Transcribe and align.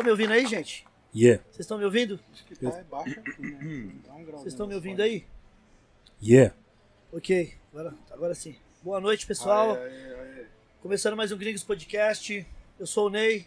Tá 0.00 0.04
me 0.04 0.10
ouvindo 0.12 0.32
aí, 0.32 0.46
gente? 0.46 0.86
Yeah. 1.14 1.42
Vocês 1.50 1.60
estão 1.60 1.76
me 1.76 1.84
ouvindo? 1.84 2.18
Tá, 2.58 2.68
é 2.70 2.84
baixo 2.84 3.20
aqui, 3.20 3.42
né? 3.42 3.92
Dá 4.06 4.14
um 4.14 4.24
grauzinho 4.24 4.38
Vocês 4.38 4.54
estão 4.54 4.66
me 4.66 4.72
no 4.72 4.78
ouvindo 4.78 5.02
aí? 5.02 5.26
Yeah. 6.22 6.54
Ok, 7.12 7.52
agora, 7.70 7.94
agora 8.10 8.34
sim. 8.34 8.56
Boa 8.82 8.98
noite, 8.98 9.26
pessoal. 9.26 9.74
Aê, 9.74 9.82
aê, 9.82 10.14
aê. 10.14 10.44
Começando 10.80 11.18
mais 11.18 11.32
um 11.32 11.36
Gringos 11.36 11.62
Podcast. 11.62 12.46
Eu 12.78 12.86
sou 12.86 13.08
o 13.08 13.10
Ney. 13.10 13.44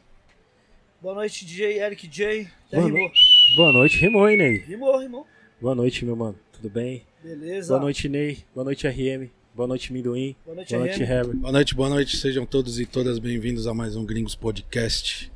Boa 1.02 1.16
noite, 1.16 1.44
DJ 1.44 1.80
Eric 1.80 2.08
J. 2.08 2.42
Até 2.68 2.78
Boa 2.78 2.86
rimou. 2.86 3.12
Boa 3.56 3.72
noite, 3.72 3.98
rimou, 3.98 4.30
hein, 4.30 4.38
Ney? 4.38 4.58
Rimou, 4.58 5.00
rimou. 5.00 5.28
Boa 5.60 5.74
noite, 5.74 6.06
meu 6.06 6.16
mano. 6.16 6.38
Tudo 6.52 6.70
bem? 6.70 7.04
Beleza. 7.24 7.70
Boa 7.70 7.82
noite, 7.82 8.08
Ney. 8.08 8.46
Boa 8.54 8.64
noite, 8.64 8.88
RM. 8.88 9.28
Boa 9.56 9.68
noite, 9.68 9.92
Minduim. 9.92 10.36
Boa 10.46 10.56
noite, 10.58 10.70
Boa 10.76 10.86
noite. 10.86 11.06
Boa 11.36 11.52
noite, 11.52 11.76
boa 11.76 11.90
noite. 11.90 12.18
Sejam 12.18 12.46
todos 12.46 12.80
e 12.80 12.86
todas 12.86 13.18
bem-vindos 13.18 13.66
a 13.66 13.74
mais 13.74 13.96
um 13.96 14.06
Gringos 14.06 14.36
Podcast. 14.36 15.33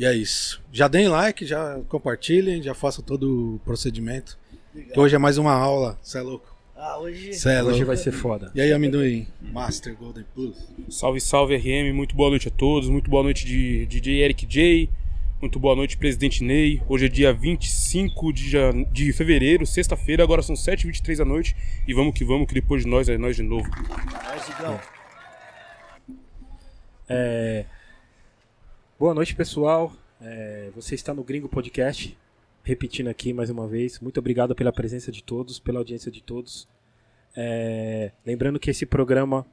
E 0.00 0.04
é 0.06 0.14
isso. 0.14 0.62
Já 0.72 0.88
deem 0.88 1.08
like, 1.08 1.44
já 1.44 1.78
compartilhem, 1.86 2.62
já 2.62 2.72
façam 2.72 3.04
todo 3.04 3.56
o 3.56 3.58
procedimento. 3.66 4.38
Obrigado. 4.72 4.96
Hoje 4.98 5.14
é 5.14 5.18
mais 5.18 5.36
uma 5.36 5.52
aula, 5.52 5.98
cê 6.02 6.16
é 6.16 6.22
louco. 6.22 6.56
Ah, 6.74 6.98
hoje. 6.98 7.34
Cê 7.34 7.50
é 7.50 7.62
Hoje 7.62 7.72
louco. 7.72 7.84
vai 7.84 7.96
ser 7.98 8.10
foda. 8.10 8.50
E 8.54 8.62
aí, 8.62 8.72
amendoim? 8.72 9.28
Master 9.42 9.94
Golden 9.94 10.24
Plus. 10.34 10.56
Salve, 10.88 11.20
salve 11.20 11.54
RM, 11.54 11.94
muito 11.94 12.16
boa 12.16 12.30
noite 12.30 12.48
a 12.48 12.50
todos, 12.50 12.88
muito 12.88 13.10
boa 13.10 13.22
noite 13.22 13.44
de 13.44 13.84
DJ 13.84 14.22
Eric 14.22 14.46
J, 14.46 14.88
muito 15.38 15.60
boa 15.60 15.76
noite 15.76 15.98
Presidente 15.98 16.42
Ney. 16.42 16.80
Hoje 16.88 17.04
é 17.04 17.08
dia 17.10 17.30
25 17.34 18.32
de, 18.32 18.48
jan... 18.48 18.84
de 18.90 19.12
fevereiro, 19.12 19.66
sexta-feira, 19.66 20.22
agora 20.22 20.40
são 20.40 20.56
7h23 20.56 21.18
da 21.18 21.26
noite 21.26 21.54
e 21.86 21.92
vamos 21.92 22.14
que 22.14 22.24
vamos, 22.24 22.48
que 22.48 22.54
depois 22.54 22.84
de 22.84 22.88
nós 22.88 23.06
é 23.06 23.18
nós 23.18 23.36
de 23.36 23.42
novo. 23.42 23.68
Nós, 23.68 24.48
Igão. 24.48 24.80
É, 27.06 27.66
Boa 29.00 29.14
noite, 29.14 29.34
pessoal. 29.34 29.90
É, 30.20 30.68
Você 30.74 30.94
está 30.94 31.14
no 31.14 31.24
Gringo 31.24 31.48
Podcast. 31.48 32.14
Repetindo 32.62 33.08
aqui 33.08 33.32
mais 33.32 33.48
uma 33.48 33.66
vez. 33.66 33.98
Muito 33.98 34.20
obrigado 34.20 34.54
pela 34.54 34.70
presença 34.70 35.10
de 35.10 35.24
todos, 35.24 35.58
pela 35.58 35.78
audiência 35.78 36.12
de 36.12 36.22
todos. 36.22 36.68
É, 37.34 38.12
Lembrando 38.26 38.60
que 38.60 38.70
esse 38.70 38.84
programa. 38.84 39.46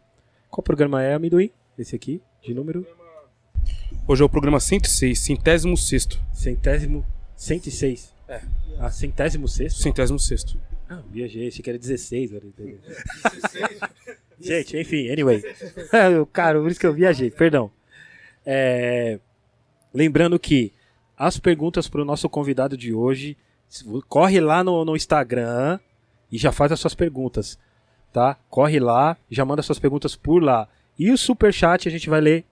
Qual 0.49 0.61
programa 0.61 1.01
é, 1.01 1.13
Amendoim? 1.13 1.49
Esse 1.79 1.95
aqui, 1.95 2.21
de 2.43 2.53
número 2.53 2.85
Hoje 4.05 4.21
é 4.21 4.25
o 4.25 4.29
programa 4.29 4.59
106, 4.59 5.17
centésimo 5.17 5.77
sexto. 5.77 6.19
centésimo. 6.33 7.05
106. 7.37 8.13
É. 8.27 8.41
Ah, 8.79 8.91
centésimo 8.91 9.47
sexto? 9.47 9.79
Centésimo 9.81 10.19
sexto. 10.19 10.59
Ah, 10.89 11.01
viajei, 11.09 11.47
achei 11.47 11.63
que 11.63 11.69
era 11.69 11.79
16. 11.79 12.33
Era... 12.33 12.45
Gente, 14.41 14.77
enfim, 14.77 15.09
anyway. 15.09 15.41
É, 15.93 16.25
Cara, 16.33 16.59
por 16.59 16.69
isso 16.69 16.81
que 16.81 16.85
eu 16.85 16.93
viajei, 16.93 17.31
perdão. 17.31 17.71
É, 18.45 19.19
Lembrando 19.93 20.37
que 20.39 20.71
as 21.17 21.39
perguntas 21.39 21.87
para 21.87 22.01
o 22.01 22.05
nosso 22.05 22.29
convidado 22.29 22.77
de 22.77 22.93
hoje, 22.93 23.35
corre 24.07 24.39
lá 24.39 24.63
no, 24.63 24.85
no 24.85 24.95
Instagram 24.95 25.79
e 26.31 26.37
já 26.37 26.51
faz 26.51 26.71
as 26.71 26.79
suas 26.79 26.93
perguntas, 26.93 27.57
tá? 28.13 28.37
Corre 28.49 28.79
lá, 28.79 29.17
já 29.29 29.43
manda 29.43 29.61
suas 29.61 29.79
perguntas 29.79 30.15
por 30.15 30.43
lá. 30.43 30.67
E 30.97 31.11
o 31.11 31.17
superchat 31.17 31.87
a 31.87 31.91
gente 31.91 32.09
vai 32.09 32.21
ler 32.21 32.45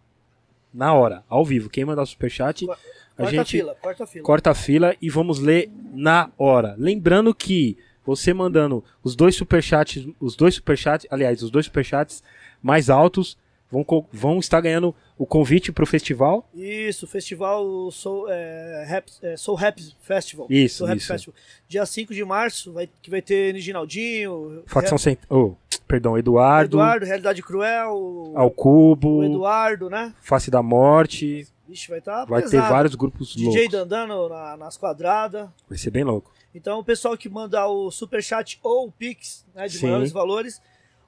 na 0.73 0.93
hora, 0.93 1.23
ao 1.29 1.45
vivo. 1.45 1.69
Quem 1.69 1.85
mandar 1.85 2.03
o 2.03 2.07
superchat, 2.07 2.65
a 2.65 2.75
Quarta 3.15 3.31
gente 3.31 3.51
fila, 3.57 3.75
quarta 3.75 4.05
fila. 4.05 4.25
corta 4.25 4.51
a 4.51 4.55
fila 4.55 4.95
e 5.01 5.09
vamos 5.09 5.39
ler 5.39 5.71
na 5.93 6.29
hora. 6.37 6.75
Lembrando 6.77 7.33
que 7.33 7.77
você 8.05 8.33
mandando 8.33 8.83
os 9.03 9.15
dois 9.15 9.35
superchats, 9.35 10.07
os 10.19 10.35
dois 10.35 10.55
superchats, 10.55 11.07
aliás, 11.09 11.41
os 11.41 11.49
dois 11.49 11.65
superchats 11.65 12.23
mais 12.61 12.89
altos 12.89 13.37
vão, 13.83 14.07
vão 14.11 14.39
estar 14.39 14.61
ganhando 14.61 14.93
o 15.17 15.25
convite 15.25 15.71
para 15.71 15.83
o 15.83 15.87
festival. 15.87 16.47
Isso, 16.53 17.07
festival 17.07 17.89
Soul, 17.91 18.27
é, 18.29 18.85
Rap, 18.87 19.09
é, 19.21 19.37
Soul 19.37 19.57
Rap 19.57 19.81
Festival. 20.01 20.47
Isso, 20.49 20.77
Soul 20.77 20.89
Rap 20.89 20.97
isso. 20.97 21.07
Festival. 21.07 21.35
Dia 21.67 21.85
5 21.85 22.13
de 22.13 22.23
março, 22.23 22.73
vai, 22.73 22.89
que 23.01 23.09
vai 23.09 23.21
ter 23.21 23.53
Niginaldinho, 23.53 24.63
Facção 24.65 24.97
Cent... 24.97 25.19
oh, 25.29 25.53
perdão, 25.87 26.17
Eduardo, 26.17 26.77
Eduardo, 26.77 27.05
Realidade 27.05 27.41
Cruel, 27.41 28.33
ao 28.35 28.47
o 28.47 28.51
Cubo, 28.51 29.23
Eduardo, 29.23 29.89
né? 29.89 30.13
Face 30.21 30.49
da 30.51 30.61
Morte. 30.61 31.47
Vixe, 31.67 31.89
vai 31.89 31.97
estar 31.99 32.25
Vai 32.25 32.43
ter 32.43 32.61
vários 32.61 32.93
grupos 32.93 33.33
DJ 33.35 33.45
loucos. 33.63 33.71
Dandano 33.71 34.29
na- 34.29 34.55
nas 34.57 34.77
quadradas. 34.77 35.49
Vai 35.67 35.77
ser 35.77 35.89
bem 35.89 36.03
louco. 36.03 36.31
Então, 36.53 36.79
o 36.79 36.83
pessoal 36.83 37.17
que 37.17 37.27
manda 37.27 37.67
o 37.67 37.89
superchat 37.91 38.59
ou 38.63 38.87
o 38.87 38.91
Pix, 38.91 39.45
né, 39.53 39.67
de 39.67 39.77
Sim. 39.77 39.87
maiores 39.87 40.11
valores, 40.11 40.61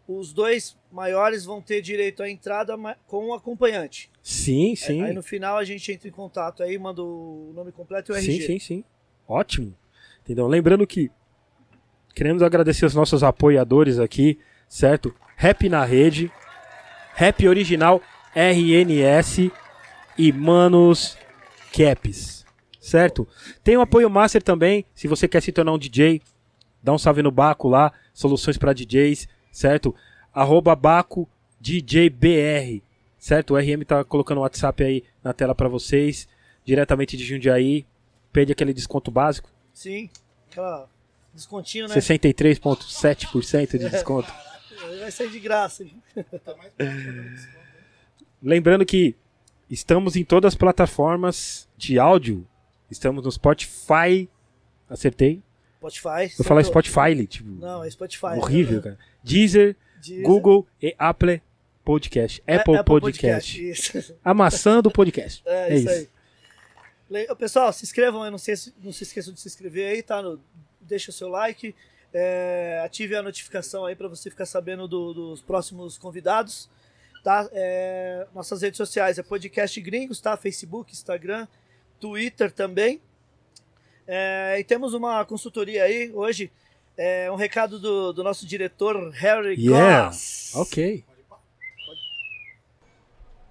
os 0.07 0.31
dois 0.31 0.77
maiores 0.91 1.43
vão 1.43 1.61
ter 1.61 1.81
direito 1.81 2.23
à 2.23 2.29
entrada 2.29 2.75
com 3.05 3.27
o 3.27 3.33
acompanhante. 3.33 4.09
Sim, 4.23 4.75
sim. 4.75 5.03
Aí 5.03 5.13
no 5.13 5.21
final 5.21 5.57
a 5.57 5.63
gente 5.65 5.91
entra 5.91 6.07
em 6.07 6.11
contato 6.11 6.63
aí, 6.63 6.77
manda 6.77 7.03
o 7.03 7.51
nome 7.53 7.71
completo 7.71 8.11
e 8.11 8.15
o 8.15 8.21
Sim, 8.21 8.31
RG. 8.31 8.45
sim, 8.45 8.59
sim. 8.59 8.83
Ótimo. 9.27 9.75
Entendeu? 10.23 10.47
Lembrando 10.47 10.87
que 10.87 11.11
queremos 12.15 12.41
agradecer 12.41 12.85
os 12.85 12.95
nossos 12.95 13.23
apoiadores 13.23 13.99
aqui, 13.99 14.39
certo? 14.67 15.13
Rap 15.35 15.67
na 15.69 15.83
rede, 15.85 16.31
Rap 17.13 17.47
Original 17.47 18.01
RNS 18.35 19.51
e 20.17 20.31
Manos 20.31 21.17
Caps, 21.71 22.45
certo? 22.79 23.27
Tem 23.63 23.77
o 23.77 23.81
apoio 23.81 24.09
Master 24.09 24.41
também, 24.41 24.85
se 24.93 25.07
você 25.07 25.27
quer 25.27 25.41
se 25.41 25.51
tornar 25.51 25.73
um 25.73 25.77
DJ, 25.77 26.21
dá 26.81 26.93
um 26.93 26.97
salve 26.97 27.21
no 27.21 27.31
Baco 27.31 27.67
lá, 27.67 27.91
soluções 28.13 28.57
para 28.57 28.73
DJs, 28.73 29.27
certo? 29.51 29.93
Arroba 30.33 30.75
Baco 30.75 31.27
DJBR, 31.59 32.81
certo? 33.17 33.53
O 33.53 33.57
RM 33.57 33.83
tá 33.85 34.03
colocando 34.03 34.39
o 34.39 34.41
WhatsApp 34.41 34.83
aí 34.83 35.03
na 35.23 35.33
tela 35.33 35.55
para 35.55 35.67
vocês, 35.69 36.27
diretamente 36.63 37.15
de 37.17 37.25
Jundiaí, 37.25 37.85
pede 38.31 38.51
aquele 38.51 38.73
desconto 38.73 39.09
básico, 39.09 39.49
Sim, 39.73 40.09
aquela 40.49 40.89
descontinho, 41.33 41.87
né? 41.87 41.95
63,7% 41.95 43.77
de 43.77 43.89
desconto. 43.89 44.31
Vai 44.99 45.11
sair 45.11 45.29
de 45.29 45.39
graça. 45.39 45.83
hein? 45.83 46.01
Lembrando 48.41 48.85
que 48.85 49.15
estamos 49.69 50.15
em 50.15 50.23
todas 50.23 50.53
as 50.53 50.55
plataformas 50.55 51.67
de 51.77 51.99
áudio. 51.99 52.47
Estamos 52.89 53.23
no 53.23 53.31
Spotify. 53.31 54.29
Acertei. 54.89 55.41
Spotify. 55.77 56.33
Eu 56.37 56.43
falar 56.45 56.63
Spotify, 56.63 57.27
tipo, 57.27 57.49
Não, 57.49 57.83
é 57.83 57.89
Spotify. 57.89 58.37
horrível, 58.37 58.81
cara. 58.81 58.97
Deezer, 59.23 59.75
Deezer. 60.01 60.23
Google 60.25 60.67
e 60.81 60.95
Apple 60.97 61.41
Podcast. 61.83 62.43
É- 62.45 62.55
Apple, 62.57 62.83
Podcast. 62.83 63.69
Isso. 63.69 64.15
Amassando 64.23 64.89
o 64.89 64.91
podcast. 64.91 65.41
É, 65.45 65.75
isso, 65.75 65.89
aí. 65.89 66.09
Le- 67.09 67.35
Pessoal, 67.35 67.71
se 67.71 67.85
inscrevam 67.85 68.23
aí, 68.23 68.31
não 68.31 68.37
se, 68.37 68.73
não 68.83 68.91
se 68.91 69.03
esqueçam 69.03 69.33
de 69.33 69.39
se 69.39 69.47
inscrever 69.47 69.87
aí, 69.93 70.03
tá? 70.03 70.21
No, 70.21 70.39
deixa 70.81 71.09
o 71.11 71.13
seu 71.13 71.29
like, 71.29 71.73
é, 72.13 72.81
ative 72.83 73.15
a 73.15 73.21
notificação 73.23 73.85
aí 73.85 73.95
para 73.95 74.07
você 74.09 74.29
ficar 74.29 74.45
sabendo 74.45 74.87
do- 74.87 75.13
dos 75.13 75.41
próximos 75.41 75.97
convidados, 75.97 76.69
tá? 77.23 77.47
É, 77.53 78.27
nossas 78.35 78.61
redes 78.61 78.77
sociais 78.77 79.17
é 79.17 79.23
Podcast 79.23 79.79
Gringos, 79.79 80.19
tá? 80.19 80.35
Facebook, 80.35 80.91
Instagram, 80.91 81.47
Twitter 81.99 82.51
também. 82.51 82.99
É, 84.07 84.55
e 84.59 84.63
temos 84.63 84.93
uma 84.93 85.25
consultoria 85.25 85.83
aí 85.83 86.09
hoje, 86.13 86.49
é, 86.97 87.29
um 87.31 87.35
recado 87.35 87.77
do, 87.79 88.13
do 88.13 88.23
nosso 88.23 88.45
diretor 88.47 89.11
Harry 89.11 89.55
Yeah. 89.59 90.07
Goss. 90.07 90.51
Ok. 90.55 91.03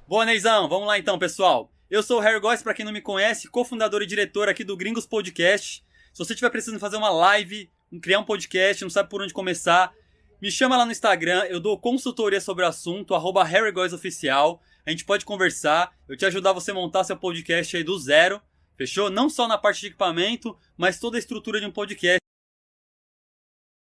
Boa, 0.09 0.25
Neizão. 0.25 0.69
Vamos 0.69 0.87
lá 0.87 0.99
então, 0.99 1.19
pessoal. 1.19 1.71
Eu 1.91 2.03
sou 2.03 2.19
o 2.19 2.21
Harry 2.21 2.41
Góes, 2.41 2.63
pra 2.63 2.75
quem 2.75 2.85
não 2.85 2.93
me 2.93 3.01
conhece, 3.01 3.49
cofundador 3.49 4.03
e 4.03 4.07
diretor 4.07 4.49
aqui 4.49 4.65
do 4.65 4.77
Gringos 4.77 5.07
Podcast. 5.07 5.85
Se 6.13 6.19
você 6.25 6.33
estiver 6.33 6.51
precisando 6.51 6.81
fazer 6.81 6.97
uma 6.97 7.11
live, 7.11 7.71
um- 7.93 8.01
criar 8.01 8.19
um 8.21 8.25
podcast, 8.25 8.83
não 8.83 8.91
sabe 8.91 9.09
por 9.11 9.21
onde 9.23 9.33
começar, 9.35 9.93
me 10.41 10.51
chama 10.51 10.77
lá 10.77 10.85
no 10.85 10.93
Instagram, 10.93 11.45
eu 11.45 11.61
dou 11.61 11.79
consultoria 11.79 12.41
sobre 12.41 12.65
o 12.65 12.69
assunto, 12.69 13.15
arroba 13.15 13.45
Harry 13.45 13.71
Góes 13.73 13.93
Oficial. 13.93 14.61
A 14.85 14.91
gente 14.91 15.05
pode 15.05 15.25
conversar, 15.25 15.93
eu 16.09 16.17
te 16.17 16.25
ajudar 16.27 16.53
você 16.53 16.71
a 16.71 16.75
montar 16.75 17.05
seu 17.05 17.17
podcast 17.17 17.77
aí 17.77 17.83
do 17.85 17.99
zero, 17.99 18.41
fechou? 18.77 19.11
Não 19.11 19.29
só 19.29 19.49
na 19.49 19.59
parte 19.59 19.81
de 19.81 19.87
equipamento, 19.89 20.57
mas 20.77 21.01
toda 21.01 21.17
a 21.17 21.19
estrutura 21.19 21.61
de 21.61 21.67
um 21.67 21.71
podcast. 21.71 22.21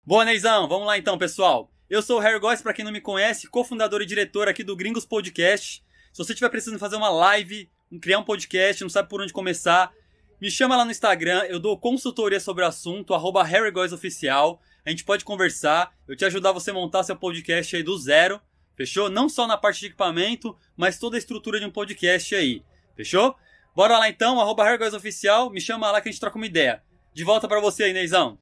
Boa, 0.05 0.25
Neizão. 0.25 0.67
Vamos 0.69 0.87
lá 0.87 0.97
então, 0.97 1.19
pessoal. 1.19 1.71
Eu 1.89 2.03
sou 2.03 2.19
o 2.19 2.21
Harry 2.21 2.39
Góes, 2.39 2.61
pra 2.61 2.73
quem 2.73 2.85
não 2.85 2.93
me 2.93 3.01
conhece, 3.01 3.49
cofundador 3.49 4.03
e 4.03 4.07
diretor 4.07 4.49
aqui 4.49 4.63
do 4.63 4.77
Gringos 4.77 5.07
Podcast. 5.07 5.85
Se 6.13 6.19
você 6.19 6.33
estiver 6.33 6.51
precisando 6.51 6.79
fazer 6.79 6.97
uma 6.97 7.09
live, 7.09 7.71
criar 8.01 8.19
um 8.19 8.25
podcast, 8.25 8.83
não 8.83 8.91
sabe 8.91 9.09
por 9.09 9.23
onde 9.23 9.33
começar, 9.33 9.93
me 10.41 10.51
chama 10.51 10.77
lá 10.77 10.85
no 10.85 10.91
Instagram, 10.91 11.45
eu 11.49 11.59
dou 11.59 11.79
consultoria 11.79 12.39
sobre 12.39 12.63
o 12.63 12.67
assunto, 12.67 13.13
arroba 13.13 13.47
Oficial. 13.93 14.61
A 14.85 14.91
gente 14.91 15.03
pode 15.05 15.25
conversar, 15.25 15.93
eu 16.07 16.15
te 16.15 16.25
ajudar 16.25 16.53
você 16.53 16.71
a 16.71 16.75
montar 16.75 17.03
seu 17.03 17.17
podcast 17.17 17.75
aí 17.75 17.83
do 17.83 17.99
zero, 17.99 18.41
fechou? 18.75 19.11
Não 19.11 19.29
só 19.29 19.47
na 19.47 19.57
parte 19.57 19.81
de 19.81 19.87
equipamento, 19.87 20.57
mas 20.77 20.99
toda 20.99 21.17
a 21.17 21.19
estrutura 21.19 21.59
de 21.59 21.67
um 21.67 21.71
podcast 21.71 22.35
aí, 22.35 22.63
fechou? 22.95 23.37
Bora 23.79 23.97
lá 23.97 24.09
então, 24.09 24.41
arroba 24.41 24.65
Oficial, 24.97 25.51
me 25.51 25.61
chama 25.61 25.89
lá 25.93 26.01
que 26.01 26.09
a 26.09 26.11
gente 26.11 26.21
troca 26.21 26.35
uma 26.35 26.47
ideia. 26.47 26.83
De 27.15 27.23
volta 27.23 27.47
pra 27.47 27.61
você 27.61 27.85
aí, 27.85 27.93
Neizão. 27.93 28.37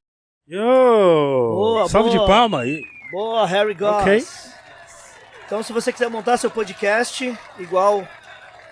Yo! 0.47 0.59
Boa, 0.59 1.87
Salve 1.87 2.09
boa. 2.09 2.21
de 2.21 2.25
palma 2.25 2.61
aí. 2.61 2.81
Boa, 3.11 3.45
Harry 3.45 3.75
Goss. 3.75 4.01
Ok. 4.01 4.25
Então, 5.45 5.61
se 5.61 5.71
você 5.71 5.93
quiser 5.93 6.09
montar 6.09 6.37
seu 6.37 6.49
podcast, 6.49 7.37
igual 7.59 8.07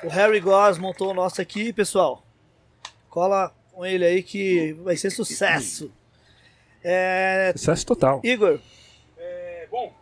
O 0.03 0.07
Harry 0.07 0.39
Goss 0.39 0.79
montou 0.79 1.11
o 1.11 1.13
nosso 1.13 1.39
aqui, 1.39 1.71
pessoal. 1.71 2.25
Cola 3.11 3.53
com 3.71 3.85
ele 3.85 4.03
aí 4.03 4.23
que 4.23 4.73
vai 4.83 4.97
ser 4.97 5.11
sucesso. 5.11 5.93
É, 6.83 7.53
Sucesso 7.55 7.85
total. 7.85 8.21
Igor, 8.23 8.59
É, 9.19 9.67
bom, 9.69 9.93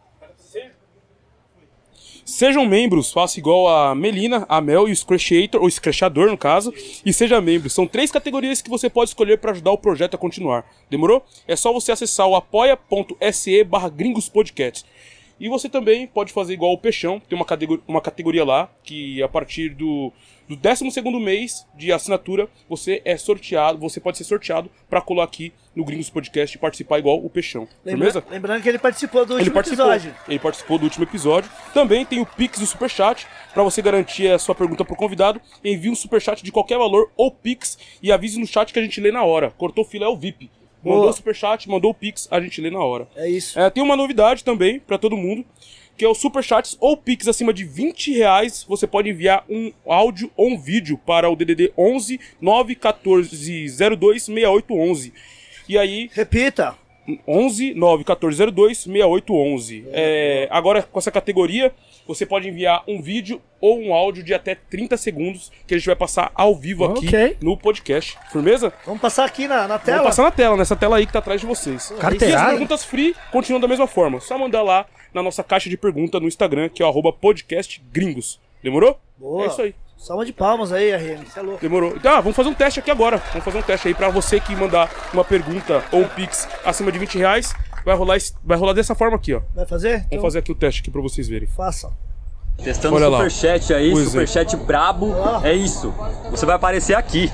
Sejam 2.26 2.66
membros, 2.66 3.12
faça 3.12 3.38
igual 3.38 3.68
a 3.68 3.94
Melina, 3.94 4.46
a 4.48 4.62
Mel 4.62 4.88
e 4.88 4.92
o 4.92 4.96
Scratchator, 4.96 5.62
ou 5.62 5.70
Scratchador 5.70 6.30
no 6.30 6.38
caso, 6.38 6.74
e 7.06 7.12
seja 7.12 7.42
membro. 7.42 7.70
São 7.70 7.86
três 7.86 8.12
categorias 8.12 8.62
que 8.62 8.70
você 8.70 8.90
pode 8.90 9.10
escolher 9.10 9.40
para 9.40 9.52
ajudar 9.52 9.72
o 9.72 9.78
projeto 9.78 10.16
a 10.16 10.18
continuar. 10.18 10.66
Demorou? 10.90 11.24
É 11.46 11.56
só 11.56 11.74
você 11.74 11.92
acessar 11.92 12.28
o 12.28 12.36
apoia.se 12.36 13.64
barra 13.66 13.90
gringospodcast. 13.90 14.86
E 15.40 15.50
você 15.50 15.68
também 15.68 16.08
pode 16.08 16.32
fazer 16.32 16.54
igual 16.54 16.72
o 16.74 16.78
Peixão, 16.78 17.20
tem 17.20 17.36
uma 17.38 17.46
categoria, 17.46 17.84
uma 17.88 18.00
categoria 18.02 18.46
lá, 18.46 18.70
que 18.84 19.22
a 19.22 19.28
partir 19.28 19.70
do, 19.70 20.12
do 20.48 20.56
12 20.56 20.86
mês 21.20 21.66
de 21.76 21.92
assinatura, 21.92 22.48
você 22.70 23.02
é 23.04 23.18
sorteado, 23.18 23.78
você 23.80 24.00
pode 24.00 24.18
ser 24.18 24.24
sorteado 24.24 24.70
para 24.90 25.02
colar 25.02 25.24
aqui 25.24 25.52
no 25.76 25.84
Gringos 25.84 26.10
Podcast 26.10 26.56
e 26.56 26.60
participar 26.60 27.00
igual 27.00 27.18
o 27.24 27.30
Peixão. 27.30 27.68
lembra- 27.84 28.12
Firmeza? 28.12 28.24
lembrando 28.32 28.62
que 28.62 28.70
ele 28.70 28.78
participou 28.80 29.26
do 29.26 29.34
Ele 29.34 29.40
último 29.40 29.54
participou. 29.56 29.92
episódio. 29.92 30.16
Ele 30.28 30.40
participou 30.40 30.78
do 30.78 30.84
último 30.84 31.04
episódio. 31.04 31.50
Também 31.74 32.06
tem 32.06 32.20
o 32.22 32.26
Pix 32.26 32.60
e 32.60 32.64
o 32.64 32.68
Superchat. 32.68 33.26
Pra 33.54 33.64
você 33.64 33.82
garantir 33.82 34.30
a 34.32 34.38
sua 34.38 34.54
pergunta 34.54 34.86
pro 34.86 34.96
convidado, 34.96 35.42
envie 35.64 35.90
um 35.90 35.96
Superchat 35.96 36.44
de 36.44 36.52
qualquer 36.52 36.78
valor 36.78 37.12
ou 37.18 37.32
Pix 37.32 37.78
e 38.04 38.12
avise 38.12 38.40
no 38.40 38.46
chat 38.46 38.72
que 38.72 38.78
a 38.80 38.84
gente 38.84 39.02
lê 39.02 39.12
na 39.12 39.24
hora. 39.24 39.50
Cortou 39.58 39.84
fila 39.84 40.06
é 40.06 40.10
o 40.10 40.16
VIP. 40.16 40.50
Mandou 40.84 41.10
o 41.10 41.14
Superchat, 41.14 41.70
mandou 41.70 41.92
o 41.92 41.94
Pix, 41.94 42.28
a 42.30 42.40
gente 42.42 42.60
lê 42.60 42.70
na 42.70 42.84
hora. 42.84 43.08
É 43.16 43.30
isso. 43.30 43.58
É, 43.60 43.70
tem 43.70 43.82
uma 43.84 43.96
novidade 43.96 44.44
também 44.44 44.80
pra 44.80 44.98
todo 44.98 45.16
mundo, 45.16 45.46
que 45.98 46.04
é 46.04 46.08
o 46.08 46.16
Superchats 46.16 46.76
ou 46.80 46.98
Pix 46.98 47.28
acima 47.28 47.54
de 47.54 47.64
20 47.64 48.14
reais. 48.14 48.66
Você 48.68 48.86
pode 48.86 49.10
enviar 49.10 49.46
um 49.50 49.72
áudio 49.86 50.30
ou 50.36 50.50
um 50.50 50.60
vídeo 50.60 51.00
para 51.06 51.30
o 51.30 51.36
DDD 51.36 51.72
11 51.78 52.20
914 52.42 53.68
02 53.96 54.24
6811. 54.24 55.14
E 55.70 55.78
aí, 55.78 56.10
Repita. 56.14 56.76
11 57.28 57.74
91402 57.74 58.78
6811. 58.80 59.86
É, 59.92 60.48
agora 60.50 60.84
com 60.84 61.00
essa 61.00 61.12
categoria, 61.12 61.74
você 62.08 62.26
pode 62.26 62.48
enviar 62.48 62.84
um 62.88 63.02
vídeo 63.02 63.42
ou 63.62 63.80
um 63.80 63.94
áudio 63.94 64.24
de 64.24 64.34
até 64.34 64.56
30 64.56 64.98
segundos 64.98 65.52
que 65.66 65.74
a 65.74 65.78
gente 65.78 65.86
vai 65.88 65.96
passar 65.96 66.32
ao 66.36 66.54
vivo 66.56 66.84
aqui 66.86 67.08
Ok. 67.08 67.38
no 67.42 67.56
podcast. 67.58 68.18
Firmeza? 68.32 68.74
Vamos 68.86 69.02
passar 69.02 69.24
aqui 69.26 69.48
na, 69.48 69.68
na 69.68 69.80
tela. 69.80 70.00
Vamos 70.00 70.10
passar 70.12 70.24
na 70.24 70.32
tela, 70.32 70.58
nessa 70.58 70.76
tela 70.76 70.98
aí 70.98 71.06
que 71.06 71.14
tá 71.14 71.20
atrás 71.20 71.40
de 71.40 71.48
vocês. 71.48 71.90
E 71.90 71.94
as 71.94 72.00
Carteirada. 72.00 72.50
perguntas 72.50 72.84
free 72.84 73.16
continuam 73.32 73.62
da 73.62 73.68
mesma 73.68 73.88
forma. 73.88 74.20
Só 74.20 74.38
mandar 74.38 74.62
lá 74.64 74.86
na 75.14 75.24
nossa 75.24 75.44
caixa 75.44 75.70
de 75.70 75.78
pergunta 75.78 76.20
no 76.20 76.28
Instagram, 76.28 76.68
que 76.70 76.82
é 76.84 76.86
o 76.86 76.90
arroba 76.90 77.14
podcastgringos. 77.14 78.40
Demorou? 78.62 79.00
Boa. 79.18 79.46
É 79.46 79.48
isso 79.48 79.62
aí. 79.62 79.76
Salva 79.98 80.26
de 80.26 80.34
palmas 80.34 80.74
aí, 80.74 80.94
RM. 80.94 81.24
Você 81.24 81.40
é 81.40 81.42
louco. 81.42 81.62
Demorou. 81.62 81.96
Então, 81.96 82.14
ah, 82.14 82.20
vamos 82.20 82.36
fazer 82.36 82.50
um 82.50 82.54
teste 82.54 82.80
aqui 82.80 82.92
agora. 82.92 83.18
Vamos 83.30 83.46
fazer 83.46 83.58
um 83.60 83.62
teste 83.62 83.88
aí 83.88 83.94
pra 83.94 84.10
você 84.10 84.40
que 84.40 84.54
mandar 84.54 84.90
uma 85.14 85.24
pergunta 85.24 85.82
ou 85.94 86.02
um 86.02 86.08
pix 86.10 86.48
acima 86.66 86.92
de 86.92 87.00
20 87.00 87.18
reais. 87.18 87.54
Vai 87.86 87.96
rolar, 87.96 88.18
vai 88.44 88.58
rolar 88.58 88.74
dessa 88.74 88.96
forma 88.96 89.16
aqui, 89.18 89.34
ó. 89.34 89.42
Vai 89.54 89.66
fazer? 89.66 89.96
Então, 89.98 90.10
Vamos 90.12 90.24
fazer 90.24 90.40
aqui 90.40 90.52
o 90.52 90.56
teste 90.56 90.82
aqui 90.82 90.92
pra 90.92 91.02
vocês 91.02 91.28
verem. 91.28 91.48
Faça. 91.48 91.92
Testando 92.64 92.96
Olha 92.96 93.10
o 93.10 93.12
superchat 93.12 93.74
aí, 93.74 93.92
Pois 93.92 94.08
é. 94.08 94.10
superchat 94.10 94.56
brabo. 94.58 95.14
É 95.44 95.54
isso. 95.54 95.94
Você 96.32 96.46
vai 96.46 96.56
aparecer 96.56 96.96
aqui. 96.96 97.32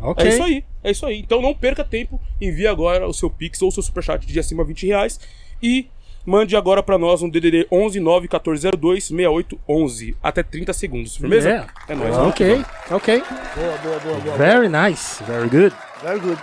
Ok. 0.00 0.24
É 0.24 0.28
isso 0.28 0.42
aí, 0.42 0.64
é 0.84 0.90
isso 0.90 1.06
aí. 1.06 1.18
Então 1.20 1.42
não 1.42 1.52
perca 1.54 1.82
tempo, 1.82 2.20
envie 2.40 2.66
agora 2.66 3.08
o 3.08 3.12
seu 3.12 3.28
Pix 3.28 3.60
ou 3.62 3.68
o 3.68 3.72
seu 3.72 3.82
Superchat 3.82 4.24
de 4.26 4.38
acima 4.38 4.62
de 4.62 4.68
20 4.68 4.86
reais 4.86 5.18
e 5.60 5.88
mande 6.24 6.54
agora 6.56 6.82
pra 6.82 6.96
nós 6.96 7.20
um 7.22 7.28
DDD 7.28 7.66
11 7.72 7.98
9 7.98 8.20
1402 8.28 9.04
6811 9.04 10.16
até 10.22 10.42
30 10.44 10.72
segundos, 10.72 11.16
firmeza? 11.16 11.48
Yeah. 11.48 11.72
É 11.88 11.94
nóis. 11.96 12.16
Ok, 12.16 12.64
ok. 12.90 13.22
Boa, 13.56 13.78
boa, 13.78 13.98
boa, 13.98 14.20
boa. 14.20 14.36
Very 14.36 14.68
nice, 14.68 15.22
very 15.24 15.48
good. 15.48 15.74
Very 16.02 16.20
good. 16.20 16.38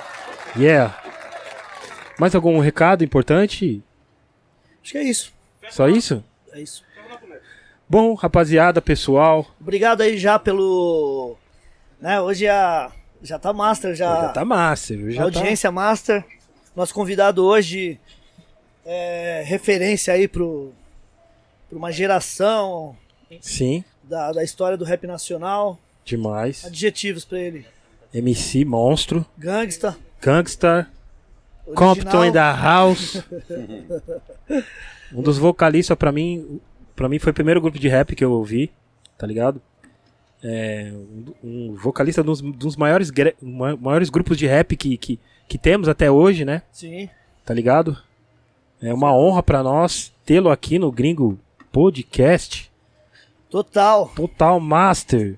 Yeah. 0.58 0.94
Mais 2.20 2.34
algum 2.36 2.60
recado 2.60 3.04
importante? 3.04 3.84
Acho 4.82 4.92
que 4.94 4.98
é 4.98 5.04
isso. 5.04 5.34
Só 5.70 5.88
isso? 5.90 6.24
É 6.54 6.62
isso. 6.62 6.84
Bom, 7.88 8.14
rapaziada, 8.16 8.82
pessoal, 8.82 9.46
Obrigado 9.62 10.02
aí 10.02 10.18
já 10.18 10.40
pelo. 10.40 11.38
Né, 12.02 12.20
hoje 12.20 12.48
a. 12.48 12.92
Já 13.22 13.40
tá 13.40 13.54
master, 13.54 13.96
já. 13.96 14.22
já 14.22 14.30
tá 14.30 14.46
master, 14.46 15.12
já 15.12 15.22
a 15.22 15.26
audiência 15.26 15.72
master. 15.72 16.24
Nosso 16.76 16.94
convidado 16.94 17.44
hoje 17.44 18.00
é 18.86 19.44
referência 19.46 20.14
aí 20.14 20.28
pro, 20.28 20.74
pra 21.70 21.78
uma 21.78 21.92
geração 21.92 22.96
tá. 23.30 23.38
Sim, 23.42 23.84
da, 24.04 24.32
da 24.32 24.44
história 24.44 24.78
do 24.78 24.86
rap 24.86 25.08
nacional. 25.08 25.80
demais. 26.04 26.66
Adjetivos 26.66 27.24
pra 27.26 27.40
ele. 27.40 27.66
MC 28.14 28.64
Monstro, 28.66 29.26
Gangsta. 29.38 29.98
Gangstar, 30.22 30.92
original. 31.68 31.96
Compton 31.96 32.26
in 32.26 32.32
the 32.32 32.40
House. 32.40 33.24
um 35.14 35.22
dos 35.22 35.38
vocalistas 35.38 35.98
pra 35.98 36.12
mim, 36.12 36.60
para 36.96 37.10
mim 37.10 37.20
foi 37.20 37.32
o 37.32 37.36
primeiro 37.36 37.62
grupo 37.62 37.80
de 37.80 37.88
rap 37.88 38.16
que 38.16 38.24
eu 38.24 38.32
ouvi, 38.32 38.72
tá 39.18 39.26
ligado? 39.26 39.62
É, 40.44 40.92
um, 40.94 41.34
um 41.44 41.76
vocalista 41.76 42.22
dos, 42.22 42.42
dos 42.42 42.76
maiores, 42.76 43.12
maiores 43.42 44.10
grupos 44.10 44.38
de 44.38 44.46
rap 44.46 44.76
que, 44.76 44.98
que, 44.98 45.20
que 45.48 45.58
temos 45.58 45.88
até 45.88 46.12
hoje, 46.12 46.46
né? 46.46 46.62
Sim. 46.72 47.10
Tá 47.44 47.54
ligado? 47.54 47.98
É 48.82 48.94
uma 48.94 49.16
honra 49.16 49.42
pra 49.42 49.64
nós 49.64 50.14
tê-lo 50.26 50.50
aqui 50.50 50.78
no 50.78 50.92
Gringo 50.92 51.40
Podcast. 51.72 52.72
Total. 53.50 54.10
Total 54.16 54.60
Master. 54.60 55.38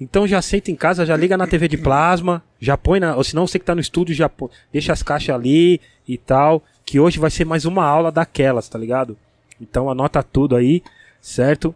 Então 0.00 0.26
já 0.26 0.40
senta 0.40 0.70
em 0.70 0.74
casa, 0.76 1.04
já 1.04 1.14
liga 1.16 1.36
na 1.36 1.46
TV 1.46 1.68
de 1.68 1.76
plasma, 1.76 2.42
já 2.58 2.76
põe 2.76 2.98
na. 2.98 3.14
Ou 3.16 3.22
se 3.22 3.34
não, 3.36 3.46
você 3.46 3.58
que 3.58 3.64
tá 3.64 3.74
no 3.74 3.80
estúdio, 3.80 4.14
já 4.14 4.28
pô- 4.28 4.50
deixa 4.72 4.92
as 4.92 5.02
caixas 5.02 5.34
ali 5.34 5.80
e 6.08 6.16
tal. 6.16 6.62
Que 6.86 6.98
hoje 6.98 7.18
vai 7.18 7.30
ser 7.30 7.44
mais 7.44 7.64
uma 7.66 7.84
aula 7.84 8.10
daquelas, 8.10 8.68
tá 8.68 8.78
ligado? 8.78 9.16
Então 9.60 9.90
anota 9.90 10.22
tudo 10.22 10.56
aí, 10.56 10.82
certo? 11.20 11.74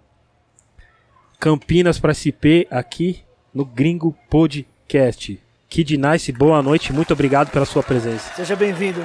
Campinas 1.38 1.98
para 1.98 2.14
SP 2.16 2.66
aqui 2.70 3.22
no 3.52 3.64
Gringo 3.64 4.16
Podcast. 4.30 5.38
Kid 5.68 5.96
Nice, 5.98 6.32
boa 6.32 6.62
noite, 6.62 6.92
muito 6.92 7.12
obrigado 7.12 7.50
pela 7.50 7.64
sua 7.66 7.82
presença. 7.82 8.32
Seja 8.34 8.56
bem-vindo. 8.56 9.00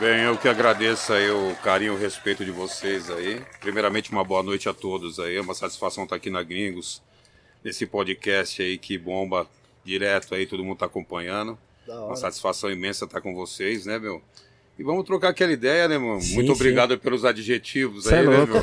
Bem, 0.00 0.22
eu 0.22 0.36
que 0.36 0.48
agradeço 0.48 1.12
aí 1.12 1.30
o 1.30 1.54
carinho 1.62 1.92
e 1.92 1.96
o 1.96 1.98
respeito 1.98 2.44
de 2.44 2.50
vocês 2.50 3.10
aí. 3.10 3.42
Primeiramente, 3.60 4.10
uma 4.10 4.24
boa 4.24 4.42
noite 4.42 4.68
a 4.68 4.72
todos 4.74 5.18
aí. 5.20 5.36
É 5.36 5.40
uma 5.40 5.54
satisfação 5.54 6.04
estar 6.04 6.16
aqui 6.16 6.30
na 6.30 6.42
Gringos, 6.42 7.02
nesse 7.62 7.86
podcast 7.86 8.62
aí 8.62 8.78
que 8.78 8.96
bomba 8.98 9.48
direto 9.84 10.34
aí, 10.34 10.46
todo 10.46 10.64
mundo 10.64 10.78
tá 10.78 10.86
acompanhando. 10.86 11.58
Uma 11.86 12.16
satisfação 12.16 12.70
imensa 12.70 13.04
estar 13.04 13.20
com 13.20 13.34
vocês, 13.34 13.86
né, 13.86 13.98
meu? 13.98 14.22
E 14.78 14.82
vamos 14.82 15.04
trocar 15.04 15.30
aquela 15.30 15.52
ideia, 15.52 15.88
né, 15.88 15.98
mano? 15.98 16.20
Sim, 16.22 16.34
Muito 16.34 16.46
sim. 16.46 16.52
obrigado 16.52 16.98
pelos 16.98 17.24
adjetivos 17.24 18.04
Cê 18.04 18.14
aí, 18.14 18.24
é 18.24 18.28
né, 18.28 18.46
meu? 18.46 18.62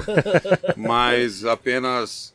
Mas 0.77 1.45
apenas 1.45 2.33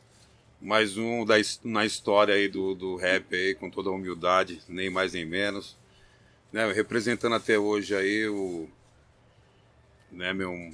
mais 0.61 0.97
um 0.97 1.25
da, 1.25 1.35
na 1.65 1.85
história 1.85 2.33
aí 2.33 2.47
do, 2.47 2.73
do 2.73 2.95
rap 2.95 3.35
aí, 3.35 3.53
com 3.53 3.69
toda 3.69 3.89
a 3.89 3.91
humildade, 3.91 4.61
nem 4.69 4.89
mais 4.89 5.11
nem 5.13 5.25
menos. 5.25 5.75
Né, 6.51 6.71
representando 6.71 7.35
até 7.35 7.59
hoje 7.59 7.95
aí 7.95 8.27
o. 8.27 8.69
Né, 10.11 10.31
meu. 10.31 10.71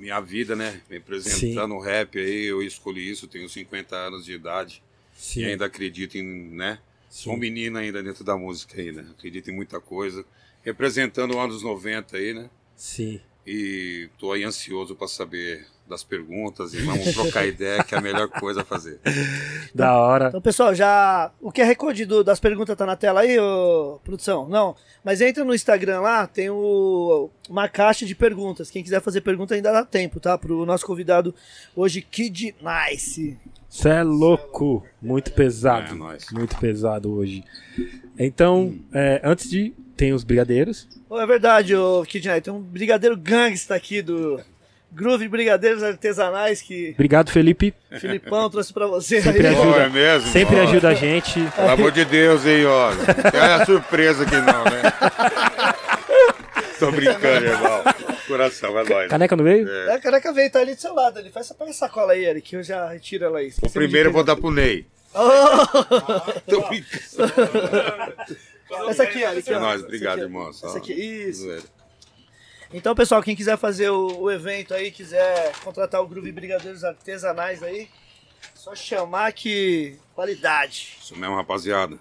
Minha 0.00 0.18
vida, 0.18 0.56
né? 0.56 0.80
Representando 0.88 1.74
o 1.74 1.78
rap 1.78 2.18
aí, 2.18 2.46
eu 2.46 2.62
escolhi 2.62 3.10
isso, 3.10 3.28
tenho 3.28 3.46
50 3.46 3.94
anos 3.94 4.24
de 4.24 4.32
idade 4.32 4.82
Sim. 5.14 5.40
e 5.40 5.44
ainda 5.44 5.66
acredito 5.66 6.16
em, 6.16 6.24
né? 6.24 6.78
Sou 7.10 7.34
um 7.34 7.36
menino 7.36 7.76
ainda 7.76 8.02
dentro 8.02 8.24
da 8.24 8.34
música 8.34 8.80
aí, 8.80 8.92
né? 8.92 9.06
Acredito 9.10 9.50
em 9.50 9.54
muita 9.54 9.78
coisa. 9.78 10.24
Representando 10.62 11.32
os 11.32 11.36
anos 11.36 11.62
90 11.62 12.16
aí, 12.16 12.32
né? 12.32 12.48
Sim. 12.74 13.20
E 13.46 14.08
tô 14.18 14.32
aí 14.32 14.42
ansioso 14.42 14.96
para 14.96 15.06
saber 15.06 15.66
das 15.90 16.02
perguntas 16.02 16.72
e 16.72 16.78
vamos 16.82 17.12
trocar 17.12 17.44
ideia, 17.46 17.84
que 17.84 17.94
é 17.94 17.98
a 17.98 18.00
melhor 18.00 18.28
coisa 18.28 18.62
a 18.62 18.64
fazer. 18.64 18.98
Da 19.74 19.96
hora. 19.96 20.28
Então, 20.28 20.40
pessoal, 20.40 20.74
já. 20.74 21.30
O 21.40 21.52
QR 21.52 21.74
Code 21.76 22.04
do- 22.04 22.24
das 22.24 22.40
perguntas 22.40 22.76
tá 22.76 22.84
na 22.86 22.96
tela 22.96 23.20
aí, 23.20 23.38
ô, 23.38 24.00
produção? 24.02 24.48
Não. 24.48 24.74
Mas 25.04 25.20
entra 25.20 25.44
no 25.44 25.54
Instagram 25.54 26.00
lá, 26.00 26.26
tem 26.26 26.50
o, 26.50 27.30
uma 27.48 27.68
caixa 27.68 28.04
de 28.04 28.14
perguntas. 28.14 28.70
Quem 28.70 28.82
quiser 28.82 29.00
fazer 29.00 29.20
pergunta 29.20 29.54
ainda 29.54 29.72
dá 29.72 29.84
tempo, 29.84 30.18
tá? 30.18 30.36
Pro 30.36 30.64
nosso 30.66 30.84
convidado 30.86 31.34
hoje, 31.76 32.00
Kid 32.02 32.54
Nice. 32.60 33.38
Cê 33.68 33.88
é 33.90 34.02
louco. 34.02 34.84
Muito 35.00 35.32
pesado. 35.32 35.92
É, 35.92 35.96
nóis. 35.96 36.26
Muito 36.32 36.56
pesado 36.58 37.12
hoje. 37.12 37.44
Então, 38.18 38.74
é, 38.92 39.20
antes 39.24 39.48
de. 39.48 39.72
Tem 39.96 40.14
os 40.14 40.24
brigadeiros. 40.24 40.88
É 41.12 41.26
verdade, 41.26 41.76
ô, 41.76 42.02
Kid 42.04 42.26
Nice. 42.26 42.40
Tem 42.40 42.52
um 42.52 42.60
brigadeiro 42.60 43.16
gangsta 43.16 43.74
aqui 43.74 44.00
do 44.02 44.40
Groove 44.92 45.28
Brigadeiros 45.28 45.82
Artesanais 45.82 46.60
que 46.60 46.90
Obrigado, 46.94 47.30
Felipe. 47.30 47.72
Filipão 47.98 48.50
trouxe 48.50 48.72
pra 48.72 48.86
você 48.86 49.22
Sempre 49.22 49.46
aí. 49.46 49.54
ajuda. 49.54 49.72
Pô, 49.72 49.80
é 49.80 49.88
mesmo? 49.88 50.28
Sempre 50.30 50.56
Ó, 50.56 50.62
ajuda 50.62 50.88
a 50.88 50.94
gente. 50.94 51.40
Pelo 51.56 51.70
amor 51.70 51.92
de 51.92 52.04
Deus, 52.04 52.44
hein, 52.44 52.66
olha. 52.66 52.96
Não 53.32 53.62
é 53.62 53.64
surpresa 53.64 54.24
que 54.26 54.36
não, 54.36 54.64
né? 54.64 54.82
Tô 56.78 56.90
brincando, 56.90 57.46
irmão. 57.46 57.82
Coração, 58.26 58.78
é 58.78 58.84
nóis. 58.84 59.08
Caneca 59.10 59.36
no 59.36 59.42
meio? 59.42 59.68
É, 59.68 59.94
a 59.94 60.00
caneca 60.00 60.32
veio, 60.32 60.50
tá 60.50 60.60
ali 60.60 60.74
do 60.74 60.80
seu 60.80 60.94
lado. 60.94 61.18
Ali. 61.18 61.30
Faz 61.30 61.46
essa, 61.46 61.54
pega 61.54 61.70
essa 61.70 61.80
sacola 61.80 62.12
aí, 62.12 62.24
Eric, 62.24 62.48
que 62.48 62.56
eu 62.56 62.62
já 62.62 62.88
retiro 62.88 63.24
ela 63.24 63.38
aí. 63.38 63.52
O 63.62 63.70
primeiro 63.70 64.08
eu 64.08 64.12
vou 64.12 64.24
dar 64.24 64.36
pro 64.36 64.50
Ney. 64.50 64.86
Oh! 65.12 66.40
Tô 66.48 66.68
brincando. 66.68 67.32
essa 68.88 69.02
aqui, 69.02 69.22
Eric. 69.22 69.52
É 69.52 69.56
ó. 69.56 69.60
nóis, 69.60 69.82
obrigado, 69.82 70.14
aqui, 70.14 70.22
ó. 70.22 70.24
irmão. 70.26 70.48
Essa 70.50 70.78
aqui, 70.78 70.92
isso. 70.92 71.79
Então, 72.72 72.94
pessoal, 72.94 73.22
quem 73.22 73.34
quiser 73.34 73.56
fazer 73.58 73.90
o, 73.90 74.20
o 74.22 74.30
evento 74.30 74.72
aí, 74.72 74.90
quiser 74.90 75.52
contratar 75.64 76.00
o 76.00 76.06
Groove 76.06 76.30
Brigadeiros 76.30 76.84
Artesanais 76.84 77.62
aí, 77.62 77.88
só 78.54 78.74
chamar 78.74 79.32
que 79.32 79.96
qualidade. 80.14 80.96
Isso 81.00 81.16
mesmo, 81.16 81.34
rapaziada. 81.34 81.98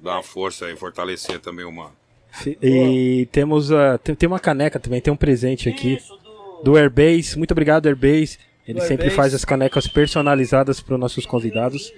Dá 0.00 0.12
uma 0.14 0.22
força 0.22 0.66
aí, 0.66 0.76
fortalecer 0.76 1.38
também 1.40 1.64
uma. 1.64 1.92
Fi- 2.30 2.58
E 2.60 3.26
temos 3.30 3.70
a, 3.72 3.96
tem, 3.98 4.14
tem 4.14 4.26
uma 4.26 4.40
caneca 4.40 4.78
também, 4.80 5.00
tem 5.00 5.12
um 5.12 5.16
presente 5.16 5.68
aqui 5.68 5.94
Isso, 5.94 6.16
do... 6.18 6.62
do 6.72 6.76
Airbase. 6.76 7.36
Muito 7.38 7.52
obrigado, 7.52 7.86
Airbase. 7.86 8.38
Ele 8.66 8.80
Do 8.80 8.86
sempre 8.86 9.04
Airbase. 9.06 9.16
faz 9.16 9.34
as 9.34 9.44
canecas 9.44 9.86
personalizadas 9.86 10.80
para 10.80 10.94
os 10.94 11.00
nossos 11.00 11.24
convidados. 11.26 11.92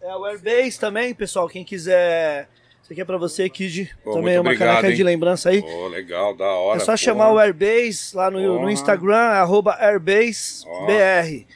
É 0.00 0.14
o 0.16 0.24
Airbase 0.24 0.78
também, 0.78 1.14
pessoal. 1.14 1.48
Quem 1.48 1.64
quiser. 1.64 2.48
Isso 2.82 2.92
aqui 2.92 3.00
é 3.00 3.04
pra 3.04 3.16
você, 3.16 3.48
Kid. 3.48 3.94
Pô, 4.02 4.12
também 4.14 4.34
é 4.34 4.40
uma 4.40 4.50
obrigado, 4.50 4.68
caneca 4.68 4.90
hein? 4.90 4.96
de 4.96 5.02
lembrança 5.04 5.50
aí. 5.50 5.62
Pô, 5.62 5.88
legal, 5.88 6.34
da 6.34 6.46
hora. 6.46 6.76
É 6.76 6.80
só 6.80 6.86
porra. 6.86 6.96
chamar 6.96 7.32
o 7.32 7.38
Airbase 7.38 8.14
lá 8.14 8.30
no, 8.30 8.60
no. 8.60 8.68
Instagram, 8.70 9.16
arroba 9.16 9.76
AirbaseBR. 9.78 11.46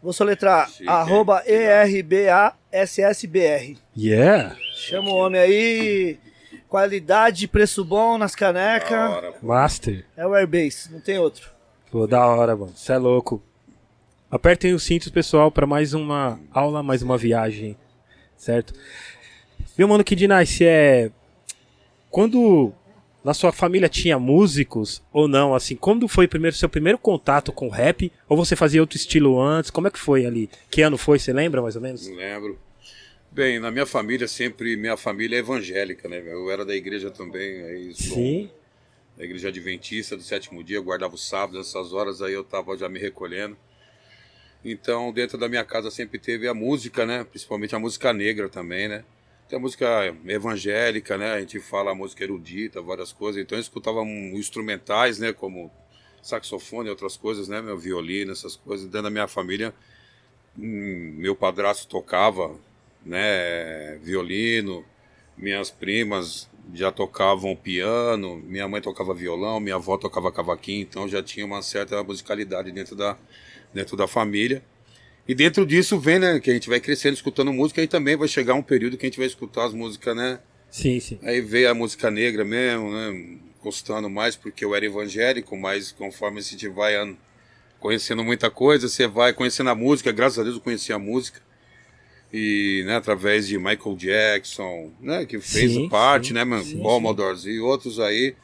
Vou 0.00 0.12
soletrar 0.12 0.70
Chique, 0.70 0.88
arroba 0.88 1.42
ERBASSBR. 1.44 2.56
Yeah! 3.96 4.56
Chama 4.74 5.10
o 5.10 5.16
homem 5.16 5.40
aí. 5.40 6.18
Qualidade, 6.68 7.48
preço 7.48 7.84
bom 7.84 8.16
nas 8.16 8.36
canecas. 8.36 9.34
Master. 9.42 10.04
É 10.16 10.24
o 10.26 10.34
Airbase, 10.34 10.92
não 10.92 11.00
tem 11.00 11.18
outro. 11.18 11.50
Pô, 11.90 12.06
da 12.06 12.24
hora, 12.24 12.54
mano. 12.54 12.72
Você 12.76 12.92
é 12.92 12.98
louco. 12.98 13.42
Apertem 14.30 14.74
os 14.74 14.82
cintos, 14.84 15.08
pessoal, 15.08 15.50
para 15.50 15.66
mais 15.66 15.94
uma 15.94 16.38
aula, 16.52 16.82
mais 16.82 17.02
uma 17.02 17.18
viagem. 17.18 17.76
Certo? 18.36 18.74
Meu 19.78 19.86
mano, 19.86 20.02
que 20.02 20.16
Nice 20.26 20.64
é. 20.64 21.08
Quando 22.10 22.72
na 23.22 23.32
sua 23.32 23.52
família 23.52 23.88
tinha 23.88 24.18
músicos 24.18 25.00
ou 25.12 25.28
não, 25.28 25.54
assim, 25.54 25.76
quando 25.76 26.08
foi 26.08 26.26
o 26.26 26.28
primeiro, 26.28 26.56
seu 26.56 26.68
primeiro 26.68 26.98
contato 26.98 27.52
com 27.52 27.68
rap? 27.68 28.10
Ou 28.28 28.36
você 28.36 28.56
fazia 28.56 28.80
outro 28.80 28.96
estilo 28.96 29.40
antes? 29.40 29.70
Como 29.70 29.86
é 29.86 29.90
que 29.90 29.98
foi 29.98 30.26
ali? 30.26 30.50
Que 30.68 30.82
ano 30.82 30.98
foi? 30.98 31.20
Você 31.20 31.32
lembra 31.32 31.62
mais 31.62 31.76
ou 31.76 31.82
menos? 31.82 32.08
Não 32.08 32.16
lembro. 32.16 32.58
Bem, 33.30 33.60
na 33.60 33.70
minha 33.70 33.86
família 33.86 34.26
sempre, 34.26 34.76
minha 34.76 34.96
família 34.96 35.36
é 35.36 35.38
evangélica, 35.38 36.08
né? 36.08 36.20
Eu 36.26 36.50
era 36.50 36.64
da 36.64 36.74
igreja 36.74 37.08
também, 37.08 37.62
aí 37.62 37.94
Sim. 37.94 38.50
da 39.16 39.24
igreja 39.24 39.46
adventista 39.46 40.16
do 40.16 40.22
sétimo 40.24 40.64
dia, 40.64 40.78
eu 40.78 40.82
guardava 40.82 41.14
o 41.14 41.18
sábado, 41.18 41.60
essas 41.60 41.92
horas 41.92 42.20
aí 42.20 42.32
eu 42.32 42.42
tava 42.42 42.76
já 42.76 42.88
me 42.88 42.98
recolhendo. 42.98 43.56
Então, 44.64 45.12
dentro 45.12 45.38
da 45.38 45.48
minha 45.48 45.64
casa 45.64 45.88
sempre 45.88 46.18
teve 46.18 46.48
a 46.48 46.54
música, 46.54 47.06
né? 47.06 47.22
Principalmente 47.22 47.76
a 47.76 47.78
música 47.78 48.12
negra 48.12 48.48
também, 48.48 48.88
né? 48.88 49.04
Tem 49.48 49.58
a 49.58 49.60
música 49.60 50.14
evangélica, 50.26 51.16
né? 51.16 51.32
A 51.32 51.40
gente 51.40 51.58
fala 51.58 51.92
a 51.92 51.94
música 51.94 52.22
erudita, 52.22 52.82
várias 52.82 53.12
coisas. 53.12 53.40
Então 53.40 53.56
eu 53.56 53.62
escutava 53.62 54.02
um, 54.02 54.36
instrumentais, 54.36 55.18
né? 55.18 55.32
Como 55.32 55.70
saxofone 56.20 56.88
e 56.88 56.90
outras 56.90 57.16
coisas, 57.16 57.48
né? 57.48 57.62
Meu 57.62 57.78
violino, 57.78 58.30
essas 58.30 58.56
coisas. 58.56 58.84
Dentro 58.84 59.04
da 59.04 59.10
minha 59.10 59.26
família, 59.26 59.74
hum, 60.58 61.14
meu 61.16 61.34
padrasto 61.34 61.88
tocava, 61.88 62.54
né? 63.04 63.96
Violino. 64.02 64.84
Minhas 65.34 65.70
primas 65.70 66.46
já 66.74 66.92
tocavam 66.92 67.56
piano. 67.56 68.36
Minha 68.44 68.68
mãe 68.68 68.82
tocava 68.82 69.14
violão. 69.14 69.60
Minha 69.60 69.76
avó 69.76 69.96
tocava 69.96 70.30
cavaquinho. 70.30 70.82
Então 70.82 71.08
já 71.08 71.22
tinha 71.22 71.46
uma 71.46 71.62
certa 71.62 72.02
musicalidade 72.04 72.70
dentro 72.70 72.94
da, 72.94 73.16
dentro 73.72 73.96
da 73.96 74.06
família. 74.06 74.62
E 75.28 75.34
dentro 75.34 75.66
disso 75.66 76.00
vem, 76.00 76.18
né, 76.18 76.40
que 76.40 76.50
a 76.50 76.54
gente 76.54 76.70
vai 76.70 76.80
crescendo 76.80 77.12
escutando 77.12 77.52
música 77.52 77.82
e 77.82 77.86
também 77.86 78.16
vai 78.16 78.26
chegar 78.26 78.54
um 78.54 78.62
período 78.62 78.96
que 78.96 79.04
a 79.04 79.08
gente 79.10 79.18
vai 79.18 79.26
escutar 79.26 79.66
as 79.66 79.74
músicas, 79.74 80.16
né? 80.16 80.40
Sim, 80.70 80.98
sim. 81.00 81.18
Aí 81.22 81.42
veio 81.42 81.70
a 81.70 81.74
música 81.74 82.10
negra 82.10 82.46
mesmo, 82.46 82.90
né? 82.90 83.36
Gostando 83.62 84.08
mais 84.08 84.36
porque 84.36 84.64
eu 84.64 84.74
era 84.74 84.86
evangélico, 84.86 85.54
mas 85.54 85.92
conforme 85.92 86.38
a 86.38 86.42
gente 86.42 86.66
vai 86.68 87.14
conhecendo 87.78 88.24
muita 88.24 88.50
coisa, 88.50 88.88
você 88.88 89.06
vai 89.06 89.34
conhecendo 89.34 89.68
a 89.68 89.74
música, 89.74 90.10
graças 90.12 90.38
a 90.38 90.42
Deus 90.42 90.56
eu 90.56 90.62
conheci 90.62 90.94
a 90.94 90.98
música. 90.98 91.42
E, 92.32 92.82
né, 92.86 92.96
através 92.96 93.46
de 93.46 93.58
Michael 93.58 93.96
Jackson, 93.96 94.90
né, 95.00 95.26
que 95.26 95.38
fez 95.40 95.72
Sim, 95.72 95.88
parte, 95.90 96.28
sim, 96.28 96.34
né, 96.34 96.44
mano, 96.44 96.64
Commodores 96.78 97.44
e 97.44 97.58
outros 97.58 98.00
aí. 98.00 98.34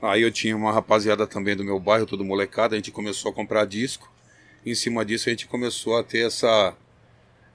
Aí 0.00 0.22
eu 0.22 0.30
tinha 0.32 0.56
uma 0.56 0.72
rapaziada 0.72 1.24
também 1.24 1.54
do 1.54 1.64
meu 1.64 1.78
bairro, 1.78 2.06
todo 2.06 2.24
molecada, 2.24 2.74
a 2.74 2.78
gente 2.78 2.90
começou 2.90 3.30
a 3.30 3.34
comprar 3.34 3.64
disco. 3.64 4.10
Em 4.64 4.74
cima 4.74 5.04
disso 5.04 5.28
a 5.28 5.32
gente 5.32 5.46
começou 5.46 5.96
a 5.96 6.02
ter 6.02 6.26
essa 6.26 6.74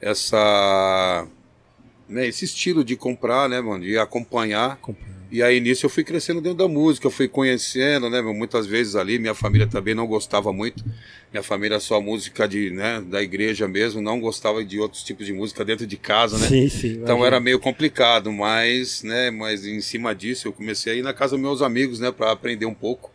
essa 0.01 1.27
né, 2.07 2.27
esse 2.27 2.45
estilo 2.45 2.83
de 2.83 2.95
comprar, 2.95 3.49
né, 3.49 3.59
mano, 3.59 3.83
de 3.83 3.97
acompanhar. 3.97 4.79
E 5.29 5.43
aí 5.43 5.59
nisso 5.59 5.85
eu 5.85 5.89
fui 5.89 6.05
crescendo 6.05 6.39
dentro 6.39 6.59
da 6.59 6.67
música, 6.69 7.05
eu 7.07 7.11
fui 7.11 7.27
conhecendo, 7.27 8.09
né, 8.09 8.21
muitas 8.21 8.65
vezes 8.65 8.95
ali, 8.95 9.19
minha 9.19 9.33
família 9.33 9.67
também 9.67 9.93
não 9.93 10.07
gostava 10.07 10.53
muito. 10.53 10.83
Minha 11.31 11.43
família 11.43 11.79
só 11.81 11.99
música 11.99 12.47
de, 12.47 12.71
né, 12.71 13.01
da 13.01 13.21
igreja 13.21 13.67
mesmo, 13.67 14.01
não 14.01 14.21
gostava 14.21 14.63
de 14.63 14.79
outros 14.79 15.03
tipos 15.03 15.25
de 15.25 15.33
música 15.33 15.65
dentro 15.65 15.85
de 15.85 15.97
casa, 15.97 16.37
né? 16.37 16.47
Sim, 16.47 16.69
sim. 16.69 16.99
Então 17.03 17.25
era 17.25 17.39
meio 17.41 17.59
complicado, 17.59 18.31
mas, 18.31 19.03
né, 19.03 19.29
mas 19.29 19.65
em 19.65 19.81
cima 19.81 20.15
disso 20.15 20.47
eu 20.47 20.53
comecei 20.53 20.93
a 20.93 20.95
ir 20.95 21.01
na 21.01 21.13
casa 21.13 21.35
dos 21.35 21.41
meus 21.41 21.61
amigos, 21.61 21.99
né, 21.99 22.09
para 22.11 22.31
aprender 22.31 22.65
um 22.65 22.73
pouco. 22.73 23.11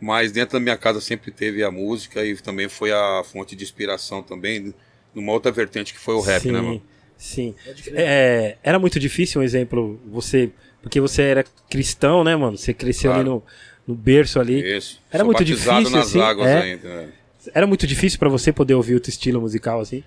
Mas 0.00 0.32
dentro 0.32 0.54
da 0.54 0.60
minha 0.60 0.76
casa 0.76 1.00
sempre 1.00 1.30
teve 1.30 1.62
a 1.62 1.70
música 1.70 2.24
e 2.24 2.34
também 2.36 2.68
foi 2.68 2.90
a 2.90 3.22
fonte 3.24 3.54
de 3.54 3.62
inspiração 3.62 4.22
também, 4.22 4.74
numa 5.14 5.32
outra 5.32 5.52
vertente 5.52 5.92
que 5.92 5.98
foi 6.00 6.14
o 6.14 6.20
rap, 6.20 6.42
sim, 6.42 6.52
né, 6.52 6.60
mano? 6.60 6.82
Sim. 7.18 7.54
Pode 7.64 7.82
crer. 7.82 7.94
É, 7.98 8.56
era 8.62 8.78
muito 8.78 8.98
difícil 8.98 9.40
um 9.40 9.44
exemplo, 9.44 10.00
você. 10.06 10.50
Porque 10.80 10.98
você 10.98 11.20
era 11.22 11.44
cristão, 11.68 12.24
né, 12.24 12.34
mano? 12.34 12.56
Você 12.56 12.72
cresceu 12.72 13.12
ali 13.12 13.24
Claro. 13.24 13.42
no, 13.86 13.92
no 13.92 13.94
berço 13.94 14.40
ali. 14.40 14.76
Isso. 14.76 14.98
Era 15.10 15.18
Sou 15.22 15.26
muito 15.26 15.44
difícil, 15.44 15.90
nas 15.90 16.06
assim, 16.06 16.20
águas 16.20 16.48
é? 16.48 16.58
ainda. 16.62 16.88
né? 16.88 17.08
Era 17.52 17.66
muito 17.66 17.86
difícil 17.86 18.18
pra 18.18 18.30
você 18.30 18.50
poder 18.52 18.74
ouvir 18.74 18.94
outro 18.94 19.10
estilo 19.10 19.40
musical 19.40 19.80
assim? 19.80 20.02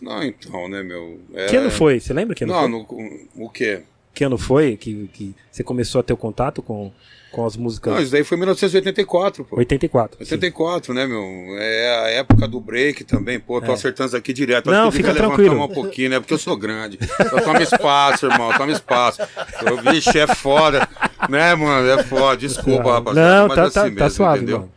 Não, 0.00 0.22
então, 0.22 0.68
né, 0.68 0.82
meu? 0.84 1.20
Era... 1.32 1.48
Que 1.48 1.56
ano 1.56 1.70
foi? 1.70 1.98
Você 1.98 2.12
lembra 2.12 2.36
que 2.36 2.44
ano 2.44 2.52
Não, 2.52 2.86
foi? 2.86 3.02
no, 3.02 3.28
o 3.46 3.50
quê? 3.50 3.82
Que 4.14 4.24
ano 4.24 4.38
foi 4.38 4.76
que, 4.76 5.08
que 5.12 5.34
você 5.50 5.64
começou 5.64 6.00
a 6.00 6.04
ter 6.04 6.12
o 6.12 6.16
contato 6.16 6.62
com, 6.62 6.92
com 7.32 7.44
as 7.44 7.56
músicas? 7.56 7.92
Não, 7.92 8.00
isso 8.00 8.12
daí 8.12 8.22
foi 8.22 8.36
em 8.36 8.40
1984, 8.40 9.44
pô. 9.44 9.56
84. 9.58 10.24
sim. 10.24 10.34
84, 10.34 10.94
né, 10.94 11.04
meu? 11.06 11.20
É 11.58 11.98
a 12.04 12.08
época 12.10 12.46
do 12.46 12.60
break 12.60 13.02
também, 13.02 13.40
pô, 13.40 13.60
tô 13.60 13.72
É. 13.72 13.74
acertando 13.74 14.08
isso 14.08 14.16
aqui 14.16 14.32
direto. 14.32 14.70
Não, 14.70 14.88
Acho 14.88 14.92
que 14.92 14.96
fica 14.98 15.12
tranquilo. 15.12 15.60
um 15.60 15.68
pouquinho, 15.68 16.10
né? 16.10 16.20
Porque 16.20 16.32
eu 16.32 16.38
sou 16.38 16.56
grande. 16.56 16.98
Eu 17.32 17.42
tomo 17.42 17.60
espaço, 17.60 18.26
irmão, 18.26 18.52
toma 18.56 18.70
espaço. 18.72 19.20
Eu, 19.66 19.82
vixe, 19.82 20.16
é 20.16 20.28
foda. 20.28 20.88
Né, 21.28 21.54
mano? 21.56 21.88
É 21.88 22.02
foda. 22.04 22.36
Desculpa, 22.36 22.92
rapaziada. 22.92 23.40
Não, 23.40 23.48
mas 23.48 23.56
tá, 23.56 23.62
assim 23.64 23.74
tá, 23.74 23.82
mesmo, 23.84 23.98
tá 23.98 24.10
suave, 24.10 24.36
entendeu? 24.42 24.58
mano. 24.60 24.72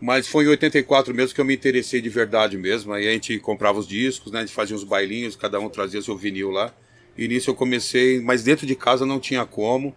Mas 0.00 0.28
foi 0.28 0.44
em 0.44 0.48
84 0.48 1.12
mesmo 1.12 1.34
que 1.34 1.40
eu 1.40 1.44
me 1.44 1.52
interessei 1.54 2.00
de 2.00 2.08
verdade 2.08 2.56
mesmo. 2.56 2.92
Aí 2.92 3.08
a 3.08 3.10
gente 3.10 3.38
comprava 3.40 3.78
os 3.80 3.86
discos, 3.88 4.30
né? 4.30 4.38
A 4.38 4.42
gente 4.42 4.54
fazia 4.54 4.76
uns 4.76 4.84
bailinhos, 4.84 5.34
cada 5.34 5.58
um 5.58 5.68
trazia 5.68 6.00
seu 6.00 6.16
vinil 6.16 6.50
lá. 6.50 6.72
E 7.16 7.28
nisso 7.28 7.50
eu 7.50 7.54
comecei, 7.54 8.20
mas 8.20 8.42
dentro 8.42 8.66
de 8.66 8.74
casa 8.74 9.04
não 9.06 9.20
tinha 9.20 9.44
como. 9.44 9.94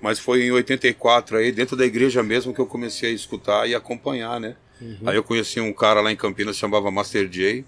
Mas 0.00 0.18
foi 0.18 0.42
em 0.44 0.50
84 0.50 1.38
aí, 1.38 1.50
dentro 1.50 1.74
da 1.76 1.86
igreja 1.86 2.22
mesmo, 2.22 2.52
que 2.52 2.60
eu 2.60 2.66
comecei 2.66 3.10
a 3.10 3.14
escutar 3.14 3.66
e 3.68 3.74
acompanhar, 3.74 4.38
né? 4.38 4.54
Uhum. 4.80 4.98
Aí 5.06 5.16
eu 5.16 5.22
conheci 5.22 5.58
um 5.58 5.72
cara 5.72 6.00
lá 6.02 6.12
em 6.12 6.16
Campinas 6.16 6.54
que 6.56 6.60
chamava 6.60 6.90
Master 6.90 7.26
J, 7.28 7.64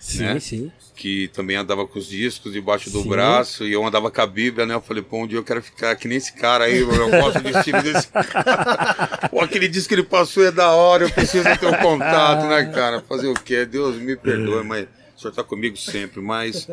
Sim, 0.00 0.22
né? 0.22 0.40
sim. 0.40 0.72
que 0.94 1.28
também 1.28 1.56
andava 1.56 1.86
com 1.86 1.98
os 1.98 2.06
discos 2.08 2.52
debaixo 2.52 2.88
do 2.90 3.02
Sim. 3.02 3.08
braço, 3.08 3.64
e 3.66 3.72
eu 3.72 3.84
andava 3.84 4.10
com 4.10 4.20
a 4.22 4.26
Bíblia, 4.26 4.64
né? 4.64 4.72
Eu 4.74 4.80
falei, 4.80 5.02
pô, 5.02 5.18
um 5.18 5.26
dia 5.26 5.38
eu 5.38 5.44
quero 5.44 5.60
ficar 5.62 5.94
que 5.96 6.08
nem 6.08 6.16
esse 6.16 6.32
cara 6.32 6.64
aí, 6.64 6.78
eu 6.78 7.10
gosto 7.10 7.42
de 7.42 7.50
estilo 7.58 7.82
desse 7.82 8.08
cara. 8.08 9.28
Pô, 9.30 9.40
aquele 9.40 9.68
disco 9.68 9.88
que 9.88 9.94
ele 9.96 10.02
passou 10.04 10.46
é 10.46 10.50
da 10.50 10.70
hora, 10.70 11.04
eu 11.04 11.10
preciso 11.10 11.44
ter 11.58 11.66
um 11.66 11.76
contato, 11.76 12.46
né, 12.46 12.64
cara? 12.72 13.02
Fazer 13.02 13.26
o 13.26 13.34
quê? 13.34 13.66
Deus 13.66 13.96
me 13.96 14.16
perdoe, 14.16 14.64
mas 14.64 14.86
o 15.16 15.20
senhor 15.20 15.32
tá 15.34 15.42
comigo 15.42 15.76
sempre, 15.76 16.20
mas 16.20 16.68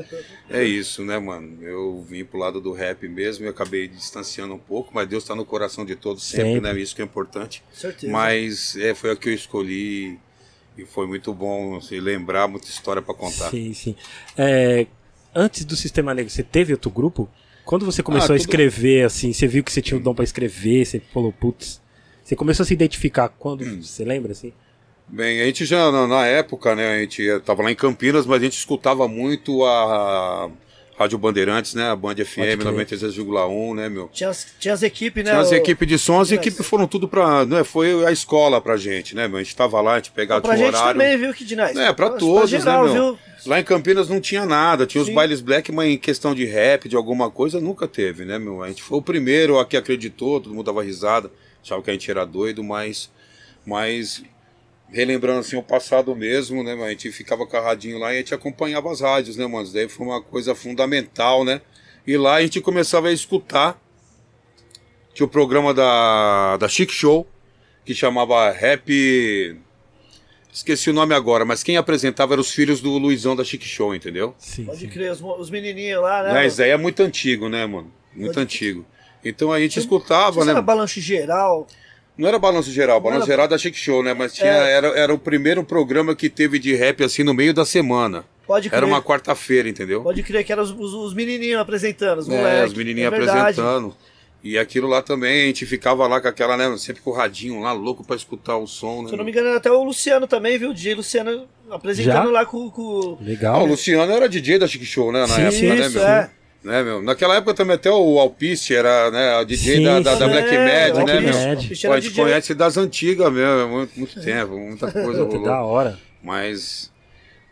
é 0.49 0.63
isso, 0.63 1.03
né, 1.03 1.17
mano? 1.17 1.63
Eu 1.63 2.05
vim 2.07 2.25
pro 2.25 2.37
lado 2.37 2.59
do 2.59 2.73
rap 2.73 3.07
mesmo 3.07 3.45
e 3.45 3.47
acabei 3.47 3.87
distanciando 3.87 4.53
um 4.53 4.59
pouco, 4.59 4.91
mas 4.93 5.07
Deus 5.07 5.23
tá 5.23 5.33
no 5.35 5.45
coração 5.45 5.85
de 5.85 5.95
todos 5.95 6.23
sempre, 6.23 6.53
Sempre. 6.55 6.73
né? 6.73 6.79
Isso 6.79 6.95
que 6.95 7.01
é 7.01 7.05
importante. 7.05 7.63
Certeza. 7.73 8.11
Mas 8.11 8.75
é, 8.75 8.93
foi 8.93 9.11
a 9.11 9.15
que 9.15 9.29
eu 9.29 9.33
escolhi 9.33 10.19
e 10.77 10.85
foi 10.85 11.07
muito 11.07 11.33
bom 11.33 11.77
assim, 11.77 11.99
lembrar, 11.99 12.47
muita 12.47 12.67
história 12.67 13.01
pra 13.01 13.13
contar. 13.13 13.49
Sim, 13.49 13.73
sim. 13.73 13.95
É, 14.37 14.87
antes 15.33 15.63
do 15.63 15.75
Sistema 15.75 16.13
Negro, 16.13 16.29
você 16.31 16.43
teve 16.43 16.73
outro 16.73 16.91
grupo? 16.91 17.29
Quando 17.63 17.85
você 17.85 18.03
começou 18.03 18.33
Ah, 18.33 18.35
a 18.35 18.39
tudo- 18.39 18.49
escrever, 18.49 19.05
assim, 19.05 19.31
você 19.31 19.47
viu 19.47 19.63
que 19.63 19.71
você 19.71 19.81
tinha 19.81 19.97
o 19.97 20.01
dom 20.03 20.13
pra 20.13 20.23
escrever, 20.25 20.85
você 20.85 20.99
falou, 20.99 21.31
putz. 21.31 21.81
Você 22.25 22.35
começou 22.35 22.63
a 22.63 22.67
se 22.67 22.73
identificar 22.73 23.29
quando, 23.29 23.63
Hum. 23.63 23.81
você 23.81 24.03
lembra, 24.03 24.33
assim? 24.33 24.51
Bem, 25.07 25.41
a 25.41 25.45
gente 25.45 25.65
já 25.65 25.91
na, 25.91 26.07
na 26.07 26.25
época, 26.25 26.75
né, 26.75 26.95
a 26.95 26.99
gente 26.99 27.23
tava 27.45 27.61
lá 27.61 27.71
em 27.71 27.75
Campinas, 27.75 28.25
mas 28.25 28.41
a 28.41 28.45
gente 28.45 28.57
escutava 28.57 29.07
muito 29.07 29.63
a, 29.63 30.49
Rádio 30.97 31.17
Bandeirantes, 31.17 31.73
né? 31.73 31.89
A 31.89 31.95
Band 31.95 32.15
FM 32.15 32.35
crer. 32.35 32.57
93,1, 32.59 33.75
né, 33.75 33.89
meu? 33.89 34.09
Tinha 34.13 34.29
as, 34.29 34.47
tinha 34.59 34.73
as 34.73 34.83
equipes, 34.83 35.23
né? 35.23 35.31
Tinha 35.31 35.41
as 35.41 35.51
o- 35.51 35.55
equipes 35.55 35.87
de 35.87 35.97
som, 35.97 36.19
as 36.21 36.29
Yes. 36.29 36.39
equipes 36.39 36.65
foram 36.65 36.87
tudo 36.87 37.07
pra. 37.07 37.45
Né, 37.45 37.63
foi 37.63 38.05
a 38.05 38.11
escola 38.11 38.61
pra 38.61 38.77
gente, 38.77 39.15
né, 39.15 39.27
meu? 39.27 39.37
A 39.39 39.43
gente 39.43 39.55
tava 39.55 39.81
lá, 39.81 39.93
a 39.93 39.95
gente 39.97 40.11
pegava 40.11 40.41
Pra 40.41 40.53
tinha 40.55 40.67
um 40.67 40.71
gente 40.71 40.79
horário. 40.79 40.99
também, 41.01 41.17
viu, 41.17 41.33
que 41.33 41.43
Dinais? 41.43 41.75
É, 41.75 41.91
pra 41.93 42.11
todos, 42.11 42.49
geral, 42.49 42.85
né, 42.87 42.93
meu? 42.93 43.15
viu? 43.15 43.19
Lá 43.47 43.59
em 43.59 43.63
Campinas 43.63 44.07
não 44.07 44.21
tinha 44.21 44.45
nada, 44.45 44.85
tinha 44.85 45.01
os 45.01 45.07
Sim. 45.07 45.13
bailes 45.15 45.41
black, 45.41 45.71
mas 45.71 45.89
em 45.91 45.97
questão 45.97 46.33
de 46.33 46.45
rap, 46.45 46.87
de 46.87 46.95
alguma 46.95 47.29
coisa, 47.29 47.59
nunca 47.59 47.87
teve, 47.87 48.23
né, 48.23 48.37
meu? 48.39 48.61
A 48.63 48.67
gente 48.69 48.81
foi 48.83 48.99
o 48.99 49.01
primeiro 49.01 49.57
a 49.59 49.65
que 49.65 49.75
acreditou, 49.75 50.39
todo 50.39 50.53
mundo 50.53 50.65
dava 50.67 50.83
risada, 50.83 51.29
achava 51.61 51.81
que 51.81 51.89
a 51.89 51.93
gente 51.93 52.09
era 52.09 52.23
doido, 52.23 52.63
mas. 52.63 53.09
Mas. 53.65 54.23
Relembrando 54.93 55.39
assim 55.39 55.55
o 55.57 55.63
passado 55.63 56.15
mesmo, 56.15 56.63
né, 56.63 56.75
meu? 56.75 56.85
A 56.85 56.89
gente 56.91 57.11
ficava 57.11 57.47
carradinho 57.47 57.97
lá 57.97 58.13
e 58.13 58.17
a 58.17 58.19
gente 58.19 58.33
acompanhava 58.33 58.91
as 58.91 59.01
rádios, 59.01 59.35
né, 59.35 59.47
mano? 59.47 59.63
Isso 59.63 59.73
daí 59.73 59.89
foi 59.89 60.05
uma 60.05 60.21
coisa 60.21 60.53
fundamental, 60.53 61.43
né? 61.43 61.61
E 62.05 62.15
lá 62.15 62.35
a 62.35 62.41
gente 62.43 62.61
começava 62.61 63.07
a 63.07 63.11
escutar. 63.11 63.81
Tinha 65.13 65.25
o 65.25 65.29
programa 65.29 65.73
da, 65.73 66.57
da 66.57 66.67
Chic 66.67 66.91
Show, 66.91 67.27
que 67.83 67.95
chamava 67.95 68.51
Rap. 68.51 69.57
Esqueci 70.51 70.91
o 70.91 70.93
nome 70.93 71.15
agora, 71.15 71.43
mas 71.43 71.63
quem 71.63 71.77
apresentava 71.77 72.33
eram 72.35 72.41
os 72.41 72.51
filhos 72.51 72.79
do 72.79 72.91
Luizão 72.99 73.35
da 73.35 73.43
Chic 73.43 73.63
Show, 73.63 73.95
entendeu? 73.95 74.35
Sim, 74.37 74.65
Pode 74.65 74.77
sim. 74.81 74.87
crer, 74.89 75.11
os, 75.11 75.19
os 75.21 75.49
menininhos 75.49 76.03
lá, 76.03 76.21
né? 76.21 76.33
Né, 76.33 76.45
Isso 76.47 76.57
daí 76.59 76.69
é 76.69 76.77
muito 76.77 77.01
antigo, 77.01 77.49
né, 77.49 77.65
mano? 77.65 77.91
Muito 78.13 78.33
Pode- 78.35 78.41
antigo. 78.43 78.85
Então 79.25 79.51
a 79.51 79.59
gente 79.59 79.79
escutava, 79.79 80.37
Isso 80.37 80.45
né? 80.45 80.51
era 80.51 80.61
balanço 80.61 81.01
geral. 81.01 81.65
Não 82.17 82.27
era 82.27 82.37
balanço 82.37 82.71
geral, 82.71 82.99
balanço 83.01 83.23
era- 83.23 83.31
geral 83.31 83.47
da 83.47 83.57
Chic 83.57 83.75
Show, 83.75 84.03
né? 84.03 84.13
Mas 84.13 84.33
tinha, 84.33 84.51
É. 84.51 84.71
era, 84.71 84.87
era 84.89 85.13
o 85.13 85.17
primeiro 85.17 85.63
programa 85.63 86.15
que 86.15 86.29
teve 86.29 86.59
de 86.59 86.75
rap 86.75 87.03
assim 87.03 87.23
no 87.23 87.33
meio 87.33 87.53
da 87.53 87.65
semana. 87.65 88.23
Pode 88.45 88.69
crer. 88.69 88.77
Era 88.77 88.85
uma 88.85 89.01
quarta-feira, 89.01 89.67
entendeu? 89.69 90.01
Pode 90.03 90.21
crer 90.21 90.43
que 90.43 90.51
eram 90.51 90.61
os, 90.63 90.71
os, 90.71 90.93
os 90.93 91.13
menininhos 91.13 91.59
apresentando, 91.59 92.19
os 92.19 92.29
É, 92.29 92.37
moleques. 92.37 92.71
os 92.71 92.77
menininhos 92.77 93.07
é 93.13 93.15
verdade. 93.17 93.39
apresentando. 93.39 93.95
E 94.43 94.57
aquilo 94.57 94.89
lá 94.89 95.01
também, 95.01 95.43
a 95.43 95.45
gente 95.47 95.65
ficava 95.65 96.05
lá 96.05 96.19
com 96.19 96.27
aquela, 96.27 96.57
né? 96.57 96.75
Sempre 96.77 97.01
com 97.01 97.11
o 97.11 97.13
radinho 97.13 97.61
lá, 97.61 97.71
louco 97.71 98.03
pra 98.03 98.15
escutar 98.17 98.57
o 98.57 98.67
som, 98.67 99.01
né? 99.03 99.07
Se 99.07 99.13
eu 99.13 99.17
não 99.17 99.23
me 99.23 99.31
engano, 99.31 99.47
era 99.47 99.57
até 99.57 99.71
o 99.71 99.81
Luciano 99.83 100.27
também, 100.27 100.57
viu? 100.59 100.71
O 100.71 100.73
DJ 100.73 100.95
Luciano 100.95 101.47
apresentando 101.71 102.25
Já? 102.25 102.31
lá 102.31 102.45
com, 102.45 102.69
com... 102.69 103.17
Ah, 103.21 103.23
Legal. 103.23 103.63
o 103.63 103.65
Luciano 103.65 104.11
era 104.11 104.27
DJ 104.27 104.59
da 104.59 104.67
Chic 104.67 104.83
Show, 104.83 105.13
né? 105.13 105.21
Na 105.21 105.27
Sim, 105.29 105.41
época, 105.43 105.75
né, 105.75 105.87
Isso, 105.87 105.97
meu? 105.97 106.07
é. 106.07 106.29
Né, 106.63 106.81
meu? 106.81 107.01
Naquela 107.01 107.35
época 107.35 107.53
também 107.53 107.75
até 107.75 107.91
o 107.91 108.19
Alpiste 108.19 108.73
era 108.73 109.11
né, 109.11 109.37
o 109.39 109.43
DJ 109.43 109.77
Sim, 109.77 109.83
da, 109.83 109.99
da, 109.99 110.15
da. 110.15 110.27
Black 110.27 110.47
É, 110.49 110.57
Mad, 110.91 110.95
né, 110.97 111.03
Black 111.03 111.21
meu? 111.25 111.33
Mad. 111.33 111.57
Alpiste 111.57 111.87
Pô, 111.87 111.93
a 111.93 111.99
gente 111.99 112.09
DJ. 112.11 112.23
conhece 112.23 112.53
das 112.53 112.77
antigas 112.77 113.33
mesmo, 113.33 113.59
é 113.61 113.65
muito, 113.65 113.99
muito 113.99 114.21
tempo, 114.21 114.57
muita 114.57 114.89
coisa 114.91 115.23
rolou. 115.23 115.43
da 115.43 115.61
hora. 115.61 115.99
Mas 116.23 116.89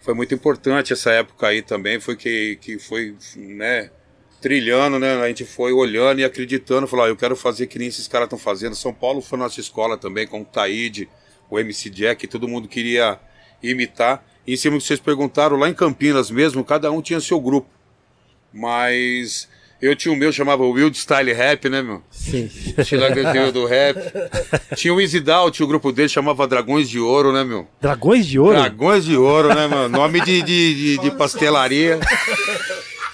foi 0.01 0.13
muito 0.13 0.33
importante 0.33 0.93
essa 0.93 1.11
época 1.11 1.47
aí 1.47 1.61
também, 1.61 1.99
foi 1.99 2.15
que, 2.15 2.57
que 2.61 2.79
foi, 2.79 3.13
né, 3.35 3.89
trilhando, 4.41 4.97
né? 4.97 5.21
A 5.21 5.27
gente 5.27 5.43
foi 5.45 5.73
olhando 5.73 6.19
e 6.19 6.23
acreditando, 6.23 6.87
falou, 6.87 7.05
ah, 7.05 7.09
eu 7.09 7.15
quero 7.17 7.35
fazer 7.35 7.67
que 7.67 7.77
nem 7.77 7.89
esses 7.89 8.07
caras 8.07 8.27
estão 8.27 8.39
fazendo. 8.39 8.75
São 8.75 8.93
Paulo 8.93 9.21
foi 9.21 9.37
nossa 9.37 9.59
escola 9.59 9.97
também, 9.97 10.25
com 10.25 10.41
o 10.41 10.45
Taíde, 10.45 11.09
o 11.49 11.59
MC 11.59 11.89
Jack, 11.89 12.25
todo 12.27 12.47
mundo 12.47 12.67
queria 12.67 13.19
imitar. 13.61 14.25
E 14.47 14.53
em 14.53 14.57
cima 14.57 14.77
que 14.77 14.83
vocês 14.83 14.99
perguntaram, 15.01 15.57
lá 15.57 15.69
em 15.69 15.73
Campinas 15.73 16.31
mesmo, 16.31 16.63
cada 16.63 16.89
um 16.91 17.01
tinha 17.01 17.19
seu 17.19 17.39
grupo. 17.39 17.67
Mas 18.53 19.47
eu 19.81 19.95
tinha 19.95 20.13
o 20.13 20.15
meu, 20.15 20.31
chamava 20.31 20.63
Wild 20.63 20.95
Style 20.95 21.33
Rap, 21.33 21.67
né, 21.67 21.81
meu? 21.81 22.03
Sim. 22.11 22.47
Tinha 22.83 23.11
tinha 23.11 23.51
do 23.51 23.65
rap. 23.65 23.97
Tinha 24.75 24.93
o 24.93 25.01
Isidal, 25.01 25.49
tinha 25.49 25.65
o 25.65 25.69
grupo 25.69 25.91
dele, 25.91 26.07
chamava 26.07 26.47
Dragões 26.47 26.87
de 26.87 26.99
Ouro, 26.99 27.31
né, 27.33 27.43
meu? 27.43 27.67
Dragões 27.81 28.27
de 28.27 28.37
ouro? 28.37 28.59
Dragões 28.59 29.05
de 29.05 29.17
Ouro, 29.17 29.47
né, 29.53 29.65
mano? 29.65 29.89
Nome 29.89 30.21
de, 30.21 30.41
de, 30.43 30.75
de, 30.75 30.97
de 30.99 31.11
pastelaria. 31.11 31.99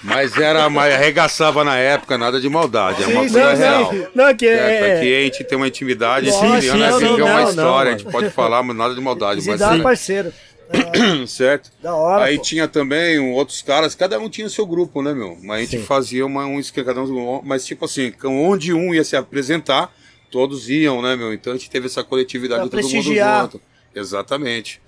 Mas 0.02 0.36
era, 0.36 0.68
mas 0.70 0.94
arregaçava 0.94 1.64
na 1.64 1.76
época, 1.76 2.16
nada 2.16 2.40
de 2.40 2.48
maldade, 2.48 3.02
é 3.02 3.06
uma 3.06 3.20
coisa 3.20 3.56
sim, 3.56 3.62
real. 3.62 3.94
Não, 4.14 4.34
que 4.36 4.46
Certo? 4.46 4.84
é. 4.84 4.96
Aqui 4.96 5.16
a 5.16 5.22
gente 5.22 5.44
tem 5.44 5.56
uma 5.58 5.66
intimidade, 5.66 6.30
Sim, 6.30 6.38
sim, 6.38 6.60
sim, 6.60 6.70
sim, 6.70 6.98
Viveu 6.98 7.18
não, 7.18 7.26
uma 7.26 7.40
não, 7.42 7.48
história, 7.48 7.90
a 7.90 7.94
mano. 7.94 7.98
gente 7.98 8.12
pode 8.12 8.30
falar, 8.30 8.62
mas 8.62 8.76
nada 8.76 8.94
de 8.94 9.00
maldade. 9.00 9.36
Mas 9.44 9.58
Zidane 9.60 9.96
sim, 9.96 10.32
parceiro. 10.68 11.26
certo? 11.28 11.72
Da 11.82 11.94
hora, 11.94 12.24
Aí 12.24 12.36
pô. 12.36 12.42
tinha 12.42 12.68
também 12.68 13.18
um- 13.18 13.32
outros 13.32 13.62
caras, 13.62 13.94
cada 13.94 14.18
um 14.18 14.28
tinha 14.28 14.46
o 14.46 14.50
seu 14.50 14.66
grupo, 14.66 15.02
né, 15.02 15.12
meu? 15.14 15.36
Mas 15.42 15.58
a 15.58 15.64
gente 15.64 15.80
Sim. 15.80 15.86
fazia 15.86 16.24
uma, 16.26 16.46
um 16.46 16.58
esquema, 16.60 16.86
cada 16.86 17.02
um, 17.02 17.42
mas 17.42 17.64
tipo 17.66 17.84
assim, 17.84 18.12
onde 18.24 18.72
um 18.72 18.94
ia 18.94 19.04
se 19.04 19.16
apresentar, 19.16 19.94
todos 20.30 20.68
iam, 20.68 21.00
né, 21.02 21.16
meu? 21.16 21.32
Então 21.32 21.52
a 21.52 21.56
gente 21.56 21.70
teve 21.70 21.86
essa 21.86 22.04
coletividade 22.04 22.68
Pra 22.68 22.80
todo 22.80 22.90
mundo 22.90 23.02
junto. 23.14 23.60
Exatamente. 23.94 24.80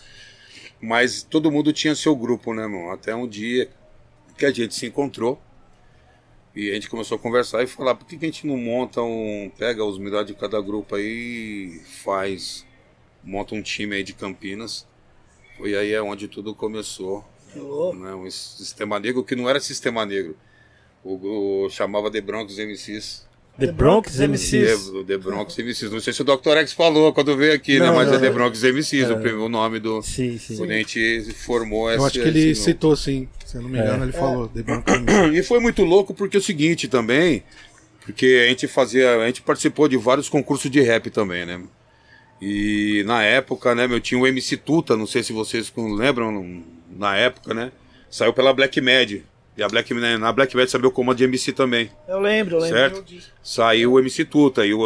Mas 0.81 1.23
todo 1.23 1.51
mundo 1.51 1.73
tinha 1.73 1.95
seu 1.95 2.15
grupo, 2.17 2.55
né, 2.55 2.67
meu? 2.67 2.91
Até 2.91 3.15
um 3.15 3.27
dia 3.29 3.69
que 4.39 4.47
a 4.47 4.51
gente 4.51 4.75
se 4.75 4.87
encontrou 4.87 5.41
e 6.57 6.71
a 6.71 6.75
gente 6.75 6.89
começou 6.89 7.17
a 7.17 7.19
conversar 7.19 7.63
e 7.63 7.67
falar, 7.67 7.95
por 7.95 8.07
que, 8.07 8.17
que 8.17 8.25
a 8.25 8.29
gente 8.29 8.47
não 8.47 8.57
monta 8.57 9.01
um. 9.03 9.51
pega 9.59 9.85
os 9.85 9.99
melhores 9.99 10.27
de 10.27 10.35
cada 10.35 10.61
grupo 10.61 10.95
aí 10.97 11.05
e 11.77 11.81
faz. 12.03 12.67
monta 13.23 13.55
um 13.55 13.63
time 13.63 13.97
aí 13.97 14.03
de 14.03 14.13
Campinas. 14.15 14.87
Foi 15.61 15.77
aí 15.77 15.93
é 15.93 16.01
onde 16.01 16.27
tudo 16.27 16.55
começou. 16.55 17.23
Que 17.53 17.59
louco. 17.59 17.95
Né? 17.95 18.15
Um 18.15 18.31
sistema 18.31 18.99
negro 18.99 19.23
que 19.23 19.37
não 19.37 19.49
era 19.49 19.61
sistema 19.61 20.07
negro. 20.07 20.35
O, 21.05 21.65
o 21.65 21.71
chamava 21.71 22.11
The 22.11 22.23
Bronx 22.23 22.57
MCs. 22.57 23.29
The 23.59 23.71
Bronx 23.73 24.19
MCs. 24.19 24.91
The, 24.91 25.05
The 25.05 25.19
Bronx 25.19 25.59
MCs. 25.59 25.91
Não 25.91 26.01
sei 26.01 26.15
se 26.15 26.23
o 26.23 26.25
Dr. 26.25 26.57
X 26.61 26.73
falou 26.73 27.13
quando 27.13 27.37
veio 27.37 27.53
aqui, 27.53 27.79
né? 27.79 27.87
Não, 27.87 27.97
Mas 27.97 28.09
não, 28.09 28.15
é 28.15 28.19
The. 28.19 28.31
Bronx 28.31 28.63
MCs, 28.63 29.11
o, 29.11 29.17
primeiro 29.17 29.51
nome 29.51 29.79
do. 29.79 30.01
Sim, 30.01 30.39
sim. 30.39 30.57
Quando 30.57 30.71
a 30.71 30.79
gente 30.79 31.35
formou 31.35 31.91
essa. 31.91 32.01
Eu 32.01 32.07
acho 32.07 32.23
que 32.23 32.29
ele 32.29 32.55
citou 32.55 32.97
sim. 32.97 33.29
Se 33.45 33.57
eu 33.57 33.63
não 33.63 33.69
me 33.69 33.79
engano, 33.79 34.05
ele 34.05 34.13
falou. 34.13 34.49
The 34.49 34.63
Bronx 34.63 34.85
King. 34.91 35.37
E 35.37 35.43
foi 35.43 35.61
muito 35.61 35.85
louco 35.85 36.15
porque 36.15 36.39
é 36.39 36.41
o 36.41 36.43
seguinte 36.43 36.89
também, 36.89 37.43
porque 38.03 38.45
a 38.47 38.49
gente 38.49 38.67
fazia, 38.67 39.19
a 39.19 39.27
gente 39.27 39.43
participou 39.43 39.89
de 39.89 39.99
vários 39.99 40.31
concursos 40.31 40.71
de 40.71 40.81
rap 40.81 41.11
também, 41.11 41.45
né? 41.45 41.61
E 42.41 43.03
na 43.07 43.23
época, 43.23 43.75
né, 43.75 43.87
meu, 43.87 44.01
tinha 44.01 44.19
o 44.21 44.27
MC 44.27 44.57
Tuta, 44.57 44.97
não 44.97 45.07
sei 45.07 45.23
se 45.23 45.33
vocês 45.33 45.71
lembram, 45.77 46.63
na 46.91 47.17
época, 47.17 47.53
né? 47.53 47.71
Saiu 48.11 48.33
pela 48.33 48.53
Black 48.53 48.81
Mad. 48.81 49.21
E 49.57 49.63
a 49.63 49.69
Black, 49.69 49.93
né, 49.93 50.17
na 50.17 50.33
Black 50.33 50.57
Mad 50.57 50.67
saiu 50.69 50.87
o 50.87 50.91
comando 50.91 51.19
de 51.19 51.25
MC 51.25 51.53
também, 51.53 51.91
Eu 52.09 52.19
lembro, 52.19 52.57
eu 52.57 52.61
lembro. 52.61 52.79
certo? 52.79 53.05
Saiu 53.43 53.93
o 53.93 53.99
MC 53.99 54.25
Tuta. 54.25 54.65
E 54.65 54.73
o, 54.73 54.81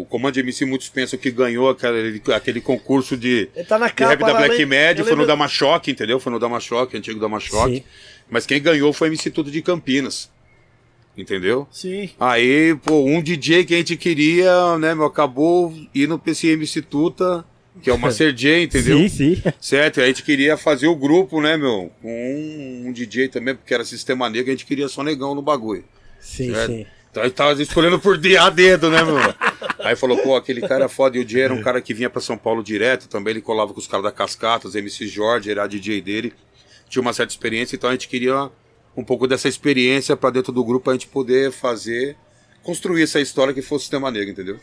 o 0.00 0.06
comando 0.10 0.34
de 0.34 0.40
MC, 0.40 0.64
muitos 0.64 0.88
pensam 0.88 1.16
que 1.18 1.30
ganhou 1.30 1.68
aquele, 1.70 2.20
aquele 2.34 2.60
concurso 2.60 3.16
de, 3.16 3.48
Ele 3.54 3.64
tá 3.66 3.78
na 3.78 3.86
de 3.86 3.92
capa 3.92 4.10
rap 4.10 4.20
da 4.20 4.34
Black 4.34 4.56
lem- 4.56 4.66
Mad, 4.66 4.98
eu 4.98 5.04
foi 5.04 5.12
no 5.12 5.20
lembro- 5.20 5.26
Damachoque, 5.26 5.90
entendeu? 5.92 6.18
Foi 6.18 6.32
no 6.32 6.40
Damachoque, 6.40 6.96
antigo 6.96 7.20
Damachoque. 7.20 7.84
Mas 8.28 8.44
quem 8.46 8.60
ganhou 8.60 8.92
foi 8.92 9.08
o 9.08 9.10
MC 9.12 9.30
Tuta 9.30 9.50
de 9.50 9.62
Campinas. 9.62 10.28
Entendeu? 11.16 11.66
Sim. 11.70 12.10
Aí, 12.20 12.74
pô, 12.84 13.04
um 13.04 13.22
DJ 13.22 13.64
que 13.64 13.74
a 13.74 13.78
gente 13.78 13.96
queria, 13.96 14.76
né, 14.78 14.94
meu, 14.94 15.06
acabou 15.06 15.72
indo 15.94 16.18
pra 16.18 16.32
esse 16.32 16.46
MC 16.48 16.82
Tuta, 16.82 17.44
que 17.82 17.88
é 17.88 17.92
o 17.92 17.98
Master 17.98 18.32
J, 18.34 18.64
entendeu? 18.64 18.98
Sim, 18.98 19.08
sim. 19.08 19.42
Certo? 19.60 20.00
A 20.00 20.06
gente 20.06 20.22
queria 20.22 20.56
fazer 20.58 20.88
o 20.88 20.94
grupo, 20.96 21.40
né, 21.40 21.56
meu, 21.56 21.90
com 22.02 22.82
um, 22.86 22.92
DJ 22.92 23.28
também, 23.28 23.54
porque 23.54 23.72
era 23.72 23.84
sistema 23.84 24.28
negro, 24.28 24.48
a 24.48 24.54
gente 24.54 24.66
queria 24.66 24.88
só 24.88 25.02
negão 25.02 25.34
no 25.34 25.40
bagulho. 25.42 25.84
Sim, 26.20 26.52
Certo. 26.52 26.72
sim. 26.72 26.86
Então 27.10 27.22
a 27.22 27.26
gente 27.28 27.34
tava 27.36 27.62
escolhendo 27.62 27.98
por 27.98 28.18
de- 28.18 28.36
a 28.36 28.50
dedo, 28.50 28.90
né, 28.90 29.02
meu? 29.02 29.16
Aí 29.78 29.96
falou, 29.96 30.18
pô, 30.18 30.36
aquele 30.36 30.60
cara 30.60 30.84
é 30.84 30.88
foda. 30.88 31.16
E 31.16 31.24
o 31.24 31.26
Jay 31.26 31.42
era 31.44 31.54
um 31.54 31.62
cara 31.62 31.80
que 31.80 31.94
vinha 31.94 32.10
pra 32.10 32.20
São 32.20 32.36
Paulo 32.36 32.62
direto 32.62 33.08
também. 33.08 33.30
Ele 33.30 33.40
colava 33.40 33.72
com 33.72 33.80
os 33.80 33.86
caras 33.86 34.04
da 34.04 34.12
Cascata, 34.12 34.68
os 34.68 34.74
MC 34.74 35.06
Jorge, 35.06 35.50
era 35.50 35.66
DJ 35.66 36.02
dele. 36.02 36.34
Tinha 36.90 37.00
uma 37.00 37.14
certa 37.14 37.32
experiência, 37.32 37.74
então 37.74 37.88
a 37.88 37.94
gente 37.94 38.06
queria 38.06 38.50
um 38.96 39.04
pouco 39.04 39.26
dessa 39.26 39.48
experiência 39.48 40.16
pra 40.16 40.30
dentro 40.30 40.52
do 40.52 40.64
grupo 40.64 40.84
pra 40.84 40.92
gente 40.94 41.06
poder 41.08 41.52
fazer, 41.52 42.16
construir 42.62 43.02
essa 43.02 43.20
história 43.20 43.52
que 43.54 43.62
fosse 43.62 43.84
Sistema 43.84 44.10
Negro, 44.10 44.30
entendeu? 44.30 44.58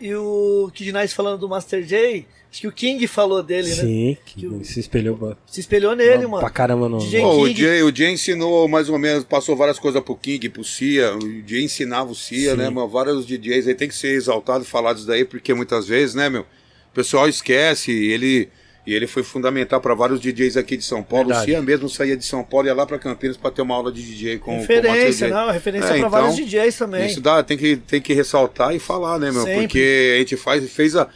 E, 0.00 0.14
o 0.14 0.70
Kid 0.72 0.92
Nice 0.92 1.12
falando 1.14 1.40
do 1.40 1.48
Master 1.48 1.82
J, 1.82 2.24
acho 2.48 2.60
que 2.60 2.68
o 2.68 2.72
King 2.72 3.04
falou 3.08 3.42
dele, 3.42 3.68
né? 3.70 3.74
Sim, 3.74 4.16
que 4.24 4.46
o- 4.46 4.64
se 4.64 4.78
espelhou 4.78 5.36
Se 5.48 5.58
espelhou 5.58 5.96
nele, 5.96 6.20
pra 6.20 6.28
mano. 6.28 6.50
caramba 6.50 6.88
no. 6.88 6.98
DJ 6.98 7.20
Pô, 7.22 7.38
o. 7.42 7.48
Jay, 7.52 7.82
o 7.82 7.92
Jay 7.94 8.12
ensinou 8.12 8.68
mais 8.68 8.88
ou 8.88 8.96
menos, 9.00 9.24
passou 9.24 9.56
várias 9.56 9.76
coisas 9.76 10.00
pro 10.00 10.14
King, 10.14 10.48
pro 10.48 10.62
Cia. 10.62 11.16
O 11.16 11.42
Jay 11.44 11.64
ensinava 11.64 12.12
o 12.12 12.14
Cia, 12.14 12.52
Sim. 12.52 12.56
né, 12.56 12.70
meu? 12.70 12.88
Vários 12.88 13.26
DJs 13.26 13.66
aí 13.66 13.74
tem 13.74 13.88
que 13.88 13.96
ser 13.96 14.12
exaltado 14.14 14.62
e 14.62 14.66
falado 14.66 14.98
isso 14.98 15.06
daí, 15.08 15.24
porque 15.24 15.52
muitas 15.52 15.88
vezes, 15.88 16.14
né, 16.14 16.28
meu? 16.30 16.42
O 16.42 16.94
pessoal 16.94 17.28
esquece 17.28 17.90
ele. 17.90 18.48
E 18.86 18.92
ele 18.92 19.06
foi 19.06 19.22
fundamental 19.22 19.80
para 19.80 19.94
vários 19.94 20.20
DJs 20.20 20.58
aqui 20.58 20.76
de 20.76 20.84
São 20.84 21.02
Paulo. 21.02 21.28
Verdade. 21.28 21.50
O 21.50 21.54
Cia 21.54 21.62
mesmo 21.62 21.88
saía 21.88 22.16
de 22.16 22.24
São 22.24 22.44
Paulo 22.44 22.66
e 22.66 22.68
ia 22.68 22.74
lá 22.74 22.84
para 22.84 22.98
Campinas 22.98 23.36
para 23.36 23.50
ter 23.50 23.62
uma 23.62 23.74
aula 23.74 23.90
de 23.90 24.02
DJ 24.02 24.38
com 24.38 24.52
com 24.56 24.60
Referência, 24.60 25.28
J. 25.28 25.34
não, 25.34 25.50
referência 25.50 25.86
É, 25.86 25.88
pra 25.88 25.98
então, 25.98 26.10
vários 26.10 26.36
DJs 26.36 26.76
também. 26.76 27.06
Isso 27.06 27.20
dá, 27.20 27.42
tem 27.42 27.56
que, 27.56 27.76
tem 27.76 28.00
que 28.00 28.12
ressaltar 28.12 28.74
e 28.74 28.78
falar, 28.78 29.18
né, 29.18 29.30
meu? 29.32 29.42
Sempre. 29.42 29.60
Porque 29.62 30.12
a 30.16 30.18
gente 30.18 30.36
faz, 30.36 30.70
fez, 30.70 30.94
a, 30.96 31.08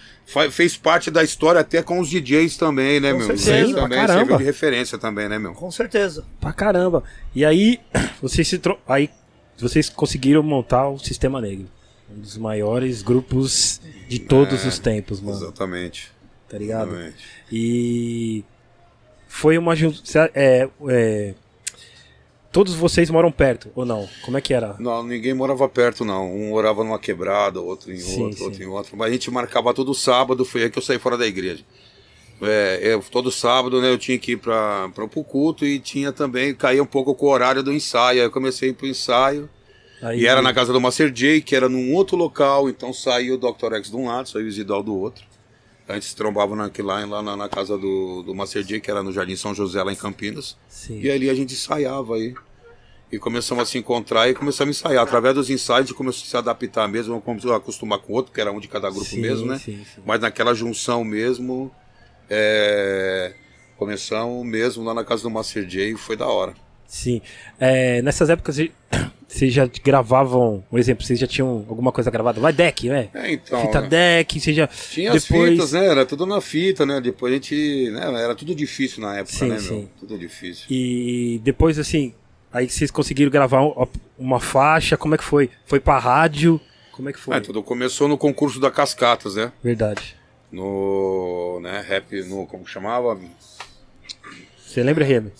fez 0.51 0.79
parte 0.79 1.11
da 1.11 1.23
história 1.23 1.61
até 1.61 1.83
com 1.83 2.01
os 2.01 2.09
DJs 2.09 2.57
também, 2.57 3.01
né, 3.01 3.13
Com 3.13 3.19
meu? 3.19 3.27
certeza. 3.27 3.59
Isso 3.59 3.67
Sim, 3.69 3.73
pra 3.75 3.83
também 3.83 3.99
caramba. 3.99 4.19
serviu 4.21 4.37
de 4.39 4.45
referência 4.45 4.97
também, 4.99 5.29
né, 5.29 5.39
meu? 5.39 5.53
Com 5.53 5.71
certeza. 5.71 6.25
Pra 6.41 6.55
caramba. 6.55 7.05
E 7.35 7.45
aí, 7.45 7.79
vocês 8.23 8.49
se 8.49 8.57
tro... 8.59 8.79
aí 8.89 9.11
vocês 9.59 9.91
conseguiram 9.91 10.43
montar 10.43 10.89
o 10.89 10.99
Sistema 10.99 11.39
Negro. 11.41 11.67
Um 12.11 12.21
dos 12.21 12.39
maiores 12.39 13.03
grupos 13.03 13.81
de 14.09 14.19
todos 14.21 14.65
É, 14.65 14.69
os 14.69 14.79
tempos, 14.79 15.21
mano. 15.21 15.37
Exatamente. 15.37 16.17
Tá 16.49 16.57
ligado? 16.59 16.89
exatamente. 16.89 17.25
E 17.53 18.45
foi 19.27 19.59
uma. 19.59 19.75
É, 20.35 20.69
é, 20.89 21.35
todos 22.51 22.75
vocês 22.75 23.11
moram 23.11 23.31
perto, 23.31 23.71
ou 23.75 23.85
não? 23.85 24.09
Como 24.23 24.37
é 24.39 24.41
que 24.41 24.55
era? 24.55 24.75
Não, 24.79 25.03
ninguém 25.03 25.35
morava 25.35 25.69
perto, 25.69 26.05
não. 26.05 26.35
Um 26.35 26.49
morava 26.51 26.83
numa 26.83 26.99
quebrada, 26.99 27.61
outro 27.61 27.93
em 27.93 27.99
Sim, 27.99 28.23
outro, 28.23 28.39
sim. 28.39 28.45
outro 28.45 28.63
em 28.63 28.67
outro. 28.67 28.97
Mas 28.97 29.09
a 29.09 29.13
gente 29.13 29.31
marcava 29.31 29.75
todo 29.75 29.95
sábado, 29.95 30.45
foi 30.45 30.63
aí 30.65 30.71
que 30.71 30.79
eu 30.79 30.83
saí 30.83 30.99
fora 30.99 31.19
da 31.19 31.27
igreja. 31.27 31.63
É, 32.41 32.79
eu, 32.83 33.03
todo 33.03 33.33
sábado, 33.33 33.83
né, 33.83 33.91
eu 33.91 33.99
tinha 33.99 34.17
que 34.19 34.33
ir 34.33 34.37
para 34.37 34.89
o 34.97 35.25
culto 35.25 35.67
e 35.67 35.79
tinha 35.81 36.13
também, 36.13 36.55
caía 36.55 36.83
um 36.83 36.87
pouco 36.87 37.15
com 37.15 37.27
o 37.27 37.31
horário 37.31 37.63
do 37.63 37.73
ensaio. 37.73 38.21
Aí 38.21 38.27
eu 38.27 38.31
comecei 38.31 38.73
pro 38.73 38.87
ensaio. 38.87 39.51
Aí- 40.01 40.21
E 40.21 40.27
era 40.27 40.41
na 40.41 40.55
casa 40.55 40.73
do 40.73 40.81
Master 40.81 41.11
J, 41.11 41.41
que 41.41 41.57
era 41.57 41.69
num 41.69 41.93
outro 41.93 42.17
local, 42.17 42.69
então 42.69 42.93
saiu 42.93 43.35
o 43.35 43.39
Dr. 43.39 43.75
X 43.75 43.91
de 43.91 43.97
um 43.97 44.07
lado, 44.07 44.29
saiu 44.29 44.45
o 44.45 44.49
Isidal 44.49 44.83
do 44.83 44.97
outro. 44.97 45.27
A 45.89 45.95
gente 45.95 46.05
se 46.05 46.15
trombava 46.15 46.55
naquele 46.55 46.87
lá, 46.87 47.05
lá 47.07 47.23
na, 47.23 47.35
na 47.35 47.49
casa 47.49 47.79
do, 47.79 48.23
do 48.23 48.35
Master 48.35 48.63
J, 48.63 48.79
que 48.79 48.91
era 48.91 49.03
no 49.03 49.11
Jardim 49.11 49.37
São 49.37 49.55
José, 49.55 49.83
lá 49.83 49.91
em 49.91 49.97
Campinas. 49.97 50.55
Sim. 50.69 51.01
E 51.01 51.11
ali 51.11 51.31
a 51.31 51.35
gente 51.35 51.55
ensaiava 51.55 52.17
aí. 52.17 52.35
E 53.11 53.19
começamos 53.19 53.63
a 53.63 53.67
se 53.67 53.79
encontrar 53.79 54.29
e 54.29 54.35
começamos 54.35 54.77
a 54.77 54.79
ensaiar. 54.79 55.03
Através 55.03 55.35
dos 55.35 55.49
ensaios 55.49 55.79
a 55.79 55.83
gente 55.87 55.95
começou 55.95 56.27
a 56.27 56.29
se 56.29 56.37
adaptar 56.37 56.87
mesmo, 56.87 57.19
começou 57.23 57.55
a 57.55 57.57
acostumar 57.57 57.99
com 58.01 58.13
o 58.13 58.17
outro, 58.17 58.31
que 58.33 58.41
era 58.41 58.53
um 58.53 58.61
de 58.61 58.69
cada 58.69 58.91
grupo 58.91 59.07
Sim, 59.07 59.21
mesmo, 59.23 59.47
né? 59.47 59.59
sim, 59.59 59.83
sim. 59.83 60.03
Mas 60.05 60.21
naquela 60.21 60.53
junção 60.53 61.03
mesmo, 61.03 61.73
é, 62.29 63.33
começamos 63.79 64.45
mesmo 64.45 64.85
lá 64.85 64.93
na 64.93 65.05
casa 65.05 65.23
do 65.23 65.31
Master 65.31 65.65
J 65.65 65.93
e 65.93 65.97
foi 65.97 66.17
da 66.17 66.27
hora. 66.27 66.55
Sim. 66.89 67.21
É, 67.61 68.01
nessas 68.01 68.31
épocas 68.31 68.57
vocês 69.29 69.53
já 69.53 69.69
gravavam, 69.85 70.65
um 70.73 70.79
exemplo, 70.79 71.05
vocês 71.05 71.19
já 71.19 71.27
tinham 71.27 71.67
alguma 71.69 71.93
coisa 71.93 72.11
gravada? 72.11 72.41
Vai 72.41 72.51
deck, 72.53 72.89
né? 72.89 73.11
É, 73.13 73.31
então. 73.31 73.61
Fita 73.61 73.83
né? 73.83 73.89
deck, 73.89 74.41
você 74.41 74.55
já. 74.55 74.67
Tinha 74.67 75.13
as 75.13 75.23
depois... 75.23 75.51
fitas, 75.51 75.73
né? 75.73 75.87
Era 75.87 76.07
tudo 76.07 76.25
na 76.25 76.41
fita, 76.41 76.87
né? 76.87 76.99
Depois 76.99 77.31
a 77.31 77.37
gente. 77.37 77.91
Né? 77.91 78.23
Era 78.25 78.35
tudo 78.35 78.55
difícil 78.55 79.03
na 79.03 79.17
época, 79.19 79.37
Sim, 79.37 79.49
né, 79.49 79.59
sim. 79.59 79.75
meu? 79.81 79.91
Tudo 80.01 80.19
difícil. 80.19 80.65
E 80.71 81.39
depois, 81.45 81.79
assim, 81.79 82.15
aí 82.51 82.69
vocês 82.69 82.91
conseguiram 82.91 83.31
gravar 83.31 83.63
um- 83.63 83.87
uma 84.19 84.41
faixa, 84.41 84.97
como 84.97 85.15
é 85.15 85.19
que 85.19 85.25
foi? 85.25 85.51
Foi 85.67 85.79
pra 85.79 85.99
rádio? 85.99 86.59
Como 86.93 87.11
é 87.11 87.13
que 87.13 87.19
foi? 87.21 87.37
Ah, 87.37 87.41
tudo 87.41 87.63
começou 87.63 88.09
no 88.09 88.17
concurso 88.17 88.59
da 88.59 88.71
Cascatas, 88.71 89.35
né? 89.35 89.53
Verdade. 89.63 90.17
No. 90.51 91.61
Né, 91.61 91.85
rap, 91.87 92.23
no. 92.23 92.47
Como 92.47 92.67
chamava? 92.67 93.19
Você 94.67 94.83
lembra, 94.83 95.05
Remy? 95.05 95.31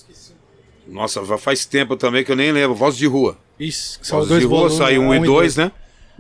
Nossa, 0.89 1.25
já 1.25 1.37
faz 1.39 1.65
tempo 1.67 1.97
também 1.97 2.25
que 2.25 2.33
eu 2.33 2.37
nem 2.37 2.51
lembro. 2.53 2.75
Voz 2.75 2.97
de 2.97 3.07
Rua. 3.07 3.39
Isso, 3.61 3.99
são 4.03 4.19
Voz 4.19 4.29
dois 4.29 4.41
de 4.41 4.47
Rua 4.47 4.71
saiu 4.71 5.03
um 5.03 5.15
e 5.15 5.21
dois, 5.21 5.57
né? 5.57 5.71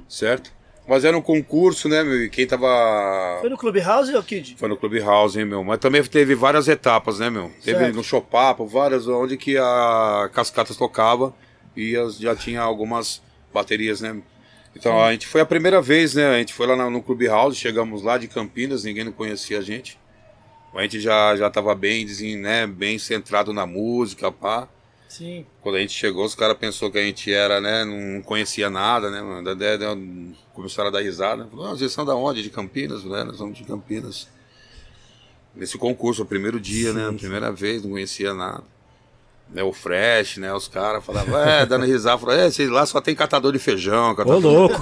Certo? 0.08 0.52
Mas 0.86 1.04
era 1.04 1.16
um 1.16 1.20
concurso, 1.20 1.88
né, 1.88 2.02
meu? 2.02 2.24
E 2.24 2.30
quem 2.30 2.46
tava. 2.46 3.38
Foi 3.40 3.50
no 3.50 3.58
Clubhouse 3.58 4.14
ou 4.14 4.22
Kid? 4.22 4.56
Foi 4.58 4.68
no 4.68 4.76
Clubhouse, 4.76 5.38
hein, 5.38 5.44
meu? 5.44 5.62
Mas 5.62 5.78
também 5.78 6.02
teve 6.02 6.34
várias 6.34 6.66
etapas, 6.66 7.18
né, 7.18 7.28
meu? 7.28 7.50
Teve 7.62 7.78
Certo. 7.78 7.94
no 7.94 8.02
Chopapo, 8.02 8.66
várias, 8.66 9.06
onde 9.06 9.36
que 9.36 9.58
a 9.58 10.30
Cascatas 10.32 10.76
tocava 10.76 11.34
e 11.76 11.94
as- 11.94 12.16
já 12.18 12.34
tinha 12.34 12.62
algumas 12.62 13.20
baterias, 13.52 14.00
né? 14.00 14.16
Então 14.74 14.98
a 15.02 15.12
gente 15.12 15.26
foi 15.26 15.40
a 15.42 15.46
primeira 15.46 15.82
vez, 15.82 16.14
né? 16.14 16.26
A 16.26 16.38
gente 16.38 16.54
foi 16.54 16.66
lá 16.66 16.74
na- 16.76 16.88
no 16.88 17.02
Clubhouse, 17.02 17.56
chegamos 17.58 18.02
lá 18.02 18.16
de 18.16 18.26
Campinas, 18.28 18.84
ninguém 18.84 19.04
não 19.04 19.12
conhecia 19.12 19.58
a 19.58 19.62
gente. 19.62 19.98
A 20.74 20.82
gente 20.82 21.00
já, 21.00 21.34
já 21.36 21.50
tava 21.50 21.74
bem, 21.74 22.04
né, 22.36 22.66
bem 22.66 22.98
centrado 22.98 23.52
na 23.52 23.66
música, 23.66 24.30
pá. 24.30 24.68
Sim. 25.08 25.44
Quando 25.62 25.76
a 25.76 25.80
gente 25.80 25.92
chegou, 25.94 26.24
os 26.24 26.34
caras 26.34 26.56
pensou 26.58 26.90
que 26.90 26.98
a 26.98 27.02
gente 27.02 27.32
era, 27.32 27.60
né? 27.60 27.84
Não 27.84 28.20
conhecia 28.22 28.68
nada, 28.68 29.10
né? 29.10 29.22
mano? 29.22 29.42
Da- 29.42 29.54
da- 29.54 29.76
da- 29.76 30.00
Começaram 30.52 30.88
a 30.88 30.92
dar 30.92 31.00
risada. 31.00 31.46
Falou, 31.46 31.66
ah, 31.66 31.70
vocês 31.70 31.90
são 31.90 32.04
da 32.04 32.14
onde? 32.14 32.42
De 32.42 32.50
Campinas, 32.50 33.04
né? 33.04 33.24
Nós 33.24 33.36
somos 33.38 33.56
de 33.56 33.64
Campinas. 33.64 34.28
Nesse 35.54 35.78
concurso, 35.78 36.22
o 36.22 36.26
primeiro 36.26 36.60
dia, 36.60 36.92
né? 36.92 37.08
A 37.08 37.12
primeira 37.12 37.50
vez, 37.50 37.82
não 37.82 37.90
conhecia 37.92 38.34
nada. 38.34 38.62
Né, 39.50 39.62
o 39.62 39.72
Fresh, 39.72 40.36
né? 40.36 40.52
Os 40.52 40.68
caras 40.68 41.02
falavam, 41.02 41.42
é, 41.42 41.64
dando 41.66 41.86
risada, 41.86 42.18
falavam, 42.18 42.44
é, 42.44 42.50
vocês 42.50 42.68
lá 42.68 42.84
só 42.84 43.00
tem 43.00 43.14
catador 43.14 43.50
de 43.50 43.58
feijão, 43.58 44.10
Ô, 44.10 44.14
catador 44.14 44.40
louco! 44.42 44.74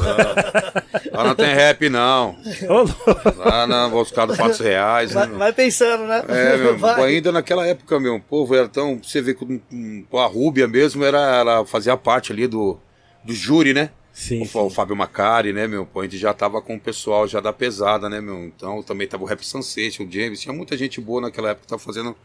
Lá 1.12 1.24
não 1.24 1.34
tem 1.36 1.54
rap, 1.54 1.88
não. 1.88 2.36
Ô, 2.68 2.72
louco! 2.78 3.38
Lá 3.38 3.66
não, 3.66 3.90
vou 3.90 4.00
buscar 4.02 4.26
dos 4.26 4.36
fatos 4.36 4.58
reais, 4.58 5.10
né? 5.14 5.20
Vai, 5.20 5.28
meu? 5.28 5.38
vai 5.38 5.52
pensando, 5.52 6.04
né? 6.04 6.24
É, 6.28 6.56
meu, 6.56 6.76
Vai. 6.78 7.04
ainda 7.14 7.30
naquela 7.30 7.64
época, 7.66 8.00
meu, 8.00 8.16
o 8.16 8.20
povo 8.20 8.54
era 8.56 8.68
tão. 8.68 8.98
Você 9.02 9.22
vê 9.22 9.34
que 9.34 9.44
a 10.12 10.26
Rúbia 10.26 10.66
mesmo 10.66 11.04
era, 11.04 11.18
ela 11.36 11.64
fazia 11.64 11.96
parte 11.96 12.32
ali 12.32 12.46
do, 12.48 12.76
do 13.24 13.32
júri, 13.32 13.72
né? 13.72 13.90
Sim, 14.12 14.42
O, 14.42 14.46
Fa- 14.46 14.60
o 14.62 14.70
Fábio 14.70 14.96
Macari, 14.96 15.52
né, 15.52 15.66
meu? 15.68 15.84
Pô, 15.86 16.00
a 16.00 16.04
gente 16.04 16.16
já 16.18 16.32
tava 16.32 16.60
com 16.62 16.74
o 16.74 16.80
pessoal 16.80 17.28
já 17.28 17.38
da 17.38 17.52
pesada, 17.52 18.08
né, 18.08 18.20
meu? 18.20 18.44
Então 18.46 18.82
também 18.82 19.06
tava 19.06 19.22
o 19.22 19.26
Rap 19.26 19.46
Sunset, 19.46 20.02
o 20.02 20.10
James, 20.10 20.40
tinha 20.40 20.54
muita 20.54 20.76
gente 20.76 21.00
boa 21.00 21.20
naquela 21.20 21.50
época 21.50 21.62
que 21.66 21.68
tava 21.68 21.82
fazendo. 21.82 22.16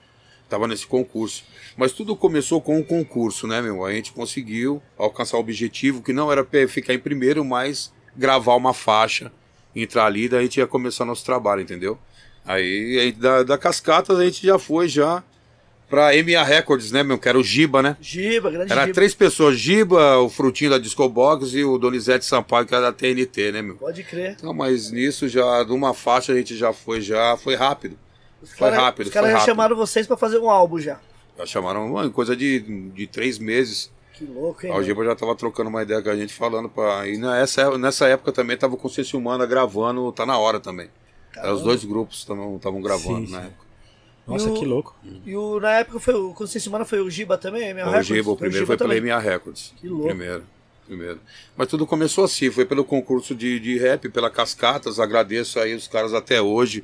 Tava 0.51 0.67
nesse 0.67 0.85
concurso. 0.85 1.45
Mas 1.77 1.93
tudo 1.93 2.13
começou 2.13 2.59
com 2.59 2.77
o 2.77 2.83
concurso, 2.83 3.47
né, 3.47 3.61
meu? 3.61 3.85
A 3.85 3.93
gente 3.93 4.11
conseguiu 4.11 4.83
alcançar 4.97 5.37
o 5.37 5.39
objetivo, 5.39 6.01
que 6.01 6.11
não 6.11 6.29
era 6.29 6.45
ficar 6.67 6.93
em 6.93 6.99
primeiro, 6.99 7.45
mas 7.45 7.93
gravar 8.17 8.55
uma 8.55 8.73
faixa, 8.73 9.31
entrar 9.73 10.07
ali, 10.07 10.27
daí 10.27 10.39
a 10.39 10.43
gente 10.43 10.57
ia 10.57 10.67
começar 10.67 11.05
nosso 11.05 11.23
trabalho, 11.23 11.61
entendeu? 11.61 11.97
Aí, 12.45 12.99
aí 12.99 13.11
da, 13.13 13.43
da 13.43 13.57
Cascatas 13.57 14.19
a 14.19 14.25
gente 14.25 14.45
já 14.45 14.59
foi 14.59 14.89
já 14.89 15.23
pra 15.89 16.09
MA 16.21 16.43
Records, 16.43 16.91
né, 16.91 17.01
meu? 17.01 17.17
Que 17.17 17.29
era 17.29 17.39
o 17.39 17.43
Giba, 17.43 17.81
né? 17.81 17.95
Giba, 18.01 18.51
grande 18.51 18.73
Era 18.73 18.81
Giba. 18.81 18.93
três 18.93 19.15
pessoas, 19.15 19.57
Giba, 19.57 20.17
o 20.17 20.27
Frutinho 20.27 20.71
da 20.71 20.79
Disco 20.79 21.07
Box 21.07 21.53
e 21.53 21.63
o 21.63 21.77
Donizete 21.77 22.25
Sampaio, 22.25 22.65
que 22.65 22.75
era 22.75 22.91
da 22.91 22.91
TNT, 22.91 23.53
né, 23.53 23.61
meu? 23.61 23.75
Pode 23.75 24.03
crer. 24.03 24.35
Não, 24.43 24.53
mas 24.53 24.91
nisso 24.91 25.29
já, 25.29 25.63
de 25.63 25.71
uma 25.71 25.93
faixa 25.93 26.33
a 26.33 26.35
gente 26.35 26.57
já 26.57 26.73
foi, 26.73 26.99
já 26.99 27.37
foi 27.37 27.55
rápido. 27.55 27.97
Os 28.41 28.49
Foi 28.51 28.69
cara- 28.69 28.81
rápido, 28.81 29.07
Os 29.07 29.13
caras 29.13 29.27
foi 29.29 29.31
já 29.33 29.37
rápido. 29.39 29.51
chamaram 29.51 29.75
vocês 29.75 30.07
pra 30.07 30.17
fazer 30.17 30.39
um 30.39 30.49
álbum 30.49 30.79
já. 30.79 30.99
Já 31.37 31.45
chamaram 31.45 31.85
uma 31.87 32.09
coisa 32.09 32.35
de, 32.35 32.59
de 32.91 33.07
três 33.07 33.37
meses. 33.39 33.91
Que 34.13 34.25
louco, 34.25 34.65
hein? 34.65 34.73
A 34.73 34.81
Giba 34.83 35.03
já 35.05 35.15
tava 35.15 35.35
trocando 35.35 35.69
uma 35.69 35.81
ideia 35.81 36.01
com 36.01 36.09
a 36.09 36.15
gente, 36.15 36.33
falando 36.33 36.69
pra. 36.69 37.07
E 37.07 37.17
nessa, 37.17 37.77
nessa 37.77 38.07
época 38.07 38.31
também 38.31 38.57
tava 38.57 38.75
com 38.77 38.87
o 38.87 38.91
Ciência 38.91 39.17
Humana 39.17 39.45
gravando, 39.45 40.11
tá 40.11 40.25
na 40.25 40.37
hora 40.37 40.59
também. 40.59 40.89
Era 41.35 41.53
os 41.53 41.61
dois 41.61 41.83
grupos 41.85 42.17
estavam 42.19 42.81
gravando 42.81 43.25
Sim, 43.25 43.31
na 43.31 43.39
sim. 43.41 43.45
época. 43.47 43.65
Nossa, 44.27 44.49
o- 44.49 44.53
que 44.59 44.65
louco. 44.65 44.95
E 45.25 45.35
o, 45.35 45.59
na 45.59 45.71
época 45.79 45.99
foi 45.99 46.13
o. 46.13 46.33
Vocês 46.33 46.63
semana 46.63 46.85
foi 46.85 46.99
o 46.99 47.09
Giba 47.09 47.37
também, 47.37 47.73
minha 47.73 47.87
O 47.87 48.01
Giba, 48.03 48.31
o 48.31 48.37
primeiro 48.37 48.67
foi 48.67 48.77
pela 48.77 48.93
MA 48.99 49.17
Records. 49.17 49.73
Que 49.79 49.87
louco. 49.87 50.07
Primeiro, 50.07 50.43
primeiro. 50.85 51.19
Mas 51.57 51.67
tudo 51.67 51.87
começou 51.87 52.23
assim, 52.25 52.51
foi 52.51 52.65
pelo 52.65 52.83
concurso 52.85 53.33
de, 53.33 53.59
de 53.59 53.77
rap, 53.79 54.07
pela 54.09 54.29
Cascatas, 54.29 54.99
agradeço 54.99 55.59
aí 55.59 55.73
os 55.73 55.87
caras 55.87 56.13
até 56.13 56.39
hoje. 56.41 56.83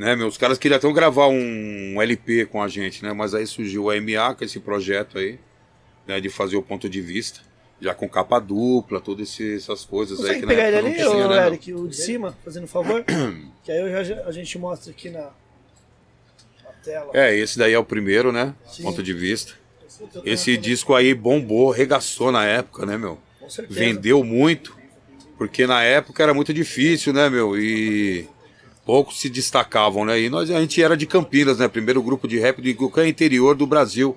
Né, 0.00 0.16
meu, 0.16 0.28
os 0.28 0.38
caras 0.38 0.56
queriam 0.56 0.78
até 0.78 0.90
gravar 0.90 1.28
um 1.28 2.00
LP 2.00 2.46
com 2.46 2.62
a 2.62 2.68
gente, 2.68 3.02
né? 3.02 3.12
Mas 3.12 3.34
aí 3.34 3.46
surgiu 3.46 3.90
a 3.90 4.00
MA 4.00 4.34
com 4.34 4.42
esse 4.42 4.58
projeto 4.58 5.18
aí, 5.18 5.38
né? 6.06 6.18
De 6.18 6.30
fazer 6.30 6.56
o 6.56 6.62
ponto 6.62 6.88
de 6.88 7.02
vista. 7.02 7.40
Já 7.78 7.92
com 7.92 8.08
capa 8.08 8.38
dupla, 8.38 8.98
todas 8.98 9.38
essas 9.38 9.84
coisas 9.84 10.18
aí 10.20 10.24
Consegue 10.24 10.40
que 10.40 10.46
pegar 10.46 10.70
na 10.70 10.78
ele 10.78 10.88
ali, 10.88 10.94
tinha, 10.94 11.10
ô, 11.10 11.28
né? 11.28 11.46
Eric, 11.48 11.74
o 11.74 11.86
de 11.86 11.96
cima, 11.96 12.34
fazendo 12.42 12.64
um 12.64 12.66
favor? 12.66 13.04
que 13.62 13.70
aí 13.70 14.04
já, 14.04 14.24
a 14.24 14.32
gente 14.32 14.58
mostra 14.58 14.90
aqui 14.90 15.10
na, 15.10 15.20
na 15.20 16.72
tela. 16.82 17.10
É, 17.12 17.36
esse 17.36 17.58
daí 17.58 17.74
é 17.74 17.78
o 17.78 17.84
primeiro, 17.84 18.32
né? 18.32 18.54
Sim. 18.72 18.84
Ponto 18.84 19.02
de 19.02 19.12
vista. 19.12 19.52
Esse 20.24 20.56
disco 20.56 20.94
aí 20.94 21.12
bombou, 21.12 21.68
regaçou 21.68 22.32
na 22.32 22.46
época, 22.46 22.86
né, 22.86 22.96
meu? 22.96 23.18
Com 23.38 23.50
certeza. 23.50 23.78
vendeu 23.78 24.24
muito, 24.24 24.74
porque 25.36 25.66
na 25.66 25.82
época 25.82 26.22
era 26.22 26.32
muito 26.32 26.54
difícil, 26.54 27.12
né, 27.12 27.28
meu? 27.28 27.54
E 27.54 28.26
poucos 28.84 29.20
se 29.20 29.28
destacavam, 29.28 30.04
né? 30.04 30.20
E 30.20 30.28
nós 30.30 30.50
a 30.50 30.60
gente 30.60 30.82
era 30.82 30.96
de 30.96 31.06
Campinas, 31.06 31.58
né? 31.58 31.68
Primeiro 31.68 32.02
grupo 32.02 32.26
de 32.26 32.38
rap 32.38 32.60
de 32.60 32.74
qualquer 32.74 33.06
interior 33.06 33.54
do 33.54 33.66
Brasil. 33.66 34.16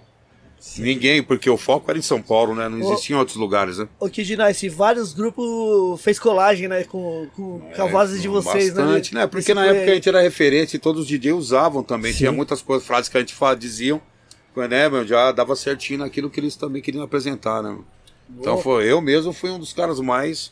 Ninguém, 0.77 1.21
porque 1.21 1.49
o 1.49 1.57
foco 1.57 1.91
era 1.91 1.99
em 1.99 2.01
São 2.01 2.21
Paulo, 2.21 2.55
né? 2.55 2.69
Não 2.69 2.79
existia 2.79 3.15
em 3.15 3.19
outros 3.19 3.35
lugares, 3.35 3.79
né? 3.79 3.87
O 3.99 4.09
Kid 4.09 4.37
Nice, 4.37 4.69
vários 4.69 5.13
grupos 5.13 6.01
fez 6.01 6.17
colagem, 6.17 6.69
né? 6.69 6.85
Com, 6.85 7.27
com, 7.35 7.59
com 7.59 7.81
a 7.81 7.85
voz 7.85 8.21
de 8.21 8.27
vocês, 8.29 8.73
Bastante, 8.73 9.13
né? 9.13 9.21
né? 9.21 9.27
Porque 9.27 9.39
Esse 9.51 9.53
na 9.53 9.65
época 9.65 9.91
a 9.91 9.95
gente 9.95 10.07
era 10.07 10.21
referente 10.21 10.77
e 10.77 10.79
todos 10.79 11.01
os 11.01 11.07
DJs 11.07 11.35
usavam 11.35 11.83
também. 11.83 12.13
Sim. 12.13 12.19
Tinha 12.19 12.31
muitas 12.31 12.61
coisas, 12.61 12.87
frases 12.87 13.09
que 13.09 13.17
a 13.17 13.19
gente 13.19 13.33
fa- 13.33 13.53
diziam, 13.55 14.01
né, 14.55 14.87
meu? 14.87 15.05
Já 15.05 15.33
dava 15.33 15.53
certinho 15.55 15.99
naquilo 15.99 16.29
que 16.29 16.39
eles 16.39 16.55
também 16.55 16.81
queriam 16.81 17.03
apresentar, 17.03 17.61
né? 17.61 17.69
meu? 17.71 17.85
Então 18.39 18.57
foi, 18.57 18.89
eu 18.89 19.01
mesmo 19.01 19.33
fui 19.33 19.49
um 19.51 19.59
dos 19.59 19.73
caras 19.73 19.99
mais 19.99 20.49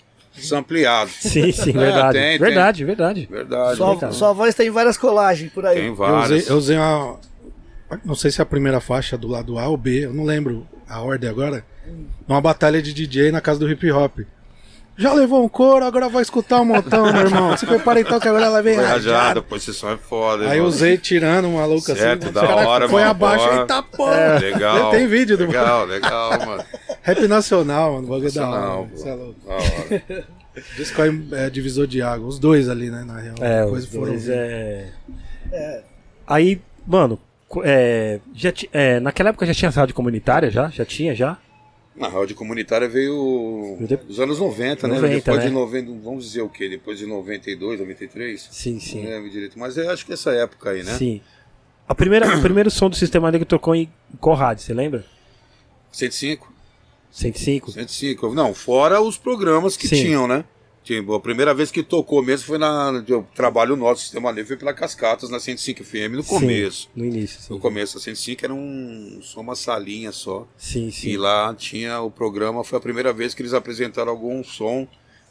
ampliados. 0.54 1.14
Sim, 1.22 1.52
sim, 1.52 1.70
É, 1.72 1.74
verdade. 1.74 2.14
tem, 2.14 2.30
tem. 2.30 2.40
verdade, 2.40 2.86
verdade. 2.86 3.28
Verdade. 3.30 3.78
Sua, 3.78 3.98
cara? 3.98 4.12
sua 4.14 4.34
voz 4.34 4.56
tem 4.56 4.70
várias 4.70 4.98
colagens 4.98 5.52
por 5.52 5.66
aí. 5.66 5.76
Tem 5.78 5.88
Eu 5.88 5.96
vários. 5.96 6.42
usei, 6.44 6.52
eu 6.54 6.58
usei 6.58 6.78
uma. 6.78 7.20
Não 8.06 8.16
sei 8.16 8.32
se 8.32 8.40
é 8.40 8.44
a 8.44 8.46
primeira 8.46 8.80
faixa 8.80 9.18
do 9.18 9.28
lado 9.28 9.60
A 9.60 9.68
ou 9.68 9.76
B, 9.78 10.06
eu 10.06 10.14
não 10.14 10.24
lembro 10.24 10.66
a 10.88 11.02
ordem 11.02 11.30
agora. 11.30 11.66
Numa 12.28 12.40
batalha 12.40 12.82
de 12.82 12.94
DJ 12.94 13.32
na 13.32 13.42
casa 13.42 13.60
do 13.60 13.70
hip 13.70 13.92
hop. 13.92 14.20
Já 14.98 15.14
levou 15.14 15.44
um 15.44 15.50
couro, 15.50 15.84
agora 15.84 16.08
vai 16.10 16.22
escutar 16.22 16.62
um 16.62 16.66
montão, 16.66 17.12
meu 17.12 17.22
irmão. 17.24 17.58
Se 17.58 17.66
prepara 17.66 18.00
então 18.02 18.20
que 18.20 18.28
agora 18.28 18.46
ela 18.46 18.62
vem 18.62 18.76
rajada, 18.76 18.94
rajada. 19.18 19.42
posição 19.42 19.90
é 19.90 19.98
foda. 19.98 20.48
Aí 20.50 20.60
eu 20.60 20.66
usei 20.66 20.98
tirando 20.98 21.48
um 21.48 21.56
maluco 21.56 21.82
Certo, 21.82 22.26
assim. 22.26 22.32
da 22.34 22.44
o 22.44 22.48
cara 22.48 22.68
hora, 22.68 22.90
Foi 22.90 23.00
mano, 23.02 23.12
abaixo, 23.12 23.46
boa. 23.46 23.60
eita 23.62 23.84
porra. 23.84 24.38
Legal. 24.40 24.92
Tem 24.92 25.08
vídeo 25.08 25.38
do 25.38 25.46
Legal, 25.48 25.86
legal, 25.86 26.32
mano. 26.46 26.64
Rap 27.02 27.28
nacional, 27.28 27.94
mano. 27.94 28.08
O 28.08 28.10
bagulho 28.10 28.32
da 28.32 28.48
hora. 28.50 28.60
Nacional, 28.60 28.84
mano. 28.86 28.98
Cê 28.98 29.10
é 29.10 29.14
louco. 29.14 29.40
Da 29.48 29.54
hora. 29.56 30.28
Disco 30.76 31.02
aí 31.02 31.28
é 31.32 31.50
divisor 31.50 31.88
de 31.88 32.02
água. 32.02 32.28
Os 32.28 32.38
dois 32.38 32.68
ali, 32.70 32.90
né, 32.90 33.04
na 33.06 33.20
real. 33.20 33.36
É, 33.40 33.64
Depois 33.64 33.84
os 33.86 33.90
foram 33.90 34.08
dois 34.08 34.26
vir. 34.26 34.34
é... 34.34 35.84
Aí, 36.28 36.62
mano, 36.86 37.20
é, 37.64 38.20
já 38.34 38.52
ti- 38.52 38.70
é, 38.72 39.00
naquela 39.00 39.30
época 39.30 39.46
já 39.46 39.54
tinha 39.54 39.72
rádio 39.72 39.96
comunitária, 39.96 40.50
já? 40.52 40.70
Já 40.70 40.86
tinha, 40.86 41.16
já? 41.16 41.38
Na 41.96 42.08
rádio 42.08 42.36
comunitária 42.36 42.88
veio 42.88 43.78
nos 44.08 44.20
anos 44.20 44.40
90, 44.40 44.88
né? 44.88 44.96
90, 44.96 45.16
Depois 45.16 45.38
né? 45.40 45.46
de 45.46 45.52
90, 45.52 45.92
vamos 46.04 46.26
dizer 46.26 46.42
o 46.42 46.50
quê? 46.50 46.70
Depois 46.70 46.98
de 46.98 47.06
92, 47.06 47.80
93? 47.80 48.48
Sim, 48.52 48.74
Não 48.74 48.80
sim. 48.80 49.06
lembro 49.06 49.30
direito, 49.30 49.60
mas 49.60 49.78
eu 49.78 49.90
acho 49.90 50.06
que 50.06 50.14
essa 50.14 50.32
época 50.32 50.70
aí, 50.72 50.84
né? 50.84 50.94
Sim. 50.98 51.22
A 51.88 51.94
primeira, 51.96 52.38
o 52.38 52.42
primeiro 52.42 52.72
som 52.72 52.90
do 52.90 52.96
Sistema 52.96 53.30
Negro 53.32 53.46
tocou 53.46 53.76
em 53.76 53.92
qual 54.20 54.36
rádio, 54.36 54.64
você 54.64 54.74
lembra? 54.74 55.04
105? 55.92 56.51
105? 57.12 57.72
105. 57.72 58.34
Não, 58.34 58.54
fora 58.54 59.02
os 59.02 59.18
programas 59.18 59.76
que 59.78 59.88
Sim. 59.88 59.96
tinham, 60.04 60.28
né? 60.28 60.46
Tipo, 60.84 61.14
a 61.14 61.20
primeira 61.20 61.54
vez 61.54 61.70
que 61.70 61.84
tocou 61.84 62.24
mesmo 62.24 62.48
foi 62.48 62.58
na. 62.58 62.90
O 62.92 63.22
trabalho 63.36 63.76
nosso, 63.76 64.02
Sistema 64.02 64.32
Negro, 64.32 64.48
foi 64.48 64.58
pela 64.58 64.74
Cascatas, 64.74 65.30
na 65.30 65.40
105 65.40 65.84
FM, 65.84 66.14
no 66.16 66.24
Sim, 66.24 66.30
começo. 66.30 66.90
no 66.96 67.06
início, 67.06 67.40
sim. 67.40 67.54
No 67.54 67.60
começo, 67.60 67.98
a 67.98 68.02
105 68.02 68.44
era 68.46 68.54
um, 68.54 69.20
só 69.22 69.42
uma 69.42 69.56
salinha 69.56 70.12
só. 70.12 70.48
Sim, 70.58 70.88
E 70.88 70.92
sim. 70.92 71.18
lá 71.18 71.54
tinha 71.54 72.02
o 72.02 72.10
programa, 72.10 72.64
foi 72.64 72.80
a 72.80 72.82
primeira 72.82 73.14
vez 73.14 73.36
que 73.36 73.44
eles 73.44 73.54
apresentaram 73.54 74.10
algum 74.12 74.44
som. 74.44 74.88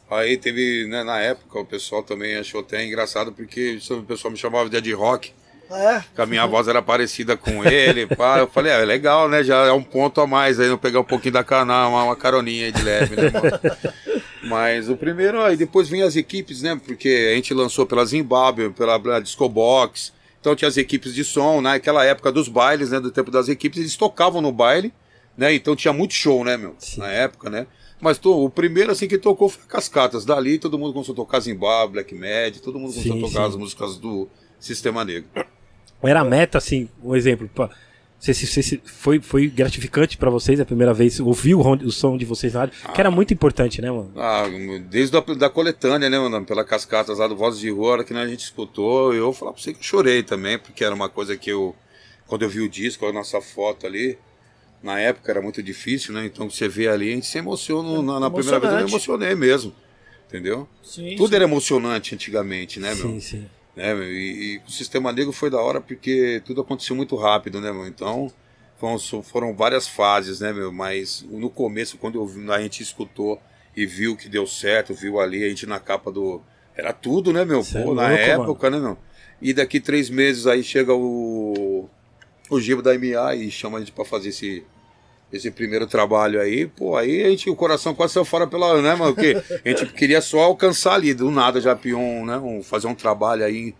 Aí 0.09 0.37
teve, 0.37 0.87
né, 0.87 1.03
na 1.03 1.19
época, 1.19 1.59
o 1.59 1.65
pessoal 1.65 2.01
também 2.01 2.35
achou 2.35 2.61
até 2.61 2.85
engraçado, 2.85 3.33
porque 3.33 3.77
o 3.91 4.03
pessoal 4.03 4.31
me 4.31 4.37
chamava 4.37 4.69
de 4.69 4.77
Ed 4.77 4.93
Rock, 4.93 5.31
Ah, 5.71 6.03
que 6.13 6.21
a 6.21 6.25
minha 6.25 6.45
voz 6.45 6.67
era 6.67 6.81
parecida 6.81 7.35
com 7.37 7.63
ele. 7.65 8.05
pá. 8.07 8.39
Eu 8.39 8.47
falei, 8.47 8.71
ah, 8.73 8.77
é 8.77 8.85
legal, 8.85 9.29
né? 9.29 9.43
Já 9.43 9.65
é 9.65 9.71
um 9.71 9.83
ponto 9.83 10.19
a 10.21 10.27
mais 10.27 10.59
aí, 10.59 10.67
não 10.67 10.77
pegar 10.77 10.99
um 10.99 11.03
pouquinho 11.05 11.33
da 11.33 11.43
cana, 11.43 11.87
uma, 11.87 12.03
uma 12.03 12.15
caroninha 12.15 12.65
aí 12.67 12.71
de 12.71 12.81
leve, 12.83 13.15
né, 13.15 13.29
mano? 13.29 13.59
Mas 14.43 14.89
o 14.89 14.95
primeiro, 14.97 15.41
aí 15.41 15.55
depois 15.55 15.87
vinha 15.87 16.05
as 16.05 16.15
equipes, 16.15 16.61
né? 16.61 16.79
Porque 16.83 17.29
a 17.31 17.35
gente 17.35 17.53
lançou 17.53 17.85
pela 17.85 18.03
Zimbábue, 18.05 18.71
pela 18.71 18.99
pela 18.99 19.19
Disco 19.21 19.47
Box. 19.47 20.11
Então 20.39 20.55
tinha 20.55 20.67
as 20.67 20.77
equipes 20.77 21.13
de 21.13 21.23
som, 21.23 21.61
né? 21.61 21.73
Naquela 21.73 22.03
época 22.03 22.31
dos 22.31 22.47
bailes, 22.47 22.89
né? 22.89 22.99
Do 22.99 23.11
tempo 23.11 23.29
das 23.29 23.47
equipes, 23.47 23.79
eles 23.79 23.95
tocavam 23.95 24.41
no 24.41 24.51
baile, 24.51 24.91
né? 25.37 25.53
Então 25.53 25.75
tinha 25.75 25.93
muito 25.93 26.13
show, 26.15 26.43
né, 26.43 26.57
meu? 26.57 26.75
Sim. 26.79 26.99
Na 26.99 27.07
época, 27.09 27.49
né? 27.49 27.67
Mas 27.99 28.17
to- 28.17 28.43
o 28.45 28.49
primeiro, 28.49 28.91
assim, 28.91 29.07
que 29.07 29.19
tocou 29.19 29.47
foi 29.47 29.61
Cascatas. 29.67 30.25
Dali 30.25 30.57
todo 30.57 30.77
mundo 30.79 30.91
começou 30.91 31.13
a 31.13 31.15
tocar 31.15 31.39
Zimbábue, 31.39 31.93
Black 31.93 32.15
Mad, 32.15 32.57
todo 32.63 32.79
mundo 32.79 32.93
começou 32.93 33.13
Sim, 33.13 33.19
a 33.19 33.27
tocar 33.27 33.43
sim. 33.43 33.49
as 33.49 33.55
músicas 33.55 33.97
do 33.97 34.27
Sistema 34.59 35.05
Negro. 35.05 35.29
Era 36.03 36.21
a 36.21 36.23
meta, 36.25 36.57
assim, 36.57 36.89
um 37.03 37.15
exemplo. 37.15 37.49
Você, 38.19 38.35
se- 38.35 38.45
se- 38.45 38.61
se- 38.61 38.81
foi, 38.85 39.19
foi 39.19 39.47
gratificante 39.47 40.15
pra 40.15 40.29
vocês 40.29 40.59
a 40.59 40.65
primeira 40.65 40.93
vez 40.93 41.19
ouvir 41.19 41.55
o, 41.55 41.61
o 41.61 41.91
som 41.91 42.15
de 42.17 42.23
vocês 42.23 42.53
na 42.53 42.59
rádio, 42.61 42.75
que 42.93 42.99
era 43.01 43.09
muito 43.09 43.33
importante, 43.33 43.81
né, 43.81 43.89
mano? 43.89 44.11
Ah, 44.15 44.43
desde 44.89 45.17
a 45.17 45.21
da 45.21 45.49
coletânea, 45.49 46.07
né, 46.07 46.19
mano? 46.19 46.45
Pela 46.45 46.63
Cascatas 46.63 47.17
lá 47.17 47.27
do 47.27 47.35
Voz 47.35 47.57
de 47.57 47.71
Rua, 47.71 47.87
a 47.89 47.91
hora 47.93 48.03
que 48.03 48.13
a 48.13 48.27
gente 48.27 48.41
escutou, 48.43 49.11
eu 49.11 49.23
vou 49.25 49.33
falar 49.33 49.53
pra 49.53 49.61
você 49.61 49.73
que 49.73 49.79
eu 49.79 49.83
chorei 49.83 50.21
também, 50.21 50.59
porque 50.59 50.83
era 50.83 50.93
uma 50.93 51.09
coisa 51.09 51.35
que 51.35 51.49
eu, 51.51 51.75
quando 52.27 52.43
eu 52.43 52.49
vi 52.49 52.61
o 52.61 52.69
disco, 52.69 53.07
a 53.07 53.11
nossa 53.11 53.41
foto 53.41 53.87
ali, 53.87 54.19
na 54.83 54.99
época 54.99 55.31
era 55.31 55.41
muito 55.41 55.61
difícil, 55.63 56.13
né? 56.13 56.23
Então 56.23 56.47
você 56.47 56.67
vê 56.67 56.87
ali, 56.87 57.11
a 57.11 57.15
gente 57.15 57.25
se 57.25 57.39
emociona, 57.39 58.03
na, 58.03 58.19
na 58.19 58.29
primeira 58.29 58.59
vez 58.59 58.71
eu 58.71 58.79
me 58.79 58.85
emocionei 58.85 59.33
mesmo, 59.33 59.73
entendeu? 60.27 60.67
sim. 60.83 61.15
Tudo 61.15 61.29
sim. 61.29 61.35
era 61.35 61.43
emocionante 61.43 62.13
antigamente, 62.13 62.79
né, 62.79 62.93
meu? 62.93 63.07
sim, 63.07 63.19
sim. 63.19 63.45
Né, 63.75 63.93
meu? 63.93 64.11
E, 64.11 64.55
e 64.55 64.61
o 64.67 64.71
Sistema 64.71 65.11
Negro 65.11 65.31
foi 65.31 65.49
da 65.49 65.59
hora 65.59 65.79
porque 65.81 66.41
tudo 66.45 66.61
aconteceu 66.61 66.95
muito 66.95 67.15
rápido, 67.15 67.61
né, 67.61 67.71
meu? 67.71 67.87
Então, 67.87 68.31
foram, 68.77 69.23
foram 69.23 69.55
várias 69.55 69.87
fases, 69.87 70.39
né, 70.39 70.51
meu? 70.51 70.71
Mas 70.71 71.25
no 71.29 71.49
começo, 71.49 71.97
quando 71.97 72.15
eu 72.15 72.53
a 72.53 72.61
gente 72.61 72.81
escutou 72.81 73.39
e 73.75 73.85
viu 73.85 74.17
que 74.17 74.27
deu 74.27 74.45
certo, 74.47 74.93
viu 74.93 75.19
ali 75.19 75.43
a 75.43 75.49
gente 75.49 75.65
na 75.65 75.79
capa 75.79 76.11
do. 76.11 76.41
Era 76.75 76.91
tudo, 76.91 77.31
né, 77.31 77.45
meu? 77.45 77.63
Cê 77.63 77.77
é 77.77 77.83
Pô, 77.83 77.93
na 77.93 78.07
louco, 78.07 78.21
época, 78.21 78.69
né, 78.69 78.79
meu? 78.79 78.97
E 79.41 79.53
daqui 79.53 79.79
três 79.79 80.09
meses 80.09 80.47
aí 80.47 80.63
chega 80.63 80.93
o. 80.93 81.87
O 82.49 82.59
Gibo 82.59 82.81
da 82.81 82.91
MA 82.97 83.35
e 83.35 83.49
chama 83.49 83.77
a 83.77 83.79
gente 83.79 83.91
pra 83.91 84.03
fazer 84.03 84.29
esse. 84.29 84.63
Esse 85.31 85.49
primeiro 85.49 85.87
trabalho 85.87 86.41
aí, 86.41 86.67
pô, 86.67 86.97
aí 86.97 87.23
a 87.23 87.29
gente, 87.29 87.49
o 87.49 87.55
coração 87.55 87.95
quase 87.95 88.13
saiu 88.13 88.25
fora 88.25 88.45
pela, 88.45 88.81
né, 88.81 88.93
mano? 88.95 89.15
Porque 89.15 89.41
a 89.63 89.69
gente 89.69 89.85
queria 89.95 90.19
só 90.19 90.41
alcançar 90.41 90.95
ali, 90.95 91.13
do 91.13 91.31
nada 91.31 91.61
já 91.61 91.73
pion, 91.73 92.25
né? 92.25 92.37
Um, 92.37 92.61
fazer 92.61 92.87
um 92.87 92.95
trabalho 92.95 93.45
aí, 93.45 93.73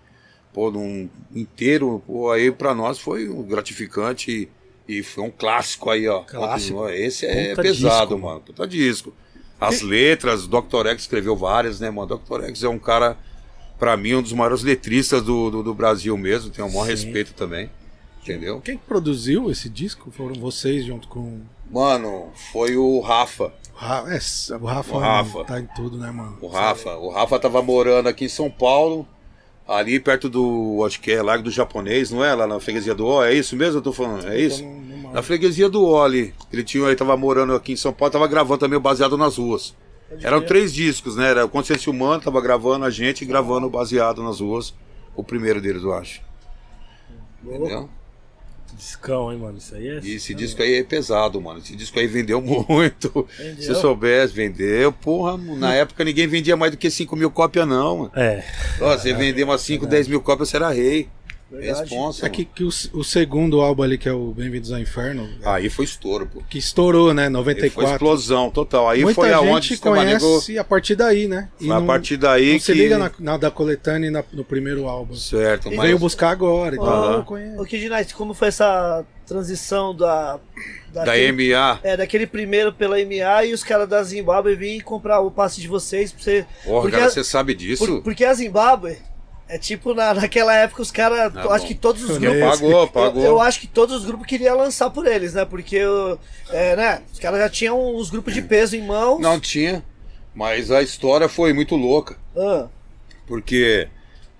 pô, 0.53 0.71
num 0.71 1.09
inteiro, 1.35 2.01
pô, 2.07 2.31
aí 2.31 2.51
pra 2.51 2.73
nós 2.73 2.99
foi 2.99 3.27
um 3.27 3.43
gratificante 3.43 4.49
e, 4.87 4.99
e 4.99 5.03
foi 5.03 5.25
um 5.25 5.29
clássico 5.29 5.89
aí, 5.89 6.07
ó. 6.07 6.21
Clássico. 6.21 6.87
Esse 6.87 7.25
é 7.25 7.49
Puta 7.49 7.61
pesado, 7.63 8.15
disco, 8.15 8.19
mano. 8.27 8.39
Puta 8.39 8.65
disco. 8.65 9.13
As 9.59 9.81
letras, 9.81 10.45
o 10.45 10.47
Dr. 10.47 10.87
X 10.87 11.01
escreveu 11.01 11.35
várias, 11.35 11.81
né, 11.81 11.91
mano? 11.91 12.17
Dr. 12.17 12.45
X 12.45 12.63
é 12.63 12.69
um 12.69 12.79
cara, 12.79 13.17
pra 13.77 13.97
mim, 13.97 14.15
um 14.15 14.21
dos 14.21 14.33
maiores 14.33 14.63
letristas 14.63 15.21
do, 15.21 15.51
do, 15.51 15.61
do 15.61 15.73
Brasil 15.73 16.17
mesmo, 16.17 16.49
tenho 16.49 16.67
o 16.67 16.71
maior 16.71 16.85
Sim. 16.85 16.91
respeito 16.91 17.33
também. 17.33 17.69
Entendeu? 18.21 18.62
Quem 18.62 18.77
produziu 18.77 19.49
esse 19.49 19.67
disco? 19.69 20.12
Foram 20.12 20.36
vocês 20.36 20.86
junto 20.86 21.07
com 21.07 21.41
Mano, 21.69 22.29
foi 22.51 22.75
o 22.77 22.99
Rafa. 22.99 23.45
o 23.73 23.77
Rafa. 23.77 24.10
É, 24.13 24.55
o 24.57 24.65
Rafa, 24.65 24.95
O 24.95 24.99
Rafa. 24.99 25.43
tá 25.45 25.60
em 25.60 25.67
tudo, 25.75 25.97
né, 25.97 26.12
mano? 26.12 26.38
O 26.41 26.47
Rafa, 26.47 26.95
o 26.97 27.10
Rafa 27.10 27.39
tava 27.39 27.62
morando 27.62 28.07
aqui 28.10 28.25
em 28.25 28.29
São 28.29 28.51
Paulo, 28.51 29.07
ali 29.67 29.99
perto 29.99 30.27
do, 30.29 30.84
acho 30.86 30.99
que 30.99 31.12
é 31.12 31.21
Largo 31.21 31.45
do 31.45 31.51
Japonês, 31.51 32.12
não 32.12 32.23
é? 32.23 32.34
Lá 32.36 32.45
na 32.45 32.60
freguesia 32.60 32.93
do 32.93 33.07
O, 33.07 33.23
é 33.23 33.34
isso 33.34 33.55
mesmo 33.55 33.77
eu 33.79 33.81
tô 33.81 33.93
falando? 33.93 34.27
É 34.27 34.39
isso? 34.39 34.63
Na 35.13 35.21
freguesia 35.23 35.69
do 35.69 35.84
O 35.84 36.01
ali. 36.01 36.34
Ele 36.51 36.63
tinha, 36.63 36.86
ele 36.86 36.95
tava 36.95 37.15
morando 37.17 37.55
aqui 37.55 37.73
em 37.73 37.77
São 37.77 37.91
Paulo, 37.93 38.12
tava 38.12 38.27
gravando 38.27 38.60
também 38.60 38.77
o 38.77 38.81
Baseado 38.81 39.17
nas 39.17 39.38
Ruas. 39.38 39.73
Eram 40.21 40.41
três 40.41 40.73
discos, 40.73 41.15
né? 41.15 41.29
Era 41.29 41.45
o 41.45 41.49
Consciência 41.49 41.89
Humana, 41.89 42.21
tava 42.21 42.41
gravando 42.41 42.84
a 42.84 42.89
gente 42.89 43.23
gravando 43.23 43.67
o 43.67 43.69
Baseado 43.69 44.21
nas 44.21 44.41
Ruas. 44.41 44.73
O 45.15 45.23
primeiro 45.23 45.62
deles, 45.62 45.84
eu 45.84 45.93
acho. 45.93 46.21
Entendeu? 47.43 47.89
Discão, 48.81 49.31
hein, 49.31 49.37
mano? 49.37 49.59
Isso 49.59 49.75
aí 49.75 49.87
é. 49.87 49.97
Esse 50.03 50.33
disco 50.33 50.59
aí 50.63 50.73
é 50.73 50.83
pesado, 50.83 51.39
mano. 51.39 51.59
Esse 51.59 51.75
disco 51.75 51.99
aí 51.99 52.07
vendeu 52.07 52.41
muito. 52.41 53.27
Vendeu? 53.37 53.61
Se 53.61 53.69
eu 53.69 53.75
soubesse, 53.75 54.33
vendeu. 54.33 54.91
Porra, 54.91 55.37
na 55.37 55.75
época 55.75 56.03
ninguém 56.03 56.25
vendia 56.25 56.57
mais 56.57 56.71
do 56.71 56.77
que 56.77 56.89
5 56.89 57.15
mil 57.15 57.29
cópias, 57.29 57.67
não, 57.67 57.97
mano. 57.97 58.11
É. 58.15 58.43
Ó, 58.79 58.97
você 58.97 59.13
vender 59.13 59.43
umas 59.43 59.61
5, 59.61 59.85
10 59.85 60.07
mil 60.07 60.19
cópias, 60.19 60.49
você 60.49 60.57
era 60.57 60.71
rei. 60.71 61.07
Verdade. 61.51 61.81
Responsa. 61.81 62.25
É 62.25 62.29
que, 62.29 62.45
que 62.45 62.63
o, 62.63 62.69
o 62.93 63.03
segundo 63.03 63.59
álbum 63.59 63.83
ali, 63.83 63.97
que 63.97 64.07
é 64.07 64.13
o 64.13 64.31
Bem-vindos 64.31 64.71
ao 64.71 64.79
Inferno, 64.79 65.29
Aí 65.43 65.69
foi 65.69 65.83
estouro, 65.83 66.25
pô. 66.25 66.41
que 66.49 66.57
estourou, 66.57 67.13
né? 67.13 67.23
Aí 67.23 67.29
foi 67.29 67.33
94. 67.39 67.91
explosão 67.93 68.49
total. 68.49 68.89
Aí 68.89 69.03
Muita 69.03 69.15
foi 69.21 69.29
gente 69.29 69.35
aonde 69.37 69.73
o 69.73 69.93
Negro. 69.93 70.19
conhece 70.21 70.57
a 70.57 70.63
partir 70.63 70.95
daí, 70.95 71.27
né? 71.27 71.49
E 71.59 71.65
Foi 71.65 71.75
a 71.75 71.79
não- 71.79 71.85
partir 71.87 72.15
daí 72.17 72.51
não 72.53 72.57
que. 72.59 72.63
se 72.65 72.73
liga 72.73 72.97
na, 72.97 73.11
na 73.19 73.37
da 73.37 73.51
coletânea 73.51 74.07
e 74.07 74.11
na- 74.11 74.23
no 74.31 74.43
primeiro 74.45 74.87
álbum. 74.87 75.13
Certo, 75.15 75.67
E 75.71 75.75
mas. 75.75 75.85
Veio 75.87 75.99
buscar 75.99 76.29
agora. 76.29 76.75
Então, 76.75 77.13
eu 77.13 77.23
conheço. 77.23 77.61
Ô, 77.61 77.65
Kid 77.65 77.89
como 78.13 78.33
foi 78.33 78.47
essa 78.47 79.03
transição 79.27 79.93
da. 79.95 80.39
Da 80.93 81.05
daquele- 81.05 81.53
MA. 81.53 81.79
É, 81.83 81.95
daquele 81.97 82.27
primeiro 82.27 82.71
pela 82.73 82.97
MA 82.99 83.45
e 83.45 83.53
os 83.53 83.63
caras 83.63 83.87
da 83.87 84.01
Zimbábue 84.03 84.55
virem 84.55 84.79
comprar 84.81 85.19
o 85.21 85.31
passe 85.31 85.59
de 85.61 85.67
vocês 85.67 86.11
pra 86.11 86.21
você. 86.23 86.45
Porra, 86.65 86.81
porque 86.81 86.97
cara, 86.97 87.05
a- 87.07 87.09
você 87.09 87.23
sabe 87.23 87.53
disso? 87.53 87.85
por- 87.85 88.01
porque 88.03 88.25
a 88.25 88.33
Zimbábue 88.33 88.97
é 89.53 89.57
tipo, 89.57 89.93
na, 89.93 90.13
naquela 90.13 90.55
época 90.55 90.81
os 90.81 90.91
caras. 90.91 91.19
Ah, 91.35 91.53
acho 91.53 91.63
bom. 91.63 91.67
que 91.67 91.75
todos 91.75 92.03
os 92.03 92.11
Eu 92.11 92.19
grupos. 92.19 92.39
Pagou, 92.59 92.87
pagou. 92.87 93.21
Eu, 93.23 93.29
eu 93.31 93.41
acho 93.41 93.59
que 93.59 93.67
todos 93.67 93.95
os 93.97 94.05
grupos 94.05 94.25
queriam 94.27 94.57
lançar 94.57 94.89
por 94.89 95.05
eles, 95.05 95.33
né? 95.33 95.43
Porque 95.45 95.79
é, 96.49 96.75
né, 96.75 97.01
os 97.11 97.19
caras 97.19 97.39
já 97.39 97.49
tinham 97.49 97.95
os 97.95 98.09
grupos 98.09 98.33
de 98.33 98.41
peso 98.41 98.75
em 98.75 98.85
mãos. 98.85 99.19
Não 99.19 99.39
tinha. 99.39 99.83
Mas 100.33 100.71
a 100.71 100.81
história 100.81 101.27
foi 101.27 101.51
muito 101.53 101.75
louca. 101.75 102.15
Ah, 102.35 102.67
Porque 103.27 103.87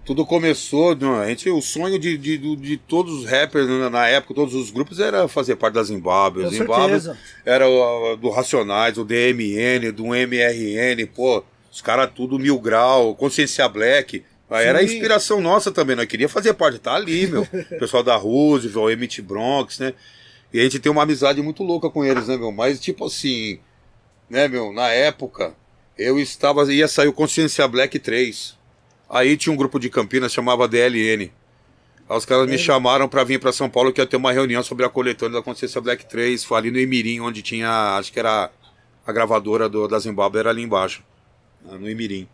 tudo 0.06 0.26
começou, 0.26 0.96
não, 0.96 1.20
a 1.20 1.28
gente, 1.28 1.50
o 1.50 1.62
sonho 1.62 2.00
de, 2.00 2.18
de, 2.18 2.38
de- 2.56 2.78
todos 2.78 3.14
os 3.14 3.26
rappers 3.30 3.68
né, 3.68 3.90
na 3.90 4.08
época, 4.08 4.34
todos 4.34 4.56
os 4.56 4.72
grupos, 4.72 5.00
era 5.00 5.28
fazer 5.28 5.56
parte 5.58 5.76
da 5.76 5.84
Zimbábue. 5.84 6.44
com 6.44 6.50
Zimbábue 6.50 6.84
certeza. 7.02 7.18
era 7.46 7.68
o, 7.70 8.16
do 8.16 8.30
Racionais, 8.30 8.98
o 8.98 9.04
DMN, 9.06 9.92
do 9.92 10.06
MRN, 10.16 11.06
pô, 11.14 11.44
os 11.72 11.82
caras 11.82 12.10
tudo 12.16 12.40
mil 12.40 12.58
grau, 12.60 13.14
Consciência 13.16 13.68
Black. 13.70 14.24
Aí 14.52 14.68
Era 14.68 14.80
a 14.80 14.84
inspiração 14.84 15.40
nossa 15.40 15.72
também, 15.72 15.96
nós 15.96 16.06
queria 16.06 16.28
fazer 16.28 16.54
parte, 16.54 16.78
tá 16.78 16.94
ali, 16.94 17.26
meu. 17.26 17.44
O 17.44 17.48
pessoal 17.80 18.04
da 18.04 18.18
Roosevelt, 18.18 18.94
o 18.94 18.98
MT 18.98 19.22
Bronx, 19.22 19.80
né? 19.80 19.94
E 20.54 20.60
a 20.60 20.64
gente 20.64 20.78
tem 20.78 20.92
uma 20.92 21.04
amizade 21.04 21.42
muito 21.42 21.64
louca 21.64 21.90
com 21.90 22.04
eles, 22.04 22.28
né, 22.28 22.36
meu? 22.36 22.52
Mas, 22.52 22.78
tipo 22.78 23.06
assim, 23.06 23.60
né, 24.30 24.50
meu, 24.50 24.74
na 24.74 24.90
época, 24.90 25.54
eu 25.98 26.20
estava, 26.20 26.72
ia 26.74 26.86
sair 26.90 27.08
o 27.08 27.14
Consciência 27.14 27.66
Black 27.66 27.98
3. 27.98 28.58
Aí 29.10 29.38
tinha 29.38 29.54
um 29.54 29.56
grupo 29.56 29.80
de 29.80 29.90
Campinas, 29.90 30.34
chamava 30.34 30.68
DLN. 30.68 31.32
Aí 32.10 32.18
os 32.18 32.26
caras 32.26 32.46
me 32.50 32.58
chamaram 32.58 33.08
pra 33.08 33.24
vir 33.24 33.40
pra 33.40 33.54
São 33.54 33.70
Paulo, 33.70 33.94
que 33.94 34.02
ia 34.02 34.06
ter 34.06 34.18
uma 34.18 34.34
reunião 34.34 34.62
sobre 34.62 34.86
a 34.86 34.90
coletânea 34.90 35.38
da 35.38 35.42
Consciência 35.42 35.80
Black 35.80 36.06
3. 36.08 36.44
Foi 36.44 36.58
ali 36.58 36.72
no 36.72 36.78
Imirim, 36.78 37.22
onde 37.22 37.42
tinha, 37.42 37.96
acho 37.98 38.12
que 38.12 38.20
era 38.20 38.52
a 39.08 39.12
gravadora 39.14 39.70
do, 39.70 39.88
da 39.88 39.98
Zimbábue, 39.98 40.40
era 40.40 40.50
ali 40.50 40.62
embaixo, 40.62 41.02
no 41.64 41.90
Imirim. 41.90 42.28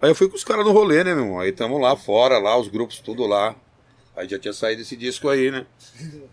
Aí 0.00 0.10
eu 0.10 0.14
fui 0.14 0.28
com 0.28 0.36
os 0.36 0.44
caras 0.44 0.64
no 0.64 0.72
rolê, 0.72 1.02
né, 1.02 1.14
meu 1.14 1.24
irmão? 1.24 1.40
Aí 1.40 1.52
tamo 1.52 1.78
lá 1.78 1.96
fora, 1.96 2.38
lá, 2.38 2.56
os 2.58 2.68
grupos 2.68 2.98
tudo 3.00 3.26
lá. 3.26 3.54
Aí 4.16 4.28
já 4.28 4.38
tinha 4.38 4.52
saído 4.52 4.82
esse 4.82 4.96
disco 4.96 5.28
aí, 5.28 5.50
né? 5.50 5.66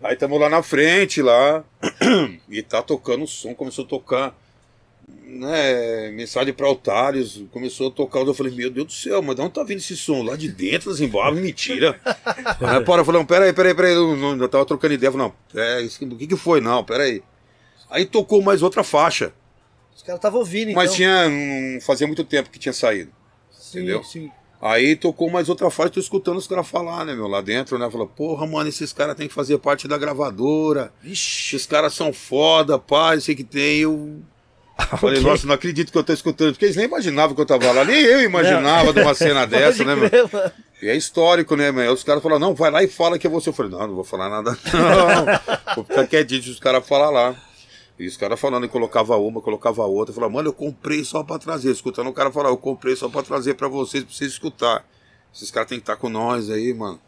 Aí 0.02 0.16
tamo 0.16 0.38
lá 0.38 0.48
na 0.48 0.62
frente, 0.62 1.20
lá. 1.22 1.64
E 2.48 2.62
tá 2.62 2.82
tocando 2.82 3.24
o 3.24 3.28
som, 3.28 3.54
começou 3.54 3.84
a 3.84 3.88
tocar. 3.88 4.38
Né, 5.26 6.10
mensagem 6.12 6.54
para 6.54 6.70
otários, 6.70 7.42
começou 7.50 7.88
a 7.88 7.90
tocar, 7.90 8.20
eu 8.20 8.32
falei, 8.32 8.54
meu 8.54 8.70
Deus 8.70 8.86
do 8.86 8.92
céu, 8.92 9.20
mas 9.20 9.34
de 9.36 9.42
onde 9.42 9.52
tá 9.52 9.62
vindo 9.64 9.78
esse 9.78 9.96
som? 9.96 10.22
Lá 10.22 10.36
de 10.36 10.48
dentro 10.48 10.90
da 10.90 10.96
Zimbábue, 10.96 11.40
mentira. 11.40 12.00
aí, 12.60 12.84
porra, 12.84 13.00
eu 13.00 13.04
falei, 13.04 13.20
não, 13.20 13.26
peraí, 13.26 13.52
peraí, 13.52 13.74
peraí, 13.74 13.92
eu, 13.92 14.16
não, 14.16 14.36
eu 14.36 14.48
tava 14.48 14.64
trocando 14.64 14.94
ideia, 14.94 15.08
eu 15.08 15.12
falei, 15.12 15.26
não, 15.26 15.60
é, 15.60 15.82
isso, 15.82 16.02
o 16.02 16.16
que 16.16 16.26
que 16.26 16.36
foi? 16.36 16.60
Não, 16.60 16.84
peraí. 16.84 17.22
Aí 17.90 18.06
tocou 18.06 18.40
mais 18.40 18.62
outra 18.62 18.82
faixa. 18.82 19.32
Os 19.94 20.02
caras 20.02 20.18
estavam 20.18 20.40
ouvindo, 20.40 20.70
então. 20.70 20.82
Mas 20.82 20.94
tinha. 20.94 21.28
Não 21.28 21.80
fazia 21.80 22.06
muito 22.06 22.24
tempo 22.24 22.50
que 22.50 22.58
tinha 22.58 22.72
saído. 22.72 23.12
Entendeu? 23.78 24.02
Sim. 24.02 24.30
Aí 24.62 24.96
tocou 24.96 25.28
mais 25.28 25.48
outra 25.50 25.68
faixa, 25.70 25.90
tô 25.90 26.00
escutando 26.00 26.38
os 26.38 26.46
caras 26.46 26.66
falar, 26.66 27.04
né, 27.04 27.14
meu, 27.14 27.28
lá 27.28 27.42
dentro, 27.42 27.78
né? 27.78 27.90
Falou, 27.90 28.06
porra, 28.06 28.46
mano, 28.46 28.68
esses 28.68 28.92
caras 28.94 29.14
têm 29.14 29.28
que 29.28 29.34
fazer 29.34 29.58
parte 29.58 29.86
da 29.86 29.98
gravadora. 29.98 30.90
Vixe. 31.02 31.54
Esses 31.56 31.66
caras 31.66 31.92
são 31.92 32.12
foda, 32.14 32.78
pá, 32.78 33.18
sei 33.20 33.34
que 33.34 33.44
tem. 33.44 33.80
Eu 33.80 34.22
falei, 34.98 35.18
Ok. 35.18 35.30
nossa, 35.30 35.46
não 35.46 35.54
acredito 35.54 35.92
que 35.92 35.98
eu 35.98 36.02
tô 36.04 36.12
escutando. 36.14 36.52
Porque 36.52 36.64
eles 36.64 36.76
nem 36.76 36.86
imaginavam 36.86 37.34
que 37.34 37.40
eu 37.42 37.46
tava 37.46 37.70
lá. 37.72 37.84
Nem 37.84 38.00
eu 38.00 38.22
imaginava 38.22 38.92
de 38.92 39.00
uma 39.00 39.14
cena 39.14 39.44
dessa, 39.46 39.84
né, 39.84 39.94
meu? 39.94 40.10
E 40.82 40.88
é 40.88 40.96
histórico, 40.96 41.54
né, 41.56 41.70
meu? 41.70 41.92
Os 41.92 42.02
caras 42.02 42.22
falaram, 42.22 42.40
não, 42.40 42.54
vai 42.54 42.70
lá 42.70 42.82
e 42.82 42.88
fala 42.88 43.18
que 43.18 43.26
é 43.26 43.30
você. 43.30 43.50
Eu 43.50 43.52
falei, 43.52 43.70
não, 43.70 43.86
não 43.86 43.94
vou 43.94 44.04
falar 44.04 44.30
nada, 44.30 44.56
não. 44.72 45.74
vou 45.76 45.84
ficar 45.84 46.06
quietinho 46.06 46.42
se 46.42 46.50
os 46.50 46.58
caras 46.60 46.86
falar 46.88 47.10
lá. 47.10 47.34
E 47.98 48.06
os 48.06 48.16
caras 48.16 48.40
falando, 48.40 48.66
e 48.66 48.68
colocava 48.68 49.16
uma, 49.16 49.40
colocava 49.40 49.84
outra. 49.84 50.14
Falava, 50.14 50.32
mano, 50.32 50.48
eu 50.48 50.52
comprei 50.52 51.04
só 51.04 51.22
pra 51.22 51.38
trazer. 51.38 51.70
Escutando 51.70 52.08
o 52.08 52.12
cara 52.12 52.32
falar, 52.32 52.48
eu 52.48 52.56
comprei 52.56 52.96
só 52.96 53.08
pra 53.08 53.22
trazer 53.22 53.54
pra 53.54 53.68
vocês, 53.68 54.02
pra 54.02 54.12
vocês 54.12 54.32
escutar. 54.32 54.84
Esses 55.32 55.50
caras 55.50 55.68
têm 55.68 55.78
que 55.78 55.82
estar 55.82 55.96
com 55.96 56.08
nós 56.08 56.50
aí, 56.50 56.74
mano. 56.74 57.00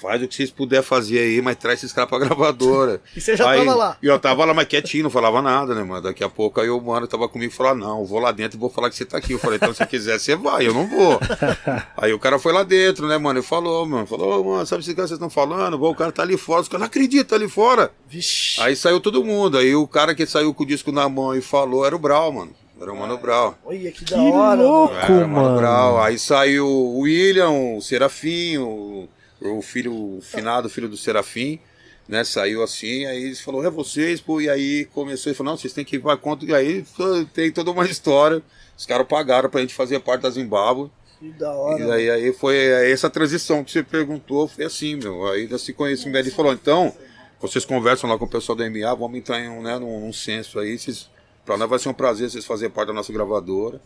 Faz 0.00 0.20
o 0.20 0.26
que 0.26 0.34
vocês 0.34 0.50
puderem 0.50 0.84
fazer 0.84 1.20
aí, 1.20 1.40
mas 1.40 1.56
traz 1.56 1.78
esses 1.78 1.92
caras 1.92 2.10
pra 2.10 2.18
gravadora. 2.18 3.00
E 3.16 3.20
você 3.20 3.36
já 3.36 3.48
Aí- 3.48 3.58
tava 3.64 3.74
lá. 3.76 3.96
E 4.02 4.06
eu 4.06 4.18
tava 4.18 4.44
lá, 4.44 4.52
mas 4.52 4.66
quietinho, 4.66 5.04
não 5.04 5.10
falava 5.10 5.40
nada, 5.40 5.74
né, 5.74 5.84
mano? 5.84 6.02
Daqui 6.02 6.24
a 6.24 6.28
pouco 6.28 6.60
aí 6.60 6.68
o 6.68 6.80
mano 6.80 7.06
tava 7.06 7.28
comigo 7.28 7.52
e 7.52 7.56
falou: 7.56 7.72
ah, 7.72 7.74
não, 7.76 8.00
eu 8.00 8.04
vou 8.04 8.18
lá 8.18 8.32
dentro 8.32 8.58
e 8.58 8.60
vou 8.60 8.68
falar 8.68 8.90
que 8.90 8.96
você 8.96 9.04
tá 9.04 9.18
aqui. 9.18 9.32
Eu 9.34 9.38
falei, 9.38 9.56
então 9.56 9.72
se 9.72 9.86
quiser, 9.86 10.18
você 10.18 10.34
vai, 10.34 10.66
eu 10.66 10.74
não 10.74 10.86
vou. 10.88 11.20
aí 11.96 12.12
o 12.12 12.18
cara 12.18 12.38
foi 12.38 12.52
lá 12.52 12.62
dentro, 12.64 13.06
né, 13.06 13.16
mano? 13.18 13.38
E 13.38 13.42
falou, 13.42 13.86
mano, 13.86 14.06
falou, 14.06 14.40
"Ô, 14.40 14.44
mano, 14.54 14.66
sabe 14.66 14.82
esse 14.82 14.94
cara 14.94 15.04
que 15.04 15.08
vocês 15.10 15.18
estão 15.18 15.30
falando? 15.30 15.78
Pô, 15.78 15.90
O 15.90 15.94
cara 15.94 16.10
tá 16.10 16.22
ali 16.22 16.36
fora, 16.36 16.60
os 16.62 16.68
caras 16.68 16.80
não 16.80 16.86
acreditam, 16.86 17.24
tá 17.26 17.36
ali 17.36 17.48
fora. 17.48 17.90
Vixe. 18.08 18.60
Aí 18.60 18.74
saiu 18.74 19.00
todo 19.00 19.24
mundo. 19.24 19.58
Aí 19.58 19.74
o 19.76 19.86
cara 19.86 20.14
que 20.14 20.26
saiu 20.26 20.52
com 20.52 20.64
o 20.64 20.66
disco 20.66 20.90
na 20.90 21.08
mão 21.08 21.34
e 21.36 21.40
falou 21.40 21.86
era 21.86 21.94
o 21.94 21.98
Brau, 21.98 22.32
mano. 22.32 22.50
Era 22.80 22.92
o 22.92 22.98
Mano 22.98 23.16
Brau. 23.18 23.56
Olha 23.64 23.92
que 23.92 24.04
da 24.04 24.16
Que 24.16 24.30
hora. 24.32 24.60
louco. 24.60 24.94
o 24.94 25.28
mano. 25.28 25.56
Brau. 25.58 26.02
Aí 26.02 26.18
saiu 26.18 26.66
o 26.66 26.98
William, 27.02 27.50
o 27.50 27.80
Serafim, 27.80 28.58
o, 28.58 29.08
o 29.52 29.62
filho, 29.62 30.16
o 30.16 30.20
finado 30.20 30.68
filho 30.68 30.88
do 30.88 30.96
Serafim, 30.96 31.60
né? 32.08 32.24
Saiu 32.24 32.62
assim, 32.62 33.06
aí 33.06 33.24
eles 33.24 33.40
falou, 33.40 33.64
é 33.64 33.70
vocês, 33.70 34.20
pô, 34.20 34.40
e 34.40 34.48
aí 34.48 34.86
começou 34.86 35.30
e 35.30 35.34
falou, 35.34 35.52
não, 35.52 35.58
vocês 35.58 35.72
têm 35.72 35.84
que 35.84 35.96
ir 35.96 36.00
pra 36.00 36.16
conta, 36.16 36.44
e 36.44 36.54
aí 36.54 36.84
tem 37.32 37.50
toda 37.50 37.70
uma 37.70 37.84
história. 37.86 38.42
Os 38.76 38.86
caras 38.86 39.06
pagaram 39.06 39.48
pra 39.48 39.60
gente 39.60 39.74
fazer 39.74 40.00
parte 40.00 40.22
da 40.22 40.30
Zimbábue. 40.30 40.90
Que 41.18 41.30
da 41.32 41.52
hora. 41.52 41.82
E 41.82 41.92
aí, 41.92 42.10
aí 42.10 42.32
foi 42.32 42.56
essa 42.90 43.08
transição 43.08 43.62
que 43.62 43.70
você 43.70 43.82
perguntou, 43.82 44.48
foi 44.48 44.64
assim, 44.64 44.96
meu. 44.96 45.26
Aí 45.28 45.48
se 45.58 45.72
conhecemos, 45.72 46.18
ele 46.18 46.30
falou, 46.30 46.52
então, 46.52 46.94
vocês 47.40 47.64
conversam 47.64 48.10
lá 48.10 48.18
com 48.18 48.24
o 48.24 48.28
pessoal 48.28 48.56
da 48.56 48.68
MA, 48.68 48.94
vamos 48.94 49.18
entrar 49.18 49.40
em 49.40 49.48
um, 49.48 49.62
né, 49.62 49.78
num, 49.78 50.00
num 50.00 50.12
censo 50.12 50.58
aí, 50.58 50.78
vocês, 50.78 51.08
pra 51.44 51.56
nós 51.56 51.68
vai 51.68 51.78
ser 51.78 51.88
um 51.88 51.94
prazer 51.94 52.30
vocês 52.30 52.44
fazerem 52.44 52.74
parte 52.74 52.88
da 52.88 52.94
nossa 52.94 53.12
gravadora. 53.12 53.80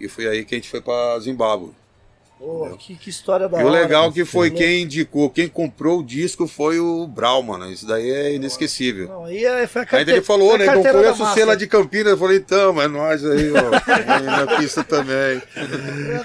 E 0.00 0.08
foi 0.08 0.26
aí 0.26 0.44
que 0.44 0.54
a 0.54 0.58
gente 0.58 0.68
foi 0.68 0.80
pra 0.80 1.18
Zimbábue. 1.20 1.72
Pô, 2.42 2.76
que, 2.76 2.96
que 2.96 3.08
história 3.08 3.48
da 3.48 3.60
E 3.60 3.62
o 3.62 3.68
hora. 3.68 3.80
legal 3.82 4.10
que 4.10 4.24
foi 4.24 4.48
Sim. 4.48 4.56
quem 4.56 4.82
indicou, 4.82 5.30
quem 5.30 5.46
comprou 5.46 6.00
o 6.00 6.02
disco 6.02 6.48
foi 6.48 6.80
o 6.80 7.06
Brau, 7.06 7.40
mano. 7.40 7.70
Isso 7.70 7.86
daí 7.86 8.10
é 8.10 8.34
inesquecível. 8.34 9.06
Não, 9.06 9.24
aí 9.26 9.44
é- 9.44 9.64
foi 9.68 9.82
a 9.82 9.86
Ainda 9.96 10.10
ele 10.10 10.22
falou, 10.22 10.56
foi 10.56 10.66
a 10.66 10.74
né? 10.76 10.82
Da 10.82 10.92
conheço 10.92 11.22
o 11.22 11.26
selo 11.34 11.54
de 11.56 11.68
Campinas. 11.68 12.08
Eu 12.12 12.18
falei, 12.18 12.38
então, 12.38 12.82
é 12.82 12.88
nós 12.88 13.24
aí, 13.24 13.52
ó. 13.52 14.12
Aí 14.12 14.22
na 14.26 14.56
pista 14.56 14.82
também. 14.82 15.40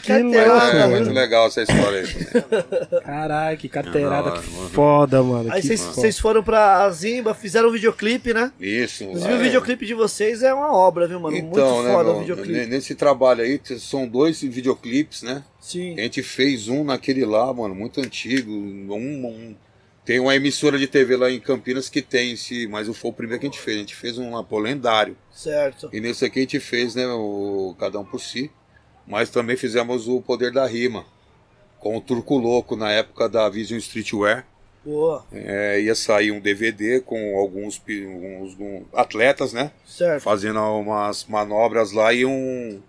Que 0.01 0.17
louco, 0.23 0.38
É, 0.39 0.47
mano. 0.80 0.95
muito 0.95 1.12
legal 1.12 1.47
essa 1.47 1.62
história 1.62 1.99
aí. 2.01 3.01
Caralho, 3.03 3.58
que 3.58 3.69
carteirada 3.69 4.32
Da 4.32 4.38
hora, 4.38 4.41
mano. 4.56 4.69
foda, 4.69 5.21
mano. 5.23 5.51
Aí 5.51 5.62
que 5.62 5.77
vocês, 5.77 6.17
foram 6.17 6.41
pra 6.41 6.89
Zimba, 6.89 7.34
fizeram 7.36 7.69
um 7.69 7.71
videoclipe, 7.71 8.34
né? 8.34 8.51
Isso. 8.60 9.03
Inclusive 9.03 9.34
é. 9.34 9.36
o 9.36 9.39
videoclipe 9.39 9.86
de 9.86 9.93
vocês 9.93 10.41
é 10.41 10.51
uma 10.53 10.73
obra, 10.75 11.08
viu, 11.08 11.19
mano? 11.19 11.38
Então, 11.38 11.75
Muito 11.75 11.88
né, 11.88 11.93
foda 11.93 12.10
o 12.10 12.19
videoclipe. 12.21 12.65
nesse 12.65 12.95
trabalho 12.95 13.43
aí, 13.43 13.60
são 13.80 14.08
dois 14.08 14.41
videoclipes, 14.41 15.21
né? 15.21 15.43
Sim. 15.67 15.95
A 15.99 16.01
gente 16.03 16.23
fez 16.23 16.69
um 16.69 16.84
naquele 16.86 17.25
lá, 17.25 17.53
mano, 17.53 17.75
muito 17.75 17.99
antigo. 17.99 18.49
Um, 18.51 19.25
um- 19.27 19.56
tem 20.06 20.17
uma 20.19 20.34
emissora 20.34 20.77
de 20.80 20.88
TV 20.88 21.17
lá 21.17 21.30
em 21.30 21.39
Campinas 21.41 21.89
que 21.89 22.01
tem 22.01 22.32
esse, 22.32 22.65
mas 22.67 22.88
foi 22.95 23.12
o 23.12 23.13
primeiro 23.13 23.41
que 23.41 23.47
a 23.47 23.49
gente 23.49 23.60
fez. 23.60 23.75
A 23.75 23.80
gente 23.82 23.95
fez 23.95 24.17
um 24.17 24.32
lá, 24.34 24.41
pô, 24.41 24.60
lendário. 24.60 25.17
Certo. 25.30 25.89
E 25.91 25.99
nesse 25.99 26.23
aqui 26.23 26.39
a 26.39 26.41
gente 26.43 26.60
fez, 26.62 26.95
né, 26.95 27.06
o 27.08 27.75
Cada 27.77 27.99
Um 27.99 28.06
por 28.06 28.21
Si. 28.21 28.49
Mas 29.06 29.30
também 29.30 29.58
fizemos 29.58 30.08
o 30.08 30.21
Poder 30.21 30.51
da 30.53 30.65
Rima. 30.65 31.06
Com 31.80 31.97
o 31.97 32.01
Turco 32.01 32.38
Louco, 32.38 32.75
na 32.77 32.89
época 32.91 33.27
da 33.27 33.49
Vision 33.49 33.77
Streetwear. 33.80 34.47
Boa. 34.86 35.25
É, 35.34 35.82
ia 35.82 35.93
sair 35.95 36.32
um 36.32 36.39
DVD 36.39 37.01
com 37.01 37.38
alguns- 37.38 37.82
alguns 38.39 38.86
atletas, 38.93 39.51
né? 39.51 39.71
Certo. 39.86 40.23
fazendo 40.23 40.60
umas 40.62 41.25
manobras 41.25 41.91
lá 41.91 42.13
e 42.13 42.23
um, 42.25 42.82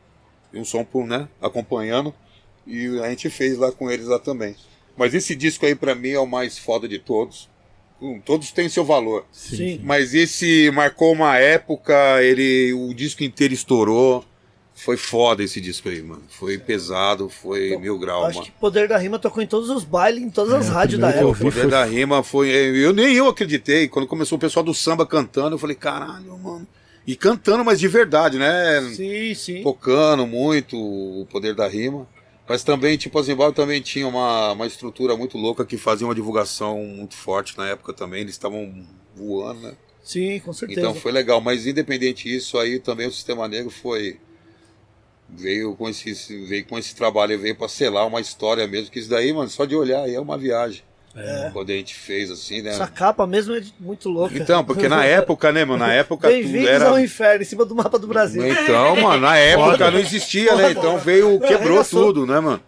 e 0.52 0.58
um 0.60 0.64
som 0.64 0.84
por, 0.84 1.04
né, 1.04 1.28
acompanhando. 1.42 2.14
E 2.68 3.00
a 3.00 3.09
gente 3.11 3.31
fez 3.31 3.57
lá 3.59 3.72
com 3.72 3.90
eles 3.90 4.07
lá 4.07 4.18
também. 4.18 4.54
Mas 4.96 5.14
esse 5.14 5.35
disco 5.35 5.64
aí 5.64 5.74
pra 5.74 5.94
mim 5.94 6.11
é 6.11 6.18
o 6.18 6.26
mais 6.26 6.59
foda 6.59 6.87
de 6.87 6.98
todos. 6.98 7.48
Hum, 8.00 8.20
Todos 8.24 8.52
têm 8.52 8.68
seu 8.68 8.85
valor. 8.85 9.24
Sim. 9.33 9.81
Mas 9.83 10.14
esse 10.14 10.70
marcou 10.72 11.12
uma 11.12 11.37
época, 11.37 12.22
ele 12.22 12.72
o 12.72 12.92
disco 12.94 13.24
inteiro 13.24 13.52
estourou. 13.54 14.24
Foi 14.74 14.96
foda 14.96 15.42
esse 15.42 15.61
disco 15.61 15.88
aí, 15.88 16.00
mano. 16.00 16.22
Foi 16.28 16.57
pesado, 16.57 17.28
foi 17.28 17.76
mil 17.78 17.98
grau, 17.98 18.24
Acho 18.26 18.38
mano. 18.38 18.46
que 18.52 18.59
Poder 18.61 18.87
da 18.87 18.96
Rima 18.96 19.18
tocou 19.18 19.42
em 19.42 19.46
todos 19.48 19.68
os 19.70 19.83
bailes, 19.83 20.22
em 20.22 20.31
todas 20.31 20.52
as 20.54 20.68
É, 20.68 20.70
rádios 20.70 21.00
da 21.00 21.11
época. 21.11 21.26
O 21.26 21.50
poder 21.50 21.66
da 21.68 21.85
rima 21.85 22.22
foi. 22.22 22.48
Eu 22.50 22.92
nem 22.92 23.12
eu 23.16 23.26
acreditei. 23.26 23.88
Quando 23.88 24.07
começou 24.07 24.37
o 24.38 24.40
pessoal 24.40 24.64
do 24.64 24.72
samba 24.72 25.04
cantando, 25.04 25.57
eu 25.57 25.59
falei, 25.59 25.74
caralho, 25.74 26.38
mano. 26.38 26.64
E 27.04 27.16
cantando, 27.16 27.64
mas 27.64 27.81
de 27.81 27.88
verdade, 27.88 28.38
né? 28.38 28.81
Sim, 28.94 29.35
sim. 29.35 29.62
Tocando 29.64 30.24
muito 30.28 30.76
o 30.76 31.26
poder 31.28 31.57
da 31.57 31.66
rima. 31.66 32.07
Mas 32.48 32.64
também, 32.64 32.96
tipo, 32.96 33.18
a 33.18 33.22
Zimbábue 33.22 33.54
também 33.54 33.80
tinha 33.82 34.08
uma, 34.08 34.52
uma 34.52 34.66
estrutura 34.66 35.14
muito 35.16 35.37
louca 35.37 35.66
que 35.66 35.76
fazia 35.76 36.06
uma 36.06 36.14
divulgação 36.14 36.82
muito 36.82 37.14
forte 37.14 37.56
na 37.58 37.68
época 37.68 37.92
também. 37.92 38.22
Eles 38.22 38.32
estavam 38.34 38.87
voando, 39.14 39.61
né? 39.61 39.76
Sim, 40.02 40.40
com 40.40 40.54
certeza. 40.54 40.80
Então 40.80 40.94
foi 40.94 41.12
legal. 41.12 41.40
Mas 41.40 41.66
independente 41.66 42.24
disso, 42.24 42.58
aí 42.58 42.78
também 42.80 43.06
o 43.06 43.12
Sistema 43.12 43.46
Negro 43.46 43.70
foi. 43.70 44.18
Veio 45.28 45.76
com 45.76 45.87
esse, 45.90 46.14
veio 46.46 46.64
com 46.64 46.78
esse 46.78 46.96
trabalho, 46.96 47.38
veio 47.38 47.54
pra 47.54 47.68
selar 47.68 48.06
uma 48.06 48.20
história 48.20 48.66
mesmo. 48.66 48.90
Que 48.90 48.98
isso 48.98 49.11
daí, 49.11 49.30
mano, 49.30 49.50
só 49.50 49.66
de 49.66 49.76
olhar 49.76 50.04
aí 50.04 50.14
é 50.14 50.20
uma 50.20 50.38
viagem. 50.38 50.82
É. 51.18 51.50
Quando 51.52 51.70
a 51.70 51.74
gente 51.74 51.94
fez 51.94 52.31
assim, 52.31 52.62
né? 52.62 52.70
Essa 52.70 52.87
capa 52.87 53.26
mesmo 53.26 53.54
é 53.54 53.62
muito 53.81 54.09
louca. 54.09 54.37
Então, 54.38 54.64
porque 54.64 54.88
na 54.88 55.02
época, 55.07 55.50
né, 55.50 55.64
mano? 55.64 55.85
Na 55.85 55.92
época 55.92 56.28
tudo 56.28 56.37
Bem-vindos 56.37 56.68
era. 56.68 56.88
ao 56.90 56.98
inferno, 57.00 57.42
em 57.42 57.44
cima 57.44 57.64
do 57.64 57.74
mapa 57.74 57.98
do 57.98 58.07
Brasil. 58.07 58.46
Então, 58.46 58.94
mano, 58.96 59.22
na 59.22 59.37
época 59.37 59.90
não 59.90 59.98
existia, 59.98 60.54
né? 60.54 60.70
Então 60.70 60.96
veio, 60.98 61.40
quebrou 61.40 61.68
Arregaçou. 61.70 62.07
tudo, 62.07 62.26
né, 62.26 62.38
mano? 62.38 62.61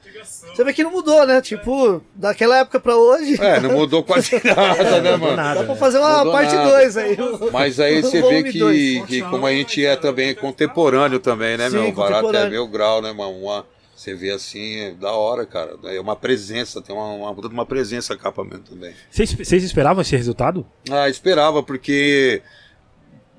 Você 0.54 0.64
vê 0.64 0.72
que 0.72 0.82
não 0.82 0.90
mudou, 0.90 1.24
né? 1.26 1.40
Tipo, 1.40 2.02
daquela 2.14 2.58
época 2.58 2.80
pra 2.80 2.96
hoje. 2.96 3.40
É, 3.40 3.60
não 3.60 3.70
mudou 3.72 4.02
quase 4.02 4.32
nada, 4.44 5.00
né, 5.00 5.16
mano? 5.16 5.36
Dá 5.36 5.62
pra 5.64 5.76
fazer 5.76 5.98
uma 5.98 6.18
Mudou 6.18 6.32
parte 6.32 6.54
nada. 6.54 6.70
2 6.70 6.96
aí. 6.96 7.16
Mas 7.52 7.78
aí 7.80 8.02
você 8.02 8.20
vê 8.20 8.42
que, 8.42 8.58
dois. 8.58 9.04
que 9.06 9.22
como 9.22 9.46
a 9.46 9.52
gente 9.52 9.84
é 9.86 9.94
também 9.96 10.34
contemporâneo 10.34 11.20
também, 11.20 11.56
né, 11.56 11.70
Sim, 11.70 11.76
meu? 11.76 11.88
O 11.90 11.92
barato 11.92 12.34
é 12.36 12.50
meu 12.50 12.66
grau, 12.66 13.00
né, 13.00 13.12
mano? 13.12 13.30
Uma, 13.30 13.64
você 14.00 14.14
vê 14.14 14.30
assim, 14.30 14.76
é 14.76 14.90
da 14.92 15.12
hora, 15.12 15.44
cara. 15.44 15.76
É 15.84 16.00
uma 16.00 16.16
presença, 16.16 16.80
tem 16.80 16.96
uma, 16.96 17.30
uma, 17.30 17.30
uma 17.32 17.66
presença 17.66 18.14
a 18.14 18.16
capa 18.16 18.42
mesmo 18.42 18.64
também. 18.64 18.94
Vocês, 19.10 19.62
esperavam 19.62 20.00
esse 20.00 20.16
resultado? 20.16 20.66
Ah, 20.90 21.06
esperava, 21.10 21.62
porque 21.62 22.40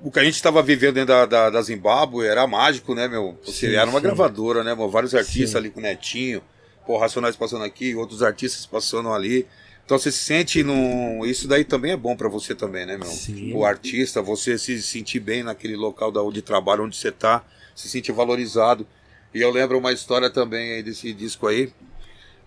o 0.04 0.12
que 0.12 0.19
a 0.19 0.24
gente 0.24 0.36
estava 0.36 0.62
vivendo 0.62 0.93
dentro 0.93 1.08
da, 1.08 1.26
da, 1.26 1.50
da 1.50 1.62
Zimbábue 1.63 2.28
era 2.28 2.45
mágico, 2.45 2.93
né, 2.93 3.08
meu? 3.08 3.39
Você 3.43 3.69
Sim, 3.69 3.76
era 3.76 3.89
uma 3.89 4.00
sim. 4.00 4.04
gravadora, 4.04 4.63
né, 4.63 4.76
meu? 4.76 4.88
Vários 4.88 5.15
artistas 5.15 5.50
Sim. 5.50 5.58
ali 5.58 5.71
com 5.71 5.80
o 5.80 5.84
Netinho, 5.84 6.43
pô, 6.86 6.95
Racionais 7.00 7.36
passando 7.36 7.63
aqui, 7.63 7.95
outros 7.95 8.21
artistas 8.21 8.63
passando 8.67 9.10
ali. 9.10 9.47
Então 9.84 9.97
você 9.97 10.12
se 10.12 10.19
sente 10.19 10.62
num. 10.62 11.26
Isso 11.26 11.47
daí 11.47 11.66
também 11.66 11.93
é 11.93 11.97
bom 11.97 12.16
pra 12.16 12.30
você 12.30 12.53
também, 12.53 12.86
né, 12.86 12.97
meu? 12.97 13.09
Sim. 13.09 13.51
O 13.55 13.66
artista, 13.66 14.22
você 14.22 14.59
se 14.59 14.80
sentir 14.84 15.22
bem 15.22 15.41
naquele 15.41 15.76
local 15.76 16.12
da, 16.12 16.22
de 16.32 16.43
trabalho 16.43 16.84
onde 16.84 16.95
você 16.95 17.12
tá, 17.12 17.43
se 17.76 17.89
sentir 17.89 18.12
valorizado. 18.12 18.86
E 19.34 19.41
eu 19.41 19.49
lembro 19.49 19.77
uma 19.77 19.93
história 19.93 20.29
também 20.29 20.73
aí 20.73 20.84
desse 20.84 21.13
disco 21.13 21.47
aí, 21.47 21.71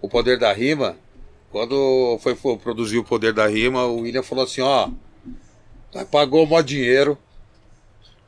O 0.00 0.08
Poder 0.08 0.38
da 0.38 0.52
Rima. 0.52 0.96
Quando 1.50 2.18
foi, 2.20 2.34
foi 2.34 2.56
produzir 2.58 2.98
o 2.98 3.04
Poder 3.04 3.32
da 3.32 3.46
Rima, 3.46 3.84
o 3.84 4.00
William 4.00 4.22
falou 4.22 4.44
assim, 4.44 4.60
ó, 4.60 4.90
pagou 6.10 6.46
mó 6.46 6.60
dinheiro. 6.60 7.16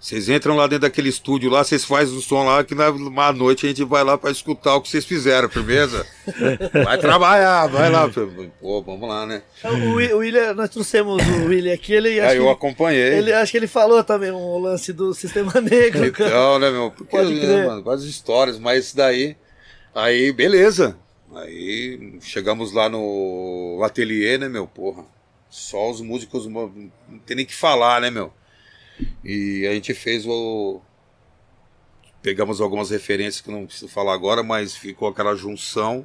Vocês 0.06 0.28
entram 0.28 0.54
lá 0.54 0.68
dentro 0.68 0.82
daquele 0.82 1.08
estúdio 1.08 1.50
lá, 1.50 1.64
vocês 1.64 1.84
fazem 1.84 2.16
o 2.16 2.20
som 2.20 2.44
lá, 2.44 2.62
que 2.62 2.76
na 2.76 2.86
à 2.86 3.32
noite 3.32 3.66
a 3.66 3.68
gente 3.68 3.82
vai 3.82 4.04
lá 4.04 4.16
pra 4.16 4.30
escutar 4.30 4.76
o 4.76 4.80
que 4.80 4.88
vocês 4.88 5.04
fizeram, 5.04 5.48
firmeza? 5.48 6.06
vai 6.84 6.96
trabalhar, 6.96 7.66
vai 7.66 7.90
lá. 7.90 8.08
Pô, 8.60 8.80
vamos 8.82 9.08
lá, 9.08 9.26
né? 9.26 9.42
O, 9.64 9.94
Wi- 9.94 10.12
o 10.12 10.18
William, 10.18 10.54
nós 10.54 10.70
trouxemos 10.70 11.20
o 11.26 11.46
William 11.48 11.74
aqui, 11.74 11.92
ele 11.92 12.10
que 12.12 12.18
eu 12.20 12.24
ele, 12.30 12.48
acompanhei. 12.48 13.14
ele- 13.18 13.32
acho 13.32 13.50
que 13.50 13.58
ele 13.58 13.66
falou 13.66 14.04
também 14.04 14.30
um 14.30 14.58
lance 14.60 14.92
do 14.92 15.12
sistema 15.12 15.54
negro. 15.60 16.12
cara. 16.12 16.30
Então, 16.30 16.58
né, 16.60 16.70
meu? 16.70 16.92
Porque, 16.92 17.10
Pode 17.10 17.34
né, 17.34 17.40
crer. 17.40 17.66
mano, 17.66 17.82
várias 17.82 18.04
histórias, 18.04 18.60
mas 18.60 18.84
isso 18.86 18.96
daí. 18.96 19.36
Aí, 19.92 20.30
beleza. 20.30 20.96
Aí 21.34 22.16
chegamos 22.20 22.72
lá 22.72 22.88
no 22.88 23.80
ateliê, 23.82 24.38
né, 24.38 24.48
meu? 24.48 24.68
Porra. 24.68 25.02
Só 25.50 25.90
os 25.90 26.00
músicos, 26.00 26.46
não 26.46 26.70
tem 27.26 27.38
nem 27.38 27.44
que 27.44 27.56
falar, 27.56 28.00
né, 28.00 28.08
meu? 28.08 28.32
E 29.24 29.66
a 29.66 29.72
gente 29.72 29.92
fez 29.94 30.26
o. 30.26 30.80
Pegamos 32.22 32.60
algumas 32.60 32.90
referências 32.90 33.40
que 33.40 33.50
não 33.50 33.66
preciso 33.66 33.88
falar 33.88 34.14
agora, 34.14 34.42
mas 34.42 34.74
ficou 34.74 35.08
aquela 35.08 35.34
junção. 35.36 36.04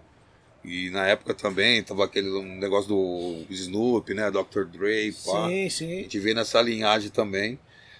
E 0.63 0.89
na 0.91 1.07
época 1.07 1.33
também 1.33 1.81
tava 1.81 2.05
aquele 2.05 2.29
um 2.29 2.57
negócio 2.59 2.89
do 2.89 3.45
Snoop, 3.49 4.13
né? 4.13 4.29
Dr. 4.29 4.65
Dre, 4.65 5.11
pá. 5.25 5.47
Sim, 5.47 5.65
A 5.65 5.69
sim. 5.69 5.89
gente 6.03 6.19
veio 6.19 6.35
nessa 6.35 6.61
linhagem 6.61 7.09
também. 7.09 7.59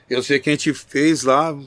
Eu 0.09 0.21
sei 0.21 0.39
que 0.39 0.49
a 0.49 0.53
gente 0.53 0.73
fez 0.73 1.23
lá, 1.23 1.57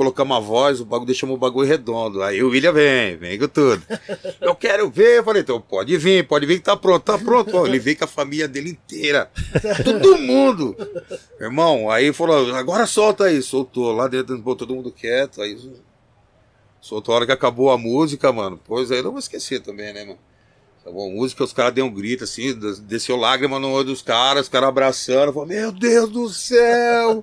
colocamos 0.00 0.34
uma 0.34 0.40
voz, 0.40 0.80
o 0.80 0.84
bagulho 0.86 1.06
deixamos 1.06 1.34
o 1.34 1.38
bagulho 1.38 1.68
redondo. 1.68 2.22
Aí 2.22 2.42
o 2.42 2.48
William 2.48 2.72
vem, 2.72 3.18
vem 3.18 3.38
com 3.38 3.46
tudo. 3.46 3.82
Eu 4.40 4.54
quero 4.54 4.88
ver, 4.90 5.18
eu 5.18 5.24
falei, 5.24 5.42
então 5.42 5.60
pode 5.60 5.94
vir, 5.98 6.26
pode 6.26 6.46
vir 6.46 6.56
que 6.58 6.64
tá 6.64 6.74
pronto, 6.74 7.02
tá 7.02 7.18
pronto. 7.18 7.54
Ó, 7.54 7.66
ele 7.66 7.78
veio 7.80 7.98
com 7.98 8.04
a 8.04 8.08
família 8.08 8.48
dele 8.48 8.70
inteira. 8.70 9.30
Todo 9.84 10.16
mundo. 10.16 10.74
Irmão, 11.38 11.90
aí 11.90 12.12
falou, 12.14 12.54
agora 12.54 12.86
solta 12.86 13.24
aí. 13.24 13.42
Soltou 13.42 13.92
lá 13.92 14.08
dentro, 14.08 14.40
pô, 14.42 14.56
todo 14.56 14.74
mundo 14.74 14.90
quieto. 14.90 15.42
Aí 15.42 15.58
soltou 16.80 17.12
a 17.12 17.16
hora 17.16 17.26
que 17.26 17.32
acabou 17.32 17.70
a 17.70 17.76
música, 17.76 18.32
mano. 18.32 18.58
Pois 18.66 18.90
aí 18.90 19.02
não 19.02 19.10
vou 19.10 19.18
esquecer 19.20 19.60
também, 19.60 19.92
né, 19.92 20.04
mano? 20.04 20.18
Acabou 20.80 21.10
a 21.10 21.12
música, 21.12 21.44
os 21.44 21.52
caras 21.52 21.74
deu 21.74 21.84
um 21.84 21.92
grito 21.92 22.24
assim, 22.24 22.58
des- 22.58 22.80
desceu 22.80 23.14
lágrima 23.14 23.58
no 23.58 23.70
olho 23.70 23.84
dos 23.84 24.00
caras, 24.00 24.44
os 24.44 24.48
caras 24.48 24.70
abraçando, 24.70 25.30
falou, 25.30 25.46
meu 25.46 25.70
Deus 25.70 26.08
do 26.08 26.26
céu, 26.30 27.22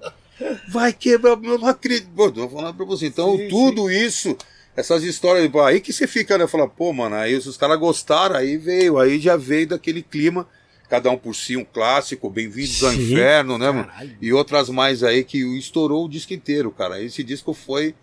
vai 0.68 0.94
quebrar, 0.94 1.32
eu 1.32 1.58
não 1.58 1.68
acredito. 1.68 2.10
Pô, 2.16 2.32
tô 2.32 2.48
falando 2.50 2.76
pra 2.76 2.86
você, 2.86 3.08
então 3.08 3.38
Sim, 3.38 3.48
tudo 3.48 3.90
isso, 3.90 4.38
essas 4.76 5.04
histórias, 5.04 5.54
aí 5.66 5.80
que 5.80 5.92
você 5.94 6.08
fica, 6.08 6.38
né, 6.38 6.48
fala, 6.48 6.68
pô, 6.68 6.94
mano, 6.94 7.16
aí 7.16 7.36
os 7.36 7.58
caras 7.58 7.80
gostaram, 7.80 8.36
aí 8.36 8.58
veio, 8.58 8.98
aí 8.98 9.20
já 9.20 9.36
veio 9.36 9.68
daquele 9.68 10.02
clima, 10.02 10.48
cada 10.90 11.12
um 11.12 11.18
por 11.18 11.36
si, 11.36 11.58
um 11.58 11.66
clássico, 11.66 12.30
Bem-vindos 12.30 12.84
ao 12.84 12.92
Sim, 12.92 13.12
Inferno, 13.12 13.58
né, 13.58 13.72
mano? 13.72 13.88
Caralho. 13.88 14.18
E 14.22 14.32
outras 14.32 14.70
mais 14.70 15.04
aí 15.04 15.24
que 15.24 15.40
estourou 15.58 16.06
o 16.06 16.10
disco 16.10 16.34
inteiro, 16.34 16.72
cara. 16.72 17.02
Esse 17.02 17.24
disco 17.24 17.54
foi 17.54 17.94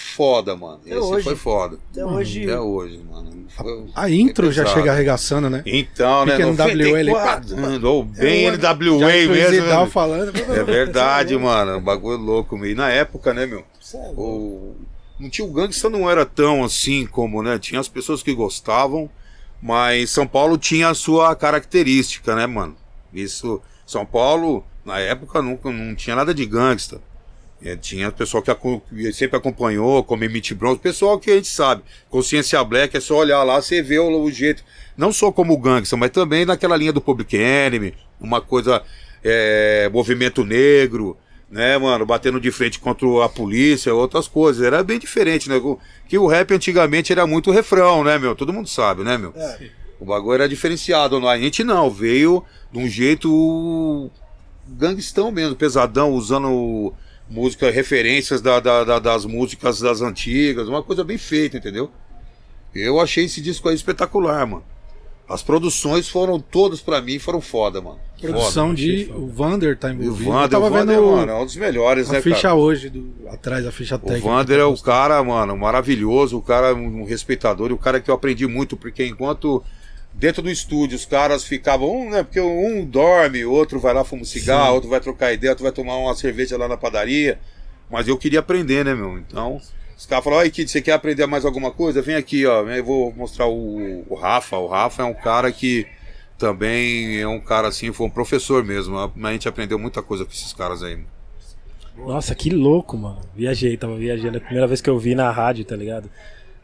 foda, 0.00 0.56
mano. 0.56 0.80
Até 0.84 0.90
Esse 0.90 0.98
hoje. 0.98 1.24
foi 1.24 1.36
foda. 1.36 1.78
Até 1.92 2.04
hoje. 2.04 2.44
Até 2.44 2.60
hoje, 2.60 3.00
mano. 3.10 3.46
Foi- 3.56 3.86
A 3.94 4.10
intro 4.10 4.50
já 4.50 4.64
chega 4.66 4.92
arregaçando, 4.92 5.48
né? 5.50 5.62
Então, 5.66 6.24
né? 6.26 6.38
94, 6.38 7.86
ou 7.88 8.04
bem 8.04 8.46
É, 8.46 8.50
NWA 8.52 8.98
Já 9.00 9.06
mesmo. 9.06 9.66
Né? 9.66 9.86
falando. 9.86 10.32
É 10.36 10.64
verdade, 10.64 11.36
mano. 11.36 11.76
Um 11.76 11.80
bagulho 11.80 12.18
louco. 12.18 12.56
E 12.64 12.74
na 12.74 12.90
época, 12.90 13.32
né, 13.34 13.46
meu? 13.46 13.64
Sério. 13.80 14.18
O... 14.18 14.76
Não 15.18 15.28
tinha 15.28 15.46
o 15.46 15.52
gangsta 15.52 15.90
não 15.90 16.10
era 16.10 16.24
tão 16.24 16.64
assim 16.64 17.06
como, 17.06 17.42
né? 17.42 17.58
Tinha 17.58 17.80
as 17.80 17.88
pessoas 17.88 18.22
que 18.22 18.32
gostavam, 18.32 19.10
mas 19.60 20.10
São 20.10 20.26
Paulo 20.26 20.56
tinha 20.56 20.88
a 20.88 20.94
sua 20.94 21.34
característica, 21.36 22.34
né, 22.34 22.46
mano? 22.46 22.74
Isso, 23.12 23.60
São 23.86 24.06
Paulo, 24.06 24.64
na 24.84 24.98
época, 24.98 25.42
nunca 25.42 25.70
não 25.70 25.94
tinha 25.94 26.16
nada 26.16 26.32
de 26.32 26.46
gangsta. 26.46 27.00
É, 27.62 27.76
tinha 27.76 28.10
pessoal 28.10 28.42
que 28.42 28.50
aco- 28.50 28.82
sempre 29.12 29.36
acompanhou, 29.36 30.02
como 30.02 30.24
Emmett 30.24 30.54
Bronze, 30.54 30.78
pessoal 30.80 31.18
que 31.18 31.30
a 31.30 31.34
gente 31.36 31.48
sabe. 31.48 31.82
Consciência 32.08 32.62
Black 32.64 32.96
é 32.96 33.00
só 33.00 33.16
olhar 33.18 33.42
lá, 33.42 33.60
você 33.60 33.82
vê 33.82 33.98
o, 33.98 34.22
o 34.22 34.30
jeito. 34.30 34.64
Não 34.96 35.12
só 35.12 35.30
como 35.30 35.56
gangsta, 35.58 35.96
mas 35.96 36.10
também 36.10 36.44
naquela 36.46 36.76
linha 36.76 36.92
do 36.92 37.00
Public 37.00 37.36
Enemy, 37.36 37.94
uma 38.20 38.40
coisa. 38.40 38.82
é, 39.22 39.90
movimento 39.92 40.42
negro, 40.44 41.14
né, 41.50 41.76
mano? 41.76 42.06
Batendo 42.06 42.40
de 42.40 42.50
frente 42.50 42.78
contra 42.78 43.06
a 43.24 43.28
polícia, 43.28 43.94
outras 43.94 44.26
coisas. 44.26 44.62
Era 44.64 44.82
bem 44.82 44.98
diferente, 44.98 45.48
né? 45.48 45.56
O- 45.56 45.78
Que 46.08 46.16
o 46.16 46.26
rap 46.26 46.54
antigamente 46.54 47.12
era 47.12 47.26
muito 47.26 47.50
refrão, 47.50 48.02
né, 48.02 48.18
meu? 48.18 48.34
Todo 48.34 48.52
mundo 48.54 48.68
sabe, 48.70 49.02
né, 49.04 49.18
meu? 49.18 49.32
É. 49.36 49.68
O 50.00 50.06
bagulho 50.06 50.36
era 50.36 50.48
diferenciado. 50.48 51.28
A 51.28 51.38
gente 51.38 51.62
não, 51.62 51.90
veio 51.90 52.42
de 52.72 52.78
um 52.78 52.88
jeito 52.88 54.10
gangstão 54.66 55.30
mesmo, 55.30 55.54
pesadão, 55.56 56.12
usando 56.12 56.92
música, 57.30 57.70
referências 57.70 58.40
da- 58.42 58.58
da- 58.60 58.84
da- 58.84 58.98
das 58.98 59.24
músicas 59.24 59.80
das 59.80 60.02
antigas, 60.02 60.68
uma 60.68 60.82
coisa 60.82 61.04
bem 61.04 61.16
feita, 61.16 61.56
entendeu? 61.56 61.90
Eu 62.74 63.00
achei 63.00 63.24
esse 63.24 63.40
disco 63.40 63.68
aí 63.68 63.74
espetacular, 63.74 64.46
mano. 64.46 64.64
As 65.28 65.44
produções 65.44 66.08
foram 66.08 66.40
todas 66.40 66.80
pra 66.80 67.00
mim, 67.00 67.18
foram 67.20 67.40
foda, 67.40 67.80
mano. 67.80 67.98
Produção 68.20 68.68
Foda. 68.70 68.76
de. 68.76 69.10
O 69.14 69.28
Vander 69.28 69.78
tá 69.78 69.88
E 69.88 69.92
o 69.92 69.94
envolvido. 70.02 70.30
Vander, 70.30 70.42
eu 70.44 70.48
tava 70.50 70.66
o 70.66 70.70
Vander, 70.70 70.96
vendo 70.96 71.06
mano, 71.12 71.30
é 71.32 71.34
um 71.36 71.44
dos 71.44 71.54
melhores, 71.56 72.10
a 72.10 72.14
né, 72.14 72.20
ficha 72.20 72.42
cara? 72.42 72.54
hoje, 72.56 72.90
do, 72.90 73.14
atrás 73.28 73.64
da 73.64 73.70
ficha 73.70 73.94
O 73.94 73.98
técnica. 74.00 74.28
Vander 74.28 74.58
é 74.58 74.64
o 74.64 74.76
cara, 74.76 75.22
mano, 75.22 75.56
maravilhoso, 75.56 76.36
o 76.36 76.42
cara 76.42 76.74
um 76.74 77.04
respeitador 77.04 77.70
e 77.70 77.72
o 77.72 77.78
cara 77.78 78.00
que 78.00 78.10
eu 78.10 78.14
aprendi 78.14 78.44
muito, 78.48 78.76
porque 78.76 79.06
enquanto 79.06 79.62
dentro 80.20 80.42
do 80.42 80.50
estúdio 80.50 80.96
os 80.96 81.06
caras 81.06 81.42
ficavam, 81.42 81.90
um, 81.90 82.10
né, 82.10 82.22
porque 82.22 82.40
um 82.40 82.84
dorme, 82.84 83.42
outro 83.46 83.80
vai 83.80 83.94
lá 83.94 84.04
fuma 84.04 84.20
um 84.20 84.24
cigarro, 84.24 84.74
outro 84.74 84.90
vai 84.90 85.00
trocar 85.00 85.32
ideia, 85.32 85.52
outro 85.52 85.64
vai 85.64 85.72
tomar 85.72 85.96
uma 85.96 86.14
cerveja 86.14 86.58
lá 86.58 86.68
na 86.68 86.76
padaria, 86.76 87.40
mas 87.90 88.06
eu 88.06 88.18
queria 88.18 88.40
aprender, 88.40 88.84
né, 88.84 88.94
meu? 88.94 89.18
Então, 89.18 89.58
os 89.96 90.04
caras 90.04 90.22
falaram, 90.22 90.42
aí, 90.42 90.50
Kid, 90.50 90.70
você 90.70 90.82
quer 90.82 90.92
aprender 90.92 91.26
mais 91.26 91.46
alguma 91.46 91.70
coisa? 91.70 92.02
Vem 92.02 92.16
aqui, 92.16 92.44
ó, 92.44 92.62
eu 92.68 92.84
vou 92.84 93.12
mostrar 93.12 93.46
o, 93.46 94.04
o 94.08 94.14
Rafa, 94.14 94.58
o 94.58 94.66
Rafa 94.66 95.02
é 95.02 95.06
um 95.06 95.14
cara 95.14 95.50
que 95.50 95.86
também 96.36 97.18
é 97.18 97.26
um 97.26 97.40
cara 97.40 97.68
assim, 97.68 97.90
foi 97.90 98.06
um 98.06 98.10
professor 98.10 98.62
mesmo, 98.62 98.98
a 98.98 99.32
gente 99.32 99.48
aprendeu 99.48 99.78
muita 99.78 100.02
coisa 100.02 100.26
com 100.26 100.32
esses 100.32 100.52
caras 100.52 100.82
aí. 100.82 100.98
Nossa, 101.96 102.34
que 102.34 102.50
louco, 102.50 102.96
mano. 102.96 103.20
Viajei, 103.34 103.76
tava 103.76 103.96
viajando. 103.96 104.38
A 104.38 104.40
primeira 104.40 104.66
vez 104.66 104.80
que 104.80 104.88
eu 104.88 104.98
vi 104.98 105.14
na 105.14 105.30
rádio, 105.30 105.66
tá 105.66 105.76
ligado? 105.76 106.08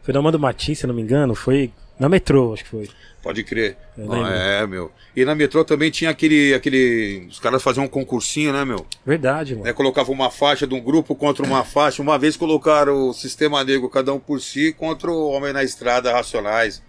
Foi 0.03 0.15
na 0.15 0.23
Mando 0.23 0.39
Martins, 0.39 0.79
se 0.79 0.87
não 0.87 0.95
me 0.95 1.03
engano. 1.03 1.35
Foi 1.35 1.71
na 1.99 2.09
metrô, 2.09 2.53
acho 2.53 2.65
que 2.65 2.71
foi. 2.71 2.91
Pode 3.23 3.43
crer. 3.43 3.77
Ah, 3.99 4.31
é, 4.63 4.67
meu. 4.67 4.93
E 5.17 5.25
na 5.25 5.35
metrô 5.35 5.65
também 5.65 5.91
tinha 5.91 6.11
aquele. 6.11 6.55
aquele 6.55 7.27
os 7.29 7.41
caras 7.41 7.63
faziam 7.63 7.85
um 7.85 7.89
concursinho, 7.89 8.53
né, 8.53 8.65
meu? 8.65 8.87
Verdade, 9.05 9.55
mano. 9.55 9.65
Né, 9.65 9.73
colocavam 9.73 10.15
uma 10.15 10.31
faixa 10.31 10.67
de 10.67 10.75
um 10.75 10.81
grupo 10.81 11.15
contra 11.15 11.45
uma 11.45 11.65
faixa. 11.65 12.01
Uma 12.01 12.19
vez 12.19 12.37
colocaram 12.37 13.09
o 13.09 13.13
Sistema 13.13 13.65
Negro, 13.65 13.89
cada 13.89 14.13
um 14.13 14.21
por 14.21 14.41
si, 14.41 14.73
contra 14.73 15.11
o 15.11 15.31
Homem 15.31 15.53
na 15.53 15.65
Estrada 15.65 16.13
Racionais. 16.13 16.83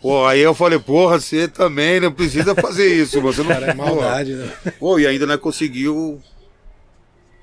Pô, 0.00 0.24
aí 0.24 0.40
eu 0.40 0.54
falei, 0.54 0.78
porra, 0.78 1.20
você 1.20 1.46
também 1.46 2.00
não 2.00 2.10
precisa 2.10 2.54
fazer 2.54 2.92
isso. 2.92 3.20
Você 3.20 3.42
não 3.42 3.50
Cara, 3.54 3.66
é 3.66 3.74
maldade, 3.76 4.32
né? 4.32 4.52
Pô, 4.78 4.98
e 4.98 5.06
ainda 5.06 5.26
não 5.26 5.36
conseguiu 5.36 6.20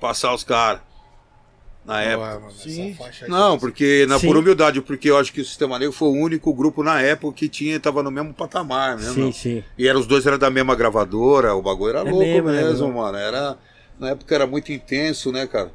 passar 0.02 0.34
os 0.34 0.44
caras. 0.44 0.82
Na 1.90 2.02
época. 2.04 2.42
Ué, 2.46 2.52
Sim. 2.52 2.96
Não, 3.28 3.58
porque, 3.58 4.06
na, 4.08 4.20
Sim. 4.20 4.28
por 4.28 4.38
humildade, 4.38 4.80
porque 4.80 5.10
eu 5.10 5.18
acho 5.18 5.34
que 5.34 5.42
o 5.42 5.46
Sistema 5.46 5.80
Negro 5.80 5.92
foi 5.92 6.10
o 6.10 6.14
único 6.14 6.54
grupo 6.54 6.84
na 6.84 7.02
época 7.02 7.36
que 7.36 7.50
tinha, 7.50 7.80
tava 7.80 8.04
no 8.04 8.12
mesmo 8.12 8.32
patamar, 8.32 8.96
né? 8.96 9.12
sim, 9.12 9.32
sim. 9.32 9.64
E 9.76 9.88
eram, 9.88 10.00
os 10.00 10.06
dois 10.06 10.24
eram 10.28 10.38
da 10.38 10.52
mesma 10.52 10.76
gravadora, 10.76 11.56
o 11.56 11.62
bagulho 11.64 11.90
era 11.90 12.00
É 12.08 12.12
louco 12.12 12.26
mesmo, 12.26 12.44
mesmo, 12.50 12.60
é 12.60 12.64
mesmo. 12.70 12.94
mano. 12.94 13.18
Era, 13.18 13.58
na 14.00 14.10
época 14.10 14.36
era 14.36 14.46
muito 14.46 14.72
intenso, 14.72 15.32
né, 15.32 15.48
cara? 15.48 15.72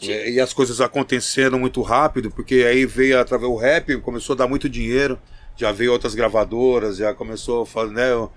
E, 0.00 0.30
e 0.32 0.40
as 0.40 0.52
coisas 0.54 0.80
acontecendo 0.80 1.58
muito 1.58 1.82
rápido, 1.82 2.30
porque 2.30 2.64
aí 2.66 2.86
veio 2.86 3.20
através 3.20 3.50
do 3.50 3.56
rap, 3.56 3.94
começou 3.98 4.32
a 4.34 4.36
dar 4.38 4.48
muito 4.48 4.68
dinheiro, 4.70 5.18
já 5.54 5.70
veio 5.70 5.92
outras 5.92 6.14
gravadoras, 6.14 6.96
já 6.96 7.12
começou 7.12 7.62
a 7.62 7.66
fazer, 7.66 7.92
né, 7.92 8.28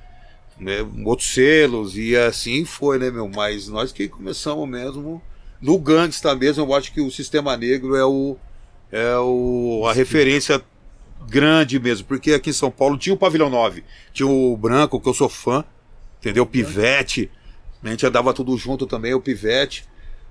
né, 0.59 0.85
outros 1.05 1.33
selos, 1.33 1.97
e 1.97 2.15
assim 2.15 2.65
foi, 2.65 2.99
né, 2.99 3.09
meu? 3.09 3.29
Mas 3.33 3.67
nós 3.67 3.91
que 3.91 4.07
começamos 4.09 4.67
mesmo, 4.67 5.21
no 5.65 5.79
Gangsta 5.79 6.35
mesmo, 6.35 6.63
eu 6.63 6.75
acho 6.75 6.93
que 6.93 7.01
o 7.01 7.09
Sistema 7.09 7.57
Negro 7.57 7.95
é 7.95 8.05
o, 8.05 8.37
é 8.91 9.17
o, 9.17 9.83
a 9.89 9.93
referência 9.93 10.61
grande 11.27 11.79
mesmo, 11.79 12.05
porque 12.05 12.33
aqui 12.33 12.51
em 12.51 12.53
São 12.53 12.69
Paulo 12.69 12.99
tinha 12.99 13.15
o 13.15 13.17
Pavilhão 13.17 13.49
9, 13.49 13.83
tinha 14.13 14.27
o 14.27 14.55
Branco, 14.55 15.01
que 15.01 15.09
eu 15.09 15.13
sou 15.13 15.27
fã, 15.27 15.65
entendeu? 16.19 16.43
O 16.43 16.45
Pivete, 16.45 17.31
a 17.83 17.89
gente 17.89 18.05
andava 18.05 18.31
tudo 18.31 18.55
junto 18.55 18.85
também, 18.85 19.15
o 19.15 19.19
Pivete, 19.19 19.85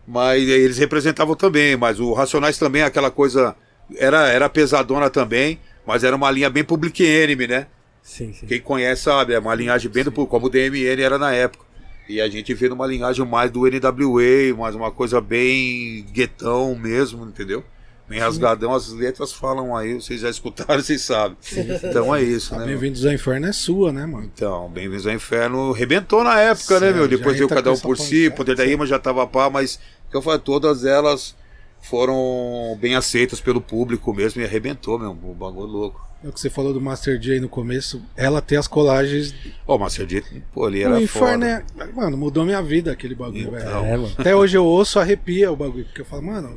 mas 0.07 0.41
eles 0.49 0.78
representavam 0.78 1.35
também, 1.35 1.76
mas 1.76 1.99
o 1.99 2.12
Racionais 2.12 2.57
também, 2.57 2.82
aquela 2.82 3.11
coisa, 3.11 3.57
era, 3.97 4.28
era 4.28 4.49
pesadona 4.49 5.11
também, 5.11 5.59
mas 5.85 6.05
era 6.05 6.14
uma 6.14 6.30
linha 6.30 6.49
bem 6.49 6.62
public 6.62 7.05
enemy, 7.05 7.49
né? 7.49 7.66
Sim, 8.01 8.32
sim. 8.32 8.47
Quem 8.47 8.61
conhece 8.61 9.03
sabe, 9.03 9.35
é 9.35 9.39
uma 9.41 9.55
linhagem 9.57 9.91
bem 9.91 10.05
do 10.05 10.12
como 10.12 10.47
o 10.47 10.49
DMN 10.49 11.03
era 11.03 11.18
na 11.18 11.32
época. 11.32 11.64
E 12.09 12.21
a 12.21 12.29
gente 12.29 12.53
vê 12.53 12.69
numa 12.69 12.87
linhagem 12.87 13.25
mais 13.25 13.51
do 13.51 13.61
NWA, 13.63 14.55
mais 14.57 14.75
uma 14.75 14.91
coisa 14.91 15.21
bem 15.21 16.05
guetão 16.13 16.75
mesmo, 16.75 17.25
entendeu? 17.25 17.65
Bem 18.07 18.21
rasgadão, 18.21 18.75
as 18.75 18.93
letras 18.93 19.33
falam 19.33 19.75
aí, 19.75 19.95
vocês 19.95 20.21
já 20.21 20.29
escutaram, 20.29 20.81
vocês 20.83 21.01
sabem. 21.01 21.39
Então 21.83 22.15
é 22.15 22.23
isso, 22.23 22.53
né? 22.53 22.59
meu? 22.59 22.67
Bem-vindos 22.69 23.07
ao 23.07 23.13
Inferno 23.13 23.47
é 23.47 23.53
sua, 23.53 23.91
né, 23.91 24.05
mano? 24.05 24.31
Então, 24.35 24.69
Bem-vindos 24.69 25.07
ao 25.07 25.15
Inferno 25.15 25.73
rebentou 25.73 26.23
na 26.23 26.39
época, 26.39 26.79
né, 26.79 26.89
Sim, 26.89 26.95
meu? 26.95 27.05
já 27.05 27.17
Depois 27.17 27.37
veio 27.37 27.47
entra 27.47 27.57
cada 27.63 27.73
um 27.73 27.79
por 27.79 27.97
si, 27.97 28.31
Poder 28.31 28.55
da 28.55 28.65
sim. 28.65 28.69
Rima 28.71 28.87
já 28.87 28.99
tava 28.99 29.27
pá, 29.27 29.49
mas 29.49 29.81
que 30.11 30.17
eu 30.17 30.21
falei, 30.21 30.41
todas 30.41 30.85
elas 30.85 31.35
foram 31.81 32.77
bem 32.79 32.95
aceitas 32.95 33.41
pelo 33.41 33.61
público 33.61 34.13
mesmo 34.13 34.43
e 34.43 34.45
arrebentou, 34.45 34.99
meu. 34.99 35.11
O 35.11 35.35
bagulho 35.35 35.67
louco. 35.67 36.07
É 36.25 36.29
o 36.29 36.33
que 36.33 36.41
você 36.41 36.49
falou 36.49 36.72
do 36.72 36.81
Master 36.81 37.18
J 37.18 37.39
no 37.39 37.51
começo. 37.51 38.01
Ela 38.16 38.41
tem 38.41 38.57
as 38.57 38.66
colagens. 38.66 39.35
Ó, 39.66 39.77
o 39.77 39.79
Master 39.79 40.07
D, 40.07 40.22
pô, 40.55 40.64
ali 40.64 40.83
o 40.83 40.87
era 40.87 41.03
Inferno 41.03 41.45
foda. 41.45 41.64
é. 41.79 41.93
Mano, 41.93 42.16
mudou 42.16 42.47
minha 42.47 42.62
vida 42.62 42.91
aquele 42.91 43.14
bagulho, 43.14 43.51
velho. 43.51 43.62
Então. 43.62 43.87
Mano. 43.87 44.12
Até 44.16 44.35
hoje 44.35 44.57
eu 44.57 44.64
ouço, 44.64 44.99
arrepia 44.99 45.53
o 45.53 45.57
bagulho. 45.57 45.85
Porque 45.85 46.01
eu 46.01 46.07
falo, 46.07 46.22
mano. 46.22 46.57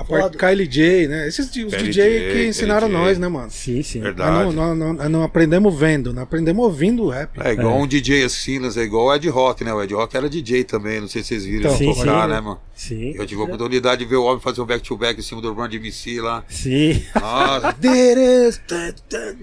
A 0.00 0.04
parte 0.04 0.38
Kylie 0.38 0.66
J, 0.66 1.08
né? 1.08 1.28
Esses 1.28 1.46
os 1.46 1.52
Kylie 1.52 1.68
DJ 1.76 1.92
J, 1.92 2.32
que 2.32 2.48
ensinaram 2.48 2.88
J. 2.88 2.98
nós, 2.98 3.18
né, 3.18 3.28
mano? 3.28 3.50
Sim, 3.50 3.82
sim. 3.82 4.00
Verdade. 4.00 4.54
Não, 4.54 4.74
não, 4.74 4.94
não, 4.94 5.08
não 5.08 5.22
aprendemos 5.22 5.74
vendo, 5.78 6.12
não 6.12 6.22
aprendemos 6.22 6.64
ouvindo 6.64 7.04
o 7.04 7.08
rap. 7.10 7.30
É 7.40 7.52
igual 7.52 7.78
um 7.78 7.86
DJ 7.86 8.28
Silas, 8.28 8.76
é 8.76 8.82
igual 8.82 9.06
o 9.06 9.14
Ed 9.14 9.28
Rock, 9.28 9.62
né? 9.64 9.72
O 9.74 9.82
Ed 9.82 9.92
Rock 9.92 10.16
era 10.16 10.28
DJ 10.28 10.64
também, 10.64 11.00
não 11.00 11.08
sei 11.08 11.22
se 11.22 11.28
vocês 11.28 11.44
viram 11.44 11.74
Então, 11.74 11.94
tocar, 11.94 12.28
sim. 12.28 12.34
né, 12.34 12.40
mano? 12.40 12.60
Sim. 12.74 13.12
Eu 13.14 13.26
tive 13.26 13.40
a 13.40 13.44
oportunidade 13.44 14.02
de 14.02 14.08
ver 14.08 14.16
o 14.16 14.24
homem 14.24 14.40
fazer 14.40 14.60
o 14.60 14.66
back-to-back 14.66 15.20
em 15.20 15.22
cima 15.22 15.42
do 15.42 15.52
Run 15.52 15.68
de 15.68 15.76
MC 15.76 16.20
lá. 16.20 16.42
Sim. 16.48 17.02
Nossa, 17.14 17.72
Deres, 17.78 18.58
tá, 18.66 18.94
tá, 19.08 19.34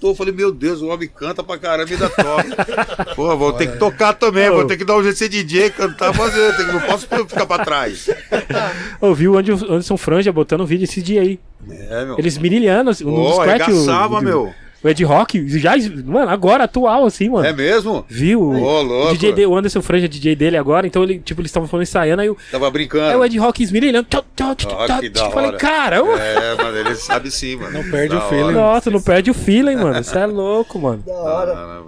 bichão 0.00 0.10
rebentou. 0.10 0.14
Falei, 0.14 0.32
meu 0.32 0.52
Deus, 0.52 0.80
o 0.80 0.88
homem 0.88 1.08
canta 1.08 1.42
pra 1.42 1.58
caramba 1.58 1.90
e 1.90 1.94
ainda 1.94 2.08
toca. 2.08 3.14
Pô, 3.14 3.36
vou 3.36 3.52
ter 3.52 3.70
que 3.70 3.78
tocar 3.78 4.14
também, 4.14 4.50
vou 4.50 4.66
ter 4.66 4.76
que 4.76 4.84
dar 4.84 4.96
um 4.96 5.02
jeito 5.02 5.14
de 5.14 5.18
ser 5.18 5.28
DJ, 5.28 5.70
cantar, 5.70 6.14
fazer. 6.14 6.56
Não 6.66 6.80
posso 6.80 7.06
ficar 7.06 7.46
pra 7.46 7.64
trás. 7.64 8.08
Ouviu 9.00 9.32
o 9.32 9.38
Anderson 9.38 9.96
Franja 9.96 10.32
botando 10.32 10.62
um 10.62 10.66
vídeo 10.66 10.84
esse 10.84 11.02
dia 11.02 11.20
aí. 11.20 11.38
É, 11.68 12.04
meu. 12.04 12.18
Eles 12.18 12.38
mirilhando 12.38 12.90
no 12.90 13.14
Pô, 13.14 13.34
scratch. 13.34 13.62
arregaçava, 13.62 14.18
o, 14.18 14.22
meu. 14.22 14.54
O 14.82 14.88
Ed 14.88 15.04
Rock, 15.04 15.46
já, 15.58 15.72
mano, 16.06 16.30
agora, 16.30 16.64
atual, 16.64 17.04
assim, 17.04 17.28
mano. 17.28 17.46
É 17.46 17.52
mesmo? 17.52 18.02
Viu? 18.08 18.40
Ô, 18.40 18.80
louco. 18.80 19.08
O 19.08 19.12
DJ 19.12 19.32
de- 19.32 19.44
o 19.46 19.54
Anderson 19.54 19.82
Franja 19.82 20.06
é 20.06 20.08
DJ 20.08 20.34
dele 20.34 20.56
agora, 20.56 20.86
então 20.86 21.02
ele, 21.02 21.18
tipo, 21.18 21.40
eles 21.42 21.50
estavam 21.50 21.68
falando 21.68 21.82
ensaiando, 21.82 22.22
aí 22.22 22.30
o, 22.30 22.36
Tava 22.50 22.64
aí 22.64 22.68
o 22.68 22.72
brincando. 22.72 23.24
Ed 23.24 23.38
Rock 23.38 23.62
esmirilhando. 23.62 24.08
Tchau, 24.08 24.24
tchau, 24.34 24.54
tchau, 24.54 24.68
tchau, 24.86 25.30
Falei, 25.32 25.48
hora. 25.50 25.58
cara, 25.58 25.96
eu- 25.98 26.16
É, 26.16 26.54
mas 26.56 26.74
ele 26.76 26.94
sabe 26.94 27.30
sim, 27.30 27.56
mano. 27.56 27.82
Não 27.82 27.90
perde 27.90 28.14
Da 28.14 28.24
o 28.24 28.28
feeling. 28.30 28.42
hora. 28.44 28.52
nossa, 28.52 28.90
não 28.90 29.02
perde 29.02 29.30
o 29.30 29.34
feeling, 29.34 29.76
mano. 29.76 30.02
Você 30.02 30.18
é 30.18 30.24
louco, 30.26 30.78
mano. 30.78 31.02
Da 31.06 31.12
hora. 31.14 31.52
Ah. 31.54 31.80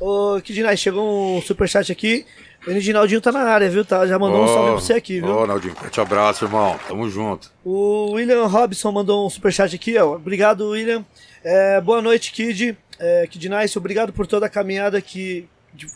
Ô, 0.00 0.40
Kidinai, 0.42 0.76
chegou 0.78 1.36
um 1.36 1.42
superchat 1.42 1.92
aqui. 1.92 2.24
O 2.66 2.70
Edinaldinho 2.70 3.20
tá 3.20 3.32
na 3.32 3.40
área, 3.40 3.68
viu? 3.70 3.84
Tá, 3.84 4.06
já 4.06 4.18
mandou 4.18 4.40
um 4.40 4.44
Ô, 4.44 4.48
salve 4.48 4.70
pra 4.72 4.80
você 4.80 4.92
aqui, 4.94 5.20
viu? 5.20 5.30
Ô, 5.34 5.46
Naldinho, 5.46 5.74
forte 5.74 6.00
abraço, 6.00 6.44
irmão. 6.44 6.78
Tamo 6.88 7.08
junto. 7.08 7.50
O 7.64 8.12
William 8.12 8.46
Robson 8.46 8.92
mandou 8.92 9.26
um 9.26 9.30
superchat 9.30 9.74
aqui, 9.74 9.96
ó. 9.98 10.14
Obrigado, 10.16 10.68
William. 10.70 11.04
É, 11.42 11.80
boa 11.80 12.02
noite, 12.02 12.32
Kid. 12.32 12.76
É, 12.98 13.26
Kid 13.26 13.48
Nice, 13.48 13.78
obrigado 13.78 14.12
por 14.12 14.26
toda 14.26 14.46
a 14.46 14.48
caminhada 14.48 15.00
que, 15.00 15.48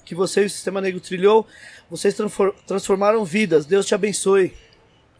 que 0.04 0.14
você 0.14 0.42
e 0.42 0.46
o 0.46 0.50
Sistema 0.50 0.80
Negro 0.80 1.00
trilhou. 1.00 1.46
Vocês 1.90 2.14
transfor- 2.14 2.54
transformaram 2.66 3.24
vidas. 3.24 3.66
Deus 3.66 3.86
te 3.86 3.94
abençoe. 3.94 4.54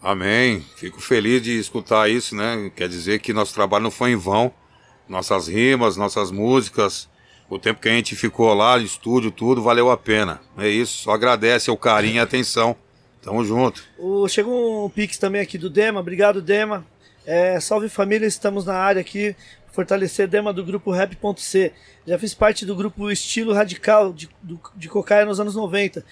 Amém. 0.01 0.64
Fico 0.77 1.01
feliz 1.01 1.43
de 1.43 1.59
escutar 1.59 2.09
isso, 2.11 2.35
né? 2.35 2.70
Quer 2.75 2.89
dizer 2.89 3.20
que 3.20 3.33
nosso 3.33 3.55
trabalho 3.55 3.85
não 3.85 3.91
foi 3.91 4.11
em 4.12 4.16
vão. 4.16 4.53
Nossas 5.09 5.49
rimas, 5.49 5.97
nossas 5.99 6.31
músicas, 6.31 7.09
o 7.51 7.59
tempo 7.59 7.81
que 7.81 7.89
a 7.91 7.93
gente 7.93 8.16
ficou 8.16 8.53
lá, 8.55 8.79
estúdio, 8.79 9.31
tudo, 9.31 9.62
valeu 9.62 9.91
a 9.91 9.97
pena. 9.99 10.41
É 10.57 10.68
isso. 10.68 11.03
Só 11.03 11.11
agradece 11.12 11.70
o 11.70 11.77
carinho 11.77 12.16
e 12.16 12.18
a 12.18 12.22
atenção. 12.22 12.75
Tamo 13.22 13.45
junto. 13.45 13.85
O, 13.99 14.27
chegou 14.29 14.87
um 14.87 14.89
pix 14.89 15.18
também 15.18 15.43
aqui 15.43 15.59
do 15.59 15.68
Dema. 15.68 16.01
Obrigado, 16.01 16.41
Dema. 16.41 16.87
É, 17.27 17.59
salve 17.61 17.89
família, 17.89 18.27
estamos 18.27 18.64
na 18.66 18.75
área 18.77 19.01
aqui. 19.01 19.35
Fortalecer 19.75 20.29
Dema 20.29 20.53
do 20.53 20.64
grupo 20.64 20.93
Rap.c. 20.93 21.72
Já 22.07 22.18
fiz 22.18 22.33
parte 22.33 22.64
do 22.64 22.77
grupo 22.77 23.11
Estilo 23.11 23.53
Radical 23.53 24.12
de, 24.12 24.29
do, 24.41 24.61
de 24.77 24.89
Cocaia 24.89 25.25
nos 25.25 25.41
anos 25.41 25.57
90. 25.57 26.05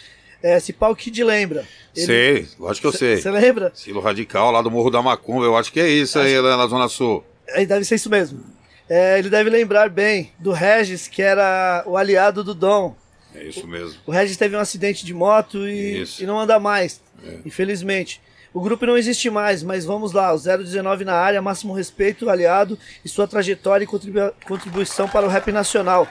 É, 0.43 0.57
esse 0.57 0.73
pau 0.73 0.95
Kid 0.97 1.23
lembra. 1.23 1.65
Sei, 1.95 2.49
lógico 2.59 2.91
que 2.91 2.97
eu 2.97 2.99
sei. 2.99 3.19
Você 3.19 3.31
lembra? 3.31 3.71
Estilo 3.73 4.01
radical 4.01 4.51
lá 4.51 4.61
do 4.61 4.71
Morro 4.71 4.91
da 4.91 5.01
Macumba, 5.01 5.45
eu 5.45 5.57
acho 5.57 5.73
que 5.73 5.79
é 5.79 5.89
isso 5.89 6.19
aí, 6.19 6.37
lá 6.41 6.57
na 6.57 6.67
Zona 6.67 6.89
Sul. 6.89 7.25
Aí 7.55 7.65
deve 7.65 7.85
ser 7.85 7.95
isso 7.95 8.11
mesmo. 8.11 8.41
É, 8.89 9.21
ele 9.21 9.31
deve 9.31 9.49
lembrar 9.49 9.89
bem 9.89 10.33
do 10.41 10.51
Regis, 10.51 11.07
que 11.07 11.23
era 11.23 11.85
o 11.87 11.97
aliado 11.97 12.43
do 12.43 12.55
Dom. 12.55 12.97
É 13.33 13.45
isso 13.45 13.67
mesmo. 13.69 14.01
O 14.05 14.11
Regis 14.11 14.37
teve 14.37 14.57
um 14.57 14.59
acidente 14.59 15.07
de 15.07 15.15
moto 15.15 15.69
e, 15.69 16.03
e 16.19 16.27
não 16.27 16.41
anda 16.41 16.59
mais, 16.59 17.01
infelizmente. 17.47 18.21
O 18.55 18.61
grupo 18.61 18.85
não 18.85 18.97
existe 18.99 19.31
mais, 19.31 19.63
mas 19.63 19.85
vamos 19.85 20.13
lá, 20.13 20.33
o 20.35 20.39
019 20.39 21.05
na 21.05 21.15
área, 21.15 21.41
máximo 21.41 21.73
respeito, 21.73 22.29
aliado 22.29 22.79
e 23.05 23.09
sua 23.09 23.27
trajetória 23.27 23.85
e 23.85 23.87
contribu- 23.87 24.33
contribuição 24.47 25.09
para 25.09 25.25
o 25.25 25.29
rap 25.29 25.51
nacional. 25.51 26.07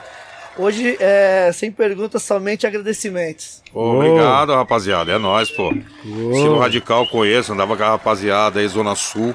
Hoje, 0.58 0.96
é, 1.00 1.50
sem 1.54 1.70
perguntas, 1.70 2.22
somente 2.24 2.66
agradecimentos. 2.66 3.62
Obrigado, 3.72 4.52
rapaziada. 4.52 5.10
É 5.12 5.18
nóis, 5.18 5.50
pô. 5.50 5.72
Estilo 6.04 6.58
radical 6.58 7.06
conheço, 7.06 7.52
andava 7.52 7.76
com 7.76 7.82
a 7.82 7.88
rapaziada 7.90 8.60
aí, 8.60 8.68
Zona 8.68 8.94
Sul. 8.94 9.34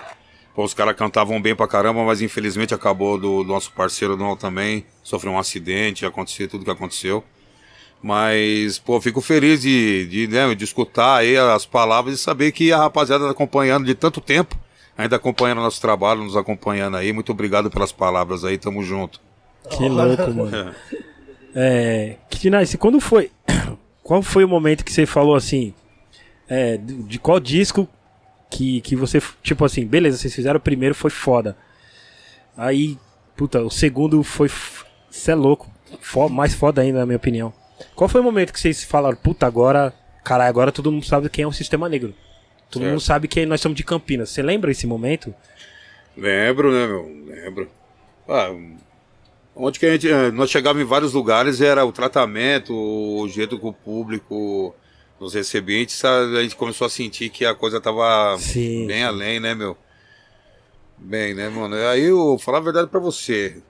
Pô, 0.54 0.64
os 0.64 0.74
caras 0.74 0.96
cantavam 0.96 1.42
bem 1.42 1.56
pra 1.56 1.68
caramba, 1.68 2.04
mas 2.04 2.22
infelizmente 2.22 2.74
acabou 2.74 3.18
do, 3.18 3.44
do 3.44 3.50
nosso 3.52 3.72
parceiro 3.72 4.16
não 4.18 4.36
também. 4.36 4.86
Sofreu 5.02 5.32
um 5.34 5.40
acidente, 5.40 6.06
aconteceu 6.06 6.48
tudo 6.48 6.66
que 6.66 6.72
aconteceu. 6.72 7.24
Mas, 8.02 8.78
pô, 8.80 9.02
fico 9.02 9.22
feliz 9.22 9.62
de, 9.62 10.06
de, 10.08 10.28
né, 10.28 10.54
de 10.54 10.64
escutar 10.64 11.18
aí 11.18 11.36
as 11.38 11.66
palavras 11.66 12.14
e 12.16 12.18
saber 12.18 12.52
que 12.52 12.72
a 12.72 12.78
rapaziada 12.78 13.26
tá 13.26 13.32
acompanhando 13.32 13.86
de 13.86 13.96
tanto 13.96 14.22
tempo, 14.22 14.56
ainda 14.98 15.16
acompanhando 15.16 15.62
nosso 15.62 15.82
trabalho, 15.82 16.24
nos 16.24 16.36
acompanhando 16.38 16.98
aí. 16.98 17.12
Muito 17.12 17.32
obrigado 17.32 17.70
pelas 17.72 17.92
palavras 17.92 18.46
aí, 18.46 18.58
tamo 18.58 18.84
junto. 18.84 19.20
Que 19.70 19.88
louco, 19.90 20.32
mano. 20.32 20.74
É, 21.60 22.18
nice. 22.44 22.78
Quando 22.78 23.00
foi? 23.00 23.32
Qual 24.04 24.22
foi 24.22 24.44
o 24.44 24.48
momento 24.48 24.86
que 24.86 24.92
você 24.94 25.08
falou 25.08 25.34
assim? 25.36 25.74
é, 26.48 26.78
de, 26.78 27.04
de 27.04 27.20
qual 27.20 27.40
disco 27.40 27.88
que, 28.50 28.82
que 28.82 28.96
você. 28.96 29.22
Tipo 29.44 29.66
assim, 29.66 29.86
beleza, 29.86 30.18
vocês 30.18 30.34
fizeram 30.34 30.58
o 30.58 30.62
primeiro, 30.62 30.96
foi 30.96 31.10
foda. 31.10 31.58
Aí, 32.56 32.98
puta, 33.36 33.62
o 33.62 33.70
segundo 33.70 34.22
foi. 34.24 34.50
Você 35.10 35.32
é 35.32 35.36
louco. 35.36 35.70
Fo- 36.02 36.30
mais 36.30 36.54
foda 36.54 36.82
ainda, 36.82 37.00
na 37.00 37.06
minha 37.06 37.18
opinião. 37.18 37.54
Qual 37.96 38.08
foi 38.10 38.22
o 38.22 38.24
momento 38.24 38.52
que 38.54 38.60
vocês 38.60 38.84
falaram, 38.84 39.18
puta, 39.18 39.46
agora. 39.46 39.94
Caralho, 40.24 40.50
agora 40.50 40.72
todo 40.72 40.92
mundo 40.92 41.06
sabe 41.06 41.30
quem 41.30 41.44
é 41.44 41.48
o 41.48 41.52
Sistema 41.54 41.88
Negro. 41.88 42.14
Todo 42.70 42.82
Certo. 42.82 42.92
mundo 42.92 43.00
sabe 43.02 43.28
que 43.28 43.46
nós 43.46 43.62
somos 43.62 43.78
de 43.78 43.84
Campinas. 43.84 44.30
Você 44.30 44.42
lembra 44.42 44.70
esse 44.72 44.86
momento? 44.86 45.34
Lembro, 46.16 46.72
né, 46.72 46.86
meu? 46.88 47.06
Lembro. 47.26 47.70
Ah, 48.28 48.54
onde 49.56 49.80
que 49.80 49.86
a 49.86 49.92
gente. 49.94 50.10
eh, 50.10 50.32
Nós 50.32 50.50
chegávamos 50.50 50.84
em 50.86 50.90
vários 50.90 51.14
lugares, 51.14 51.62
era 51.62 51.86
o 51.86 51.92
tratamento, 51.94 52.74
o 52.76 53.28
jeito 53.30 53.58
que 53.58 53.66
o 53.66 53.72
público 53.72 54.76
nos 55.20 55.34
recebia, 55.34 55.78
a 55.78 55.80
gente, 55.80 56.06
a 56.06 56.42
gente 56.44 56.56
começou 56.56 56.86
a 56.86 56.90
sentir 56.90 57.30
que 57.30 57.46
a 57.46 57.56
coisa 57.56 57.80
tava 57.80 58.38
Sim, 58.38 58.86
bem 58.86 58.98
sim. 58.98 59.04
além, 59.04 59.40
né, 59.40 59.56
meu? 59.56 59.78
Bem, 60.98 61.34
né, 61.34 61.48
mano? 61.48 61.76
Aí 61.76 62.04
eu 62.04 62.18
vou 62.18 62.40
falar 62.40 62.58
a 62.58 62.62
verdade 62.62 62.90
pra 62.90 63.00
você. 63.00 63.62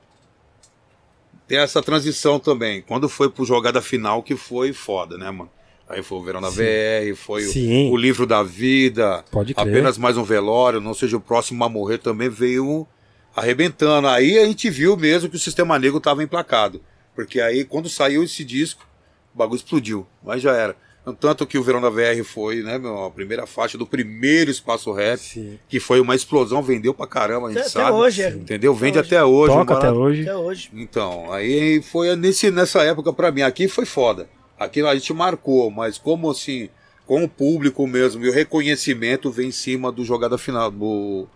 Tem 1.47 1.57
essa 1.57 1.81
transição 1.81 2.39
também. 2.39 2.81
Quando 2.81 3.07
foi 3.07 3.29
pro 3.29 3.45
jogada 3.45 3.81
final, 3.81 4.21
que 4.21 4.35
foi 4.35 4.73
foda, 4.73 5.17
né, 5.17 5.31
mano? 5.31 5.49
Aí 5.89 6.03
foi 6.03 6.17
o 6.17 6.23
Verão 6.23 6.41
da 6.41 6.49
VR, 6.49 7.15
foi 7.15 7.45
o, 7.45 7.91
o 7.93 7.97
livro 7.97 8.25
da 8.25 8.43
vida. 8.43 9.23
Pode 9.31 9.53
crer. 9.53 9.67
Apenas 9.67 9.97
mais 9.97 10.17
um 10.17 10.23
velório, 10.23 10.81
não 10.81 10.93
seja 10.93 11.15
o 11.15 11.21
próximo 11.21 11.63
a 11.63 11.69
morrer, 11.69 11.99
também 11.99 12.27
veio 12.27 12.85
arrebentando. 13.33 14.07
Aí 14.09 14.37
a 14.37 14.45
gente 14.45 14.69
viu 14.69 14.97
mesmo 14.97 15.29
que 15.29 15.37
o 15.37 15.39
Sistema 15.39 15.79
Negro 15.79 15.99
estava 15.99 16.21
emplacado. 16.21 16.81
Porque 17.15 17.39
aí, 17.39 17.63
quando 17.63 17.87
saiu 17.87 18.21
esse 18.23 18.43
disco, 18.43 18.85
o 19.33 19.37
bagulho 19.37 19.55
explodiu. 19.57 20.05
Mas 20.21 20.41
já 20.41 20.51
era. 20.53 20.75
Tanto 21.13 21.45
que 21.45 21.57
o 21.57 21.63
Verão 21.63 21.81
da 21.81 21.89
VR 21.89 22.23
foi, 22.23 22.61
né, 22.61 22.77
meu, 22.77 23.05
a 23.05 23.11
primeira 23.11 23.45
faixa 23.47 23.77
do 23.77 23.85
primeiro 23.87 24.51
espaço 24.51 24.91
rap, 24.91 25.19
Sim. 25.19 25.59
que 25.69 25.79
foi 25.79 25.99
uma 25.99 26.15
explosão, 26.15 26.61
vendeu 26.61 26.93
pra 26.93 27.07
caramba, 27.07 27.47
a 27.47 27.51
gente 27.51 27.61
Até, 27.61 27.69
sabe. 27.69 27.85
até 27.85 27.93
hoje, 27.95 28.21
é. 28.23 28.29
Entendeu? 28.29 28.73
Vende 28.73 28.99
hoje. 28.99 29.07
até 29.07 29.23
hoje. 29.23 29.53
Toca 29.53 29.73
até 29.75 29.91
hoje. 29.91 30.21
Até 30.23 30.35
hoje. 30.35 30.69
então, 30.73 31.31
aí 31.31 31.81
foi 31.81 32.15
nesse, 32.15 32.51
nessa 32.51 32.83
época 32.83 33.13
pra 33.13 33.31
mim. 33.31 33.41
Aqui 33.41 33.67
foi 33.67 33.85
foda. 33.85 34.27
Aqui 34.59 34.81
a 34.81 34.93
gente 34.95 35.13
marcou, 35.13 35.69
mas 35.69 35.97
como 35.97 36.29
assim, 36.31 36.67
com 37.05 37.23
o 37.23 37.29
público 37.29 37.87
mesmo 37.87 38.25
e 38.25 38.29
o 38.29 38.33
reconhecimento 38.33 39.31
vem 39.31 39.47
em 39.47 39.51
cima 39.51 39.91
do 39.91 40.03
jogada 40.03 40.37
final. 40.37 40.69
Do, 40.69 41.27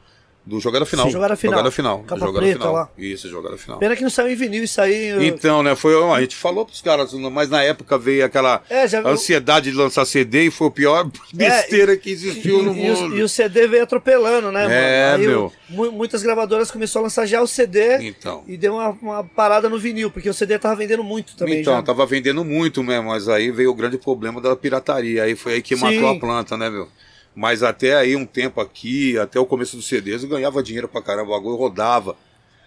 do 0.43 0.59
jogada 0.59 0.85
final. 0.87 1.05
Sim, 1.05 1.11
jogada 1.11 1.35
final. 1.35 1.53
Jogada 1.53 1.71
final. 1.71 1.99
Capa 1.99 2.19
jogada 2.25 2.39
preta 2.45 2.59
final. 2.59 2.73
lá. 2.73 2.89
Isso, 2.97 3.29
jogada 3.29 3.57
final. 3.57 3.77
Pena 3.77 3.95
que 3.95 4.01
não 4.01 4.09
saiu 4.09 4.29
em 4.31 4.35
vinil, 4.35 4.63
isso 4.63 4.81
aí. 4.81 5.27
Então, 5.27 5.61
né, 5.61 5.75
foi, 5.75 5.93
a 6.11 6.19
gente 6.19 6.35
falou 6.35 6.65
pros 6.65 6.81
caras, 6.81 7.13
mas 7.13 7.49
na 7.49 7.61
época 7.61 7.95
veio 7.97 8.25
aquela 8.25 8.61
É, 8.69 8.87
já 8.87 9.07
ansiedade 9.07 9.69
de 9.71 9.77
lançar 9.77 10.03
CD 10.05 10.45
e 10.47 10.51
foi 10.51 10.67
o 10.67 10.71
pior 10.71 11.07
besteira 11.31 11.95
que 11.95 12.09
existiu 12.09 12.63
no 12.63 12.75
e, 12.75 12.89
o, 12.89 12.95
mundo. 12.97 13.17
e 13.17 13.21
o 13.21 13.29
CD 13.29 13.67
veio 13.67 13.83
atropelando, 13.83 14.51
né, 14.51 14.67
É, 14.69 15.11
mano? 15.11 15.23
Meu. 15.29 15.45
o- 15.45 15.73
mu- 15.73 15.91
muitas 15.91 16.23
gravadoras 16.23 16.71
começaram 16.71 17.03
a 17.03 17.05
lançar 17.05 17.25
já 17.27 17.39
o 17.41 17.47
CD 17.47 17.99
Então. 18.07 18.43
e 18.47 18.57
deu 18.57 18.73
uma, 18.73 18.89
uma 19.01 19.23
parada 19.23 19.69
no 19.69 19.77
vinil, 19.77 20.09
porque 20.09 20.29
o 20.29 20.33
CD 20.33 20.57
tava 20.57 20.75
vendendo 20.75 21.03
muito 21.03 21.35
também. 21.35 21.61
então, 21.61 21.75
já. 21.75 21.83
tava 21.83 22.03
vendendo 22.07 22.43
muito 22.43 22.83
mesmo, 22.83 23.09
mas 23.09 23.29
aí 23.29 23.51
veio 23.51 23.69
o 23.69 23.75
grande 23.75 23.97
problema 23.99 24.41
da 24.41 24.55
pirataria. 24.55 25.23
Aí 25.23 25.35
foi 25.35 25.53
aí 25.53 25.61
que 25.61 25.75
Sim. 25.77 25.83
matou 25.83 26.09
a 26.09 26.19
planta, 26.19 26.57
né, 26.57 26.67
meu? 26.69 26.87
Mas 27.35 27.63
até 27.63 27.95
aí, 27.95 28.15
um 28.15 28.25
tempo 28.25 28.59
aqui, 28.59 29.17
até 29.17 29.39
o 29.39 29.45
começo 29.45 29.75
dos 29.77 29.87
CDs, 29.87 30.23
eu 30.23 30.29
ganhava 30.29 30.61
dinheiro 30.61 30.87
pra 30.87 31.01
caramba, 31.01 31.29
o 31.29 31.33
bagulho 31.33 31.55
rodava. 31.55 32.15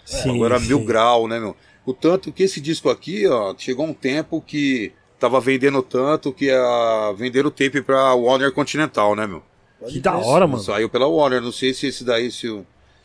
Sim, 0.04 0.34
Agora 0.34 0.58
sim. 0.58 0.68
mil 0.68 0.80
grau, 0.80 1.28
né, 1.28 1.38
meu? 1.38 1.54
O 1.84 1.92
tanto 1.92 2.32
que 2.32 2.42
esse 2.44 2.60
disco 2.60 2.88
aqui, 2.88 3.26
ó, 3.26 3.54
chegou 3.58 3.84
um 3.86 3.92
tempo 3.92 4.42
que 4.46 4.92
tava 5.20 5.38
vendendo 5.40 5.82
tanto 5.82 6.32
que 6.32 6.50
a 6.50 7.12
venderam 7.16 7.48
o 7.48 7.50
tape 7.50 7.82
pra 7.82 8.14
Warner 8.14 8.52
Continental, 8.52 9.14
né, 9.14 9.26
meu? 9.26 9.42
Que 9.88 10.00
da 10.00 10.16
hora, 10.16 10.46
mano. 10.46 10.62
Saiu 10.62 10.88
pela 10.88 11.06
Warner, 11.06 11.42
não 11.42 11.52
sei 11.52 11.74
se 11.74 11.86
esse 11.88 12.04
daí, 12.04 12.30
se, 12.30 12.48
o- 12.48 12.64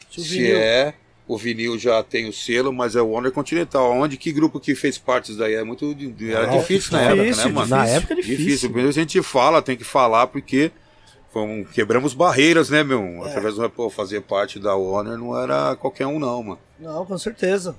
Se 0.09 0.49
é. 0.51 0.93
O 1.27 1.37
vinil 1.37 1.77
já 1.77 2.01
tem 2.01 2.27
o 2.27 2.33
selo, 2.33 2.73
mas 2.73 2.95
é 2.95 3.01
o 3.03 3.09
Warner 3.09 3.31
Continental. 3.31 3.91
Onde 3.91 4.17
que 4.17 4.31
grupo 4.31 4.59
que 4.59 4.73
fez 4.73 4.97
parte 4.97 5.27
disso 5.27 5.37
daí? 5.37 5.53
É 5.53 5.63
muito. 5.63 5.95
Era 6.27 6.47
difícil 6.47 6.93
na 6.93 7.01
época, 7.03 7.23
né, 7.35 7.45
mano? 7.53 7.67
Na 7.67 7.85
época 7.87 8.13
é 8.13 8.15
difícil. 8.15 8.37
Difícil. 8.37 8.69
Primeiro 8.69 8.89
a 8.89 8.93
gente 8.93 9.21
fala, 9.21 9.61
tem 9.61 9.77
que 9.77 9.83
falar, 9.83 10.25
porque 10.25 10.71
fomos, 11.31 11.69
quebramos 11.71 12.13
barreiras, 12.13 12.69
né, 12.69 12.83
meu? 12.83 13.01
É. 13.25 13.27
Através 13.29 13.55
do 13.55 13.69
pô, 13.69 13.89
fazer 13.89 14.21
parte 14.21 14.59
da 14.59 14.75
Warner 14.75 15.17
não 15.17 15.37
era 15.37 15.75
qualquer 15.75 16.07
um, 16.07 16.19
não, 16.19 16.41
mano. 16.43 16.59
Não, 16.79 17.05
com 17.05 17.17
certeza. 17.17 17.75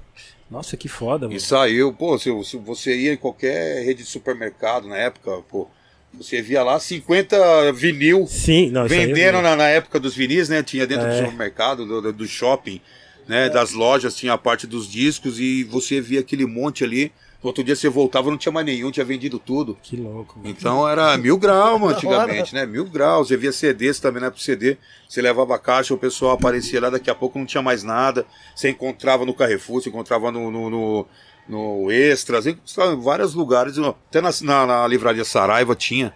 Nossa, 0.51 0.77
que 0.77 0.89
foda, 0.89 1.27
mano. 1.27 1.37
E 1.37 1.41
saiu, 1.41 1.93
pô, 1.93 2.19
se, 2.19 2.31
se 2.45 2.57
você 2.57 2.97
ia 2.97 3.13
em 3.13 3.17
qualquer 3.17 3.85
rede 3.85 4.03
de 4.03 4.09
supermercado 4.09 4.89
na 4.89 4.97
época, 4.97 5.43
pô, 5.49 5.69
Você 6.15 6.43
via 6.43 6.63
lá 6.65 6.79
50 6.81 7.73
vinil 7.73 8.27
Sim, 8.27 8.69
não, 8.71 8.87
vi. 8.89 8.97
na, 9.43 9.55
na 9.55 9.69
época 9.69 10.01
dos 10.01 10.15
vinis, 10.17 10.49
né? 10.49 10.61
Tinha 10.63 10.85
dentro 10.87 11.07
É. 11.07 11.11
do 11.11 11.17
supermercado, 11.19 11.87
do, 11.87 12.03
do- 12.03 12.13
do 12.13 12.27
shopping, 12.27 12.81
né? 13.29 13.49
Das 13.49 13.71
lojas, 13.73 14.17
tinha 14.17 14.33
a 14.33 14.39
parte 14.39 14.67
dos 14.67 14.91
discos 14.91 15.39
e 15.39 15.63
você 15.63 16.01
via 16.01 16.19
aquele 16.19 16.47
monte 16.47 16.83
ali. 16.83 17.13
No 17.43 17.47
outro 17.49 17.65
dia 17.65 17.75
você 17.75 17.89
voltava, 17.89 18.31
não 18.31 18.37
tinha 18.37 18.53
mais 18.53 18.67
nenhum, 18.67 18.91
tinha 18.91 19.05
vendido 19.05 19.39
tudo. 19.39 19.79
Que 19.83 19.97
louco. 19.97 20.39
mano. 20.39 20.51
Então 20.51 20.87
era 20.87 21.17
mil 21.17 21.39
graus 21.39 21.81
antigamente, 21.91 22.55
né? 22.55 22.67
Mil 22.67 22.85
graus. 22.85 23.29
Você 23.29 23.37
via 23.37 23.51
CDs 23.51 23.99
também, 23.99 24.21
né? 24.23 24.29
Pro 24.29 24.39
CD. 24.39 24.77
Você 25.09 25.23
levava 25.23 25.55
a 25.55 25.59
caixa, 25.59 25.95
o 25.95 25.99
pessoal 25.99 26.33
aparecia 26.33 26.81
lá, 26.81 26.91
daqui 26.91 27.09
a 27.09 27.15
pouco 27.15 27.39
não 27.39 27.47
tinha 27.47 27.63
mais 27.63 27.83
nada. 27.83 28.27
Você 28.55 28.69
encontrava 28.69 29.25
no 29.25 29.33
Carrefour, 29.33 29.81
você 29.83 29.89
encontrava 29.89 30.31
no, 30.31 30.51
no, 30.51 30.69
no, 30.69 31.07
no 31.49 31.91
Extras, 31.91 32.47
encontrava 32.47 32.93
em 32.93 33.01
vários 33.01 33.33
lugares. 33.33 33.79
Até 33.79 34.21
na, 34.21 34.31
na, 34.43 34.67
na 34.67 34.87
livraria 34.87 35.25
Saraiva 35.25 35.75
tinha. 35.75 36.13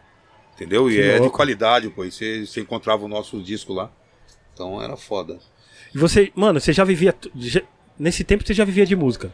Entendeu? 0.55 0.91
E 0.91 0.95
Que 0.97 1.01
é 1.01 1.15
de 1.15 1.21
louco. 1.21 1.37
qualidade, 1.37 1.89
pô. 1.89 2.05
Você, 2.05 2.45
você 2.47 2.61
encontrava 2.61 3.03
o 3.03 3.09
nosso 3.09 3.43
disco 3.43 3.73
lá. 3.73 3.91
Então 4.53 4.81
era 4.81 4.95
foda. 4.97 5.39
E 5.95 5.97
você, 5.99 6.31
mano, 6.35 6.61
você 6.61 6.71
já 6.73 6.85
vivia. 6.85 7.15
já- 7.35 7.63
nesse 7.99 8.23
tempo 8.25 8.47
você 8.47 8.53
já 8.53 8.65
vivia 8.65 8.85
de 8.85 8.95
música. 8.95 9.33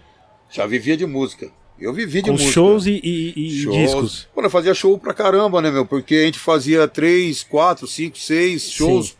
Já 0.48 0.66
vivia 0.66 0.96
de 0.96 1.04
música. 1.04 1.50
Eu 1.80 1.92
vivi 1.92 2.20
de 2.20 2.26
com 2.30 2.32
música. 2.32 2.52
shows 2.52 2.86
e, 2.86 3.00
e- 3.02 3.32
e 3.48 3.62
Shows. 3.62 3.76
discos. 3.76 4.28
Pô, 4.34 4.42
eu 4.42 4.50
fazia 4.50 4.74
show 4.74 4.98
pra 4.98 5.14
caramba, 5.14 5.62
né, 5.62 5.70
meu? 5.70 5.86
Porque 5.86 6.14
a 6.14 6.24
gente 6.26 6.38
fazia 6.38 6.86
três, 6.86 7.42
quatro, 7.42 7.86
cinco, 7.86 8.18
seis 8.18 8.70
shows 8.70 9.16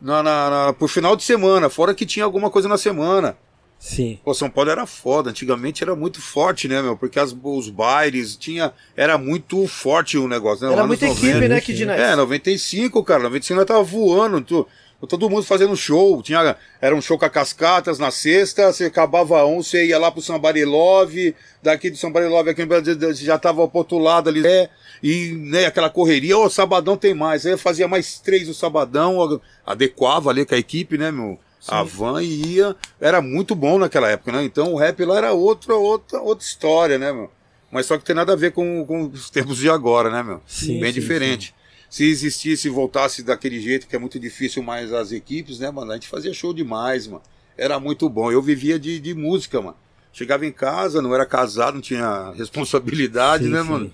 na, 0.00 0.22
na, 0.22 0.50
na- 0.50 0.72
por 0.72 0.88
final 0.88 1.14
de 1.14 1.22
semana, 1.22 1.68
fora 1.70 1.94
que 1.94 2.04
tinha 2.04 2.24
alguma 2.24 2.50
coisa 2.50 2.68
na 2.68 2.76
semana. 2.78 3.36
Sim. 3.78 4.18
Pô, 4.22 4.34
São 4.34 4.50
Paulo 4.50 4.70
era 4.70 4.84
foda, 4.84 5.30
antigamente 5.30 5.82
era 5.82 5.96
muito 5.96 6.20
forte, 6.20 6.68
né, 6.68 6.82
meu? 6.82 6.98
Porque 6.98 7.18
as- 7.18 7.34
os 7.42 7.70
bailes, 7.70 8.36
tinha, 8.36 8.74
era 8.94 9.16
muito 9.16 9.66
forte 9.66 10.18
o 10.18 10.28
negócio, 10.28 10.66
né? 10.66 10.72
Era 10.74 10.86
muita 10.86 11.06
90. 11.06 11.26
equipe, 11.28 11.48
né, 11.48 11.60
sim. 11.60 11.66
Kid 11.66 11.86
Nice? 11.86 11.98
É, 12.00 12.14
95, 12.16 13.02
cara. 13.02 13.22
95 13.22 13.56
nós 13.58 13.66
tava 13.66 13.82
voando. 13.82 14.40
tu- 14.42 14.66
todo 15.06 15.30
mundo 15.30 15.42
fazendo 15.44 15.76
show. 15.76 16.22
Tinha, 16.22 16.56
era 16.80 16.94
um 16.94 17.00
show 17.00 17.18
com 17.18 17.24
a 17.24 17.30
Cascatas 17.30 17.98
na 17.98 18.10
sexta. 18.10 18.72
Você 18.72 18.84
acabava 18.84 19.44
um, 19.46 19.62
você 19.62 19.86
ia 19.86 19.98
lá 19.98 20.10
pro 20.10 20.20
Somebody 20.20 20.64
Love. 20.64 21.34
Daqui 21.62 21.90
do 21.90 21.96
Somebody 21.96 22.26
Love 22.26 22.50
aqui 22.50 22.64
Brasil 22.64 22.98
você 22.98 23.24
já 23.24 23.38
tava 23.38 23.66
pro 23.66 23.78
outro 23.78 23.98
lado 23.98 24.28
ali. 24.28 24.46
É, 24.46 24.68
e 25.02 25.32
né, 25.32 25.66
aquela 25.66 25.88
correria. 25.88 26.36
Ô, 26.36 26.48
sabadão 26.50 26.96
tem 26.96 27.14
mais. 27.14 27.46
Aí 27.46 27.52
eu 27.52 27.58
fazia 27.58 27.88
mais 27.88 28.18
três 28.18 28.48
no 28.48 28.54
sabadão. 28.54 29.40
Adequava 29.66 30.30
ali 30.30 30.44
com 30.44 30.54
a 30.54 30.58
equipe, 30.58 30.98
né, 30.98 31.10
meu? 31.10 31.38
A 31.68 31.82
van 31.82 32.22
ia. 32.22 32.74
Era 33.00 33.20
muito 33.20 33.54
bom 33.54 33.78
naquela 33.78 34.08
época, 34.08 34.32
né? 34.32 34.44
Então 34.44 34.72
o 34.72 34.76
rap 34.76 35.04
lá 35.04 35.18
era 35.18 35.32
outra, 35.32 35.74
outra, 35.74 36.20
outra 36.20 36.44
história, 36.44 36.98
né, 36.98 37.12
meu? 37.12 37.30
Mas 37.70 37.86
só 37.86 37.96
que 37.96 38.04
tem 38.04 38.16
nada 38.16 38.32
a 38.32 38.36
ver 38.36 38.52
com, 38.52 38.84
com 38.84 39.04
os 39.04 39.30
tempos 39.30 39.58
de 39.58 39.70
agora, 39.70 40.10
né, 40.10 40.22
meu? 40.22 40.40
Sim, 40.46 40.80
Bem 40.80 40.92
sim, 40.92 41.00
diferente. 41.00 41.54
Se 41.90 42.04
existisse 42.08 42.68
e 42.68 42.70
voltasse 42.70 43.22
daquele 43.22 43.60
jeito, 43.60 43.86
que 43.88 43.96
é 43.96 43.98
muito 43.98 44.18
difícil 44.18 44.62
mais 44.62 44.92
as 44.92 45.10
equipes, 45.12 45.58
né, 45.58 45.70
mano? 45.72 45.90
A 45.90 45.94
gente 45.94 46.06
fazia 46.08 46.32
show 46.32 46.54
demais, 46.54 47.06
mano. 47.08 47.20
Era 47.58 47.78
muito 47.80 48.08
bom. 48.08 48.30
Eu 48.30 48.40
vivia 48.40 48.78
de, 48.78 49.00
de 49.00 49.12
música, 49.12 49.60
mano. 49.60 49.76
Chegava 50.12 50.46
em 50.46 50.52
casa, 50.52 51.02
não 51.02 51.12
era 51.14 51.26
casado, 51.26 51.74
não 51.74 51.80
tinha 51.80 52.30
responsabilidade, 52.38 53.44
Sim, 53.44 53.50
né, 53.50 53.62
sim. 53.62 53.68
mano? 53.68 53.92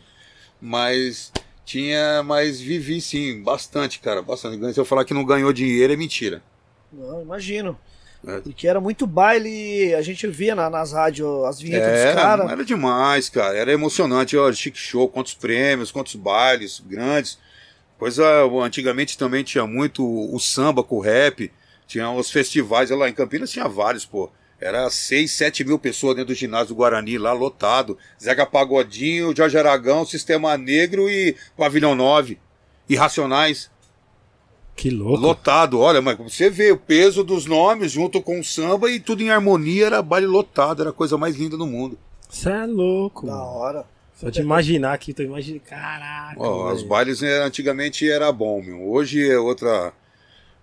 Mas 0.60 1.32
tinha, 1.64 2.22
mas 2.22 2.60
vivi 2.60 3.00
sim, 3.00 3.42
bastante, 3.42 3.98
cara, 3.98 4.20
bastante. 4.22 4.72
Se 4.74 4.78
eu 4.80 4.84
falar 4.84 5.04
que 5.04 5.14
não 5.14 5.24
ganhou 5.24 5.52
dinheiro 5.52 5.92
é 5.92 5.96
mentira. 5.96 6.42
Não, 6.92 7.22
imagino. 7.22 7.78
É. 8.26 8.40
Porque 8.40 8.66
era 8.66 8.80
muito 8.80 9.06
baile, 9.06 9.94
a 9.94 10.02
gente 10.02 10.26
via 10.26 10.54
na- 10.54 10.68
nas 10.70 10.92
rádios 10.92 11.44
as 11.44 11.60
vinhetas 11.60 11.88
É, 11.88 12.06
dos 12.12 12.14
caras. 12.22 12.50
era 12.50 12.64
demais, 12.64 13.28
cara. 13.28 13.56
Era 13.56 13.72
emocionante. 13.72 14.36
Ó, 14.36 14.50
chique 14.52 14.78
show, 14.78 15.08
quantos 15.08 15.34
prêmios, 15.34 15.90
quantos 15.92 16.14
bailes 16.16 16.82
grandes. 16.84 17.38
Pois 17.98 18.18
ah, 18.18 18.44
antigamente 18.62 19.16
também 19.16 19.42
tinha 19.42 19.66
muito 19.66 20.04
o 20.04 20.38
samba 20.38 20.82
com 20.82 20.96
o 20.96 21.00
rap. 21.00 21.50
Tinha 21.86 22.10
os 22.10 22.30
festivais 22.30 22.90
lá 22.90 23.08
em 23.08 23.14
Campinas, 23.14 23.50
tinha 23.50 23.68
vários, 23.68 24.04
pô. 24.04 24.30
Era 24.60 24.88
6, 24.88 25.30
7 25.30 25.64
mil 25.64 25.78
pessoas 25.78 26.16
dentro 26.16 26.34
do 26.34 26.38
ginásio 26.38 26.68
do 26.68 26.74
Guarani, 26.76 27.18
lá 27.18 27.32
lotado. 27.32 27.98
Zeca 28.22 28.46
Pagodinho, 28.46 29.36
Jorge 29.36 29.58
Aragão, 29.58 30.04
Sistema 30.04 30.56
Negro 30.56 31.08
e 31.10 31.36
Pavilhão 31.56 31.94
9. 31.94 32.38
E 32.88 32.96
Racionais. 32.96 33.70
Que 34.74 34.90
louco. 34.90 35.20
Lotado, 35.20 35.80
olha, 35.80 36.02
mas 36.02 36.18
você 36.18 36.50
vê 36.50 36.70
o 36.70 36.76
peso 36.76 37.24
dos 37.24 37.46
nomes 37.46 37.92
junto 37.92 38.20
com 38.20 38.38
o 38.38 38.44
samba 38.44 38.90
e 38.90 39.00
tudo 39.00 39.22
em 39.22 39.30
harmonia, 39.30 39.86
era 39.86 40.02
baile 40.02 40.26
lotado, 40.26 40.82
era 40.82 40.90
a 40.90 40.92
coisa 40.92 41.16
mais 41.16 41.34
linda 41.36 41.56
do 41.56 41.66
mundo. 41.66 41.98
Você 42.28 42.50
é 42.50 42.66
louco. 42.66 43.26
Da 43.26 43.32
mano. 43.32 43.44
hora. 43.44 43.84
Só 44.16 44.30
de 44.30 44.40
imaginar 44.40 44.94
aqui, 44.94 45.12
tô 45.12 45.22
imaginando. 45.22 45.62
Caraca. 45.68 46.34
Ó, 46.38 46.72
os 46.72 46.82
bailes 46.82 47.20
né, 47.20 47.42
antigamente 47.42 48.10
era 48.10 48.32
bom, 48.32 48.62
meu. 48.62 48.88
Hoje 48.88 49.30
é 49.30 49.38
outra, 49.38 49.92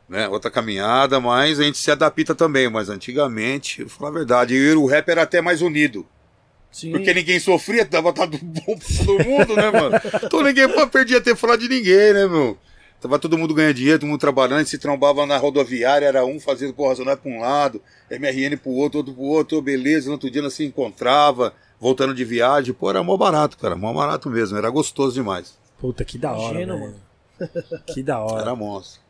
né, 0.09 0.27
outra 0.27 0.49
caminhada, 0.49 1.19
mas 1.19 1.59
a 1.59 1.63
gente 1.63 1.77
se 1.77 1.91
adapta 1.91 2.33
também. 2.33 2.67
Mas 2.67 2.89
antigamente, 2.89 3.81
eu 3.81 3.87
vou 3.87 3.95
falar 3.95 4.09
a 4.09 4.13
verdade, 4.13 4.55
e 4.55 4.73
o 4.73 4.87
rap 4.87 5.07
era 5.07 5.21
até 5.21 5.39
mais 5.39 5.61
unido. 5.61 6.03
Sim. 6.71 6.91
Porque 6.91 7.13
ninguém 7.13 7.39
sofria, 7.39 7.85
tava 7.85 8.11
tudo 8.11 8.39
bom 8.41 8.75
pra 8.75 9.05
todo 9.05 9.23
mundo, 9.23 9.55
né, 9.55 9.69
mano? 9.69 9.95
Então 10.23 10.41
ninguém 10.41 10.67
perdia 10.89 11.21
tempo 11.21 11.37
falar 11.37 11.55
de 11.55 11.69
ninguém, 11.69 12.13
né, 12.13 12.25
meu? 12.25 12.57
Tava 12.99 13.19
todo 13.19 13.37
mundo 13.37 13.53
ganhando 13.53 13.75
dinheiro, 13.75 13.99
todo 13.99 14.09
mundo 14.09 14.19
trabalhando, 14.19 14.65
se 14.65 14.79
trombava 14.79 15.25
na 15.27 15.37
rodoviária, 15.37 16.07
era 16.07 16.25
um 16.25 16.39
fazendo 16.39 16.73
porra 16.73 16.91
racionais 16.91 17.19
pra 17.19 17.31
um 17.31 17.39
lado, 17.41 17.81
MRN 18.09 18.57
pro 18.57 18.71
outro, 18.71 18.99
outro 18.99 19.13
pro 19.13 19.23
outro, 19.23 19.61
beleza, 19.61 20.07
no 20.07 20.13
outro 20.13 20.31
dia 20.31 20.41
nós 20.41 20.53
se 20.53 20.63
encontrava, 20.63 21.53
voltando 21.83 22.13
de 22.15 22.23
viagem, 22.23 22.73
pô, 22.73 22.89
era 22.89 23.03
mó 23.03 23.17
barato, 23.17 23.57
cara, 23.57 23.75
mó 23.75 23.93
barato 23.93 24.29
mesmo, 24.29 24.57
era 24.57 24.69
gostoso 24.69 25.13
demais. 25.15 25.59
Puta, 25.77 26.05
que 26.05 26.17
da 26.17 26.31
hora. 26.31 26.61
Imagino, 26.61 26.79
velho. 26.79 27.83
Que 27.87 28.01
da 28.01 28.19
hora. 28.21 28.41
Era 28.41 28.55
monstro. 28.55 29.01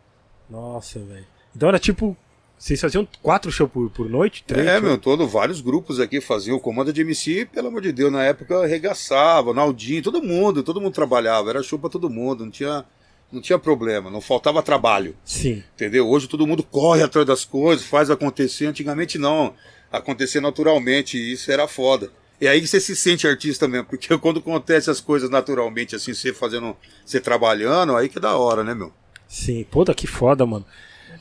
Nossa, 0.50 0.98
velho. 1.00 1.26
Então 1.56 1.70
era 1.70 1.78
tipo. 1.78 2.18
Vocês 2.58 2.80
faziam 2.80 3.06
quatro 3.22 3.52
shows 3.52 3.70
por, 3.70 3.90
por 3.90 4.10
noite? 4.10 4.44
Três 4.48 4.66
É, 4.66 4.72
shows? 4.74 4.84
meu, 4.84 4.98
todo, 4.98 5.28
vários 5.28 5.60
grupos 5.62 6.00
aqui 6.00 6.20
faziam 6.22 6.56
o 6.56 6.60
comando 6.60 6.94
de 6.94 7.02
MC, 7.02 7.46
pelo 7.46 7.68
amor 7.68 7.82
de 7.82 7.92
Deus, 7.92 8.12
na 8.12 8.24
época 8.24 8.64
arregaçava, 8.64 9.54
Naldinho, 9.54 10.02
todo 10.02 10.24
mundo, 10.24 10.64
todo 10.64 10.80
mundo 10.80 10.94
trabalhava, 10.94 11.50
era 11.50 11.62
show 11.62 11.78
pra 11.78 11.90
todo 11.90 12.10
mundo, 12.10 12.46
não 12.46 12.52
tinha, 12.52 12.86
não 13.30 13.42
tinha 13.42 13.60
problema, 13.60 14.10
não 14.10 14.22
faltava 14.22 14.64
trabalho, 14.64 15.14
Sim. 15.26 15.62
entendeu? 15.76 16.08
Hoje 16.08 16.28
todo 16.30 16.48
mundo 16.48 16.64
corre 16.64 17.04
atrás 17.04 17.28
das 17.28 17.44
coisas, 17.44 17.86
faz 17.86 18.10
acontecer, 18.10 18.66
antigamente 18.68 19.18
não, 19.18 19.54
acontecer 19.92 20.40
naturalmente, 20.40 21.18
e 21.18 21.34
isso 21.34 21.52
era 21.52 21.68
foda. 21.68 22.12
E 22.44 22.48
aí 22.48 22.60
que 22.60 22.68
você 22.68 22.78
se 22.78 22.94
sente 22.94 23.26
artista 23.26 23.70
mesmo, 23.70 23.86
porque 23.86 24.06
quando 24.20 24.42
acontece 24.42 24.90
as 24.90 25.00
coisas 25.00 25.30
naturalmente, 25.30 25.96
assim, 25.96 26.14
você 26.14 26.34
fazendo, 26.34 26.76
você 27.06 27.22
trabalhando, 27.22 27.96
aí 27.96 28.10
que 28.10 28.18
é 28.18 28.22
da 28.22 28.36
hora, 28.36 28.66
né, 28.66 28.74
meu? 28.76 28.92
Sim. 29.30 29.64
Puta, 29.72 29.94
que 29.94 30.06
foda, 30.06 30.46
mano. 30.46 30.66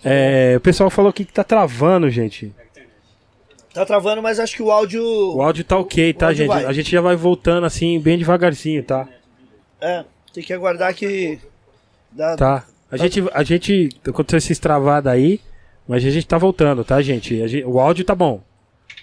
É, 0.03 0.55
o 0.57 0.61
pessoal 0.61 0.91
falou 0.91 1.11
aqui 1.11 1.25
que 1.25 1.33
tá 1.33 1.45
travando, 1.45 2.11
gente. 2.11 2.53
Tá 3.73 3.87
travando, 3.87 4.21
mas 4.21 4.41
acho 4.41 4.57
que 4.57 4.65
o 4.65 4.73
áudio. 4.73 5.01
O 5.01 5.41
áudio 5.41 5.63
tá 5.63 5.79
ok, 5.79 6.13
tá, 6.13 6.33
gente? 6.33 6.49
vai. 6.49 6.65
A 6.65 6.73
gente 6.73 6.91
já 6.91 7.01
vai 7.01 7.15
voltando 7.15 7.67
assim, 7.67 8.01
bem 8.01 8.19
devagarzinho, 8.19 8.83
tá? 8.83 9.09
É, 9.81 10.05
tem 10.35 10.43
que 10.43 10.53
aguardar 10.53 10.93
que. 10.93 11.39
Dá... 12.11 12.37
Tá. 12.37 12.67
A 12.91 12.97
gente, 12.97 13.23
a 13.33 13.45
gente. 13.45 13.91
Aconteceu 14.05 14.39
essa 14.39 14.51
estravada 14.51 15.09
aí, 15.09 15.41
mas 15.87 16.05
a 16.05 16.11
gente 16.11 16.27
tá 16.27 16.37
voltando, 16.37 16.85
tá, 16.85 17.01
gente? 17.01 17.41
A 17.41 17.47
gente- 17.47 17.65
O 17.65 17.79
áudio 17.79 18.05
tá 18.05 18.15
bom. 18.17 18.43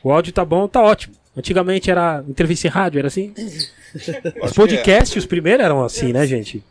O 0.03 0.11
áudio 0.11 0.33
tá 0.33 0.43
bom, 0.43 0.67
tá 0.67 0.81
ótimo. 0.81 1.15
Antigamente 1.35 1.89
era 1.89 2.23
entrevista 2.27 2.67
em 2.67 2.69
rádio, 2.69 2.99
era 2.99 3.07
assim? 3.07 3.33
Os 3.95 4.03
que 4.05 4.11
é. 4.11 4.51
podcasts, 4.53 5.15
os 5.15 5.25
primeiros 5.25 5.63
eram 5.65 5.83
assim, 5.83 6.11
né, 6.13 6.25
gente? 6.27 6.63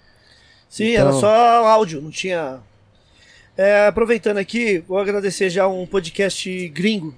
Sim, 0.68 0.92
Então- 0.92 1.08
era 1.08 1.12
só 1.14 1.28
áudio, 1.66 2.00
não 2.00 2.10
tinha. 2.10 2.60
É, 3.56 3.86
aproveitando 3.86 4.38
aqui, 4.38 4.78
vou 4.86 4.98
agradecer 4.98 5.50
já 5.50 5.66
um 5.66 5.84
podcast 5.86 6.68
gringo. 6.68 7.14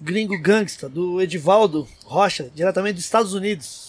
Gringo 0.00 0.40
Gangsta, 0.40 0.88
do 0.88 1.20
Edivaldo 1.20 1.88
Rocha, 2.04 2.48
diretamente 2.54 2.94
dos 2.94 3.04
Estados 3.04 3.34
Unidos. 3.34 3.87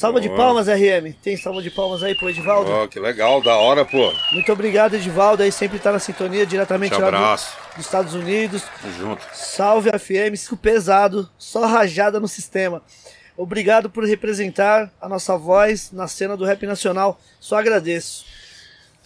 Salva 0.00 0.18
de 0.18 0.30
palmas, 0.30 0.66
RM. 0.66 1.12
Tem 1.22 1.36
salva 1.36 1.60
de 1.60 1.70
palmas 1.70 2.02
aí 2.02 2.14
pro 2.14 2.30
Edivaldo? 2.30 2.70
Ó, 2.70 2.86
que 2.86 2.98
legal, 2.98 3.42
da 3.42 3.54
hora, 3.56 3.84
pô. 3.84 4.10
Muito 4.32 4.50
obrigado, 4.50 4.94
Edivaldo. 4.94 5.42
Aí 5.42 5.52
sempre 5.52 5.78
tá 5.78 5.92
na 5.92 5.98
sintonia 5.98 6.46
diretamente 6.46 6.94
Te 6.94 7.00
lá 7.02 7.10
do- 7.10 7.76
dos 7.76 7.84
Estados 7.84 8.14
Unidos. 8.14 8.62
tamo 8.80 8.94
junto. 8.94 9.22
Salve 9.34 9.90
FM, 9.90 10.32
isso 10.32 10.56
pesado, 10.56 11.28
só 11.36 11.66
rajada 11.66 12.18
no 12.18 12.26
sistema. 12.26 12.82
Obrigado 13.36 13.90
por 13.90 14.04
representar 14.04 14.90
a 14.98 15.06
nossa 15.06 15.36
voz 15.36 15.92
na 15.92 16.08
cena 16.08 16.34
do 16.34 16.46
rap 16.46 16.64
nacional. 16.66 17.20
Só 17.38 17.58
agradeço. 17.58 18.24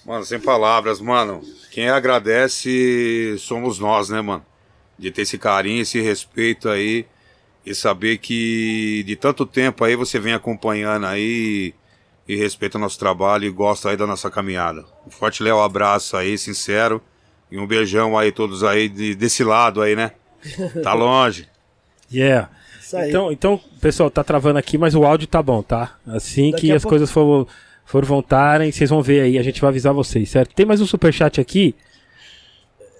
Mano, 0.06 0.24
sem 0.24 0.38
palavras, 0.38 1.00
mano. 1.00 1.42
Quem 1.72 1.88
agradece 1.90 3.34
somos 3.40 3.80
nós, 3.80 4.10
né, 4.10 4.20
mano? 4.20 4.46
De 4.96 5.10
ter 5.10 5.22
esse 5.22 5.38
carinho, 5.38 5.82
esse 5.82 6.00
respeito 6.00 6.68
aí. 6.68 7.04
E 7.66 7.74
saber 7.74 8.18
que 8.18 9.02
de 9.06 9.16
tanto 9.16 9.46
tempo 9.46 9.84
aí 9.84 9.96
você 9.96 10.18
vem 10.18 10.34
acompanhando 10.34 11.06
aí 11.06 11.72
e 12.28 12.36
respeita 12.36 12.76
o 12.76 12.80
nosso 12.80 12.98
trabalho 12.98 13.44
e 13.44 13.50
gosta 13.50 13.90
aí 13.90 13.96
da 13.96 14.06
nossa 14.06 14.30
caminhada. 14.30 14.84
Um 15.06 15.10
forte 15.10 15.42
Léo 15.42 15.60
abraço 15.60 16.16
aí, 16.16 16.36
sincero. 16.36 17.00
E 17.50 17.58
um 17.58 17.66
beijão 17.66 18.16
aí 18.18 18.32
todos 18.32 18.62
aí 18.64 18.88
de- 18.88 19.14
desse 19.14 19.44
lado 19.44 19.80
aí, 19.80 19.94
né? 19.96 20.12
Tá 20.82 20.92
longe. 20.94 21.48
Yeah. 22.12 22.50
Isso 22.80 22.96
aí. 22.96 23.08
Então, 23.08 23.32
então, 23.32 23.60
pessoal, 23.80 24.10
tá 24.10 24.22
travando 24.22 24.58
aqui, 24.58 24.76
mas 24.76 24.94
o 24.94 25.04
áudio 25.04 25.26
tá 25.26 25.42
bom, 25.42 25.62
tá? 25.62 25.96
Assim 26.06 26.50
Daqui 26.50 26.66
que 26.68 26.72
as 26.72 26.82
pouco- 26.82 26.92
coisas 26.92 27.10
for 27.10 27.46
for 27.86 28.02
voltarem, 28.04 28.72
vocês 28.72 28.88
vão 28.88 29.02
ver 29.02 29.20
aí, 29.20 29.38
a 29.38 29.42
gente 29.42 29.60
vai 29.60 29.68
avisar 29.68 29.92
vocês, 29.92 30.30
certo? 30.30 30.54
Tem 30.54 30.64
mais 30.64 30.80
um 30.80 30.86
superchat 30.86 31.38
aqui. 31.40 31.74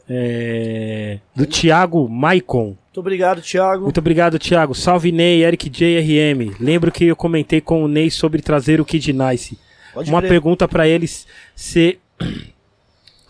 É, 0.09 1.19
do 1.35 1.47
Thiago 1.47 2.09
Maicon. 2.09 2.77
Muito 2.87 3.01
obrigado, 3.01 3.41
Thiago. 3.43 3.85
Muito 3.85 3.99
obrigado, 3.99 4.39
Thiago. 4.39 4.75
Salve 4.75 5.11
Ney, 5.11 5.43
Eric 5.43 5.69
JRM. 5.71 6.55
Lembro 6.61 6.93
que 6.93 7.05
eu 7.07 7.17
comentei 7.17 7.61
com 7.61 7.83
o 7.83 7.89
Ney 7.89 8.11
sobre 8.11 8.43
trazer 8.43 8.81
o 8.81 8.85
Kid 8.85 9.13
Nice. 9.13 9.59
Pode 9.93 10.11
Uma 10.11 10.21
crer. 10.21 10.29
pergunta 10.29 10.69
pra 10.69 10.87
eles 10.87 11.27
se 11.57 11.99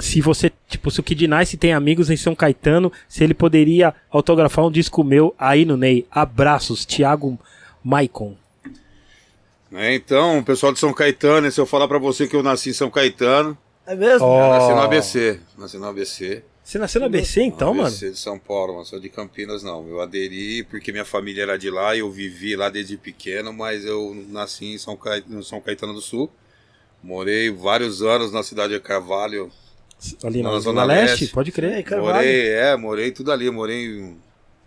se 0.01 0.21
você, 0.21 0.51
tipo, 0.69 0.91
se 0.91 0.99
o 1.01 1.03
Kid 1.03 1.27
Nice 1.29 1.57
tem 1.57 1.73
amigos 1.73 2.11
em 2.11 2.17
São 2.17 2.35
Caetano, 2.35 2.93
se 3.09 3.23
ele 3.23 3.33
poderia 3.33 3.95
autografar 4.11 4.67
um 4.67 4.71
disco 4.71 5.05
meu 5.05 5.35
aí 5.39 5.65
no 5.65 5.77
Ney. 5.77 6.05
Abraços, 6.11 6.85
Thiago 6.85 7.39
Maicon. 7.83 8.35
É, 9.73 9.95
então, 9.95 10.43
pessoal 10.43 10.73
de 10.73 10.79
São 10.79 10.93
Caetano, 10.93 11.51
se 11.51 11.61
eu 11.61 11.67
falar 11.67 11.89
pra 11.89 11.99
você 11.99 12.27
que 12.29 12.37
eu 12.37 12.43
nasci 12.43 12.71
em 12.71 12.75
São 12.75 12.91
Caetano, 12.91 13.57
É 13.87 13.95
mesmo? 13.95 14.27
Ó. 14.27 14.45
eu 14.45 14.49
nasci 14.59 14.71
no 14.73 14.77
Oh. 14.77 14.83
ABC. 14.83 15.41
Nasci 15.59 15.79
no 15.79 15.87
ABC. 15.87 16.43
Você 16.65 16.79
nasceu 16.79 16.99
no 17.01 17.07
ABC 17.07 17.43
então, 17.43 17.69
no 17.69 17.75
mano? 17.75 17.89
ABC 17.89 18.11
de 18.11 18.19
São 18.19 18.39
Paulo, 18.39 18.75
não 18.75 18.85
sou 18.87 18.99
de 18.99 19.11
Campinas 19.11 19.63
não. 19.63 19.87
Eu 19.87 20.01
aderi 20.01 20.63
porque 20.65 20.91
minha 20.91 21.05
família 21.05 21.43
era 21.43 21.59
de 21.59 21.69
lá 21.71 21.95
e 21.95 21.99
eu 21.99 22.11
vivi 22.11 22.57
lá 22.57 22.71
desde 22.71 22.97
pequeno, 22.97 23.53
mas 23.53 23.85
eu 23.85 24.15
nasci 24.29 24.67
em 24.75 24.79
São, 24.79 24.97
Ca... 24.97 25.21
no 25.27 25.45
São 25.45 25.61
Caetano 25.61 25.93
do 25.93 26.01
Sul. 26.01 26.31
Morei 27.03 27.51
vários 27.51 28.01
anos 28.01 28.33
na 28.33 28.43
cidade 28.43 28.73
de 28.73 28.81
Carvalho. 28.81 29.51
Ali 30.25 30.43
na 30.43 30.53
Na 30.53 30.59
Zona 30.61 30.85
Leste, 30.85 31.21
Leste. 31.23 31.35
pode 31.35 31.53
crer. 31.53 31.83
Carvalho? 31.85 32.15
Morei, 32.15 32.49
é, 32.49 32.77
morei 32.77 33.11
tudo 33.11 33.31
ali. 33.31 33.51
Morei 33.51 33.85
em 33.87 34.17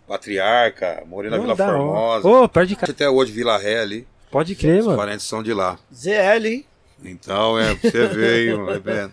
Patriarca, 0.06 1.02
morei 1.06 1.30
na 1.30 1.36
Não, 1.36 1.44
Vila. 1.44 1.56
Formosa. 1.56 2.28
Ô, 2.28 2.48
perto 2.48 2.68
de 2.68 2.76
casa. 2.76 2.92
Até 2.92 3.10
hoje 3.10 3.32
Vila 3.32 3.58
Ré 3.58 3.80
ali. 3.80 4.06
Pode 4.30 4.54
crer, 4.54 4.80
Os 4.80 4.86
mano. 4.86 4.98
parentes 4.98 5.26
são 5.26 5.42
de 5.42 5.52
lá. 5.52 5.78
ZL, 5.92 6.46
hein? 6.46 6.64
Então, 7.04 7.58
é, 7.58 7.74
você 7.74 8.06
ver, 8.08 8.56
mano. 8.56 9.12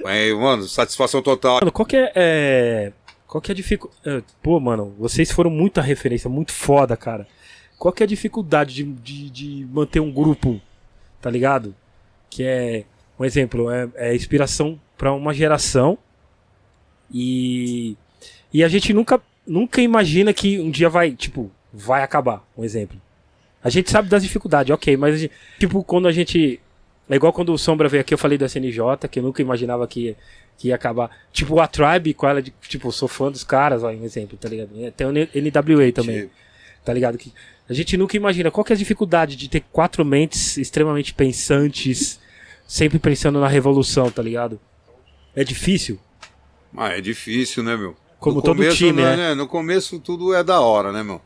É 0.00 0.02
Mas, 0.32 0.38
mano, 0.38 0.62
satisfação 0.64 1.22
total. 1.22 1.56
Mano, 1.60 1.72
qual 1.72 1.86
que 1.86 1.96
é. 1.96 2.12
é, 2.14 2.92
Qual 3.26 3.40
que 3.40 3.50
é 3.50 3.52
a 3.52 3.56
dificuldade. 3.56 4.24
Pô, 4.42 4.58
mano, 4.60 4.94
vocês 4.98 5.30
foram 5.30 5.50
muita 5.50 5.80
referência, 5.80 6.28
muito 6.30 6.52
foda, 6.52 6.96
cara. 6.96 7.26
Qual 7.78 7.92
que 7.92 8.02
é 8.02 8.04
a 8.04 8.08
dificuldade 8.08 8.74
de, 8.74 8.84
de, 8.84 9.30
de 9.30 9.66
manter 9.70 10.00
um 10.00 10.10
grupo, 10.10 10.60
tá 11.20 11.30
ligado? 11.30 11.74
Que 12.30 12.42
é. 12.44 12.84
Um 13.18 13.24
exemplo, 13.24 13.70
é, 13.70 13.88
é 13.96 14.14
inspiração 14.14 14.78
pra 14.96 15.12
uma 15.12 15.32
geração. 15.34 15.98
E. 17.12 17.96
E 18.52 18.64
a 18.64 18.68
gente 18.68 18.92
nunca, 18.92 19.20
nunca 19.46 19.82
imagina 19.82 20.32
que 20.32 20.58
um 20.58 20.70
dia 20.70 20.88
vai, 20.88 21.10
tipo, 21.12 21.50
vai 21.72 22.02
acabar. 22.02 22.42
Um 22.56 22.64
exemplo. 22.64 23.00
A 23.62 23.68
gente 23.68 23.90
sabe 23.90 24.08
das 24.08 24.22
dificuldades, 24.22 24.72
ok, 24.72 24.96
mas, 24.96 25.18
gente- 25.20 25.32
tipo, 25.58 25.82
quando 25.82 26.06
a 26.08 26.12
gente. 26.12 26.60
É 27.08 27.14
igual 27.14 27.32
quando 27.32 27.52
o 27.52 27.58
Sombra 27.58 27.88
veio 27.88 28.00
aqui, 28.00 28.12
eu 28.12 28.18
falei 28.18 28.36
do 28.36 28.44
SNJ, 28.44 29.08
que 29.10 29.20
eu 29.20 29.22
nunca 29.22 29.40
imaginava 29.40 29.86
que 29.86 30.06
ia, 30.06 30.16
que 30.58 30.68
ia 30.68 30.74
acabar. 30.74 31.10
Tipo, 31.32 31.60
a 31.60 31.66
Tribe, 31.68 32.14
com 32.14 32.28
ela, 32.28 32.42
de, 32.42 32.52
tipo, 32.68 32.90
sou 32.90 33.06
fã 33.06 33.30
dos 33.30 33.44
caras, 33.44 33.84
ó, 33.84 33.90
um 33.90 34.04
exemplo, 34.04 34.36
tá 34.36 34.48
ligado? 34.48 34.70
Tem 34.96 35.06
o 35.06 35.10
NWA 35.12 35.92
também, 35.92 36.22
Tipo, 36.22 36.32
tá 36.84 36.92
ligado? 36.92 37.16
Que 37.16 37.32
a 37.68 37.72
gente 37.72 37.96
nunca 37.96 38.16
imagina 38.16 38.50
qual 38.50 38.64
que 38.64 38.72
é 38.72 38.76
a 38.76 38.78
dificuldade 38.78 39.36
de 39.36 39.48
ter 39.48 39.62
quatro 39.72 40.04
mentes 40.04 40.56
extremamente 40.56 41.14
pensantes, 41.14 42.18
sempre 42.66 42.98
pensando 42.98 43.40
na 43.40 43.48
revolução, 43.48 44.10
tá 44.10 44.22
ligado? 44.22 44.58
É 45.34 45.44
difícil? 45.44 46.00
Ah, 46.76 46.90
é 46.90 47.00
difícil, 47.00 47.62
né, 47.62 47.76
meu? 47.76 47.96
Como 48.18 48.36
No 48.36 48.42
todo 48.42 48.56
começo, 48.56 48.76
time, 48.76 49.02
né, 49.02 49.16
né? 49.16 49.34
No 49.34 49.46
começo 49.46 50.00
tudo 50.00 50.34
é 50.34 50.42
da 50.42 50.60
hora, 50.60 50.90
né, 50.90 51.02
meu? 51.02 51.20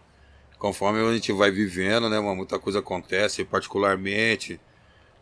Conforme 0.58 1.00
a 1.00 1.12
gente 1.12 1.32
vai 1.32 1.50
vivendo, 1.50 2.10
né, 2.10 2.20
mano? 2.20 2.36
Muita 2.36 2.58
coisa 2.58 2.80
acontece, 2.80 3.44
particularmente. 3.44 4.60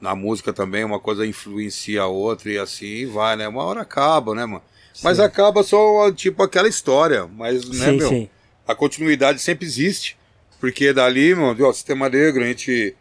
Na 0.01 0.15
música 0.15 0.53
também, 0.53 0.85
uma 0.85 1.01
coisa 1.01 1.27
influencia 1.27 2.03
a 2.03 2.07
outra 2.07 2.51
e 2.51 2.59
assim 2.59 3.07
vai, 3.07 3.37
né? 3.37 3.49
Uma 3.49 3.65
hora 3.65 3.81
acaba, 3.81 4.35
né, 4.35 4.47
mano? 4.47 4.63
Mas 5.03 5.17
Sim. 5.19 5.23
acaba 5.25 5.63
só, 5.63 6.11
tipo, 6.13 6.43
aquela 6.43 6.69
história. 6.69 7.27
Mas, 7.27 7.69
né, 7.69 7.91
sim, 7.91 7.97
meu? 7.97 8.09
sim. 8.09 8.29
A 8.67 8.75
continuidade 8.75 9.41
sempre 9.41 9.67
existe. 9.67 10.17
Porque 10.61 10.93
dali, 10.93 11.35
mano, 11.35 11.67
ó, 11.67 11.73
Sistema 11.73 12.09
Negro, 12.09 12.43
a 12.43 12.47
gente 12.47 12.95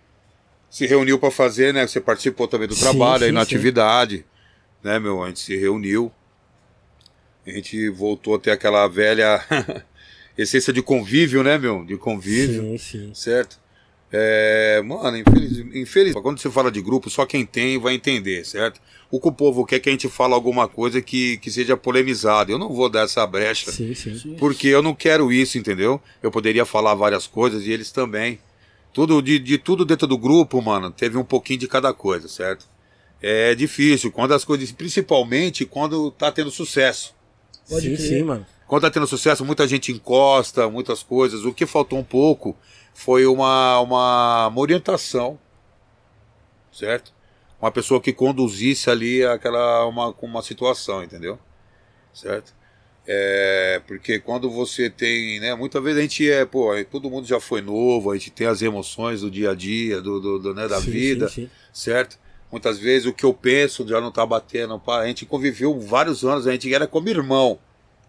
se 0.70 0.86
reuniu 0.86 1.18
pra 1.20 1.32
fazer, 1.32 1.74
né? 1.74 1.88
Você 1.88 2.00
participou 2.00 2.48
também 2.48 2.68
do 2.68 2.76
trabalho 2.76 3.26
aí 3.26 3.32
na 3.32 3.42
atividade, 3.42 4.26
né, 4.84 5.00
meu? 5.00 5.24
A 5.24 5.28
gente 5.28 5.40
se 5.40 5.56
reuniu. 5.56 6.12
A 7.46 7.52
gente 7.52 7.90
voltou 7.90 8.36
a 8.36 8.40
ter 8.40 8.52
aquela 8.52 8.88
velha 8.88 9.44
essência 10.38 10.72
de 10.72 10.82
convívio, 10.82 11.42
né, 11.44 11.58
meu? 11.58 11.84
De 11.84 11.98
convívio, 11.98 12.62
Sim, 12.62 12.78
sim. 12.78 13.14
certo? 13.14 13.60
É, 14.12 14.82
mano, 14.86 15.18
infeliz, 15.18 15.58
infeliz, 15.76 16.14
quando 16.14 16.40
você 16.40 16.50
fala 16.50 16.72
de 16.72 16.82
grupo, 16.82 17.10
só 17.10 17.26
quem 17.26 17.46
tem 17.46 17.78
vai 17.78 17.94
entender, 17.94 18.46
certo? 18.46 18.80
O 19.12 19.20
que 19.20 19.28
o 19.28 19.32
povo 19.32 19.66
quer 19.66 19.78
é 19.78 19.80
que 19.80 19.90
a 19.90 19.92
gente 19.92 20.08
fale 20.08 20.34
alguma 20.34 20.68
coisa 20.68 21.02
que, 21.02 21.38
que 21.38 21.52
seja 21.52 21.76
polemizada. 21.78 22.52
Eu 22.52 22.58
não 22.58 22.70
vou 22.70 22.90
dar 22.90 23.04
essa 23.04 23.26
brecha. 23.26 23.72
Sim, 23.72 23.94
sim. 23.94 24.36
Porque 24.38 24.68
eu 24.68 24.82
não 24.82 24.94
quero 24.94 25.32
isso, 25.32 25.58
entendeu? 25.58 26.02
Eu 26.22 26.32
poderia 26.32 26.66
falar 26.66 26.94
várias 26.94 27.28
coisas 27.28 27.66
e 27.66 27.72
eles 27.72 27.92
também. 27.92 28.40
Tudo 28.94 29.22
de, 29.22 29.40
de 29.40 29.58
tudo 29.58 29.86
dentro 29.86 30.08
do 30.08 30.18
grupo, 30.18 30.62
mano, 30.62 30.90
teve 30.92 31.18
um 31.18 31.24
pouquinho 31.24 31.60
de 31.60 31.68
cada 31.68 31.94
coisa, 31.94 32.28
certo? 32.28 32.66
É 33.22 33.56
difícil, 33.56 34.12
quando 34.12 34.34
as 34.34 34.44
coisas, 34.44 34.72
principalmente 34.72 35.66
quando 35.66 36.12
tá 36.12 36.32
tendo 36.32 36.52
sucesso. 36.52 37.14
Pode 37.70 37.98
sim, 37.98 37.98
sim, 37.98 38.24
mano. 38.24 38.46
Quando 38.68 38.82
tá 38.82 38.92
tendo 38.92 39.08
sucesso, 39.08 39.46
muita 39.46 39.68
gente 39.68 39.92
encosta, 39.92 40.70
muitas 40.70 41.02
coisas. 41.02 41.46
O 41.46 41.54
que 41.54 41.66
faltou 41.66 41.98
um 42.00 42.04
pouco 42.04 42.56
foi 42.98 43.28
uma, 43.28 43.80
uma, 43.80 44.48
uma 44.48 44.60
orientação, 44.60 45.38
certo? 46.74 47.14
Uma 47.62 47.72
pessoa 47.72 48.02
que 48.02 48.12
conduzisse 48.12 48.90
ali 48.90 49.24
aquela 49.24 49.86
uma, 49.86 50.10
uma 50.20 50.42
situação, 50.42 51.04
entendeu? 51.04 51.38
Certo? 52.12 52.56
É, 53.06 53.80
porque 53.86 54.18
quando 54.20 54.50
você 54.50 54.90
tem, 54.90 55.40
né? 55.40 55.54
Muitas 55.54 55.84
vezes 55.84 56.00
a 56.00 56.02
gente 56.02 56.30
é, 56.30 56.44
pô, 56.44 56.72
todo 56.86 57.08
mundo 57.08 57.28
já 57.28 57.40
foi 57.40 57.62
novo, 57.62 58.10
a 58.10 58.16
gente 58.16 58.32
tem 58.32 58.48
as 58.48 58.64
emoções 58.64 59.22
do 59.22 59.30
dia 59.30 59.52
a 59.52 59.56
dia, 59.56 60.02
do, 60.02 60.20
do, 60.20 60.40
do, 60.40 60.54
né, 60.56 60.68
da 60.68 60.82
Sim, 60.82 60.90
vida, 60.90 61.30
sim, 61.30 61.44
sim. 61.44 61.50
certo? 61.72 62.18
Muitas 62.52 62.80
vezes 62.80 63.06
o 63.06 63.14
que 63.14 63.24
eu 63.24 63.34
penso 63.34 63.88
já 63.88 64.02
não 64.02 64.12
tá 64.12 64.26
batendo. 64.26 64.82
A 64.88 65.06
gente 65.06 65.24
conviveu 65.24 65.80
vários 65.80 66.26
anos, 66.26 66.48
a 66.48 66.52
gente 66.52 66.74
era 66.74 66.88
como 66.88 67.08
irmão, 67.10 67.60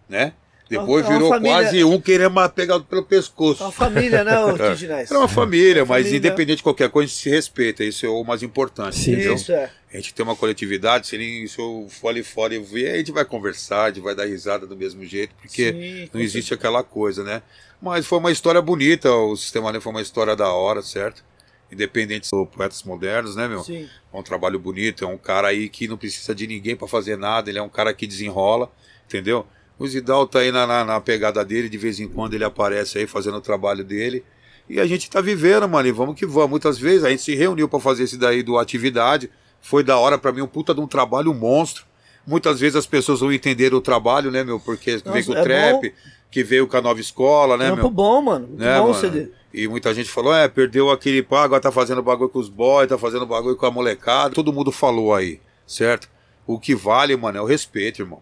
né? 0.08 0.32
Depois 0.68 1.04
É 1.04 1.08
uma 1.08 1.14
virou 1.14 1.28
família- 1.30 1.56
quase 1.56 1.84
um 1.84 2.00
querendo 2.00 2.48
pegar 2.50 2.80
pelo 2.80 3.02
pescoço. 3.02 3.62
É 3.62 3.66
uma 3.66 3.72
família, 3.72 4.22
né, 4.22 4.38
o 4.38 4.50
É. 4.60 5.02
Era 5.08 5.18
uma 5.18 5.28
família, 5.28 5.84
mas 5.84 6.02
família. 6.02 6.16
independente 6.18 6.56
de 6.58 6.62
qualquer 6.62 6.90
coisa, 6.90 7.06
a 7.06 7.08
gente 7.08 7.18
se 7.22 7.30
respeita. 7.30 7.82
Isso 7.82 8.04
é 8.04 8.08
o 8.08 8.22
mais 8.22 8.42
importante, 8.42 8.96
Sim, 8.96 9.12
entendeu? 9.12 9.34
Isso, 9.34 9.50
é. 9.52 9.70
A 9.92 9.96
gente 9.96 10.12
tem 10.12 10.22
uma 10.22 10.36
coletividade, 10.36 11.06
se, 11.06 11.16
nem, 11.16 11.46
se 11.46 11.58
eu 11.58 11.86
for 11.88 12.08
ali 12.10 12.22
fora 12.22 12.54
e 12.54 12.58
ver, 12.58 12.90
a 12.92 12.96
gente 12.98 13.10
vai 13.12 13.24
conversar, 13.24 13.84
a 13.84 13.88
gente 13.88 14.00
vai 14.02 14.14
dar 14.14 14.26
risada 14.26 14.66
do 14.66 14.76
mesmo 14.76 15.02
jeito, 15.04 15.34
porque 15.40 15.72
Sim, 15.72 16.10
não 16.12 16.20
existe 16.20 16.52
aquela 16.52 16.82
coisa, 16.82 17.24
né? 17.24 17.40
Mas 17.80 18.06
foi 18.06 18.18
uma 18.18 18.30
história 18.30 18.60
bonita, 18.60 19.10
o 19.10 19.34
Sistema 19.36 19.68
Negro 19.68 19.80
foi 19.80 19.92
uma 19.92 20.02
história 20.02 20.36
da 20.36 20.52
hora, 20.52 20.82
certo? 20.82 21.24
Independente 21.72 22.28
dos 22.30 22.48
poetas 22.48 22.82
modernos, 22.82 23.36
né, 23.36 23.46
meu? 23.48 23.62
Sim. 23.62 23.88
É 24.12 24.16
um 24.16 24.22
trabalho 24.22 24.58
bonito, 24.58 25.04
é 25.04 25.06
um 25.06 25.18
cara 25.18 25.48
aí 25.48 25.68
que 25.68 25.86
não 25.88 25.96
precisa 25.96 26.34
de 26.34 26.46
ninguém 26.46 26.74
pra 26.76 26.88
fazer 26.88 27.16
nada, 27.16 27.48
ele 27.50 27.58
é 27.58 27.62
um 27.62 27.68
cara 27.68 27.92
que 27.94 28.06
desenrola, 28.06 28.70
entendeu? 29.06 29.46
O 29.78 29.86
Zidal 29.86 30.26
tá 30.26 30.40
aí 30.40 30.50
na, 30.50 30.66
na, 30.66 30.84
na 30.84 31.00
pegada 31.00 31.44
dele, 31.44 31.68
de 31.68 31.78
vez 31.78 32.00
em 32.00 32.08
quando 32.08 32.34
ele 32.34 32.44
aparece 32.44 32.98
aí 32.98 33.06
fazendo 33.06 33.36
o 33.36 33.40
trabalho 33.40 33.84
dele. 33.84 34.24
E 34.68 34.80
a 34.80 34.86
gente 34.86 35.08
tá 35.08 35.20
vivendo, 35.20 35.68
mano, 35.68 35.88
e 35.88 35.92
vamos 35.92 36.14
que 36.14 36.26
vamos. 36.26 36.50
Muitas 36.50 36.78
vezes 36.78 37.04
a 37.04 37.10
gente 37.10 37.22
se 37.22 37.34
reuniu 37.34 37.68
pra 37.68 37.78
fazer 37.80 38.02
esse 38.04 38.16
daí 38.18 38.42
do 38.42 38.58
atividade, 38.58 39.30
foi 39.62 39.82
da 39.82 39.96
hora 39.98 40.18
pra 40.18 40.32
mim, 40.32 40.42
um 40.42 40.46
puta 40.46 40.74
de 40.74 40.80
um 40.80 40.86
trabalho 40.86 41.32
monstro. 41.32 41.84
Muitas 42.26 42.60
vezes 42.60 42.76
as 42.76 42.86
pessoas 42.86 43.22
não 43.22 43.32
entenderam 43.32 43.78
o 43.78 43.80
trabalho, 43.80 44.30
né, 44.30 44.44
meu? 44.44 44.60
Porque 44.60 44.92
Nossa, 44.96 45.10
veio 45.12 45.24
com 45.24 45.32
o 45.32 45.36
é 45.38 45.42
trap, 45.42 45.94
que 46.30 46.44
veio 46.44 46.66
com 46.66 46.76
a 46.76 46.82
nova 46.82 47.00
escola, 47.00 47.56
né, 47.56 47.66
Trampo 47.66 47.82
meu? 47.82 47.90
bom, 47.90 48.20
mano. 48.20 48.46
Muito 48.48 48.60
Né, 48.60 48.76
bom 48.78 48.84
o 48.84 48.88
mano? 48.88 49.00
CD. 49.00 49.30
E 49.54 49.66
muita 49.66 49.94
gente 49.94 50.10
falou, 50.10 50.34
é, 50.34 50.46
perdeu 50.46 50.90
aquele 50.90 51.22
pá, 51.22 51.44
agora 51.44 51.62
tá 51.62 51.72
fazendo 51.72 52.02
bagulho 52.02 52.28
com 52.28 52.38
os 52.38 52.50
boys, 52.50 52.86
tá 52.88 52.98
fazendo 52.98 53.24
bagulho 53.24 53.56
com 53.56 53.64
a 53.64 53.70
molecada. 53.70 54.34
Todo 54.34 54.52
mundo 54.52 54.70
falou 54.70 55.14
aí, 55.14 55.40
certo? 55.66 56.10
O 56.46 56.58
que 56.58 56.74
vale, 56.74 57.16
mano, 57.16 57.38
é 57.38 57.40
o 57.40 57.46
respeito, 57.46 58.02
irmão. 58.02 58.20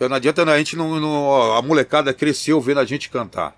Não 0.00 0.16
adianta 0.16 0.42
a 0.44 0.58
gente 0.58 0.76
não, 0.76 1.00
não- 1.00 1.52
A 1.54 1.62
molecada 1.62 2.12
cresceu 2.12 2.60
vendo 2.60 2.80
a 2.80 2.84
gente 2.84 3.08
cantar. 3.08 3.56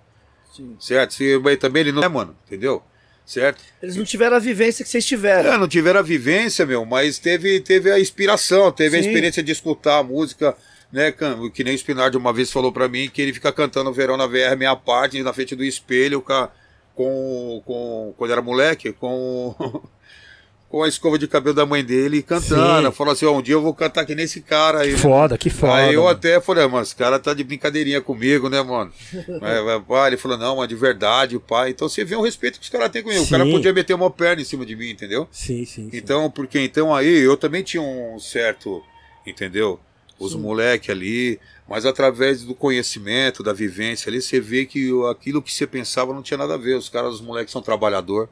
Sim. 0.55 0.75
Certo? 0.79 1.13
Se, 1.13 1.37
mas 1.39 1.57
também 1.57 1.81
ele 1.81 1.91
não 1.91 2.03
é, 2.03 2.07
mano, 2.07 2.35
entendeu? 2.45 2.81
Certo? 3.25 3.61
Eles 3.83 3.95
não 3.95 4.03
tiveram 4.03 4.35
a 4.35 4.39
vivência 4.39 4.83
que 4.83 4.89
vocês 4.89 5.05
tiveram. 5.05 5.53
É, 5.53 5.57
não 5.57 5.67
tiveram 5.67 5.99
a 5.99 6.03
vivência, 6.03 6.65
meu, 6.65 6.83
mas 6.85 7.19
teve, 7.19 7.59
teve 7.59 7.91
a 7.91 7.99
inspiração, 7.99 8.71
teve 8.71 8.97
a 8.97 9.01
Sim. 9.03 9.07
experiência 9.07 9.43
de 9.43 9.51
escutar 9.51 9.99
a 9.99 10.03
música, 10.03 10.57
né? 10.91 11.13
Que 11.53 11.63
nem 11.63 11.73
o 11.75 11.77
Spinardi 11.77 12.17
uma 12.17 12.33
vez 12.33 12.51
falou 12.51 12.71
pra 12.71 12.87
mim 12.87 13.07
que 13.07 13.21
ele 13.21 13.31
fica 13.33 13.51
cantando 13.51 13.93
Verão 13.93 14.17
na 14.17 14.25
VR, 14.25 14.57
minha 14.57 14.75
parte, 14.75 15.21
na 15.21 15.31
frente 15.31 15.55
do 15.55 15.63
espelho, 15.63 16.21
com, 16.21 16.33
a- 16.33 16.49
com, 16.95 17.61
com 17.65 18.13
quando 18.17 18.31
era 18.31 18.41
moleque, 18.41 18.91
com, 18.93 19.55
com 20.69 20.83
a 20.83 20.87
escova 20.87 21.17
de 21.17 21.27
cabelo 21.27 21.55
da 21.55 21.65
mãe 21.65 21.83
dele 21.83 22.21
cantando. 22.21 22.87
Sim. 22.89 22.93
Falou 22.93 23.11
assim: 23.13 23.25
ó, 23.25 23.31
um 23.35 23.41
dia 23.41 23.55
eu 23.55 23.61
vou 23.61 23.73
cantar 23.73 24.05
que 24.05 24.13
nem 24.13 24.25
esse 24.25 24.39
cara 24.41 24.81
aí. 24.81 24.89
Que 24.89 24.95
né? 24.95 25.01
foda, 25.01 25.37
que 25.37 25.49
foda. 25.49 25.73
Aí 25.73 25.93
eu 25.95 26.03
mano. 26.03 26.15
até 26.15 26.39
falei, 26.39 26.63
ah, 26.63 26.69
mas 26.69 26.89
esse 26.89 26.95
cara 26.95 27.17
tá 27.19 27.33
de 27.33 27.43
brincadeirinha 27.43 27.99
comigo, 28.01 28.47
né, 28.49 28.61
mano? 28.61 28.91
Pai, 29.87 30.07
ele 30.09 30.17
falou, 30.17 30.37
não, 30.37 30.57
mas 30.57 30.67
de 30.69 30.75
verdade, 30.75 31.39
pai. 31.39 31.71
Então 31.71 31.89
você 31.89 32.03
vê 32.05 32.15
o 32.15 32.21
respeito 32.21 32.59
que 32.59 32.63
os 32.65 32.69
caras 32.69 32.89
têm 32.89 33.01
comigo. 33.03 33.23
O 33.23 33.29
cara 33.29 33.43
Sim. 33.45 33.51
podia 33.51 33.73
meter 33.73 33.93
uma 33.95 34.11
perna 34.11 34.41
em 34.41 34.45
cima 34.45 34.65
de 34.65 34.75
mim, 34.75 34.89
entendeu? 34.91 35.27
Sim, 35.31 35.65
sim. 35.65 35.89
sim. 35.89 35.97
Então, 35.97 36.29
porque 36.29 36.59
então 36.59 36.93
aí 36.93 37.17
eu 37.19 37.35
também 37.35 37.63
tinha 37.63 37.81
um 37.81 38.19
certo, 38.19 38.83
entendeu? 39.25 39.79
Os 40.19 40.35
moleque 40.35 40.91
ali, 40.91 41.39
mas 41.67 41.85
através 41.85 42.43
do 42.43 42.53
conhecimento, 42.53 43.41
da 43.41 43.53
vivência 43.53 44.09
ali, 44.09 44.21
você 44.21 44.39
vê 44.39 44.65
que 44.65 44.91
o- 44.91 45.07
aquilo 45.07 45.41
que 45.41 45.51
você 45.53 45.65
pensava 45.65 46.13
não 46.13 46.21
tinha 46.21 46.37
nada 46.37 46.55
a 46.55 46.57
ver. 46.57 46.75
Os 46.75 46.89
caras, 46.89 47.13
os 47.15 47.21
moleques 47.21 47.51
são 47.53 47.61
trabalhador, 47.61 48.29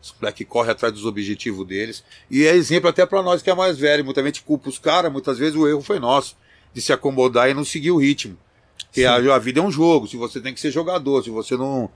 os 0.00 0.14
moleques 0.20 0.46
correm 0.48 0.70
atrás 0.70 0.92
dos 0.92 1.04
objetivos 1.04 1.66
deles. 1.66 2.04
E 2.30 2.46
é 2.46 2.54
exemplo 2.54 2.88
até 2.88 3.04
pra 3.04 3.22
nós 3.22 3.42
que 3.42 3.50
é 3.50 3.54
mais 3.54 3.78
velho. 3.78 4.04
Muita 4.04 4.22
gente 4.22 4.42
culpa 4.42 4.68
os 4.68 4.78
caras, 4.78 5.12
muitas 5.12 5.38
vezes 5.38 5.56
o 5.56 5.66
erro 5.66 5.82
foi 5.82 5.98
nosso, 5.98 6.36
de 6.72 6.80
se 6.80 6.92
acomodar 6.92 7.50
e 7.50 7.54
não 7.54 7.64
seguir 7.64 7.90
o 7.90 7.98
ritmo. 7.98 8.36
Porque 8.86 9.04
a, 9.04 9.16
a 9.16 9.38
vida 9.38 9.60
é 9.60 9.62
um 9.62 9.70
jogo, 9.70 10.06
se 10.06 10.16
você 10.16 10.40
tem 10.40 10.54
que 10.54 10.60
ser 10.60 10.70
jogador, 10.70 11.22
se 11.22 11.30
você 11.30 11.56
não, 11.56 11.90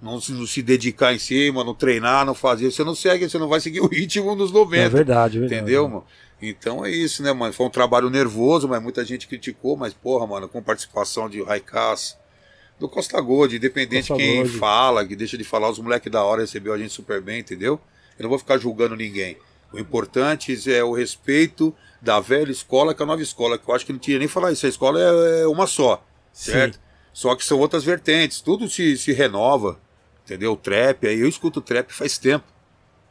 não, 0.00 0.20
se, 0.20 0.32
não 0.32 0.46
se 0.46 0.62
dedicar 0.62 1.14
em 1.14 1.18
cima, 1.18 1.64
não 1.64 1.74
treinar, 1.74 2.24
não 2.24 2.34
fazer, 2.34 2.70
você 2.70 2.84
não 2.84 2.94
segue, 2.94 3.28
você 3.28 3.38
não 3.38 3.48
vai 3.48 3.60
seguir 3.60 3.80
o 3.82 3.88
ritmo 3.88 4.36
dos 4.36 4.52
90. 4.52 4.82
É 4.82 4.88
verdade, 4.88 5.38
é 5.38 5.40
verdade. 5.40 5.62
Entendeu, 5.62 5.88
mano? 5.88 6.04
Então 6.40 6.84
é 6.84 6.90
isso, 6.90 7.22
né, 7.22 7.32
mano? 7.32 7.52
Foi 7.52 7.66
um 7.66 7.70
trabalho 7.70 8.10
nervoso, 8.10 8.68
mas 8.68 8.82
muita 8.82 9.04
gente 9.04 9.26
criticou, 9.26 9.76
mas, 9.76 9.94
porra, 9.94 10.26
mano, 10.26 10.48
com 10.48 10.62
participação 10.62 11.28
de 11.30 11.42
Raikás, 11.42 12.16
do 12.78 12.88
Costa 12.88 13.20
Gold, 13.20 13.56
independente 13.56 14.08
Costa 14.08 14.22
quem 14.22 14.42
Gold. 14.42 14.58
fala, 14.58 15.06
que 15.06 15.16
deixa 15.16 15.36
de 15.38 15.44
falar, 15.44 15.70
os 15.70 15.78
moleques 15.78 16.10
da 16.10 16.22
hora 16.24 16.42
recebeu 16.42 16.72
a 16.72 16.78
gente 16.78 16.92
super 16.92 17.20
bem, 17.20 17.40
entendeu? 17.40 17.80
Eu 18.18 18.24
não 18.24 18.30
vou 18.30 18.38
ficar 18.38 18.58
julgando 18.58 18.96
ninguém. 18.96 19.36
O 19.72 19.78
importante 19.78 20.56
é 20.70 20.84
o 20.84 20.92
respeito 20.92 21.74
da 22.00 22.20
velha 22.20 22.50
escola 22.50 22.94
com 22.94 23.02
a 23.02 23.06
nova 23.06 23.22
escola, 23.22 23.58
que 23.58 23.68
eu 23.68 23.74
acho 23.74 23.84
que 23.84 23.92
não 23.92 23.98
tinha 23.98 24.18
nem 24.18 24.28
falar 24.28 24.52
isso, 24.52 24.66
a 24.66 24.68
escola 24.68 25.00
é 25.00 25.42
é 25.42 25.46
uma 25.46 25.66
só, 25.66 26.04
Sim. 26.32 26.52
certo? 26.52 26.80
Só 27.12 27.34
que 27.34 27.44
são 27.44 27.58
outras 27.58 27.82
vertentes, 27.82 28.40
tudo 28.40 28.68
se, 28.68 28.96
se 28.96 29.12
renova, 29.12 29.80
entendeu? 30.24 30.52
O 30.52 30.56
trap, 30.56 31.06
aí 31.06 31.20
eu 31.20 31.28
escuto 31.28 31.60
trap 31.60 31.90
faz 31.92 32.18
tempo. 32.18 32.44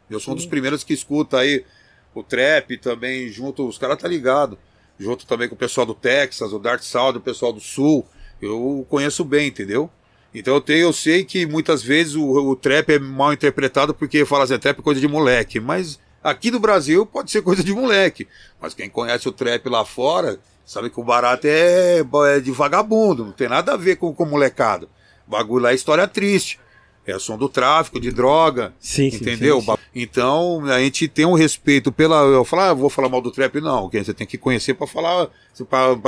Eu 0.09 0.19
sou 0.19 0.33
um 0.33 0.37
dos 0.37 0.45
primeiros 0.45 0.83
que 0.83 0.93
escuta 0.93 1.39
aí 1.39 1.65
o 2.13 2.23
trap 2.23 2.77
também, 2.77 3.27
junto, 3.29 3.67
os 3.67 3.77
caras 3.77 3.97
tá 3.97 4.07
ligado. 4.07 4.57
Junto 4.97 5.25
também 5.25 5.49
com 5.49 5.55
o 5.55 5.57
pessoal 5.57 5.85
do 5.85 5.93
Texas, 5.93 6.53
o 6.53 6.59
Dark 6.59 6.81
Sound, 6.81 7.17
o 7.17 7.21
pessoal 7.21 7.51
do 7.51 7.59
Sul. 7.59 8.05
Eu 8.41 8.85
conheço 8.89 9.23
bem, 9.23 9.47
entendeu? 9.47 9.89
Então 10.33 10.55
eu 10.55 10.61
tenho, 10.61 10.81
eu 10.81 10.93
sei 10.93 11.23
que 11.23 11.45
muitas 11.45 11.81
vezes 11.81 12.15
o, 12.15 12.25
o 12.25 12.55
trap 12.55 12.89
é 12.89 12.99
mal 12.99 13.31
interpretado 13.31 13.93
porque 13.93 14.25
fala 14.25 14.43
assim, 14.43 14.59
trap 14.59 14.79
é 14.79 14.81
coisa 14.81 14.99
de 14.99 15.07
moleque. 15.07 15.59
Mas 15.59 15.97
aqui 16.21 16.51
no 16.51 16.59
Brasil 16.59 17.05
pode 17.05 17.31
ser 17.31 17.41
coisa 17.41 17.63
de 17.63 17.73
moleque. 17.73 18.27
Mas 18.59 18.73
quem 18.73 18.89
conhece 18.89 19.29
o 19.29 19.31
trap 19.31 19.67
lá 19.69 19.85
fora, 19.85 20.37
sabe 20.65 20.89
que 20.89 20.99
o 20.99 21.03
barato 21.03 21.47
é, 21.47 22.03
é 22.27 22.39
de 22.41 22.51
vagabundo, 22.51 23.25
não 23.25 23.31
tem 23.31 23.47
nada 23.47 23.73
a 23.73 23.77
ver 23.77 23.95
com, 23.95 24.13
com 24.13 24.25
molecada. 24.25 24.87
O 25.25 25.31
bagulho 25.31 25.63
lá 25.63 25.71
é 25.71 25.75
história 25.75 26.07
triste. 26.07 26.59
É 27.07 27.19
som 27.19 27.37
do 27.37 27.47
tráfico, 27.47 27.99
de 27.99 28.11
droga. 28.11 28.73
Sim, 28.79 29.11
sim, 29.11 29.17
Entendeu? 29.17 29.61
sim, 29.61 29.65
sim. 29.67 29.77
Então, 29.93 30.65
a 30.65 30.79
gente 30.79 31.07
tem 31.07 31.23
um 31.25 31.33
respeito 31.33 31.91
pela. 31.91 32.21
Eu 32.23 32.43
falar, 32.43 32.71
ah, 32.71 32.73
vou 32.73 32.89
falar 32.89 33.09
mal 33.09 33.21
do 33.21 33.31
trap, 33.31 33.61
não. 33.61 33.87
que 33.89 34.03
Você 34.03 34.13
tem 34.13 34.25
que 34.25 34.37
conhecer 34.39 34.73
para 34.73 34.87
falar. 34.87 35.29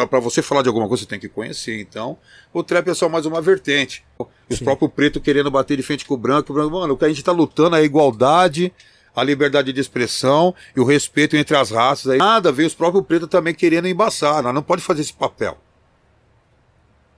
para 0.09 0.19
você 0.19 0.41
falar 0.41 0.63
de 0.63 0.69
alguma 0.69 0.87
coisa, 0.87 1.03
você 1.03 1.09
tem 1.09 1.19
que 1.19 1.29
conhecer. 1.29 1.79
Então, 1.79 2.17
o 2.51 2.63
trap 2.63 2.87
é 2.89 2.93
só 2.95 3.07
mais 3.07 3.27
uma 3.27 3.39
vertente. 3.41 4.03
Os 4.49 4.59
próprios 4.59 4.91
pretos 4.91 5.21
querendo 5.21 5.51
bater 5.51 5.77
de 5.77 5.83
frente 5.83 6.03
com 6.03 6.15
o 6.15 6.17
branco. 6.17 6.51
Mano, 6.53 6.95
o 6.95 6.97
que 6.97 7.05
a 7.05 7.09
gente 7.09 7.23
tá 7.23 7.31
lutando 7.31 7.75
é 7.75 7.79
a 7.79 7.83
igualdade, 7.83 8.73
a 9.15 9.23
liberdade 9.23 9.71
de 9.71 9.79
expressão 9.79 10.55
e 10.75 10.79
o 10.79 10.83
respeito 10.83 11.37
entre 11.37 11.55
as 11.55 11.69
raças. 11.69 12.11
Aí, 12.11 12.17
nada 12.17 12.51
ver, 12.51 12.65
os 12.65 12.73
próprios 12.73 13.05
pretos 13.05 13.29
também 13.29 13.53
querendo 13.53 13.87
embaçar. 13.87 14.41
Nós 14.41 14.53
não 14.53 14.63
pode 14.63 14.81
fazer 14.81 15.01
esse 15.01 15.13
papel. 15.13 15.57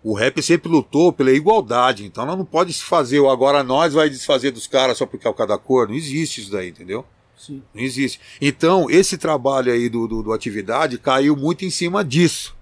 O 0.04 0.14
rap 0.14 0.42
sempre 0.42 0.70
lutou 0.70 1.12
pela 1.12 1.32
igualdade, 1.32 2.06
então 2.06 2.26
nós 2.26 2.38
não 2.38 2.46
pode 2.46 2.72
se 2.72 2.84
fazer, 2.84 3.20
o 3.20 3.30
agora 3.30 3.64
nós 3.64 3.94
vai 3.94 4.10
desfazer 4.10 4.52
dos 4.52 4.66
caras 4.66 4.98
só 4.98 5.06
porque 5.06 5.28
é 5.28 5.30
o 5.30 5.34
cada 5.34 5.58
cor. 5.58 5.88
Não 5.90 5.96
existe 5.96 6.40
isso 6.42 6.52
daí, 6.52 6.70
entendeu? 6.70 7.04
Sim. 7.38 7.62
Não 7.74 7.82
existe. 7.82 8.20
Então, 8.42 8.90
esse 8.90 9.18
trabalho 9.18 9.72
aí 9.72 9.90
do, 9.90 10.08
do, 10.08 10.24
do 10.24 10.34
atividade 10.34 10.98
caiu 10.98 11.36
muito 11.36 11.66
em 11.66 11.70
cima 11.70 12.04
disso. 12.04 12.56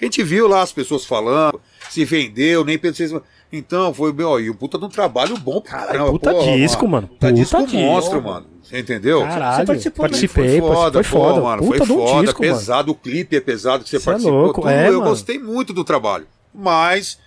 A 0.00 0.04
gente 0.04 0.22
viu 0.22 0.46
lá 0.46 0.60
as 0.62 0.72
pessoas 0.72 1.04
falando, 1.04 1.60
se 1.90 2.04
vendeu, 2.04 2.64
nem 2.64 2.78
pensei. 2.78 3.08
Então, 3.52 3.94
foi, 3.94 4.12
meu, 4.12 4.38
e 4.40 4.50
o 4.50 4.54
puta 4.54 4.78
de 4.78 4.84
um 4.84 4.88
trabalho 4.88 5.36
bom 5.38 5.60
caramba. 5.60 6.10
puta 6.10 6.30
porra, 6.32 6.56
disco, 6.56 6.86
mano. 6.86 7.08
Puta 7.08 7.28
Puta 7.28 7.32
disco 7.32 7.62
disco. 7.62 7.76
monstro, 7.78 8.22
mano. 8.22 8.46
Você 8.62 8.78
entendeu? 8.80 9.20
Caralho, 9.22 9.56
Você 9.58 9.64
participou, 9.66 10.02
participei, 10.02 10.60
Foi 10.60 10.68
foda, 10.74 10.92
foi 10.92 11.04
foda. 11.04 11.34
pô, 11.40 11.46
mano. 11.46 11.62
Puta 11.62 11.78
foi 11.78 11.86
de 11.86 11.92
um 11.92 11.96
foda, 12.06 12.22
disco, 12.24 12.42
mano. 12.42 12.54
pesado. 12.54 12.92
O 12.92 12.94
clipe 12.94 13.36
é 13.36 13.40
pesado 13.40 13.84
que 13.84 13.90
você 13.90 13.98
Cê 14.00 14.02
é 14.08 14.12
participou. 14.12 14.38
louco, 14.42 14.60
tudo. 14.60 14.70
é, 14.70 14.88
eu 14.88 14.94
mano. 14.98 15.04
gostei 15.10 15.38
muito 15.38 15.72
do 15.72 15.82
trabalho. 15.84 16.26
Mas 16.56 17.18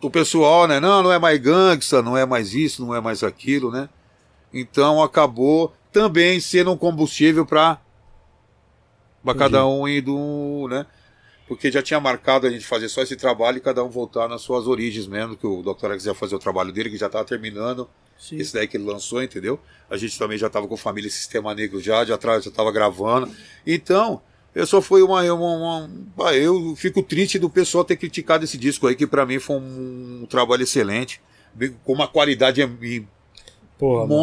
o 0.00 0.10
pessoal, 0.10 0.68
né? 0.68 0.78
Não, 0.78 1.02
não 1.02 1.12
é 1.12 1.18
mais 1.18 1.38
gangsta, 1.40 2.02
não 2.02 2.16
é 2.16 2.26
mais 2.26 2.54
isso, 2.54 2.84
não 2.84 2.94
é 2.94 3.00
mais 3.00 3.22
aquilo, 3.22 3.70
né? 3.70 3.88
Então 4.52 5.02
acabou 5.02 5.74
também 5.90 6.38
sendo 6.40 6.72
um 6.72 6.76
combustível 6.76 7.46
para 7.46 7.80
para 9.24 9.34
cada 9.34 9.66
um 9.66 9.88
ir 9.88 10.02
do, 10.02 10.68
né? 10.68 10.84
Porque 11.48 11.72
já 11.72 11.82
tinha 11.82 11.98
marcado 11.98 12.46
a 12.46 12.50
gente 12.50 12.66
fazer 12.66 12.88
só 12.88 13.02
esse 13.02 13.16
trabalho 13.16 13.56
e 13.56 13.60
cada 13.60 13.82
um 13.82 13.88
voltar 13.88 14.28
nas 14.28 14.42
suas 14.42 14.66
origens 14.66 15.06
mesmo, 15.06 15.36
que 15.36 15.46
o 15.46 15.62
Dr. 15.62 15.86
Alex 15.86 16.04
ia 16.04 16.14
fazer 16.14 16.34
o 16.34 16.38
trabalho 16.38 16.72
dele, 16.72 16.90
que 16.90 16.96
já 16.96 17.06
estava 17.06 17.24
terminando. 17.24 17.88
Sim. 18.18 18.36
Esse 18.36 18.52
daí 18.54 18.68
que 18.68 18.76
ele 18.76 18.84
lançou, 18.84 19.22
entendeu? 19.22 19.58
A 19.90 19.96
gente 19.96 20.18
também 20.18 20.36
já 20.36 20.46
estava 20.46 20.66
com 20.68 20.76
Família 20.76 21.10
Sistema 21.10 21.54
Negro 21.54 21.80
já, 21.80 22.04
já 22.04 22.14
estava 22.16 22.70
gravando. 22.70 23.30
Então, 23.66 24.22
eu 24.54 24.66
só 24.66 24.80
fui 24.80 25.02
uma, 25.02 25.22
uma, 25.32 25.88
uma- 26.16 26.34
Eu 26.34 26.74
fico 26.76 27.02
triste 27.02 27.38
do 27.38 27.50
pessoal 27.50 27.84
ter 27.84 27.96
criticado 27.96 28.44
esse 28.44 28.56
disco 28.56 28.86
aí, 28.86 28.94
que 28.94 29.06
para 29.06 29.26
mim 29.26 29.38
foi 29.38 29.56
um, 29.56 30.20
trabalho 30.26 30.62
excelente, 30.62 31.20
com 31.84 31.92
uma 31.92 32.06
qualidade 32.06 32.62
Porra, 33.78 34.06
mano. 34.06 34.22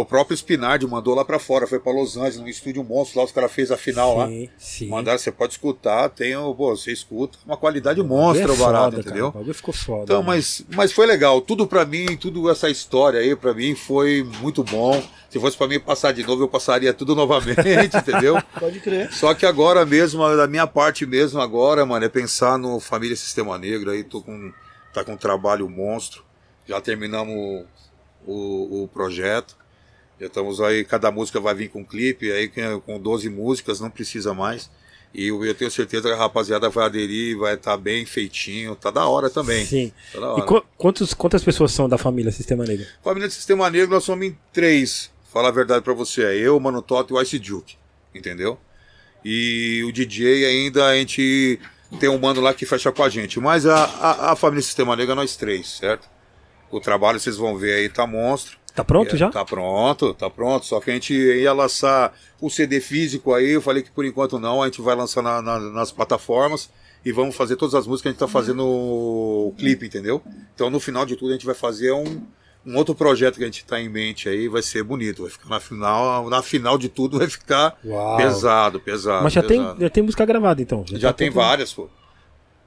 O 0.00 0.04
próprio 0.04 0.36
Spinardi 0.36 0.86
mandou 0.86 1.12
lá 1.12 1.24
pra 1.24 1.40
fora, 1.40 1.66
foi 1.66 1.80
pra 1.80 1.92
Los 1.92 2.16
Angeles, 2.16 2.36
num 2.36 2.46
estúdio 2.46 2.84
monstro 2.84 3.18
lá, 3.18 3.24
os 3.24 3.32
caras 3.32 3.50
fez 3.50 3.72
a 3.72 3.76
final 3.76 4.16
lá. 4.16 4.28
Sim, 4.28 4.48
sim. 4.56 4.88
Mandaram, 4.88 5.18
você 5.18 5.32
pode 5.32 5.54
escutar, 5.54 6.08
tem 6.08 6.36
o, 6.36 6.54
pô, 6.54 6.76
você 6.76 6.92
escuta, 6.92 7.36
uma 7.44 7.56
qualidade 7.56 8.00
monstra 8.00 8.48
É 8.48 8.54
o 8.54 8.56
barato, 8.56 8.84
foda, 8.92 9.00
entendeu? 9.00 9.32
Cara, 9.32 9.44
o 9.44 9.54
ficou 9.54 9.74
foda. 9.74 10.04
Então, 10.04 10.22
mano. 10.22 10.28
mas, 10.28 10.64
mas 10.72 10.92
foi 10.92 11.04
legal, 11.04 11.40
tudo 11.40 11.66
pra 11.66 11.84
mim, 11.84 12.16
tudo 12.16 12.48
essa 12.48 12.70
história 12.70 13.18
aí 13.18 13.34
pra 13.34 13.52
mim 13.52 13.74
foi 13.74 14.22
muito 14.40 14.62
bom. 14.62 15.02
Se 15.28 15.40
fosse 15.40 15.56
pra 15.56 15.66
mim 15.66 15.80
passar 15.80 16.12
de 16.12 16.24
novo, 16.24 16.44
eu 16.44 16.48
passaria 16.48 16.94
tudo 16.94 17.14
novamente, 17.16 17.96
entendeu? 17.96 18.40
Pode 18.56 18.78
crer. 18.78 19.12
Só 19.12 19.34
que 19.34 19.44
agora 19.44 19.84
mesmo, 19.84 20.22
da 20.36 20.46
minha 20.46 20.68
parte 20.68 21.04
mesmo 21.06 21.40
agora, 21.40 21.84
mano, 21.84 22.04
é 22.04 22.08
pensar 22.08 22.56
no 22.56 22.78
Família 22.78 23.16
Sistema 23.16 23.58
Negro 23.58 23.90
aí, 23.90 24.04
tô 24.04 24.22
com 24.22 24.52
tá 24.94 25.02
com 25.02 25.14
um 25.14 25.16
trabalho 25.16 25.68
monstro. 25.68 26.22
Já 26.68 26.80
terminamos 26.80 27.66
o, 28.24 28.84
o 28.84 28.88
projeto. 28.88 29.56
Já 30.20 30.26
estamos 30.26 30.60
aí, 30.60 30.84
cada 30.84 31.10
música 31.10 31.38
vai 31.40 31.54
vir 31.54 31.68
com 31.68 31.84
clipe, 31.84 32.30
aí 32.32 32.48
com- 32.48 32.80
com 32.80 32.98
12 33.00 33.28
músicas, 33.28 33.78
não 33.80 33.88
precisa 33.90 34.34
mais. 34.34 34.68
E 35.14 35.28
eu, 35.28 35.42
eu 35.44 35.54
tenho 35.54 35.70
certeza 35.70 36.08
que 36.08 36.14
a 36.14 36.18
rapaziada 36.18 36.68
vai 36.68 36.84
aderir, 36.86 37.38
vai 37.38 37.54
estar 37.54 37.76
bem 37.78 38.04
feitinho, 38.04 38.74
tá 38.76 38.90
da 38.90 39.06
hora 39.06 39.30
também. 39.30 39.64
Sim. 39.64 39.92
Tá 40.12 40.20
da 40.20 40.26
E 40.26 40.30
hora. 40.30 40.42
qu- 40.42 40.64
quantos, 40.76 41.14
quantas 41.14 41.42
pessoas 41.42 41.72
são 41.72 41.88
da 41.88 41.96
família 41.96 42.30
Sistema 42.32 42.64
Negro? 42.64 42.84
Família 43.02 43.26
do 43.28 43.32
Sistema 43.32 43.70
Negro, 43.70 43.90
nós 43.94 44.04
somos 44.04 44.26
em 44.26 44.36
três. 44.52 45.10
Falar 45.32 45.48
a 45.48 45.52
verdade 45.52 45.82
pra 45.82 45.94
você, 45.94 46.22
é 46.24 46.36
eu, 46.36 46.58
Mano 46.60 46.82
Toto 46.82 47.14
e 47.14 47.16
o 47.16 47.22
Ice 47.22 47.38
Duke. 47.38 47.76
Entendeu? 48.14 48.58
E 49.24 49.82
o 49.86 49.92
DJ 49.92 50.44
ainda 50.46 50.86
a 50.86 50.94
gente 50.96 51.58
tem 51.98 52.08
um 52.08 52.18
mano 52.18 52.40
lá 52.40 52.52
que 52.52 52.66
fecha 52.66 52.90
com 52.92 53.02
a 53.02 53.08
gente. 53.08 53.38
Mas 53.40 53.66
a, 53.66 53.84
a, 53.84 54.32
a 54.32 54.36
família 54.36 54.62
Sistema 54.62 54.94
Negro 54.96 55.12
é 55.12 55.14
nós 55.16 55.36
três, 55.36 55.78
certo? 55.78 56.08
O 56.70 56.80
trabalho 56.80 57.18
vocês 57.18 57.36
vão 57.36 57.56
ver 57.56 57.74
aí 57.74 57.88
tá 57.88 58.06
monstro. 58.06 58.58
Tá 58.78 58.84
pronto 58.84 59.14
É, 59.14 59.18
já? 59.18 59.28
Tá 59.30 59.44
pronto, 59.44 60.14
tá 60.14 60.30
pronto. 60.30 60.64
Só 60.66 60.80
que 60.80 60.90
a 60.90 60.94
gente 60.94 61.12
ia 61.12 61.52
lançar 61.52 62.14
o 62.40 62.48
CD 62.48 62.80
físico 62.80 63.34
aí. 63.34 63.50
Eu 63.50 63.60
falei 63.60 63.82
que 63.82 63.90
por 63.90 64.04
enquanto 64.04 64.38
não, 64.38 64.62
a 64.62 64.66
gente 64.66 64.80
vai 64.80 64.94
lançar 64.94 65.20
na- 65.22 65.42
na- 65.42 65.58
nas 65.58 65.90
plataformas 65.90 66.70
e 67.04 67.10
vamos 67.10 67.34
fazer 67.34 67.56
todas 67.56 67.74
as 67.74 67.86
músicas 67.86 68.02
que 68.02 68.08
a 68.08 68.10
gente 68.12 68.20
tá 68.20 68.28
fazendo 68.28 68.64
o 68.64 69.52
clipe, 69.58 69.86
entendeu? 69.86 70.22
Então 70.54 70.70
no 70.70 70.78
final 70.78 71.04
de 71.04 71.16
tudo 71.16 71.30
a 71.30 71.32
gente 71.32 71.46
vai 71.46 71.54
fazer 71.56 71.90
um, 71.92 72.22
um 72.66 72.76
outro 72.76 72.94
projeto 72.94 73.36
que 73.36 73.42
a 73.42 73.46
gente 73.46 73.64
tá 73.64 73.80
em 73.80 73.88
mente 73.88 74.28
aí. 74.28 74.46
Vai 74.46 74.62
ser 74.62 74.82
bonito, 74.84 75.22
vai 75.22 75.30
ficar 75.30 75.48
na 75.48 75.58
final. 75.60 76.30
Na 76.30 76.40
final 76.42 76.78
de 76.78 76.88
tudo 76.88 77.18
vai 77.18 77.28
ficar 77.28 77.76
Uau. 77.84 78.16
pesado, 78.16 78.78
pesado. 78.78 79.24
Mas 79.24 79.32
já 79.32 79.42
tem, 79.42 79.60
pesado. 79.60 79.80
já 79.80 79.90
tem 79.90 80.02
música 80.04 80.24
gravada 80.24 80.62
então. 80.62 80.84
Já 80.86 81.08
tá 81.08 81.14
tem 81.14 81.28
tudo- 81.30 81.36
várias, 81.42 81.72
pô. 81.72 81.88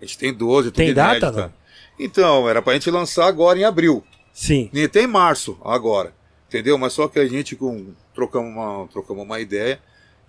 A 0.01 0.05
gente 0.05 0.18
tem 0.18 0.34
12, 0.34 0.70
tudo 0.72 0.78
Tem 0.78 0.93
data, 0.93 1.32
não? 1.32 1.53
Então, 1.99 2.49
era 2.49 2.62
pra 2.62 2.74
gente 2.74 2.89
lançar 2.89 3.28
agora 3.28 3.59
em 3.59 3.64
abril. 3.64 4.03
Sim. 4.34 4.69
Nem 4.71 4.88
tem 4.88 5.07
março 5.07 5.57
agora. 5.63 6.13
Entendeu? 6.47 6.77
Mas 6.77 6.93
só 6.93 7.07
que 7.07 7.19
a 7.19 7.25
gente 7.25 7.55
com, 7.55 7.93
trocamos, 8.13 8.51
uma, 8.51 8.88
trocamos 8.88 9.23
uma 9.23 9.39
ideia 9.39 9.79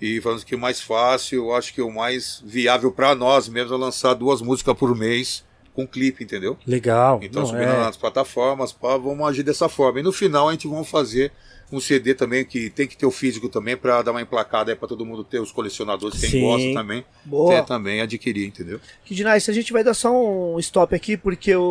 e 0.00 0.20
falamos 0.20 0.44
que 0.44 0.54
o 0.54 0.58
mais 0.58 0.80
fácil, 0.80 1.44
eu 1.44 1.54
acho 1.54 1.74
que 1.74 1.82
o 1.82 1.90
mais 1.90 2.42
viável 2.44 2.92
para 2.92 3.14
nós 3.14 3.48
mesmo 3.48 3.74
é 3.74 3.78
lançar 3.78 4.14
duas 4.14 4.40
músicas 4.40 4.76
por 4.76 4.96
mês 4.96 5.44
com 5.74 5.86
clipe, 5.86 6.22
entendeu? 6.22 6.56
Legal. 6.66 7.20
Então 7.22 7.42
Não, 7.42 7.48
subindo 7.48 7.70
é. 7.70 7.78
nas 7.78 7.96
plataformas, 7.96 8.72
pá, 8.72 8.96
vamos 8.96 9.26
agir 9.26 9.42
dessa 9.42 9.68
forma. 9.68 10.00
E 10.00 10.02
no 10.02 10.12
final 10.12 10.48
a 10.48 10.52
gente 10.52 10.68
vai 10.68 10.84
fazer 10.84 11.32
um 11.76 11.80
CD 11.80 12.14
também 12.14 12.44
que 12.44 12.68
tem 12.70 12.86
que 12.86 12.96
ter 12.96 13.06
o 13.06 13.10
físico 13.10 13.48
também 13.48 13.76
pra 13.76 14.02
dar 14.02 14.10
uma 14.10 14.20
emplacada 14.22 14.70
aí 14.72 14.76
pra 14.76 14.86
todo 14.88 15.04
mundo 15.06 15.24
ter, 15.24 15.40
os 15.40 15.50
colecionadores, 15.52 16.20
quem 16.20 16.30
Sim. 16.30 16.40
gosta 16.40 16.72
também, 16.74 17.04
Boa. 17.24 17.54
ter 17.54 17.64
também 17.66 18.00
adquirir, 18.00 18.46
entendeu? 18.46 18.80
Kid 19.04 19.24
Nice, 19.24 19.50
a 19.50 19.54
gente 19.54 19.72
vai 19.72 19.82
dar 19.82 19.94
só 19.94 20.10
um 20.12 20.58
stop 20.58 20.94
aqui, 20.94 21.16
porque 21.16 21.54
o, 21.56 21.62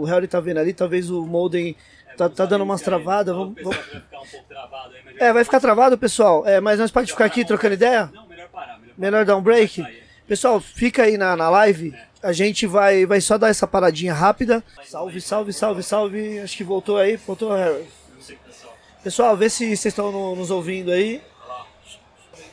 o 0.00 0.04
Harry 0.04 0.26
tá 0.28 0.40
vendo 0.40 0.58
ali, 0.58 0.72
talvez 0.72 1.10
o 1.10 1.24
Molden 1.26 1.74
tá, 2.16 2.28
tá 2.28 2.44
dando 2.46 2.62
umas 2.62 2.80
travadas. 2.82 3.34
Vamos, 3.34 3.54
vamos- 3.62 3.76
Vai 3.76 3.84
ficar 4.00 4.20
um 4.20 4.26
pouco 4.26 4.46
travado 4.48 4.94
aí, 4.94 5.00
mas 5.04 5.16
É, 5.20 5.32
vai 5.32 5.44
ficar 5.44 5.60
travado, 5.60 5.98
pessoal. 5.98 6.46
É, 6.46 6.60
mas 6.60 6.78
nós 6.78 6.90
pode 6.90 7.10
ficar 7.10 7.24
aqui 7.24 7.44
trocando 7.44 7.74
ideia? 7.74 8.10
Não, 8.14 8.26
melhor 8.28 8.48
parar. 8.48 8.78
Melhor 8.78 8.94
Melhor 8.96 9.24
dar 9.24 9.36
um 9.36 9.42
break? 9.42 9.82
Pessoal, 10.26 10.60
fica 10.60 11.02
aí 11.04 11.16
na, 11.16 11.34
na 11.36 11.48
live. 11.50 11.92
A 12.22 12.32
gente 12.32 12.66
vai, 12.66 13.06
vai 13.06 13.20
só 13.20 13.38
dar 13.38 13.48
essa 13.48 13.66
paradinha 13.66 14.12
rápida. 14.12 14.62
Salve, 14.84 15.20
salve, 15.20 15.52
salve, 15.52 15.82
salve. 15.82 16.38
Acho 16.38 16.56
que 16.56 16.62
voltou 16.62 16.98
aí. 16.98 17.16
Voltou, 17.16 17.50
Harry. 17.52 17.84
Pessoal, 19.02 19.36
vê 19.36 19.48
se 19.48 19.64
vocês 19.66 19.86
estão 19.86 20.12
no- 20.12 20.36
nos 20.36 20.50
ouvindo 20.50 20.90
aí. 20.90 21.20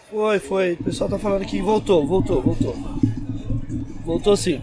Foi, 0.10 0.39
foi. 0.39 0.74
O 0.80 0.84
pessoal 0.86 1.10
tá 1.10 1.20
falando 1.20 1.45
que 1.45 1.62
voltou, 1.62 2.08
voltou, 2.08 2.41
voltou. 2.41 2.76
Voltou 4.06 4.38
sim. 4.38 4.62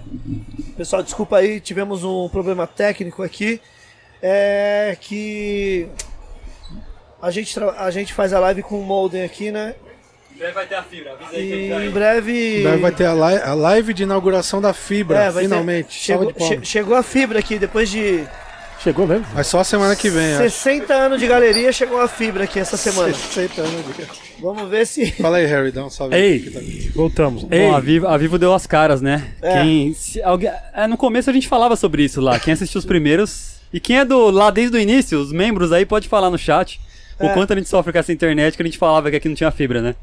Pessoal, 0.77 1.03
desculpa 1.03 1.37
aí, 1.37 1.61
tivemos 1.61 2.03
um 2.03 2.29
problema 2.31 2.67
técnico 2.67 3.23
aqui. 3.23 3.61
É 4.23 4.97
que 4.99 5.87
a 7.21 7.31
gente, 7.31 7.55
a 7.77 7.91
gente 7.91 8.15
faz 8.15 8.33
a 8.33 8.39
live 8.41 8.63
com 8.63 8.81
o 8.81 8.83
Molden 8.83 9.23
aqui, 9.23 9.51
né? 9.51 9.75
Em 10.35 10.39
breve 10.39 10.53
vai 10.53 10.67
ter 10.67 10.75
a 10.77 10.83
fibra, 10.83 11.13
avisa 11.13 11.31
aí 11.31 11.37
que 11.37 11.39
E 11.43 11.53
ele 11.53 11.69
já 11.69 11.85
em 11.85 11.91
breve. 11.91 12.63
Daí 12.65 12.81
vai 12.81 12.91
ter 12.93 13.05
a, 13.05 13.15
li- 13.15 13.43
a 13.43 13.55
live 13.55 13.93
de 13.93 14.03
inauguração 14.05 14.61
da 14.63 14.73
fibra, 14.73 15.19
É, 15.19 15.31
vai 15.31 15.43
ter- 15.45 15.49
finalmente. 15.51 15.93
Chegou, 15.95 16.33
che- 16.33 16.65
chegou 16.65 16.97
a 16.97 17.03
fibra 17.03 17.39
aqui, 17.39 17.59
depois 17.59 17.91
de 17.91 18.27
Chegou 18.85 19.07
mesmo? 19.07 19.25
Mas 19.35 19.47
só 19.47 19.61
a 19.61 19.65
semana 19.65 19.97
que 19.97 20.11
vem, 20.11 20.35
acho. 20.35 20.43
60 20.43 20.93
anos 20.95 21.19
de 21.19 21.27
galeria, 21.27 21.73
chegou 21.73 21.99
a 22.01 22.07
fibra 22.07 22.45
aqui 22.45 22.59
essa 22.61 22.77
semana. 22.77 23.13
60 23.15 23.63
anos 23.63 23.97
de- 23.97 24.05
Vamos 24.43 24.69
ver 24.69 24.87
se. 24.87 25.11
Fala 25.13 25.39
aí, 25.39 25.47
Harry, 25.47 25.73
dá 25.73 25.87
um 25.87 25.89
salve. 25.91 26.15
Ei, 26.15 26.91
voltamos. 26.95 27.47
Ei, 27.51 27.67
Bom, 27.69 27.75
a 27.75 27.81
Vivo, 27.81 28.07
a 28.07 28.17
Vivo 28.19 28.39
deu 28.39 28.53
as 28.53 28.67
caras, 28.67 29.01
né? 29.01 29.27
É. 29.41 29.55
Quem, 29.63 29.95
se 29.95 30.23
alguém, 30.23 30.51
é, 30.75 30.87
no 30.87 30.99
começo 30.99 31.31
a 31.31 31.33
gente 31.33 31.49
falava 31.49 31.77
sobre 31.77 32.05
isso 32.05 32.21
lá. 32.21 32.39
Quem 32.39 32.53
assistiu 32.53 32.79
os 32.79 32.85
primeiros. 32.85 33.55
E 33.73 33.81
quem 33.81 33.99
é 33.99 34.05
do 34.05 34.31
lá 34.31 34.51
desde 34.51 34.77
o 34.77 34.81
início, 34.81 35.19
os 35.19 35.33
membros 35.33 35.73
aí, 35.73 35.87
pode 35.87 36.07
falar 36.07 36.31
no 36.31 36.37
chat. 36.39 36.79
O 37.19 37.25
É. 37.27 37.29
quanto 37.33 37.53
a 37.53 37.57
gente 37.57 37.69
sofre 37.69 37.91
com 37.93 37.99
essa 37.99 38.13
internet 38.13 38.55
que 38.57 38.63
a 38.63 38.67
gente 38.67 38.77
falava 38.77 39.09
que 39.11 39.17
aqui 39.17 39.29
não 39.29 39.35
tinha 39.35 39.51
fibra, 39.51 39.81
né? 39.81 39.95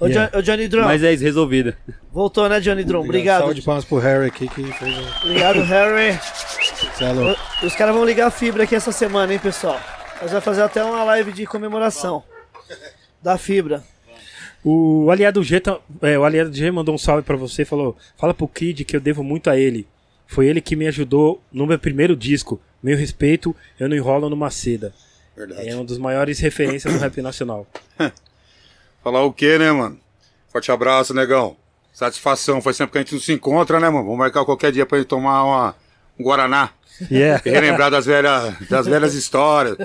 Ô, 0.00 0.06
Yeah. 0.06 0.38
Ô, 0.38 0.40
Johnny 0.42 0.68
Drum, 0.68 0.84
Mas 0.84 1.02
é 1.02 1.12
isso, 1.12 1.24
resolvida. 1.24 1.76
voltou, 2.12 2.48
né, 2.48 2.60
Johnny 2.60 2.84
Drum? 2.84 3.00
Obrigado. 3.00 3.40
Salve 3.40 3.54
de 3.54 3.62
palmas 3.62 3.84
pro 3.84 3.98
Harry 3.98 4.26
aqui 4.26 4.46
que 4.48 4.62
fez 4.72 4.96
o... 4.96 5.26
Obrigado, 5.26 5.60
Harry. 5.62 6.18
É 7.00 7.12
louco. 7.12 7.40
Ô, 7.62 7.66
Os 7.66 7.74
caras 7.74 7.94
vão 7.94 8.04
ligar 8.04 8.28
a 8.28 8.30
fibra 8.30 8.62
aqui 8.62 8.74
essa 8.76 8.92
semana, 8.92 9.32
hein, 9.32 9.38
pessoal? 9.40 9.80
Nós 10.22 10.30
vamos 10.30 10.44
fazer 10.44 10.62
até 10.62 10.82
uma 10.84 11.02
live 11.04 11.32
de 11.32 11.46
comemoração 11.46 12.22
da 13.22 13.36
fibra. 13.38 13.82
o 14.64 15.10
aliado 15.10 15.42
G, 15.42 15.58
tá- 15.60 15.78
é, 16.02 16.18
o 16.18 16.24
aliado 16.24 16.52
G 16.54 16.70
mandou 16.70 16.94
um 16.94 16.98
salve 16.98 17.22
pra 17.22 17.36
você, 17.36 17.64
falou: 17.64 17.96
"Fala 18.16 18.34
pro 18.34 18.46
Kid 18.48 18.84
que 18.84 18.94
eu 18.96 19.00
devo 19.00 19.22
muito 19.24 19.48
a 19.50 19.56
ele. 19.56 19.86
Foi 20.26 20.46
ele 20.46 20.60
que 20.60 20.76
me 20.76 20.86
ajudou 20.88 21.42
no 21.52 21.66
meu 21.66 21.78
primeiro 21.78 22.14
disco. 22.14 22.60
Meu 22.82 22.96
respeito, 22.96 23.54
eu 23.80 23.88
não 23.88 23.96
enrolo 23.96 24.28
numa 24.28 24.50
seda. 24.50 24.92
Verdade. 25.36 25.68
É 25.68 25.74
um 25.76 25.84
dos 25.84 25.98
maiores 25.98 26.38
referências 26.40 26.92
do 26.92 26.98
rap 27.00 27.20
nacional. 27.22 27.66
Falar 29.02 29.22
o 29.24 29.32
quê, 29.32 29.58
né, 29.58 29.70
mano? 29.72 29.98
Forte 30.52 30.70
abraço, 30.72 31.14
negão. 31.14 31.56
Satisfação. 31.92 32.60
Faz 32.60 32.76
tempo 32.76 32.92
que 32.92 32.98
a 32.98 33.00
gente 33.00 33.14
não 33.14 33.20
se 33.20 33.32
encontra, 33.32 33.78
né, 33.80 33.88
mano? 33.88 34.04
Vamos 34.04 34.18
marcar 34.18 34.44
qualquer 34.44 34.72
dia 34.72 34.86
pra 34.86 34.98
gente 34.98 35.08
tomar 35.08 35.42
uma, 35.44 35.74
um 36.18 36.22
Guaraná. 36.24 36.70
Yeah. 37.10 37.40
E 37.46 37.50
relembrar 37.50 37.92
das 37.92 38.06
velhas, 38.06 38.54
das 38.68 38.86
velhas 38.88 39.14
histórias, 39.14 39.76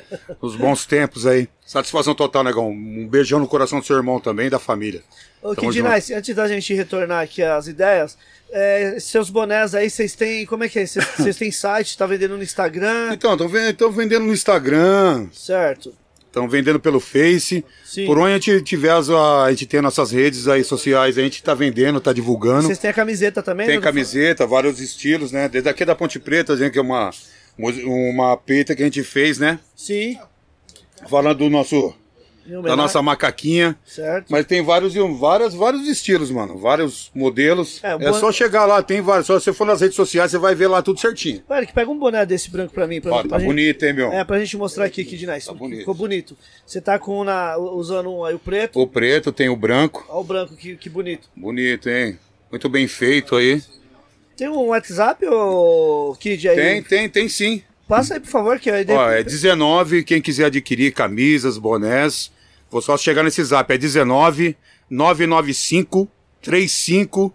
dos 0.42 0.56
bons 0.56 0.86
tempos 0.86 1.28
aí. 1.28 1.48
Satisfação 1.64 2.16
total, 2.16 2.44
negão. 2.44 2.70
Um 2.72 3.08
beijão 3.08 3.40
no 3.40 3.48
coração 3.48 3.80
do 3.80 3.86
seu 3.86 3.96
irmão 3.98 4.20
também 4.20 4.48
e 4.48 4.50
da 4.50 4.58
família. 4.58 5.04
Ô, 5.42 5.54
Tamo 5.54 5.68
Kid 5.70 5.78
junto. 5.80 5.92
Nice, 5.92 6.14
antes 6.14 6.36
da 6.36 6.48
gente 6.48 6.74
retornar 6.74 7.22
aqui 7.24 7.44
às 7.44 7.68
ideias, 7.68 8.18
é, 8.52 8.98
seus 9.00 9.30
bonés 9.30 9.76
aí, 9.76 9.90
vocês 9.92 10.16
têm. 10.16 10.46
Como 10.48 10.64
é 10.64 10.70
que 10.70 10.80
é? 10.80 10.86
Vocês- 10.88 11.06
Vocês 11.18 11.36
têm 11.38 11.52
site, 11.52 11.96
tá 11.98 12.08
vendendo 12.08 12.36
no 12.36 12.42
Instagram? 12.42 13.12
Então, 13.14 13.34
estão 13.36 13.92
vendendo 13.92 14.26
no 14.26 14.34
Instagram, 14.34 15.28
Certo. 15.32 15.94
Estão 16.34 16.50
vendendo 16.50 16.80
pelo 16.80 17.00
Face. 17.00 17.64
Sim. 17.86 18.08
Por 18.08 18.18
onde 18.18 18.32
a 18.32 18.40
gente 18.40 18.64
tiver, 18.64 18.92
as, 18.92 19.08
a 19.10 19.50
gente 19.52 19.68
tem 19.68 19.82
nossas 19.82 20.12
redes 20.12 20.48
aí 20.48 20.64
sociais, 20.64 21.18
a 21.18 21.22
gente 21.22 21.44
tá 21.44 21.54
vendendo, 21.54 22.02
tá 22.02 22.12
divulgando. 22.12 22.64
Vocês 22.64 22.80
têm 22.80 22.90
a 22.90 22.94
camiseta 22.94 23.44
também? 23.44 23.68
Tem 23.68 23.76
né, 23.78 23.82
camiseta, 23.82 24.48
vários 24.48 24.80
estilos, 24.80 25.32
né? 25.32 25.48
Desde 25.48 25.70
aqui 25.70 25.86
da 25.86 25.94
Ponte 25.94 26.20
Preta, 26.20 26.58
gente, 26.58 26.74
que 26.74 26.80
é 26.80 26.82
uma, 26.82 27.12
uma 27.86 28.36
peita 28.36 28.76
que 28.76 28.82
a 28.82 28.86
gente 28.86 29.04
fez, 29.04 29.38
né? 29.38 29.60
Sim. 29.76 30.18
Falando 31.08 31.38
do 31.38 31.50
nosso, 31.50 31.94
da 32.46 32.76
nossa 32.76 33.02
macaquinha. 33.02 33.78
Certo. 33.86 34.28
Mas 34.30 34.46
tem 34.46 34.62
vários, 34.64 34.94
vários, 35.20 35.54
vários 35.54 35.88
estilos, 35.88 36.30
mano. 36.32 36.58
Vários 36.58 37.10
modelos. 37.16 37.80
É, 37.84 37.94
É, 37.94 38.14
só 38.14 38.32
chegar 38.32 38.66
lá, 38.66 38.82
tem 38.84 39.02
vários. 39.02 39.28
Só 39.28 39.40
se 39.40 39.46
você 39.46 39.54
for 39.54 39.66
nas 39.66 39.82
redes 39.82 39.96
sociais, 39.96 40.32
você 40.32 40.38
vai 40.38 40.54
ver 40.56 40.68
lá 40.68 40.82
tudo 40.82 41.00
certinho. 41.00 41.42
Ô, 41.48 41.54
Eric, 41.54 41.74
pega 41.74 41.90
um 41.90 41.98
boné 41.98 42.26
desse 42.26 42.50
branco 42.52 42.74
pra 42.74 42.86
mim. 42.88 43.00
Pra, 43.02 43.12
Ó, 43.14 43.20
pra 43.22 43.30
tá 43.30 43.40
gente- 43.40 43.48
bonito, 43.48 43.84
hein, 43.86 43.94
meu? 43.94 44.12
É, 44.12 44.24
pra 44.24 44.40
gente 44.40 44.58
mostrar 44.58 44.86
aqui, 44.86 45.04
Kid 45.06 45.26
Nice. 45.26 45.48
Tá 45.48 45.54
bonito. 45.54 45.80
Ficou 45.80 45.94
bonito. 45.94 46.38
Você 46.66 46.82
tá 46.82 47.00
com 47.00 47.24
na, 47.24 47.58
usando 47.58 48.12
um 48.12 48.24
aí 48.26 48.36
o 48.36 48.40
preto. 48.40 48.80
O 48.80 48.88
preto 48.88 49.32
tem 49.32 49.50
o 49.50 49.56
branco. 49.56 50.06
Olha 50.10 50.20
o 50.20 50.24
branco, 50.24 50.56
que, 50.56 50.76
que 50.76 50.90
bonito. 50.90 51.30
Bonito, 51.36 51.90
hein? 51.90 52.18
Muito 52.52 52.70
bem 52.70 52.88
feito 52.88 53.36
aí. 53.36 53.62
Tem 54.36 54.50
um 54.50 54.68
WhatsApp, 54.68 55.26
ô 55.28 56.16
Kid 56.20 56.50
aí? 56.50 56.56
Tem, 56.56 56.84
tem, 56.84 57.10
tem 57.10 57.30
sim. 57.30 57.62
Passa 57.88 58.16
aí, 58.16 58.20
por 58.20 58.30
favor, 58.30 58.60
que 58.60 58.70
aí 58.70 58.86
Ó, 58.90 59.10
é 59.10 59.24
19, 59.24 60.04
quem 60.04 60.22
quiser 60.22 60.46
adquirir 60.46 60.94
camisas, 60.94 61.58
bonés, 61.58 62.32
vou 62.72 62.82
só 62.82 62.98
chegar 62.98 63.24
nesse 63.24 63.44
zap, 63.44 63.72
é 63.74 63.78
19 63.78 64.56
995 64.90 66.10
35 66.42 67.34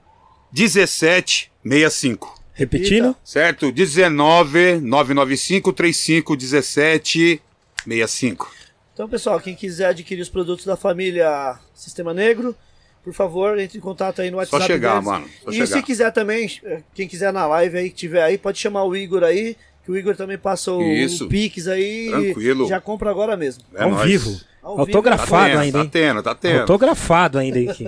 17 0.52 1.52
65. 1.62 2.38
Repetindo? 2.54 3.14
Certo? 3.22 3.70
19 3.70 4.80
995 4.80 5.72
35 5.72 6.36
17 6.36 7.42
65. 7.84 8.52
Então, 8.92 9.08
pessoal, 9.08 9.38
quem 9.38 9.54
quiser 9.54 9.86
adquirir 9.86 10.20
os 10.20 10.28
produtos 10.28 10.64
da 10.64 10.76
família 10.76 11.56
Sistema 11.72 12.12
Negro, 12.12 12.56
por 13.04 13.14
favor, 13.14 13.56
entre 13.58 13.78
em 13.78 13.80
contato 13.80 14.20
aí 14.20 14.30
no 14.30 14.38
WhatsApp. 14.38 14.66
chegar, 14.66 14.94
deles. 14.94 15.04
mano, 15.04 15.28
só 15.44 15.50
e 15.50 15.54
chegar. 15.54 15.66
se 15.66 15.82
quiser 15.82 16.10
também, 16.10 16.50
eh, 16.64 16.82
quem 16.94 17.06
quiser 17.06 17.32
na 17.32 17.46
live 17.46 17.78
aí, 17.78 17.90
que 17.90 17.96
tiver 17.96 18.22
aí, 18.22 18.36
pode 18.36 18.58
chamar 18.58 18.82
o 18.82 18.96
Igor 18.96 19.22
aí, 19.22 19.56
que 19.88 19.92
o 19.92 19.96
Igor 19.96 20.14
também 20.14 20.36
passa 20.36 20.70
o, 20.70 20.82
Isso. 20.82 21.24
o 21.24 21.28
Pix 21.30 21.66
aí. 21.66 22.08
Tranquilo. 22.10 22.68
Já 22.68 22.78
compra 22.78 23.08
agora 23.10 23.38
mesmo. 23.38 23.64
É 23.74 23.84
Ao 23.84 23.90
nóis. 23.90 24.06
vivo. 24.06 24.38
Ao 24.62 24.76
vivo. 24.76 24.80
Autografado 24.98 25.30
Tá 25.30 25.48
tendo, 25.48 25.58
ainda, 25.60 25.78
tá 25.84 25.90
tendo, 25.90 26.22
tá 26.22 26.34
tendo. 26.34 26.60
Autografado 26.60 27.38
ainda 27.38 27.70
aqui. 27.70 27.86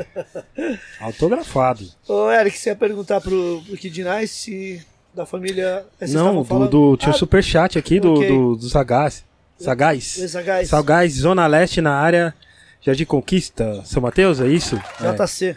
Autografado. 0.99 1.85
Ô, 2.09 2.31
Eric, 2.31 2.57
você 2.59 2.71
ia 2.71 2.77
perguntar 2.77 3.21
pro, 3.21 3.63
pro 3.67 3.77
Kid 3.77 4.03
Nice 4.03 4.35
se 4.35 4.87
da 5.15 5.27
família. 5.27 5.85
vocês 5.99 6.15
Não, 6.15 6.43
do, 6.43 6.69
do, 6.69 6.97
tinha 6.97 7.11
um 7.11 7.15
Ah, 7.15 7.19
superchat 7.19 7.79
aqui 7.79 8.01
do, 8.01 8.15
ok. 8.15 8.29
do, 8.29 8.57
do 8.57 8.69
Sagaz. 8.71 9.23
do 9.59 9.65
Sagaz. 9.65 10.05
Sagaz. 10.31 10.69
Sagaz, 10.69 11.13
Zona 11.13 11.47
Leste 11.47 11.83
na 11.83 11.93
área 11.95 12.35
Jardim 12.81 13.05
Conquista, 13.05 13.83
São 13.85 14.01
Mateus, 14.03 14.41
é 14.41 14.49
isso? 14.49 14.81
É. 15.03 15.13
JC. 15.27 15.55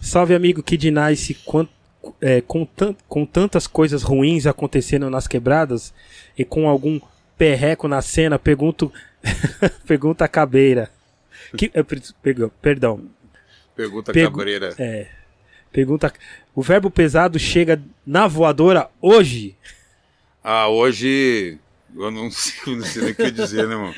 Salve 0.00 0.34
amigo 0.34 0.62
Kid 0.62 0.90
Nice, 0.90 1.34
Quan- 1.44 1.68
é, 2.20 2.40
com, 2.40 2.66
com 3.08 3.24
tantas 3.26 3.66
coisas 3.66 4.02
ruins 4.02 4.46
acontecendo 4.46 5.08
nas 5.10 5.26
quebradas 5.26 5.92
e 6.36 6.44
com 6.44 6.68
algum 6.68 7.00
perreco 7.38 7.86
na 7.88 8.00
cena, 8.02 8.38
pergunto 8.38 8.92
pergunta 9.86 10.24
a 10.24 10.28
cabeira. 10.28 10.90
Que, 11.56 11.70
é, 11.74 11.82
per- 11.82 12.02
perdão, 12.22 12.50
perdão, 12.60 13.04
Pergunta 13.74 14.12
Pego- 14.12 14.30
cabreira. 14.38 14.74
é, 14.78 15.06
pergunta. 15.70 16.12
O 16.54 16.62
verbo 16.62 16.90
pesado 16.90 17.38
chega 17.38 17.80
na 18.06 18.26
voadora 18.26 18.88
hoje? 19.02 19.54
Ah, 20.42 20.68
hoje. 20.68 21.58
Eu 21.94 22.10
não 22.10 22.28
sei, 22.32 22.74
não 22.76 22.84
sei 22.84 23.02
nem 23.02 23.12
o 23.12 23.14
que 23.14 23.30
dizer, 23.30 23.68
né, 23.68 23.76
mano? 23.76 23.94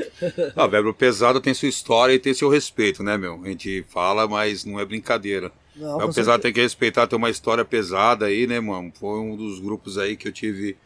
Ah, 0.57 0.65
o 0.67 0.69
verbo 0.69 0.93
pesado 0.93 1.41
tem 1.41 1.55
sua 1.55 1.69
história 1.69 2.13
e 2.13 2.19
tem 2.19 2.35
seu 2.35 2.49
respeito, 2.49 3.03
né, 3.03 3.17
meu? 3.17 3.41
A 3.45 3.49
gente 3.49 3.85
fala, 3.89 4.27
mas 4.29 4.65
não 4.65 4.79
é 4.81 4.85
brincadeira. 4.85 5.53
Não, 5.79 5.99
verbo 5.99 6.15
pesado 6.15 6.43
tem 6.43 6.53
que 6.53 6.61
respeitar, 6.61 7.07
tem 7.07 7.17
uma 7.17 7.31
história 7.31 7.65
pesada 7.65 8.27
aí, 8.27 8.47
né, 8.47 8.59
mano? 8.61 8.93
Foi 8.99 9.21
um 9.21 9.37
dos 9.37 9.61
grupos 9.61 9.97
aí 9.97 10.17
que 10.17 10.27
eu 10.27 10.33
tive 10.33 10.77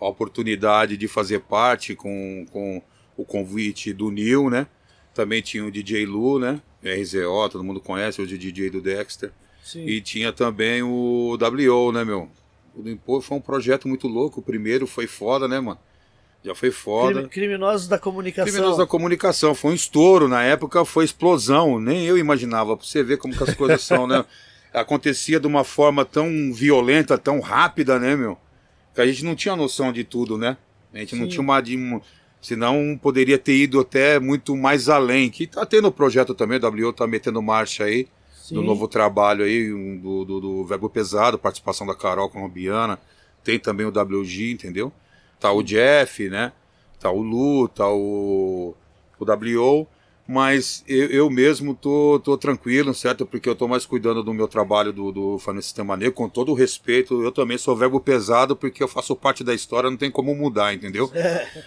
a 0.00 0.06
oportunidade 0.06 0.96
de 0.96 1.06
fazer 1.06 1.40
parte 1.40 1.94
com, 1.94 2.46
com 2.50 2.82
o 3.16 3.24
convite 3.24 3.92
do 3.92 4.10
Nil, 4.10 4.50
né? 4.50 4.66
Também 5.14 5.40
tinha 5.42 5.64
o 5.64 5.70
DJ 5.70 6.04
Lu, 6.06 6.38
né? 6.38 6.60
RZO, 6.82 7.48
todo 7.50 7.62
mundo 7.62 7.80
conhece, 7.80 8.20
hoje 8.20 8.34
o 8.34 8.38
DJ 8.38 8.70
do 8.70 8.80
Dexter. 8.80 9.30
Sim. 9.62 9.84
E 9.86 10.00
tinha 10.00 10.32
também 10.32 10.82
o 10.82 11.36
WO, 11.36 11.92
né, 11.92 12.04
meu? 12.04 12.28
O 12.74 12.82
do 12.82 12.90
Impor 12.90 13.20
foi 13.20 13.36
um 13.36 13.40
projeto 13.40 13.86
muito 13.86 14.08
louco. 14.08 14.40
O 14.40 14.42
primeiro 14.42 14.86
foi 14.86 15.06
foda, 15.06 15.46
né, 15.46 15.60
mano? 15.60 15.78
Já 16.42 16.54
foi 16.54 16.70
foda. 16.70 17.28
Criminosos 17.28 17.86
da 17.86 17.98
comunicação. 17.98 18.50
Criminosos 18.50 18.78
da 18.78 18.86
comunicação. 18.86 19.54
Foi 19.54 19.72
um 19.72 19.74
estouro. 19.74 20.26
Na 20.26 20.42
época 20.42 20.84
foi 20.84 21.04
explosão. 21.04 21.78
Nem 21.78 22.06
eu 22.06 22.16
imaginava. 22.16 22.76
Pra 22.76 22.86
você 22.86 23.02
ver 23.02 23.18
como 23.18 23.36
que 23.36 23.42
as 23.42 23.54
coisas 23.54 23.82
são, 23.82 24.06
né? 24.06 24.24
Acontecia 24.72 25.38
de 25.38 25.46
uma 25.46 25.64
forma 25.64 26.04
tão 26.04 26.52
violenta, 26.52 27.18
tão 27.18 27.40
rápida, 27.40 27.98
né, 27.98 28.16
meu? 28.16 28.38
Que 28.94 29.00
a 29.00 29.06
gente 29.06 29.24
não 29.24 29.34
tinha 29.34 29.54
noção 29.54 29.92
de 29.92 30.02
tudo, 30.04 30.38
né? 30.38 30.56
A 30.94 30.98
gente 30.98 31.14
não 31.14 31.24
Sim. 31.24 31.30
tinha 31.30 31.42
uma. 31.42 31.60
De, 31.60 31.76
Senão 32.40 32.98
poderia 33.00 33.36
ter 33.36 33.54
ido 33.54 33.78
até 33.78 34.18
muito 34.18 34.56
mais 34.56 34.88
além. 34.88 35.28
Que 35.28 35.46
tá 35.46 35.66
tendo 35.66 35.92
projeto 35.92 36.34
também, 36.34 36.58
o 36.58 36.86
WO 36.86 36.92
tá 36.92 37.06
metendo 37.06 37.42
marcha 37.42 37.84
aí, 37.84 38.08
do 38.50 38.62
novo 38.62 38.88
trabalho 38.88 39.44
aí, 39.44 39.68
do, 39.68 40.24
do, 40.24 40.40
do 40.40 40.64
Verbo 40.64 40.88
Pesado, 40.88 41.38
participação 41.38 41.86
da 41.86 41.94
Carol 41.94 42.30
Colombiana. 42.30 42.98
Tem 43.44 43.58
também 43.58 43.84
o 43.84 43.90
WG, 43.90 44.52
entendeu? 44.52 44.90
Tá 45.40 45.50
o 45.52 45.62
Jeff, 45.62 46.28
né? 46.28 46.52
Tá 47.00 47.10
o 47.10 47.22
Lu, 47.22 47.66
tá 47.66 47.88
o, 47.90 48.74
o 49.18 49.24
WO. 49.24 49.88
Mas 50.28 50.84
eu, 50.86 51.06
eu 51.08 51.30
mesmo 51.30 51.74
tô, 51.74 52.20
tô 52.22 52.38
tranquilo, 52.38 52.94
certo? 52.94 53.26
Porque 53.26 53.48
eu 53.48 53.56
tô 53.56 53.66
mais 53.66 53.84
cuidando 53.84 54.22
do 54.22 54.32
meu 54.32 54.46
trabalho 54.46 54.92
do, 54.92 55.10
do 55.10 55.38
Família 55.40 55.62
Sistema 55.62 55.96
Negro, 55.96 56.12
com 56.14 56.28
todo 56.28 56.52
o 56.52 56.54
respeito. 56.54 57.20
Eu 57.20 57.32
também 57.32 57.58
sou 57.58 57.74
verbo 57.74 57.98
pesado 57.98 58.54
porque 58.54 58.80
eu 58.80 58.86
faço 58.86 59.16
parte 59.16 59.42
da 59.42 59.52
história, 59.52 59.90
não 59.90 59.96
tem 59.96 60.10
como 60.10 60.32
mudar, 60.32 60.72
entendeu? 60.72 61.10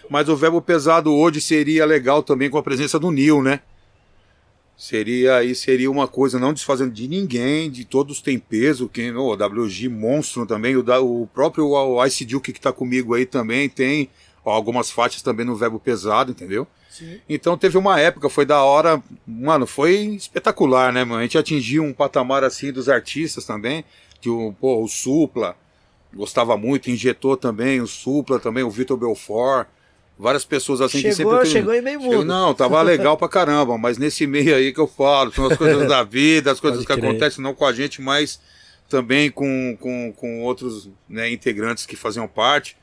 Mas 0.10 0.30
o 0.30 0.38
verbo 0.38 0.62
pesado 0.62 1.14
hoje 1.14 1.42
seria 1.42 1.86
legal 1.86 2.24
também 2.24 2.50
com 2.50 2.58
a 2.58 2.64
presença 2.64 2.98
do 2.98 3.12
Neil, 3.12 3.42
né? 3.42 3.60
Seria 4.76 5.36
aí 5.36 5.54
seria 5.54 5.90
uma 5.90 6.08
coisa 6.08 6.40
não 6.40 6.52
desfazendo 6.52 6.92
de 6.92 7.08
ninguém, 7.08 7.70
de 7.70 7.86
todos 7.86 8.22
têm 8.22 8.40
peso, 8.40 8.90
quem 8.90 9.16
o 9.16 9.34
WG 9.34 9.88
monstro 9.88 10.46
também, 10.46 10.76
o, 10.76 10.84
da, 10.84 11.00
o 11.00 11.28
próprio 11.34 11.68
o 11.68 12.06
Ice 12.06 12.26
Duke 12.26 12.52
que 12.52 12.60
tá 12.60 12.74
comigo 12.74 13.14
aí 13.14 13.26
também 13.26 13.70
tem 13.70 14.10
algumas 14.44 14.92
faixas 14.92 15.22
também 15.22 15.46
no 15.46 15.56
verbo 15.56 15.80
pesado, 15.80 16.32
entendeu? 16.32 16.68
Sim. 16.90 17.20
Então 17.28 17.58
teve 17.58 17.78
uma 17.78 18.00
época, 18.00 18.30
foi 18.30 18.46
da 18.46 18.62
hora, 18.64 19.02
mano, 19.26 19.66
foi 19.66 19.94
espetacular, 20.16 20.92
né, 20.92 21.04
mano? 21.04 21.20
A 21.20 21.24
gente 21.24 21.38
atingiu 21.38 21.84
um 21.84 21.94
patamar 21.94 22.44
assim 22.44 22.72
dos 22.72 22.90
artistas 22.90 23.46
também, 23.46 23.86
que 24.20 24.30
o, 24.30 24.54
pô, 24.54 24.84
o 24.84 24.88
Supla 24.88 25.56
gostava 26.14 26.56
muito, 26.56 26.92
injetou 26.92 27.36
também, 27.36 27.82
o 27.82 27.88
Supla 27.88 28.40
também, 28.40 28.64
o 28.64 28.70
Vitor 28.70 28.98
Belfort, 28.98 29.68
várias 30.18 30.46
pessoas 30.46 30.80
assim 30.82 31.02
que 31.02 31.14
Chegou, 31.14 31.34
sempre... 31.38 31.50
chegou 31.50 31.74
em 31.74 31.82
meio 31.82 32.00
Chegou- 32.00 32.18
mundo. 32.18 32.26
Não, 32.26 32.54
tava 32.54 32.82
legal 32.84 33.18
pra 33.18 33.28
caramba, 33.28 33.78
mas 33.78 33.98
nesse 33.98 34.26
meio 34.28 34.56
aí 34.56 34.72
que 34.74 34.80
eu 34.80 34.88
falo, 34.88 35.32
são 35.34 35.46
as 35.48 35.58
coisas 35.58 35.88
da 35.88 36.04
vida, 36.04 36.52
as 36.52 36.60
coisas 36.60 36.80
Pode 36.84 36.88
que 36.96 37.02
crer. 37.02 37.10
acontecem 37.12 37.44
não 37.44 37.54
com 37.54 37.66
a 37.66 37.74
gente, 37.74 38.02
mas 38.02 38.40
também 38.90 39.32
com, 39.32 39.76
com, 39.80 40.14
com 40.16 40.42
outros 40.44 40.90
né, 41.10 41.32
integrantes 41.32 41.86
que 41.86 41.96
faziam 41.96 42.28
parte. 42.28 42.78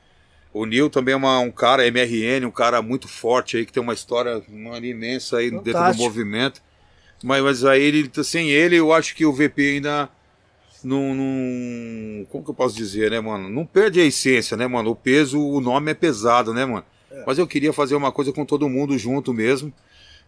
O 0.53 0.67
Nil 0.67 0.91
também 0.91 1.13
é 1.13 1.17
uma- 1.17 1.39
um 1.39 1.51
cara, 1.53 1.87
MRN, 1.87 2.45
um 2.47 2.51
cara 2.51 2.83
muito 2.83 3.07
forte 3.07 3.57
aí, 3.57 3.65
que 3.65 3.73
tem 3.73 3.83
uma 3.83 3.95
história 3.95 4.43
mano, 4.49 4.85
imensa 4.85 5.37
aí 5.39 5.51
dentro 5.51 5.65
do 5.67 5.73
Fantástico. 5.73 6.03
movimento. 6.05 6.61
Mas, 7.23 7.43
mas 7.43 7.65
aí, 7.65 7.83
ele, 7.83 8.11
sem 8.25 8.51
ele, 8.51 8.75
eu 8.77 8.93
acho 8.93 9.15
que 9.15 9.25
o 9.25 9.33
VP 9.33 9.75
ainda 9.75 10.09
não, 10.83 11.15
não- 11.15 12.25
Como 12.31 12.43
que 12.43 12.51
eu 12.51 12.55
posso 12.55 12.75
dizer, 12.75 13.11
né, 13.13 13.21
mano? 13.21 13.49
Não 13.49 13.65
perde 13.65 14.01
a 14.01 14.05
essência, 14.05 14.57
né, 14.57 14.67
mano? 14.67 14.91
O 14.91 14.97
peso, 14.97 15.39
o 15.41 15.61
nome 15.61 15.91
é 15.93 15.95
pesado, 15.95 16.53
né, 16.53 16.65
mano? 16.65 16.85
Mas 17.27 17.39
eu 17.39 17.47
queria 17.47 17.73
fazer 17.73 17.95
uma 17.95 18.13
coisa 18.13 18.33
com 18.33 18.45
todo 18.45 18.69
mundo 18.69 18.97
junto 18.97 19.33
mesmo. 19.33 19.73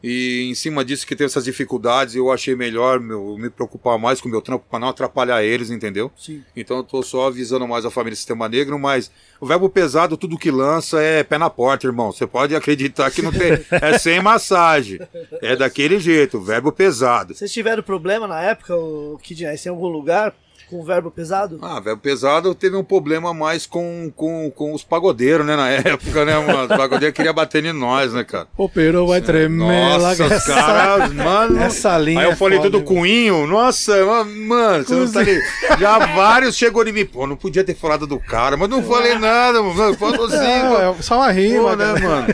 E 0.03 0.49
em 0.51 0.55
cima 0.55 0.85
disso 0.85 1.07
que 1.07 1.15
tem 1.15 1.27
essas 1.27 1.45
dificuldades, 1.45 2.17
eu 2.17 2.33
achei 2.33 2.57
melhor 2.57 2.99
meu, 2.99 3.37
me 3.39 3.49
preocupar 3.49 3.97
mais 3.99 4.21
com 4.21 4.27
o 4.27 4.31
meu 4.31 4.43
trampo 4.43 4.65
para 4.69 4.81
não 4.81 4.89
atrapalhar 4.89 5.45
eles, 5.45 5.71
entendeu? 5.71 6.11
Sim. 6.17 6.43
Então 6.57 6.79
eu 6.79 6.83
tô 6.83 7.03
só 7.05 7.29
avisando 7.29 7.69
mais 7.69 7.85
a 7.85 7.91
família 7.91 8.17
Sistema 8.17 8.49
Negro, 8.49 8.77
mas 8.81 9.13
o 9.41 9.47
verbo 9.47 9.69
pesado, 9.69 10.17
tudo 10.17 10.37
que 10.37 10.51
lança 10.51 11.01
é 11.01 11.23
pé 11.23 11.39
na 11.39 11.49
porta, 11.49 11.87
irmão. 11.87 12.11
Você 12.11 12.27
pode 12.27 12.55
acreditar 12.57 13.13
que 13.13 13.23
não 13.23 13.31
tem. 13.31 13.53
É 13.71 13.97
sem 13.97 14.21
massagem. 14.21 14.99
É 15.41 15.55
daquele 15.55 16.01
jeito, 16.01 16.41
verbo 16.41 16.73
pesado. 16.73 17.33
Vocês 17.35 17.53
tiveram 17.53 17.83
problema 17.83 18.27
na 18.27 18.43
época, 18.43 18.75
o 18.75 19.19
Kid 19.23 19.47
Nice, 19.47 19.69
em 19.69 19.71
algum 19.71 19.87
lugar 19.87 20.35
com 20.73 20.81
o 20.81 20.85
verbo 20.85 21.11
pesado? 21.11 21.59
Ah, 21.61 21.79
verbo 21.81 22.01
pesado 22.01 22.55
teve 22.55 22.75
um 22.77 22.83
problema 22.83 23.35
mais 23.35 23.67
com, 23.67 24.11
com, 24.17 24.51
com 24.51 24.73
os 24.73 24.83
pagodeiros, 24.83 25.47
né, 25.47 25.55
na 25.55 25.69
época, 25.69 26.25
né, 26.25 26.39
mano? 26.39 26.63
Os 26.63 26.69
pagodeiros 26.77 27.15
queriam 27.15 27.35
bater 27.35 27.65
em 27.65 27.73
nós, 27.75 28.13
né, 28.15 28.25
cara? 28.25 28.49
O 28.57 28.69
peru 28.69 29.07
vai 29.07 29.21
tremer. 29.21 29.99
lá 29.99 29.99
Nossa, 29.99 30.25
os 30.25 30.33
essa- 30.33 30.55
caras, 30.55 31.13
mano. 31.15 31.59
Essa 31.61 31.99
linha. 31.99 32.21
Aí 32.21 32.25
eu 32.27 32.33
é 32.33 32.37
falei 32.37 32.59
foda, 32.59 32.71
tudo 32.71 32.83
cunho, 32.85 33.47
nossa, 33.47 34.05
ma- 34.07 34.25
mano, 34.25 34.85
você 34.85 34.95
não 34.95 35.13
tá 35.13 35.23
ligado. 35.23 35.79
Já 35.79 35.99
vários 36.15 36.57
chegou 36.57 36.87
em 36.89 36.93
mim, 36.93 37.05
pô, 37.05 37.27
não 37.27 37.37
podia 37.37 37.63
ter 37.63 37.75
falado 37.75 38.07
do 38.07 38.19
cara, 38.19 38.57
mas 38.57 38.69
não 38.71 38.83
falei 38.83 39.19
nada, 39.19 39.63
mano, 39.63 39.95
falou 39.95 40.25
assim, 40.27 40.37
Não, 40.39 40.73
mano. 40.73 40.97
é 40.99 41.03
só 41.03 41.17
uma 41.17 41.31
rima, 41.31 41.71
Pô, 41.71 41.77
né, 41.77 41.93
mano? 42.01 42.27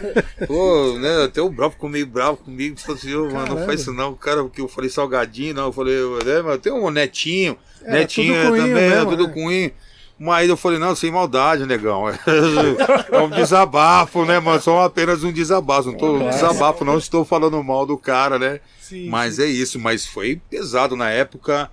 Pô, 0.47 0.99
né, 0.99 1.25
até 1.25 1.41
o 1.43 1.49
bravo 1.51 1.73
ficou 1.73 1.91
meio 1.91 2.07
bravo 2.07 2.37
comigo, 2.39 2.79
falou 2.79 2.97
assim, 2.97 3.15
ô, 3.15 3.31
mano, 3.31 3.57
não 3.57 3.67
faz 3.67 3.81
isso 3.81 3.93
não, 3.93 4.11
o 4.13 4.17
cara, 4.17 4.49
que 4.49 4.61
eu 4.61 4.69
falei 4.69 4.89
salgadinho, 4.91 5.55
não, 5.55 5.67
eu 5.67 5.73
falei, 5.73 5.97
né, 6.25 6.43
mano, 6.43 6.59
tem 6.59 6.73
um 6.73 6.91
netinho, 6.91 7.57
É, 7.85 8.07
também, 8.07 8.71
é 8.71 8.75
mesmo, 8.75 9.11
tudo 9.11 9.29
né? 9.29 9.33
cunhinho. 9.33 9.73
Mas 10.19 10.49
eu 10.49 10.57
falei, 10.57 10.81
não, 10.81 10.97
sem 10.97 11.13
maldade, 11.13 11.65
negão. 11.65 12.05
É 13.11 13.19
um 13.19 13.31
desabafo, 13.31 14.25
né, 14.25 14.41
mano? 14.41 14.61
Só 14.61 14.83
apenas 14.83 15.23
um 15.23 15.33
desabafo. 15.33 15.93
Não 15.93 15.99
tô 15.99 16.17
um 16.17 16.29
desabafo, 16.29 16.85
não 16.85 16.99
estou 16.99 17.25
falando 17.25 17.63
mal 17.63 17.87
do 17.87 17.97
cara, 17.97 18.39
né? 18.39 18.61
Sim. 18.81 19.09
Mas 19.09 19.39
é 19.39 19.47
isso, 19.47 19.79
mas 19.79 20.05
foi 20.05 20.41
pesado 20.51 20.97
na 20.97 21.09
época. 21.09 21.71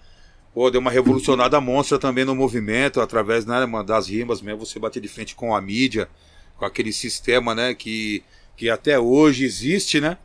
Pô, 0.54 0.70
deu 0.70 0.80
uma 0.80 0.92
revolucionada 0.92 1.60
monstra 1.60 1.98
também 1.98 2.24
no 2.24 2.36
movimento, 2.36 3.02
através 3.02 3.46
né, 3.46 3.66
das 3.86 4.08
rimas 4.08 4.42
mesmo, 4.42 4.66
você 4.66 4.80
bater 4.80 5.02
de 5.02 5.08
frente 5.10 5.36
com 5.36 5.54
a 5.54 5.60
mídia, 5.60 6.08
com 6.56 6.64
aquele 6.64 6.94
sistema, 6.94 7.54
né, 7.54 7.74
que, 7.74 8.24
que 8.56 8.70
até 8.70 8.98
hoje 8.98 9.44
existe, 9.44 10.00
né? 10.00 10.18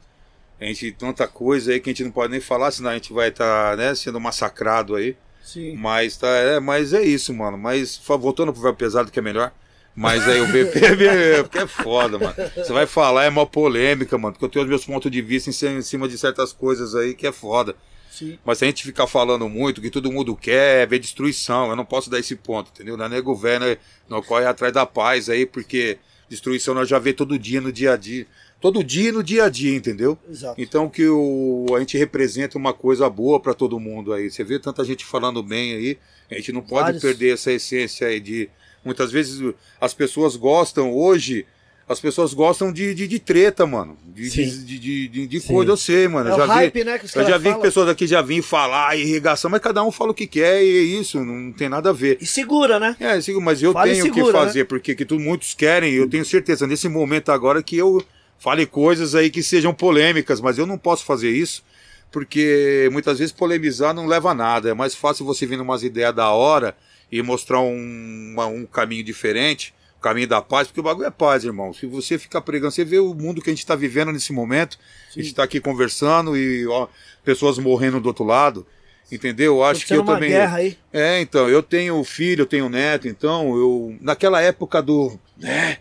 A 0.60 0.66
gente, 0.66 0.92
tanta 0.92 1.26
coisa 1.26 1.72
aí 1.72 1.80
que 1.80 1.90
a 1.90 1.92
gente 1.92 2.04
não 2.04 2.12
pode 2.12 2.30
nem 2.30 2.40
falar, 2.40 2.70
senão 2.70 2.90
a 2.90 2.94
gente 2.94 3.12
vai 3.12 3.30
estar, 3.30 3.76
né, 3.76 3.94
sendo 3.94 4.20
massacrado 4.20 4.94
aí. 4.94 5.16
Sim. 5.52 5.74
Mas, 5.76 6.16
tá, 6.16 6.28
é, 6.28 6.60
mas 6.60 6.92
é 6.92 7.02
isso, 7.02 7.34
mano. 7.34 7.58
Mas 7.58 8.00
voltando 8.06 8.52
pro 8.52 8.62
verbo 8.62 8.78
pesado, 8.78 9.10
que 9.10 9.18
é 9.18 9.22
melhor. 9.22 9.52
Mas 9.96 10.26
aí 10.28 10.40
o 10.40 10.46
VP 10.46 10.78
é, 11.04 11.40
é 11.62 11.66
foda, 11.66 12.18
mano. 12.18 12.34
Você 12.54 12.72
vai 12.72 12.86
falar, 12.86 13.24
é 13.24 13.28
uma 13.28 13.44
polêmica, 13.44 14.16
mano. 14.16 14.32
Porque 14.32 14.44
eu 14.44 14.48
tenho 14.48 14.64
os 14.64 14.68
meus 14.68 14.84
pontos 14.84 15.10
de 15.10 15.20
vista 15.20 15.50
em 15.50 15.52
cima, 15.52 15.78
em 15.78 15.82
cima 15.82 16.08
de 16.08 16.16
certas 16.16 16.52
coisas 16.52 16.94
aí 16.94 17.14
que 17.14 17.26
é 17.26 17.32
foda. 17.32 17.74
Sim. 18.08 18.38
Mas 18.44 18.58
se 18.58 18.64
a 18.64 18.68
gente 18.68 18.84
ficar 18.84 19.08
falando 19.08 19.48
muito, 19.48 19.80
que 19.80 19.90
todo 19.90 20.12
mundo 20.12 20.36
quer 20.36 20.82
é 20.82 20.86
ver 20.86 21.00
destruição. 21.00 21.70
Eu 21.70 21.76
não 21.76 21.84
posso 21.84 22.08
dar 22.08 22.20
esse 22.20 22.36
ponto, 22.36 22.70
entendeu? 22.72 22.96
Na 22.96 23.08
nego 23.08 23.34
velho, 23.34 23.64
né, 23.64 23.76
não 24.08 24.22
corre 24.22 24.46
atrás 24.46 24.72
da 24.72 24.86
paz 24.86 25.28
aí, 25.28 25.44
porque 25.44 25.98
destruição 26.28 26.74
nós 26.74 26.88
já 26.88 26.98
vê 27.00 27.12
todo 27.12 27.36
dia 27.36 27.60
no 27.60 27.72
dia 27.72 27.94
a 27.94 27.96
dia. 27.96 28.26
Todo 28.60 28.84
dia 28.84 29.10
no 29.10 29.22
dia 29.22 29.44
a 29.44 29.48
dia, 29.48 29.74
entendeu? 29.74 30.18
Exato. 30.30 30.60
Então 30.60 30.88
que 30.88 31.06
o, 31.08 31.66
a 31.74 31.80
gente 31.80 31.96
representa 31.96 32.58
uma 32.58 32.74
coisa 32.74 33.08
boa 33.08 33.40
pra 33.40 33.54
todo 33.54 33.80
mundo 33.80 34.12
aí. 34.12 34.30
Você 34.30 34.44
vê 34.44 34.58
tanta 34.58 34.84
gente 34.84 35.04
falando 35.04 35.42
bem 35.42 35.72
aí, 35.74 35.98
a 36.30 36.34
gente 36.34 36.52
não 36.52 36.60
pode 36.60 36.82
Vários. 36.84 37.02
perder 37.02 37.34
essa 37.34 37.50
essência 37.50 38.06
aí 38.06 38.20
de. 38.20 38.50
Muitas 38.84 39.10
vezes 39.10 39.42
as 39.80 39.94
pessoas 39.94 40.36
gostam 40.36 40.92
hoje. 40.92 41.46
As 41.88 41.98
pessoas 41.98 42.32
gostam 42.32 42.72
de, 42.72 42.94
de, 42.94 43.08
de 43.08 43.18
treta, 43.18 43.66
mano. 43.66 43.98
De, 44.06 44.30
Sim. 44.30 44.44
de, 44.64 44.78
de, 44.78 45.08
de, 45.08 45.26
de 45.26 45.40
coisa, 45.40 45.72
eu 45.72 45.76
sei, 45.76 46.06
mano. 46.06 46.30
É 46.30 46.34
o 46.34 46.36
já 46.36 46.46
vi, 46.46 46.52
hype, 46.52 46.84
né, 46.84 46.98
que 47.00 47.04
os 47.06 47.16
eu 47.16 47.26
já 47.26 47.36
vi 47.36 47.52
que 47.52 47.60
pessoas 47.60 47.88
aqui 47.88 48.06
já 48.06 48.22
vêm 48.22 48.40
falar 48.40 48.96
e 48.96 49.02
irrigação, 49.02 49.50
mas 49.50 49.60
cada 49.60 49.82
um 49.82 49.90
fala 49.90 50.12
o 50.12 50.14
que 50.14 50.28
quer 50.28 50.62
e 50.62 50.78
é 50.78 50.82
isso, 51.00 51.18
não 51.24 51.50
tem 51.50 51.68
nada 51.68 51.90
a 51.90 51.92
ver. 51.92 52.16
E 52.20 52.26
segura, 52.26 52.78
né? 52.78 52.94
É, 53.00 53.14
mas 53.40 53.60
eu 53.60 53.72
Fala 53.72 53.86
tenho 53.90 54.04
segura, 54.04 54.24
que 54.26 54.32
fazer, 54.32 54.64
porque 54.66 54.94
que 54.94 55.04
tu, 55.04 55.18
muitos 55.18 55.52
querem, 55.52 55.92
eu 55.92 56.08
tenho 56.08 56.24
certeza, 56.24 56.64
nesse 56.64 56.88
momento 56.88 57.32
agora, 57.32 57.60
que 57.60 57.76
eu 57.76 58.00
fale 58.40 58.66
coisas 58.66 59.14
aí 59.14 59.30
que 59.30 59.42
sejam 59.42 59.72
polêmicas, 59.72 60.40
mas 60.40 60.58
eu 60.58 60.66
não 60.66 60.76
posso 60.76 61.04
fazer 61.04 61.30
isso, 61.30 61.62
porque 62.10 62.88
muitas 62.90 63.18
vezes 63.20 63.32
polemizar 63.32 63.94
não 63.94 64.06
leva 64.06 64.30
a 64.32 64.34
nada. 64.34 64.70
É 64.70 64.74
mais 64.74 64.94
fácil 64.94 65.24
você 65.24 65.46
vir 65.46 65.60
umas 65.60 65.84
ideias 65.84 66.12
da 66.14 66.30
hora 66.30 66.76
e 67.12 67.22
mostrar 67.22 67.60
um, 67.60 68.30
uma- 68.32 68.46
um 68.46 68.66
caminho 68.66 69.04
diferente, 69.04 69.72
o 69.96 70.00
caminho 70.00 70.26
da 70.26 70.40
paz, 70.40 70.66
porque 70.66 70.80
o 70.80 70.82
bagulho 70.82 71.06
é 71.06 71.10
paz, 71.10 71.44
irmão. 71.44 71.72
Se 71.72 71.86
você 71.86 72.18
ficar 72.18 72.40
pregando, 72.40 72.72
você 72.72 72.84
vê 72.84 72.98
o 72.98 73.14
mundo 73.14 73.40
que 73.42 73.50
a 73.50 73.52
gente 73.52 73.60
está 73.60 73.76
vivendo 73.76 74.10
nesse 74.10 74.32
momento, 74.32 74.78
a 75.10 75.12
gente 75.12 75.26
está 75.26 75.44
aqui 75.44 75.60
conversando 75.60 76.36
e 76.36 76.66
ó, 76.66 76.88
pessoas 77.24 77.58
morrendo 77.58 78.00
do 78.00 78.06
outro 78.08 78.24
lado. 78.24 78.66
Entendeu? 79.12 79.56
Eu 79.56 79.64
acho 79.64 79.84
que 79.84 79.92
eu 79.92 80.04
também. 80.04 80.30
guerra 80.30 80.56
aí. 80.58 80.78
É, 80.92 81.20
então, 81.20 81.48
eu 81.48 81.62
tenho 81.64 82.02
filho, 82.04 82.42
eu 82.42 82.46
tenho 82.46 82.68
neto, 82.68 83.08
então 83.08 83.56
eu. 83.56 83.96
Naquela 84.00 84.40
época 84.40 84.80
do. 84.80 85.18
né? 85.36 85.78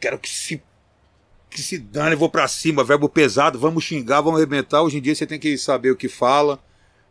Quero 0.00 0.18
que 0.18 0.30
se. 0.30 0.62
Que 1.54 1.62
se 1.62 1.78
dane, 1.78 2.14
eu 2.14 2.18
vou 2.18 2.28
pra 2.28 2.48
cima, 2.48 2.82
verbo 2.82 3.08
pesado, 3.08 3.60
vamos 3.60 3.84
xingar, 3.84 4.20
vamos 4.20 4.40
arrebentar. 4.40 4.82
Hoje 4.82 4.98
em 4.98 5.00
dia 5.00 5.14
você 5.14 5.24
tem 5.24 5.38
que 5.38 5.56
saber 5.56 5.92
o 5.92 5.96
que 5.96 6.08
fala, 6.08 6.58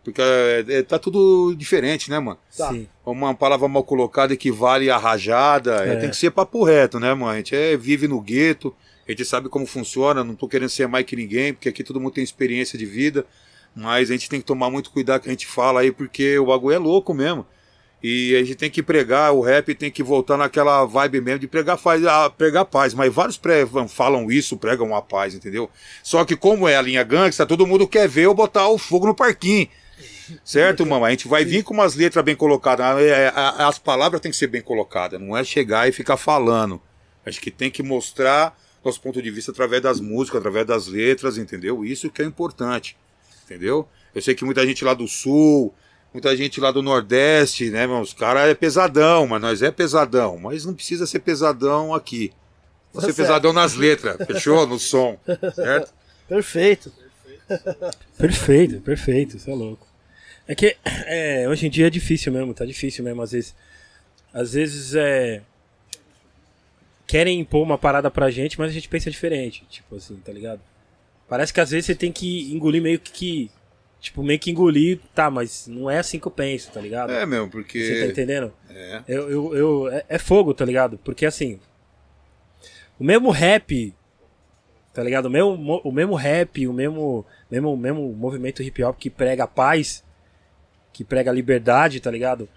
porque 0.04 0.22
é, 0.22 0.66
é, 0.68 0.84
tá 0.84 1.00
tudo 1.00 1.56
diferente, 1.56 2.10
né, 2.10 2.20
mano? 2.20 2.38
Tá. 2.58 2.70
Sim. 2.70 2.86
Uma 3.06 3.34
palavra 3.34 3.70
mal 3.70 3.86
colocada 3.86 4.34
equivale 4.34 4.90
a 4.90 4.98
rajada, 4.98 5.86
é, 5.86 5.94
É. 5.94 5.96
tem 5.96 6.10
que 6.10 6.18
ser 6.18 6.30
papo 6.30 6.62
reto, 6.66 7.00
né, 7.00 7.14
mano? 7.14 7.32
A 7.32 7.38
gente 7.38 7.56
é, 7.56 7.78
vive 7.78 8.06
no 8.06 8.20
gueto, 8.20 8.76
a 9.08 9.12
gente 9.12 9.24
sabe 9.24 9.48
como 9.48 9.66
funciona, 9.66 10.26
não 10.26 10.36
tô 10.36 10.46
querendo 10.46 10.70
ser 10.70 10.90
mais 10.90 11.06
que 11.06 11.16
ninguém, 11.16 11.54
porque 11.54 11.70
aqui 11.70 11.82
todo 11.82 11.98
mundo 12.02 12.12
tem 12.12 12.24
experiência 12.24 12.78
de 12.78 12.86
vida, 12.86 13.26
mas 13.74 14.10
a 14.10 14.14
gente 14.14 14.28
tem 14.28 14.42
que 14.42 14.46
tomar 14.46 14.70
muito 14.70 14.92
cuidado 14.92 15.22
com 15.22 15.22
o 15.22 15.24
que 15.24 15.30
a 15.30 15.34
gente 15.34 15.48
fala 15.48 15.80
aí, 15.80 15.90
porque 15.94 16.38
o 16.38 16.48
bagulho 16.48 16.76
é 16.76 16.80
louco 16.80 17.14
mesmo. 17.14 17.46
E 18.04 18.36
a 18.36 18.40
gente 18.40 18.56
tem 18.56 18.70
que 18.70 18.84
pregar, 18.84 19.32
o 19.32 19.40
rap 19.40 19.74
tem 19.74 19.90
que 19.90 20.04
voltar 20.04 20.36
naquela 20.36 20.84
vibe 20.84 21.22
mesmo 21.22 21.40
de 21.40 21.48
pregar, 21.48 21.78
paz, 21.78 22.06
ah, 22.06 22.30
pregar 22.30 22.66
paz. 22.66 22.94
Mas 22.94 23.14
vários 23.14 23.40
falam 23.88 24.30
isso, 24.30 24.58
pregam 24.58 24.94
a 24.94 25.02
paz, 25.02 25.34
entendeu? 25.34 25.70
Só 26.04 26.26
que 26.26 26.36
como 26.36 26.68
é 26.68 26.76
a 26.76 26.82
linha 26.82 27.02
gangsta, 27.04 27.46
todo 27.46 27.66
mundo 27.66 27.88
quer 27.88 28.10
ver 28.10 28.24
eu 28.24 28.34
botar 28.34 28.68
o 28.68 28.78
fogo 28.78 29.08
no 29.08 29.16
parquinho. 29.16 29.70
Certo, 30.44 30.86
mamãe? 30.86 31.08
A 31.08 31.12
gente 31.12 31.30
vai 31.30 31.46
vir 31.46 31.64
com 31.64 31.74
umas 31.74 31.96
letras 31.96 32.24
bem 32.26 32.36
colocadas. 32.36 33.02
É, 33.02 33.30
a- 33.34 33.68
As 33.70 33.80
palavras 33.80 34.20
têm 34.20 34.32
que 34.32 34.38
ser 34.38 34.48
bem 34.48 34.62
colocadas. 34.62 35.22
Não 35.22 35.38
é 35.38 35.44
chegar 35.46 35.88
e 35.88 35.94
ficar 35.94 36.18
falando. 36.18 36.82
Acho 37.26 37.40
que 37.40 37.50
tem 37.52 37.72
que 37.72 37.82
mostrar 37.82 38.58
nosso 38.84 39.00
ponto 39.00 39.22
de 39.22 39.32
vista 39.32 39.52
através 39.52 39.82
das 39.82 40.02
músicas, 40.02 40.40
através 40.40 40.66
das 40.68 40.88
letras, 40.88 41.38
entendeu? 41.38 41.86
Isso 41.86 42.10
que 42.10 42.22
é 42.22 42.26
importante, 42.26 42.98
entendeu? 43.46 43.88
Eu 44.14 44.22
sei 44.22 44.36
que 44.36 44.44
muita 44.44 44.66
gente 44.68 44.84
lá 44.84 44.94
do 44.94 45.08
sul, 45.08 45.74
muita 46.14 46.36
gente 46.38 46.62
lá 46.62 46.72
do 46.72 46.82
Nordeste, 46.82 47.70
né, 47.70 47.88
os 47.88 48.14
caras 48.14 48.50
é 48.50 48.54
pesadão, 48.54 49.28
mas 49.28 49.42
nós 49.42 49.62
é 49.62 49.72
pesadão, 49.72 50.38
mas 50.38 50.66
não 50.66 50.74
precisa 50.74 51.06
ser 51.08 51.20
pesadão 51.20 51.94
aqui. 51.94 52.32
Tá 52.94 53.02
ser 53.02 53.08
certo. 53.08 53.18
pesadão 53.18 53.54
nas 53.54 53.74
letras, 53.74 54.18
fechou? 54.28 54.68
No 54.68 54.78
som, 54.78 55.18
certo? 55.56 55.94
Perfeito. 56.30 56.92
Perfeito, 58.18 58.80
perfeito, 58.82 59.38
isso 59.38 59.50
é 59.50 59.54
louco. 59.54 59.88
É 60.48 60.54
que 60.54 60.76
é, 60.86 61.48
hoje 61.48 61.68
em 61.68 61.70
dia 61.70 61.88
é 61.88 61.90
difícil 61.90 62.32
mesmo, 62.32 62.54
tá 62.54 62.66
difícil 62.66 63.04
mesmo, 63.04 63.22
às 63.22 63.32
vezes. 63.32 63.56
Às 64.34 64.54
vezes 64.54 64.96
é. 64.96 65.42
Querem 67.06 67.40
impor 67.40 67.62
uma 67.62 67.78
parada 67.78 68.10
pra 68.10 68.32
gente, 68.32 68.58
mas 68.58 68.70
a 68.72 68.74
gente 68.74 68.90
pensa 68.90 69.12
diferente. 69.12 69.64
Tipo 69.70 69.96
assim, 69.96 70.16
tá 70.18 70.32
ligado? 70.32 70.62
Parece 71.28 71.54
que 71.54 71.62
às 71.62 71.72
vezes 71.72 71.86
você 71.86 71.96
tem 71.96 72.12
que 72.12 72.52
engolir 72.54 72.82
meio 72.82 73.00
que. 73.00 73.50
Tipo, 74.04 74.22
meio 74.22 74.38
que 74.38 74.52
engolir, 74.52 75.00
tá, 75.16 75.32
mas 75.32 75.66
não 75.66 75.90
é 75.90 75.98
assim 75.98 76.20
que 76.20 76.28
eu 76.28 76.32
penso, 76.32 76.70
tá 76.72 76.82
ligado? 76.82 77.12
É 77.14 77.26
mesmo, 77.26 77.46
Você 77.46 77.52
tá 77.52 77.58
porque. 77.58 78.06
entendendo? 78.06 78.54
É. 78.70 79.02
Eu, 79.08 79.32
eu, 79.32 79.56
eu- 79.56 79.88
é, 79.90 80.04
é 80.10 80.18
fogo, 80.20 80.54
tá 80.54 80.66
ligado? 80.66 80.98
Porque 81.06 81.26
assim. 81.26 81.58
O 83.00 83.04
mesmo 83.04 83.32
rap. 83.32 83.96
Tá 84.94 85.02
ligado? 85.02 85.26
O 85.28 85.30
mesmo, 85.30 85.58
mo- 85.58 85.82
o 85.86 85.92
mesmo 85.92 86.14
rap, 86.16 86.68
o 86.68 86.74
mesmo, 86.74 87.26
mesmo, 87.50 87.76
mesmo 87.78 88.14
movimento 88.14 88.62
hip 88.62 88.84
hop 88.84 88.98
que 89.00 89.10
prega 89.10 89.48
paz, 89.48 90.04
que 90.92 91.04
prega 91.06 91.32
liberdade, 91.32 92.00
tá 92.02 92.12
ligado? 92.12 92.48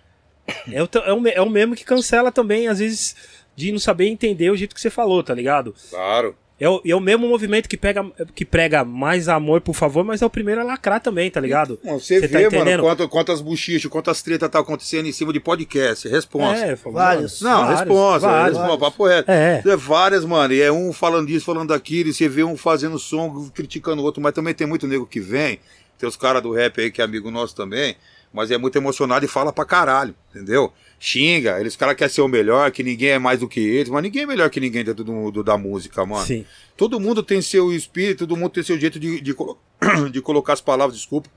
É 0.71 0.83
o, 0.83 0.89
é, 1.05 1.13
o, 1.13 1.29
é 1.29 1.41
o 1.41 1.49
mesmo 1.49 1.75
que 1.77 1.85
cancela 1.85 2.31
também, 2.33 2.69
às 2.69 2.79
vezes, 2.81 3.17
de 3.55 3.71
não 3.73 3.79
saber 3.79 4.09
entender 4.09 4.51
o 4.51 4.57
jeito 4.57 4.75
que 4.75 4.81
você 4.81 4.91
falou, 4.91 5.23
tá 5.23 5.33
ligado? 5.33 5.75
Claro. 5.91 6.37
É 6.59 6.67
o, 6.67 6.81
é 6.87 6.95
o 6.95 7.01
mesmo 7.01 7.29
movimento 7.29 7.69
que, 7.69 7.77
pega, 7.77 8.03
que 8.35 8.43
prega 8.43 8.83
mais 8.83 9.29
amor, 9.29 9.61
por 9.61 9.75
favor, 9.75 10.03
mas 10.03 10.23
é 10.23 10.27
o 10.27 10.31
primeiro 10.31 10.63
a 10.63 10.65
lacrar 10.65 11.01
também, 11.03 11.31
tá 11.31 11.39
ligado? 11.39 11.79
Mano, 11.85 12.01
você 12.01 12.19
tá 12.19 12.27
vê, 12.27 12.45
mano, 12.45 12.57
entendendo? 12.57 12.83
quanto, 12.83 13.09
quantas 13.11 13.43
buchichas, 13.43 13.91
quantas 13.91 14.23
tretas 14.23 14.49
tá 14.49 14.61
acontecendo 14.61 15.07
em 15.07 15.13
cima 15.13 15.35
de 15.35 15.41
podcast. 15.41 16.09
Responsa. 16.09 16.65
É, 16.65 16.75
Vários. 16.75 17.43
Não, 17.43 17.61
vários, 17.61 17.81
responsa. 17.81 18.27
vários. 18.27 18.59
responsa, 18.59 18.79
papo 18.79 19.07
reto. 19.07 19.31
É. 19.31 19.63
É 19.67 19.77
várias, 19.77 20.25
mano. 20.25 20.55
E 20.55 20.63
é 20.63 20.73
um 20.73 20.95
falando 20.95 21.27
disso, 21.27 21.45
falando 21.45 21.69
daquilo. 21.69 22.09
E 22.09 22.15
você 22.15 22.27
vê 22.27 22.43
um 22.43 22.57
fazendo 22.57 22.99
som, 22.99 23.51
criticando 23.55 24.01
o 24.01 24.05
outro. 24.07 24.23
Mas 24.23 24.33
também 24.33 24.55
tem 24.55 24.67
muito 24.67 24.87
nego 24.87 25.07
que 25.07 25.21
vem. 25.21 25.61
Tem 25.99 26.09
os 26.09 26.17
caras 26.17 26.43
do 26.43 26.53
rap 26.53 26.81
aí, 26.81 26.91
que 26.91 27.03
é 27.03 27.05
amigo 27.05 27.31
nosso 27.31 27.55
também. 27.55 27.97
Mas 28.33 28.51
é 28.51 28.57
muito 28.57 28.77
emocionado 28.77 29.27
e 29.27 29.29
fala 29.29 29.53
pra 29.53 29.67
caralho, 29.67 30.15
entendeu? 30.31 30.73
Xinga. 30.99 31.61
Eles 31.61 31.77
caras 31.77 31.95
querem 31.97 32.13
ser 32.13 32.21
o 32.23 32.29
melhor, 32.29 32.71
que 32.71 32.83
ninguém 32.83 33.11
é 33.11 33.19
mais 33.19 33.41
do 33.41 33.49
que 33.49 33.61
eles. 33.61 33.89
Mas 33.89 34.03
ninguém 34.03 34.23
é 34.23 34.27
melhor 34.27 34.49
que 34.51 34.59
ninguém 34.61 34.83
dentro 34.85 35.05
do, 35.05 35.31
do- 35.31 35.45
da 35.45 35.57
música, 35.59 36.05
mano. 36.07 36.25
Sim. 36.27 36.45
Todo 36.77 36.99
mundo 37.01 37.23
tem 37.23 37.41
seu 37.43 37.73
espírito, 37.73 38.21
todo 38.27 38.37
mundo 38.37 38.51
tem 38.51 38.63
seu 38.63 38.79
jeito 38.79 38.99
de, 38.99 39.21
de, 39.21 39.35
colo- 39.35 39.59
de 40.11 40.21
colocar 40.23 40.53
as 40.55 40.61
palavras, 40.61 40.97
desculpa. 40.97 41.31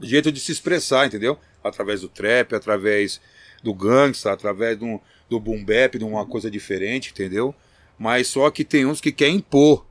Jeito 0.00 0.32
de 0.32 0.40
se 0.40 0.50
expressar, 0.52 1.06
entendeu? 1.06 1.38
Através 1.62 2.00
do 2.00 2.08
trap, 2.08 2.54
através 2.54 3.20
do 3.62 3.72
gangsta, 3.72 4.32
através 4.32 4.76
do, 4.76 5.00
do 5.30 5.38
boom 5.38 5.64
bap, 5.64 5.96
de 5.98 6.04
uma 6.04 6.26
coisa 6.26 6.50
diferente, 6.50 7.10
entendeu? 7.10 7.54
Mas 7.98 8.26
só 8.26 8.50
que 8.50 8.64
tem 8.64 8.84
uns 8.84 9.00
que 9.00 9.12
querem 9.12 9.36
impor. 9.36 9.86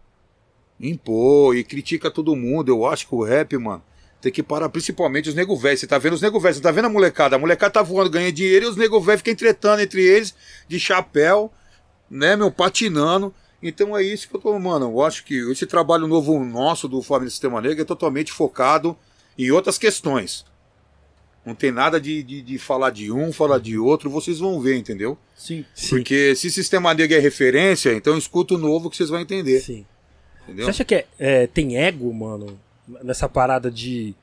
Impor 0.80 1.56
e 1.56 1.64
critica 1.64 2.10
todo 2.10 2.36
mundo. 2.36 2.70
Eu 2.70 2.86
acho 2.86 3.08
que 3.08 3.16
o 3.16 3.24
rap, 3.24 3.56
mano, 3.58 3.84
tem 4.22 4.32
que 4.32 4.44
parar, 4.44 4.70
principalmente 4.70 5.30
os 5.30 5.36
nego 5.36 5.58
velho. 5.58 5.78
Você 5.78 5.88
tá 5.88 5.98
vendo 5.98 6.14
os 6.14 6.22
nego 6.22 6.40
velho, 6.40 6.54
você 6.54 6.62
tá 6.62 6.72
vendo 6.72 6.86
a 6.86 6.90
molecada. 6.90 7.36
A 7.36 7.40
molecada 7.40 7.74
tá 7.74 7.82
voando, 7.82 8.10
ganha 8.10 8.32
dinheiro 8.32 8.66
e 8.66 8.70
os 8.70 8.78
nego 8.78 9.02
velho 9.02 9.18
ficam 9.18 9.34
entretando 9.34 9.82
entre 9.82 10.02
eles, 10.02 10.36
de 10.68 10.80
chapéu, 10.80 11.52
né, 12.10 12.36
meu, 12.36 12.52
patinando. 12.52 13.34
Então 13.64 13.98
é 13.98 14.04
isso 14.04 14.30
que 14.30 14.36
eu 14.36 14.40
tô, 14.40 14.58
mano. 14.60 14.86
Eu 14.86 15.02
acho 15.02 15.24
que 15.24 15.36
esse 15.52 15.66
trabalho 15.66 16.08
novo 16.08 16.44
nosso 16.44 16.88
do 16.88 17.02
Família 17.02 17.32
Sistema 17.32 17.60
Negro 17.60 17.82
é 17.82 17.86
totalmente 17.86 18.32
focado 18.32 18.96
em 19.38 19.50
outras 19.52 19.78
questões. 19.78 20.46
Não 21.44 21.56
tem 21.56 21.72
nada 21.72 22.00
de, 22.00 22.22
de, 22.22 22.42
de 22.44 22.58
falar 22.60 22.92
de 22.92 23.12
um, 23.12 23.34
falar 23.34 23.60
de 23.60 23.78
outro, 23.78 24.12
vocês 24.12 24.38
vão 24.38 24.62
ver, 24.62 24.78
entendeu? 24.78 25.18
Sim. 25.36 25.66
Sim. 25.74 25.90
Porque 25.90 26.36
se 26.36 26.52
Sistema 26.52 26.94
Negro 26.94 27.18
é 27.18 27.20
referência, 27.20 27.92
então 27.94 28.16
escuta 28.16 28.54
o 28.54 28.60
novo 28.60 28.90
que 28.90 28.98
vocês 28.98 29.10
vão 29.10 29.20
entender. 29.20 29.60
Sim. 29.62 29.84
Entendeu? 30.44 30.66
Você 30.66 30.70
acha 30.70 30.86
que 30.86 30.96
é, 30.96 31.08
é, 31.18 31.48
tem 31.48 31.78
ego, 31.78 32.14
mano, 32.14 32.60
nessa 33.04 33.28
parada 33.28 33.70
de. 33.70 34.16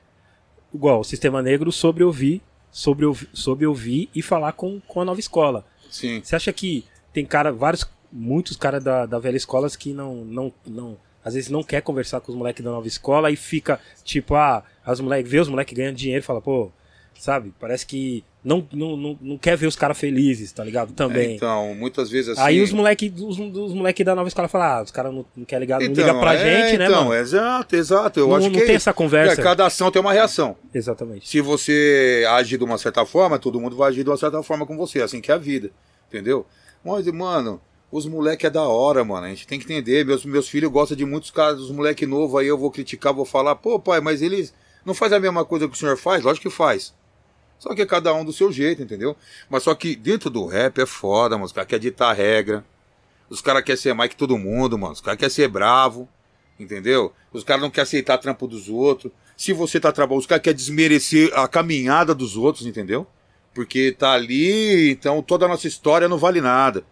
Igual, 0.73 0.99
o 0.99 1.03
Sistema 1.03 1.41
Negro 1.41 1.71
sobre 1.71 2.03
ouvir, 2.03 2.41
sobre 2.71 3.05
ouvir, 3.05 3.29
sobre 3.33 3.65
ouvir 3.65 4.09
e 4.13 4.21
falar 4.21 4.51
com, 4.53 4.79
com 4.87 5.01
a 5.01 5.05
nova 5.05 5.19
escola. 5.19 5.65
Sim. 5.89 6.21
Você 6.23 6.35
acha 6.35 6.53
que 6.53 6.85
tem 7.11 7.25
cara, 7.25 7.51
vários, 7.51 7.89
muitos 8.11 8.55
caras 8.55 8.83
da, 8.83 9.05
da 9.05 9.17
velha 9.17 9.37
escola 9.37 9.69
que 9.69 9.93
não, 9.93 10.23
não, 10.25 10.53
não. 10.65 10.97
Às 11.23 11.33
vezes 11.33 11.49
não 11.49 11.63
quer 11.63 11.81
conversar 11.81 12.21
com 12.21 12.31
os 12.31 12.37
moleques 12.37 12.63
da 12.63 12.71
nova 12.71 12.87
escola 12.87 13.29
e 13.29 13.35
fica, 13.35 13.79
tipo, 14.03 14.35
ah, 14.35 14.63
as 14.85 14.99
moleques, 14.99 15.29
vê 15.29 15.39
os 15.39 15.49
moleques 15.49 15.75
ganhando 15.75 15.95
dinheiro 15.95 16.23
e 16.23 16.25
fala, 16.25 16.41
pô, 16.41 16.71
sabe? 17.19 17.53
Parece 17.59 17.85
que 17.85 18.23
não, 18.43 18.65
não, 18.71 18.95
não, 18.95 19.17
não 19.21 19.37
quer 19.37 19.57
ver 19.57 19.67
os 19.67 19.75
caras 19.75 19.97
felizes, 19.97 20.51
tá 20.53 20.63
ligado? 20.63 20.91
É, 20.91 20.95
Também. 20.95 21.35
então, 21.35 21.75
muitas 21.75 22.09
vezes 22.09 22.29
assim. 22.29 22.41
Aí 22.41 22.61
os 22.61 22.71
moleques 22.71 23.11
os, 23.21 23.37
os 23.37 23.73
moleque 23.73 24.03
da 24.03 24.15
nova 24.15 24.29
escola 24.29 24.47
falam, 24.47 24.67
ah, 24.67 24.81
os 24.83 24.91
caras 24.91 25.13
não, 25.13 25.25
não 25.35 25.45
querem 25.45 25.61
ligar, 25.61 25.81
não 25.81 25.87
Então, 25.87 26.05
liga 26.05 26.19
pra 26.19 26.33
é, 26.35 26.37
gente, 26.37 26.77
né, 26.79 26.85
então, 26.85 27.13
exato, 27.13 27.75
exato. 27.75 28.19
Eu 28.21 28.27
não 28.29 28.35
acho 28.37 28.47
não 28.47 28.53
que 28.53 28.61
é 28.61 28.65
tem 28.65 28.75
essa 28.75 28.93
conversa. 28.93 29.39
É, 29.39 29.43
cada 29.43 29.65
ação 29.65 29.91
tem 29.91 30.01
uma 30.01 30.13
reação. 30.13 30.55
Exatamente. 30.73 31.27
Se 31.27 31.41
você 31.41 32.25
agir 32.29 32.57
de 32.57 32.63
uma 32.63 32.77
certa 32.77 33.05
forma, 33.05 33.37
todo 33.37 33.59
mundo 33.59 33.75
vai 33.75 33.89
agir 33.89 34.03
de 34.05 34.09
uma 34.09 34.17
certa 34.17 34.41
forma 34.41 34.65
com 34.65 34.77
você. 34.77 35.01
Assim 35.01 35.19
que 35.19 35.31
é 35.31 35.35
a 35.35 35.37
vida. 35.37 35.69
Entendeu? 36.07 36.45
Mas, 36.83 37.05
mano, 37.07 37.61
os 37.91 38.05
moleque 38.05 38.45
é 38.45 38.49
da 38.49 38.63
hora, 38.63 39.03
mano. 39.03 39.25
A 39.25 39.29
gente 39.29 39.45
tem 39.45 39.59
que 39.59 39.65
entender. 39.65 40.05
Meus, 40.05 40.23
meus 40.23 40.47
filhos 40.47 40.71
gostam 40.71 40.95
de 40.95 41.05
muitos 41.05 41.29
caras, 41.29 41.59
os 41.59 41.71
moleque 41.71 42.05
novo 42.05 42.37
aí 42.37 42.47
eu 42.47 42.57
vou 42.57 42.71
criticar, 42.71 43.13
vou 43.13 43.25
falar, 43.25 43.55
pô, 43.55 43.77
pai, 43.77 43.99
mas 43.99 44.21
eles 44.21 44.53
não 44.85 44.93
faz 44.93 45.11
a 45.11 45.19
mesma 45.19 45.43
coisa 45.43 45.67
que 45.67 45.75
o 45.75 45.77
senhor 45.77 45.97
faz? 45.97 46.23
Lógico 46.23 46.49
que 46.49 46.55
faz. 46.55 46.93
Só 47.59 47.75
que 47.75 47.81
é 47.81 47.85
cada 47.85 48.13
um 48.13 48.23
do 48.23 48.31
seu 48.31 48.51
jeito, 48.51 48.81
entendeu? 48.81 49.15
Mas 49.49 49.63
só 49.63 49.75
que 49.75 49.95
dentro 49.95 50.29
do 50.29 50.45
rap 50.47 50.79
é 50.79 50.85
foda, 50.85 51.35
mano. 51.35 51.45
Os 51.45 51.51
caras 51.51 51.67
querem 51.69 51.83
ditar 51.83 52.15
regra. 52.15 52.65
Os 53.29 53.41
caras 53.41 53.63
querem 53.63 53.79
ser 53.79 53.93
mais 53.93 54.09
que 54.09 54.15
todo 54.15 54.37
mundo, 54.37 54.77
mano. 54.79 54.93
Os 54.93 55.01
caras 55.01 55.19
querem 55.19 55.33
ser 55.33 55.49
bravo. 55.49 56.07
Entendeu? 56.57 57.13
Os 57.31 57.43
caras 57.43 57.61
não 57.61 57.69
querem 57.69 57.83
aceitar 57.83 58.17
trampo 58.17 58.47
dos 58.47 58.69
outros. 58.69 59.11
Se 59.35 59.53
você 59.53 59.79
tá 59.79 59.91
trabalhando, 59.91 60.21
os 60.21 60.25
caras 60.25 60.41
querem 60.41 60.57
desmerecer 60.57 61.31
a 61.37 61.47
caminhada 61.47 62.15
dos 62.15 62.35
outros, 62.37 62.65
entendeu? 62.65 63.05
Porque 63.53 63.91
tá 63.91 64.13
ali, 64.13 64.91
então 64.91 65.21
toda 65.21 65.45
a 65.45 65.49
nossa 65.49 65.67
história 65.67 66.07
não 66.07 66.17
vale 66.17 66.41
nada. 66.41 66.83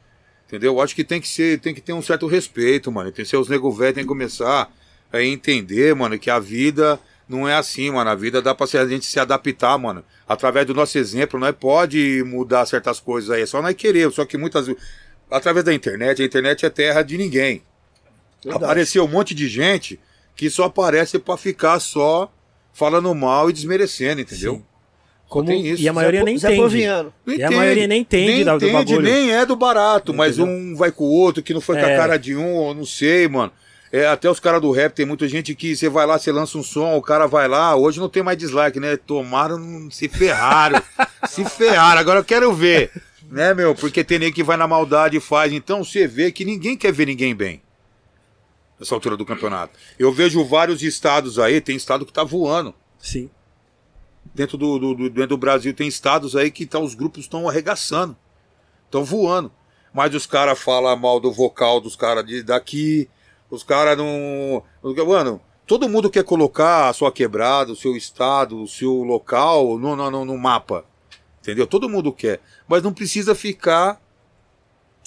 Entendeu? 0.47 0.73
Eu 0.73 0.81
acho 0.81 0.95
que 0.95 1.03
tem 1.03 1.19
que 1.19 1.27
ser, 1.27 1.59
tem 1.59 1.73
que 1.73 1.81
ter 1.81 1.93
um 1.93 2.01
certo 2.01 2.25
respeito, 2.27 2.91
mano. 2.91 3.11
Tem 3.11 3.23
que 3.23 3.29
ser 3.29 3.37
os 3.37 3.49
nego 3.49 3.71
velho, 3.71 3.93
tem 3.93 4.03
que 4.03 4.07
começar 4.07 4.71
a 5.11 5.21
entender, 5.21 5.93
mano, 5.95 6.17
que 6.17 6.29
a 6.29 6.39
vida 6.39 6.99
não 7.27 7.47
é 7.47 7.55
assim, 7.55 7.89
mano. 7.91 8.09
A 8.09 8.15
vida 8.15 8.41
dá 8.41 8.53
pra 8.55 8.65
a 8.65 8.87
gente 8.87 9.05
se 9.05 9.19
adaptar, 9.19 9.77
mano. 9.77 10.03
Através 10.27 10.65
do 10.65 10.73
nosso 10.73 10.97
exemplo, 10.97 11.39
nós 11.39 11.55
pode 11.59 12.23
mudar 12.25 12.65
certas 12.65 12.99
coisas 12.99 13.29
aí. 13.29 13.41
É 13.41 13.45
só 13.45 13.61
nós 13.61 13.75
querer. 13.75 14.11
Só 14.11 14.25
que 14.25 14.37
muitas 14.37 14.67
vezes, 14.67 14.81
através 15.29 15.65
da 15.65 15.73
internet, 15.73 16.21
a 16.21 16.25
internet 16.25 16.65
é 16.65 16.69
terra 16.69 17.01
de 17.01 17.17
ninguém. 17.17 17.61
Verdade. 18.43 18.63
Apareceu 18.65 19.03
um 19.03 19.07
monte 19.07 19.33
de 19.35 19.47
gente 19.47 19.99
que 20.35 20.49
só 20.49 20.65
aparece 20.65 21.17
pra 21.19 21.35
ficar 21.37 21.79
só 21.79 22.31
falando 22.71 23.13
mal 23.15 23.49
e 23.49 23.53
desmerecendo, 23.53 24.21
entendeu? 24.21 24.55
Sim. 24.55 24.65
Como, 25.27 25.47
tem 25.47 25.67
isso. 25.67 25.81
e 25.83 25.89
a 25.89 25.91
maioria 25.93 26.21
Zé, 26.21 26.25
nem 26.25 26.37
Zé 26.37 26.55
entende. 26.55 26.87
Não 27.25 27.35
E 27.35 27.43
a 27.43 27.51
maioria 27.51 27.87
nem 27.87 27.99
entende 28.01 28.43
da- 28.45 28.57
do 28.57 28.65
entende, 28.65 28.71
bagulho. 28.93 29.01
nem 29.01 29.31
é 29.33 29.45
do 29.45 29.57
barato, 29.57 30.13
mas 30.13 30.37
Entendeu? 30.37 30.53
um 30.55 30.73
vai 30.75 30.89
com 30.89 31.03
o 31.03 31.09
outro, 31.11 31.43
que 31.43 31.53
não 31.53 31.59
foi 31.59 31.75
com 31.77 31.85
a 31.85 31.89
É. 31.89 31.97
cara 31.97 32.15
de 32.17 32.33
um, 32.33 32.73
não 32.73 32.85
sei, 32.85 33.27
mano. 33.27 33.51
É, 33.91 34.05
até 34.07 34.29
os 34.29 34.39
caras 34.39 34.61
do 34.61 34.71
rap, 34.71 34.93
tem 34.93 35.05
muita 35.05 35.27
gente 35.29 35.55
que 35.55 35.75
você 35.75 35.87
vai 35.87 36.05
lá, 36.05 36.19
você 36.19 36.31
lança 36.31 36.57
um 36.57 36.63
som, 36.63 36.95
o 36.97 37.01
cara 37.01 37.25
vai 37.25 37.47
lá, 37.47 37.75
hoje 37.75 37.99
não 37.99 38.09
tem 38.09 38.21
mais 38.21 38.37
dislike, 38.37 38.79
né? 38.79 38.97
Tomaram, 38.97 39.89
se 39.89 40.09
ferraram, 40.09 40.81
se 41.29 41.45
ferraram, 41.45 41.99
agora 42.01 42.19
eu 42.19 42.23
quero 42.25 42.53
ver, 42.53 42.91
né, 43.29 43.53
meu? 43.53 43.73
Porque 43.73 44.03
tem 44.03 44.19
nem 44.19 44.33
que 44.33 44.43
vai 44.43 44.57
na 44.57 44.67
maldade 44.67 45.15
e 45.15 45.21
faz, 45.21 45.53
então 45.53 45.83
você 45.85 46.05
vê 46.05 46.31
que 46.33 46.43
ninguém 46.43 46.75
quer 46.75 46.91
ver 46.91 47.05
ninguém 47.07 47.33
bem. 47.33 47.61
Nessa 48.79 48.93
altura 48.93 49.15
do 49.17 49.25
campeonato. 49.25 49.73
Eu 49.97 50.11
vejo 50.11 50.43
vários 50.45 50.83
estados 50.83 51.39
aí, 51.39 51.59
tem 51.61 51.75
estado 51.75 52.05
que 52.05 52.13
tá 52.13 52.23
voando 52.23 52.75
Sim. 52.99 53.29
dentro 54.35 54.57
do, 54.57 54.77
do, 54.77 54.93
do- 54.95 55.09
dentro 55.09 55.29
do 55.29 55.37
Brasil 55.37 55.73
tem 55.73 55.87
estados 55.87 56.35
aí 56.35 56.51
que 56.51 56.65
tá, 56.65 56.77
os 56.77 56.93
grupos 56.93 57.21
estão 57.21 57.47
arregaçando. 57.49 58.15
Estão 58.85 59.03
voando. 59.03 59.51
Mas 59.93 60.13
os 60.13 60.27
caras 60.27 60.59
falam 60.59 60.95
mal 60.95 61.19
do 61.19 61.31
vocal 61.31 61.81
dos 61.81 61.95
caras 61.95 62.23
daqui. 62.45 63.09
Os 63.49 63.63
caras 63.63 63.97
não. 63.97 64.61
Mano, 65.07 65.41
todo 65.65 65.87
mundo 65.89 66.09
quer 66.09 66.23
colocar 66.23 66.89
a 66.89 66.93
sua 66.93 67.11
quebrada, 67.11 67.71
o 67.71 67.75
seu 67.75 67.95
estado, 67.95 68.61
o 68.61 68.67
seu 68.67 68.91
local 69.03 69.77
no, 69.77 69.95
no, 69.95 70.25
no- 70.25 70.37
mapa. 70.37 70.83
Entendeu? 71.41 71.65
Todo 71.65 71.87
mundo 71.89 72.11
quer. 72.11 72.41
Mas 72.67 72.83
não 72.83 72.93
precisa 72.93 73.33
ficar. 73.33 74.01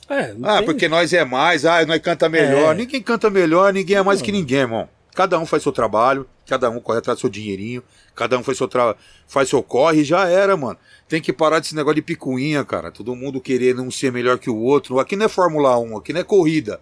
É, 0.08 0.34
Ah, 0.42 0.56
tem- 0.58 0.66
porque 0.66 0.88
nós 0.88 1.12
é 1.12 1.24
mais, 1.24 1.64
ah, 1.64 1.84
nós 1.86 2.00
canta 2.00 2.28
melhor. 2.28 2.74
É. 2.74 2.78
Ninguém 2.78 3.02
canta 3.02 3.28
melhor, 3.30 3.72
ninguém 3.72 3.96
é 3.96 4.02
mais 4.02 4.20
Não. 4.20 4.24
que 4.26 4.32
ninguém, 4.32 4.60
irmão. 4.60 4.88
Cada 5.14 5.38
um 5.38 5.44
faz 5.44 5.62
seu 5.62 5.72
trabalho, 5.72 6.26
cada 6.48 6.70
um 6.70 6.80
corre 6.80 6.98
atrás 6.98 7.18
do 7.18 7.20
seu 7.20 7.30
dinheirinho, 7.30 7.82
cada 8.14 8.38
um 8.38 8.42
faz 8.42 8.56
seu, 8.56 8.66
tra... 8.68 8.96
faz 9.26 9.48
seu 9.48 9.62
corre 9.62 10.00
e 10.00 10.04
já 10.04 10.26
era, 10.28 10.56
mano. 10.56 10.78
Tem 11.08 11.20
que 11.20 11.32
parar 11.32 11.58
desse 11.58 11.74
negócio 11.74 11.96
de 11.96 12.02
picuinha, 12.02 12.64
cara. 12.64 12.90
Todo 12.90 13.14
mundo 13.14 13.40
querer 13.40 13.74
não 13.74 13.90
ser 13.90 14.10
melhor 14.12 14.38
que 14.38 14.48
o 14.48 14.56
outro. 14.56 14.98
Aqui 14.98 15.14
não 15.16 15.26
é 15.26 15.28
Fórmula 15.28 15.76
1, 15.78 15.96
aqui 15.98 16.12
não 16.12 16.20
é 16.20 16.24
corrida. 16.24 16.80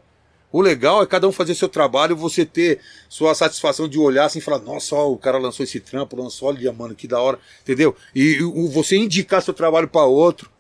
O 0.51 0.63
legal 0.63 1.03
é 1.03 1.07
cada 1.07 1.29
um 1.29 1.33
fazer 1.33 1.55
seu 1.55 1.69
trabalho 1.69 2.13
e 2.13 2.19
você 2.19 2.45
ter 2.45 2.81
sua 3.09 3.35
satisfação 3.35 3.87
de 3.87 3.99
olhar 3.99 4.25
assim 4.25 4.39
e 4.39 4.43
falar, 4.43 4.59
nossa, 4.61 4.95
ó, 4.97 5.11
o 5.11 5.17
cara 5.19 5.37
lançou 5.37 5.63
esse 5.63 5.79
trampo, 5.79 6.17
lançou, 6.17 6.49
olha, 6.49 6.73
mano, 6.73 6.95
que 6.95 7.07
da 7.07 7.21
hora, 7.21 7.39
entendeu? 7.63 7.95
E, 8.15 8.39
você 8.73 8.97
indicar 8.97 9.43
seu 9.43 9.53
trabalho 9.53 9.89
para 9.89 10.05
outro. 10.05 10.51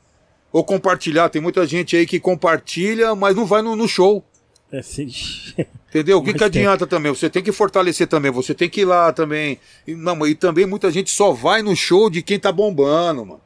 Ou 0.52 0.64
compartilhar, 0.64 1.28
tem 1.28 1.40
muita 1.42 1.66
gente 1.66 1.96
aí 1.96 2.06
que 2.06 2.18
compartilha, 2.20 3.14
mas 3.14 3.36
não 3.36 3.44
vai 3.46 3.60
no, 3.62 3.76
no 3.76 3.86
show. 3.88 4.24
É, 4.70 4.82
sim. 4.82 5.08
Entendeu? 5.88 6.18
O 6.18 6.22
que, 6.22 6.32
que 6.32 6.38
tem. 6.38 6.46
adianta 6.46 6.86
também? 6.86 7.10
Você 7.14 7.30
tem 7.30 7.42
que 7.42 7.52
fortalecer 7.52 8.06
também, 8.06 8.30
você 8.30 8.54
tem 8.54 8.68
que 8.68 8.82
ir 8.82 8.84
lá 8.84 9.10
também. 9.10 9.58
E, 9.86 9.94
não, 9.94 10.26
e 10.26 10.34
também 10.34 10.66
muita 10.66 10.90
gente 10.90 11.10
só 11.10 11.32
vai 11.32 11.62
no 11.62 11.74
show 11.74 12.10
de 12.10 12.20
quem 12.22 12.38
tá 12.38 12.52
bombando, 12.52 13.24
mano. 13.24 13.40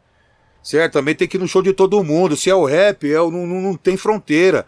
Certo? 0.60 0.94
Também 0.94 1.14
tem 1.14 1.26
que 1.28 1.36
ir 1.36 1.40
no 1.40 1.46
show 1.46 1.62
de 1.62 1.72
todo 1.72 2.02
mundo. 2.02 2.36
Se 2.36 2.50
é 2.50 2.54
o 2.54 2.64
rap, 2.64 3.08
é, 3.08 3.20
o- 3.20 3.30
não, 3.30 3.46
não, 3.46 3.60
não 3.60 3.76
tem 3.76 3.96
fronteira. 3.96 4.66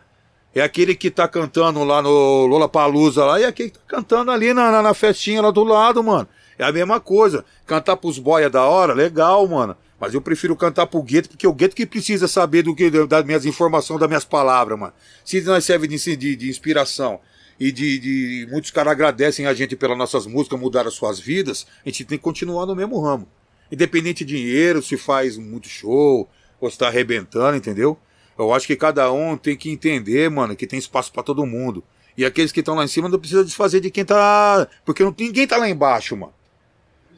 É 0.55 0.61
aquele 0.63 0.95
que 0.95 1.11
tá 1.11 1.27
cantando 1.27 1.83
lá 1.83 2.01
no 2.01 2.47
Lola 2.47 2.69
Palusa 2.69 3.25
lá, 3.25 3.41
e 3.41 3.45
aquele 3.45 3.71
que 3.71 3.79
tá 3.79 3.85
cantando 3.89 4.31
ali 4.31 4.55
na, 4.55 4.71
na, 4.71 4.83
na 4.83 4.95
festinha 4.95 5.43
lá 5.43 5.51
do 5.51 5.65
lado, 5.65 6.03
mano. 6.03 6.29
É 6.57 6.65
a 6.65 6.71
mesma 6.71 7.01
coisa. 7.01 7.45
Cantar 7.67 7.97
pros 7.97 8.19
boia 8.19 8.49
da 8.49 8.63
hora, 8.65 8.95
legal, 8.95 9.47
mano. 9.49 9.77
Mas 9.99 10.15
eu 10.15 10.21
prefiro 10.21 10.55
cantar 10.55 10.87
pro 10.87 11.03
gueto, 11.03 11.29
porque 11.31 11.47
é 11.47 11.49
o 11.49 11.53
gueto 11.53 11.75
que 11.75 11.85
precisa 11.87 12.29
saber 12.29 12.63
do 12.63 12.75
que 12.75 12.91
das 13.07 13.25
minhas 13.25 13.45
informações, 13.45 13.99
das 13.99 14.09
minhas 14.09 14.25
palavras, 14.25 14.79
mano. 14.79 14.93
Se 15.25 15.41
nós 15.43 15.65
serve 15.65 15.89
de, 15.89 16.17
de, 16.17 16.37
de 16.37 16.49
inspiração 16.49 17.19
e 17.59 17.73
de, 17.73 17.99
de- 17.99 18.49
muitos 18.51 18.71
caras 18.71 18.93
agradecem 18.93 19.47
a 19.47 19.55
gente 19.55 19.75
pelas 19.75 19.97
nossas 19.99 20.27
músicas, 20.27 20.59
mudar 20.61 20.87
as 20.87 20.95
suas 20.95 21.19
vidas, 21.19 21.67
a 21.85 21.89
gente 21.89 22.05
tem 22.05 22.19
que 22.19 22.25
continuar 22.25 22.67
no 22.67 22.77
mesmo 22.77 23.01
ramo. 23.01 23.27
Independente 23.73 24.25
de 24.25 24.37
dinheiro, 24.37 24.83
se 24.83 24.97
faz 24.97 25.37
muito 25.37 25.69
show, 25.69 26.29
ou 26.61 26.71
se 26.71 26.79
tá 26.79 26.89
arrebentando, 26.89 27.57
entendeu? 27.57 27.99
Eu 28.39 28.53
acho 28.53 28.67
que 28.67 28.77
cada 28.77 29.13
um 29.13 29.37
tem 29.37 29.57
que 29.57 29.71
entender, 29.71 30.29
mano, 30.31 30.57
que 30.57 30.67
tem 30.67 30.79
espaço 30.79 31.13
pra 31.13 31.23
todo 31.23 31.47
mundo. 31.47 31.85
E 32.17 32.25
aqueles 32.25 32.53
que 32.53 32.61
estão 32.61 32.75
lá 32.75 32.85
em 32.85 32.89
cima 32.89 33.09
não 33.09 33.19
precisa 33.19 33.45
desfazer 33.45 33.81
de 33.81 33.91
quem 33.91 34.05
tá. 34.05 34.69
Porque 34.85 35.03
não, 35.03 35.15
ninguém 35.19 35.47
tá 35.47 35.57
lá 35.57 35.69
embaixo, 35.69 36.17
mano. 36.17 36.33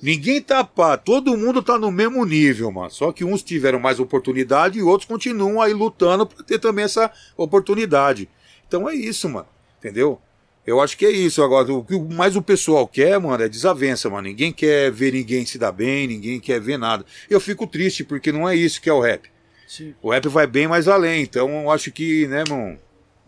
Ninguém 0.03 0.43
tá 0.43 0.63
pá, 0.63 0.97
todo 0.97 1.37
mundo 1.37 1.63
tá 1.63 1.79
no 1.79 1.91
mesmo 1.91 2.25
nível, 2.25 2.71
mano. 2.71 2.91
Só 2.91 3.13
que 3.13 3.25
uns 3.25 3.43
tiveram 3.43 3.79
mais 3.79 3.99
oportunidade 3.99 4.79
e 4.79 4.83
outros 4.83 5.09
continuam 5.09 5.61
aí 5.61 5.73
lutando 5.73 6.27
pra 6.27 6.45
ter 6.45 6.59
também 6.59 6.85
essa 6.85 7.11
oportunidade. 7.37 8.29
Então 8.67 8.89
é 8.89 8.95
isso, 8.95 9.29
mano. 9.29 9.49
Entendeu? 9.79 10.21
Eu 10.67 10.81
acho 10.81 10.99
que 10.99 11.07
é 11.07 11.11
isso. 11.11 11.43
Agora, 11.43 11.73
o 11.73 11.85
que 11.85 11.99
mais 11.99 12.37
o 12.37 12.43
pessoal 12.43 12.87
quer, 12.87 13.19
mano, 13.21 13.43
é 13.43 13.49
desavença, 13.49 14.11
mano. 14.11 14.29
Ninguém 14.29 14.53
quer 14.53 14.91
ver 14.91 15.13
ninguém 15.13 15.47
se 15.47 15.59
dar 15.59 15.73
bem, 15.73 16.07
ninguém 16.09 16.41
quer 16.41 16.61
ver 16.61 16.79
nada. 16.79 17.05
Eu 17.31 17.41
fico 17.41 17.67
triste 17.67 18.05
porque 18.05 18.33
não 18.33 18.49
é 18.49 18.55
isso 18.55 18.83
que 18.83 18.91
é 18.91 18.93
o 18.93 19.01
rap. 19.01 19.31
Sim. 19.67 19.95
O 20.01 20.11
rap 20.11 20.29
vai 20.29 20.47
bem 20.47 20.69
mais 20.69 20.89
além. 20.89 21.23
Então 21.23 21.63
eu 21.63 21.71
acho 21.71 21.91
que, 21.91 22.27
né, 22.29 22.45
mano, 22.49 22.79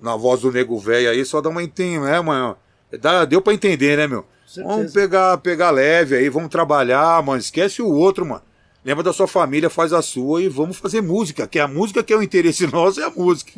na 0.01 0.17
voz 0.17 0.41
do 0.41 0.53
nego 0.53 0.79
velho 0.79 1.11
aí 1.11 1.25
só 1.25 1.41
dá 1.41 1.49
uma 1.49 1.63
entende, 1.63 1.99
né, 1.99 2.21
mano? 2.21 2.57
Dá, 3.01 3.25
deu 3.25 3.43
pra 3.43 3.53
entender, 3.53 3.97
né, 3.97 4.07
meu? 4.07 4.25
Certeza. 4.47 4.77
Vamos 4.77 4.93
pegar, 4.93 5.39
pegar 5.39 5.71
leve 5.71 6.17
aí, 6.17 6.29
vamos 6.29 6.49
trabalhar, 6.49 7.23
mano. 7.23 7.39
Esquece 7.39 7.83
o 7.83 7.89
outro, 7.89 8.25
mano. 8.25 8.43
Lembra 8.85 9.05
da 9.05 9.13
sua 9.13 9.27
família, 9.27 9.69
faz 9.69 9.93
a 9.93 10.01
sua 10.01 10.41
e 10.41 10.49
vamos 10.49 10.79
fazer 10.79 11.03
música. 11.03 11.47
Que 11.47 11.59
a 11.59 11.69
música 11.69 12.03
que 12.03 12.13
é 12.13 12.17
o 12.17 12.23
interesse 12.23 12.67
nosso 12.73 13.01
é 13.01 13.05
a 13.05 13.11
música. 13.11 13.53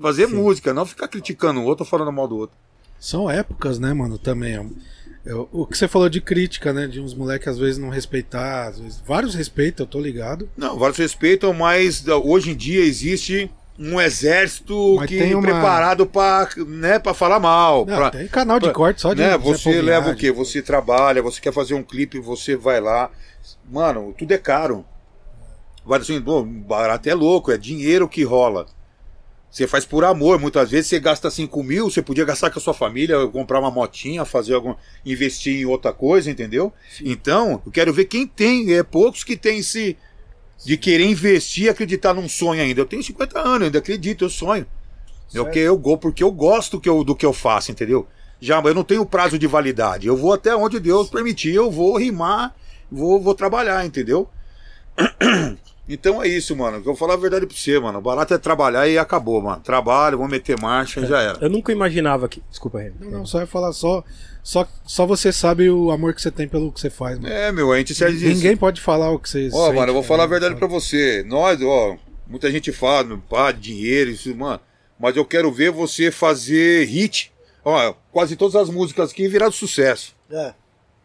Fazer 0.00 0.26
música, 0.26 0.74
não 0.74 0.84
ficar 0.84 1.08
criticando 1.08 1.60
o 1.60 1.64
outro 1.64 1.84
ou 1.84 1.88
falando 1.88 2.12
mal 2.12 2.28
do 2.28 2.36
outro. 2.36 2.56
São 2.98 3.30
épocas, 3.30 3.78
né, 3.78 3.94
mano, 3.94 4.18
também. 4.18 4.70
Eu- 5.24 5.48
o 5.52 5.66
que 5.66 5.76
você 5.78 5.88
falou 5.88 6.08
de 6.08 6.20
crítica, 6.20 6.72
né? 6.72 6.86
De 6.86 7.00
uns 7.00 7.14
moleques 7.14 7.48
às 7.48 7.58
vezes 7.58 7.78
não 7.78 7.88
respeitar, 7.88 8.68
às 8.68 8.78
vezes. 8.78 9.02
Vários 9.06 9.34
respeitam, 9.34 9.84
eu 9.84 9.90
tô 9.90 9.98
ligado. 10.00 10.48
Não, 10.56 10.78
vários 10.78 10.98
respeitam, 10.98 11.52
mas 11.54 12.04
hoje 12.06 12.50
em 12.50 12.56
dia 12.56 12.84
existe 12.84 13.50
um 13.78 14.00
exército 14.00 14.96
Mas 14.98 15.08
que 15.08 15.18
tem 15.18 15.34
uma- 15.34 15.42
preparado 15.42 16.06
pra, 16.06 16.48
né, 16.66 16.98
pra 16.98 17.14
falar 17.14 17.40
mal. 17.40 17.86
Não, 17.86 17.96
pra- 17.96 18.10
tem 18.10 18.28
canal 18.28 18.58
de 18.60 18.66
pra- 18.66 18.74
corte 18.74 19.00
só 19.00 19.14
de 19.14 19.22
né, 19.22 19.36
Você 19.38 19.80
leva 19.82 20.10
o 20.10 20.16
quê? 20.16 20.30
Você 20.30 20.60
trabalha, 20.62 21.22
você 21.22 21.40
quer 21.40 21.52
fazer 21.52 21.74
um 21.74 21.82
clipe, 21.82 22.20
você 22.20 22.54
vai 22.54 22.80
lá. 22.80 23.10
Mano, 23.70 24.14
tudo 24.16 24.30
é 24.32 24.38
caro. 24.38 24.84
Vai 25.84 26.00
assim, 26.00 26.20
pô, 26.20 26.42
barato 26.44 27.08
é 27.08 27.14
louco, 27.14 27.50
é 27.50 27.56
dinheiro 27.58 28.08
que 28.08 28.22
rola. 28.22 28.66
Você 29.54 29.68
faz 29.68 29.84
por 29.84 30.04
amor. 30.04 30.40
Muitas 30.40 30.68
vezes 30.68 30.88
você 30.88 30.98
gasta 30.98 31.30
5 31.30 31.62
mil, 31.62 31.88
você 31.88 32.02
podia 32.02 32.24
gastar 32.24 32.50
com 32.50 32.58
a 32.58 32.62
sua 32.62 32.74
família, 32.74 33.24
comprar 33.28 33.60
uma 33.60 33.70
motinha, 33.70 34.24
fazer 34.24 34.52
algum. 34.54 34.74
investir 35.06 35.60
em 35.60 35.64
outra 35.64 35.92
coisa, 35.92 36.28
entendeu? 36.28 36.72
Então, 37.00 37.62
eu 37.64 37.70
quero 37.70 37.92
ver 37.92 38.06
quem 38.06 38.26
tem. 38.26 38.74
É 38.74 38.82
poucos 38.82 39.22
que 39.22 39.36
tem 39.36 39.58
esse. 39.58 39.96
de 40.64 40.76
querer 40.76 41.04
investir 41.08 41.66
e 41.66 41.68
acreditar 41.68 42.12
num 42.14 42.28
sonho 42.28 42.60
ainda. 42.62 42.80
Eu 42.80 42.86
tenho 42.86 43.02
50 43.02 43.38
anos, 43.38 43.66
ainda 43.66 43.78
acredito, 43.78 44.24
eu 44.24 44.28
sonho. 44.30 44.66
Eu, 45.32 45.44
que 45.50 45.58
eu, 45.60 45.78
go- 45.78 45.98
porque 45.98 46.24
eu 46.24 46.32
gosto 46.32 46.80
que 46.80 46.88
eu- 46.88 47.04
do 47.04 47.14
que 47.14 47.24
eu 47.26 47.32
faço, 47.32 47.70
entendeu? 47.70 48.08
Já, 48.40 48.60
eu 48.60 48.74
não 48.74 48.82
tenho 48.82 49.06
prazo 49.06 49.38
de 49.38 49.46
validade. 49.46 50.06
Eu 50.08 50.16
vou 50.16 50.32
até 50.32 50.54
onde 50.56 50.80
Deus 50.80 51.08
permitir, 51.10 51.54
eu 51.54 51.70
vou 51.70 51.96
rimar, 51.96 52.54
vou, 52.90 53.20
vou 53.20 53.34
trabalhar, 53.36 53.86
entendeu? 53.86 54.28
Então 55.88 56.22
é 56.22 56.28
isso, 56.28 56.56
mano. 56.56 56.78
Eu 56.78 56.82
vou 56.82 56.96
falar 56.96 57.14
a 57.14 57.18
verdade 57.18 57.46
pra 57.46 57.54
você, 57.54 57.78
mano. 57.78 57.98
O 57.98 58.02
barato 58.02 58.32
é 58.32 58.38
trabalhar 58.38 58.88
e 58.88 58.96
acabou, 58.96 59.42
mano. 59.42 59.60
Trabalho, 59.62 60.16
vou 60.18 60.26
meter 60.26 60.58
marcha 60.58 61.00
e 61.00 61.06
já 61.06 61.20
era. 61.20 61.38
Eu 61.42 61.50
nunca 61.50 61.72
imaginava 61.72 62.26
que. 62.28 62.42
Desculpa, 62.48 62.78
Remy. 62.78 62.96
Não, 63.00 63.10
não, 63.10 63.26
só 63.26 63.40
ia 63.40 63.46
falar 63.46 63.72
só, 63.72 64.02
só. 64.42 64.66
Só 64.86 65.04
você 65.04 65.30
sabe 65.30 65.68
o 65.68 65.90
amor 65.90 66.14
que 66.14 66.22
você 66.22 66.30
tem 66.30 66.48
pelo 66.48 66.72
que 66.72 66.80
você 66.80 66.88
faz, 66.88 67.18
mano. 67.18 67.32
É, 67.32 67.52
meu, 67.52 67.70
a 67.70 67.76
gente 67.76 67.94
se 67.94 68.12
diz. 68.12 68.22
Ninguém 68.22 68.56
pode 68.56 68.80
falar 68.80 69.10
o 69.10 69.18
que 69.18 69.28
você 69.28 69.50
Ó, 69.52 69.66
sente, 69.66 69.76
mano, 69.76 69.90
eu 69.90 69.94
vou 69.94 70.02
tá 70.02 70.08
falar 70.08 70.22
a 70.22 70.26
ligado? 70.26 70.40
verdade 70.40 70.58
pra 70.58 70.68
você. 70.68 71.22
Nós, 71.26 71.60
ó, 71.62 71.96
muita 72.26 72.50
gente 72.50 72.72
fala, 72.72 73.20
pá, 73.28 73.52
dinheiro, 73.52 74.10
isso, 74.10 74.34
mano. 74.34 74.60
Mas 74.98 75.16
eu 75.16 75.24
quero 75.24 75.52
ver 75.52 75.70
você 75.70 76.10
fazer 76.10 76.86
hit. 76.86 77.30
Ó, 77.62 77.94
quase 78.10 78.36
todas 78.36 78.56
as 78.56 78.70
músicas 78.70 79.10
aqui 79.10 79.28
viraram 79.28 79.52
sucesso. 79.52 80.14
É. 80.30 80.54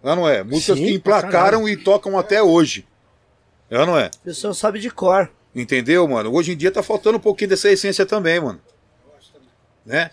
Não, 0.01 0.15
não 0.15 0.29
é? 0.29 0.41
Músicas 0.41 0.77
Sim, 0.77 0.85
que 0.85 0.93
emplacaram 0.93 1.67
e 1.67 1.75
tocam 1.75 2.17
até 2.17 2.41
hoje. 2.41 2.85
É, 3.69 3.85
não 3.85 3.97
é? 3.97 4.09
O 4.21 4.25
pessoal 4.25 4.53
sabe 4.53 4.79
de 4.79 4.89
cor. 4.89 5.29
Entendeu, 5.55 6.07
mano? 6.07 6.33
Hoje 6.33 6.53
em 6.53 6.57
dia 6.57 6.71
tá 6.71 6.81
faltando 6.81 7.17
um 7.17 7.21
pouquinho 7.21 7.49
dessa 7.49 7.69
essência 7.69 8.05
também, 8.05 8.39
mano. 8.39 8.59
Né? 9.85 10.11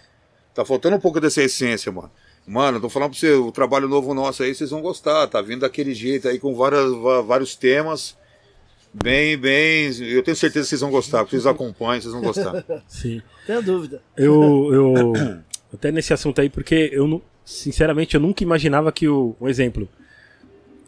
Tá 0.54 0.64
faltando 0.64 0.96
um 0.96 1.00
pouco 1.00 1.20
dessa 1.20 1.42
essência, 1.42 1.92
mano. 1.92 2.10
Mano, 2.46 2.80
tô 2.80 2.88
falando 2.88 3.10
pra 3.10 3.18
você, 3.18 3.32
o 3.32 3.50
trabalho 3.50 3.88
novo 3.88 4.14
nosso 4.14 4.42
aí, 4.42 4.54
vocês 4.54 4.70
vão 4.70 4.80
gostar. 4.80 5.26
Tá 5.26 5.42
vindo 5.42 5.60
daquele 5.60 5.92
jeito 5.92 6.28
aí, 6.28 6.38
com 6.38 6.54
várias, 6.54 6.90
vários 7.26 7.56
temas. 7.56 8.16
Bem, 8.94 9.36
bem. 9.36 9.90
Eu 10.00 10.22
tenho 10.22 10.36
certeza 10.36 10.64
que 10.64 10.70
vocês 10.70 10.80
vão 10.80 10.90
gostar, 10.90 11.18
porque 11.18 11.36
vocês 11.36 11.46
acompanham, 11.46 12.00
vocês 12.00 12.14
vão 12.14 12.22
gostar. 12.22 12.64
Sim. 12.88 13.20
Tenho 13.46 13.62
dúvida. 13.62 14.00
Eu, 14.16 14.72
eu. 14.72 15.12
Até 15.74 15.90
nesse 15.90 16.14
assunto 16.14 16.40
aí, 16.40 16.48
porque 16.48 16.90
eu, 16.92 17.20
sinceramente, 17.44 18.14
eu 18.14 18.20
nunca 18.20 18.42
imaginava 18.42 18.90
que 18.92 19.08
o. 19.08 19.36
Um 19.40 19.48
exemplo. 19.48 19.88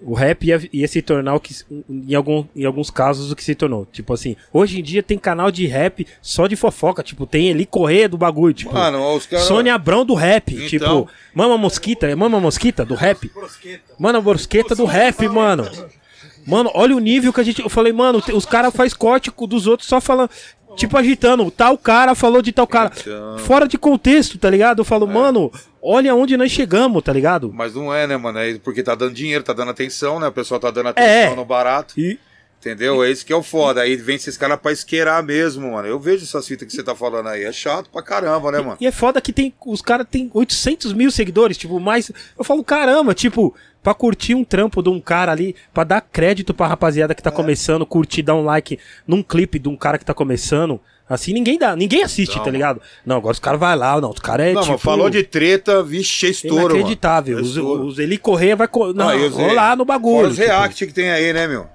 O 0.03 0.15
rap 0.15 0.45
ia, 0.45 0.69
ia 0.73 0.87
se 0.87 1.03
tornar 1.03 1.35
o 1.35 1.41
que. 1.41 1.55
Em, 1.89 2.15
algum, 2.15 2.45
em 2.55 2.65
alguns 2.65 2.91
casos, 2.91 3.33
o 3.33 3.37
que 3.37 3.43
se 3.43 3.55
tornou. 3.55 3.87
Tipo 3.91 4.13
assim, 4.15 4.37
hoje 4.53 4.79
em 4.79 4.83
dia 4.83 5.03
tem 5.03 5.19
canal 5.19 5.51
de 5.51 5.67
rap 5.67 6.07
só 6.23 6.47
de 6.47 6.57
fofoca. 6.57 7.03
Tipo, 7.03 7.27
tem 7.27 7.49
Eli 7.49 7.67
Correia 7.67 8.09
do 8.09 8.17
bagulho. 8.17 8.55
Tipo, 8.55 8.75
Mano, 8.75 9.21
caras. 9.29 9.47
Sônia 9.47 9.75
Abrão 9.75 10.05
do 10.05 10.15
rap. 10.15 10.55
Então. 10.55 10.69
Tipo, 10.69 11.09
Mama 11.35 11.59
Mosquita. 11.59 12.07
É 12.07 12.15
Mama 12.15 12.41
Mosquita 12.41 12.85
do 12.85 12.95
rap? 12.95 13.31
Mano, 13.99 14.23
Brosqueta 14.23 14.75
do 14.75 14.85
rap, 14.85 15.29
mano. 15.29 15.69
Mano, 16.47 16.71
olha 16.73 16.97
o 16.97 16.99
nível 16.99 17.31
que 17.31 17.41
a 17.41 17.45
gente. 17.45 17.61
Eu 17.61 17.69
falei, 17.69 17.93
mano, 17.93 18.23
os 18.33 18.47
caras 18.47 18.75
faz 18.75 18.95
corte 18.95 19.31
dos 19.47 19.67
outros 19.67 19.87
só 19.87 20.01
falando. 20.01 20.31
Tipo, 20.77 20.97
agitando. 20.97 21.51
Tal 21.51 21.77
cara 21.77 22.15
falou 22.15 22.41
de 22.43 22.53
tal 22.53 22.67
cara. 22.67 22.93
Então. 22.97 23.39
Fora 23.39 23.67
de 23.67 23.77
contexto, 23.79 24.39
tá 24.39 24.49
ligado? 24.49 24.81
Eu 24.81 24.85
falo, 24.85 25.07
mano, 25.07 25.51
olha 25.83 26.15
onde 26.15 26.37
nós 26.37 26.51
chegamos, 26.53 27.03
tá 27.03 27.13
ligado? 27.13 27.53
Mas 27.53 27.75
não 27.75 27.93
é, 27.93 28.07
né, 28.07 28.17
mano? 28.17 28.39
É 28.39 28.59
porque 28.59 28.83
tá 28.83 28.95
dando 28.95 29.13
dinheiro, 29.15 29.43
tá 29.43 29.53
dando 29.53 29.71
atenção, 29.71 30.21
né? 30.21 30.29
O 30.29 30.33
pessoal 30.33 30.61
tá 30.61 30.71
dando 30.71 30.89
atenção 30.91 31.33
É. 31.33 31.35
no 31.35 31.45
barato. 31.45 31.99
E. 31.99 32.19
Entendeu? 32.61 33.05
É 33.05 33.11
isso 33.11 33.25
que 33.25 33.33
é 33.33 33.37
o 33.37 33.43
foda. 33.43 33.83
Aí 33.83 33.95
vem 33.95 34.17
esses 34.17 34.37
caras 34.37 34.59
pra 34.61 34.73
esquerar 34.73 35.23
mesmo, 35.23 35.71
mano. 35.73 35.87
Eu 35.87 35.99
vejo 36.01 36.25
essas 36.25 36.45
fitas 36.47 36.67
que 36.67 36.75
você 36.75 36.83
tá 36.83 36.93
falando 36.93 37.29
aí. 37.29 37.45
É 37.45 37.53
chato 37.53 37.89
pra 37.89 38.03
caramba, 38.03 38.51
né, 38.51 38.59
mano? 38.59 38.77
E 38.81 38.87
é 38.87 38.91
foda 38.91 39.21
que 39.21 39.33
tem. 39.33 39.55
Os 39.65 39.81
caras 39.81 40.05
têm 40.11 40.29
800 40.35 40.93
mil 40.93 41.09
seguidores, 41.13 41.57
tipo, 41.57 41.79
mais. 41.79 42.11
Eu 42.37 42.43
falo, 42.45 42.65
caramba, 42.65 43.15
tipo, 43.15 43.55
pra 43.83 43.95
curtir 43.95 44.35
um 44.35 44.45
trampo 44.45 44.83
de 44.83 44.89
um 44.89 45.01
cara 45.01 45.33
ali, 45.33 45.55
pra 45.73 45.85
dar 45.85 46.01
crédito 46.01 46.53
pra 46.53 46.67
rapaziada 46.67 47.15
que 47.15 47.23
tá 47.23 47.31
começando, 47.31 47.87
curtir, 47.87 48.23
dar 48.23 48.35
um 48.35 48.45
like 48.45 48.79
num 49.07 49.23
clipe 49.23 49.59
de 49.59 49.69
um 49.69 49.77
cara 49.77 49.99
que 49.99 50.05
tá 50.05 50.13
começando. 50.15 50.81
Assim, 51.09 51.33
ninguém 51.33 51.59
dá, 51.59 51.75
ninguém 51.75 52.03
assiste, 52.03 52.37
Não. 52.37 52.45
tá 52.45 52.51
ligado? 52.51 52.83
Não, 53.07 53.17
agora 53.17 53.33
os 53.33 53.39
caras 53.39 53.59
vai 53.59 53.75
lá, 53.75 53.99
não, 53.99 54.11
os 54.11 54.19
caras 54.19 54.49
é 54.49 54.53
não, 54.53 54.61
tipo. 54.63 54.77
falou 54.77 55.09
de 55.09 55.23
treta, 55.23 55.83
vixe, 55.83 56.27
é 56.27 56.31
estouro, 56.31 56.75
inacreditável. 56.77 57.39
É 57.39 57.41
Os, 57.41 57.57
os 57.57 57.99
Eli 57.99 58.19
Correia 58.19 58.55
vai. 58.55 58.69
co- 58.69 58.93
Não, 58.93 59.15
e 59.19 59.27
os- 59.27 59.33
rolar 59.35 59.75
no 59.75 59.87
bagulho. 59.87 60.17
Fora 60.19 60.29
os 60.29 60.35
tipo. 60.37 60.47
react 60.47 60.87
que 60.87 60.93
tem 60.93 61.11
aí, 61.11 61.33
né, 61.33 61.47
meu? 61.49 61.67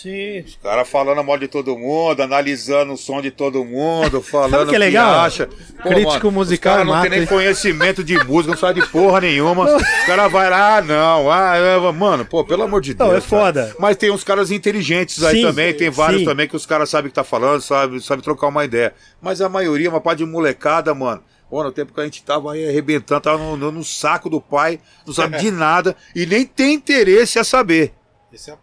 Sim. 0.00 0.40
Os 0.40 0.56
caras 0.56 0.88
falando 0.88 1.22
mal 1.22 1.36
de 1.36 1.46
todo 1.46 1.76
mundo, 1.76 2.22
analisando 2.22 2.94
o 2.94 2.96
som 2.96 3.20
de 3.20 3.30
todo 3.30 3.62
mundo, 3.64 4.22
falando 4.22 4.70
que 4.70 4.74
é 4.74 4.78
legal? 4.78 5.20
acha. 5.20 5.46
Pô, 5.46 5.88
Crítico 5.90 6.26
mano, 6.26 6.32
musical 6.32 6.80
Os 6.80 6.86
não 6.86 7.02
tem 7.02 7.10
nem 7.10 7.26
conhecimento 7.26 8.02
de 8.02 8.16
música, 8.24 8.52
não 8.52 8.58
sabe 8.58 8.80
de 8.80 8.86
porra 8.88 9.20
nenhuma. 9.20 9.76
Os 9.76 9.82
caras 10.06 10.32
vai 10.32 10.48
lá, 10.48 10.76
ah, 10.78 10.82
não, 10.82 11.30
ah, 11.30 11.56
é, 11.56 11.92
mano, 11.92 12.24
pô, 12.24 12.42
pelo 12.44 12.62
amor 12.62 12.80
de 12.80 12.94
Deus. 12.94 13.08
Não, 13.10 13.14
é 13.16 13.20
cara. 13.20 13.28
foda. 13.28 13.76
Mas 13.78 13.96
tem 13.98 14.10
uns 14.10 14.24
caras 14.24 14.50
inteligentes 14.50 15.22
aí 15.22 15.36
Sim, 15.36 15.42
também, 15.42 15.74
tem 15.74 15.90
vários 15.90 16.20
sim. 16.20 16.26
também 16.26 16.48
que 16.48 16.56
os 16.56 16.64
caras 16.64 16.88
sabem 16.88 17.08
o 17.08 17.10
que 17.10 17.14
tá 17.14 17.24
falando, 17.24 17.60
sabe, 17.60 18.00
sabe 18.00 18.22
trocar 18.22 18.48
uma 18.48 18.64
ideia. 18.64 18.94
Mas 19.20 19.42
a 19.42 19.48
maioria, 19.50 19.90
uma 19.90 20.00
parte 20.00 20.18
de 20.18 20.26
molecada, 20.26 20.94
mano, 20.94 21.22
Pô, 21.50 21.64
no 21.64 21.72
tempo 21.72 21.92
que 21.92 22.00
a 22.00 22.04
gente 22.04 22.22
tava 22.22 22.52
aí 22.52 22.68
arrebentando, 22.68 23.22
tava 23.22 23.36
no, 23.36 23.56
no- 23.56 23.72
no 23.72 23.82
saco 23.84 24.30
do 24.30 24.40
pai, 24.40 24.78
não 25.04 25.12
sabe 25.12 25.36
de 25.38 25.50
nada 25.52 25.96
e 26.14 26.24
nem 26.24 26.46
tem 26.46 26.74
interesse 26.74 27.40
a 27.40 27.44
saber. 27.44 27.92
Esse 28.32 28.50
é 28.50 28.54
a 28.54 28.56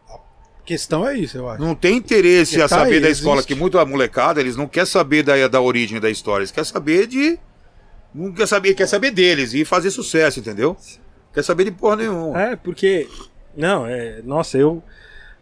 questão 0.67 1.07
é 1.07 1.17
isso, 1.17 1.37
eu 1.37 1.49
acho. 1.49 1.61
Não 1.63 1.73
tem 1.73 1.95
interesse 1.97 2.51
Porque 2.51 2.63
a 2.63 2.67
tá 2.69 2.79
saber 2.79 2.95
aí, 2.95 2.99
da 3.01 3.09
escola, 3.09 3.37
existe. 3.37 3.47
que 3.53 3.59
muita 3.59 3.83
molecada, 3.85 4.39
eles 4.41 4.55
não 4.55 4.67
querem 4.67 4.85
saber 4.85 5.23
da, 5.23 5.47
da 5.47 5.61
origem 5.61 5.99
da 5.99 6.09
história, 6.09 6.41
eles 6.43 6.51
querem 6.51 6.69
saber 6.69 7.07
de. 7.07 7.39
Não 8.13 8.31
quer 8.33 8.47
saber, 8.47 8.73
quer 8.73 8.87
saber 8.87 9.11
deles 9.11 9.53
e 9.53 9.63
fazer 9.65 9.89
sucesso, 9.91 10.39
entendeu? 10.39 10.75
Quer 11.33 11.43
saber 11.43 11.63
de 11.65 11.71
porra 11.71 11.95
nenhuma. 11.97 12.41
É, 12.41 12.55
porque. 12.55 13.07
Não, 13.55 13.85
é. 13.87 14.21
Nossa, 14.23 14.57
eu. 14.57 14.83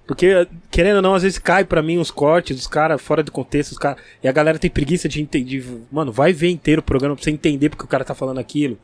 Porque, 0.08 0.48
querendo 0.70 0.98
ou 0.98 1.02
não, 1.02 1.16
às 1.16 1.24
vezes 1.24 1.40
cai 1.40 1.66
pra 1.66 1.82
mim 1.82 1.98
os 1.98 2.12
cortes 2.12 2.56
dos 2.56 2.68
caras 2.68 3.02
fora 3.02 3.24
do 3.24 3.32
contexto, 3.32 3.72
os 3.72 3.78
cara, 3.80 3.98
e 4.24 4.28
a 4.28 4.32
galera 4.32 4.60
tem 4.60 4.70
preguiça 4.70 5.10
de 5.10 5.20
entender. 5.22 5.66
Mano, 5.92 6.12
vai 6.12 6.32
ver 6.32 6.50
inteiro 6.50 6.80
o 6.80 6.84
programa 6.84 7.16
pra 7.16 7.24
você 7.24 7.32
entender 7.32 7.70
porque 7.70 7.84
o 7.86 7.88
cara 7.88 8.06
tá 8.06 8.14
falando 8.14 8.38
aquilo. 8.40 8.78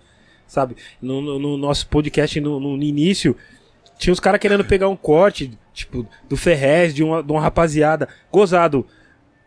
Sabe? 0.47 0.75
No, 1.01 1.21
no- 1.21 1.37
no 1.39 1.57
nosso 1.57 1.87
podcast, 1.87 2.41
no, 2.41 2.59
no 2.59 2.81
início, 2.83 3.37
tinha 4.01 4.11
os 4.11 4.19
caras 4.19 4.39
querendo 4.39 4.65
pegar 4.65 4.89
um 4.89 4.95
corte, 4.95 5.51
tipo, 5.73 6.07
do 6.27 6.35
Ferrez, 6.35 6.91
de 6.93 7.03
uma, 7.03 7.21
de 7.21 7.31
uma 7.31 7.39
rapaziada. 7.39 8.09
Gozado. 8.31 8.83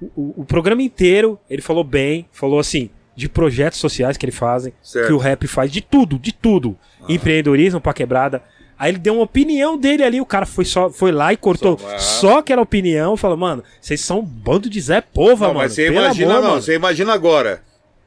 O, 0.01 0.06
o- 0.14 0.35
o 0.43 0.44
programa 0.44 0.81
inteiro, 0.81 1.39
ele 1.51 1.60
falou 1.60 1.82
bem, 1.82 2.28
falou 2.31 2.60
assim, 2.60 2.89
de 3.16 3.28
projetos 3.28 3.81
sociais 3.81 4.16
que 4.16 4.24
ele 4.24 4.32
fazem, 4.32 4.72
Certo. 4.81 5.09
que 5.09 5.12
o 5.12 5.18
rap 5.18 5.47
faz 5.48 5.72
de 5.72 5.81
tudo, 5.81 6.18
de 6.20 6.32
tudo. 6.32 6.76
Empreendedorismo 7.09 7.81
pra 7.81 7.93
quebrada. 7.93 8.43
Aí 8.78 8.90
ele 8.93 8.98
deu 8.98 9.14
uma 9.14 9.22
opinião 9.24 9.76
dele 9.76 10.02
ali, 10.05 10.20
o 10.20 10.26
cara 10.26 10.47
foi, 10.47 10.64
só, 10.64 10.89
foi 10.90 11.10
lá 11.12 11.32
e 11.32 11.36
cortou 11.36 11.76
Só- 11.78 11.98
só, 11.98 12.39
aquela 12.39 12.62
opinião, 12.62 13.16
falou, 13.16 13.36
mano, 13.36 13.62
vocês 13.81 14.01
são 14.01 14.20
um 14.20 14.24
bando 14.24 14.70
de 14.70 14.81
Zé 14.81 15.01
Pova, 15.01 15.47
Não, 15.47 15.55
mano. 15.55 15.59
mas 15.60 15.72
você 15.74 15.89
imagina, 15.89 16.31
amor, 16.32 16.43
não, 16.43 16.51
mano. 16.51 16.62
você 16.62 16.74
imagina 16.74 17.12
agora. 17.12 17.60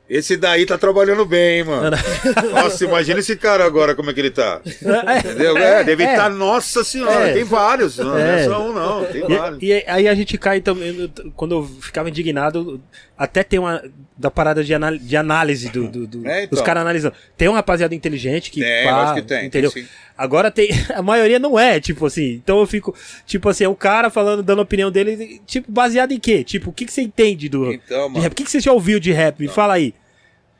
Esse 0.09 0.37
daí 0.37 0.65
tá 0.65 0.77
trabalhando 0.77 1.25
bem, 1.25 1.63
mano. 1.65 1.97
Nossa, 2.53 2.85
imagina 2.85 3.19
esse 3.19 3.35
cara 3.35 3.65
agora, 3.65 3.93
como 3.93 4.09
é 4.09 4.13
que 4.13 4.19
ele 4.21 4.31
tá. 4.31 4.61
Entendeu? 4.63 5.57
É, 5.57 5.83
deve 5.83 6.03
é. 6.03 6.11
estar, 6.13 6.29
nossa 6.29 6.81
senhora, 6.83 7.29
É. 7.29 7.33
tem 7.33 7.43
vários. 7.43 7.97
Não 7.97 8.17
É. 8.17 8.41
é 8.41 8.45
só 8.45 8.69
um, 8.69 8.73
não, 8.73 9.03
tem 9.05 9.21
vários. 9.27 9.61
E, 9.61 9.65
e 9.67 9.83
aí 9.85 10.07
a 10.07 10.15
gente 10.15 10.37
cai 10.37 10.61
também. 10.61 11.11
Quando 11.35 11.55
eu 11.55 11.63
ficava 11.81 12.07
indignado, 12.09 12.79
até 13.17 13.43
tem 13.43 13.59
uma. 13.59 13.81
Da 14.19 14.31
parada 14.31 14.63
de, 14.63 14.73
anál- 14.73 14.97
de 14.97 15.15
análise 15.15 15.69
do, 15.69 15.87
do, 15.87 16.07
do- 16.07 16.25
É, 16.29 16.43
então. 16.43 16.49
dos 16.57 16.61
caras 16.61 16.81
analisando. 16.81 17.13
Tem 17.37 17.47
um 17.47 17.53
rapaziada 17.53 17.93
inteligente 17.93 18.49
que. 18.49 18.61
Tem, 18.61 18.83
pá, 18.85 19.13
que 19.13 19.21
tem, 19.21 19.37
tem 19.39 19.47
Entendeu? 19.47 19.69
sim. 19.71 19.85
Agora 20.17 20.49
tem. 20.49 20.69
A 20.95 21.01
maioria 21.01 21.37
não 21.39 21.57
é, 21.59 21.79
tipo 21.79 22.05
assim. 22.05 22.33
Então 22.33 22.59
eu 22.59 22.65
fico. 22.67 22.95
Tipo 23.25 23.49
assim, 23.49 23.63
é 23.63 23.69
o 23.69 23.75
cara 23.75 24.09
falando, 24.09 24.41
dando 24.41 24.59
a 24.59 24.63
opinião 24.63 24.89
dele. 24.91 25.39
Tipo, 25.45 25.71
baseado 25.71 26.11
em 26.11 26.19
quê? 26.19 26.43
Tipo, 26.43 26.69
o 26.71 26.73
que, 26.73 26.85
que 26.85 26.91
você 26.93 27.01
entende 27.01 27.47
do. 27.49 27.71
Então, 27.71 28.09
mano. 28.09 28.25
O 28.25 28.31
que, 28.31 28.43
que 28.43 28.49
você 28.51 28.59
já 28.59 28.71
ouviu 28.73 28.99
de 28.99 29.11
rap? 29.11 29.39
Me 29.39 29.47
fala 29.47 29.75
aí. 29.75 29.93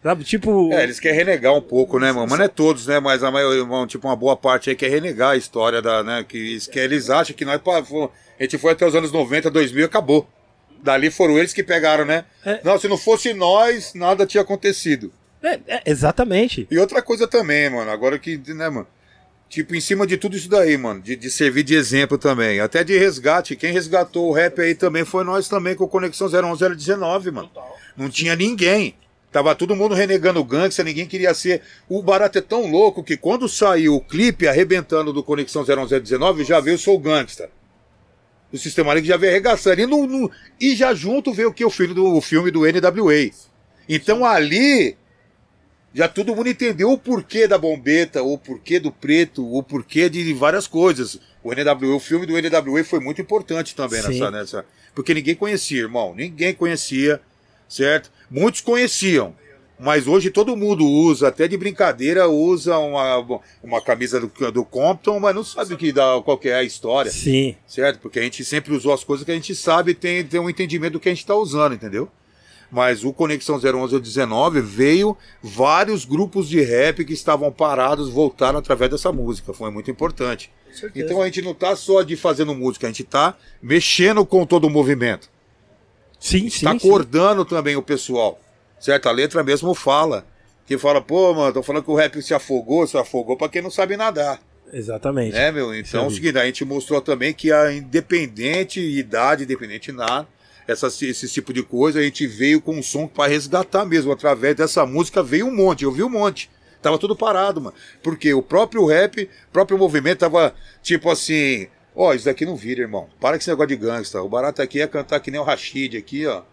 Sabe? 0.04 0.24
Tipo. 0.24 0.72
É, 0.72 0.84
eles 0.84 1.00
querem 1.00 1.18
renegar 1.18 1.54
um 1.56 1.62
pouco, 1.62 1.98
né, 2.00 2.12
mano? 2.12 2.28
Mas 2.30 2.38
não 2.38 2.46
é 2.46 2.48
todos, 2.48 2.86
né? 2.86 3.00
Mas 3.00 3.24
a 3.24 3.32
maioria, 3.32 3.66
tipo, 3.88 4.08
uma 4.08 4.16
boa 4.16 4.38
parte 4.38 4.70
aí 4.70 4.76
quer 4.76 4.90
renegar 4.92 5.32
a 5.32 5.36
história 5.36 5.82
da, 5.82 6.04
né? 6.04 6.24
Que, 6.28 6.38
eles- 6.38 6.68
que 6.68 6.78
eles 6.80 7.10
acham 7.10 7.36
que 7.36 7.44
nós, 7.44 7.60
a 7.66 8.44
gente 8.44 8.58
foi 8.60 8.74
até 8.74 8.86
os 8.86 8.94
anos 8.94 9.12
90, 9.12 9.50
2000 9.50 9.82
e 9.82 9.86
acabou. 9.86 10.28
Dali 10.82 11.10
foram 11.12 11.38
eles 11.38 11.54
que 11.54 11.64
pegaram, 11.64 12.06
né? 12.06 12.26
É. 12.46 12.62
Não, 12.64 12.80
se 12.80 12.88
não 12.88 12.98
fosse 12.98 13.34
nós, 13.34 13.94
nada 13.94 14.26
tinha 14.26 14.42
acontecido. 14.42 15.12
É, 15.42 15.60
é, 15.68 15.82
exatamente. 15.86 16.68
E 16.70 16.78
outra 16.78 17.02
coisa 17.02 17.28
também, 17.28 17.70
mano, 17.70 17.90
agora 17.92 18.18
que, 18.18 18.38
né, 18.54 18.70
mano? 18.70 18.88
Tipo, 19.50 19.76
em 19.76 19.82
cima 19.82 20.06
de 20.06 20.18
tudo 20.18 20.36
isso 20.36 20.50
daí, 20.50 20.78
mano, 20.78 21.00
de, 21.02 21.16
de 21.16 21.30
servir 21.32 21.64
de 21.64 21.74
exemplo 21.74 22.18
também, 22.18 22.60
até 22.60 22.84
de 22.84 22.98
resgate. 22.98 23.56
Quem 23.56 23.72
resgatou 23.72 24.28
o 24.28 24.34
rap 24.34 24.60
aí 24.60 24.76
também 24.76 25.06
foi 25.06 25.24
nós 25.24 25.48
também 25.48 25.74
com 25.74 25.86
o 25.86 25.88
Conexão 25.88 26.28
01019, 26.28 27.32
mano. 27.32 27.50
Não 27.96 28.10
tinha 28.10 28.36
ninguém. 28.36 28.96
Tava 29.32 29.56
todo 29.56 29.76
mundo 29.76 29.94
renegando 29.94 30.40
o 30.40 30.44
gangsta, 30.44 30.84
ninguém 30.84 31.06
queria 31.06 31.34
ser. 31.34 31.62
O 31.88 32.02
barato 32.02 32.38
é 32.38 32.42
tão 32.42 32.70
louco 32.70 33.04
que 33.04 33.16
quando 33.16 33.48
saiu 33.48 33.96
o 33.96 34.02
clipe 34.02 34.48
arrebentando 34.48 35.14
do 35.14 35.24
Conexão 35.24 35.64
01019, 35.64 36.44
já 36.44 36.60
veio 36.60 36.76
o 36.76 36.80
Sou 36.80 36.98
Gangsta. 36.98 37.50
O 38.52 38.58
Sistema 38.58 38.94
League 38.94 39.08
já 39.08 39.18
veio 39.18 39.34
arregaçando. 39.34 39.82
E, 39.82 39.86
no- 39.86 40.08
no- 40.08 40.32
e 40.60 40.76
já 40.76 40.94
junto 40.94 41.34
veio 41.34 41.50
o 41.50 41.54
que? 41.54 41.66
O 41.66 41.70
filme 41.70 41.94
do, 41.94 42.16
o 42.16 42.22
filme 42.22 42.50
do 42.52 42.62
NWA. 42.66 43.30
Então 43.90 44.26
ali 44.26 44.96
já 45.94 46.08
todo 46.08 46.36
mundo 46.36 46.48
entendeu 46.50 46.92
o 46.92 46.98
porquê 46.98 47.48
da 47.48 47.58
bombeta, 47.58 48.22
o 48.22 48.38
porquê 48.38 48.80
do 48.80 48.92
preto, 48.92 49.46
o 49.52 49.64
porquê 49.64 50.10
de 50.10 50.34
várias 50.34 50.68
coisas. 50.68 51.20
O 51.44 51.52
NWA, 51.54 51.96
o 51.96 52.00
filme 52.00 52.26
do 52.26 52.34
NWA 52.38 52.84
foi 52.84 53.00
muito 53.00 53.22
importante 53.22 53.76
também 53.76 54.02
Sim. 54.02 54.10
nessa, 54.10 54.32
nessa. 54.32 54.66
Porque 54.94 55.14
ninguém 55.14 55.36
conhecia, 55.36 55.80
irmão. 55.82 56.14
Ninguém 56.16 56.54
conhecia, 56.54 57.22
certo? 57.70 58.12
Muitos 58.30 58.62
conheciam. 58.62 59.36
Mas 59.80 60.08
hoje 60.08 60.32
todo 60.32 60.58
mundo 60.58 60.86
usa, 60.86 61.28
até 61.28 61.48
de 61.48 61.56
brincadeira, 61.56 62.28
usa 62.28 62.78
uma, 62.80 63.42
uma 63.62 63.80
camisa 63.80 64.20
do, 64.20 64.52
do 64.52 64.66
Compton, 64.66 65.20
mas 65.20 65.36
não 65.36 65.44
sabe 65.44 65.76
o 65.76 65.78
que 65.78 65.92
dá, 65.92 66.20
qual 66.26 66.38
que 66.38 66.50
é 66.50 66.56
a 66.56 66.64
história, 66.64 67.12
Sim. 67.12 67.56
certo? 67.68 68.00
Porque 68.00 68.20
a 68.20 68.24
gente 68.24 68.44
sempre 68.44 68.74
usou 68.74 68.92
as 68.92 69.04
coisas 69.04 69.24
que 69.24 69.32
a 69.32 69.36
gente 69.36 69.54
sabe 69.56 69.92
e 69.92 69.96
tem, 69.96 70.24
tem 70.24 70.40
um 70.40 70.50
entendimento 70.50 70.94
do 70.94 71.00
que 71.00 71.10
a 71.10 71.12
gente 71.12 71.20
está 71.20 71.36
usando, 71.36 71.76
entendeu? 71.76 72.10
Mas 72.72 73.04
o 73.04 73.14
Conexão 73.14 73.56
011 73.56 73.96
ou 73.96 74.02
19 74.02 74.62
veio 74.62 75.16
vários 75.42 76.04
grupos 76.06 76.50
de 76.50 76.60
rap 76.62 77.06
que 77.06 77.14
estavam 77.14 77.52
parados, 77.52 78.10
voltaram 78.10 78.60
através 78.60 78.92
dessa 78.92 79.12
música. 79.12 79.54
Foi 79.54 79.72
muito 79.72 79.90
importante. 79.90 80.52
certeza. 80.74 81.06
Então 81.06 81.22
a 81.22 81.26
gente 81.26 81.42
não 81.42 81.54
tá 81.54 81.76
só 81.76 82.02
de 82.02 82.18
fazendo 82.18 82.54
música, 82.54 82.88
a 82.88 82.90
gente 82.90 83.06
tá 83.06 83.38
mexendo 83.62 84.26
com 84.26 84.46
todo 84.46 84.66
o 84.66 84.70
movimento. 84.70 85.30
Sim, 86.20 86.50
sim. 86.50 86.66
tá 86.66 86.72
sim. 86.72 86.78
acordando 86.78 87.46
também 87.46 87.78
o 87.78 87.82
pessoal. 87.82 88.38
Certo? 88.80 89.08
A 89.08 89.12
letra 89.12 89.44
mesmo 89.44 89.74
fala. 89.74 90.26
Que 90.66 90.78
fala, 90.78 91.02
pô, 91.02 91.34
mano, 91.34 91.54
tô 91.54 91.64
falando 91.64 91.84
que 91.84 91.92
o 91.92 91.96
rap 91.96 92.22
se 92.22 92.34
afogou, 92.34 92.86
se 92.86 92.98
afogou 92.98 93.38
pra 93.38 93.48
quem 93.48 93.62
não 93.62 93.72
sabe 93.72 93.96
nadar. 93.96 94.40
Exatamente. 94.72 95.34
Né, 95.34 95.52
meu? 95.52 95.74
Então 95.74 96.04
é 96.04 96.08
o 96.08 96.10
Sim. 96.10 96.16
seguinte, 96.18 96.38
a 96.38 96.46
gente 96.46 96.66
mostrou 96.66 97.00
também 97.02 97.34
que 97.34 97.52
a 97.52 97.72
independente 97.72 98.82
idade, 98.82 99.44
independente 99.44 99.92
nada, 99.94 100.28
essa, 100.68 100.88
esse 100.88 101.30
tipo 101.30 101.54
de 101.54 101.64
coisa, 101.64 102.00
a 102.00 102.04
gente 102.04 102.28
veio 102.28 102.60
com 102.60 102.74
um 102.78 102.84
som 102.84 103.08
para 103.08 103.32
resgatar 103.32 103.86
mesmo. 103.86 104.12
Através 104.12 104.56
dessa 104.56 104.86
música 104.86 105.24
veio 105.24 105.48
um 105.48 105.56
monte, 105.56 105.86
eu 105.86 105.92
vi 105.92 106.04
um 106.04 106.10
monte. 106.10 106.50
Tava 106.82 106.98
tudo 106.98 107.16
parado, 107.16 107.62
mano. 107.62 107.76
Porque 108.04 108.34
o 108.34 108.42
próprio 108.42 108.86
rap, 108.86 109.24
o 109.24 109.52
próprio 109.52 109.78
movimento 109.78 110.20
tava 110.20 110.54
tipo 110.84 111.10
assim. 111.10 111.68
Ó, 111.96 112.14
isso 112.14 112.26
daqui 112.26 112.46
não 112.46 112.56
vira, 112.56 112.82
irmão. 112.82 113.08
Para 113.20 113.38
com 113.38 113.42
esse 113.42 113.50
negócio 113.50 113.70
de 113.70 113.76
gangsta. 113.78 114.22
O 114.22 114.30
barato 114.30 114.62
aqui 114.62 114.82
é 114.82 114.88
cantar 114.88 115.20
que 115.20 115.32
nem 115.32 115.40
o 115.40 115.44
Rashid 115.44 115.98
aqui, 115.98 116.28
ó. 116.28 116.44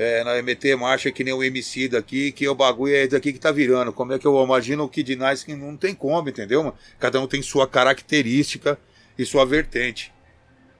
É, 0.00 0.22
na 0.22 0.40
MT 0.40 0.76
marcha 0.76 1.10
que 1.10 1.24
nem 1.24 1.34
o 1.34 1.42
MC 1.42 1.88
daqui, 1.88 2.30
que 2.30 2.48
o 2.48 2.54
bagulho 2.54 2.94
é 2.94 3.08
daqui 3.08 3.32
que 3.32 3.40
tá 3.40 3.50
virando. 3.50 3.92
Como 3.92 4.12
é 4.12 4.18
que 4.18 4.24
eu 4.24 4.44
imagino 4.44 4.84
o 4.84 4.88
Kid 4.88 5.16
Nice 5.16 5.44
que 5.44 5.56
não 5.56 5.76
tem 5.76 5.92
como, 5.92 6.28
entendeu? 6.28 6.72
Cada 7.00 7.20
um 7.20 7.26
tem 7.26 7.42
sua 7.42 7.66
característica 7.66 8.78
e 9.18 9.26
sua 9.26 9.44
vertente. 9.44 10.12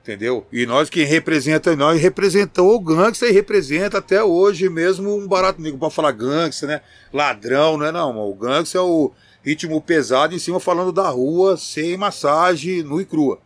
Entendeu? 0.01 0.47
E 0.53 0.65
nós 0.67 0.89
que 0.89 1.03
representa, 1.03 1.75
nós 1.75 2.01
representou 2.01 2.77
o 2.77 2.79
gangsta 2.79 3.27
e 3.27 3.33
representa 3.33 3.99
até 3.99 4.23
hoje 4.23 4.69
mesmo 4.69 5.17
um 5.17 5.27
barato 5.27 5.61
negro 5.61 5.81
para 5.81 5.91
falar 5.91 6.13
gangsta, 6.13 6.69
né? 6.69 6.81
Ladrão, 7.13 7.77
não 7.77 7.87
é 7.87 7.91
não, 7.91 8.13
mano. 8.13 8.31
O 8.31 8.35
gangsta 8.37 8.79
é 8.79 8.81
o 8.81 9.11
ritmo 9.43 9.81
pesado 9.83 10.33
em 10.33 10.39
cima 10.39 10.61
falando 10.61 10.93
da 10.93 11.09
rua, 11.09 11.57
sem 11.57 11.97
massagem, 11.97 12.85
nu 12.85 13.01
e 13.01 13.05
crua. 13.05 13.41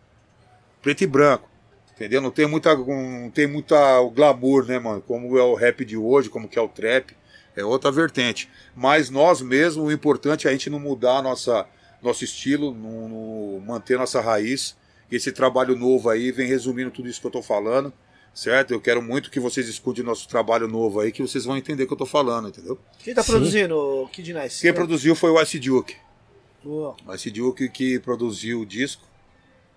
Preto 0.82 1.02
e 1.02 1.06
branco. 1.06 1.48
Entendeu? 1.94 2.20
Não 2.20 2.30
tem 2.30 2.46
muita 2.46 2.74
não 2.74 3.30
tem 3.30 3.46
muita 3.46 3.76
glamour, 4.14 4.66
né, 4.66 4.78
mano? 4.78 5.02
Como 5.02 5.38
é 5.38 5.42
o 5.42 5.54
rap 5.54 5.84
de 5.84 5.96
hoje, 5.96 6.28
como 6.28 6.48
que 6.48 6.58
é 6.58 6.62
o 6.62 6.68
trap, 6.68 7.14
é 7.54 7.64
outra 7.64 7.90
vertente. 7.90 8.48
Mas 8.74 9.10
nós 9.10 9.40
mesmo, 9.40 9.84
o 9.84 9.92
importante 9.92 10.46
é 10.46 10.50
a 10.50 10.52
gente 10.52 10.70
não 10.70 10.80
mudar 10.80 11.18
a 11.18 11.22
nossa 11.22 11.66
nosso 12.02 12.24
estilo, 12.24 12.74
não, 12.74 13.08
não 13.08 13.60
manter 13.60 13.96
nossa 13.96 14.20
raiz. 14.20 14.76
Esse 15.10 15.30
trabalho 15.30 15.76
novo 15.76 16.08
aí 16.08 16.32
vem 16.32 16.48
resumindo 16.48 16.90
tudo 16.90 17.08
isso 17.08 17.20
que 17.20 17.26
eu 17.26 17.30
tô 17.30 17.42
falando, 17.42 17.92
certo? 18.34 18.72
Eu 18.72 18.80
quero 18.80 19.02
muito 19.02 19.30
que 19.30 19.38
vocês 19.38 19.68
escutem 19.68 20.02
nosso 20.02 20.26
trabalho 20.26 20.66
novo 20.66 21.00
aí, 21.00 21.12
que 21.12 21.22
vocês 21.22 21.44
vão 21.44 21.56
entender 21.56 21.84
o 21.84 21.86
que 21.86 21.92
eu 21.92 21.98
tô 21.98 22.06
falando, 22.06 22.48
entendeu? 22.48 22.78
Quem 22.98 23.14
tá 23.14 23.22
Sim. 23.22 23.32
produzindo, 23.32 23.76
o 23.76 24.08
Kid 24.08 24.32
Nice? 24.32 24.62
Quem 24.62 24.72
produziu 24.72 25.14
foi 25.14 25.30
o 25.30 25.40
Ice 25.40 25.58
Duke. 25.58 25.96
Boa. 26.64 26.96
O 27.06 27.14
Ice 27.14 27.30
Duke 27.30 27.68
que 27.68 28.00
produziu 28.00 28.60
o 28.60 28.66
disco. 28.66 29.11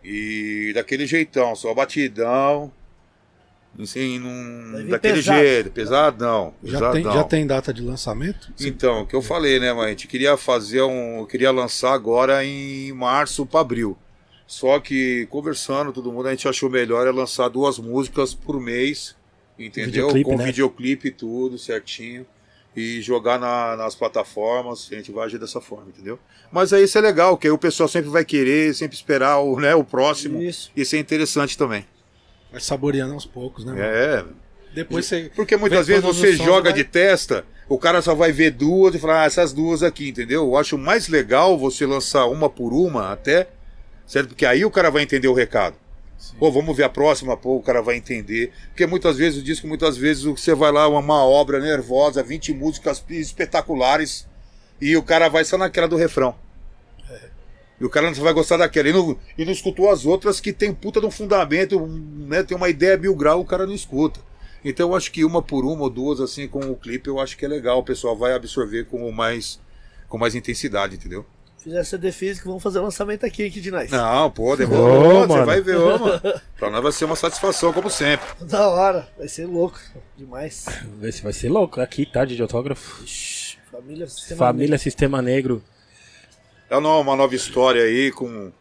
E 0.08 0.72
daquele 0.74 1.08
jeitão, 1.08 1.56
só 1.56 1.74
batidão. 1.74 2.72
Assim, 3.82 4.20
num, 4.20 4.88
daquele 4.88 5.16
pesado. 5.16 5.40
jeito, 5.40 5.72
pesadão. 5.72 6.54
Já 6.64 6.78
pesadão. 6.78 6.92
tem, 6.94 7.04
já 7.04 7.24
tem 7.24 7.48
data 7.48 7.74
de 7.74 7.82
lançamento? 7.82 8.54
Então, 8.62 9.02
o 9.02 9.08
que 9.08 9.16
eu 9.16 9.22
falei, 9.22 9.60
né, 9.60 9.74
mãe? 9.74 9.88
A 9.88 9.90
gente 9.90 10.08
queria 10.08 10.38
fazer 10.38 10.84
um. 10.84 11.20
Eu 11.20 11.26
queria 11.26 11.52
lançar 11.52 11.94
agora 11.94 12.46
em 12.46 12.94
março 12.94 13.46
para 13.46 13.60
abril. 13.62 13.98
Só 14.48 14.80
que 14.80 15.26
conversando, 15.30 15.92
todo 15.92 16.12
mundo, 16.12 16.28
a 16.28 16.32
gente 16.32 16.48
achou 16.48 16.70
melhor 16.70 17.08
é 17.08 17.12
lançar 17.12 17.50
duas 17.50 17.80
músicas 17.80 18.34
por 18.34 18.62
mês, 18.62 19.16
entendeu? 19.58 20.08
Videoclipe, 20.08 20.30
Com 20.30 20.38
né? 20.38 20.46
videoclipe 20.46 21.08
e 21.08 21.12
tudo 21.12 21.58
certinho. 21.58 22.26
E 22.76 23.02
jogar 23.02 23.40
na- 23.40 23.78
nas 23.78 23.96
plataformas, 23.96 24.90
a 24.92 24.96
gente 24.96 25.12
vai 25.12 25.26
agir 25.26 25.38
dessa 25.40 25.62
forma, 25.62 25.88
entendeu? 25.90 26.20
Mas 26.52 26.74
aí 26.74 26.84
isso 26.84 26.98
é 26.98 27.02
legal, 27.02 27.38
que 27.38 27.48
aí 27.48 27.52
o 27.52 27.58
pessoal 27.58 27.88
sempre 27.88 28.10
vai 28.10 28.26
querer, 28.26 28.74
sempre 28.76 28.96
esperar 28.98 29.40
o, 29.40 29.60
né, 29.60 29.74
o 29.74 29.84
próximo. 29.84 30.42
Isso. 30.42 30.72
Isso 30.76 30.96
é 30.96 31.00
interessante 31.00 31.58
também. 31.58 31.86
Vai 32.52 32.60
saboreando 32.60 33.14
aos 33.14 33.26
poucos, 33.26 33.64
né? 33.64 33.72
mano? 33.72 33.84
É, 33.84 34.26
Depois 34.74 35.06
você. 35.06 35.32
porque 35.36 35.56
muitas 35.56 35.88
vezes 35.88 36.04
você 36.04 36.34
joga 36.36 36.70
vai- 36.72 36.74
de 36.74 36.84
testa, 36.84 37.46
o 37.70 37.78
cara 37.80 38.02
só 38.02 38.14
vai 38.14 38.32
ver 38.34 38.52
duas 38.52 38.94
e 38.94 39.00
falar, 39.00 39.22
ah, 39.24 39.26
essas 39.26 39.54
duas 39.54 39.82
aqui, 39.82 40.10
entendeu? 40.10 40.44
Eu 40.44 40.58
acho 40.58 40.78
mais 40.78 41.08
legal 41.08 41.58
você 41.58 41.86
lançar 41.86 42.26
uma 42.26 42.50
por 42.50 42.74
uma 42.74 43.12
até, 43.14 43.48
certo? 44.06 44.28
Porque 44.30 44.46
aí 44.46 44.66
o 44.66 44.72
cara 44.72 44.92
vai 44.92 45.02
entender 45.02 45.30
o 45.30 45.34
recado. 45.34 45.76
Pô, 46.40 46.52
vamos 46.52 46.76
ver 46.76 46.84
a 46.84 46.90
próxima, 46.90 47.38
pô, 47.38 47.58
o 47.58 47.62
cara 47.62 47.82
vai 47.82 47.96
entender. 47.96 48.52
Porque 48.70 48.86
muitas 48.86 49.18
vezes 49.18 49.40
o 49.40 49.44
disco, 49.44 49.68
muitas 49.68 49.98
vezes 49.98 50.24
você 50.24 50.54
vai 50.54 50.72
lá, 50.72 50.88
uma 50.88 51.24
obra 51.24 51.60
nervosa, 51.60 52.24
20 52.24 52.54
músicas 52.54 53.04
espetaculares, 53.10 54.28
e 54.82 54.96
o 54.98 55.04
cara 55.04 55.30
vai 55.30 55.46
só 55.46 55.58
naquela 55.58 55.88
do 55.88 55.96
refrão. 55.96 56.36
E 57.80 57.86
o 57.86 57.90
cara 57.90 58.10
não 58.10 58.14
vai 58.16 58.34
gostar 58.34 58.58
daquela. 58.58 58.90
E 58.90 58.94
não, 58.94 59.18
e 59.38 59.46
não 59.46 59.52
escutou 59.52 59.90
as 59.90 60.06
outras 60.06 60.40
que 60.40 60.54
tem 60.54 60.74
puta 60.74 61.00
de 61.00 61.06
um 61.06 61.12
fundamento, 61.12 61.86
né? 61.88 62.44
Tem 62.44 62.56
uma 62.56 62.70
ideia 62.70 62.98
mil 62.98 63.16
grau, 63.16 63.42
o 63.42 63.46
cara 63.46 63.66
não 63.66 63.74
escuta. 63.74 64.20
Então 64.64 64.90
eu 64.90 64.96
acho 64.96 65.12
que 65.12 65.24
uma 65.24 65.42
por 65.42 65.66
uma 65.66 65.84
ou 65.84 65.90
duas, 65.90 66.20
assim, 66.20 66.48
com 66.48 66.60
o 66.60 66.76
clipe, 66.76 67.10
eu 67.10 67.20
acho 67.20 67.38
que 67.38 67.46
é 67.46 67.48
legal. 67.48 67.80
O 67.80 67.84
pessoal 67.84 68.16
vai 68.16 68.34
absorver 68.34 68.86
com 68.86 69.12
mais, 69.12 69.60
com 70.08 70.18
mais 70.18 70.36
intensidade, 70.36 70.96
entendeu? 70.96 71.26
Fizer 71.66 71.84
CD 71.84 72.12
físico, 72.12 72.48
vamos 72.48 72.62
fazer 72.62 72.78
o 72.78 72.84
lançamento 72.84 73.26
aqui, 73.26 73.50
Kid 73.50 73.72
Nice. 73.72 73.92
Não, 73.92 74.30
pô, 74.30 74.56
demorou. 74.56 75.26
Você 75.26 75.46
vai 75.46 75.62
ver, 75.62 75.78
ô, 75.78 75.98
mano. 75.98 76.22
Pra 76.60 76.70
nós 76.70 76.84
vai 76.84 76.92
ser 76.92 77.06
uma 77.06 77.16
satisfação, 77.16 77.74
como 77.74 77.90
sempre. 77.90 78.24
Da 78.42 78.70
hora, 78.70 79.10
vai 79.18 79.28
ser 79.28 79.48
louco. 79.48 79.80
Demais. 80.16 80.68
Esse 81.02 81.24
vai 81.24 81.34
ser 81.34 81.50
louco. 81.50 81.82
Aqui, 81.82 82.06
tarde 82.06 82.36
de 82.36 82.42
autógrafo. 82.44 83.04
Ixi, 83.04 83.58
família, 83.72 84.06
sistema 84.06 84.38
Família 84.38 84.78
Sistema 84.78 85.22
Negro. 85.24 85.64
É 86.70 86.78
uma 86.78 87.00
uma 87.00 87.16
nova 87.16 87.34
história 87.34 87.82
aí 87.82 88.12
com, 88.12 88.52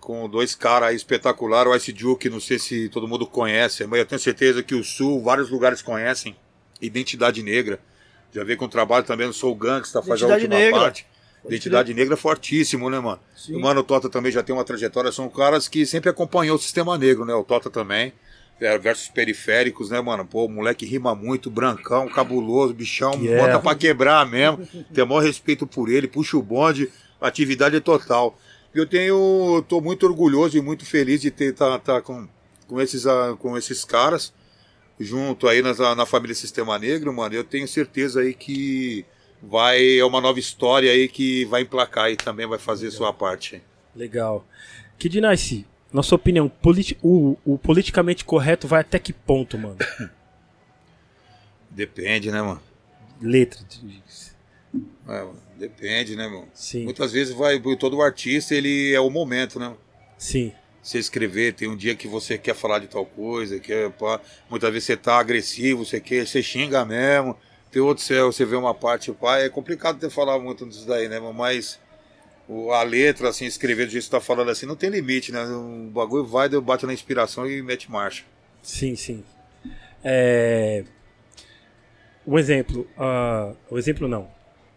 com 0.00 0.28
dois 0.28 0.56
caras 0.56 0.88
aí 0.88 0.96
espetaculares. 0.96 1.72
O 1.72 1.76
Ice 1.76 1.92
Duke, 1.92 2.28
não 2.28 2.40
sei 2.40 2.58
se 2.58 2.88
todo 2.88 3.06
mundo 3.06 3.28
conhece, 3.28 3.86
mas 3.86 4.00
eu 4.00 4.06
tenho 4.06 4.20
certeza 4.20 4.60
que 4.60 4.74
o 4.74 4.82
Sul, 4.82 5.22
vários 5.22 5.50
lugares 5.50 5.82
conhecem. 5.82 6.34
Identidade 6.82 7.44
Negra. 7.44 7.78
Já 8.32 8.42
veio 8.42 8.58
com 8.58 8.64
o 8.64 8.68
trabalho 8.68 9.04
também 9.04 9.28
no 9.28 9.32
Soul 9.32 9.54
Gangsta, 9.54 10.02
faz 10.02 10.20
a 10.20 10.26
Identidade 10.26 10.42
última 10.46 10.58
Negra. 10.58 10.80
parte. 10.80 11.06
Identidade 11.44 11.94
Negra 11.94 12.14
é 12.14 12.16
fortíssimo, 12.16 12.90
né, 12.90 12.98
mano? 13.00 13.20
Sim. 13.36 13.56
O 13.56 13.60
Mano 13.60 13.82
Tota 13.82 14.08
também 14.08 14.30
já 14.30 14.42
tem 14.42 14.54
uma 14.54 14.64
trajetória. 14.64 15.10
São 15.10 15.28
caras 15.28 15.68
que 15.68 15.86
sempre 15.86 16.10
acompanhou 16.10 16.56
o 16.56 16.58
sistema 16.58 16.98
negro, 16.98 17.24
né? 17.24 17.34
O 17.34 17.44
Tota 17.44 17.70
também. 17.70 18.12
É, 18.60 18.76
versos 18.76 19.08
periféricos, 19.08 19.88
né, 19.88 20.00
mano? 20.02 20.26
Pô, 20.26 20.44
o 20.44 20.48
moleque 20.48 20.84
rima 20.84 21.14
muito, 21.14 21.50
brancão, 21.50 22.06
cabuloso, 22.08 22.74
bichão, 22.74 23.12
é. 23.26 23.38
bota 23.38 23.58
pra 23.58 23.74
quebrar 23.74 24.26
mesmo. 24.26 24.68
Tem 24.92 25.02
o 25.02 25.06
maior 25.06 25.22
respeito 25.22 25.66
por 25.66 25.88
ele, 25.88 26.06
puxa 26.06 26.36
o 26.36 26.42
bonde, 26.42 26.90
atividade 27.18 27.76
é 27.76 27.80
total. 27.80 28.38
Eu 28.74 28.86
tenho. 28.86 29.64
tô 29.66 29.80
muito 29.80 30.04
orgulhoso 30.04 30.58
e 30.58 30.60
muito 30.60 30.84
feliz 30.84 31.22
de 31.22 31.30
ter 31.30 31.54
tá, 31.54 31.78
tá 31.78 32.02
com, 32.02 32.28
com, 32.68 32.78
esses, 32.78 33.06
ah, 33.06 33.34
com 33.38 33.56
esses 33.56 33.82
caras 33.82 34.30
junto 35.00 35.48
aí 35.48 35.62
na, 35.62 35.94
na 35.94 36.04
família 36.04 36.34
Sistema 36.34 36.78
Negro, 36.78 37.12
mano. 37.12 37.34
Eu 37.34 37.42
tenho 37.42 37.66
certeza 37.66 38.20
aí 38.20 38.34
que 38.34 39.06
vai. 39.42 39.98
É 39.98 40.04
uma 40.04 40.20
nova 40.20 40.38
história 40.38 40.90
aí 40.90 41.08
que 41.08 41.44
vai 41.46 41.62
emplacar 41.62 42.10
e 42.10 42.16
também 42.16 42.46
vai 42.46 42.58
fazer 42.58 42.90
sua 42.90 43.12
parte. 43.12 43.62
Legal. 43.94 44.46
Kid 44.98 45.20
Nice, 45.20 45.66
na 45.92 46.02
sua 46.02 46.16
opinião, 46.16 46.48
politi- 46.48 46.98
o, 47.02 47.36
o 47.44 47.58
politicamente 47.58 48.24
correto 48.24 48.68
vai 48.68 48.80
até 48.80 48.98
que 48.98 49.12
ponto, 49.12 49.56
mano? 49.58 49.78
Depende, 51.70 52.30
né, 52.30 52.42
mano? 52.42 52.60
Letra. 53.20 53.60
É, 55.08 55.26
depende, 55.56 56.16
né, 56.16 56.26
mano? 56.26 56.48
Sim, 56.54 56.84
Muitas 56.84 57.12
vezes 57.12 57.34
vai. 57.34 57.60
Todo 57.78 58.00
artista, 58.02 58.54
ele 58.54 58.92
é 58.92 59.00
o 59.00 59.10
momento, 59.10 59.58
né? 59.58 59.74
sim. 60.18 60.52
Você 60.82 60.98
escrever, 60.98 61.52
tem 61.52 61.68
um 61.68 61.76
dia 61.76 61.94
que 61.94 62.08
você 62.08 62.38
quer 62.38 62.54
falar 62.54 62.78
de 62.78 62.86
tal 62.88 63.04
coisa, 63.04 63.60
quer, 63.60 63.90
pá, 63.90 64.18
muitas 64.48 64.72
vezes 64.72 64.86
você 64.86 64.96
tá 64.96 65.18
agressivo, 65.18 65.84
você 65.84 66.00
quer, 66.00 66.26
você 66.26 66.42
xinga 66.42 66.86
mesmo. 66.86 67.36
Tem 67.70 67.80
outro 67.80 68.02
céu, 68.02 68.32
você 68.32 68.44
vê 68.44 68.56
uma 68.56 68.74
parte, 68.74 69.12
pá, 69.12 69.38
é 69.38 69.48
complicado 69.48 69.98
ter 69.98 70.10
falar 70.10 70.38
muito 70.38 70.66
disso 70.66 70.86
daí, 70.86 71.08
né, 71.08 71.20
mas 71.34 71.78
o- 72.48 72.72
a 72.72 72.82
letra, 72.82 73.28
assim, 73.28 73.44
escrever 73.46 73.86
do 73.86 73.92
jeito 73.92 74.02
que 74.04 74.10
você 74.10 74.16
tá 74.16 74.20
falando 74.20 74.50
assim, 74.50 74.66
não 74.66 74.74
tem 74.74 74.90
limite, 74.90 75.30
né? 75.30 75.44
O 75.44 75.88
bagulho 75.92 76.24
vai, 76.24 76.48
bate 76.48 76.84
na 76.84 76.92
inspiração 76.92 77.48
e 77.48 77.62
mete 77.62 77.88
marcha. 77.90 78.24
Sim, 78.62 78.96
sim. 78.96 79.22
É... 80.02 80.84
Um 82.26 82.38
exemplo. 82.38 82.86
ah, 82.98 83.52
um 83.70 83.78
exemplo 83.78 84.06
não. 84.08 84.28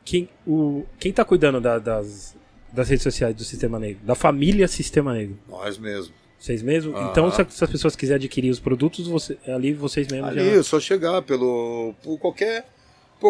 Quem, 0.06 0.30
o, 0.46 0.86
quem 1.00 1.12
tá 1.14 1.24
cuidando 1.26 1.60
da- 1.62 1.80
das, 1.80 2.36
das 2.72 2.90
redes 2.90 3.04
sociais 3.04 3.36
do 3.36 3.44
Sistema 3.44 3.80
Negro? 3.80 4.02
Da 4.06 4.16
família 4.16 4.68
Sistema 4.68 5.14
Negro? 5.14 5.38
Nós 5.48 5.78
mesmo. 5.78 6.14
Vocês 6.40 6.62
mesmos? 6.62 6.94
Então, 7.10 7.32
se 7.32 7.64
as 7.64 7.70
pessoas 7.72 7.96
quiserem 7.96 8.18
adquirir 8.26 8.50
os 8.50 8.60
produtos, 8.60 9.08
você, 9.08 9.38
ali 9.48 9.74
vocês 9.74 10.08
mesmos 10.10 10.30
Ali, 10.30 10.44
já... 10.54 10.60
é 10.60 10.64
só 10.64 10.78
chegar 10.80 11.22
pelo. 11.22 11.94
Por 12.04 12.18
qualquer. 12.20 12.66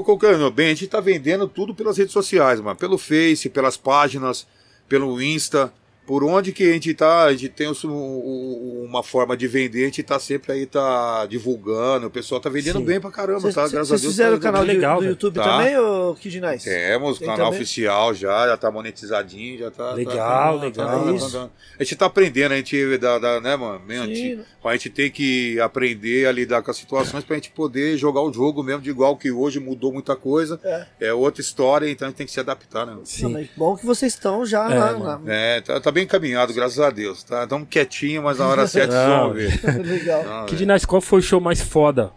Qualquer. 0.02 0.38
não, 0.38 0.50
Bem, 0.50 0.68
a 0.68 0.70
gente 0.70 0.88
tá 0.88 1.00
vendendo 1.00 1.48
tudo 1.48 1.76
pelas 1.76 1.98
redes 1.98 2.14
sociais, 2.14 2.60
mano. 2.60 2.78
Pelo 2.78 2.98
Face, 2.98 3.50
pelas 3.50 3.78
páginas, 3.78 4.48
pelo 4.88 5.22
Insta. 5.22 5.72
Por 6.06 6.24
onde 6.24 6.52
que 6.52 6.70
a 6.70 6.74
gente 6.74 6.94
tá, 6.94 7.24
a 7.24 7.32
gente 7.32 7.50
tem 7.50 7.68
o- 7.68 7.74
o- 7.88 8.84
uma 8.86 9.02
forma 9.02 9.38
de 9.38 9.48
vender, 9.48 9.84
a 9.84 9.86
gente 9.86 10.04
tá 10.04 10.20
sempre 10.20 10.52
aí, 10.52 10.66
tá 10.66 11.26
divulgando, 11.26 12.08
o 12.08 12.10
pessoal 12.10 12.42
tá 12.42 12.50
vendendo 12.50 12.80
Sim. 12.80 12.86
bem 12.86 13.00
pra 13.00 13.10
caramba, 13.10 13.40
Vocês 13.40 13.56
tá? 13.56 13.62
Graças 13.68 13.78
a 13.78 13.84
vocês 13.98 14.02
Deus. 14.02 14.14
fizeram 14.14 14.32
tá 14.34 14.38
o 14.38 14.42
canal 14.42 14.64
legal, 14.64 14.98
do, 15.00 15.04
do. 15.06 15.10
YouTube 15.12 15.36
Tá. 15.36 15.44
também, 15.44 15.78
ô 15.78 16.14
Kid 16.20 16.42
Nice? 16.42 16.66
Temos, 16.70 17.20
Tem 17.20 17.28
canal 17.28 17.46
também? 17.48 17.62
oficial 17.62 18.14
já, 18.14 18.48
já 18.48 18.58
tá 18.58 18.70
monetizadinho, 18.70 19.58
já 19.60 19.72
tá. 19.72 19.94
Legal, 19.94 20.60
tá, 20.60 20.66
legal. 20.66 20.88
tá- 21.00 21.06
tá- 21.06 21.12
Isso. 21.14 21.32
tá- 21.32 21.50
a 21.80 21.84
gente 21.84 21.96
tá 21.96 22.06
aprendendo, 22.06 22.52
a 22.52 22.58
gente 22.58 22.98
dá, 22.98 23.18
dá, 23.20 23.40
né, 23.42 23.56
mano? 23.56 23.82
Gente, 24.08 24.40
a 24.64 24.72
gente 24.74 24.90
tem 24.90 25.10
que 25.12 25.60
aprender 25.60 26.28
a 26.28 26.32
lidar 26.32 26.62
com 26.62 26.70
as 26.72 26.78
situações 26.78 27.24
pra 27.24 27.36
gente 27.36 27.50
poder 27.52 27.98
jogar 27.98 28.22
o 28.22 28.32
jogo 28.34 28.62
mesmo, 28.62 28.82
de 28.82 28.90
igual 28.90 29.16
que 29.16 29.32
hoje 29.32 29.60
mudou 29.60 29.92
muita 29.94 30.16
coisa. 30.16 30.60
É. 30.64 30.86
É 31.00 31.14
outra 31.14 31.42
história, 31.42 31.90
então 31.90 32.08
a 32.08 32.10
gente 32.10 32.18
tem 32.18 32.26
que 32.28 32.34
se 32.34 32.40
adaptar, 32.40 32.86
né? 32.86 32.98
Sim. 33.06 33.24
Não, 33.24 33.30
mas 33.32 33.48
bom 33.56 33.76
que 33.78 33.86
vocês 33.86 34.14
estão 34.14 34.46
já 34.46 34.70
É, 34.72 34.78
mano. 34.94 35.24
na- 35.26 35.34
É, 35.34 35.62
tá, 35.62 35.80
tá 35.80 35.93
bem 35.94 36.04
encaminhado, 36.04 36.54
graças 36.54 36.80
a 36.80 36.90
Deus. 36.90 37.24
Tá, 37.24 37.46
tamo 37.48 37.66
quietinho, 37.66 38.24
mas 38.24 38.40
na 38.40 38.48
hora 38.48 38.68
certa 38.68 39.08
vão 39.08 39.34
ver. 39.34 39.60
Legal. 39.86 40.24
Não, 40.24 40.46
Kid 40.46 40.64
é. 40.64 40.74
Nice, 40.74 40.86
qual 40.88 41.02
foi 41.02 41.20
o 41.20 41.24
show 41.24 41.40
mais 41.40 41.62
foda? 41.62 42.12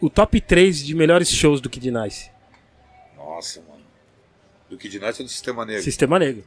O 0.00 0.08
top 0.10 0.40
3 0.40 0.84
de 0.84 0.94
melhores 0.94 1.30
shows 1.30 1.60
do 1.60 1.68
Kid 1.70 1.90
Nice. 1.90 2.30
Nossa, 3.16 3.60
mano. 3.60 3.78
Do 4.68 4.76
Kid 4.76 4.98
Night 4.98 5.20
ou 5.20 5.26
do 5.26 5.30
Sistema 5.30 5.64
Negro? 5.64 5.82
Sistema 5.82 6.18
Negro. 6.18 6.44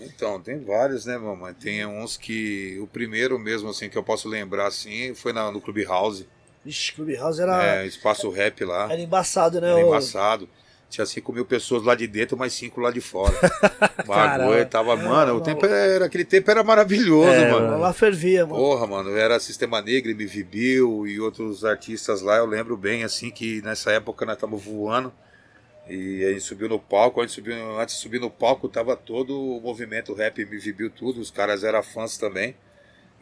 Então, 0.00 0.40
tem 0.40 0.58
vários, 0.58 1.06
né, 1.06 1.16
mamãe? 1.16 1.54
Tem 1.54 1.86
uns 1.86 2.16
que. 2.16 2.78
O 2.80 2.86
primeiro 2.86 3.38
mesmo, 3.38 3.70
assim, 3.70 3.88
que 3.88 3.96
eu 3.96 4.02
posso 4.02 4.28
lembrar, 4.28 4.66
assim, 4.66 5.14
foi 5.14 5.32
na, 5.32 5.50
no 5.52 5.60
Clube 5.60 5.84
House. 5.84 6.24
Vixe, 6.64 6.92
Clubhouse 6.92 7.40
era, 7.40 7.64
É, 7.82 7.86
espaço 7.86 8.28
rap 8.30 8.64
lá. 8.64 8.84
era 8.92 9.00
embaçado, 9.00 9.60
né? 9.60 9.70
Era 9.70 9.80
embaçado. 9.80 10.48
Tinha 10.92 11.06
5 11.06 11.32
mil 11.32 11.46
pessoas 11.46 11.82
lá 11.84 11.94
de 11.94 12.06
dentro, 12.06 12.36
mais 12.36 12.52
5 12.52 12.78
lá 12.78 12.90
de 12.90 13.00
fora. 13.00 13.34
Bagulho 14.06 14.66
tava. 14.66 14.94
Mano, 14.94 15.32
o 15.32 15.34
não. 15.36 15.40
tempo 15.40 15.64
era. 15.64 16.04
Aquele 16.04 16.22
tempo 16.24 16.50
era 16.50 16.62
maravilhoso, 16.62 17.30
É, 17.30 17.50
mano. 17.50 17.78
Lá 17.78 17.94
fervia, 17.94 18.44
mano. 18.44 18.62
Porra, 18.62 18.86
mano, 18.86 19.16
era 19.16 19.40
Sistema 19.40 19.80
Negro, 19.80 20.10
MV 20.10 20.44
Bill 20.44 21.06
e 21.06 21.18
outros 21.18 21.64
artistas 21.64 22.20
lá. 22.20 22.36
Eu 22.36 22.44
lembro 22.44 22.76
bem, 22.76 23.04
assim, 23.04 23.30
que 23.30 23.62
nessa 23.62 23.90
época 23.90 24.26
nós 24.26 24.34
estávamos 24.34 24.62
voando. 24.62 25.10
E 25.88 26.26
a 26.26 26.32
gente 26.32 26.42
subiu 26.44 26.68
no 26.68 26.78
palco, 26.78 27.20
a 27.20 27.24
gente 27.24 27.32
subiu, 27.36 27.54
antes 27.80 27.94
de 27.94 28.02
subir 28.02 28.20
no 28.20 28.30
palco 28.30 28.68
tava 28.68 28.94
todo 28.94 29.34
o 29.34 29.62
movimento 29.62 30.12
rap, 30.12 30.42
MV 30.42 30.72
Bill, 30.74 30.90
tudo. 30.90 31.22
Os 31.22 31.30
caras 31.30 31.64
eram 31.64 31.82
fãs 31.82 32.18
também. 32.18 32.54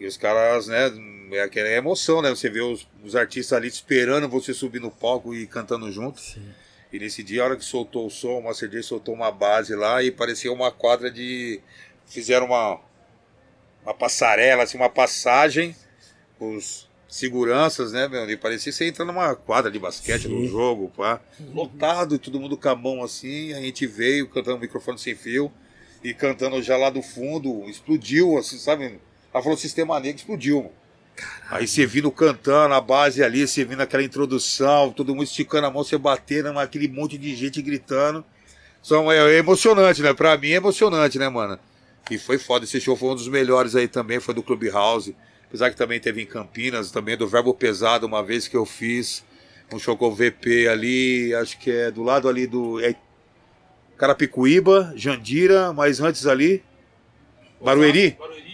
E 0.01 0.07
os 0.09 0.17
caras, 0.17 0.67
né, 0.67 0.91
é 1.31 1.43
aquela 1.43 1.69
emoção, 1.69 2.21
né? 2.21 2.31
Você 2.31 2.51
vê 2.51 2.63
os, 2.63 2.89
os 3.05 3.15
artistas 3.15 3.57
ali 3.57 3.69
esperando 3.69 4.29
você 4.29 4.53
subir 4.53 4.81
no 4.81 4.91
palco 4.91 5.33
e 5.33 5.47
cantando 5.47 5.89
junto. 5.93 6.21
Sim. 6.21 6.49
E 6.93 6.99
nesse 6.99 7.23
dia, 7.23 7.43
a 7.43 7.45
hora 7.47 7.57
que 7.57 7.65
soltou 7.65 8.07
o 8.07 8.11
som, 8.11 8.39
o 8.39 8.43
Master 8.43 8.69
J 8.69 8.83
soltou 8.83 9.15
uma 9.15 9.31
base 9.31 9.75
lá 9.75 10.03
e 10.03 10.11
parecia 10.11 10.53
uma 10.53 10.71
quadra 10.73 11.11
de. 11.11 11.61
Fizeram 12.07 12.47
uma, 12.47 12.81
uma 13.85 13.95
passarela, 13.95 14.65
assim, 14.65 14.77
uma 14.77 14.89
passagem, 14.89 15.77
os 16.41 16.89
seguranças, 17.09 17.93
né, 17.93 18.09
meu? 18.09 18.29
E 18.29 18.37
parecia 18.37 18.73
você 18.73 18.87
entrar 18.87 19.05
numa 19.05 19.35
quadra 19.35 19.71
de 19.71 19.79
basquete, 19.79 20.23
Sim. 20.23 20.29
num 20.29 20.49
jogo, 20.49 20.91
pá. 20.97 21.21
Lotado 21.53 22.15
e 22.15 22.19
todo 22.19 22.41
mundo 22.41 22.57
com 22.57 22.69
a 22.69 22.75
mão 22.75 23.03
assim. 23.03 23.53
A 23.53 23.61
gente 23.61 23.87
veio 23.87 24.29
cantando 24.29 24.59
microfone 24.59 24.99
sem 24.99 25.15
fio 25.15 25.53
e 26.03 26.15
cantando 26.15 26.62
já 26.62 26.77
lá 26.77 26.89
do 26.89 27.03
fundo, 27.03 27.69
explodiu, 27.69 28.39
assim, 28.39 28.59
sabe? 28.59 28.99
Ela 29.33 29.43
falou 29.43 29.57
Sistema 29.57 29.99
Negro, 30.01 30.19
explodiu, 30.19 30.62
mano. 30.62 30.80
Aí 31.51 31.66
você 31.66 31.85
vindo 31.85 32.11
cantando, 32.11 32.74
a 32.74 32.81
base 32.81 33.23
ali, 33.23 33.47
você 33.47 33.65
vindo 33.65 33.81
aquela 33.81 34.03
introdução, 34.03 34.93
todo 34.93 35.15
mundo 35.15 35.24
esticando 35.24 35.66
a 35.66 35.70
mão, 35.70 35.82
você 35.82 35.99
batendo, 35.99 36.57
aquele 36.59 36.89
monte 36.89 37.19
de 37.19 37.35
gente 37.35 37.61
gritando. 37.61 38.24
Só, 38.81 39.11
é, 39.12 39.35
é 39.35 39.39
emocionante, 39.39 40.01
né? 40.01 40.15
Pra 40.15 40.37
mim 40.37 40.51
é 40.51 40.57
emocionante, 40.57 41.19
né, 41.19 41.28
mano? 41.28 41.59
E 42.11 42.19
foi 42.19 42.39
foda, 42.39 42.65
esse 42.65 42.81
show 42.81 42.97
foi 42.97 43.11
um 43.11 43.15
dos 43.15 43.28
melhores 43.28 43.77
aí 43.77 43.87
também, 43.87 44.20
foi 44.20 44.35
do 44.35 44.43
Clubhouse. 44.43 45.15
Apesar 45.49 45.70
que 45.70 45.77
também 45.77 45.99
teve 45.99 46.23
em 46.23 46.27
Campinas, 46.27 46.91
também 46.91 47.16
do 47.16 47.27
Verbo 47.27 47.53
Pesado, 47.53 48.07
uma 48.07 48.23
vez 48.23 48.47
que 48.47 48.57
eu 48.57 48.65
fiz 48.65 49.24
um 49.73 49.78
show 49.78 49.97
com 49.97 50.07
o 50.07 50.15
VP 50.15 50.69
ali, 50.69 51.35
acho 51.35 51.59
que 51.59 51.70
é 51.70 51.91
do 51.91 52.03
lado 52.03 52.28
ali 52.28 52.47
do. 52.47 52.81
É 52.81 52.95
Carapicuíba, 53.97 54.93
Jandira, 54.97 55.73
mas 55.73 56.01
antes 56.01 56.27
ali. 56.27 56.62
Barueri? 57.61 58.16
Barueri, 58.19 58.49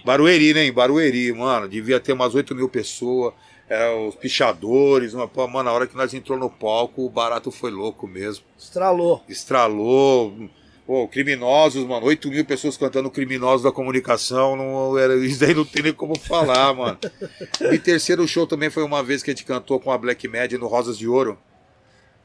né? 0.54 0.64
Em 0.66 0.72
Barueri, 0.72 1.32
mano. 1.32 1.68
Devia 1.68 1.98
ter 2.00 2.12
umas 2.12 2.34
8 2.34 2.54
mil 2.54 2.68
pessoas. 2.68 3.34
é, 3.68 3.88
os 3.94 4.14
pichadores. 4.14 5.14
Uma, 5.14 5.26
pô, 5.26 5.46
mano, 5.48 5.64
na 5.64 5.72
hora 5.72 5.86
que 5.86 5.96
nós 5.96 6.14
entrou 6.14 6.38
no 6.38 6.48
palco, 6.48 7.04
o 7.04 7.10
barato 7.10 7.50
foi 7.50 7.70
louco 7.70 8.06
mesmo. 8.06 8.44
Estralou. 8.58 9.22
Estralou. 9.28 10.48
Pô, 10.86 11.08
criminosos, 11.08 11.84
mano. 11.84 12.06
8 12.06 12.28
mil 12.30 12.44
pessoas 12.44 12.76
cantando 12.76 13.10
criminosos 13.10 13.64
da 13.64 13.72
comunicação. 13.72 14.54
Não, 14.54 14.96
era, 14.96 15.16
isso 15.26 15.40
daí 15.40 15.52
não 15.54 15.64
tem 15.64 15.82
nem 15.82 15.92
como 15.92 16.16
falar, 16.18 16.72
mano. 16.74 16.98
E 17.72 17.78
terceiro 17.78 18.26
show 18.28 18.46
também 18.46 18.70
foi 18.70 18.84
uma 18.84 19.02
vez 19.02 19.22
que 19.22 19.30
a 19.30 19.34
gente 19.34 19.44
cantou 19.44 19.80
com 19.80 19.90
a 19.90 19.98
Black 19.98 20.28
Mad 20.28 20.52
no 20.52 20.68
Rosas 20.68 20.96
de 20.96 21.08
Ouro. 21.08 21.36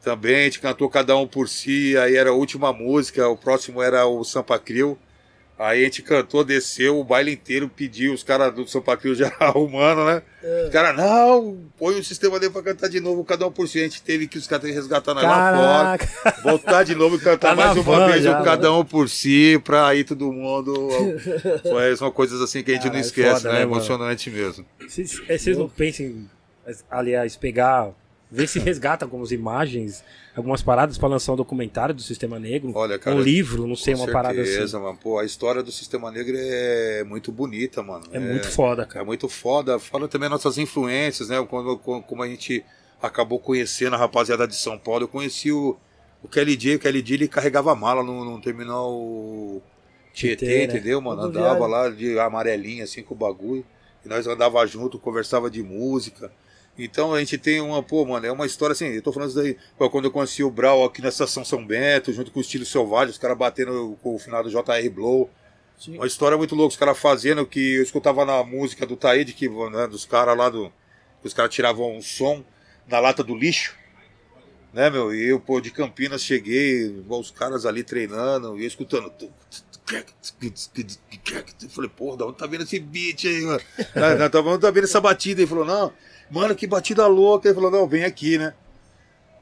Também 0.03 0.36
a 0.36 0.44
gente 0.44 0.60
cantou 0.60 0.90
cada 0.90 1.16
um 1.16 1.28
por 1.28 1.48
si, 1.48 1.95
aí 1.98 2.16
era 2.16 2.32
a 2.32 2.34
última 2.34 2.74
música, 2.74 3.28
o 3.28 3.38
próximo 3.38 3.82
era 3.84 4.06
o 4.06 4.24
Sampa 4.24 4.58
Crio. 4.58 4.98
Aí 5.62 5.82
a 5.82 5.84
gente 5.84 6.02
cantou, 6.02 6.44
desceu, 6.44 7.00
o 7.00 7.04
baile 7.04 7.32
inteiro 7.34 7.70
pediu, 7.70 8.16
os 8.16 8.24
caras 8.24 8.52
do 8.52 8.68
Sampa 8.68 8.98
Crio 8.98 9.14
já 9.14 9.32
arrumando, 9.40 10.04
né? 10.06 10.24
É. 10.44 10.64
Os 10.66 10.70
caras, 10.72 10.98
não, 10.98 11.70
põe 11.78 12.00
o 12.00 12.04
sistema 12.04 12.40
dele 12.40 12.52
pra 12.52 12.64
cantar 12.64 12.90
de 12.90 13.00
novo, 13.00 13.24
cada 13.24 13.46
um 13.46 13.52
por 13.52 13.68
si. 13.68 13.80
A 13.80 13.84
gente 13.84 14.02
teve 14.02 14.28
que 14.28 14.40
os 14.40 14.48
caras 14.48 14.64
teve 14.64 14.74
que 14.74 14.80
resgatar 14.80 15.14
nós 15.14 15.24
lá 15.24 16.00
fora, 16.00 16.42
voltar 16.42 16.84
de 16.84 16.96
novo 16.96 17.16
e 17.16 17.20
cantar 17.20 17.50
Tá 17.50 17.56
mais 17.56 17.76
na 17.76 17.82
uma 17.82 18.08
vez, 18.08 18.24
já, 18.24 18.42
cada 18.42 18.74
um 18.74 18.84
por 18.84 19.08
si, 19.08 19.62
pra 19.64 19.94
ir 19.94 20.04
todo 20.04 20.34
mundo. 20.34 20.90
Foi, 21.62 21.96
são 21.96 22.10
coisas 22.12 22.42
assim 22.42 22.64
que 22.64 22.72
a 22.72 22.74
gente 22.74 22.90
não 22.90 23.00
esquece, 23.00 23.44
foda, 23.44 23.54
né? 23.54 23.60
né? 23.60 23.62
Emocionante 23.62 24.32
mesmo. 24.32 24.66
Vocês 24.80 25.22
é, 25.28 25.38
vocês 25.38 25.56
não 25.56 25.70
pensam 25.70 26.08
em, 26.08 26.30
aliás, 26.90 27.38
pegar, 27.38 27.92
ver 28.32 28.48
se 28.48 28.60
resgata 28.60 29.03
algumas 29.06 29.32
imagens, 29.32 30.03
algumas 30.36 30.62
paradas 30.62 30.98
pra 30.98 31.10
lançar 31.10 31.34
um 31.34 31.36
documentário 31.36 31.94
do 31.94 32.02
Sistema 32.02 32.40
Negro? 32.40 32.72
Olha, 32.74 32.98
cara, 32.98 33.16
um 33.16 33.20
livro, 33.22 33.68
não 33.68 33.76
sei, 33.76 33.94
uma 33.94 34.08
parada 34.08 34.36
certeza, 34.36 34.78
assim. 34.78 34.86
mano. 34.86 34.98
Pô, 35.02 35.20
a 35.20 35.26
história 35.26 35.62
do 35.62 35.72
Sistema 35.72 36.10
Negro 36.10 36.36
é 36.38 37.03
muito 37.03 37.32
bonita, 37.32 37.84
mano. 37.84 38.06
É, 38.12 38.20
muito 38.20 38.49
foda, 38.49 38.84
É 38.84 38.86
cara. 38.86 39.03
muito 39.06 39.28
foda. 39.28 39.78
Fala 39.78 40.08
também 40.08 40.30
nossas 40.30 40.58
influências, 40.58 41.28
né? 41.30 41.45
Quando- 41.49 41.78
como 41.78 42.24
a 42.24 42.28
gente 42.28 42.64
acabou 43.02 43.40
conhecendo 43.40 43.95
a 43.95 43.99
rapaziada 43.99 44.48
de 44.48 44.56
São 44.56 44.78
Paulo. 44.78 45.03
Eu 45.03 45.08
conheci 45.10 45.52
o, 45.52 45.76
o 46.24 46.28
Kelly 46.28 46.56
J. 46.56 46.76
O 46.76 46.80
Kelly 46.80 47.02
J 47.02 47.16
ele 47.16 47.28
carregava 47.28 47.76
mala 47.76 48.02
no, 48.03 48.24
no 48.24 48.40
terminal 48.40 49.62
Tietê, 50.14 50.45
Tietê, 50.45 50.58
né? 50.58 50.64
entendeu, 50.66 51.02
mano? 51.02 51.22
Andava 51.24 51.66
lá 51.68 51.90
de 51.90 52.20
amarelinha, 52.20 52.84
assim, 52.84 53.02
com 53.02 53.14
o 53.14 53.18
bagulho. 53.18 53.66
E 54.06 54.10
nós 54.10 54.26
andava 54.28 54.66
junto, 54.66 54.99
conversava 54.99 55.49
de 55.49 55.62
música. 55.64 56.32
Então 56.77 57.14
a 57.14 57.19
gente 57.19 57.38
tem 57.38 57.61
uma, 57.61 57.84
pô, 57.84 58.06
mano, 58.06 58.26
é 58.26 58.31
uma 58.31 58.45
história 58.45 58.73
assim, 58.73 58.88
eu 58.88 59.02
tô 59.02 59.11
falando 59.11 59.30
isso 59.30 59.38
daí, 59.38 59.57
pô, 59.77 59.89
quando 59.89 60.06
eu 60.06 60.11
conheci 60.11 60.43
o 60.43 60.49
Brau 60.49 60.84
aqui 60.84 61.02
na 61.02 61.10
estação 61.10 61.43
São 61.43 61.65
Bento, 61.65 62.14
junto 62.14 62.31
com 62.31 62.39
o 62.39 62.41
Estilo 62.41 62.65
Selvagem, 62.65 63.11
os 63.11 63.18
caras 63.18 63.38
batendo 63.38 63.98
com 64.02 64.15
o 64.15 64.19
final 64.19 64.43
do 64.43 64.49
JR 64.49 64.89
Blow. 64.91 65.30
Sim. 65.77 65.95
Uma 65.95 66.07
história 66.07 66.38
muito 66.38 66.56
louca, 66.56 66.72
os 66.72 66.77
caras 66.77 66.98
fazendo 66.98 67.45
que 67.45 67.76
eu 67.76 67.84
escutava 67.84 68.23
na 68.23 68.43
música 68.43 68.85
do 68.85 68.95
Taíde, 68.95 69.34
que, 69.34 69.49
né, 69.49 69.88
dos 69.88 70.06
caras 70.06 70.38
lá 70.38 70.49
do. 70.49 70.72
os 71.23 71.34
caras 71.34 71.53
tiravam 71.53 71.98
um 71.98 72.02
som 72.02 72.43
na 72.88 72.99
lata 72.99 73.23
do 73.23 73.35
lixo. 73.35 73.76
Né, 74.73 74.89
meu? 74.89 75.14
E 75.14 75.27
eu, 75.27 75.39
pô, 75.39 75.60
de 75.60 75.69
Campinas 75.69 76.23
cheguei, 76.23 77.03
os 77.10 77.31
caras 77.31 77.65
ali 77.65 77.84
treinando, 77.84 78.57
e 78.57 78.61
eu 78.61 78.68
escutando. 78.68 79.11
Eu 81.61 81.69
falei, 81.69 81.89
porra, 81.89 82.18
da 82.18 82.26
onde 82.27 82.38
tá 82.38 82.48
vendo 82.48 82.64
esse 82.64 82.80
beat 82.80 83.26
aí, 83.26 83.41
mano? 83.41 83.61
Tá, 83.93 84.15
tá, 84.15 84.30
tá, 84.30 84.39
onde 84.39 84.61
tá 84.61 84.72
vendo 84.72 84.85
essa 84.85 85.02
batida? 85.02 85.41
Ele 85.41 85.49
falou, 85.49 85.65
não, 85.65 85.91
mano, 86.32 86.56
que 86.56 86.66
batida 86.66 87.06
louca. 87.08 87.48
Ele 87.48 87.56
falou, 87.56 87.70
não, 87.70 87.88
vem 87.88 88.03
aqui, 88.03 88.38
né? 88.38 88.53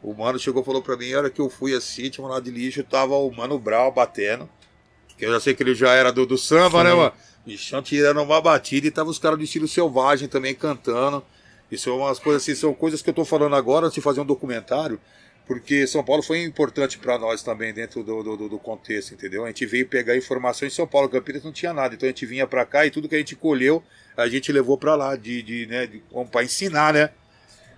O 0.02 0.14
mano 0.14 0.40
chegou 0.40 0.61
e 0.61 0.66
falou 0.66 0.82
pra 0.82 0.98
mim, 0.98 1.14
a 1.14 1.20
hora 1.20 1.30
que 1.30 1.41
eu 1.41 1.49
fui 1.49 1.76
assim, 1.76 2.10
tinha 2.10 2.26
um 2.26 2.30
lado 2.30 2.44
de 2.44 2.52
lixo, 2.52 2.84
tava 2.84 3.16
o 3.16 3.32
Mano 3.32 3.60
Brau 3.60 3.91
batendo. 3.91 4.49
Que 5.18 5.26
eu 5.26 5.32
já 5.32 5.40
sei 5.40 5.53
que 5.53 5.61
ele 5.61 5.76
já 5.76 5.94
era 5.94 6.11
do, 6.11 6.26
do 6.26 6.38
samba, 6.38 6.84
né, 6.84 6.94
mano? 6.94 7.11
Bichão 7.45 7.82
tirando 7.82 8.22
uma 8.22 8.41
batida 8.41 8.88
e 8.88 8.91
tava 8.91 9.10
os 9.10 9.20
caras 9.20 9.38
do 9.38 9.44
estilo 9.44 9.68
selvagem 9.68 10.28
também 10.28 10.56
cantando. 10.56 11.24
Isso 11.72 11.90
é 11.90 11.94
umas 11.94 12.18
coisas 12.18 12.41
assim, 12.41 12.56
são 12.56 12.74
coisas 12.74 13.02
que 13.02 13.10
eu 13.10 13.14
tô 13.14 13.26
falando 13.26 13.56
agora 13.56 13.90
de 13.90 14.02
fazer 14.02 14.22
um 14.22 14.26
documentário, 14.26 14.99
porque 15.50 15.88
São 15.88 16.04
Paulo 16.04 16.22
foi 16.22 16.44
importante 16.44 17.00
para 17.00 17.18
nós 17.18 17.42
também 17.42 17.74
dentro 17.74 18.04
do, 18.04 18.22
do, 18.22 18.48
do- 18.50 18.60
contexto, 18.60 19.16
entendeu? 19.16 19.44
A 19.46 19.48
gente 19.48 19.66
veio 19.66 19.88
pegar 19.88 20.16
informação 20.16 20.68
em 20.68 20.70
São 20.70 20.86
Paulo, 20.86 21.10
Campinas 21.10 21.44
não 21.44 21.52
tinha 21.52 21.74
nada, 21.74 21.96
então 21.96 22.06
a 22.08 22.12
gente 22.12 22.24
vinha 22.28 22.46
para 22.46 22.64
cá 22.68 22.86
e 22.86 22.92
tudo 22.92 23.10
que 23.10 23.16
a 23.16 23.18
gente 23.18 23.36
colheu, 23.36 23.82
a 24.16 24.30
gente 24.30 24.52
levou 24.52 24.78
para 24.78 24.94
lá, 24.96 25.16
de, 25.16 25.42
de, 25.42 25.66
né, 25.66 25.88
de, 25.88 26.04
para 26.32 26.44
ensinar, 26.44 26.94
né? 26.94 27.10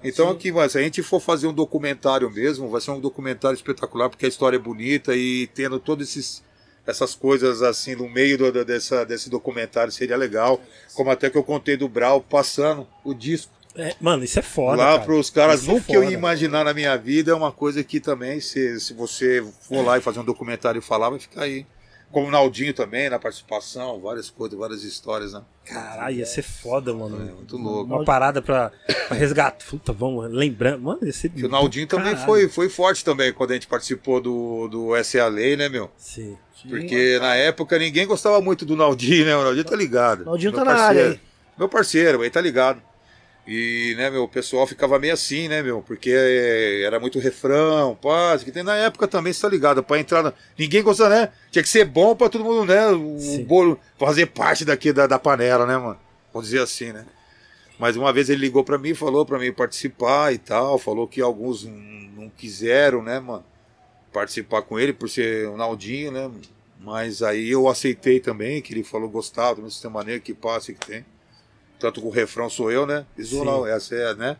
Então 0.03 0.29
aqui, 0.29 0.51
mas 0.51 0.73
se 0.73 0.79
a 0.79 0.81
gente 0.81 1.01
for 1.01 1.21
fazer 1.21 1.47
um 1.47 1.53
documentário 1.53 2.29
mesmo, 2.29 2.67
vai 2.67 2.81
ser 2.81 2.91
um 2.91 2.99
documentário 2.99 3.55
espetacular, 3.55 4.09
porque 4.09 4.25
a 4.25 4.29
história 4.29 4.57
é 4.57 4.59
bonita 4.59 5.15
e 5.15 5.47
tendo 5.47 5.79
todos 5.79 6.09
esses 6.09 6.43
essas 6.85 7.15
coisas 7.15 7.61
assim 7.61 7.95
no 7.95 8.09
meio 8.09 8.37
do- 8.37 8.51
do- 8.51 8.65
dessa, 8.65 9.05
desse 9.05 9.29
documentário 9.29 9.93
seria 9.93 10.17
legal. 10.17 10.59
Como 10.93 11.09
até 11.09 11.29
que 11.29 11.37
eu 11.37 11.43
contei 11.43 11.77
do 11.77 11.87
Brau 11.87 12.19
passando 12.19 12.85
o 13.05 13.13
disco 13.13 13.53
É, 13.75 13.95
mano, 14.01 14.23
isso 14.23 14.37
é 14.37 14.41
foda, 14.41 14.77
lá 14.77 14.91
cara. 14.93 15.01
pros 15.03 15.29
caras. 15.29 15.61
Isso 15.61 15.71
é 15.71 15.73
Nunca 15.73 15.93
eu 15.93 16.03
ia 16.03 16.11
imaginar 16.11 16.65
na 16.65 16.73
minha 16.73 16.97
vida 16.97 17.31
é 17.31 17.33
uma 17.33 17.51
coisa 17.51 17.83
que 17.83 17.99
também, 17.99 18.39
se, 18.41 18.79
se 18.79 18.93
você 18.93 19.45
for 19.61 19.85
lá 19.85 19.97
e 19.97 20.01
fazer 20.01 20.19
um 20.19 20.25
documentário 20.25 20.79
e 20.79 20.81
falar, 20.81 21.09
vai 21.09 21.19
ficar 21.19 21.43
aí. 21.43 21.65
Como 22.11 22.27
o 22.27 22.31
Naldinho 22.31 22.73
também, 22.73 23.09
na 23.09 23.17
participação, 23.17 24.01
várias 24.01 24.29
coisas, 24.29 24.59
várias 24.59 24.83
histórias, 24.83 25.31
né? 25.31 25.43
Caralho, 25.63 26.17
ia 26.17 26.25
ser 26.25 26.41
foda, 26.41 26.93
mano. 26.93 27.15
É, 27.15 27.31
muito 27.31 27.55
louco. 27.55 27.85
Uma 27.85 28.03
parada 28.03 28.41
pra, 28.41 28.69
pra 29.07 29.15
resgatar. 29.15 29.65
Puta, 29.65 29.93
vamos, 29.93 30.29
lembrando. 30.29 30.81
Mano, 30.81 30.99
ia 31.03 31.13
ser. 31.13 31.29
Que 31.29 31.45
o 31.45 31.49
Naldinho 31.49 31.87
também 31.87 32.11
Caralho. 32.11 32.25
foi, 32.25 32.49
foi 32.49 32.67
forte 32.67 33.05
também 33.05 33.31
quando 33.31 33.51
a 33.51 33.53
gente 33.53 33.67
participou 33.67 34.19
do, 34.19 34.67
do 34.67 35.03
SA 35.05 35.27
Lei, 35.27 35.55
né, 35.55 35.69
meu? 35.69 35.89
Sim. 35.95 36.37
Porque 36.67 37.17
na 37.19 37.33
época 37.35 37.79
ninguém 37.79 38.05
gostava 38.05 38.41
muito 38.41 38.65
do 38.65 38.75
Naldinho, 38.75 39.25
né? 39.25 39.35
O 39.37 39.43
Naldinho 39.43 39.65
tá 39.65 39.75
ligado. 39.77 40.25
Naldinho 40.25 40.51
Meu 40.51 40.59
tá 40.59 40.65
na 40.65 40.75
parceiro. 40.77 40.99
área 40.99 41.11
aí. 41.13 41.21
Meu 41.57 41.69
parceiro, 41.69 42.21
aí 42.23 42.29
tá 42.29 42.41
ligado. 42.41 42.81
E, 43.53 43.95
né, 43.95 44.09
meu, 44.09 44.23
o 44.23 44.29
pessoal 44.29 44.65
ficava 44.65 44.97
meio 44.97 45.13
assim, 45.13 45.49
né, 45.49 45.61
meu? 45.61 45.81
Porque 45.81 46.09
eh, 46.09 46.83
era 46.85 47.01
muito 47.01 47.19
refrão, 47.19 47.97
pá, 48.01 48.39
que 48.39 48.49
tem 48.49 48.63
na 48.63 48.77
época 48.77 49.09
também, 49.09 49.33
você 49.33 49.41
tá 49.41 49.49
ligado? 49.49 49.83
Pra 49.83 49.99
entrar. 49.99 50.23
Na... 50.23 50.33
Ninguém 50.57 50.81
gostava, 50.81 51.09
né? 51.09 51.33
Tinha 51.51 51.61
que 51.61 51.67
ser 51.67 51.83
bom 51.83 52.15
pra 52.15 52.29
todo 52.29 52.45
mundo, 52.45 52.65
né? 52.65 52.87
O 52.87 53.19
Sim. 53.19 53.43
bolo 53.43 53.77
fazer 53.99 54.27
parte 54.27 54.63
daqui 54.63 54.93
da, 54.93 55.05
da 55.05 55.19
panela, 55.19 55.65
né, 55.65 55.75
mano? 55.75 55.99
Vamos 56.31 56.47
dizer 56.47 56.61
assim, 56.61 56.93
né? 56.93 57.05
Mas 57.77 57.97
uma 57.97 58.13
vez 58.13 58.29
ele 58.29 58.39
ligou 58.39 58.63
pra 58.63 58.77
mim, 58.77 58.93
falou 58.93 59.25
pra 59.25 59.37
mim 59.37 59.51
participar 59.51 60.33
e 60.33 60.37
tal, 60.37 60.79
falou 60.79 61.05
que 61.05 61.19
alguns 61.19 61.65
não, 61.65 62.29
quiseram, 62.37 63.03
né, 63.03 63.19
mano? 63.19 63.43
Participar 64.13 64.61
com 64.61 64.79
ele 64.79 64.93
por 64.93 65.09
ser 65.09 65.49
o 65.49 65.57
Naldinho, 65.57 66.09
né? 66.09 66.31
Mas 66.79 67.21
aí 67.21 67.51
eu 67.51 67.67
aceitei 67.67 68.21
também, 68.21 68.61
que 68.61 68.73
ele 68.73 68.81
falou 68.81 69.09
gostava 69.09 69.61
do 69.61 69.69
sistema 69.69 70.05
negro, 70.05 70.21
que 70.21 70.33
passe 70.33 70.73
que 70.73 70.87
tem. 70.87 71.05
Tanto 71.81 71.99
que 71.99 72.07
o 72.07 72.11
refrão 72.11 72.47
sou 72.47 72.71
eu, 72.71 72.85
né? 72.85 73.05
Sim. 73.19 73.43
lá, 73.43 73.67
essa 73.67 73.95
é, 73.95 74.13
né? 74.13 74.37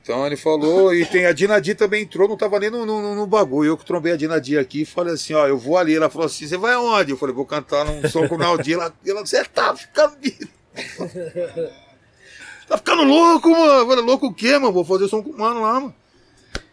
Então 0.00 0.26
ele 0.26 0.36
falou, 0.36 0.94
e 0.94 1.04
tem 1.04 1.26
a 1.26 1.32
Dinadi 1.32 1.74
também 1.74 2.02
entrou, 2.02 2.26
não 2.26 2.36
tava 2.36 2.58
nem 2.58 2.70
no, 2.70 2.86
no, 2.86 3.14
no 3.14 3.26
bagulho. 3.26 3.68
Eu 3.68 3.76
que 3.76 3.84
trombei 3.84 4.12
a 4.12 4.16
Dinadi 4.16 4.56
aqui 4.56 4.80
e 4.82 4.86
falei 4.86 5.12
assim, 5.12 5.34
ó, 5.34 5.46
eu 5.46 5.58
vou 5.58 5.76
ali. 5.76 5.94
Ela 5.94 6.08
falou 6.08 6.26
assim, 6.26 6.46
você 6.46 6.56
vai 6.56 6.72
aonde? 6.72 7.10
Eu 7.10 7.18
falei, 7.18 7.34
vou 7.34 7.44
cantar 7.44 7.84
num 7.84 8.08
som 8.08 8.26
com 8.26 8.36
o 8.36 8.38
Naldinho. 8.38 8.80
Ela, 8.80 8.94
ela 9.06 9.20
você 9.26 9.44
tá 9.44 9.76
ficando. 9.76 10.16
tá 12.66 12.78
ficando 12.78 13.02
louco, 13.02 13.50
mano. 13.50 13.72
Eu 13.72 13.86
falei, 13.86 14.04
louco 14.04 14.28
o 14.28 14.34
quê, 14.34 14.52
mano? 14.52 14.72
Vou 14.72 14.84
fazer 14.84 15.08
som 15.08 15.22
com 15.22 15.30
o 15.30 15.38
mano 15.38 15.60
lá, 15.60 15.74
mano. 15.74 15.94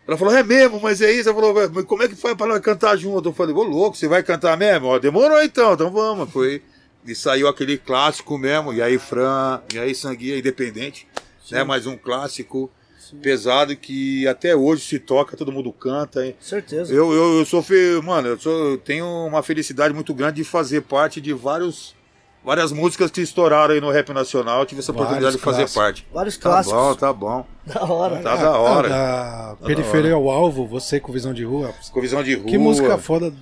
Ela 0.08 0.18
falou, 0.18 0.34
é 0.34 0.42
mesmo, 0.42 0.80
mas 0.80 1.02
é 1.02 1.12
isso. 1.12 1.30
Ela 1.30 1.40
falou, 1.40 1.70
mas 1.74 1.86
como 1.86 2.04
é 2.04 2.08
que 2.08 2.16
faz 2.16 2.36
pra 2.36 2.48
nós 2.48 2.60
cantar 2.62 2.96
junto? 2.96 3.30
Eu 3.30 3.34
falei, 3.34 3.54
ô 3.54 3.64
louco, 3.64 3.98
você 3.98 4.08
vai 4.08 4.24
cantar 4.24 4.56
mesmo? 4.58 4.88
Ó, 4.88 4.98
demorou 4.98 5.44
então, 5.44 5.74
então 5.74 5.92
vamos. 5.92 6.32
Foi. 6.32 6.64
E 7.06 7.16
saiu 7.16 7.48
aquele 7.48 7.78
clássico 7.78 8.38
mesmo, 8.38 8.74
e 8.74 8.82
aí 8.82 8.98
Fran, 9.00 9.62
e 9.74 9.80
aí 9.80 9.96
Sanguia 9.96 10.38
Independente, 10.38 11.08
né? 11.52 11.64
Mais 11.64 11.88
um 11.88 11.98
clássico 11.98 12.70
pesado 13.24 13.76
que 13.76 14.28
até 14.28 14.56
hoje 14.56 14.84
se 14.84 15.00
toca, 15.00 15.36
todo 15.36 15.52
mundo 15.52 15.72
canta. 15.72 16.24
Hein? 16.26 16.36
Certeza. 16.40 16.94
Eu, 16.94 17.12
eu, 17.12 17.40
eu 17.40 17.46
sou, 17.46 17.66
mano, 18.04 18.28
eu, 18.28 18.40
sou, 18.40 18.72
eu 18.72 18.78
tenho 18.78 19.06
uma 19.26 19.42
felicidade 19.42 19.94
muito 19.94 20.14
grande 20.14 20.36
de 20.36 20.44
fazer 20.44 20.82
parte 20.82 21.20
de 21.20 21.34
vários, 21.34 21.96
várias 22.46 22.72
músicas 22.72 23.10
que 23.10 23.22
estouraram 23.22 23.74
aí 23.74 23.82
no 23.82 23.90
rap 23.90 24.12
nacional. 24.14 24.60
Eu 24.60 24.66
tive 24.68 24.82
essa 24.82 24.92
Vários 24.92 25.08
oportunidade 25.08 25.38
de 25.38 25.42
fazer 25.42 25.58
clássicos. 25.62 25.82
parte. 25.84 26.08
Vários 26.14 26.38
Tá 26.38 26.50
clássicos. 26.50 26.78
bom, 26.80 26.96
tá 26.96 27.14
bom. 27.14 27.46
Da 27.66 27.84
hora. 27.84 28.18
Tá 28.22 28.36
da 28.36 28.52
hora. 28.58 28.90
Da 28.90 29.58
periferia 29.66 30.14
ao 30.14 30.30
alvo, 30.30 30.68
você 30.68 31.00
com 31.00 31.12
visão 31.12 31.34
de 31.34 31.44
rua. 31.44 31.74
Com 31.92 32.02
visão 32.02 32.22
de 32.22 32.36
rua. 32.36 32.46
Que 32.46 32.58
música 32.60 32.98
foda. 33.00 33.34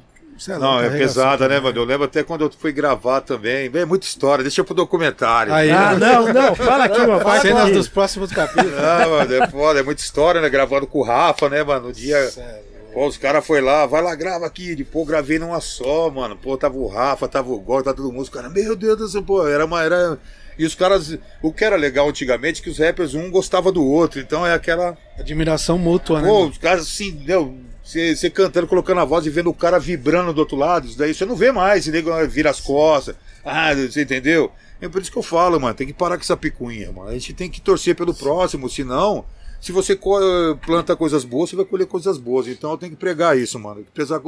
Lá, 0.48 0.60
Não, 0.60 0.80
é 0.82 0.90
pesada, 0.90 1.48
né, 1.48 1.60
mano? 1.60 1.78
Eu 1.80 1.86
lembro 1.86 2.06
até 2.06 2.24
quando 2.24 2.42
eu 2.46 2.52
fui 2.52 2.72
gravar 2.72 3.22
também. 3.22 3.70
É 3.74 3.86
muita 3.86 4.06
história, 4.06 4.44
deixa 4.44 4.64
pro 4.64 4.74
documentário. 4.74 5.54
Aí, 5.54 5.70
Ah, 5.72 5.94
né? 5.96 6.14
não, 6.14 6.34
não, 6.34 6.56
fala 6.56 6.86
aqui, 6.86 7.00
mano. 7.00 7.20
Fala 7.22 7.42
Cenas 7.42 7.64
aqui. 7.64 7.72
dos 7.74 7.88
próximos 7.88 8.32
capítulos. 8.32 8.78
Ah, 8.78 9.08
mano, 9.08 9.34
é 9.34 9.48
foda, 9.50 9.80
é 9.80 9.84
muita 9.84 10.02
história, 10.02 10.42
né? 10.42 10.50
Gravando 10.50 10.86
com 10.88 11.00
o 11.00 11.04
Rafa, 11.04 11.50
né, 11.50 11.64
mano? 11.64 11.88
No 11.88 11.94
dia. 11.94 12.30
Sério. 12.30 12.68
Pô, 12.94 13.06
os 13.08 13.18
caras 13.18 13.46
foi 13.46 13.62
lá, 13.62 13.86
vai 13.86 14.02
lá, 14.02 14.16
grava 14.16 14.46
aqui. 14.48 14.74
De, 14.74 14.84
Pô, 14.84 15.06
gravei 15.06 15.38
numa 15.38 15.62
só, 15.62 16.10
mano. 16.10 16.36
Pô, 16.36 16.58
tava 16.58 16.78
o 16.78 16.88
Rafa, 16.88 17.28
tava 17.28 17.52
o 17.52 17.60
Gol, 17.60 17.84
tava 17.84 17.96
todo 17.96 18.12
mundo. 18.12 18.24
Os 18.24 18.30
caras, 18.30 18.52
meu 18.52 18.76
Deus 18.76 18.98
do 18.98 19.08
céu, 19.08 19.22
pô, 19.22 19.48
era 19.48 19.66
uma. 19.66 19.84
Era... 19.84 20.18
E 20.58 20.66
os 20.66 20.74
caras. 20.74 21.16
O 21.42 21.54
que 21.54 21.64
era 21.64 21.76
legal 21.76 22.10
antigamente 22.10 22.60
é 22.60 22.64
que 22.64 22.70
os 22.72 22.80
rappers, 22.80 23.14
um 23.14 23.30
gostava 23.30 23.72
do 23.72 23.86
outro. 23.86 24.20
Então 24.20 24.46
é 24.48 24.54
aquela. 24.54 24.98
Admiração 25.20 25.78
mútua, 25.78 26.22
né? 26.22 26.28
Pô, 26.28 26.46
os 26.48 26.58
caras 26.58 26.82
assim, 26.88 27.12
meu. 27.24 27.56
Você 27.88 28.30
cantando, 28.30 28.68
colocando 28.68 29.00
a 29.00 29.06
voz 29.06 29.26
e 29.26 29.30
vendo 29.30 29.50
o 29.50 29.54
cara 29.54 29.80
vibrando 29.80 30.34
do 30.34 30.40
outro 30.40 30.58
lado, 30.58 30.86
isso 30.88 30.98
daí 30.98 31.14
você 31.14 31.26
não 31.26 31.36
vê 31.38 31.54
mais, 31.54 31.88
nego 31.88 32.12
vira 32.28 32.50
as 32.50 32.60
costas. 32.60 33.16
Ah, 33.46 33.74
você 33.74 34.02
entendeu? 34.02 34.52
É 34.82 34.90
por 34.90 35.02
isso 35.02 35.10
que 35.12 35.18
eu 35.18 35.24
falo, 35.24 35.58
mano, 35.60 35.74
tem 35.74 35.88
que 35.88 35.94
parar 35.94 36.18
com 36.18 36.22
essa 36.22 36.36
picuinha, 36.36 36.92
mano. 36.92 37.10
A 37.10 37.14
gente 37.14 37.34
tem 37.34 37.50
que 37.50 37.62
torcer 37.62 37.96
pelo 37.96 38.14
próximo, 38.14 38.70
senão, 38.70 39.24
se 39.62 39.72
você 39.72 39.96
co- 39.96 40.20
planta 40.66 40.98
coisas 40.98 41.24
boas, 41.24 41.50
você 41.50 41.56
vai 41.56 41.64
colher 41.64 41.88
coisas 41.88 42.18
boas. 42.18 42.48
Então 42.48 42.72
eu 42.72 42.78
tenho 42.78 42.92
que 42.92 42.98
pregar 42.98 43.38
isso, 43.38 43.58
mano. 43.58 43.86
Pregar, 43.94 44.22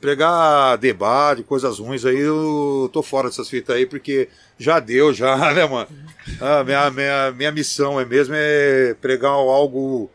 pregar 0.00 0.76
debate, 0.78 1.44
coisas 1.44 1.78
ruins 1.78 2.04
aí, 2.04 2.18
eu 2.18 2.90
tô 2.92 3.00
fora 3.00 3.28
dessas 3.28 3.48
fitas 3.48 3.76
aí, 3.76 3.86
porque 3.86 4.28
já 4.58 4.80
deu, 4.80 5.14
já, 5.14 5.36
né, 5.54 5.64
mano? 5.66 5.86
A 6.40 6.64
minha, 6.64 6.90
minha, 6.90 7.30
minha 7.30 7.52
missão 7.52 8.00
é 8.00 8.04
mesmo 8.04 8.34
é 8.36 8.94
pregar 9.00 9.30
algo 9.30 10.10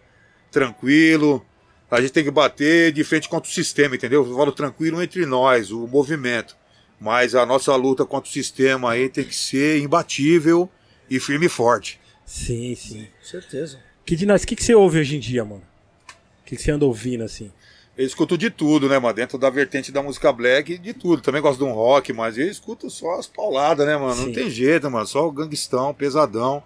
tranquilo. 0.51 1.43
A 1.91 1.99
gente 2.01 2.11
tem 2.11 2.23
que 2.23 2.31
bater 2.31 2.91
de 2.91 3.03
frente 3.03 3.27
contra 3.27 3.49
o 3.49 3.53
sistema, 3.53 3.95
entendeu? 3.95 4.25
Eu 4.25 4.35
falo 4.35 4.51
tranquilo 4.51 5.01
entre 5.01 5.25
nós, 5.25 5.71
o 5.71 5.87
movimento. 5.87 6.55
Mas 6.99 7.33
a 7.33 7.45
nossa 7.45 7.75
luta 7.75 8.05
contra 8.05 8.29
o 8.29 8.33
sistema 8.33 8.91
aí 8.91 9.09
tem 9.09 9.23
que 9.23 9.35
ser 9.35 9.79
imbatível 9.81 10.69
e 11.09 11.19
firme 11.19 11.47
e 11.47 11.49
forte. 11.49 11.99
Sim, 12.25 12.75
sim. 12.75 13.07
Com 13.19 13.25
certeza. 13.25 13.79
Que 14.05 14.15
Dinas, 14.15 14.43
o 14.43 14.47
que, 14.47 14.55
que 14.55 14.63
você 14.63 14.75
ouve 14.75 14.99
hoje 14.99 15.15
em 15.15 15.19
dia, 15.19 15.43
mano? 15.43 15.63
O 16.41 16.45
que, 16.45 16.55
que 16.55 16.61
você 16.61 16.71
anda 16.71 16.85
ouvindo 16.85 17.23
assim? 17.23 17.51
Eu 17.97 18.05
escuto 18.05 18.37
de 18.37 18.49
tudo, 18.49 18.87
né, 18.87 18.97
mano? 18.99 19.13
Dentro 19.13 19.37
da 19.37 19.49
vertente 19.49 19.91
da 19.91 20.01
música 20.01 20.31
black, 20.31 20.77
de 20.77 20.93
tudo. 20.93 21.21
Também 21.21 21.41
gosto 21.41 21.59
de 21.59 21.65
um 21.65 21.73
rock, 21.73 22.13
mas 22.13 22.37
eu 22.37 22.47
escuto 22.47 22.89
só 22.89 23.19
as 23.19 23.27
pauladas, 23.27 23.85
né, 23.85 23.97
mano? 23.97 24.15
Sim. 24.15 24.25
Não 24.27 24.33
tem 24.33 24.49
jeito, 24.49 24.89
mano. 24.89 25.07
Só 25.07 25.27
o 25.27 25.31
gangstão, 25.31 25.93
pesadão. 25.93 26.63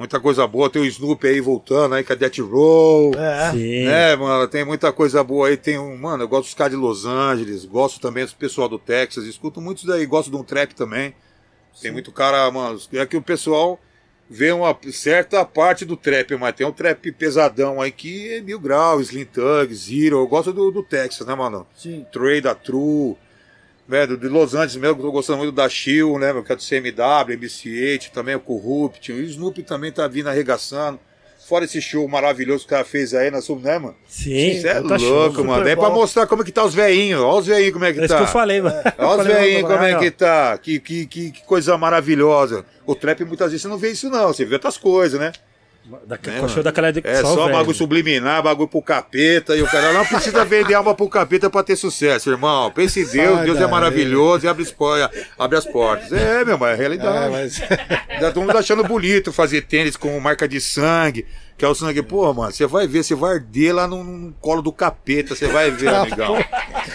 Muita 0.00 0.18
coisa 0.18 0.46
boa. 0.46 0.70
Tem 0.70 0.80
o 0.80 0.86
Snoop 0.86 1.26
aí 1.26 1.42
voltando 1.42 1.94
aí 1.94 2.02
com 2.02 2.14
a 2.14 2.16
Death 2.16 2.38
Row. 2.38 3.12
É. 3.14 3.50
Sim. 3.50 3.86
É, 3.86 4.16
mano, 4.16 4.48
tem 4.48 4.64
muita 4.64 4.90
coisa 4.94 5.22
boa 5.22 5.48
aí. 5.48 5.58
Tem 5.58 5.78
um, 5.78 5.94
mano, 5.94 6.22
eu 6.22 6.28
gosto 6.28 6.44
dos 6.44 6.54
caras 6.54 6.72
de 6.72 6.78
Los 6.78 7.04
Angeles, 7.04 7.66
gosto 7.66 8.00
também 8.00 8.24
do 8.24 8.32
pessoal 8.32 8.66
do 8.66 8.78
Texas, 8.78 9.26
escuto 9.26 9.60
muitos 9.60 9.84
daí, 9.84 10.06
gosto 10.06 10.30
de 10.30 10.36
um 10.38 10.42
trap 10.42 10.74
também. 10.74 11.14
Tem 11.82 11.90
muito 11.90 12.10
cara, 12.12 12.50
mano, 12.50 12.80
é 12.94 13.04
que 13.04 13.14
o 13.14 13.20
pessoal 13.20 13.78
vê 14.26 14.50
uma 14.52 14.74
certa 14.90 15.44
parte 15.44 15.84
do 15.84 15.98
trap, 15.98 16.34
mas 16.34 16.54
tem 16.54 16.66
um 16.66 16.72
trap 16.72 17.12
pesadão 17.12 17.78
aí 17.78 17.92
que 17.92 18.36
é 18.36 18.40
mil 18.40 18.58
graus, 18.58 19.08
Slim 19.08 19.26
Thug, 19.26 19.74
Zero. 19.74 20.20
Eu 20.20 20.26
gosto 20.26 20.50
do, 20.50 20.70
do 20.70 20.82
Texas, 20.82 21.26
né, 21.26 21.34
mano? 21.34 21.66
Sim. 21.74 22.06
Trey 22.10 22.40
da 22.40 22.54
True, 22.54 23.16
né, 23.90 24.06
do, 24.06 24.16
de 24.16 24.28
Los 24.28 24.54
Angeles 24.54 24.76
mesmo, 24.76 24.94
que 24.96 25.00
eu 25.02 25.06
tô 25.06 25.12
gostando 25.12 25.38
muito 25.38 25.52
da 25.52 25.68
Chill, 25.68 26.18
né, 26.18 26.32
meu, 26.32 26.42
que 26.44 26.52
é 26.52 26.56
do 26.56 26.62
CMW, 26.62 27.36
MC8, 27.36 28.10
também 28.10 28.34
o 28.34 28.40
Corrupt, 28.40 29.12
o 29.12 29.20
Snoop 29.20 29.62
também 29.64 29.90
tá 29.90 30.06
vindo 30.06 30.28
arregaçando. 30.28 30.98
Fora 31.46 31.64
esse 31.64 31.80
show 31.82 32.06
maravilhoso 32.06 32.60
que 32.60 32.66
o 32.66 32.76
cara 32.76 32.84
fez 32.84 33.12
aí 33.12 33.28
na 33.28 33.40
sub, 33.40 33.60
né, 33.64 33.76
mano? 33.76 33.96
Sim, 34.06 34.64
é 34.64 34.80
puta 34.80 34.98
show. 35.00 35.08
louco, 35.10 35.44
mano. 35.44 35.64
Vem 35.64 35.74
pra 35.76 35.88
bom. 35.88 35.96
mostra 35.96 36.24
como 36.24 36.42
é 36.42 36.44
que 36.44 36.52
tá 36.52 36.62
os 36.64 36.72
veinhos. 36.72 37.20
Olha 37.20 37.40
os 37.40 37.46
veinhos 37.46 37.72
como 37.72 37.84
é 37.84 37.92
que 37.92 37.98
É 37.98 38.04
isso 38.04 38.14
tá. 38.14 38.18
que 38.18 38.22
eu 38.22 38.28
falei, 38.28 38.60
mano. 38.60 38.76
Olha 38.98 39.08
os 39.08 39.16
Falei, 39.26 39.34
veinhos 39.34 39.62
como 39.68 39.82
é 39.82 39.98
que 39.98 40.10
tá. 40.12 40.56
Que, 40.58 40.78
que, 40.78 41.06
que, 41.06 41.30
que 41.32 41.42
coisa 41.44 41.76
maravilhosa. 41.76 42.64
O 42.86 42.94
trap 42.94 43.24
muitas 43.24 43.50
vezes 43.50 43.62
você 43.62 43.68
não 43.68 43.78
vê 43.78 43.90
isso 43.90 44.08
não. 44.08 44.28
Você 44.28 44.44
vê 44.44 44.54
outras 44.54 44.76
coisas, 44.76 45.18
né? 45.18 45.32
É, 46.58 46.62
daquela 46.62 46.92
de 46.92 47.00
É 47.04 47.16
só, 47.22 47.44
velho. 47.46 47.56
bagulho 47.58 47.76
subliminar, 47.76 48.42
bagulho 48.42 48.68
pro 48.68 48.82
capeta. 48.82 49.56
E 49.56 49.62
o 49.62 49.66
cara 49.66 49.92
não 49.92 50.04
precisa 50.04 50.44
vender 50.44 50.74
alma 50.74 50.94
pro 50.94 51.08
capeta 51.08 51.48
pra 51.50 51.62
ter 51.62 51.76
sucesso, 51.76 52.30
irmão. 52.30 52.70
Pense 52.70 53.00
em 53.00 53.06
Deus, 53.06 53.36
Sai 53.36 53.44
Deus 53.44 53.58
é 53.60 53.66
maravilhoso 53.66 54.44
e 54.46 54.48
abre, 54.48 54.66
abre 55.38 55.58
as 55.58 55.64
portas. 55.66 56.12
É, 56.12 56.44
meu, 56.44 56.58
mas 56.58 56.70
é 56.70 56.74
É, 56.74 56.76
realidade. 56.76 57.30
mas... 57.30 57.54
Já 58.20 58.30
todo 58.32 58.44
mundo 58.44 58.56
achando 58.56 58.84
bonito 58.84 59.32
fazer 59.32 59.62
tênis 59.62 59.96
com 59.96 60.18
marca 60.20 60.46
de 60.46 60.60
sangue, 60.60 61.26
que 61.60 61.64
é 61.66 61.68
o 61.68 61.74
sangue. 61.74 62.00
Pô, 62.02 62.32
mano, 62.32 62.50
você 62.50 62.66
vai 62.66 62.86
ver, 62.86 63.04
você 63.04 63.14
vai 63.14 63.34
arder 63.34 63.74
lá 63.74 63.86
no, 63.86 64.02
no 64.02 64.32
colo 64.40 64.62
do 64.62 64.72
capeta, 64.72 65.34
você 65.34 65.46
vai 65.46 65.70
ver, 65.70 65.88
amigão. 65.94 66.36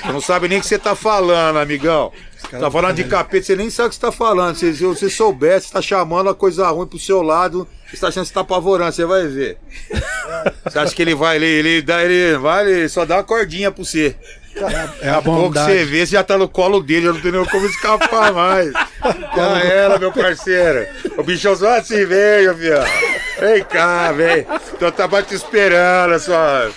Você 0.02 0.12
não 0.12 0.20
sabe 0.20 0.48
nem 0.48 0.58
o 0.58 0.62
que 0.62 0.66
você 0.66 0.80
tá 0.80 0.96
falando, 0.96 1.60
amigão. 1.60 2.12
Tá 2.50 2.72
falando 2.72 2.96
de 2.96 3.04
capeta, 3.04 3.46
você 3.46 3.56
nem 3.56 3.70
sabe 3.70 3.88
o 3.88 3.90
que 3.90 3.96
você 3.96 4.02
tá 4.02 4.12
falando. 4.12 4.56
Se, 4.56 4.76
se 4.76 4.84
você 4.84 5.08
soubesse, 5.08 5.68
você 5.68 5.74
tá 5.74 5.84
chamando 5.84 6.32
a 6.32 6.36
coisa 6.36 6.68
ruim 6.72 6.88
pro 6.88 6.98
seu 6.98 7.22
lado, 7.22 7.68
você 7.88 7.98
tá 7.98 8.08
achando 8.08 8.24
que 8.24 8.30
você 8.30 8.34
tá 8.34 8.42
apavorando, 8.42 8.92
você 8.92 9.06
vai 9.06 9.28
ver. 9.28 9.60
Você 10.64 10.80
acha 10.80 10.96
que 10.96 11.02
ele 11.04 11.14
vai, 11.14 11.36
ele, 11.36 11.46
ele, 11.46 11.82
dá, 11.84 12.04
ele 12.04 12.36
vai, 12.40 12.68
ele 12.68 12.90
só 12.90 13.06
dá 13.06 13.18
uma 13.18 13.24
cordinha 13.24 13.72
pro 13.72 13.86
você. 13.86 14.16
É 15.02 15.10
a 15.10 15.22
Pouco 15.22 15.42
bondade. 15.44 15.72
você 15.72 15.86
vê, 15.86 16.06
você 16.06 16.14
já 16.14 16.24
tá 16.24 16.38
no 16.38 16.48
colo 16.48 16.82
dele, 16.82 17.08
já 17.08 17.14
não 17.14 17.22
tem 17.22 17.32
nem 17.32 17.46
como 17.46 17.66
escapar 17.66 18.32
mais. 18.34 18.72
Já 19.36 19.60
era, 19.60 20.00
meu 20.00 20.12
parceiro. 20.12 20.88
O 21.18 21.24
bichão 21.24 21.56
só 21.56 21.78
assim 21.78 22.06
veio, 22.06 22.56
viado. 22.56 22.90
Vem 23.40 23.64
cá, 23.66 24.12
vem. 24.12 24.48
Então 24.74 24.90
tava 24.92 25.22
te 25.22 25.36
esperando, 25.36 26.18
só. 26.20 26.70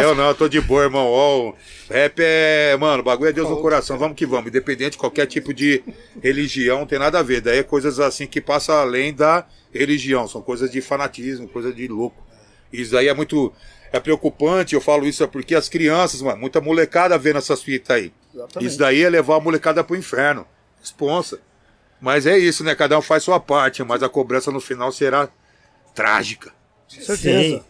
Eu 0.00 0.14
não, 0.14 0.28
eu 0.28 0.34
tô 0.34 0.48
de 0.48 0.60
boa, 0.60 0.84
irmão. 0.84 1.06
Ó, 1.06 1.48
o 1.48 1.56
rap 1.90 2.20
é. 2.20 2.76
Mano, 2.78 3.00
o 3.00 3.02
bagulho 3.02 3.30
é 3.30 3.32
Deus 3.32 3.48
no 3.48 3.60
coração. 3.60 3.98
Vamos 3.98 4.14
que 4.16 4.26
vamos. 4.26 4.46
Independente 4.48 4.92
de 4.92 4.98
qualquer 4.98 5.26
tipo 5.26 5.52
de 5.52 5.82
religião, 6.22 6.80
não 6.80 6.86
tem 6.86 6.98
nada 6.98 7.18
a 7.18 7.22
ver. 7.22 7.40
Daí 7.40 7.58
é 7.58 7.62
coisas 7.62 7.98
assim 7.98 8.26
que 8.26 8.40
passam 8.40 8.76
além 8.76 9.12
da 9.12 9.44
religião. 9.74 10.28
São 10.28 10.42
coisas 10.42 10.70
de 10.70 10.80
fanatismo, 10.80 11.48
coisa 11.48 11.72
de 11.72 11.88
louco. 11.88 12.22
Isso 12.72 12.96
aí 12.96 13.08
é 13.08 13.14
muito. 13.14 13.52
É 13.92 13.98
preocupante, 13.98 14.74
eu 14.74 14.80
falo 14.80 15.06
isso 15.06 15.24
é 15.24 15.26
porque 15.26 15.54
as 15.54 15.68
crianças, 15.68 16.22
mano, 16.22 16.38
muita 16.40 16.60
molecada 16.60 17.18
vendo 17.18 17.38
essas 17.38 17.62
fitas 17.62 17.96
aí. 17.96 18.12
Exatamente. 18.34 18.68
Isso 18.68 18.78
daí 18.78 19.02
é 19.02 19.08
levar 19.10 19.36
a 19.36 19.40
molecada 19.40 19.82
pro 19.82 19.96
inferno. 19.96 20.46
Responsa. 20.80 21.40
Mas 22.00 22.24
é 22.24 22.38
isso, 22.38 22.62
né? 22.64 22.74
Cada 22.74 22.96
um 22.98 23.02
faz 23.02 23.22
sua 23.24 23.40
parte, 23.40 23.82
mas 23.82 24.02
a 24.02 24.08
cobrança 24.08 24.50
no 24.50 24.60
final 24.60 24.90
será 24.92 25.28
trágica. 25.94 26.52
Com 26.94 27.02
certeza. 27.02 27.16
Sim. 27.58 27.62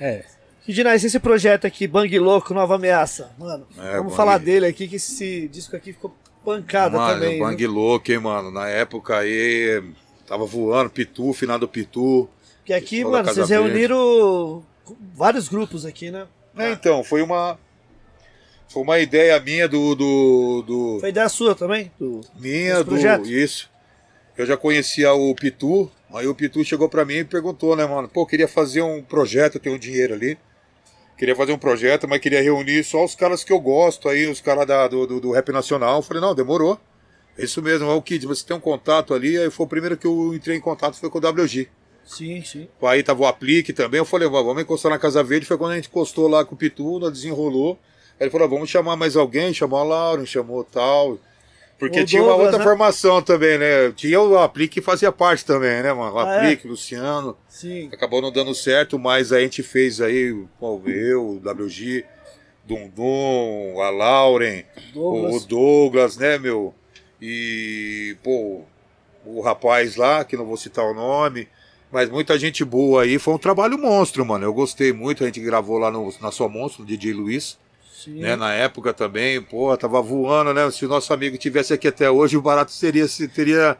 É. 0.00 0.24
E 0.66 0.72
Dinais, 0.72 1.04
esse 1.04 1.20
projeto 1.20 1.66
aqui, 1.66 1.86
Bang 1.86 2.18
Louco, 2.18 2.52
Nova 2.52 2.74
Ameaça. 2.74 3.30
Mano, 3.38 3.66
É, 3.78 3.92
vamos 3.98 4.06
Bang- 4.12 4.16
falar 4.16 4.38
dele 4.38 4.66
aqui, 4.66 4.88
que 4.88 4.96
esse 4.96 5.46
disco 5.48 5.76
aqui 5.76 5.92
ficou 5.92 6.12
pancada 6.44 6.98
mano, 6.98 7.14
também. 7.20 7.38
Bang 7.38 7.56
viu? 7.56 7.70
louco, 7.70 8.10
hein, 8.10 8.18
mano. 8.18 8.50
Na 8.50 8.68
época 8.68 9.18
aí, 9.18 9.82
tava 10.26 10.44
voando, 10.44 10.90
Pitu, 10.90 11.32
finado 11.32 11.68
Pitu. 11.68 12.28
Porque 12.58 12.72
aqui, 12.72 13.04
mano, 13.04 13.28
vocês 13.32 13.48
reuniram 13.48 14.64
vários 15.14 15.48
grupos 15.48 15.84
aqui, 15.84 16.10
né? 16.10 16.26
É, 16.56 16.72
então, 16.72 17.02
foi 17.04 17.22
uma. 17.22 17.58
Foi 18.68 18.82
uma 18.82 18.98
ideia 18.98 19.38
minha 19.40 19.68
do. 19.68 19.94
do, 19.94 20.62
do 20.66 20.96
Foi 21.00 21.08
ideia 21.10 21.28
sua 21.28 21.54
também? 21.54 21.92
Do... 21.98 22.20
minha 22.38 22.82
do. 22.82 22.96
Isso. 23.28 23.70
Eu 24.36 24.44
já 24.44 24.56
conhecia 24.56 25.12
o 25.12 25.34
Pitu. 25.34 25.90
Aí 26.12 26.26
o 26.26 26.34
Pitu 26.34 26.64
chegou 26.64 26.88
pra 26.88 27.04
mim 27.04 27.16
e 27.16 27.24
perguntou, 27.24 27.74
né, 27.76 27.84
mano? 27.86 28.08
Pô, 28.08 28.24
queria 28.26 28.46
fazer 28.48 28.82
um 28.82 29.02
projeto, 29.02 29.56
eu 29.56 29.60
tenho 29.60 29.74
um 29.74 29.78
dinheiro 29.78 30.14
ali. 30.14 30.38
Queria 31.16 31.34
fazer 31.34 31.52
um 31.52 31.58
projeto, 31.58 32.06
mas 32.06 32.20
queria 32.20 32.42
reunir 32.42 32.84
só 32.84 33.02
os 33.04 33.14
caras 33.14 33.42
que 33.42 33.52
eu 33.52 33.58
gosto 33.58 34.08
aí, 34.08 34.26
os 34.26 34.40
caras 34.40 34.66
da- 34.66 34.86
do, 34.86 35.06
do, 35.06 35.20
do 35.20 35.30
rap 35.32 35.50
nacional. 35.50 35.96
Eu 35.96 36.02
falei, 36.02 36.20
não, 36.20 36.34
demorou. 36.34 36.78
É 37.38 37.44
isso 37.44 37.60
mesmo, 37.62 37.90
é 37.90 37.94
o 37.94 38.02
Kid, 38.02 38.26
você 38.26 38.44
tem 38.44 38.56
um 38.56 38.60
contato 38.60 39.14
ali. 39.14 39.36
Aí 39.38 39.50
foi 39.50 39.64
o 39.64 39.68
primeiro 39.68 39.96
que 39.96 40.06
eu 40.06 40.34
entrei 40.34 40.56
em 40.56 40.60
contato 40.60 40.96
foi 40.98 41.08
com 41.10 41.18
o 41.18 41.20
WG. 41.28 41.68
Sim, 42.06 42.42
sim. 42.42 42.68
Aí 42.82 43.02
tava 43.02 43.22
o 43.22 43.26
aplique 43.26 43.72
também. 43.72 43.98
Eu 43.98 44.04
falei, 44.04 44.28
"Vá, 44.28 44.40
vamos 44.40 44.62
encostar 44.62 44.90
na 44.90 44.98
Casa 44.98 45.22
Verde. 45.22 45.44
Foi 45.44 45.58
quando 45.58 45.72
a 45.72 45.76
gente 45.76 45.88
encostou 45.88 46.28
lá 46.28 46.44
com 46.44 46.54
o 46.54 46.58
Pitu, 46.58 46.98
nós 47.00 47.12
desenrolou. 47.12 47.78
Aí 48.18 48.24
ele 48.24 48.30
falou, 48.30 48.48
vamos 48.48 48.70
chamar 48.70 48.96
mais 48.96 49.16
alguém. 49.16 49.52
Chamou 49.52 49.78
a 49.78 49.84
Lauren, 49.84 50.24
chamou 50.24 50.64
tal. 50.64 51.18
Porque 51.78 52.04
tinha 52.06 52.22
uma 52.22 52.34
outra 52.34 52.56
né? 52.56 52.64
formação 52.64 53.20
também, 53.20 53.58
né? 53.58 53.92
Tinha 53.94 54.18
o 54.18 54.38
aplique 54.38 54.74
que 54.74 54.80
fazia 54.80 55.12
parte 55.12 55.44
também, 55.44 55.82
né, 55.82 55.92
mano? 55.92 56.14
O 56.14 56.18
Ah, 56.18 56.32
é? 56.32 56.36
aplique, 56.38 56.66
Luciano. 56.66 57.36
Sim. 57.48 57.90
Acabou 57.92 58.22
não 58.22 58.32
dando 58.32 58.54
certo, 58.54 58.98
mas 58.98 59.30
a 59.30 59.40
gente 59.40 59.62
fez 59.62 60.00
aí, 60.00 60.32
pô, 60.58 60.80
eu, 60.86 61.22
o 61.22 61.36
WG, 61.38 62.06
Dum 62.64 62.88
Dum, 62.88 63.78
a 63.82 63.90
Lauren, 63.90 64.64
Douglas. 64.94 65.42
o 65.44 65.46
Douglas, 65.46 66.16
né, 66.16 66.38
meu? 66.38 66.74
E, 67.20 68.16
pô, 68.22 68.62
o 69.26 69.42
rapaz 69.42 69.96
lá, 69.96 70.24
que 70.24 70.34
não 70.36 70.46
vou 70.46 70.56
citar 70.56 70.84
o 70.84 70.94
nome, 70.94 71.46
mas 71.90 72.08
muita 72.10 72.38
gente 72.38 72.64
boa 72.64 73.02
aí. 73.02 73.18
Foi 73.18 73.34
um 73.34 73.38
trabalho 73.38 73.78
monstro, 73.78 74.24
mano. 74.24 74.44
Eu 74.44 74.52
gostei 74.54 74.92
muito. 74.92 75.22
A 75.22 75.26
gente 75.26 75.40
gravou 75.40 75.78
lá 75.78 75.90
no, 75.90 76.12
na 76.20 76.30
sua 76.30 76.48
monstro, 76.48 76.82
no 76.82 76.88
DJ 76.88 77.12
Luiz, 77.12 77.58
Sim. 78.04 78.20
né? 78.20 78.36
Na 78.36 78.52
época 78.52 78.92
também, 78.92 79.40
pô, 79.40 79.74
tava 79.76 80.00
voando, 80.02 80.52
né? 80.52 80.70
Se 80.70 80.84
o 80.84 80.88
nosso 80.88 81.12
amigo 81.12 81.36
tivesse 81.38 81.72
aqui 81.72 81.88
até 81.88 82.10
hoje, 82.10 82.36
o 82.36 82.42
barato 82.42 82.72
seria, 82.72 83.06
se 83.08 83.26
teria 83.28 83.76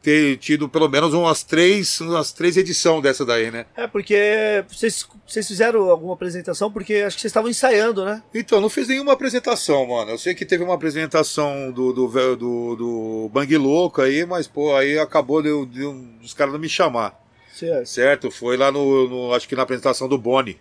ter 0.00 0.36
tido 0.36 0.68
pelo 0.68 0.88
menos 0.88 1.12
umas 1.12 1.42
três, 1.42 2.00
umas 2.00 2.30
três 2.32 2.56
edições 2.56 3.02
dessa 3.02 3.26
daí, 3.26 3.50
né? 3.50 3.66
É, 3.76 3.84
porque 3.88 4.64
vocês, 4.68 5.04
vocês 5.26 5.46
fizeram 5.46 5.90
alguma 5.90 6.14
apresentação, 6.14 6.70
porque 6.70 6.94
acho 7.04 7.16
que 7.16 7.20
vocês 7.22 7.30
estavam 7.30 7.50
ensaiando, 7.50 8.04
né? 8.04 8.22
Então, 8.32 8.60
não 8.60 8.68
fiz 8.68 8.86
nenhuma 8.86 9.12
apresentação, 9.12 9.84
mano. 9.88 10.12
Eu 10.12 10.18
sei 10.18 10.36
que 10.36 10.46
teve 10.46 10.62
uma 10.62 10.74
apresentação 10.74 11.72
do, 11.72 11.92
do, 11.92 12.36
do, 12.36 12.76
do 12.76 13.28
Bang 13.32 13.56
Louco 13.56 14.00
aí, 14.00 14.24
mas, 14.24 14.46
pô, 14.46 14.74
aí 14.76 14.96
acabou 15.00 15.42
de, 15.42 15.66
de, 15.66 15.84
um- 15.84 16.16
dos 16.22 16.32
caras 16.32 16.52
não 16.52 16.60
me 16.60 16.68
chamar, 16.68 17.18
Certo. 17.58 17.86
certo? 17.86 18.30
Foi 18.30 18.56
lá 18.56 18.70
no, 18.70 19.08
no- 19.08 19.34
acho 19.34 19.48
que 19.48 19.56
na 19.56 19.62
apresentação 19.62 20.06
do 20.08 20.16
Boni. 20.18 20.60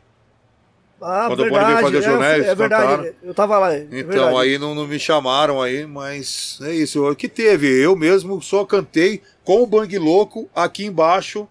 Ah, 0.99 1.25
Quando 1.27 1.41
o 1.41 1.49
Boni 1.49 1.51
verdade. 1.51 1.67
veio 1.73 1.81
fazer 1.85 1.97
é, 1.97 2.01
jornal, 2.01 2.29
é 2.31 2.35
eles 2.39 2.57
verdade. 2.57 3.13
Eu 3.21 3.33
tava 3.35 3.59
lá. 3.59 3.73
é 3.75 3.83
Então, 3.83 4.07
verdade. 4.07 4.37
aí 4.39 4.57
não, 4.57 4.73
não 4.73 4.87
me 4.87 4.97
chamaram 4.97 5.61
aí, 5.61 5.85
mas 5.85 6.57
é 6.63 6.73
isso. 6.73 7.07
O 7.07 7.15
que 7.15 7.29
teve? 7.29 7.67
Eu 7.67 7.95
mesmo 7.95 8.41
só 8.41 8.65
cantei 8.65 9.21
com 9.43 9.61
o 9.61 9.67
Bang 9.67 9.95
Louco 9.99 10.49
aqui 10.55 10.85
embaixo. 10.85 11.47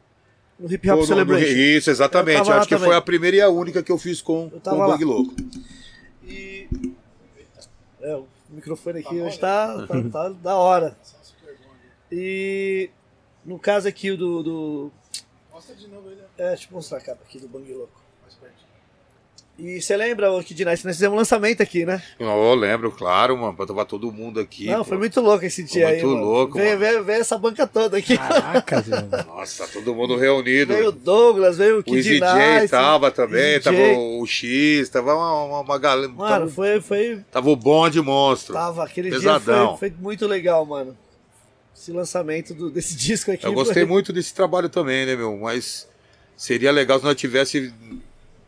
No 0.59 0.73
Hip 0.73 0.91
Hop 0.91 0.97
no- 0.97 1.01
no- 1.03 1.07
Celebration. 1.07 1.47
isso, 1.55 1.91
exatamente. 1.91 2.49
lá 2.49 2.57
Acho 2.57 2.67
que 2.69 2.75
também. 2.75 2.89
foi 2.89 2.97
a 2.97 3.01
primeira 3.01 3.37
e 3.37 3.41
a 3.41 3.49
única 3.49 3.83
que 3.85 3.93
eu 3.93 3.99
fiz 3.99 4.21
com, 4.21 4.51
Eu 4.53 4.61
com 4.61 4.71
o 4.71 4.79
lá. 4.79 4.87
Bang 4.89 5.05
Louco. 5.05 5.35
E. 6.27 6.67
É, 8.03 8.15
o 8.17 8.27
microfone 8.51 8.99
aqui 9.01 9.21
hoje 9.21 9.39
tá, 9.39 9.87
tá, 9.87 10.03
tá 10.11 10.29
da 10.31 10.57
hora. 10.57 10.97
E 12.11 12.91
no 13.45 13.59
caso 13.59 13.87
aqui 13.89 14.11
do. 14.17 14.43
do 14.43 14.91
Mostra 15.57 15.75
de 15.75 15.89
novo 15.89 16.11
ele. 16.11 16.21
é, 16.37 16.49
deixa 16.51 16.69
eu 16.71 16.75
mostrar 16.75 16.99
a 16.99 17.01
capa 17.01 17.21
aqui 17.27 17.39
do 17.39 17.49
Bang 17.49 17.73
Louco. 17.73 18.05
E 19.59 19.81
você 19.81 19.97
lembra, 19.97 20.31
o 20.31 20.45
Kid 20.45 20.67
Night, 20.67 20.85
nós 20.85 20.95
fizemos 20.97 21.15
um 21.15 21.19
lançamento 21.19 21.63
aqui, 21.63 21.87
né? 21.87 22.03
Eu 22.21 22.55
lembro, 22.55 22.93
claro, 22.93 23.39
mano, 23.39 23.57
pra 23.57 23.65
tava 23.65 23.87
todo 23.87 24.13
mundo 24.13 24.39
aqui. 24.39 24.67
Não, 24.67 24.81
pô. 24.81 24.85
foi 24.85 24.99
muito 24.99 25.19
louco 25.23 25.47
esse 25.47 25.63
dia 25.63 25.89
aí. 25.89 26.03
muito 26.03 26.09
mano. 26.15 26.27
louco, 26.27 26.59
Veio, 26.59 26.69
mano. 26.73 26.81
veio, 26.81 27.05
veio 27.05 27.21
essa 27.23 27.39
banca 27.39 27.67
toda 27.67 27.97
aqui. 27.97 28.19
Caraca. 28.19 28.85
Nossa, 29.27 29.67
todo 29.69 29.95
mundo 29.95 30.15
reunido. 30.15 30.75
Veio 30.75 30.89
o 30.89 30.93
Douglas, 30.93 31.57
veio 31.57 31.77
o 31.77 31.81
O 31.81 31.83
Kid 31.85 32.03
DJ 32.03 32.21
Night. 32.21 32.69
tava 32.69 33.11
também, 33.11 33.59
DJ. 33.59 33.61
tava 33.63 33.99
o 33.99 34.27
X, 34.27 34.91
tava 34.91 35.15
uma, 35.15 35.45
uma, 35.45 35.61
uma 35.61 35.79
galera. 35.79 36.13
Mano, 36.13 36.29
tava, 36.29 36.49
foi, 36.51 36.81
foi. 36.83 37.25
tava 37.33 37.49
o 37.49 37.57
bonde 37.57 38.03
monstro. 38.03 38.53
Tava, 38.53 38.85
aquele 38.85 39.09
Pesadão. 39.09 39.69
dia 39.69 39.77
foi, 39.79 39.89
foi 39.89 39.99
muito 39.99 40.27
legal, 40.27 40.67
mano. 40.67 40.95
Esse 41.77 41.93
lançamento 41.93 42.55
do- 42.55 42.71
desse 42.71 42.95
disco 42.97 43.31
aqui. 43.31 43.45
Eu 43.47 43.53
gosttei 43.53 43.83
foi- 43.85 43.93
muito 43.93 44.13
desse 44.13 44.33
trabalho 44.35 44.69
também, 44.69 45.05
né, 45.07 45.15
meu? 45.17 45.37
Mas 45.37 45.87
seria 46.37 46.71
legal 46.73 46.99
se 46.99 47.05
nós 47.05 47.15
tivesse 47.17 47.73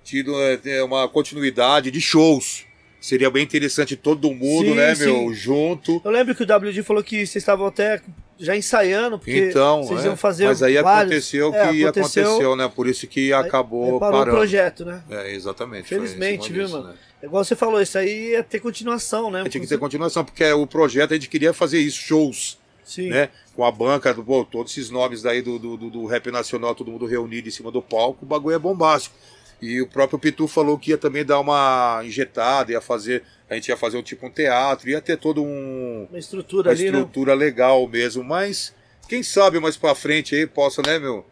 tido 0.04 0.32
é, 0.64 0.82
uma 0.82 1.08
continuidade 1.08 1.90
de 1.90 2.00
shows. 2.00 2.64
Seria 3.00 3.30
bem 3.30 3.44
interessante 3.44 3.94
todo 3.94 4.32
mundo, 4.34 4.70
Sim, 4.70 4.74
né, 4.74 4.92
sim. 4.94 5.04
meu, 5.04 5.32
junto. 5.32 6.02
Eu 6.04 6.10
lembro 6.10 6.34
que 6.34 6.42
o 6.42 6.46
WD 6.46 6.82
falou 6.82 7.02
que 7.02 7.18
vocês 7.18 7.36
estavam 7.36 7.66
até 7.66 8.00
já 8.36 8.56
ensaiando, 8.56 9.18
porque 9.20 9.50
Então, 9.50 9.84
vocês 9.84 10.04
é. 10.04 10.06
iam 10.08 10.16
fazer 10.16 10.46
mas 10.46 10.62
aí 10.64 10.74
vários. 10.82 11.12
aconteceu 11.12 11.54
É, 11.54 11.70
que 11.72 11.84
aconteceu, 11.84 12.56
né? 12.56 12.68
Por 12.74 12.88
isso 12.88 13.06
que 13.06 13.32
acabou 13.32 13.94
aí 13.94 14.00
parou 14.00 14.18
parando. 14.18 14.30
o 14.32 14.34
projeto, 14.40 14.84
né? 14.84 15.00
É, 15.10 15.32
exatamente. 15.32 15.86
Felizmente, 15.88 16.52
viu, 16.52 16.68
mano? 16.68 16.88
né? 16.88 16.94
Igual 17.22 17.44
você 17.44 17.54
falou, 17.54 17.80
isso 17.80 17.96
aí 17.98 18.30
ia 18.32 18.42
ter 18.42 18.58
continuação, 18.58 19.30
né? 19.30 19.44
Tinha 19.48 19.60
que 19.60 19.68
ter 19.68 19.78
continuação, 19.78 20.24
porque 20.24 20.44
o 20.52 20.66
projeto 20.66 21.12
a 21.12 21.14
gente 21.14 21.28
queria 21.28 21.52
fazer 21.52 21.78
isso, 21.78 22.00
shows. 22.00 22.58
Sim. 22.88 23.10
né? 23.10 23.28
Com 23.54 23.64
a 23.64 23.70
banca, 23.70 24.14
do, 24.14 24.24
pô, 24.24 24.44
todos 24.44 24.72
esses 24.72 24.88
nomes 24.90 25.20
daí 25.22 25.42
do, 25.42 25.58
do, 25.58 25.76
do- 25.76 25.90
do 25.90 26.06
rap 26.06 26.30
nacional, 26.30 26.74
todo 26.74 26.90
mundo 26.90 27.04
reunido 27.06 27.46
em 27.48 27.50
cima 27.50 27.70
do 27.70 27.82
palco, 27.82 28.24
o 28.24 28.26
bagulho 28.28 28.56
é 28.56 28.58
bombástico. 28.58 29.14
E 29.60 29.82
o 29.82 29.86
próprio 29.88 30.18
Pitu 30.18 30.46
falou 30.48 30.78
que 30.78 30.90
ia 30.92 30.96
também 30.98 31.24
dar 31.24 31.40
uma 31.40 32.00
injetada, 32.04 32.70
ia 32.72 32.80
fazer, 32.80 33.24
a 33.50 33.54
gente 33.54 33.68
ia 33.68 33.76
fazer 33.76 33.98
um 33.98 34.02
tipo 34.02 34.24
um 34.26 34.30
teatro, 34.30 34.88
ia 34.88 35.00
ter 35.00 35.16
todo 35.18 35.42
um 35.42 36.06
Uma 36.08 36.18
estrutura 36.18 36.70
uma 36.70 36.74
ali, 36.74 36.84
né? 36.84 36.98
estrutura 36.98 37.34
legal 37.34 37.86
mesmo, 37.88 38.22
mas 38.24 38.72
quem 39.08 39.22
sabe 39.22 39.58
mais 39.58 39.76
pra 39.76 39.94
frente 39.96 40.34
aí 40.36 40.46
possa, 40.46 40.80
né, 40.82 40.98
meu, 41.00 41.26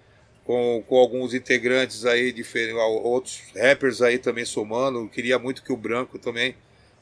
com, 0.44 0.82
com 0.88 0.96
alguns 0.98 1.34
integrantes 1.34 2.04
aí, 2.04 2.32
diferentes, 2.32 2.76
outros 3.04 3.40
rappers 3.56 4.02
aí 4.02 4.18
também 4.18 4.44
somando, 4.44 4.98
Eu 5.00 5.08
queria 5.08 5.38
muito 5.38 5.62
que 5.62 5.72
o 5.72 5.76
Branco 5.76 6.18
também 6.18 6.54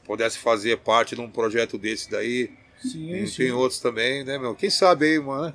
pudesse 0.03 0.37
fazer 0.37 0.77
parte 0.77 1.15
de 1.15 1.21
um 1.21 1.29
projeto 1.29 1.77
desse 1.77 2.09
daí, 2.11 2.51
Sim, 2.91 3.11
tem, 3.11 3.27
sim. 3.27 3.37
tem 3.37 3.51
outros 3.51 3.79
também, 3.79 4.23
né, 4.23 4.37
meu? 4.37 4.55
Quem 4.55 4.69
sabe 4.69 5.05
aí, 5.05 5.19
mano? 5.19 5.45
né? 5.45 5.53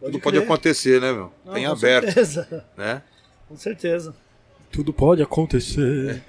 Tudo 0.00 0.20
pode 0.20 0.36
crer. 0.36 0.44
acontecer, 0.44 1.00
né, 1.00 1.12
meu? 1.12 1.32
Não, 1.44 1.54
tem 1.54 1.64
com 1.64 1.72
aberto, 1.72 2.04
Certeza. 2.06 2.64
né? 2.76 3.02
Com 3.48 3.56
certeza. 3.56 4.14
Tudo 4.70 4.92
pode 4.92 5.22
acontecer. 5.22 6.22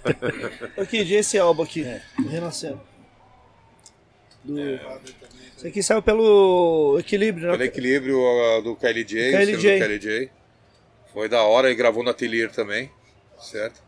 Ô, 0.76 0.84
Kid, 0.84 1.14
esse 1.14 1.38
álbum 1.38 1.62
aqui, 1.62 1.84
do 2.18 2.28
Renascendo. 2.28 2.80
Do... 4.44 4.60
Isso 5.56 5.66
aqui 5.66 5.82
saiu 5.82 6.02
pelo 6.02 6.96
Equilíbrio, 6.98 7.46
né? 7.46 7.52
Pelo 7.52 7.64
equilíbrio 7.64 8.18
ah, 8.18 8.60
do 8.60 8.76
KLJ, 8.76 9.32
KLJ. 9.32 9.60
selo 9.60 9.78
do 9.78 9.86
KLJ. 9.86 10.30
Foi 11.12 11.28
da 11.28 11.42
hora, 11.42 11.68
ele 11.68 11.76
gravou 11.76 12.02
na 12.02 12.12
Atelier 12.12 12.50
também, 12.50 12.90
certo? 13.38 13.82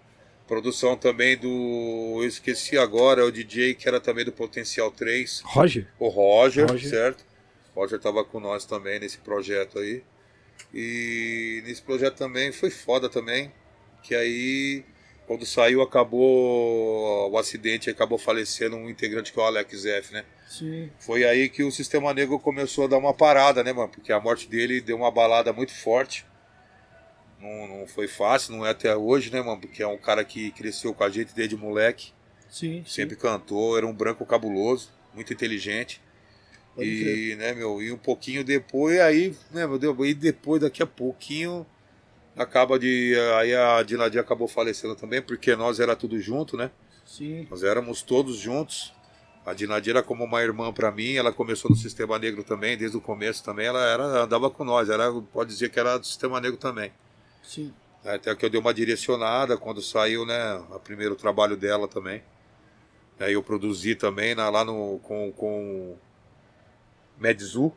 Produção 0.53 0.99
também 0.99 1.35
do. 1.35 2.19
Eu 2.21 2.29
esqueci 2.29 2.77
agora, 2.77 3.23
é 3.23 3.25
o 3.25 3.33
DJ 3.33 3.73
que 3.73 3.89
era 3.89 3.99
também 3.99 4.23
do 4.23 4.31
Potencial 4.31 4.91
3, 4.91 5.41
Roger? 5.47 5.87
o 5.99 6.09
Roger, 6.09 6.67
Roger. 6.71 6.91
certo? 6.91 7.25
O 7.75 7.81
Roger 7.81 7.99
tava 7.99 8.23
com 8.23 8.39
nós 8.39 8.67
também 8.67 9.01
nesse 9.01 9.17
projeto 9.17 9.79
aí. 9.79 10.03
E 10.75 11.63
nesse 11.65 11.81
projeto 11.81 12.17
também 12.19 12.53
foi 12.53 12.69
foda 12.69 13.09
também, 13.09 13.51
que 14.03 14.15
aí 14.15 14.85
quando 15.27 15.47
saiu 15.47 15.81
acabou 15.81 17.31
o 17.31 17.39
acidente, 17.39 17.89
acabou 17.89 18.19
falecendo 18.19 18.77
um 18.77 18.91
integrante 18.91 19.33
que 19.33 19.41
é 19.41 19.43
o 19.43 19.47
Alex 19.47 19.87
F, 19.87 20.13
né? 20.13 20.23
Sim. 20.47 20.91
Foi 20.99 21.25
aí 21.25 21.49
que 21.49 21.63
o 21.63 21.73
Sistema 21.73 22.13
Negro 22.13 22.39
começou 22.39 22.85
a 22.85 22.89
dar 22.89 22.99
uma 22.99 23.15
parada, 23.15 23.65
né, 23.65 23.73
mano? 23.73 23.89
Porque 23.89 24.13
a 24.13 24.21
morte 24.21 24.47
dele 24.47 24.83
deu 24.83 24.99
uma 24.99 25.11
balada 25.11 25.51
muito 25.51 25.73
forte. 25.73 26.27
Não, 27.43 27.67
não 27.67 27.87
foi 27.89 28.07
fácil, 28.07 28.55
não 28.55 28.65
é 28.65 28.71
até 28.71 28.97
hoje, 28.97 29.33
né, 29.33 29.43
mano? 29.43 29.61
Porque 29.61 29.83
é 29.83 29.87
um 29.87 29.99
cara 29.99 30.25
que 30.25 30.53
cresceu 30.53 30.95
com 30.95 31.03
a 31.03 31.11
gente 31.11 31.35
desde 31.35 31.57
moleque, 31.57 32.13
Sim. 32.49 32.85
sempre 32.87 33.17
cantou, 33.17 33.77
era 33.77 33.85
um 33.85 33.93
branco 33.93 34.25
cabuloso, 34.25 34.91
muito 35.13 35.33
inteligente. 35.33 36.01
Pode 36.77 36.89
e, 36.89 37.35
né, 37.35 37.53
meu, 37.53 37.83
e 37.83 37.91
um 37.91 37.99
pouquinho 37.99 38.45
depois, 38.45 39.01
aí, 39.01 39.35
né, 39.51 39.67
meu 39.67 39.77
Deus, 39.77 39.97
e 40.07 40.15
depois, 40.15 40.63
daqui 40.63 40.85
a 40.85 40.87
pouquinho, 40.87 41.67
acaba 42.37 42.79
de. 42.79 43.15
Aí 43.39 43.55
a 43.55 43.83
Dinadia 43.83 44.21
acabou 44.21 44.47
falecendo 44.47 44.95
também, 44.95 45.21
porque 45.21 45.57
nós 45.57 45.81
era 45.81 45.97
tudo 45.97 46.19
junto, 46.21 46.57
né? 46.57 46.71
Sim. 47.05 47.47
Nós 47.51 47.65
éramos 47.65 48.03
todos 48.03 48.37
juntos. 48.37 48.95
A 49.45 49.53
Dinadia 49.53 49.95
era 49.95 50.03
como 50.03 50.23
uma 50.23 50.41
irmã 50.41 50.73
para 50.73 50.93
mim, 50.93 51.15
ela 51.15 51.33
começou 51.33 51.69
no 51.69 51.77
Sistema 51.77 52.17
Negro 52.17 52.45
também, 52.45 52.79
desde 52.79 52.97
o 52.97 53.01
começo 53.01 53.43
também, 53.43 53.67
ela 53.67 53.85
era, 53.85 54.05
andava 54.23 54.49
com 54.49 54.63
nós, 54.63 54.89
era, 54.89 55.13
pode 55.33 55.51
dizer 55.51 55.69
que 55.69 55.81
era 55.81 55.99
do 55.99 56.07
Sistema 56.07 56.41
Negro 56.41 56.57
também. 56.57 56.93
Sim. 57.43 57.73
Até 58.05 58.35
que 58.35 58.45
eu 58.45 58.51
dei 58.51 58.61
uma 58.61 58.75
direcionada 58.75 59.57
quando 59.57 59.81
saiu, 59.81 60.25
né, 60.27 60.55
o 60.75 60.79
primeiro 60.81 61.15
trabalho 61.15 61.57
dela 61.57 61.87
também. 61.87 62.23
Aí 63.21 63.35
eu 63.35 63.43
produzi 63.43 63.95
também 63.95 64.35
na- 64.35 64.51
lá 64.51 64.65
no, 64.65 64.99
com, 65.03 65.31
com 65.33 65.95
Medzu, 67.19 67.73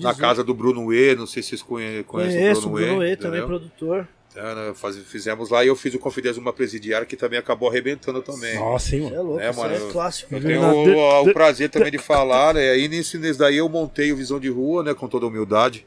na 0.00 0.14
casa 0.14 0.42
do 0.42 0.54
Bruno 0.54 0.92
E, 0.92 1.14
não 1.14 1.26
sei 1.26 1.42
se 1.42 1.50
vocês 1.50 1.62
conhe- 1.62 2.02
conhecem 2.04 2.40
Conheço, 2.40 2.66
o 2.66 2.70
o 2.70 2.72
Bruno, 2.74 2.86
Bruno 2.86 3.04
E, 3.04 3.12
E, 3.12 3.16
também 3.16 3.44
produtor. 3.44 4.08
É, 4.34 4.54
né, 4.54 4.72
faz- 4.74 4.96
fizemos 4.98 5.50
lá 5.50 5.62
e 5.62 5.68
eu 5.68 5.76
fiz 5.76 5.92
o 5.94 5.98
Confidência 5.98 6.40
uma 6.40 6.52
presidiária 6.54 7.06
que 7.06 7.16
também 7.16 7.38
acabou 7.38 7.68
arrebentando 7.68 8.22
também. 8.22 8.58
Nossa, 8.58 8.96
hein, 8.96 9.02
Você 9.02 9.08
é 9.08 9.10
mano. 9.16 9.22
louco, 9.28 9.40
É, 9.44 9.50
isso 9.50 9.60
mano, 9.60 9.74
é 9.74 9.92
clássico. 9.92 10.34
Eu 10.34 10.40
Viu? 10.40 10.48
tenho 10.48 10.96
o, 10.98 11.22
o 11.28 11.32
prazer 11.34 11.68
também 11.70 11.90
de 11.92 11.98
falar, 11.98 12.54
né? 12.54 12.70
Aí 12.70 12.88
nisso, 12.88 13.18
nisso 13.18 13.38
daí 13.38 13.58
eu 13.58 13.68
montei 13.68 14.10
o 14.10 14.16
Visão 14.16 14.40
de 14.40 14.48
Rua, 14.48 14.82
né? 14.82 14.94
Com 14.94 15.06
toda 15.06 15.26
a 15.26 15.28
humildade. 15.28 15.86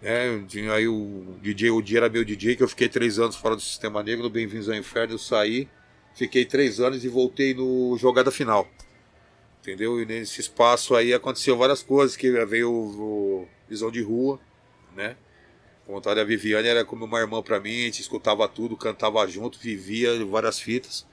Né? 0.00 0.42
Tinha 0.48 0.72
Aí 0.72 0.88
o 0.88 1.36
DJ, 1.42 1.70
o 1.70 1.82
dia 1.82 1.98
era 1.98 2.08
meu 2.08 2.24
DJ, 2.24 2.56
que 2.56 2.62
eu 2.62 2.68
fiquei 2.68 2.88
três 2.88 3.18
anos 3.18 3.36
fora 3.36 3.54
do 3.54 3.60
Sistema 3.60 4.02
Negro, 4.02 4.24
no 4.24 4.30
Bem-vindos 4.30 4.68
ao 4.68 4.74
Inferno, 4.74 5.14
eu 5.14 5.18
saí, 5.18 5.68
fiquei 6.14 6.44
três 6.44 6.80
anos 6.80 7.04
e 7.04 7.08
voltei 7.08 7.52
no 7.52 7.96
Jogada 7.98 8.30
Final. 8.30 8.66
Entendeu? 9.60 10.00
E 10.00 10.06
nesse 10.06 10.40
espaço 10.40 10.94
aí 10.94 11.12
aconteceu 11.12 11.56
várias 11.56 11.82
coisas, 11.82 12.16
que 12.16 12.30
veio 12.46 12.72
o, 12.72 13.48
Visão 13.68 13.90
de 13.90 14.00
Rua, 14.02 14.40
né? 14.96 15.16
Vontade, 15.86 16.20
a 16.20 16.24
Viviane 16.24 16.68
era 16.68 16.84
como 16.84 17.04
uma 17.04 17.18
irmã 17.20 17.42
pra 17.42 17.60
mim, 17.60 17.82
a 17.82 17.84
gente 17.84 18.00
escutava 18.00 18.48
tudo, 18.48 18.76
cantava 18.76 19.26
junto, 19.26 19.58
vivia 19.58 20.24
várias 20.24 20.58
fitas. 20.58 21.06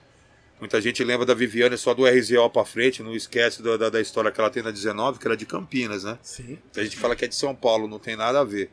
Muita 0.59 0.81
gente 0.81 1.03
lembra 1.03 1.25
da 1.25 1.35
Viviane 1.35 1.77
só 1.77 1.93
do 1.93 2.05
RZO 2.05 2.49
pra 2.49 2.65
frente, 2.65 3.03
não 3.03 3.15
esquece 3.15 3.61
da, 3.61 3.77
da, 3.77 3.89
da 3.89 4.01
história 4.01 4.31
que 4.31 4.39
ela 4.39 4.49
tem 4.49 4.63
na 4.63 4.71
19, 4.71 5.19
que 5.19 5.27
era 5.27 5.37
de 5.37 5.45
Campinas, 5.45 6.03
né? 6.03 6.17
Sim. 6.23 6.57
A 6.75 6.83
gente 6.83 6.97
fala 6.97 7.15
que 7.15 7.25
é 7.25 7.27
de 7.27 7.35
São 7.35 7.53
Paulo, 7.53 7.87
não 7.87 7.99
tem 7.99 8.15
nada 8.15 8.39
a 8.39 8.43
ver. 8.43 8.71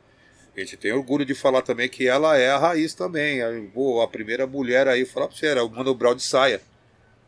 A 0.57 0.61
gente 0.61 0.77
tem 0.77 0.93
orgulho 0.93 1.27
de 1.27 1.35
falar 1.35 1.61
também 1.63 1.89
que 1.89 2.07
ela 2.07 2.39
é 2.39 2.51
a 2.51 2.59
raiz 2.59 2.95
também. 2.95 3.43
A, 3.43 3.49
pô, 3.75 4.01
a 4.01 4.09
primeira 4.09 4.47
mulher 4.47 4.89
aí, 4.89 5.05
falar 5.05 5.27
pra 5.27 5.37
você, 5.37 5.47
era 5.47 5.65
o 5.65 5.69
Mano 5.69 5.95
Brown 5.95 6.15
de 6.15 6.23
saia. 6.23 6.63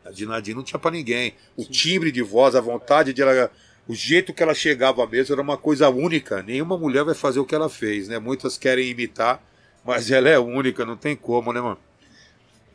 A 0.03 0.11
Dinadinha 0.11 0.55
não 0.55 0.63
tinha 0.63 0.79
pra 0.79 0.89
ninguém. 0.89 1.35
O 1.55 1.63
timbre 1.65 2.11
de 2.11 2.21
voz, 2.23 2.55
a 2.55 2.61
vontade 2.61 3.13
de 3.13 3.21
ela. 3.21 3.51
O 3.87 3.93
jeito 3.93 4.33
que 4.33 4.41
ela 4.41 4.53
chegava 4.55 5.05
mesmo 5.05 5.33
era 5.33 5.41
uma 5.41 5.57
coisa 5.57 5.89
única. 5.89 6.41
Nenhuma 6.41 6.77
mulher 6.77 7.03
vai 7.03 7.13
fazer 7.13 7.39
o 7.39 7.45
que 7.45 7.53
ela 7.53 7.69
fez, 7.69 8.07
né? 8.07 8.17
Muitas 8.17 8.57
querem 8.57 8.89
imitar, 8.89 9.43
mas 9.83 10.09
ela 10.09 10.29
é 10.29 10.39
única, 10.39 10.85
não 10.85 10.97
tem 10.97 11.15
como, 11.15 11.53
né, 11.53 11.61
mano? 11.61 11.77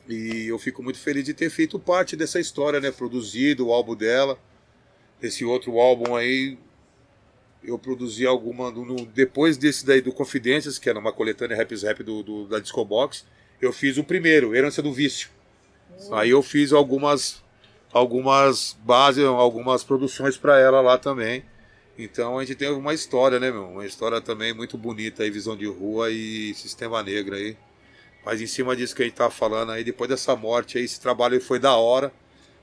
E 0.08 0.46
eu 0.48 0.58
fico 0.58 0.82
muito 0.82 0.98
feliz 0.98 1.24
de 1.24 1.32
ter 1.34 1.48
feito 1.50 1.78
parte 1.78 2.16
dessa 2.16 2.40
história, 2.40 2.80
né? 2.80 2.90
Produzido 2.90 3.68
o 3.68 3.72
álbum 3.72 3.94
dela. 3.94 4.38
Esse 5.22 5.44
outro 5.44 5.78
álbum 5.78 6.16
aí, 6.16 6.58
eu 7.62 7.78
produzi 7.78 8.26
alguma. 8.26 8.70
no- 8.70 9.06
depois 9.06 9.56
desse 9.56 9.86
daí 9.86 10.00
do 10.00 10.12
Confidências, 10.12 10.78
que 10.78 10.88
era 10.88 10.98
uma 10.98 11.12
coletânea 11.12 11.56
Raps 11.56 11.82
Rap 11.82 12.02
do, 12.02 12.22
do- 12.22 12.46
da 12.48 12.58
Disco 12.58 12.84
Box, 12.84 13.24
eu 13.60 13.72
fiz 13.72 13.96
o 13.98 14.04
primeiro, 14.04 14.54
Herança 14.54 14.82
do 14.82 14.92
Vício. 14.92 15.30
Aí 16.12 16.30
eu 16.30 16.42
fiz 16.42 16.72
algumas 16.72 17.40
algumas 17.92 18.76
bases, 18.82 19.22
algumas 19.24 19.84
produções 19.84 20.36
para 20.38 20.58
ela 20.58 20.80
lá 20.80 20.96
também. 20.98 21.44
Então 21.98 22.38
a 22.38 22.44
gente 22.44 22.56
tem 22.56 22.70
uma 22.70 22.94
história, 22.94 23.38
né, 23.38 23.50
meu? 23.50 23.68
Uma 23.68 23.86
história 23.86 24.20
também 24.20 24.52
muito 24.54 24.78
bonita 24.78 25.22
aí, 25.22 25.30
visão 25.30 25.54
de 25.56 25.66
rua 25.66 26.10
e 26.10 26.54
sistema 26.54 27.02
negro 27.02 27.34
aí. 27.36 27.56
Mas 28.24 28.40
em 28.40 28.46
cima 28.46 28.76
disso 28.76 28.94
que 28.94 29.02
a 29.02 29.04
gente 29.04 29.14
tava 29.14 29.30
falando 29.30 29.72
aí, 29.72 29.82
depois 29.82 30.08
dessa 30.08 30.36
morte 30.36 30.78
aí, 30.78 30.84
esse 30.84 31.00
trabalho 31.00 31.34
aí 31.34 31.40
foi 31.40 31.58
da 31.58 31.76
hora. 31.76 32.12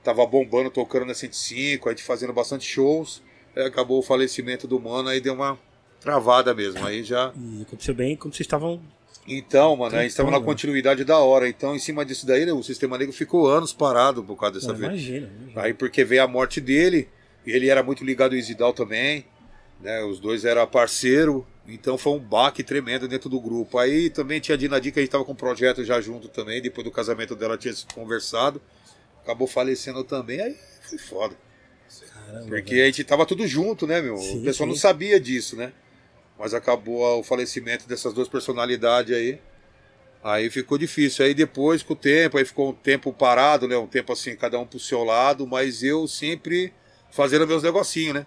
Tava 0.03 0.25
bombando, 0.25 0.69
tocando 0.69 1.05
na 1.05 1.13
105, 1.13 1.89
a 1.89 1.91
gente 1.91 2.03
fazendo 2.03 2.31
bastante 2.31 2.65
shows. 2.65 3.21
Aí 3.55 3.63
acabou 3.63 3.99
o 3.99 4.01
falecimento 4.01 4.67
do 4.67 4.79
mano, 4.79 5.09
aí 5.09 5.19
deu 5.19 5.33
uma 5.33 5.59
travada 5.99 6.53
mesmo. 6.53 6.85
Aí 6.85 7.03
já. 7.03 7.33
E 7.35 7.63
aconteceu 7.63 7.93
bem 7.93 8.15
quando 8.15 8.33
vocês 8.33 8.45
estavam. 8.45 8.81
Então, 9.27 9.75
mano, 9.75 9.95
a 9.95 10.01
gente 10.01 10.11
estava 10.11 10.31
na 10.31 10.39
continuidade 10.39 11.03
da 11.03 11.19
hora. 11.19 11.47
Então, 11.47 11.75
em 11.75 11.79
cima 11.79 12.03
disso 12.05 12.25
daí, 12.25 12.45
né, 12.45 12.53
o 12.53 12.63
Sistema 12.63 12.97
Negro 12.97 13.13
ficou 13.13 13.47
anos 13.47 13.73
parado 13.73 14.23
por 14.23 14.35
causa 14.35 14.55
dessa 14.55 14.73
vez. 14.73 14.91
imagina. 14.91 15.29
imagina. 15.41 15.61
Aí 15.61 15.73
porque 15.73 16.03
veio 16.03 16.23
a 16.23 16.27
morte 16.27 16.59
dele, 16.59 17.09
e 17.45 17.51
ele 17.51 17.69
era 17.69 17.83
muito 17.83 18.03
ligado 18.03 18.31
ao 18.31 18.37
Isidal 18.37 18.73
também. 18.73 19.25
Né? 19.79 20.03
Os 20.03 20.19
dois 20.19 20.45
eram 20.45 20.65
parceiro, 20.67 21.45
então 21.67 21.97
foi 21.97 22.13
um 22.13 22.19
baque 22.19 22.63
tremendo 22.63 23.07
dentro 23.07 23.29
do 23.29 23.39
grupo. 23.39 23.77
Aí 23.77 24.09
também 24.09 24.39
tinha 24.39 24.55
a 24.55 24.57
Dinadi 24.57 24.91
que 24.91 24.99
a 24.99 25.01
gente 25.01 25.11
tava 25.11 25.25
com 25.25 25.31
um 25.31 25.35
projeto 25.35 25.83
já 25.83 25.99
junto 26.01 26.27
também, 26.27 26.61
depois 26.61 26.83
do 26.83 26.91
casamento 26.91 27.35
dela 27.35 27.57
tinha 27.57 27.73
se 27.73 27.85
conversado. 27.93 28.61
Acabou 29.23 29.47
falecendo 29.47 30.03
também, 30.03 30.41
aí 30.41 30.57
foi 30.81 30.97
foda. 30.97 31.35
Porque 32.47 32.75
a 32.75 32.85
gente 32.85 33.03
tava 33.03 33.25
tudo 33.25 33.47
junto, 33.47 33.87
né, 33.87 34.01
meu? 34.01 34.17
Sim, 34.17 34.41
o 34.41 34.43
pessoal 34.43 34.67
sim. 34.67 34.73
não 34.73 34.79
sabia 34.79 35.19
disso, 35.19 35.55
né? 35.55 35.73
Mas 36.37 36.53
acabou 36.53 37.19
o 37.19 37.23
falecimento 37.23 37.87
dessas 37.87 38.13
duas 38.13 38.27
personalidades 38.27 39.15
aí. 39.15 39.39
Aí 40.23 40.49
ficou 40.49 40.77
difícil. 40.77 41.25
Aí 41.25 41.33
depois, 41.33 41.81
com 41.81 41.93
o 41.93 41.95
tempo, 41.95 42.37
aí 42.37 42.45
ficou 42.45 42.69
um 42.69 42.73
tempo 42.73 43.11
parado, 43.11 43.67
né? 43.67 43.77
Um 43.77 43.87
tempo 43.87 44.13
assim, 44.13 44.35
cada 44.35 44.59
um 44.59 44.65
pro 44.65 44.79
seu 44.79 45.03
lado, 45.03 45.47
mas 45.47 45.83
eu 45.83 46.07
sempre 46.07 46.73
fazendo 47.11 47.47
meus 47.47 47.63
negocinhos, 47.63 48.13
né? 48.13 48.25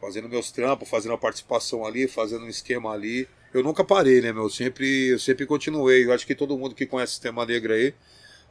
Fazendo 0.00 0.28
meus 0.28 0.50
trampos, 0.50 0.88
fazendo 0.88 1.14
a 1.14 1.18
participação 1.18 1.84
ali, 1.84 2.08
fazendo 2.08 2.44
um 2.44 2.48
esquema 2.48 2.92
ali. 2.92 3.28
Eu 3.52 3.62
nunca 3.62 3.84
parei, 3.84 4.20
né, 4.20 4.32
meu? 4.32 4.44
Eu 4.44 4.50
sempre, 4.50 5.08
eu 5.08 5.18
sempre 5.18 5.44
continuei. 5.44 6.04
Eu 6.04 6.12
acho 6.12 6.26
que 6.26 6.34
todo 6.34 6.56
mundo 6.56 6.74
que 6.74 6.86
conhece 6.86 7.12
o 7.12 7.14
Sistema 7.14 7.44
Negro 7.44 7.72
aí, 7.72 7.92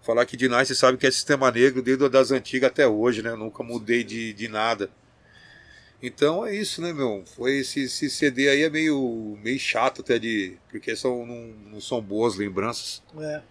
falar 0.02 0.26
que 0.26 0.38
de 0.38 0.48
Nice 0.48 0.76
sabe 0.76 0.98
que 0.98 1.08
é 1.08 1.12
Sistema 1.12 1.50
Negro 1.50 1.82
desde 1.82 2.08
das 2.10 2.32
antigas 2.32 2.70
até 2.70 2.88
hoje, 2.88 3.22
né? 3.22 3.32
Eu 3.32 3.38
nunca 3.38 3.64
mudei 3.64 4.04
de, 4.04 4.34
de 4.34 4.48
nada. 4.48 4.90
Então 6.02 6.46
é 6.46 6.56
isso, 6.56 6.82
né, 6.82 6.94
meu? 6.94 7.24
Foi 7.36 7.58
esse, 7.58 7.82
esse 7.82 8.10
CD 8.10 8.50
aí 8.50 8.64
é 8.64 8.70
meio, 8.70 9.38
meio 9.44 9.60
chato 9.60 10.02
até 10.02 10.18
de. 10.18 10.58
Porque 10.70 10.96
são, 10.96 11.26
não, 11.26 11.48
não 11.72 11.82
são 11.82 12.02
boas 12.02 12.36
lembranças, 12.36 13.04
É, 13.18 13.42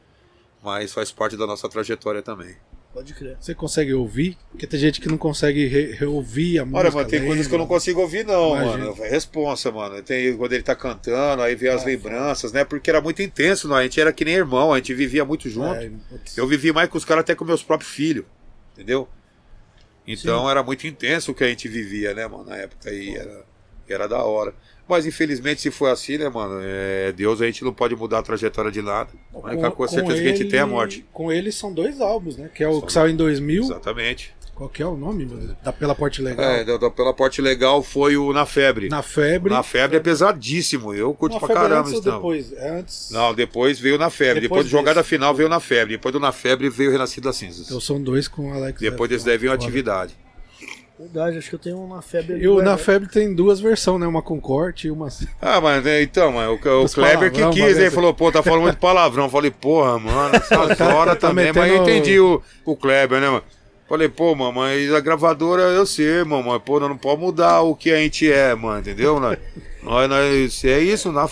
mas 0.62 0.92
faz 0.92 1.12
parte 1.12 1.36
da 1.36 1.46
nossa 1.46 1.68
trajetória 1.68 2.22
também. 2.22 2.56
Pode 2.98 3.14
crer. 3.14 3.36
Você 3.40 3.54
consegue 3.54 3.94
ouvir? 3.94 4.36
Porque 4.50 4.66
tem 4.66 4.78
gente 4.78 5.00
que 5.00 5.08
não 5.08 5.16
consegue 5.18 5.66
re- 5.66 5.92
reouvir 5.92 6.58
a 6.58 6.64
música. 6.64 6.78
Olha, 6.80 6.90
mano, 6.90 7.08
tem 7.08 7.24
coisas 7.24 7.46
que 7.46 7.54
eu 7.54 7.58
não 7.58 7.66
consigo 7.66 8.00
ouvir, 8.00 8.24
não, 8.24 8.56
Imagina. 8.56 8.86
mano. 8.90 9.04
É 9.04 9.08
responsa, 9.08 9.70
mano. 9.70 10.02
Tem 10.02 10.36
quando 10.36 10.52
ele 10.52 10.62
tá 10.62 10.74
cantando, 10.74 11.42
aí 11.42 11.54
vê 11.54 11.68
as 11.68 11.82
Ah, 11.82 11.86
lembranças, 11.86 12.52
né? 12.52 12.64
Porque 12.64 12.90
era 12.90 13.00
muito 13.00 13.22
intenso, 13.22 13.68
né? 13.68 13.76
A 13.76 13.82
gente 13.82 14.00
era 14.00 14.12
que 14.12 14.24
nem 14.24 14.34
irmão, 14.34 14.72
a 14.72 14.76
gente 14.76 14.92
vivia 14.94 15.24
muito 15.24 15.48
junto. 15.48 15.74
É. 15.74 15.90
Eu 16.36 16.46
vivi 16.46 16.72
mais 16.72 16.88
com 16.88 16.98
os 16.98 17.04
caras 17.04 17.22
até 17.22 17.34
com 17.34 17.44
meus 17.44 17.62
próprios 17.62 17.92
filhos, 17.92 18.24
entendeu? 18.74 19.08
Então 20.06 20.48
era 20.50 20.62
muito 20.62 20.86
intenso 20.86 21.32
o 21.32 21.34
que 21.34 21.44
a 21.44 21.48
gente 21.48 21.68
vivia, 21.68 22.14
né, 22.14 22.26
mano, 22.26 22.44
na 22.44 22.56
época 22.56 22.88
aí 22.88 23.14
era, 23.14 23.44
era 23.88 24.08
da 24.08 24.22
hora. 24.22 24.54
Mas 24.88 25.04
infelizmente 25.06 25.60
se 25.60 25.70
for 25.70 25.86
assim, 25.90 26.16
né, 26.18 26.28
mano, 26.28 26.60
é, 26.62 27.12
Deus 27.12 27.42
a 27.42 27.46
gente 27.46 27.62
não 27.64 27.72
pode 27.72 27.94
mudar 27.94 28.20
a 28.20 28.22
trajetória 28.22 28.70
de 28.70 28.80
nada. 28.80 29.10
A 29.34 29.38
única 29.38 29.70
coisa 29.70 29.94
certeza 29.94 30.22
que 30.22 30.28
a 30.28 30.34
gente 30.34 30.48
tem 30.48 30.58
é 30.60 30.62
a 30.62 30.66
morte. 30.66 31.04
Com 31.12 31.30
ele 31.30 31.52
são 31.52 31.72
dois 31.72 32.00
álbuns, 32.00 32.36
né? 32.36 32.48
Que 32.54 32.64
é 32.64 32.68
o 32.68 32.80
que 32.80 32.92
saiu 32.92 33.10
em 33.12 33.16
2000. 33.16 33.64
Exatamente. 33.64 34.34
Qual 34.54 34.68
que 34.68 34.82
é 34.82 34.86
o 34.86 34.96
nome, 34.96 35.24
meu 35.24 35.36
Deus? 35.36 35.52
Da 35.62 35.72
Pela 35.72 35.94
Porte 35.94 36.20
Legal. 36.20 36.44
É, 36.44 36.64
da- 36.64 36.76
da- 36.76 36.90
pela 36.90 37.14
parte 37.14 37.40
legal 37.40 37.80
foi 37.80 38.16
o 38.16 38.32
Na 38.32 38.44
Febre. 38.44 38.88
Na 38.88 39.02
Febre. 39.02 39.52
Na 39.52 39.62
Febre 39.62 39.98
é 39.98 40.00
pesadíssimo, 40.00 40.92
eu 40.92 41.14
curto 41.14 41.34
Na 41.34 41.38
pra 41.38 41.46
Febre 41.48 41.62
caramba 41.62 41.88
antes 41.88 42.00
depois? 42.00 42.52
É 42.54 42.70
antes. 42.80 43.10
Não, 43.12 43.32
depois 43.32 43.78
veio 43.78 43.96
Na 43.96 44.10
Febre. 44.10 44.40
Depois 44.40 44.64
Depois, 44.64 44.66
do 44.66 44.70
Jogada. 44.70 45.04
Final 45.04 45.32
veio 45.32 45.48
Na 45.48 45.60
Febre. 45.60 45.94
Depois 45.94 46.12
do 46.12 46.18
Na 46.18 46.32
Febre 46.32 46.68
veio 46.68 46.88
o 46.90 46.92
Renascido 46.92 47.28
das 47.28 47.36
Cinzas. 47.36 47.66
Então 47.66 47.80
são 47.80 48.02
dois 48.02 48.26
com 48.26 48.50
o 48.50 48.52
Alex. 48.54 48.80
Depois 48.80 49.08
desse 49.08 49.24
daí 49.24 49.38
veio 49.38 49.52
a 49.52 49.54
Foda. 49.54 49.64
Atividade. 49.64 50.16
Verdade, 50.98 51.38
acho 51.38 51.48
que 51.48 51.54
eu 51.54 51.58
tenho 51.60 51.78
uma 51.78 52.02
febre. 52.02 52.38
E 52.38 52.48
o 52.48 52.50
Na 52.50 52.54
guardada. 52.56 52.78
Febre 52.78 53.08
tem 53.08 53.32
duas 53.32 53.60
versões, 53.60 54.00
né? 54.00 54.06
Uma 54.06 54.20
com 54.20 54.40
corte 54.40 54.88
e 54.88 54.90
uma. 54.90 55.08
Ah, 55.40 55.60
mas 55.60 55.84
né, 55.84 56.02
então, 56.02 56.32
mano, 56.32 56.52
o, 56.52 56.84
o 56.84 56.88
Kleber 56.88 57.30
que 57.30 57.48
quis, 57.50 57.78
ele 57.78 57.90
falou, 57.90 58.12
pô, 58.12 58.32
tá 58.32 58.42
falando 58.42 58.62
muito 58.62 58.78
palavrão. 58.78 59.24
Eu 59.24 59.30
falei, 59.30 59.50
porra, 59.52 59.98
mano, 59.98 60.34
essas 60.34 60.80
horas 60.80 61.16
tá 61.18 61.28
também. 61.28 61.52
Mas 61.52 61.56
eu 61.56 61.62
metendo- 61.62 61.82
entendi 61.90 62.18
o, 62.18 62.42
o 62.64 62.76
Kleber, 62.76 63.20
né, 63.20 63.28
mano? 63.28 63.44
Falei, 63.88 64.08
pô, 64.08 64.34
mano, 64.34 64.52
mas 64.52 64.92
a 64.92 65.00
gravadora 65.00 65.62
eu 65.62 65.86
sei, 65.86 66.22
mano, 66.24 66.44
mas, 66.48 66.60
pô, 66.62 66.78
nós 66.80 66.90
não 66.90 66.96
pode 66.98 67.20
mudar 67.20 67.62
o 67.62 67.74
que 67.74 67.90
a 67.90 67.96
gente 67.96 68.30
é, 68.30 68.54
mano, 68.54 68.80
entendeu? 68.80 69.18
Nós, 69.20 69.38
nós, 69.82 70.08
nós 70.10 70.64
é 70.64 70.80
isso, 70.80 71.10
na 71.12 71.26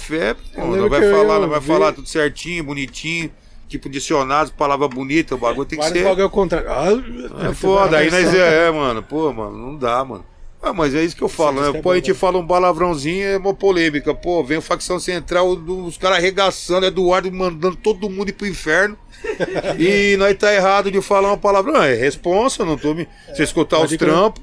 lembro 0.70 0.88
nós 0.88 0.90
vai 1.00 1.04
eu 1.10 1.14
falar, 1.14 1.38
nós 1.40 1.50
vai 1.50 1.60
falar 1.60 1.92
tudo 1.92 2.08
certinho, 2.08 2.64
bonitinho, 2.64 3.30
tipo 3.68 3.88
dicionário, 3.88 4.52
palavra 4.52 4.86
bonita, 4.88 5.34
o 5.34 5.38
bagulho 5.38 5.66
tem 5.66 5.78
que 5.78 5.84
Vários 5.84 5.98
ser. 6.02 6.04
bagulho 6.08 6.24
ao 6.24 6.30
contrário. 6.30 6.68
Ah, 6.70 7.48
É 7.50 7.54
foda, 7.54 7.98
aí 7.98 8.10
nós 8.10 8.32
é, 8.34 8.68
é, 8.68 8.70
mano, 8.70 9.02
pô, 9.02 9.32
mano, 9.32 9.56
não 9.56 9.76
dá, 9.76 10.04
mano. 10.04 10.24
Ah, 10.62 10.72
mas 10.72 10.94
é 10.94 11.04
isso 11.04 11.14
que 11.14 11.22
eu 11.22 11.28
falo, 11.28 11.60
né? 11.60 11.78
é 11.78 11.82
Pô, 11.82 11.90
a 11.92 11.94
gente 11.96 12.12
fala 12.14 12.38
um 12.38 12.46
palavrãozinho, 12.46 13.24
é 13.24 13.36
uma 13.36 13.54
polêmica. 13.54 14.12
Pô, 14.14 14.42
vem 14.42 14.58
o 14.58 14.62
facção 14.62 14.98
central, 14.98 15.48
os 15.50 15.96
caras 15.96 16.18
arregaçando, 16.18 16.86
Eduardo 16.86 17.30
mandando 17.30 17.76
todo 17.76 18.10
mundo 18.10 18.30
ir 18.30 18.32
pro 18.32 18.46
inferno. 18.48 18.96
e 19.78 20.16
nós 20.16 20.36
tá 20.36 20.52
errado 20.52 20.90
de 20.90 21.00
falar 21.00 21.28
uma 21.28 21.36
palavra. 21.38 21.70
Não, 21.72 21.82
é 21.82 21.94
responsa, 21.94 22.64
não 22.64 22.76
tô 22.76 22.94
me. 22.94 23.06
Você 23.28 23.44
escutar 23.44 23.80
os 23.80 23.94
trampos, 23.96 24.42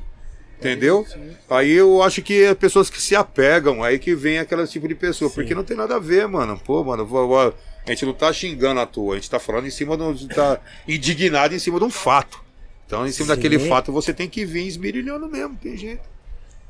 entendeu? 0.60 1.06
Aí 1.50 1.72
eu 1.72 2.02
acho 2.02 2.22
que 2.22 2.44
é 2.44 2.56
pessoas 2.56 2.90
que 2.90 3.02
se 3.02 3.16
apegam, 3.16 3.84
aí 3.84 4.00
que 4.00 4.16
vem 4.16 4.40
aquele 4.40 4.66
tipo 4.68 4.88
de 4.88 4.96
pessoa. 4.96 5.30
Porque 5.30 5.54
não 5.56 5.64
tem 5.64 5.76
nada 5.76 5.96
a 5.96 6.00
ver, 6.00 6.28
mano. 6.28 6.58
Pô, 6.64 6.84
mano, 6.86 7.06
vou- 7.06 7.28
vou- 7.28 7.54
a 7.86 7.90
gente 7.92 8.06
não 8.06 8.14
tá 8.14 8.32
xingando 8.32 8.80
à 8.80 8.86
toa, 8.86 9.14
a 9.14 9.16
gente 9.18 9.30
tá 9.30 9.40
falando 9.40 9.68
em 9.68 9.72
cima 9.72 9.98
de 9.98 10.04
um. 10.04 10.28
tá 10.28 10.60
indignado 10.88 11.54
em 11.54 11.60
cima 11.60 11.80
de 11.80 11.86
um 11.86 11.90
fato. 11.90 12.42
Então, 12.86 13.06
em 13.06 13.12
cima 13.12 13.28
Sim. 13.28 13.36
daquele 13.36 13.60
fato, 13.60 13.92
você 13.92 14.14
tem 14.14 14.30
que 14.30 14.46
vir 14.46 14.68
esmirilhando 14.68 15.28
mesmo, 15.28 15.58
tem 15.58 15.76
jeito. 15.76 16.14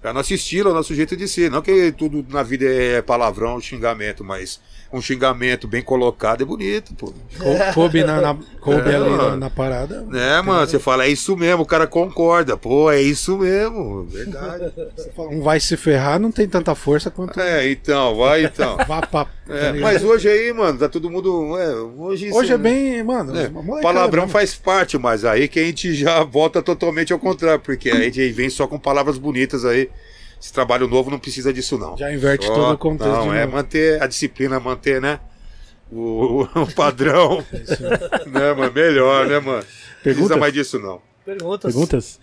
É 0.01 0.09
o 0.09 0.13
nosso 0.13 0.33
estilo, 0.33 0.69
é 0.69 0.71
o 0.71 0.75
nosso 0.75 0.93
jeito 0.93 1.15
de 1.15 1.27
ser. 1.27 1.49
Não 1.49 1.61
que 1.61 1.91
tudo 1.93 2.25
na 2.29 2.43
vida 2.43 2.65
é 2.65 3.01
palavrão, 3.01 3.59
xingamento, 3.61 4.23
mas 4.23 4.59
um 4.93 5.01
xingamento 5.01 5.67
bem 5.67 5.81
colocado 5.81 6.41
é 6.41 6.45
bonito, 6.45 6.93
pô. 6.93 7.11
cou- 7.39 7.73
Coube, 7.73 8.03
na, 8.03 8.21
na- 8.21 8.37
coube 8.61 8.89
É, 8.89 8.95
ali 8.95 9.09
na, 9.09 9.35
na 9.35 9.49
parada. 9.49 10.01
Né, 10.01 10.41
mano? 10.41 10.65
Você 10.67 10.77
fala, 10.79 11.05
é 11.05 11.09
isso 11.09 11.35
mesmo, 11.35 11.63
o 11.63 11.65
cara 11.65 11.87
concorda. 11.87 12.55
Pô, 12.55 12.91
é 12.91 13.01
isso 13.01 13.37
mesmo, 13.37 14.03
verdade. 14.05 14.71
Você 14.95 15.11
fala, 15.11 15.29
Um 15.29 15.41
vai 15.41 15.59
se 15.59 15.75
ferrar, 15.75 16.19
não 16.19 16.31
tem 16.31 16.47
tanta 16.47 16.75
força 16.75 17.09
quanto. 17.09 17.39
é, 17.39 17.69
então, 17.69 18.15
vai 18.15 18.45
então. 18.45 18.77
Vá 18.87 19.01
pra. 19.01 19.27
É, 19.49 19.73
tá 19.73 19.79
mas 19.81 20.03
hoje 20.03 20.29
aí, 20.29 20.53
mano, 20.53 20.77
tá 20.79 20.87
todo 20.87 21.09
mundo. 21.09 21.57
é, 21.57 21.73
hoje 21.75 22.31
Hoje 22.31 22.51
é 22.51 22.53
isso- 22.53 22.57
bem, 22.63 23.03
mano. 23.03 23.37
É, 23.37 23.49
molecada 23.49 23.81
palavrão 23.81 24.23
mesmo. 24.23 24.31
faz 24.33 24.55
parte, 24.55 24.97
mas 24.97 25.25
aí 25.25 25.47
que 25.47 25.59
a 25.59 25.63
gente 25.63 25.93
já 25.93 26.23
volta 26.23 26.61
totalmente 26.61 27.11
ao 27.11 27.19
contrário, 27.19 27.59
porque 27.59 27.89
a 27.89 27.95
gente 28.01 28.29
vem 28.31 28.49
só 28.49 28.67
com 28.67 28.79
palavras 28.79 29.17
bonitas 29.17 29.65
aí. 29.65 29.89
Esse 30.43 30.51
trabalho 30.51 30.89
novo 30.89 31.09
não 31.09 31.17
precisa 31.17 31.53
disso, 31.53 31.77
não. 31.77 31.95
Já 31.95 32.11
inverte 32.11 32.45
Só- 32.45 32.53
todo 32.53 32.73
o 32.73 32.77
contexto. 32.77 33.09
Não, 33.13 33.29
de 33.31 33.37
é 33.37 33.45
novo. 33.45 33.55
manter 33.55 34.03
a 34.03 34.07
disciplina, 34.07 34.59
manter, 34.59 34.99
né? 34.99 35.21
O, 35.89 36.41
o 36.43 36.67
padrão. 36.75 37.41
É 37.53 38.25
né, 38.29 38.53
mano? 38.53 38.73
Melhor, 38.73 39.25
né, 39.25 39.39
mano? 39.39 39.59
Não 39.59 39.63
precisa 39.63 40.03
Perguntas? 40.03 40.37
mais 40.37 40.53
disso, 40.53 40.79
não. 40.79 41.01
Perguntas. 41.23 41.73
Perguntas? 41.73 42.19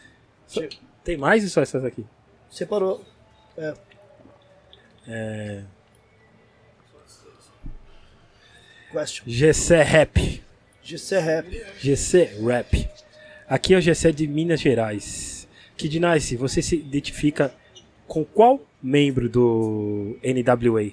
Tem 1.02 1.16
mais 1.16 1.44
ou 1.44 1.48
só 1.48 1.62
essas 1.62 1.82
aqui? 1.82 2.04
Separou. 2.50 3.02
É... 5.08 5.62
Question. 8.92 9.24
GC 9.26 9.82
Rap. 9.82 10.42
GC 10.82 11.18
Rap. 11.18 11.66
GC 11.78 12.30
Rap. 12.46 12.88
Aqui 13.48 13.72
é 13.72 13.78
o 13.78 13.80
GC 13.80 14.12
de 14.12 14.26
Minas 14.26 14.60
Gerais. 14.60 15.48
Kid 15.78 15.98
Nice, 15.98 16.36
você 16.36 16.60
se 16.60 16.76
identifica 16.76 17.54
com 18.10 18.24
qual 18.24 18.60
membro 18.82 19.28
do 19.28 20.16
NWA? 20.24 20.90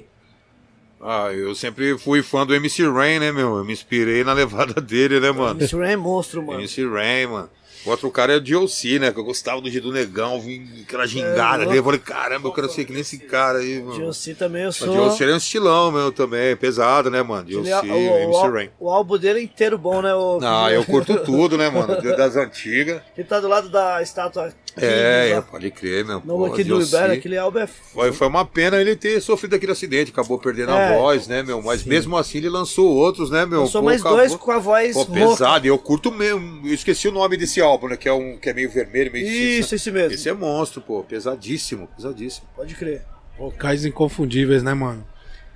Ah, 1.01 1.31
eu 1.33 1.55
sempre 1.55 1.97
fui 1.97 2.21
fã 2.21 2.45
do 2.45 2.53
MC 2.53 2.83
Rain, 2.87 3.17
né, 3.19 3.31
meu? 3.31 3.57
Eu 3.57 3.65
me 3.65 3.73
inspirei 3.73 4.23
na 4.23 4.33
levada 4.33 4.79
dele, 4.79 5.19
né, 5.19 5.31
mano? 5.31 5.59
Mr. 5.59 5.75
Ram 5.77 5.83
é 5.85 5.95
monstro, 5.95 6.43
mano. 6.45 6.59
MC 6.59 6.87
Rain, 6.87 7.25
mano. 7.27 7.49
O 7.85 7.89
outro 7.89 8.11
cara 8.11 8.33
é 8.33 8.35
o 8.37 8.41
DLC, 8.41 8.99
né? 8.99 9.11
Que 9.11 9.19
eu 9.19 9.23
gostava 9.23 9.61
do 9.61 9.69
Gido 9.69 9.91
Negão, 9.93 10.41
vim 10.41 10.67
aquela 10.83 11.07
gingada 11.07 11.63
É, 11.63 11.65
dele. 11.67 11.79
Eu 11.79 11.83
falei, 11.83 11.99
caramba, 11.99 12.47
eu 12.49 12.51
quero 12.53 12.67
ser 12.69 12.83
que 12.85 12.91
nem 12.91 13.01
esse 13.01 13.17
cara 13.19 13.59
aí, 13.59 13.81
mano. 13.81 13.97
DLC 13.97 14.33
também 14.35 14.63
eu 14.63 14.67
Mas 14.67 14.75
sou. 14.75 14.93
DLC 14.93 15.23
é 15.23 15.33
um 15.33 15.37
estilão, 15.37 15.91
meu, 15.91 16.11
também. 16.11 16.55
Pesado, 16.57 17.09
né, 17.09 17.21
mano? 17.23 17.45
DLC, 17.45 17.71
é- 17.71 17.75
o, 17.79 17.85
o, 17.85 18.17
MC 18.33 18.47
Rain. 18.51 18.69
o 18.79 18.89
álbum 18.89 19.17
dele 19.17 19.39
é 19.39 19.43
inteiro 19.43 19.77
bom, 19.77 20.01
né? 20.01 20.13
O, 20.13 20.39
Ah, 20.43 20.71
eu 20.73 20.83
curto 20.83 21.17
tudo, 21.23 21.57
né, 21.57 21.69
mano? 21.69 21.95
Das 22.17 22.35
antigas. 22.35 23.01
Ele 23.17 23.27
tá 23.27 23.39
do 23.39 23.47
lado 23.47 23.69
da 23.69 24.01
estátua. 24.01 24.51
É, 24.85 25.29
é, 25.31 25.41
pode 25.41 25.71
crer, 25.71 26.05
meu. 26.05 26.21
No 26.25 26.37
Pô, 26.37 26.45
aqui 26.45 26.63
do. 26.63 26.81
Ibera, 26.81 27.13
aquele 27.13 27.37
álbum 27.37 27.59
é. 27.59 27.67
Foi, 27.67 28.11
foi 28.11 28.27
uma 28.27 28.45
pena 28.45 28.77
ele 28.77 28.95
ter 28.95 29.21
sofrido 29.21 29.55
aquele 29.55 29.71
acidente, 29.71 30.11
acabou 30.11 30.37
perdendo 30.39 30.71
É. 30.71 30.89
a 30.89 30.97
voz, 30.97 31.27
né, 31.27 31.41
meu? 31.43 31.61
Mas 31.61 31.83
mesmo 31.83 32.15
assim 32.17 32.37
ele 32.37 32.49
lançou 32.49 32.93
outros, 32.93 33.29
né, 33.31 33.45
meu? 33.45 33.67
Pô, 33.69 33.81
mais 33.81 34.01
acabou- 34.01 34.17
dois 34.19 34.35
com 34.35 34.51
a 34.51 34.59
voz 34.59 34.93
Pô, 34.93 35.05
pesado, 35.05 35.65
e 35.65 35.69
eu 35.69 35.77
curto 35.77 36.11
mesmo. 36.11 36.67
Eu 36.67 36.73
esqueci 36.73 37.07
o 37.07 37.11
nome 37.11 37.37
desse 37.37 37.59
álbum, 37.61 37.87
né? 37.87 37.97
Que 37.97 38.07
é 38.07 38.13
um 38.13 38.37
que 38.37 38.49
é 38.49 38.53
meio 38.53 38.69
vermelho, 38.69 39.11
meio 39.11 39.27
Isso, 39.27 39.75
esse 39.75 39.91
mesmo. 39.91 40.13
Esse 40.13 40.29
é 40.29 40.33
monstro, 40.33 40.81
pô. 40.81 41.03
Pesadíssimo, 41.03 41.87
pesadíssimo. 41.95 42.47
Pode 42.55 42.75
crer. 42.75 43.03
Vocais 43.37 43.85
inconfundíveis, 43.85 44.63
né, 44.63 44.73
mano? 44.73 45.05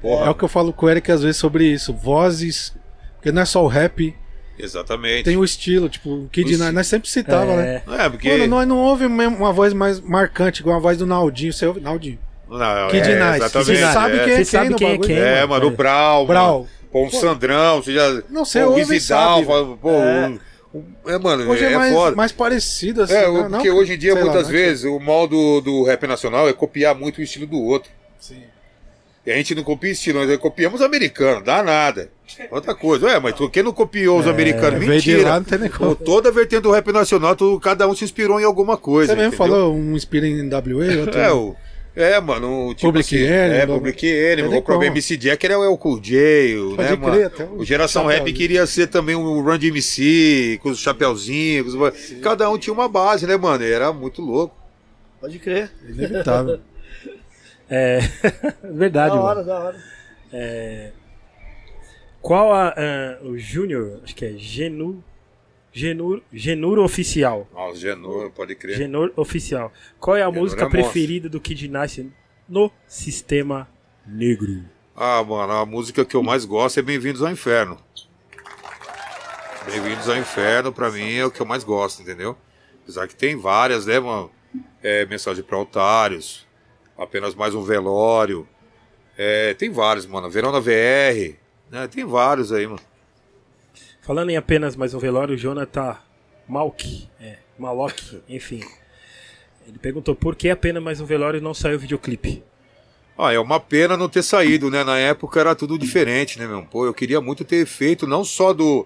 Porra. 0.02 0.26
É 0.26 0.30
o 0.30 0.36
que 0.36 0.44
eu 0.44 0.48
falo 0.50 0.74
com 0.74 0.86
o 0.86 0.90
Eric 0.90 1.12
às 1.12 1.22
vezes 1.22 1.38
sobre 1.38 1.66
isso. 1.66 1.94
Vozes. 1.94 2.74
Porque 3.16 3.32
não 3.32 3.42
é 3.44 3.46
só 3.46 3.64
o 3.64 3.68
rap, 3.68 4.16
Exatamente. 4.58 5.24
tem 5.26 5.38
o 5.38 5.44
estilo. 5.44 5.90
Tipo, 5.90 6.10
o 6.10 6.30
Kid 6.32 6.56
O 6.56 6.58
Nós, 6.58 6.74
nós 6.74 6.88
sempre 6.88 7.10
citava, 7.10 7.56
né? 7.56 7.82
É, 7.88 8.06
É, 8.06 8.10
porque. 8.10 8.30
Mano, 8.30 8.48
nós 8.48 8.68
não 8.68 8.78
ouve 8.78 9.08
mesmo 9.08 9.38
uma 9.38 9.52
voz 9.52 9.74
mais 9.74 10.00
marcante, 10.00 10.62
igual 10.62 10.78
a 10.78 10.80
voz 10.80 10.98
do 10.98 11.06
Naldinho. 11.06 11.52
Você 11.54 11.66
ouve? 11.66 11.80
Naldinho. 11.80 12.20
Não, 12.50 12.90
Kid 12.90 13.10
é, 13.10 13.16
Nice. 13.16 13.38
Exatamente. 13.38 13.66
Você 13.66 13.78
sabe 13.94 14.18
é. 14.18 14.24
quem 14.24 14.34
é 14.34 14.36
quem 14.36 14.46
sabe 14.46 14.70
no 14.70 14.76
quem 14.76 14.92
é 14.92 14.98
quem. 14.98 15.18
É, 15.18 15.46
mano, 15.46 15.68
o 15.68 15.72
Brau. 15.72 16.26
Brau. 16.28 16.54
mano. 16.60 16.70
Pô, 16.92 17.06
um 17.06 17.10
Sandrão, 17.10 17.82
você 17.82 17.94
já. 17.94 18.10
Não, 18.30 18.44
Pô, 18.44 18.60
o 18.82 18.86
Vidal, 18.86 19.44
sabe, 19.46 19.78
pô, 19.82 19.90
É. 19.92 20.34
É, 21.08 21.18
mano, 21.18 21.50
Hoje 21.52 21.66
é, 21.66 21.74
é, 21.74 21.78
mais, 21.78 21.94
foda. 21.94 22.16
mais 22.16 22.32
parecido, 22.32 23.04
assim. 23.04 23.14
É, 23.14 23.22
né? 23.24 23.28
o- 23.28 23.34
Não 23.44 23.50
porque 23.52 23.64
que- 23.64 23.72
hoje 23.72 23.94
em 23.94 23.98
dia, 23.98 24.14
sei 24.14 24.22
lá, 24.22 24.30
muitas 24.30 24.48
né? 24.48 24.54
vezes, 24.54 24.86
o 24.86 25.00
mal 25.00 25.28
do, 25.28 25.60
do 25.60 25.84
rap 25.84 26.08
nacional 26.08 26.48
é 26.48 26.54
copiar 26.54 26.96
muito 26.96 27.18
o 27.20 27.22
estilo 27.22 27.46
do 27.46 27.60
outro. 27.62 27.90
Sim. 28.20 28.44
E 29.26 29.32
a 29.32 29.36
gente 29.36 29.54
não 29.54 29.64
copia 29.64 29.92
estilo, 29.92 30.26
nós 30.26 30.38
copiamos 30.38 30.82
americano, 30.82 31.44
dá 31.44 31.62
nada. 31.62 32.10
Outra 32.50 32.74
coisa, 32.74 33.06
ué, 33.06 33.20
mas 33.20 33.36
quem 33.52 33.62
não 33.62 33.72
copiou 33.72 34.20
os 34.20 34.26
americanos? 34.28 34.80
veio 34.80 35.00
de 35.00 35.12
Mentira. 35.12 35.30
lá, 35.30 35.36
não 35.40 35.44
tem 35.46 35.60
nem 35.60 35.70
como. 35.70 35.94
Toda 35.96 36.30
a 36.30 36.32
vertente 36.32 36.64
do 36.64 36.72
rap 36.72 36.92
nacional, 36.92 37.36
tu- 37.36 37.60
cada 37.60 37.88
um 37.88 37.94
se 37.96 38.04
inspirou 38.04 38.40
em 38.40 38.44
alguma 38.44 38.78
coisa. 38.78 39.14
Você 39.14 39.16
mesmo 39.20 39.36
entendeu? 39.36 39.48
falou, 39.56 39.76
um 39.76 39.96
inspira 39.96 40.26
em 40.26 40.50
WA, 40.50 41.02
outro... 41.02 41.20
É, 41.20 41.32
o, 41.32 41.56
é 41.96 42.20
mano, 42.20 42.70
o 42.70 42.74
tipo 42.74 42.88
Public 42.88 43.16
assim, 43.16 43.26
Enemy, 43.26 43.54
é, 43.60 43.68
Public. 43.68 44.08
Enemy, 44.08 44.50
Tem 44.50 44.58
o 44.58 44.62
como. 44.64 44.84
MC 44.86 45.18
Jack 45.18 45.46
era 45.46 45.60
o 45.60 45.78
Cool 45.78 46.00
J, 46.00 46.56
o, 46.58 46.70
né, 46.78 46.88
crer, 46.88 46.98
mano? 46.98 47.26
até 47.28 47.44
o 47.44 47.58
O 47.58 47.66
Geração 47.66 48.06
Rap 48.08 48.32
queria 48.34 48.66
ser 48.66 48.88
também 48.88 49.14
o 49.14 49.40
Run 49.42 49.58
DMC, 49.60 50.58
com 50.64 50.70
os 50.70 50.80
chapeuzinhos, 50.80 51.76
com 51.76 51.84
os- 51.84 52.14
cada 52.24 52.50
um 52.50 52.58
tinha 52.58 52.74
uma 52.74 52.88
base, 52.90 53.28
né, 53.28 53.38
mano? 53.38 53.64
E 53.64 53.72
Era 53.72 53.94
muito 53.94 54.20
louco. 54.22 54.56
Pode 55.20 55.38
crer. 55.38 55.70
Inevitável. 55.88 56.60
É. 57.72 58.00
Verdade, 58.62 59.16
da 59.16 59.22
mano. 59.22 59.24
hora, 59.24 59.44
da 59.44 59.60
hora. 59.60 60.94
Qual 62.22 62.54
a, 62.54 62.76
ah, 62.78 63.24
o 63.24 63.38
Júnior, 63.38 64.02
acho 64.04 64.14
que 64.14 64.26
é 64.26 64.34
Genu, 64.34 65.02
Genur, 65.72 66.22
Genur 66.34 66.80
Oficial. 66.80 67.48
Nossa, 67.54 67.80
Genor, 67.80 68.30
pode 68.32 68.56
crer. 68.56 68.76
Genur 68.76 69.14
Oficial. 69.16 69.72
Qual 70.00 70.18
é 70.18 70.22
a 70.22 70.26
Genur 70.26 70.42
música 70.42 70.66
é 70.66 70.70
preferida 70.70 71.30
do 71.30 71.40
Kid 71.40 71.70
Nice 71.70 72.12
no 72.48 72.70
Sistema 72.86 73.68
Negro? 74.06 74.66
Ah, 74.94 75.24
mano, 75.24 75.54
a 75.54 75.66
música 75.66 76.04
que 76.04 76.16
eu 76.16 76.22
mais 76.22 76.44
gosto 76.44 76.78
é 76.80 76.84
Bem-vindos 76.84 77.22
ao 77.22 77.32
Inferno. 77.32 77.78
Bem-vindos 79.66 80.10
ao 80.10 80.18
Inferno, 80.18 80.74
pra 80.74 80.92
mim, 80.92 81.14
é 81.14 81.26
o 81.26 81.32
que 81.32 81.42
eu 81.42 81.46
mais 81.46 81.64
gosto, 81.64 82.02
entendeu? 82.02 82.36
Apesar 82.84 83.08
que 83.08 83.16
tem 83.16 83.38
várias, 83.38 83.86
né, 83.86 84.00
mano? 84.00 84.30
É, 84.84 85.06
Mensagem 85.06 85.44
para 85.44 85.58
Otários, 85.58 86.46
Apenas 87.02 87.34
Mais 87.34 87.56
um 87.56 87.64
Velório. 87.64 88.48
É, 89.18 89.56
tem 89.56 89.72
vários, 89.72 90.06
mano. 90.06 90.30
Verão 90.30 90.52
na 90.52 90.60
VR. 90.60 91.36
Né? 91.72 91.88
Tem 91.90 92.06
vários 92.06 92.54
aí, 92.54 92.68
mano. 92.68 92.80
Falando 94.04 94.30
em 94.30 94.38
apenas 94.38 94.76
mais 94.76 94.94
um 94.94 95.00
velório, 95.00 95.34
o 95.34 95.38
Jonathan 95.38 95.98
Malk, 96.48 97.08
é, 97.20 97.38
Malok, 97.58 98.22
enfim. 98.30 98.62
Ele 99.68 99.80
perguntou 99.80 100.14
por 100.14 100.36
que 100.36 100.50
apenas 100.50 100.84
mais 100.84 101.02
um 101.02 101.06
velório 101.06 101.40
e 101.40 101.42
não 101.42 101.56
saiu 101.56 101.78
o 101.78 101.80
videoclipe. 101.80 102.44
Ah, 103.18 103.34
é 103.34 103.40
uma 103.40 103.60
pena 103.60 103.98
não 103.98 104.08
ter 104.08 104.22
saído, 104.22 104.70
né? 104.70 104.84
Na 104.84 105.00
época 105.00 105.40
era 105.40 105.56
tudo 105.56 105.80
diferente, 105.80 106.38
né, 106.38 106.46
meu? 106.46 106.64
Pô, 106.66 106.86
eu 106.86 106.94
queria 106.94 107.20
muito 107.20 107.44
ter 107.44 107.66
feito, 107.66 108.06
não 108.06 108.24
só 108.24 108.54
do, 108.54 108.86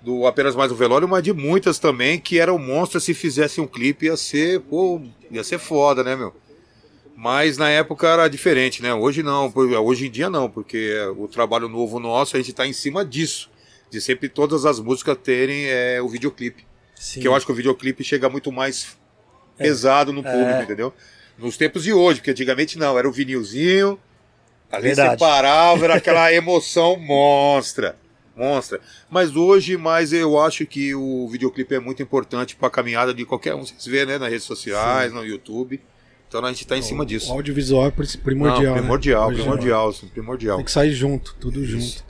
do 0.00 0.28
Apenas 0.28 0.54
Mais 0.54 0.70
um 0.70 0.76
Velório, 0.76 1.08
mas 1.08 1.24
de 1.24 1.32
muitas 1.32 1.80
também, 1.80 2.20
que 2.20 2.38
era 2.38 2.52
o 2.52 2.58
monstro, 2.58 3.00
se 3.00 3.14
fizesse 3.14 3.60
um 3.60 3.66
clipe, 3.66 4.06
ia 4.06 4.16
ser, 4.16 4.60
pô, 4.60 5.02
ia 5.28 5.42
ser 5.42 5.58
foda, 5.58 6.04
né, 6.04 6.14
meu? 6.14 6.32
Mas 7.20 7.58
na 7.58 7.68
época 7.68 8.06
era 8.06 8.28
diferente, 8.28 8.80
né? 8.80 8.94
Hoje 8.94 9.24
não, 9.24 9.52
hoje 9.84 10.06
em 10.06 10.10
dia 10.10 10.30
não, 10.30 10.48
porque 10.48 10.96
o 11.16 11.26
trabalho 11.26 11.68
novo 11.68 11.98
nosso, 11.98 12.36
a 12.36 12.38
gente 12.38 12.52
tá 12.52 12.64
em 12.64 12.72
cima 12.72 13.04
disso. 13.04 13.50
De 13.90 14.00
sempre 14.00 14.28
todas 14.28 14.64
as 14.64 14.78
músicas 14.78 15.18
terem 15.20 15.66
é, 15.66 16.00
o 16.00 16.08
videoclipe. 16.08 16.64
Sim. 16.94 17.20
Que 17.20 17.26
eu 17.26 17.34
acho 17.34 17.44
que 17.44 17.50
o 17.50 17.54
videoclipe 17.56 18.04
chega 18.04 18.28
muito 18.28 18.52
mais 18.52 18.96
pesado 19.56 20.12
no 20.12 20.22
público, 20.22 20.62
entendeu? 20.62 20.94
Nos 21.36 21.56
tempos 21.56 21.82
de 21.82 21.92
hoje, 21.92 22.20
porque 22.20 22.30
antigamente 22.30 22.78
não, 22.78 22.96
era 22.96 23.08
o 23.08 23.10
vinilzinho, 23.10 23.98
ali 24.70 24.84
Verdade. 24.84 25.10
você 25.10 25.16
parava, 25.18 25.86
era 25.86 25.94
aquela 25.96 26.30
emoção 26.32 26.96
monstra. 27.00 27.96
Monstra. 28.36 28.80
Mas 29.10 29.34
hoje, 29.34 29.76
mais 29.76 30.12
eu 30.12 30.38
acho 30.38 30.64
que 30.66 30.94
o 30.94 31.26
videoclipe 31.28 31.74
é 31.74 31.80
muito 31.80 32.00
importante 32.00 32.54
para 32.54 32.68
a 32.68 32.70
caminhada 32.70 33.12
de 33.12 33.24
qualquer 33.24 33.56
um. 33.56 33.66
Vocês 33.66 33.86
vê, 33.86 34.06
né? 34.06 34.18
Nas 34.18 34.30
redes 34.30 34.46
sociais, 34.46 35.12
no 35.12 35.24
YouTube. 35.24 35.80
Então 36.28 36.44
a 36.44 36.48
gente 36.52 36.66
tá 36.66 36.76
em 36.76 36.82
cima 36.82 37.02
O 37.04 37.06
disso. 37.06 37.32
audiovisual 37.32 37.86
é 37.86 37.90
pri- 37.90 38.18
primordial. 38.18 38.62
Não, 38.74 38.80
primordial, 38.80 39.30
né? 39.30 39.36
Primordial, 39.36 39.92
sim, 39.94 40.08
primordial. 40.08 40.56
Tem 40.56 40.64
que 40.64 40.70
sair 40.72 40.92
junto, 40.92 41.34
tudo 41.40 41.64
junto. 41.64 42.04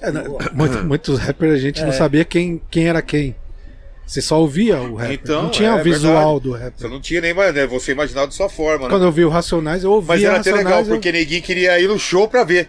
É, 0.00 0.10
né, 0.10 0.24
muito- 0.52 0.84
muitos 0.84 1.18
rappers 1.18 1.54
a 1.54 1.58
gente 1.58 1.80
não 1.82 1.92
sabia 1.92 2.24
quem, 2.24 2.60
quem 2.70 2.88
era 2.88 3.00
quem. 3.00 3.34
Você 4.06 4.20
só 4.20 4.38
ouvia 4.38 4.78
o 4.82 4.96
rapper. 4.96 5.14
Então, 5.22 5.42
não 5.44 5.50
tinha 5.50 5.70
é 5.70 5.80
o 5.80 5.82
visual 5.82 6.38
verdade. 6.38 6.40
do 6.42 6.50
Você 6.58 6.64
rapper. 6.64 6.90
não 6.90 7.00
tinha 7.00 7.20
nem 7.22 7.32
mais, 7.32 7.54
né? 7.54 7.66
Você 7.66 7.92
imaginava 7.92 8.26
de 8.28 8.34
sua 8.34 8.50
forma, 8.50 8.84
né? 8.84 8.90
Quando 8.90 9.04
eu 9.04 9.12
vi 9.12 9.24
o 9.24 9.30
Racionais, 9.30 9.82
eu 9.84 9.92
ouvia 9.92 10.08
Mas 10.14 10.22
era 10.24 10.36
até 10.40 10.52
legal, 10.52 10.80
eu- 10.80 10.86
porque 10.86 11.10
ninguém 11.10 11.40
queria 11.40 11.80
ir 11.80 11.88
no 11.88 11.98
show 11.98 12.28
pra 12.28 12.44
ver 12.44 12.68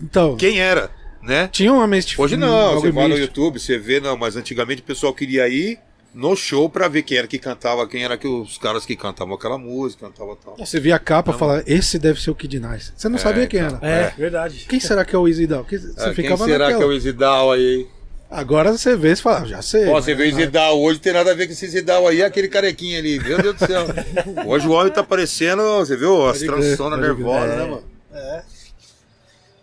Então, 0.00 0.36
quem 0.36 0.60
era, 0.60 0.88
né? 1.20 1.48
tinha 1.50 1.72
uma 1.72 1.86
mística. 1.88 2.22
Hoje 2.22 2.36
não, 2.36 2.48
algo 2.54 2.80
você 2.82 2.92
vai 2.92 3.08
no. 3.08 3.18
YouTube, 3.18 3.58
você 3.58 3.76
vê, 3.76 3.98
não, 3.98 4.16
mas 4.16 4.36
antigamente 4.36 4.82
o 4.82 4.84
pessoal 4.84 5.12
queria 5.12 5.48
ir 5.48 5.80
no 6.14 6.34
show 6.34 6.68
pra 6.68 6.88
ver 6.88 7.02
quem 7.02 7.18
era 7.18 7.26
que 7.26 7.38
cantava, 7.38 7.86
quem 7.86 8.02
era 8.04 8.16
que 8.16 8.26
os 8.26 8.58
caras 8.58 8.84
que 8.86 8.96
cantavam 8.96 9.34
aquela 9.34 9.58
música, 9.58 10.06
cantavam 10.06 10.36
tal. 10.36 10.56
Você 10.56 10.80
via 10.80 10.96
a 10.96 10.98
capa 10.98 11.32
e 11.32 11.38
falava, 11.38 11.62
esse 11.66 11.98
deve 11.98 12.20
ser 12.20 12.30
o 12.30 12.34
Kid 12.34 12.58
Nice. 12.58 12.92
Você 12.96 13.08
não 13.08 13.18
sabia 13.18 13.46
quem 13.46 13.60
era. 13.60 13.78
É, 13.82 14.10
verdade. 14.16 14.66
Quem 14.68 14.80
será 14.80 15.04
que 15.04 15.14
é 15.14 15.18
o 15.18 15.28
Easy 15.28 15.46
Down? 15.46 15.62
Porque 15.62 15.78
Você 15.78 16.04
quem 16.06 16.14
ficava 16.14 16.44
será 16.44 16.58
naquela. 16.66 16.78
que 16.78 16.84
é 16.84 16.86
o 16.86 16.92
Isidal 16.92 17.52
aí? 17.52 17.86
Agora 18.30 18.76
você 18.76 18.94
vê 18.94 19.12
e 19.12 19.16
fala, 19.16 19.40
ah, 19.40 19.46
já 19.46 19.62
sei. 19.62 19.86
Ó, 19.88 19.94
você 20.00 20.14
vê 20.14 20.24
o 20.24 20.26
Isidal 20.26 20.78
hoje, 20.80 20.98
tem 21.00 21.12
nada 21.14 21.30
a 21.30 21.34
ver 21.34 21.46
com 21.46 21.52
esse 21.52 21.64
Isidal 21.64 22.06
aí, 22.06 22.22
aquele 22.22 22.48
carequinha 22.48 22.98
ali, 22.98 23.18
meu 23.20 23.40
Deus 23.40 23.56
do 23.56 23.66
céu. 23.66 23.86
Hoje 24.46 24.66
o 24.68 24.72
homem 24.72 24.92
tá 24.92 25.02
parecendo, 25.02 25.62
você 25.78 25.96
viu, 25.96 26.28
as 26.28 26.42
pode 26.42 26.76
crer. 26.76 26.98
nervosas, 26.98 27.50
É. 27.52 27.56
né, 27.56 27.64
mano? 27.64 27.84
É. 28.12 28.42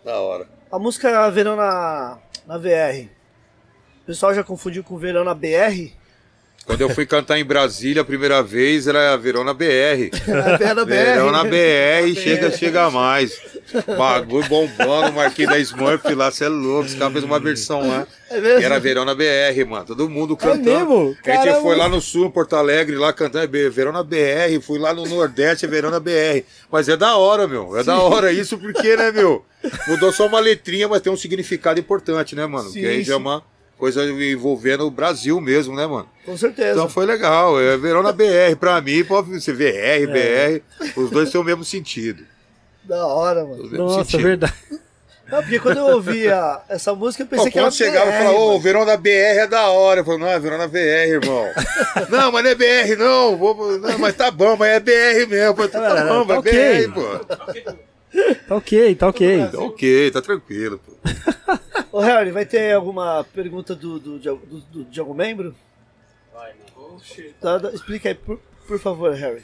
Da 0.04 0.18
hora. 0.20 0.48
A 0.72 0.78
música 0.80 1.30
Verão 1.30 1.54
na, 1.54 2.18
na 2.46 2.58
VR. 2.58 3.06
O 4.02 4.06
pessoal 4.06 4.34
já 4.34 4.42
confundiu 4.42 4.82
com 4.82 4.96
Verão 4.98 5.22
na 5.24 5.34
BR? 5.34 5.92
Quando 6.66 6.80
eu 6.80 6.90
fui 6.90 7.06
cantar 7.06 7.38
em 7.38 7.44
Brasília 7.44 8.02
a 8.02 8.04
primeira 8.04 8.42
vez, 8.42 8.88
era 8.88 9.16
Verão 9.16 9.44
na 9.44 9.54
BR. 9.54 10.10
É 10.10 10.58
Verão 10.58 10.74
na 10.74 10.84
BR. 10.84 10.90
Verão 10.90 11.30
na 11.30 11.44
BR, 11.44 12.14
chega, 12.20 12.50
chega 12.58 12.90
mais. 12.90 13.40
Bagulho 13.96 14.48
bombando, 14.48 15.12
marquei 15.12 15.46
da 15.46 15.60
Smurf 15.60 16.12
lá, 16.12 16.28
você 16.28 16.46
é 16.46 16.48
louco. 16.48 16.86
Os 16.86 16.94
caras 16.94 17.12
fez 17.12 17.24
uma 17.24 17.38
versão 17.38 17.86
lá. 17.86 18.04
É 18.28 18.40
mesmo? 18.40 18.64
Era 18.64 18.80
Verão 18.80 19.04
na 19.04 19.14
BR, 19.14 19.64
mano. 19.64 19.86
Todo 19.86 20.10
mundo 20.10 20.36
cantando. 20.36 20.64
mesmo? 20.64 21.16
A 21.24 21.44
gente 21.44 21.60
foi 21.62 21.76
lá 21.76 21.88
no 21.88 22.00
sul, 22.00 22.32
Porto 22.32 22.56
Alegre, 22.56 22.96
lá 22.96 23.12
cantando 23.12 23.44
é 23.44 23.70
Verão 23.70 23.92
na 23.92 24.02
BR. 24.02 24.60
Fui 24.60 24.80
lá 24.80 24.92
no 24.92 25.06
Nordeste, 25.06 25.66
é 25.66 25.68
Verão 25.68 25.90
na 25.90 26.00
BR. 26.00 26.42
Mas 26.70 26.88
é 26.88 26.96
da 26.96 27.16
hora, 27.16 27.46
meu. 27.46 27.76
É 27.76 27.84
da 27.84 28.00
hora 28.00 28.32
isso 28.32 28.58
porque, 28.58 28.96
né, 28.96 29.12
meu? 29.12 29.44
Mudou 29.86 30.12
só 30.12 30.26
uma 30.26 30.40
letrinha, 30.40 30.88
mas 30.88 31.00
tem 31.00 31.12
um 31.12 31.16
significado 31.16 31.78
importante, 31.78 32.34
né, 32.34 32.44
mano? 32.44 32.70
Sim, 32.70 32.80
que 32.80 32.86
aí 32.86 33.02
já 33.04 33.14
é 33.14 33.16
sim. 33.16 33.22
uma 33.22 33.42
coisa 33.78 34.04
envolvendo 34.04 34.86
o 34.86 34.90
Brasil 34.90 35.40
mesmo, 35.40 35.74
né, 35.76 35.86
mano? 35.86 36.08
Com 36.24 36.36
certeza. 36.36 36.72
Então 36.72 36.88
foi 36.88 37.06
legal. 37.06 37.60
É 37.60 37.76
Verão 37.76 38.02
na 38.02 38.12
BR. 38.12 38.56
Pra 38.58 38.80
mim, 38.80 39.04
pode 39.04 39.28
você 39.40 39.52
VR, 39.52 40.10
BR, 40.10 40.62
os 41.00 41.10
dois 41.10 41.30
têm 41.30 41.40
o 41.40 41.44
mesmo 41.44 41.64
sentido. 41.64 42.24
Da 42.84 43.04
hora, 43.06 43.44
mano. 43.44 43.68
Nossa, 43.70 44.04
sentidos. 44.04 44.22
verdade. 44.24 44.54
Não, 45.28 45.42
porque 45.42 45.58
quando 45.58 45.78
eu 45.78 45.86
ouvia 45.86 46.60
essa 46.68 46.94
música, 46.94 47.24
eu 47.24 47.26
pensei 47.26 47.46
Pô, 47.46 47.50
que 47.50 47.58
era 47.58 47.66
quando 47.66 47.74
chegava 47.74 48.10
e 48.10 48.12
falava, 48.12 48.36
ô, 48.36 48.44
o 48.44 48.48
mano. 48.50 48.60
verão 48.60 48.86
da 48.86 48.96
BR 48.96 49.08
é 49.10 49.46
da 49.48 49.68
hora. 49.70 50.00
Eu 50.00 50.04
falei, 50.04 50.20
não, 50.20 50.28
é 50.28 50.38
verão 50.38 50.56
da 50.56 50.68
BR, 50.68 50.78
irmão. 50.78 51.44
não, 52.08 52.30
mas 52.30 52.44
não 52.44 52.50
é 52.50 52.54
BR, 52.54 52.96
não. 52.96 53.36
Vou, 53.36 53.76
não, 53.78 53.98
mas 53.98 54.14
tá 54.14 54.30
bom, 54.30 54.56
mas 54.56 54.68
é 54.70 54.78
BR 54.80 55.28
mesmo. 55.28 55.68
Tá, 55.68 55.80
Tá, 55.80 56.04
bom, 56.04 56.20
tá 56.20 56.24
mas 56.28 56.38
ok. 56.38 56.52
é 56.52 56.86
BR, 56.86 56.92
pô. 56.94 57.02
Tá 58.48 58.56
ok, 58.56 58.94
tá 58.94 59.08
ok. 59.08 59.46
Tá 59.48 59.58
ok, 59.60 60.10
tá 60.10 60.22
tranquilo, 60.22 60.78
pô. 60.84 60.92
Ô, 61.98 62.00
Harry, 62.00 62.30
vai 62.30 62.44
ter 62.44 62.74
alguma 62.74 63.24
pergunta 63.34 63.74
do, 63.74 63.98
do, 63.98 64.18
de, 64.18 64.28
do- 64.28 64.60
do- 64.72 64.84
de 64.84 65.00
algum 65.00 65.14
membro? 65.14 65.54
Tá, 67.40 67.58
dá- 67.58 67.70
explica 67.72 68.08
aí, 68.08 68.14
por, 68.14 68.38
por 68.66 68.78
favor, 68.78 69.12
Harry. 69.14 69.42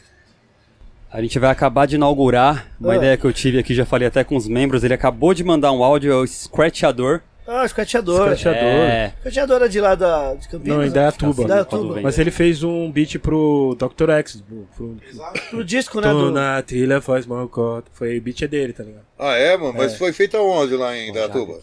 A 1.10 1.20
gente 1.20 1.38
vai 1.38 1.50
acabar 1.50 1.86
de 1.86 1.96
inaugurar 1.96 2.72
uma 2.80 2.92
Ah. 2.94 2.96
ideia 2.96 3.16
que 3.16 3.24
eu 3.26 3.32
tive 3.32 3.58
aqui, 3.58 3.74
já 3.74 3.84
falei 3.84 4.08
até 4.08 4.24
com 4.24 4.36
os 4.36 4.48
membros. 4.48 4.82
Ele 4.82 4.94
acabou 4.94 5.34
de 5.34 5.44
mandar 5.44 5.70
um 5.72 5.84
áudio, 5.84 6.12
é 6.12 6.16
o 6.16 6.26
Scratchador. 6.26 7.20
Ah, 7.54 7.64
escateador. 7.66 8.22
Scratchador. 8.36 8.62
É, 8.62 9.14
Escateador 9.18 9.62
é 9.62 9.68
de 9.68 9.80
lá 9.80 9.94
da, 9.94 10.34
de 10.34 10.48
Campinas? 10.48 10.78
Não, 10.78 10.84
em 10.84 10.90
Dayatuba. 10.90 11.46
Dayatuba. 11.46 12.00
Mas 12.00 12.18
ele 12.18 12.30
fez 12.30 12.62
um 12.62 12.90
beat 12.90 13.18
pro 13.18 13.76
Dr. 13.78 14.10
X. 14.10 14.40
Pro, 14.40 14.66
pro, 14.74 14.96
Pro 15.50 15.64
disco, 15.64 16.00
né? 16.00 16.10
Tô 16.10 16.26
Do... 16.26 16.30
na 16.30 16.62
trilha, 16.62 17.00
faz 17.00 17.26
mal 17.26 17.46
cota. 17.48 17.90
Foi 17.92 18.16
o 18.16 18.22
beat 18.22 18.42
é 18.42 18.48
dele, 18.48 18.72
tá 18.72 18.82
ligado? 18.82 19.04
Ah, 19.18 19.34
é, 19.34 19.56
mano? 19.56 19.74
Mas 19.76 19.96
foi 19.96 20.12
feito 20.12 20.36
aonde 20.36 20.74
lá 20.76 20.96
em 20.96 21.12
Datuba? 21.12 21.60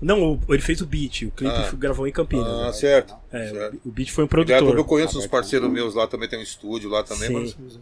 Não, 0.00 0.40
ele 0.48 0.62
fez 0.62 0.80
o 0.80 0.86
beat. 0.86 1.22
O 1.22 1.30
clipe 1.30 1.54
Ah. 1.54 1.70
gravou 1.78 2.08
em 2.08 2.12
Campinas. 2.12 2.48
Ah, 2.48 2.66
né? 2.66 2.72
certo. 2.72 3.14
É, 3.30 3.48
certo. 3.48 3.80
o, 3.84 3.90
beat 3.90 4.10
foi 4.10 4.24
um 4.24 4.26
produtor. 4.26 4.76
eu 4.76 4.84
conheço 4.84 5.18
uns 5.18 5.26
parceiros 5.26 5.70
meus 5.70 5.94
lá, 5.94 6.06
também 6.06 6.28
tem 6.28 6.38
um 6.38 6.42
estúdio 6.42 6.90
lá 6.90 7.04
também, 7.04 7.28
Sim. 7.28 7.54
mas... 7.58 7.78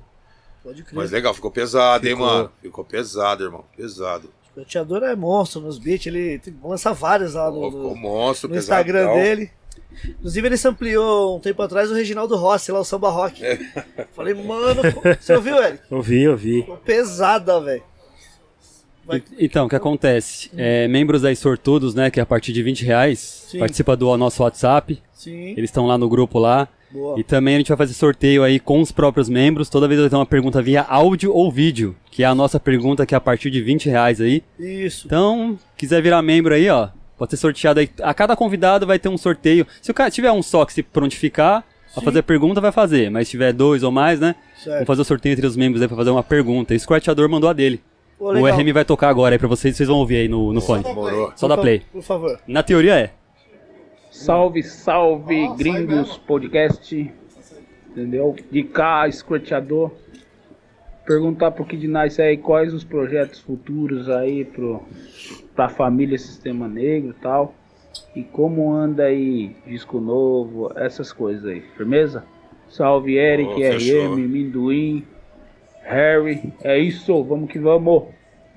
Pode 0.62 0.82
crer. 0.82 0.96
Mas 0.96 1.10
legal, 1.10 1.32
ficou 1.32 1.50
pesado, 1.50 2.06
hein, 2.06 2.14
Ficou. 2.14 2.26
mano? 2.26 2.52
Ficou 2.60 2.84
pesado, 2.84 3.44
irmão. 3.44 3.64
Pesado. 3.76 4.28
O 4.58 4.62
escateador 4.62 5.02
é 5.04 5.14
monstro 5.16 5.60
nos 5.60 5.78
beats, 5.78 6.06
ele 6.06 6.40
lança 6.62 6.92
vários 6.92 7.34
lá 7.34 7.50
no, 7.50 7.70
no, 7.70 7.94
monstro, 7.94 8.48
no 8.48 8.54
pesadão. 8.54 8.80
Instagram 8.82 9.14
dele. 9.14 9.50
Inclusive 10.04 10.46
ele 10.48 10.56
sampleou 10.56 11.36
um 11.36 11.40
tempo 11.40 11.60
atrás 11.62 11.90
o 11.90 11.94
Reginaldo 11.94 12.36
Rossi, 12.36 12.70
lá 12.70 12.78
o 12.80 12.84
Samba 12.84 13.10
Rock. 13.10 13.44
É. 13.44 13.58
Falei, 14.12 14.34
mano, 14.34 14.82
você 15.20 15.34
ouviu, 15.34 15.56
Eric? 15.62 15.82
Ouvi, 15.90 16.28
ouvi. 16.28 16.60
Ficou 16.60 16.76
pesada, 16.76 17.60
velho. 17.60 17.82
vai- 19.04 19.22
Então, 19.38 19.66
o 19.66 19.68
que 19.68 19.74
acontece? 19.76 20.50
É, 20.56 20.86
membros 20.86 21.24
aí 21.24 21.34
sortudos, 21.34 21.94
né, 21.94 22.10
que 22.10 22.20
é 22.20 22.22
a 22.22 22.26
partir 22.26 22.52
de 22.52 22.62
20 22.62 22.84
reais, 22.84 23.46
Sim. 23.50 23.58
participa 23.58 23.96
do 23.96 24.14
nosso 24.16 24.42
WhatsApp. 24.42 25.02
Sim, 25.12 25.50
Eles 25.56 25.70
estão 25.70 25.86
lá 25.86 25.98
no 25.98 26.08
grupo 26.08 26.38
lá. 26.38 26.68
Boa. 26.90 27.18
E 27.18 27.22
também 27.22 27.54
a 27.54 27.58
gente 27.58 27.68
vai 27.68 27.76
fazer 27.76 27.94
sorteio 27.94 28.42
aí 28.42 28.58
com 28.60 28.80
os 28.80 28.90
próprios 28.92 29.28
membros. 29.28 29.68
Toda 29.68 29.86
vez 29.88 30.00
vai 30.00 30.08
ter 30.10 30.16
uma 30.16 30.26
pergunta 30.26 30.60
via 30.62 30.82
áudio 30.82 31.32
ou 31.34 31.50
vídeo, 31.50 31.94
que 32.10 32.22
é 32.22 32.26
a 32.26 32.34
nossa 32.34 32.58
pergunta 32.60 33.04
que 33.06 33.14
é 33.14 33.18
a 33.18 33.20
partir 33.20 33.50
de 33.50 33.60
20 33.60 33.88
reais 33.88 34.20
aí. 34.20 34.42
Isso. 34.58 35.06
Então, 35.06 35.58
quiser 35.76 36.02
virar 36.02 36.22
membro 36.22 36.54
aí, 36.54 36.68
ó, 36.68 36.88
pode 37.16 37.30
ser 37.30 37.36
sorteado 37.36 37.80
aí. 37.80 37.88
A 38.02 38.12
cada 38.14 38.34
convidado 38.36 38.86
vai 38.86 38.98
ter 38.98 39.08
um 39.08 39.18
sorteio. 39.18 39.66
Se 39.82 39.90
o 39.90 39.94
cara 39.94 40.10
tiver 40.10 40.30
um 40.32 40.42
só 40.42 40.64
que 40.64 40.72
se 40.72 40.82
prontificar 40.82 41.64
a 41.96 42.00
Sim. 42.00 42.04
fazer 42.04 42.22
pergunta, 42.22 42.60
vai 42.60 42.72
fazer. 42.72 43.10
Mas 43.10 43.28
se 43.28 43.32
tiver 43.32 43.52
dois 43.52 43.82
ou 43.82 43.90
mais, 43.90 44.20
né? 44.20 44.34
Certo. 44.56 44.72
Vamos 44.74 44.86
fazer 44.86 45.02
o 45.02 45.04
sorteio 45.04 45.32
entre 45.32 45.46
os 45.46 45.56
membros 45.56 45.80
aí 45.82 45.88
pra 45.88 45.96
fazer 45.96 46.10
uma 46.10 46.22
pergunta. 46.22 46.74
E 46.74 46.76
o 46.76 46.80
Scratchador 46.80 47.28
mandou 47.28 47.48
a 47.48 47.52
dele. 47.52 47.80
Pô, 48.18 48.32
O. 48.32 48.46
RM 48.46 48.72
vai 48.72 48.84
tocar 48.84 49.08
agora 49.08 49.34
aí 49.34 49.38
pra 49.38 49.46
vocês, 49.46 49.76
vocês 49.76 49.88
vão 49.88 49.98
ouvir 49.98 50.16
aí 50.16 50.28
no, 50.28 50.52
no 50.52 50.60
fone. 50.60 50.82
Demorou. 50.82 51.32
Só 51.36 51.46
fa- 51.48 51.56
play. 51.56 51.82
Por 51.92 52.02
favor. 52.02 52.38
Na 52.48 52.62
teoria 52.64 52.96
é. 52.98 53.10
Salve, 54.18 54.64
salve, 54.64 55.48
gringos 55.56 56.18
podcast. 56.18 57.14
Entendeu? 57.88 58.34
De 58.50 58.64
cá, 58.64 59.08
scratchador. 59.10 59.92
Perguntar 61.06 61.52
pro 61.52 61.64
Kid 61.64 61.86
Nice 61.86 62.20
aí 62.20 62.36
quais 62.36 62.74
os 62.74 62.82
projetos 62.82 63.38
futuros 63.38 64.10
aí 64.10 64.44
pro, 64.44 64.82
pra 65.54 65.68
família 65.68 66.18
Sistema 66.18 66.66
Negro 66.66 67.10
e 67.10 67.22
tal. 67.22 67.54
E 68.14 68.24
como 68.24 68.72
anda 68.72 69.04
aí 69.04 69.56
disco 69.64 70.00
novo, 70.00 70.72
essas 70.74 71.12
coisas 71.12 71.46
aí. 71.46 71.62
Firmeza? 71.76 72.24
Salve 72.68 73.16
Eric, 73.16 73.54
fechou. 73.54 74.16
RM, 74.16 74.28
Minduim, 74.28 75.06
Harry. 75.84 76.52
É 76.64 76.76
isso, 76.76 77.22
vamos 77.22 77.50
que 77.50 77.60
vamos. 77.60 78.02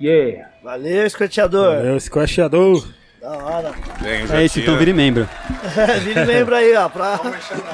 Yeah! 0.01 0.49
Valeu, 0.63 1.05
escrateador. 1.05 1.75
Valeu, 1.75 1.99
Squashador. 1.99 3.00
Da 3.21 3.29
hora. 3.37 3.71
Bem, 4.01 4.23
É 4.35 4.43
isso, 4.45 4.59
então 4.59 4.77
vire 4.77 4.93
membro. 4.93 5.29
Vire 6.03 6.25
membro 6.25 6.55
aí, 6.55 6.73
ó, 6.75 6.89
pra 6.89 7.19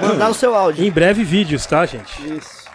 mandar 0.01 0.29
o 0.29 0.33
seu 0.33 0.53
áudio. 0.53 0.83
Em 0.85 0.91
breve 0.91 1.23
vídeos, 1.23 1.65
tá, 1.65 1.85
gente? 1.85 2.35
Isso. 2.37 2.67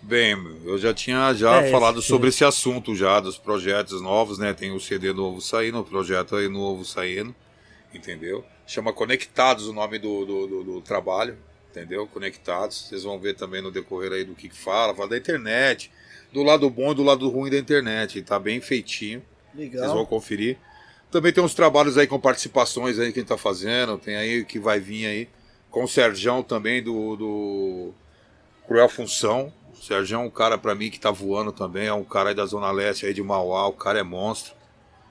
Bem, 0.00 0.36
eu 0.64 0.78
já 0.78 0.94
tinha 0.94 1.34
já 1.34 1.62
É, 1.62 1.70
falado 1.70 1.98
esse- 1.98 2.08
sobre 2.08 2.28
esse 2.30 2.44
assunto 2.44 2.94
já, 2.94 3.20
dos 3.20 3.36
projetos 3.36 4.00
novos, 4.00 4.38
né? 4.38 4.54
Tem 4.54 4.72
o 4.72 4.80
CD 4.80 5.12
novo 5.12 5.40
saindo, 5.40 5.80
o 5.80 5.84
projeto 5.84 6.36
aí 6.36 6.48
novo 6.48 6.84
saindo, 6.84 7.34
entendeu? 7.92 8.44
Chama 8.66 8.92
Conectados 8.92 9.66
o 9.68 9.72
nome 9.72 9.98
do, 9.98 10.24
do, 10.24 10.46
do- 10.46 10.64
do 10.64 10.80
trabalho, 10.80 11.36
entendeu? 11.70 12.06
Conectados. 12.06 12.86
Vocês 12.88 13.02
vão 13.02 13.18
ver 13.18 13.34
também 13.34 13.60
no 13.60 13.70
decorrer 13.70 14.12
aí 14.12 14.24
do 14.24 14.34
que, 14.34 14.48
que 14.48 14.56
fala, 14.56 14.94
fala 14.94 15.08
da 15.10 15.16
internet, 15.18 15.90
do 16.32 16.42
lado 16.42 16.70
bom 16.70 16.92
e 16.92 16.94
do 16.94 17.02
lado 17.02 17.28
ruim 17.28 17.50
da 17.50 17.58
internet. 17.58 18.22
Tá 18.22 18.38
bem 18.38 18.60
feitinho. 18.60 19.22
Vocês 19.54 19.72
vão 19.72 19.88
Legal. 19.88 20.06
conferir. 20.06 20.56
Também 21.10 21.32
tem 21.32 21.42
uns 21.42 21.54
trabalhos 21.54 21.96
aí 21.96 22.06
com 22.06 22.18
participações 22.18 22.98
aí 22.98 23.12
que 23.12 23.18
a 23.18 23.22
gente 23.22 23.28
tá 23.28 23.38
fazendo. 23.38 23.98
Tem 23.98 24.16
aí 24.16 24.44
que 24.44 24.58
vai 24.58 24.80
vir 24.80 25.06
aí 25.06 25.28
com 25.70 25.84
o 25.84 25.88
Serjão 25.88 26.42
também 26.42 26.82
do, 26.82 27.16
do 27.16 27.92
Cruel 28.66 28.88
Função. 28.88 29.52
O 29.72 29.76
Serjão 29.82 30.22
é 30.22 30.24
um 30.24 30.30
cara 30.30 30.58
pra 30.58 30.74
mim 30.74 30.90
que 30.90 30.98
tá 30.98 31.10
voando 31.10 31.52
também. 31.52 31.86
É 31.86 31.92
um 31.92 32.04
cara 32.04 32.30
aí 32.30 32.34
da 32.34 32.44
Zona 32.44 32.70
Leste 32.70 33.06
aí 33.06 33.14
de 33.14 33.22
Mauá. 33.22 33.66
O 33.68 33.72
cara 33.72 33.98
é 33.98 34.02
monstro. 34.02 34.54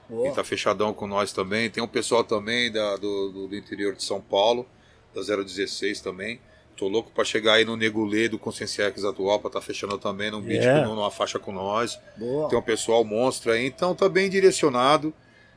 Boa. 0.08 0.26
Ele 0.26 0.34
tá 0.34 0.44
fechadão 0.44 0.92
com 0.92 1.06
nós 1.06 1.32
também. 1.32 1.70
Tem 1.70 1.82
um 1.82 1.88
pessoal 1.88 2.22
também 2.22 2.70
da, 2.70 2.96
do, 2.96 3.48
do, 3.48 3.56
interior 3.56 3.94
de 3.94 4.04
São 4.04 4.20
Paulo, 4.20 4.66
da 5.14 5.20
016 5.20 6.00
também. 6.00 6.40
Tô 6.76 6.88
louco 6.88 7.10
pra 7.10 7.24
chegar 7.24 7.54
aí 7.54 7.64
no 7.64 7.76
Negulê 7.76 8.28
do 8.28 8.38
Conscienciax 8.38 9.02
atual, 9.02 9.40
pra 9.40 9.48
tá 9.48 9.60
fechando 9.62 9.96
também 9.96 10.30
num 10.30 10.42
beat, 10.42 10.62
Yeah. 10.62 10.86
numa 10.86 11.10
faixa 11.10 11.38
com 11.38 11.50
nós. 11.50 11.98
Boa. 12.16 12.48
Tem 12.48 12.58
um 12.58 12.62
pessoal 12.62 13.02
monstro 13.02 13.50
aí, 13.50 13.66
então 13.66 13.94
tá 13.94 14.08
bem 14.08 14.28
direcionado. 14.28 15.12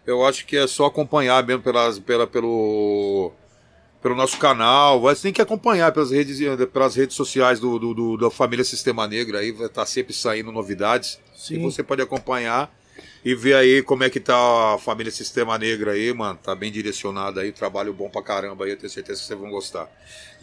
Eu 0.05 0.25
acho 0.25 0.45
que 0.45 0.57
é 0.57 0.65
só 0.67 0.85
acompanhar 0.85 1.45
mesmo 1.45 1.61
pelas, 1.61 1.99
pela, 1.99 2.25
pelo, 2.25 3.31
pelo 4.01 4.15
nosso 4.15 4.37
canal. 4.37 4.99
Você 5.01 5.23
tem 5.23 5.33
que 5.33 5.41
acompanhar 5.41 5.91
pelas 5.91 6.11
redes, 6.11 6.39
pelas 6.73 6.95
redes 6.95 7.15
sociais 7.15 7.59
do, 7.59 7.77
do- 7.77 7.93
do- 7.93 8.17
da 8.17 8.31
família 8.31 8.65
Sistema 8.65 9.07
Negra 9.07 9.39
aí, 9.39 9.51
vai 9.51 9.67
estar 9.67 9.85
sempre 9.85 10.13
saindo 10.13 10.51
novidades. 10.51 11.19
E 11.35 11.39
Sim. 11.39 11.61
você 11.61 11.83
pode 11.83 12.01
acompanhar 12.01 12.73
e 13.23 13.35
ver 13.35 13.53
aí 13.53 13.83
como 13.83 14.03
é 14.03 14.09
que 14.09 14.19
tá 14.19 14.73
a 14.75 14.77
família 14.79 15.11
Sistema 15.11 15.57
Negra 15.57 15.91
aí, 15.91 16.11
mano. 16.13 16.39
Tá 16.41 16.55
bem 16.55 16.71
direcionado 16.71 17.39
aí, 17.39 17.51
trabalho 17.51 17.93
bom 17.93 18.09
pra 18.09 18.23
caramba 18.23 18.65
aí, 18.65 18.71
eu 18.71 18.77
tenho 18.77 18.89
certeza 18.89 19.19
que 19.21 19.27
vocês 19.27 19.39
vão 19.39 19.49
gostar. 19.51 19.87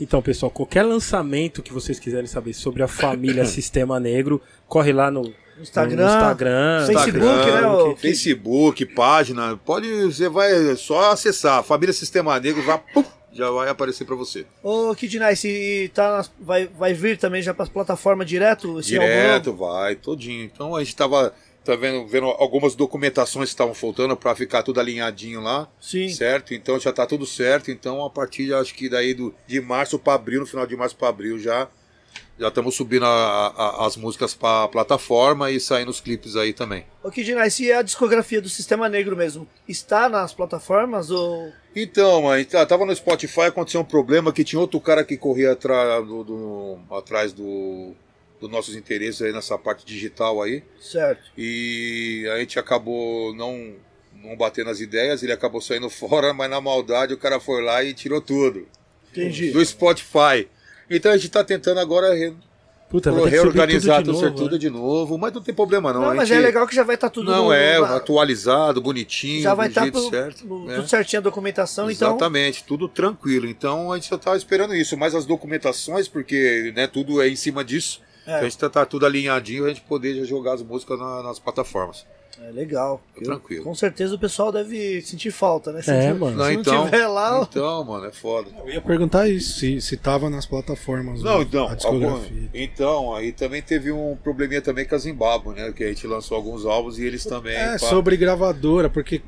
Então, 0.00 0.20
pessoal, 0.22 0.50
qualquer 0.50 0.82
lançamento 0.84 1.62
que 1.62 1.72
vocês 1.72 1.98
quiserem 1.98 2.26
saber 2.26 2.52
sobre 2.54 2.82
a 2.82 2.88
família 2.88 3.44
Sistema 3.46 3.98
Negro, 3.98 4.40
corre 4.68 4.92
lá 4.92 5.10
no 5.10 5.32
Instagram, 5.62 5.96
no 5.96 6.06
Instagram, 6.06 6.86
Facebook, 6.86 7.16
Instagram, 7.16 7.60
né? 7.60 7.66
ô- 7.68 7.96
Facebook, 7.96 8.86
página, 8.86 9.56
pode, 9.64 9.88
você 10.04 10.28
vai 10.28 10.76
só 10.76 11.12
acessar, 11.12 11.62
família 11.62 11.92
Sistema 11.92 12.38
Negro, 12.38 12.62
vai, 12.62 12.80
puf, 12.92 13.08
já 13.32 13.50
vai 13.50 13.68
aparecer 13.68 14.04
pra 14.04 14.16
você. 14.16 14.46
Ô, 14.62 14.94
Kid 14.94 15.18
Nice, 15.18 15.48
e 15.48 15.88
tá 15.88 16.16
nas- 16.18 16.30
vai, 16.40 16.66
vai 16.66 16.92
vir 16.94 17.18
também 17.18 17.42
já 17.42 17.52
pras 17.54 17.68
plataformas 17.68 18.26
direto? 18.26 18.80
Direto, 18.82 19.50
álbum? 19.50 19.64
vai, 19.66 19.94
todinho. 19.94 20.44
Então 20.44 20.74
a 20.76 20.82
gente 20.82 20.96
tava 20.96 21.32
tá 21.64 21.74
vendo, 21.74 22.06
vendo 22.06 22.26
algumas 22.26 22.76
documentações 22.76 23.48
que 23.48 23.54
estavam 23.54 23.74
faltando 23.74 24.16
para 24.16 24.36
ficar 24.36 24.62
tudo 24.62 24.78
alinhadinho 24.78 25.40
lá, 25.40 25.66
Sim. 25.80 26.08
certo? 26.10 26.54
Então 26.54 26.78
já 26.78 26.92
tá 26.92 27.04
tudo 27.04 27.26
certo. 27.26 27.72
Então 27.72 28.04
a 28.04 28.08
partir, 28.08 28.54
acho 28.54 28.72
que 28.72 28.88
daí 28.88 29.12
do, 29.14 29.34
de 29.48 29.60
março 29.60 29.98
para 29.98 30.14
abril, 30.14 30.40
no 30.40 30.46
final 30.46 30.64
de 30.64 30.76
março 30.76 30.94
para 30.94 31.08
abril 31.08 31.38
já 31.40 31.66
já 32.38 32.48
estamos 32.48 32.74
subindo 32.74 33.04
a- 33.06 33.46
a- 33.56 33.86
as 33.86 33.96
músicas 33.96 34.34
para 34.34 34.68
plataforma 34.68 35.50
e 35.50 35.58
saindo 35.58 35.90
os 35.90 36.00
clipes 36.00 36.36
aí 36.36 36.52
também. 36.52 36.84
Ô, 37.02 37.10
Kid 37.10 37.34
Nice, 37.34 37.64
e 37.64 37.72
a 37.72 37.82
discografia 37.82 38.40
do 38.42 38.48
Sistema 38.48 38.88
Negro 38.88 39.16
mesmo? 39.16 39.48
Está 39.66 40.08
nas 40.08 40.34
plataformas 40.34 41.10
ou... 41.10 41.52
Então, 41.74 42.22
mãe, 42.22 42.44
tá- 42.44 42.64
tava 42.66 42.84
no 42.86 42.94
Spotify, 42.94 43.42
aconteceu 43.42 43.80
um 43.80 43.84
problema 43.84 44.32
que 44.32 44.44
tinha 44.44 44.60
outro 44.60 44.80
cara 44.80 45.04
que 45.04 45.16
corria 45.16 45.52
atrás 45.52 46.06
do, 46.06 46.24
do- 46.24 46.78
atrás 46.94 47.32
do 47.32 47.94
dos 48.38 48.50
nossos 48.50 48.76
interesses 48.76 49.22
aí 49.22 49.32
nessa 49.32 49.56
parte 49.56 49.86
digital 49.86 50.42
aí. 50.42 50.62
Certo. 50.78 51.22
E 51.38 52.28
a 52.34 52.38
gente 52.38 52.58
acabou 52.58 53.34
não, 53.34 53.72
não 54.22 54.36
batendo 54.36 54.68
as 54.68 54.78
ideias, 54.78 55.22
ele 55.22 55.32
acabou 55.32 55.58
saindo 55.58 55.88
fora, 55.90 56.34
mas 56.34 56.50
na 56.50 56.60
maldade 56.60 57.14
o 57.14 57.18
cara 57.18 57.40
foi 57.40 57.62
lá 57.62 57.82
e 57.82 57.94
tirou 57.94 58.20
tudo. 58.20 58.68
Entendi. 59.10 59.52
Do 59.52 59.64
Spotify. 59.64 60.46
Então 60.90 61.12
a 61.12 61.16
gente 61.16 61.30
tá 61.30 61.42
tentando 61.44 61.80
agora 61.80 62.14
re- 62.14 62.34
Puta, 62.88 63.10
vai 63.10 63.28
reorganizar 63.28 64.00
tudo 64.04 64.14
de 64.16 64.22
novo, 64.22 64.36
tudo 64.36 64.52
né? 64.52 64.58
de 64.58 64.70
novo, 64.70 65.18
mas 65.18 65.32
não 65.32 65.42
tem 65.42 65.52
problema 65.52 65.92
não. 65.92 66.02
Não, 66.02 66.10
a 66.10 66.14
mas 66.14 66.28
gente- 66.28 66.38
é 66.38 66.40
legal 66.40 66.66
que 66.68 66.74
já 66.74 66.84
vai 66.84 66.94
estar 66.94 67.10
tudo 67.10 67.30
Não 67.32 67.46
no- 67.46 67.52
é, 67.52 67.76
atualizado, 67.78 68.80
bonitinho, 68.80 69.42
Já 69.42 69.54
vai 69.54 69.66
estar 69.68 69.90
tudo, 69.90 70.08
certo. 70.08 70.46
no- 70.46 70.66
né? 70.66 70.76
tudo 70.76 70.88
certinho 70.88 71.18
a 71.18 71.22
documentação, 71.22 71.90
então... 71.90 72.10
Exatamente, 72.10 72.62
tudo 72.62 72.88
tranquilo. 72.88 73.46
Então 73.48 73.90
a 73.92 73.96
gente 73.96 74.06
só 74.08 74.16
tá 74.16 74.36
esperando 74.36 74.72
isso, 74.74 74.96
mas 74.96 75.14
as 75.16 75.26
documentações, 75.26 76.06
porque 76.06 76.72
né, 76.76 76.86
tudo 76.86 77.20
é 77.20 77.28
em 77.28 77.34
cima 77.36 77.64
disso. 77.64 78.00
É. 78.24 78.30
Então 78.30 78.38
a 78.38 78.42
gente 78.44 78.58
tá, 78.58 78.70
tá 78.70 78.86
tudo 78.86 79.04
alinhadinho, 79.04 79.64
a 79.64 79.68
gente 79.68 79.80
poder 79.80 80.14
já 80.14 80.24
jogar 80.24 80.54
as 80.54 80.62
músicas 80.62 80.96
na- 80.98 81.22
nas 81.24 81.40
plataformas. 81.40 82.06
É 82.42 82.50
legal. 82.50 83.00
Tá 83.14 83.20
Eu- 83.20 83.24
tranquilo. 83.24 83.64
Com 83.64 83.74
certeza 83.74 84.14
o 84.14 84.18
pessoal 84.18 84.52
deve 84.52 85.00
sentir 85.02 85.30
falta, 85.30 85.72
né? 85.72 85.80
Se 85.82 85.90
É, 85.90 86.10
não- 86.12 86.18
mano. 86.18 86.32
Se 86.32 86.38
não, 86.38 86.52
então, 86.60 86.84
tiver 86.84 87.06
lá, 87.06 87.46
então, 87.50 87.84
mano, 87.84 88.04
é 88.06 88.12
foda. 88.12 88.48
Eu 88.64 88.72
ia 88.74 88.80
perguntar 88.80 89.26
isso, 89.28 89.58
se, 89.58 89.80
se 89.80 89.96
tava 89.96 90.28
nas 90.28 90.44
plataformas. 90.44 91.22
Não, 91.22 91.40
então, 91.42 91.66
a 91.68 91.74
discografia. 91.74 92.14
algum- 92.28 92.48
então, 92.52 93.14
aí 93.14 93.32
também 93.32 93.62
teve 93.62 93.90
um 93.90 94.16
probleminha 94.22 94.60
também 94.60 94.84
com 94.86 94.94
a 94.94 94.98
Zimbabwe, 94.98 95.54
né? 95.54 95.72
Que 95.74 95.84
a 95.84 95.88
gente 95.88 96.06
lançou 96.06 96.36
alguns 96.36 96.66
álbuns 96.66 96.98
e 96.98 97.04
eles 97.04 97.24
também. 97.24 97.56
É, 97.56 97.72
pá- 97.72 97.78
sobre 97.78 98.16
gravadora, 98.16 98.90
porque 98.90 99.22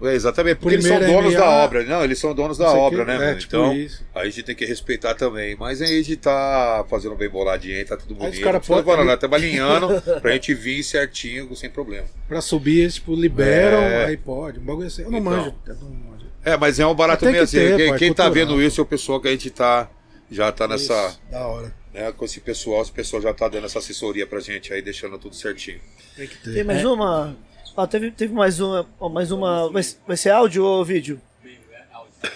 É, 0.00 0.14
exatamente, 0.14 0.58
porque 0.58 0.76
eles 0.76 0.86
são 0.86 1.00
donos 1.00 1.32
MA, 1.34 1.40
da 1.40 1.48
obra. 1.50 1.84
Não, 1.84 2.04
eles 2.04 2.18
são 2.18 2.34
donos 2.34 2.56
da 2.56 2.70
obra, 2.72 3.04
que- 3.04 3.10
né, 3.10 3.14
é, 3.16 3.18
mano? 3.18 3.38
tipo 3.38 3.56
então, 3.56 3.72
isso. 3.74 4.04
aí 4.14 4.22
a 4.28 4.30
gente 4.30 4.42
tem 4.44 4.54
que 4.54 4.64
respeitar 4.64 5.14
também. 5.14 5.56
Mas 5.58 5.82
aí 5.82 5.98
a 5.98 6.02
gente 6.02 6.16
tá 6.16 6.84
fazendo 6.88 7.14
bem 7.16 7.28
boladinho 7.28 7.76
aí, 7.76 7.84
tá 7.84 7.96
tudo 7.96 8.12
Aí 8.14 8.18
bonito. 8.20 8.34
os 8.34 8.40
cara 8.44 8.60
pode- 8.60 8.84
falar 8.86 8.98
nada, 9.04 9.14
Estamos 9.14 9.36
alinhando 9.36 10.00
pra 10.20 10.32
gente 10.32 10.54
vir 10.54 10.82
certinho, 10.84 11.54
sem 11.56 11.68
problema. 11.68 12.06
pra 12.28 12.40
subir 12.40 12.80
eles, 12.80 12.94
tipo, 12.94 13.14
liberam, 13.14 13.80
É. 13.82 14.04
aí 14.06 14.16
pode. 14.16 14.60
Um 14.60 14.62
bagulho 14.64 14.86
assim. 14.86 15.02
Eu 15.02 15.10
não 15.10 15.18
Então. 15.18 15.32
manjo. 15.32 15.54
Eu 15.66 15.74
não 15.76 15.90
manjo. 15.90 16.26
É, 16.44 16.56
mas 16.56 16.78
é 16.78 16.86
um 16.86 16.94
barato 16.94 17.24
mesmo 17.24 17.38
que 17.38 17.42
assim. 17.44 17.56
ter, 17.58 17.76
quem 17.76 17.92
é 17.92 17.98
quem 17.98 18.14
tá 18.14 18.28
vendo 18.28 18.62
isso 18.62 18.80
é 18.80 18.82
o 18.82 18.86
pessoal 18.86 19.20
que 19.20 19.28
a 19.28 19.32
gente 19.32 19.50
tá. 19.50 19.90
Já 20.30 20.52
tá 20.52 20.68
nessa. 20.68 20.94
Isso, 21.08 21.20
da 21.30 21.46
hora. 21.46 21.74
Né, 21.92 22.12
com 22.12 22.24
esse 22.24 22.38
pessoal, 22.38 22.82
esse 22.82 22.92
pessoal 22.92 23.20
já 23.22 23.32
tá 23.32 23.48
dando 23.48 23.64
essa 23.64 23.78
assessoria 23.78 24.26
pra 24.26 24.38
gente 24.40 24.72
aí, 24.72 24.80
deixando 24.82 25.18
tudo 25.18 25.34
certinho. 25.34 25.80
Tem 26.16 26.28
que 26.28 26.36
ter. 26.36 26.52
tem 26.52 26.62
mais 26.64 26.84
uma. 26.84 27.34
Ó, 27.78 27.86
teve, 27.86 28.10
teve 28.10 28.34
mais 28.34 28.58
uma. 28.58 28.84
mais 29.08 29.30
uma. 29.30 29.70
Vai, 29.70 29.84
vai 30.04 30.16
ser 30.16 30.30
áudio 30.30 30.64
ou 30.64 30.84
vídeo? 30.84 31.20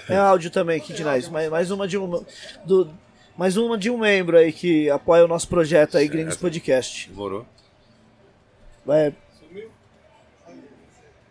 É 0.09 0.17
áudio 0.17 0.53
também, 0.53 0.79
Kid 0.79 1.03
Nice. 1.03 1.29
Mais, 1.29 1.51
mais 1.51 1.69
uma 1.73 1.89
de 1.89 1.99
um. 1.99 2.25
Do, 2.65 2.89
mais 3.37 3.57
uma 3.57 3.77
de 3.77 3.91
um 3.91 3.99
membro 3.99 4.37
aí 4.37 4.53
que 4.53 4.89
apoia 4.89 5.25
o 5.25 5.27
nosso 5.27 5.49
projeto 5.49 5.99
aí, 5.99 6.07
Gringos 6.07 6.37
Podcast. 6.37 7.09
Demorou? 7.09 7.45
Vai. 8.87 9.13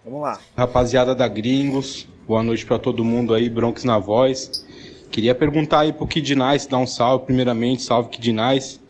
Vamos 0.04 0.22
lá. 0.24 0.42
Rapaziada 0.58 1.16
da 1.16 1.30
Gringos, 1.30 2.06
boa 2.28 2.44
noite 2.44 2.66
pra 2.66 2.78
todo 2.78 3.06
mundo 3.06 3.34
aí, 3.34 3.50
Bronx 3.50 3.86
na 3.86 3.98
voz. 3.98 4.68
Queria 5.10 5.34
perguntar 5.34 5.80
aí 5.80 5.94
pro 5.94 6.06
Kid 6.06 6.36
Nice, 6.36 6.68
dar 6.68 6.80
um 6.80 6.88
salve 6.88 7.28
primeiramente, 7.28 7.82
salve 7.82 8.10
Kid 8.10 8.34
Nice. 8.34 8.81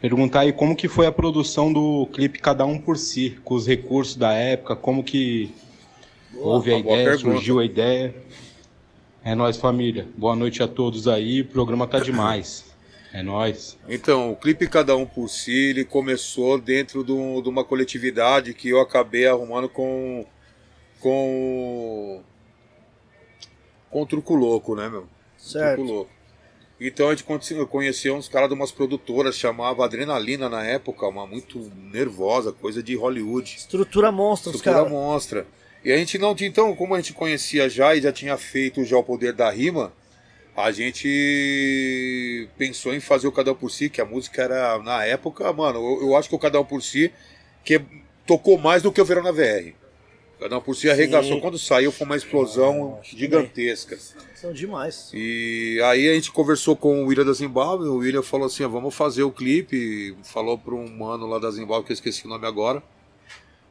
Perguntar 0.00 0.40
aí 0.40 0.52
como 0.52 0.74
que 0.74 0.88
foi 0.88 1.06
a 1.06 1.12
produção 1.12 1.72
do 1.72 2.06
clipe 2.12 2.38
Cada 2.38 2.64
Um 2.64 2.78
Por 2.78 2.96
Si, 2.96 3.38
com 3.44 3.54
os 3.54 3.66
recursos 3.66 4.16
da 4.16 4.32
época, 4.32 4.74
como 4.74 5.04
que 5.04 5.54
houve 6.34 6.72
a 6.72 6.76
uma 6.76 6.82
boa 6.82 6.96
ideia, 7.00 7.18
surgiu 7.18 7.58
a 7.58 7.64
ideia. 7.64 8.14
É 9.22 9.34
nóis, 9.34 9.58
família. 9.58 10.08
Boa 10.16 10.34
noite 10.34 10.62
a 10.62 10.68
todos 10.68 11.06
aí, 11.06 11.42
o 11.42 11.44
programa 11.44 11.86
tá 11.86 11.98
demais. 11.98 12.64
É 13.12 13.22
nóis. 13.22 13.76
Então, 13.88 14.32
o 14.32 14.36
clipe 14.36 14.66
Cada 14.68 14.96
Um 14.96 15.04
por 15.04 15.28
Si, 15.28 15.52
ele 15.52 15.84
começou 15.84 16.58
dentro 16.58 17.04
de, 17.04 17.12
um- 17.12 17.42
de 17.42 17.48
uma 17.48 17.64
coletividade 17.64 18.54
que 18.54 18.68
eu 18.70 18.80
acabei 18.80 19.26
arrumando 19.26 19.68
com 19.68 20.24
com 21.00 22.22
com 23.90 24.02
o 24.02 24.06
Truco 24.06 24.34
Louco, 24.34 24.76
né, 24.76 24.88
meu? 24.88 25.06
Certo. 25.36 25.76
Truco 25.76 25.92
Louco. 25.92 26.10
Então 26.80 27.08
a 27.08 27.14
gente 27.14 27.24
conheceu 27.68 28.16
uns 28.16 28.26
caras 28.26 28.48
de 28.48 28.54
umas 28.54 28.72
produtoras, 28.72 29.36
chamava 29.36 29.84
Adrenalina 29.84 30.48
na 30.48 30.64
época, 30.64 31.06
uma 31.06 31.26
muito 31.26 31.70
nervosa, 31.92 32.52
coisa 32.52 32.82
de 32.82 32.94
Hollywood. 32.94 33.56
Estrutura 33.58 34.10
monstros, 34.10 34.54
Estrutura 34.54 34.84
cara. 34.84 34.88
monstra. 34.88 35.46
E 35.84 35.92
a 35.92 35.96
gente 35.96 36.16
não 36.16 36.34
tinha, 36.34 36.48
então, 36.48 36.74
como 36.74 36.94
a 36.94 36.96
gente 36.98 37.12
conhecia 37.12 37.68
já 37.68 37.94
e 37.94 38.00
já 38.00 38.10
tinha 38.10 38.36
feito 38.38 38.82
já 38.84 38.96
o 38.96 39.04
poder 39.04 39.34
da 39.34 39.50
rima, 39.50 39.92
a 40.56 40.72
gente 40.72 42.48
pensou 42.56 42.94
em 42.94 43.00
fazer 43.00 43.26
o 43.26 43.32
Cada 43.32 43.52
Um 43.52 43.54
por 43.54 43.70
Si, 43.70 43.90
que 43.90 44.00
a 44.00 44.04
música 44.04 44.42
era, 44.42 44.78
na 44.78 45.04
época, 45.04 45.52
mano, 45.52 45.78
eu, 45.78 46.08
eu 46.08 46.16
acho 46.16 46.28
que 46.28 46.34
o 46.34 46.38
Cada 46.38 46.60
Um 46.60 46.64
por 46.64 46.82
Si 46.82 47.12
que 47.62 47.80
tocou 48.26 48.58
mais 48.58 48.82
do 48.82 48.90
que 48.92 49.00
o 49.00 49.04
Verão 49.04 49.22
na 49.22 49.32
VR. 49.32 49.74
Um 50.42 50.60
por 50.60 50.74
Si 50.74 50.88
arregaçou. 50.88 51.40
Quando 51.40 51.58
saiu 51.58 51.92
foi 51.92 52.06
uma 52.06 52.16
explosão 52.16 52.98
gigantesca. 53.02 53.98
São 54.34 54.52
demais. 54.52 55.10
E 55.12 55.78
aí 55.84 56.08
a 56.08 56.14
gente 56.14 56.32
conversou 56.32 56.74
com 56.74 57.02
o 57.02 57.06
William 57.06 57.24
da 57.26 57.32
Zimbábue, 57.32 57.88
o 57.88 57.96
William 57.96 58.22
falou 58.22 58.46
assim, 58.46 58.64
"Ah, 58.64 58.68
vamos 58.68 58.94
fazer 58.94 59.22
o 59.22 59.30
clipe, 59.30 60.16
falou 60.24 60.56
para 60.56 60.74
um 60.74 60.88
mano 60.96 61.26
lá 61.26 61.38
da 61.38 61.50
Zimbábue, 61.50 61.84
que 61.84 61.92
eu 61.92 61.94
esqueci 61.94 62.24
o 62.24 62.28
nome 62.28 62.46
agora. 62.46 62.82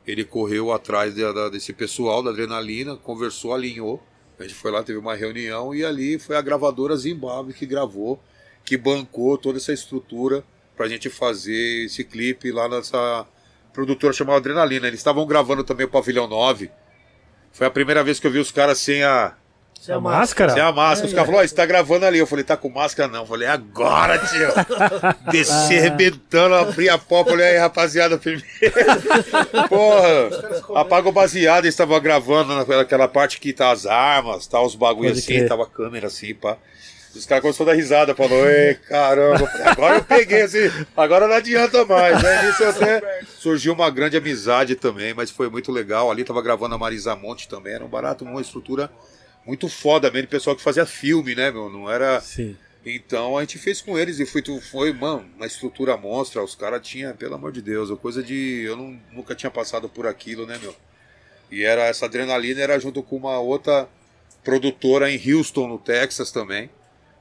Ele 0.05 0.23
correu 0.23 0.71
atrás 0.71 1.13
de- 1.15 1.49
desse 1.51 1.73
pessoal 1.73 2.21
da 2.21 2.29
Adrenalina, 2.29 2.95
conversou, 2.95 3.53
alinhou. 3.53 4.01
A 4.39 4.43
gente 4.43 4.53
foi 4.55 4.71
lá, 4.71 4.81
teve 4.83 4.97
uma 4.99 5.15
reunião 5.15 5.73
e 5.75 5.83
ali 5.83 6.17
foi 6.19 6.35
a 6.35 6.41
gravadora 6.41 6.95
Zimbábue 6.95 7.53
que 7.53 7.65
gravou, 7.65 8.19
que 8.63 8.77
bancou 8.77 9.37
toda 9.37 9.57
essa 9.57 9.73
estrutura 9.73 10.43
pra 10.77 10.87
gente 10.87 11.09
fazer 11.09 11.85
esse 11.85 12.03
clipe 12.03 12.51
lá 12.51 12.69
nessa 12.69 13.27
produtora 13.73 14.13
chamada 14.13 14.37
Adrenalina. 14.39 14.87
Eles 14.87 14.99
estavam 14.99 15.25
gravando 15.25 15.63
também 15.63 15.85
o 15.85 15.89
Pavilhão 15.89 16.27
9. 16.27 16.69
Foi 17.51 17.65
a 17.67 17.71
primeira 17.71 18.03
vez 18.03 18.19
que 18.19 18.27
eu 18.27 18.31
vi 18.31 18.39
os 18.39 18.51
caras 18.51 18.77
sem 18.79 19.03
a, 19.03 19.33
Sem 19.79 19.93
a 19.93 19.97
A 19.97 20.01
máscara? 20.01 20.51
sem 20.53 20.61
a 20.61 20.71
máscara. 20.71 21.07
Os 21.07 21.13
caras 21.13 21.27
falaram, 21.27 21.43
ó, 21.43 21.47
você 21.47 21.55
tá 21.55 21.65
gravando 21.65 22.05
ali. 22.05 22.19
Eu 22.19 22.27
falei, 22.27 22.43
tá 22.43 22.55
com 22.57 22.69
máscara? 22.69 23.07
Não. 23.11 23.21
Eu 23.21 23.25
falei, 23.25 23.47
agora, 23.47 24.17
tio. 24.19 24.47
Descer 25.31 25.79
arrebentando, 25.79 26.53
abri 26.55 26.89
a 26.89 26.97
porta. 26.97 27.31
Falei, 27.31 27.47
aí, 27.47 27.57
rapaziada, 27.57 28.17
primeiro. 28.17 28.45
Porra, 29.67 30.79
apaga 30.81 31.09
o 31.09 31.11
baseado. 31.11 31.65
Eles 31.65 31.73
estavam 31.73 31.99
gravando 31.99 32.53
naquela 32.55 33.07
parte 33.07 33.39
que 33.39 33.53
tá 33.53 33.71
as 33.71 33.85
armas, 33.85 34.47
tá 34.47 34.61
os 34.61 34.75
bagulho 34.75 35.09
Pode 35.09 35.19
assim, 35.19 35.33
crer. 35.33 35.47
tava 35.49 35.63
a 35.63 35.67
câmera 35.67 36.07
assim, 36.07 36.33
pá. 36.35 36.57
Os 37.15 37.25
caras 37.25 37.41
começaram 37.41 37.69
a 37.71 37.73
dar 37.73 37.77
risada, 37.79 38.15
falou, 38.15 38.47
ei, 38.47 38.75
caramba, 38.75 39.49
agora 39.65 39.95
eu 39.97 40.03
peguei 40.03 40.43
assim, 40.43 40.69
agora 40.95 41.27
não 41.27 41.35
adianta 41.35 41.83
mais, 41.85 42.21
né? 42.21 42.45
Nisso 42.45 42.63
até 42.63 43.21
surgiu 43.39 43.73
uma 43.73 43.89
grande 43.89 44.15
amizade 44.15 44.75
também, 44.75 45.13
mas 45.13 45.31
foi 45.31 45.49
muito 45.49 45.71
legal. 45.71 46.11
Ali 46.11 46.23
tava 46.23 46.41
gravando 46.41 46.75
a 46.75 46.77
Marisa 46.77 47.15
Monte 47.15 47.47
também, 47.49 47.73
era 47.73 47.83
um 47.83 47.89
barato, 47.89 48.23
uma 48.23 48.39
estrutura 48.39 48.91
muito 49.45 49.67
foda 49.67 50.11
mesmo, 50.11 50.27
pessoal 50.27 50.55
que 50.55 50.61
fazia 50.61 50.85
filme, 50.85 51.33
né, 51.33 51.49
meu? 51.49 51.69
Não 51.69 51.89
era. 51.89 52.21
Sim. 52.21 52.55
Então 52.85 53.37
a 53.37 53.41
gente 53.41 53.57
fez 53.57 53.81
com 53.81 53.97
eles 53.97 54.19
e 54.19 54.25
foi, 54.25 54.41
foi 54.61 54.93
mano, 54.93 55.25
uma 55.35 55.45
estrutura 55.47 55.97
monstra. 55.97 56.41
Os 56.43 56.55
caras 56.55 56.79
tinham, 56.87 57.13
pelo 57.15 57.35
amor 57.35 57.51
de 57.51 57.61
Deus, 57.61 57.89
coisa 57.99 58.21
de. 58.23 58.61
Eu 58.65 58.77
não- 58.77 58.97
nunca 59.11 59.33
tinha 59.35 59.49
passado 59.51 59.89
por 59.89 60.05
aquilo, 60.07 60.45
né, 60.45 60.57
meu? 60.61 60.75
E 61.51 61.63
era 61.63 61.83
essa 61.85 62.05
adrenalina 62.05 62.61
era 62.61 62.79
junto 62.79 63.01
com 63.03 63.17
uma 63.17 63.39
outra 63.39 63.87
produtora 64.43 65.11
em 65.11 65.19
Houston, 65.33 65.67
no 65.67 65.77
Texas 65.77 66.31
também. 66.31 66.69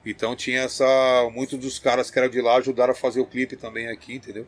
Então 0.04 0.34
tinha 0.34 0.62
essa. 0.62 0.86
Muitos 1.34 1.58
dos 1.58 1.78
caras 1.78 2.10
que 2.10 2.18
eram 2.18 2.28
de 2.28 2.40
lá 2.40 2.56
ajudaram 2.56 2.92
a 2.92 2.96
fazer 2.96 3.20
o 3.20 3.26
clipe 3.26 3.56
também 3.56 3.88
aqui, 3.88 4.14
entendeu? 4.14 4.46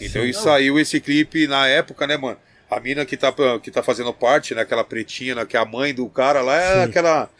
Então 0.00 0.24
e 0.24 0.32
saiu 0.32 0.78
esse 0.78 1.00
clipe 1.00 1.46
na 1.46 1.66
época, 1.68 2.06
né, 2.06 2.16
mano? 2.16 2.38
A 2.70 2.78
mina 2.80 3.04
que 3.04 3.16
tá, 3.16 3.32
que 3.62 3.70
tá 3.70 3.82
fazendo 3.82 4.12
parte, 4.12 4.54
né? 4.54 4.62
Aquela 4.62 4.84
pretinha, 4.84 5.34
né, 5.34 5.44
que 5.44 5.56
é 5.56 5.60
a 5.60 5.64
mãe 5.64 5.92
do 5.92 6.08
cara 6.08 6.40
lá, 6.40 6.56
é 6.56 6.74
Sim. 6.74 6.90
aquela 6.90 7.30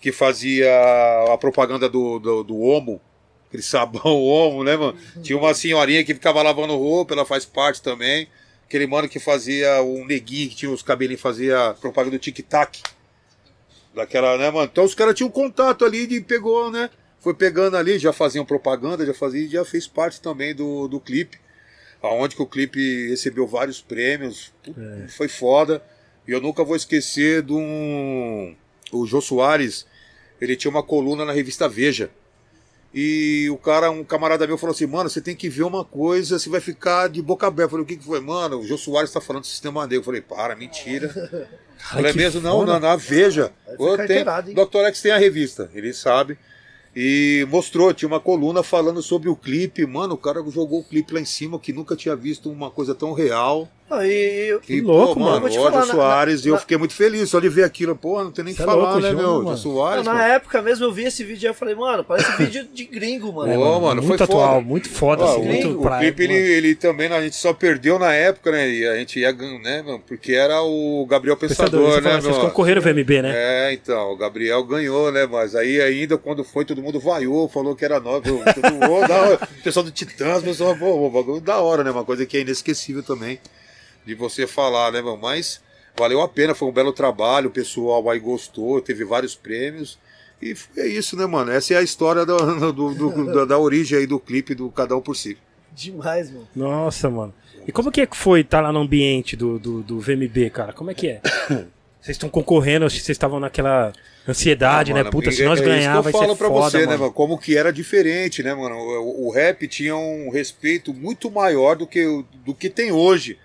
que 0.00 0.10
fazia 0.10 0.68
a 1.32 1.38
propaganda 1.38 1.88
do, 1.88 2.18
do, 2.18 2.42
do 2.42 2.60
Omo, 2.60 3.00
aquele 3.48 3.62
sabão 3.62 4.02
Omo, 4.20 4.64
né, 4.64 4.76
mano? 4.76 4.98
Tinha 5.22 5.38
uma 5.38 5.54
senhorinha 5.54 6.04
que 6.04 6.12
ficava 6.12 6.42
lavando 6.42 6.76
roupa, 6.76 7.14
ela 7.14 7.24
faz 7.24 7.46
parte 7.46 7.80
também. 7.80 8.28
Aquele 8.66 8.86
mano 8.86 9.08
que 9.08 9.20
fazia 9.20 9.82
um 9.82 10.04
neguinho 10.04 10.48
que 10.48 10.56
tinha 10.56 10.70
os 10.70 10.82
cabelinhos, 10.82 11.20
fazia 11.20 11.76
propaganda 11.80 12.16
do 12.16 12.20
tic-tac. 12.20 12.82
Daquela, 13.94 14.38
né, 14.38 14.50
mano? 14.50 14.68
Então 14.70 14.84
os 14.84 14.94
caras 14.94 15.14
tinham 15.14 15.30
contato 15.30 15.84
ali 15.84 16.04
e 16.04 16.20
pegou, 16.20 16.70
né? 16.70 16.88
Foi 17.20 17.34
pegando 17.34 17.76
ali, 17.76 17.98
já 17.98 18.12
faziam 18.12 18.44
propaganda, 18.44 19.06
já 19.06 19.14
fazia, 19.14 19.48
já 19.48 19.64
fez 19.64 19.86
parte 19.86 20.20
também 20.20 20.54
do, 20.54 20.88
do 20.88 20.98
clipe. 20.98 21.38
Aonde 22.02 22.34
que 22.34 22.42
o 22.42 22.46
clipe 22.46 23.08
recebeu 23.08 23.46
vários 23.46 23.80
prêmios. 23.80 24.52
Puta, 24.64 25.06
Foi 25.08 25.28
foda. 25.28 25.82
E 26.26 26.32
eu 26.32 26.40
nunca 26.40 26.64
vou 26.64 26.74
esquecer 26.74 27.42
de 27.42 27.52
um. 27.52 28.56
O 28.90 29.06
Jô 29.06 29.20
Soares, 29.20 29.86
ele 30.40 30.56
tinha 30.56 30.70
uma 30.70 30.82
coluna 30.82 31.24
na 31.24 31.32
revista 31.32 31.68
Veja. 31.68 32.10
E 32.94 33.48
o 33.50 33.56
cara, 33.56 33.90
um 33.90 34.04
camarada 34.04 34.46
meu, 34.46 34.58
falou 34.58 34.74
assim: 34.74 34.86
Mano, 34.86 35.08
você 35.08 35.20
tem 35.20 35.34
que 35.34 35.48
ver 35.48 35.62
uma 35.62 35.84
coisa, 35.84 36.38
você 36.38 36.50
vai 36.50 36.60
ficar 36.60 37.08
de 37.08 37.22
boca 37.22 37.46
aberta. 37.46 37.64
Eu 37.64 37.70
falei: 37.70 37.84
O 37.84 37.86
que, 37.86 37.96
que 37.96 38.04
foi? 38.04 38.20
Mano, 38.20 38.60
o 38.60 38.66
Jô 38.66 38.76
Soares 38.76 39.10
tá 39.10 39.20
falando 39.20 39.42
do 39.42 39.46
sistema 39.46 39.82
negro. 39.82 39.96
Eu 39.96 40.04
falei: 40.04 40.20
Para, 40.20 40.54
mentira. 40.54 41.08
Falei, 41.82 42.12
que 42.12 42.18
mesmo, 42.18 42.40
não, 42.40 42.64
na, 42.64 42.78
na 42.78 42.94
Veja. 42.94 43.50
Tem? 44.06 44.54
Dr. 44.54 44.86
X 44.86 45.02
tem 45.02 45.10
a 45.10 45.18
revista, 45.18 45.68
ele 45.74 45.92
sabe. 45.92 46.38
E 46.94 47.46
mostrou, 47.50 47.92
tinha 47.92 48.06
uma 48.06 48.20
coluna 48.20 48.62
falando 48.62 49.02
sobre 49.02 49.28
o 49.28 49.34
clipe. 49.34 49.84
Mano, 49.86 50.14
o 50.14 50.18
cara 50.18 50.44
jogou 50.48 50.80
o 50.80 50.84
clipe 50.84 51.14
lá 51.14 51.20
em 51.20 51.24
cima, 51.24 51.58
que 51.58 51.72
nunca 51.72 51.96
tinha 51.96 52.14
visto 52.14 52.50
uma 52.50 52.70
coisa 52.70 52.94
tão 52.94 53.12
real. 53.12 53.68
Ah, 53.94 54.06
e, 54.06 54.58
E, 54.70 54.80
louco, 54.80 55.14
pô, 55.14 55.20
mano. 55.20 55.42
mano, 55.42 55.54
falar, 55.54 55.70
na- 55.86 55.92
Soares, 55.92 56.44
e 56.44 56.48
eu 56.48 56.54
na- 56.54 56.60
fiquei 56.60 56.78
muito 56.78 56.94
feliz 56.94 57.28
só 57.28 57.38
de 57.38 57.48
ver 57.50 57.64
aquilo. 57.64 57.94
Pô, 57.94 58.24
não 58.24 58.30
tem 58.30 58.42
nem 58.42 58.54
o 58.54 58.56
que 58.56 58.62
é 58.62 58.64
falar, 58.64 58.82
louco, 58.94 59.00
né, 59.00 59.10
João, 59.10 59.22
meu? 59.34 59.42
mano. 59.42 59.56
Soares, 59.58 60.04
na 60.06 60.14
mano. 60.14 60.24
época 60.24 60.62
mesmo 60.62 60.86
eu 60.86 60.92
vi 60.92 61.04
esse 61.04 61.22
vídeo 61.22 61.46
aí 61.46 61.50
eu 61.50 61.54
falei, 61.54 61.74
mano, 61.74 62.02
parece 62.02 62.32
vídeo 62.38 62.66
de 62.72 62.84
gringo, 62.86 63.30
mano. 63.32 63.52
É, 63.52 63.58
Ô, 63.58 63.80
mano, 63.80 64.02
muito 64.02 64.16
foi 64.18 64.24
atual, 64.24 64.54
foda. 64.54 64.60
muito 64.66 64.88
foda, 64.88 65.24
Ó, 65.24 65.30
assim, 65.32 65.40
o, 65.40 65.44
muito 65.44 65.70
o 65.78 65.82
pra 65.82 65.98
clipe, 65.98 66.22
ele, 66.22 66.32
mano. 66.32 66.46
ele 66.46 66.74
também, 66.74 67.12
a 67.12 67.20
gente 67.20 67.36
só 67.36 67.52
perdeu 67.52 67.98
na 67.98 68.14
época, 68.14 68.50
né? 68.50 68.66
E 68.70 68.86
a 68.88 68.96
gente 68.96 69.20
ia, 69.20 69.30
né, 69.32 69.82
meu? 69.84 69.98
Porque 69.98 70.32
era 70.32 70.62
o 70.62 71.06
Gabriel 71.06 71.36
Pensador, 71.36 71.70
Pensador, 71.70 71.96
né, 72.02 72.10
fala, 72.10 72.20
vocês 72.22 72.38
concorreram 72.38 72.80
o 72.80 72.84
VMB, 72.84 73.20
né? 73.22 73.32
É, 73.34 73.72
então, 73.74 74.10
o 74.12 74.16
Gabriel 74.16 74.64
ganhou, 74.64 75.12
né? 75.12 75.26
Mas 75.30 75.54
aí 75.54 75.82
ainda 75.82 76.16
quando 76.16 76.42
foi, 76.42 76.64
todo 76.64 76.80
mundo 76.82 76.98
vaiou, 76.98 77.46
falou 77.46 77.76
que 77.76 77.84
era 77.84 78.00
nós. 78.00 78.22
viu? 78.24 78.40
Todo 78.54 78.72
mundo, 78.72 79.04
da 79.06 79.16
hora. 79.20 79.48
O 79.60 79.62
pessoal 79.62 79.84
do 79.84 79.90
Titãs, 79.90 80.38
o 80.40 80.44
pessoal, 80.44 80.74
pô, 80.76 81.06
o 81.06 81.10
bagulho 81.10 81.42
da 81.42 81.58
hora, 81.58 81.84
né? 81.84 81.90
Uma 81.90 82.04
coisa 82.06 82.24
que 82.24 82.38
é 82.38 82.40
inesquecível 82.40 83.02
também 83.02 83.38
de 84.04 84.14
você 84.14 84.46
falar, 84.46 84.90
né, 84.92 85.00
meu? 85.02 85.16
Mas 85.16 85.60
valeu 85.96 86.20
a 86.20 86.28
pena, 86.28 86.54
foi 86.54 86.68
um 86.68 86.72
belo 86.72 86.92
trabalho, 86.92 87.48
o 87.48 87.52
pessoal 87.52 88.08
aí 88.10 88.18
gostou, 88.18 88.80
teve 88.80 89.04
vários 89.04 89.34
prêmios. 89.34 89.98
E 90.40 90.54
é 90.76 90.86
isso, 90.88 91.16
né, 91.16 91.24
mano? 91.26 91.52
Essa 91.52 91.74
é 91.74 91.76
a 91.76 91.82
história 91.82 92.26
do, 92.26 92.72
do- 92.72 92.94
do- 92.94 93.32
da, 93.32 93.44
da 93.44 93.58
origem 93.58 93.98
aí 93.98 94.06
do 94.06 94.18
clipe 94.18 94.54
do 94.54 94.70
Cada 94.70 94.96
Um 94.96 95.00
por 95.00 95.14
Si. 95.16 95.38
Demais, 95.72 96.30
mano. 96.30 96.48
Nossa, 96.54 97.08
mano. 97.08 97.32
E 97.66 97.70
como 97.70 97.92
que 97.92 98.00
é 98.00 98.06
que 98.06 98.16
foi 98.16 98.40
estar 98.40 98.60
lá 98.60 98.72
no 98.72 98.80
ambiente 98.80 99.36
do, 99.36 99.58
do, 99.58 99.82
do 99.82 100.00
VMB, 100.00 100.50
cara? 100.50 100.72
Como 100.72 100.90
é 100.90 100.94
que 100.94 101.06
é? 101.08 101.20
Vocês 102.00 102.16
estão 102.16 102.28
concorrendo, 102.28 102.84
acho 102.84 102.96
que 102.96 103.02
vocês 103.04 103.14
estavam 103.14 103.38
naquela 103.38 103.92
ansiedade, 104.28 104.90
Ah, 104.90 104.94
né? 104.96 105.00
mano, 105.02 105.12
Puta, 105.12 105.28
é- 105.28 105.32
se 105.32 105.44
nós 105.44 105.60
é 105.60 105.64
ganhar, 105.64 106.00
vai 106.00 106.10
eu 106.12 106.18
ser 106.18 106.24
falo 106.24 106.36
pra 106.36 106.48
foda, 106.48 106.70
você, 106.70 106.78
né, 106.80 106.86
mano. 106.86 106.98
mano? 106.98 107.12
Como 107.12 107.38
que 107.38 107.56
era 107.56 107.72
diferente, 107.72 108.42
né, 108.42 108.52
mano? 108.52 108.74
O, 108.76 109.28
o 109.28 109.30
rap 109.30 109.68
tinha 109.68 109.94
um 109.94 110.28
respeito 110.30 110.92
muito 110.92 111.30
maior 111.30 111.76
do 111.76 111.86
que, 111.86 112.04
do 112.44 112.52
que 112.52 112.68
tem 112.68 112.90
hoje. 112.90 113.38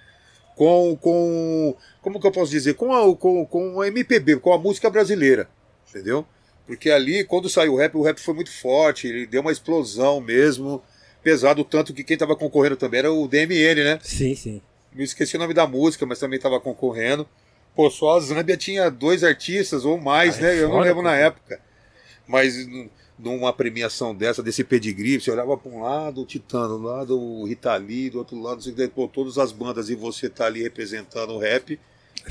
Com, 0.58 0.98
com. 1.00 1.76
Como 2.02 2.20
que 2.20 2.26
eu 2.26 2.32
posso 2.32 2.50
dizer? 2.50 2.74
Com 2.74 2.92
a, 2.92 3.16
com, 3.16 3.46
com 3.46 3.80
a 3.80 3.88
MPB, 3.88 4.38
com 4.38 4.52
a 4.52 4.58
música 4.58 4.90
brasileira. 4.90 5.48
Entendeu? 5.88 6.26
Porque 6.66 6.90
ali, 6.90 7.24
quando 7.24 7.48
saiu 7.48 7.76
o 7.76 7.78
rap, 7.78 7.96
o 7.96 8.02
rap 8.02 8.20
foi 8.20 8.34
muito 8.34 8.52
forte, 8.52 9.08
ele 9.08 9.28
deu 9.28 9.42
uma 9.42 9.52
explosão 9.52 10.20
mesmo. 10.20 10.82
Pesado 11.22 11.64
tanto 11.64 11.94
que 11.94 12.04
quem 12.04 12.18
tava 12.18 12.36
concorrendo 12.36 12.76
também 12.76 13.00
era 13.00 13.14
o 13.14 13.28
DMN, 13.28 13.84
né? 13.84 14.00
Sim, 14.02 14.34
sim. 14.34 14.62
Me 14.92 15.04
esqueci 15.04 15.36
o 15.36 15.40
nome 15.40 15.54
da 15.54 15.68
música, 15.68 16.06
mas 16.08 16.18
também 16.18 16.40
tava 16.40 16.60
concorrendo. 16.60 17.30
Pô, 17.76 17.92
só 17.92 18.18
a 18.18 18.20
Zâmbia 18.20 18.58
tinha 18.58 18.90
dois 18.90 19.24
artistas 19.24 19.86
ou 19.86 20.00
mais, 20.00 20.40
é 20.40 20.42
né? 20.42 20.56
Eu 20.58 20.70
não 20.70 20.78
foda, 20.78 20.86
lembro 20.86 21.04
na 21.04 21.12
pô. 21.12 21.16
época. 21.16 21.62
Mas 22.28 22.56
numa 23.18 23.52
premiação 23.52 24.14
dessa, 24.14 24.44
desse 24.44 24.64
pedigree, 24.64 25.20
você 25.20 25.32
olhava 25.32 25.58
para 25.58 25.72
um 25.72 25.82
lado 25.82 26.22
o 26.22 26.26
Titano, 26.26 26.78
do 26.78 26.84
lado 26.84 27.20
o 27.20 27.46
Rita 27.46 27.76
Lee, 27.76 28.10
do 28.10 28.20
outro 28.20 28.40
lado, 28.40 28.62
que, 28.62 28.88
pô, 28.90 29.08
todas 29.08 29.38
as 29.38 29.52
bandas 29.52 29.90
e 29.90 29.96
você 29.96 30.30
tá 30.30 30.46
ali 30.46 30.62
representando 30.62 31.34
o 31.34 31.40
rap. 31.40 31.80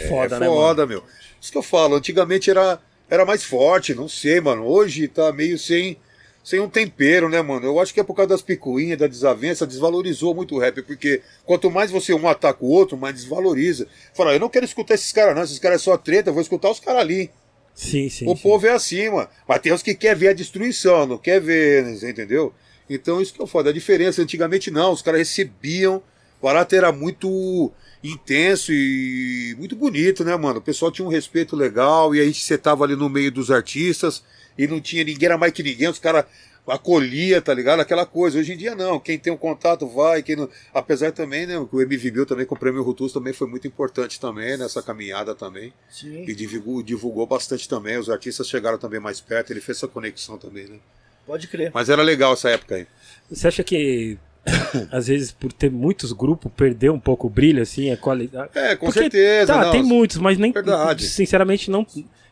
Foda, 0.09 0.37
é 0.37 0.41
né, 0.41 0.47
mano? 0.47 0.61
foda, 0.61 0.87
meu. 0.87 1.03
Isso 1.41 1.51
que 1.51 1.59
eu 1.59 1.63
falo, 1.63 1.97
antigamente 1.97 2.51
era, 2.51 2.81
era 3.11 3.25
mais 3.25 3.43
forte, 3.43 3.95
não 3.95 4.09
sei, 4.09 4.41
mano. 4.41 4.65
Hoje 4.65 5.09
tá 5.09 5.33
meio 5.33 5.59
sem, 5.59 5.97
sem 6.45 6.61
um 6.61 6.69
tempero, 6.69 7.29
né, 7.29 7.43
mano? 7.43 7.67
Eu 7.67 7.81
acho 7.81 7.93
que 7.93 7.99
é 7.99 8.05
por 8.05 8.15
causa 8.15 8.29
das 8.29 8.43
picuinhas, 8.43 8.99
da 8.99 9.09
desavença, 9.09 9.67
desvalorizou 9.67 10.35
muito 10.35 10.55
o 10.55 10.59
rap, 10.59 10.83
porque 10.83 11.21
quanto 11.45 11.69
mais 11.69 11.91
você 11.91 12.15
um 12.15 12.29
ataca 12.29 12.65
o 12.65 12.69
outro, 12.69 12.97
mais 12.97 13.17
desvaloriza. 13.17 13.89
Fala, 14.15 14.35
eu 14.35 14.41
não 14.41 14.49
quero 14.49 14.65
escutar 14.65 14.95
esses 14.95 15.11
caras, 15.11 15.35
não, 15.35 15.43
esses 15.43 15.59
caras 15.59 15.81
é 15.81 15.85
só 15.85 15.97
treta, 15.97 16.31
eu 16.31 16.35
vou 16.35 16.43
escutar 16.43 16.71
os 16.71 16.79
caras 16.79 17.01
ali. 17.01 17.31
Sim, 17.77 18.09
sim. 18.09 18.27
o 18.27 18.35
sim. 18.35 18.43
povo 18.43 18.67
é 18.67 18.73
assim, 18.73 19.11
mano. 19.11 19.29
Mas 19.47 19.61
tem 19.61 19.73
os 19.73 19.83
que 19.83 19.95
quer 19.95 20.17
ver 20.17 20.29
a 20.29 20.33
destruição, 20.33 21.07
não 21.07 21.19
quer 21.19 21.41
ver, 21.41 21.87
entendeu? 22.03 22.53
Então 22.89 23.21
isso 23.21 23.35
que 23.35 23.43
eu 23.43 23.47
falo, 23.47 23.69
a 23.69 23.73
diferença, 23.73 24.23
antigamente 24.23 24.71
não, 24.71 24.93
os 24.93 25.03
caras 25.03 25.21
recebiam, 25.21 26.03
o 26.41 26.47
barato 26.47 26.75
era 26.75 26.91
muito 26.91 27.71
intenso 28.03 28.73
e 28.73 29.55
muito 29.59 29.77
bonito, 29.77 30.25
né, 30.25 30.35
mano? 30.37 30.59
O 30.59 30.63
pessoal 30.63 30.91
tinha 30.91 31.07
um 31.07 31.11
respeito 31.11 31.55
legal 31.55 32.15
e 32.15 32.21
aí 32.21 32.33
você 32.33 32.57
tava 32.57 32.85
ali 32.85 32.97
no 32.97 33.11
meio 33.11 33.31
dos 33.31 33.51
artistas 33.51 34.23
e 34.57 34.67
não 34.67 34.81
tinha 34.81 35.05
ninguém, 35.05 35.27
era 35.27 35.37
mais 35.37 35.53
que 35.53 35.63
ninguém, 35.63 35.89
os 35.89 35.99
caras 35.99 36.25
acolhia, 36.67 37.41
tá 37.41 37.55
ligado? 37.55 37.81
Aquela 37.81 38.05
coisa. 38.05 38.39
Hoje 38.39 38.53
em 38.53 38.57
dia 38.57 38.75
não, 38.75 38.99
quem 38.99 39.19
tem 39.19 39.33
um 39.33 39.37
contato 39.37 39.87
vai, 39.87 40.23
quem 40.23 40.37
não... 40.37 40.49
apesar 40.75 41.13
também, 41.13 41.47
né, 41.47 41.59
o 41.59 41.69
MV 41.81 42.11
Bill 42.11 42.27
também 42.27 42.47
com 42.47 42.55
o 42.55 42.59
Prêmio 42.59 42.83
Rutus 42.83 43.13
também 43.13 43.33
foi 43.33 43.47
muito 43.47 43.67
importante 43.67 44.19
também 44.21 44.57
nessa 44.57 44.83
caminhada 44.83 45.35
também. 45.35 45.73
Sim. 45.89 46.25
E 46.27 46.35
divulgou, 46.35 46.83
divulgou 46.83 47.27
bastante 47.27 47.69
também, 47.69 47.99
os 47.99 48.11
artistas 48.11 48.49
chegaram 48.49 48.79
também 48.79 49.01
mais 49.01 49.21
perto, 49.21 49.53
ele 49.53 49.61
fez 49.61 49.79
essa 49.79 49.89
conexão 49.89 50.39
também, 50.39 50.67
né? 50.67 50.79
Pode 51.27 51.49
crer. 51.49 51.73
Mas 51.75 51.89
era 51.89 52.03
legal 52.03 52.33
essa 52.33 52.49
época 52.51 52.77
aí. 52.77 52.87
Você 53.29 53.49
acha 53.49 53.65
que, 53.65 54.17
às 54.93 55.09
vezes, 55.09 55.33
por 55.33 55.53
ter 55.53 55.71
muitos 55.71 56.13
grupos, 56.13 56.53
perdeu 56.57 56.95
um 56.95 57.01
pouco 57.01 57.27
o 57.27 57.31
brilho, 57.31 57.61
assim, 57.61 57.91
a 57.91 57.97
qualidade? 57.97 58.51
É, 58.55 58.77
com 58.77 58.87
Porque, 58.87 59.01
certeza. 59.01 59.53
Tá, 59.53 59.65
não, 59.65 59.73
tem 59.73 59.83
muitos, 59.83 60.19
mas 60.19 60.39
nem. 60.39 60.53
Verdade. 60.53 61.05
Sinceramente, 61.05 61.69
não. 61.69 61.85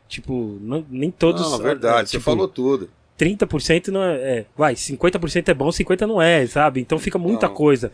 Tipo, 0.08 0.58
não, 0.60 0.86
nem 0.88 1.10
todos. 1.10 1.42
Não, 1.42 1.58
verdade, 1.58 2.10
você 2.10 2.18
tipo, 2.18 2.24
falou 2.24 2.46
tudo. 2.46 2.88
30% 3.18 3.88
não 3.88 4.02
é, 4.02 4.14
é. 4.16 4.44
Vai, 4.56 4.74
50% 4.74 5.48
é 5.48 5.54
bom, 5.54 5.68
50% 5.68 6.00
não 6.06 6.20
é, 6.20 6.46
sabe? 6.46 6.80
Então 6.80 6.98
fica 6.98 7.18
muita 7.18 7.46
Não. 7.48 7.54
coisa. 7.54 7.92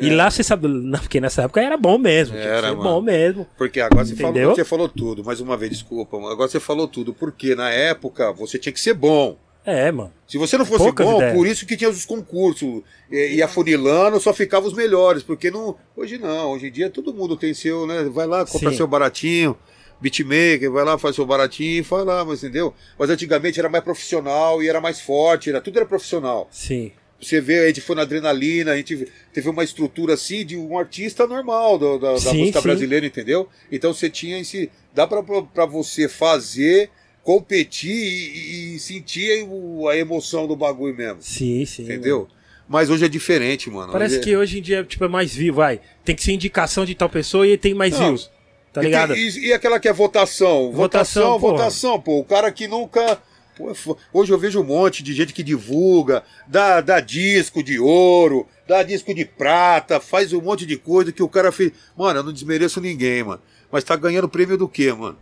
E 0.00 0.10
É. 0.10 0.14
lá 0.14 0.30
você 0.30 0.42
sabe. 0.42 0.68
Não, 0.68 0.98
porque 1.00 1.20
nessa 1.20 1.42
época 1.42 1.60
era 1.60 1.76
bom 1.76 1.98
mesmo. 1.98 2.36
Era, 2.36 2.68
mano. 2.68 2.82
bom 2.82 3.00
mesmo. 3.02 3.46
Porque 3.58 3.80
agora 3.80 4.04
você 4.04 4.14
falou, 4.16 4.54
você 4.54 4.64
falou 4.64 4.88
tudo, 4.88 5.24
mais 5.24 5.40
uma 5.40 5.56
vez, 5.56 5.72
desculpa. 5.72 6.16
Agora 6.16 6.48
você 6.48 6.60
falou 6.60 6.86
tudo, 6.86 7.12
porque 7.12 7.54
na 7.54 7.68
época 7.70 8.32
você 8.32 8.58
tinha 8.58 8.72
que 8.72 8.80
ser 8.80 8.94
bom. 8.94 9.36
É, 9.64 9.92
mano. 9.92 10.12
Se 10.26 10.38
você 10.38 10.58
não 10.58 10.64
fosse 10.64 10.82
Poucas 10.84 11.06
bom, 11.06 11.16
ideias. 11.18 11.34
por 11.36 11.46
isso 11.46 11.66
que 11.66 11.76
tinha 11.76 11.88
os 11.90 12.04
concursos. 12.04 12.82
E, 13.10 13.34
e 13.36 13.42
afunilando, 13.42 14.18
só 14.18 14.32
ficava 14.32 14.66
os 14.66 14.72
melhores. 14.72 15.22
Porque 15.22 15.50
não. 15.50 15.76
Hoje 15.96 16.18
não. 16.18 16.50
Hoje 16.52 16.66
em 16.68 16.72
dia 16.72 16.88
todo 16.90 17.12
mundo 17.14 17.36
tem 17.36 17.52
seu, 17.54 17.86
né? 17.86 18.04
Vai 18.12 18.26
lá, 18.26 18.44
compra 18.46 18.70
Sim. 18.70 18.76
seu 18.76 18.86
baratinho, 18.88 19.56
beatmaker, 20.02 20.70
vai 20.70 20.84
lá, 20.84 20.98
faz 20.98 21.14
seu 21.14 21.24
baratinho 21.24 21.80
e 21.80 21.84
faz 21.84 22.04
lá, 22.04 22.24
mas 22.24 22.42
entendeu? 22.42 22.74
Mas 22.98 23.08
antigamente 23.08 23.58
era 23.58 23.68
mais 23.68 23.84
profissional 23.84 24.62
e 24.62 24.68
era 24.68 24.80
mais 24.80 25.00
forte, 25.00 25.48
era, 25.48 25.60
tudo 25.60 25.78
era 25.78 25.86
profissional. 25.86 26.48
Sim. 26.50 26.92
Você 27.20 27.40
vê, 27.40 27.60
a 27.60 27.66
gente 27.68 27.80
foi 27.80 27.94
na 27.94 28.02
adrenalina, 28.02 28.72
a 28.72 28.76
gente 28.76 29.06
teve 29.32 29.48
uma 29.48 29.62
estrutura 29.62 30.14
assim 30.14 30.44
de 30.44 30.56
um 30.56 30.76
artista 30.76 31.24
normal 31.24 31.78
do- 31.78 31.96
da, 31.98 32.12
da 32.14 32.18
Sim, 32.18 32.38
música 32.40 32.60
sim. 32.60 32.66
brasileira, 32.66 33.06
entendeu? 33.06 33.48
Então 33.70 33.94
você 33.94 34.10
tinha 34.10 34.40
esse. 34.40 34.68
Dá 34.92 35.06
pra 35.06 35.64
você 35.66 36.08
fazer, 36.08 36.90
competir 37.22 37.90
e, 37.94 38.74
e 38.74 38.78
sentir 38.80 39.46
a 39.88 39.96
emoção 39.96 40.46
do 40.46 40.56
bagulho 40.56 40.96
mesmo. 40.96 41.18
Sim, 41.22 41.64
sim. 41.64 41.84
Entendeu? 41.84 42.28
Mas 42.68 42.90
hoje 42.90 43.04
é 43.04 43.08
diferente, 43.08 43.70
mano. 43.70 43.92
Parece 43.92 44.14
Hoje 44.16 44.20
é- 44.20 44.24
que 44.24 44.36
hoje 44.36 44.58
em 44.58 44.62
dia 44.62 44.84
tipo, 44.84 45.04
é 45.04 45.08
mais 45.08 45.34
vivo, 45.34 45.56
vai. 45.58 45.80
Tem 46.04 46.14
que 46.16 46.22
ser 46.22 46.32
indicação 46.32 46.84
de 46.84 46.94
tal 46.94 47.08
pessoa 47.08 47.46
e 47.46 47.56
tem 47.56 47.72
mais 47.74 47.92
Não. 47.92 48.00
views. 48.08 48.30
Tá 48.72 48.80
E 48.80 48.84
tem- 48.84 48.90
ligado? 48.90 49.14
E, 49.14 49.46
e 49.48 49.52
aquela 49.52 49.78
que 49.78 49.88
é 49.88 49.92
votação? 49.92 50.72
Votação, 50.72 51.32
Votação, 51.32 51.38
votação, 51.38 52.00
pô. 52.00 52.18
O 52.20 52.24
cara 52.24 52.50
que 52.50 52.66
nunca. 52.66 53.18
pô, 53.56 53.70
é 53.70 53.74
Hoje 54.12 54.32
eu 54.32 54.38
vejo 54.38 54.60
um 54.60 54.64
monte 54.64 55.02
de 55.02 55.12
gente 55.12 55.32
que 55.34 55.42
divulga, 55.42 56.22
dá, 56.46 56.80
dá 56.80 56.98
disco 57.00 57.62
de 57.62 57.78
ouro, 57.78 58.46
dá 58.66 58.82
disco 58.82 59.14
de 59.14 59.24
prata, 59.26 60.00
faz 60.00 60.32
um 60.32 60.40
monte 60.40 60.64
de 60.64 60.76
coisa 60.78 61.12
que 61.12 61.22
o 61.22 61.28
cara 61.28 61.52
fez. 61.52 61.72
Mano, 61.96 62.20
eu 62.20 62.22
não 62.24 62.32
desmereço 62.32 62.80
ninguém, 62.80 63.22
mano. 63.22 63.42
Mas 63.70 63.84
tá 63.84 63.94
ganhando 63.94 64.28
prêmio 64.28 64.56
do 64.56 64.68
quê, 64.68 64.92
mano? 64.92 65.18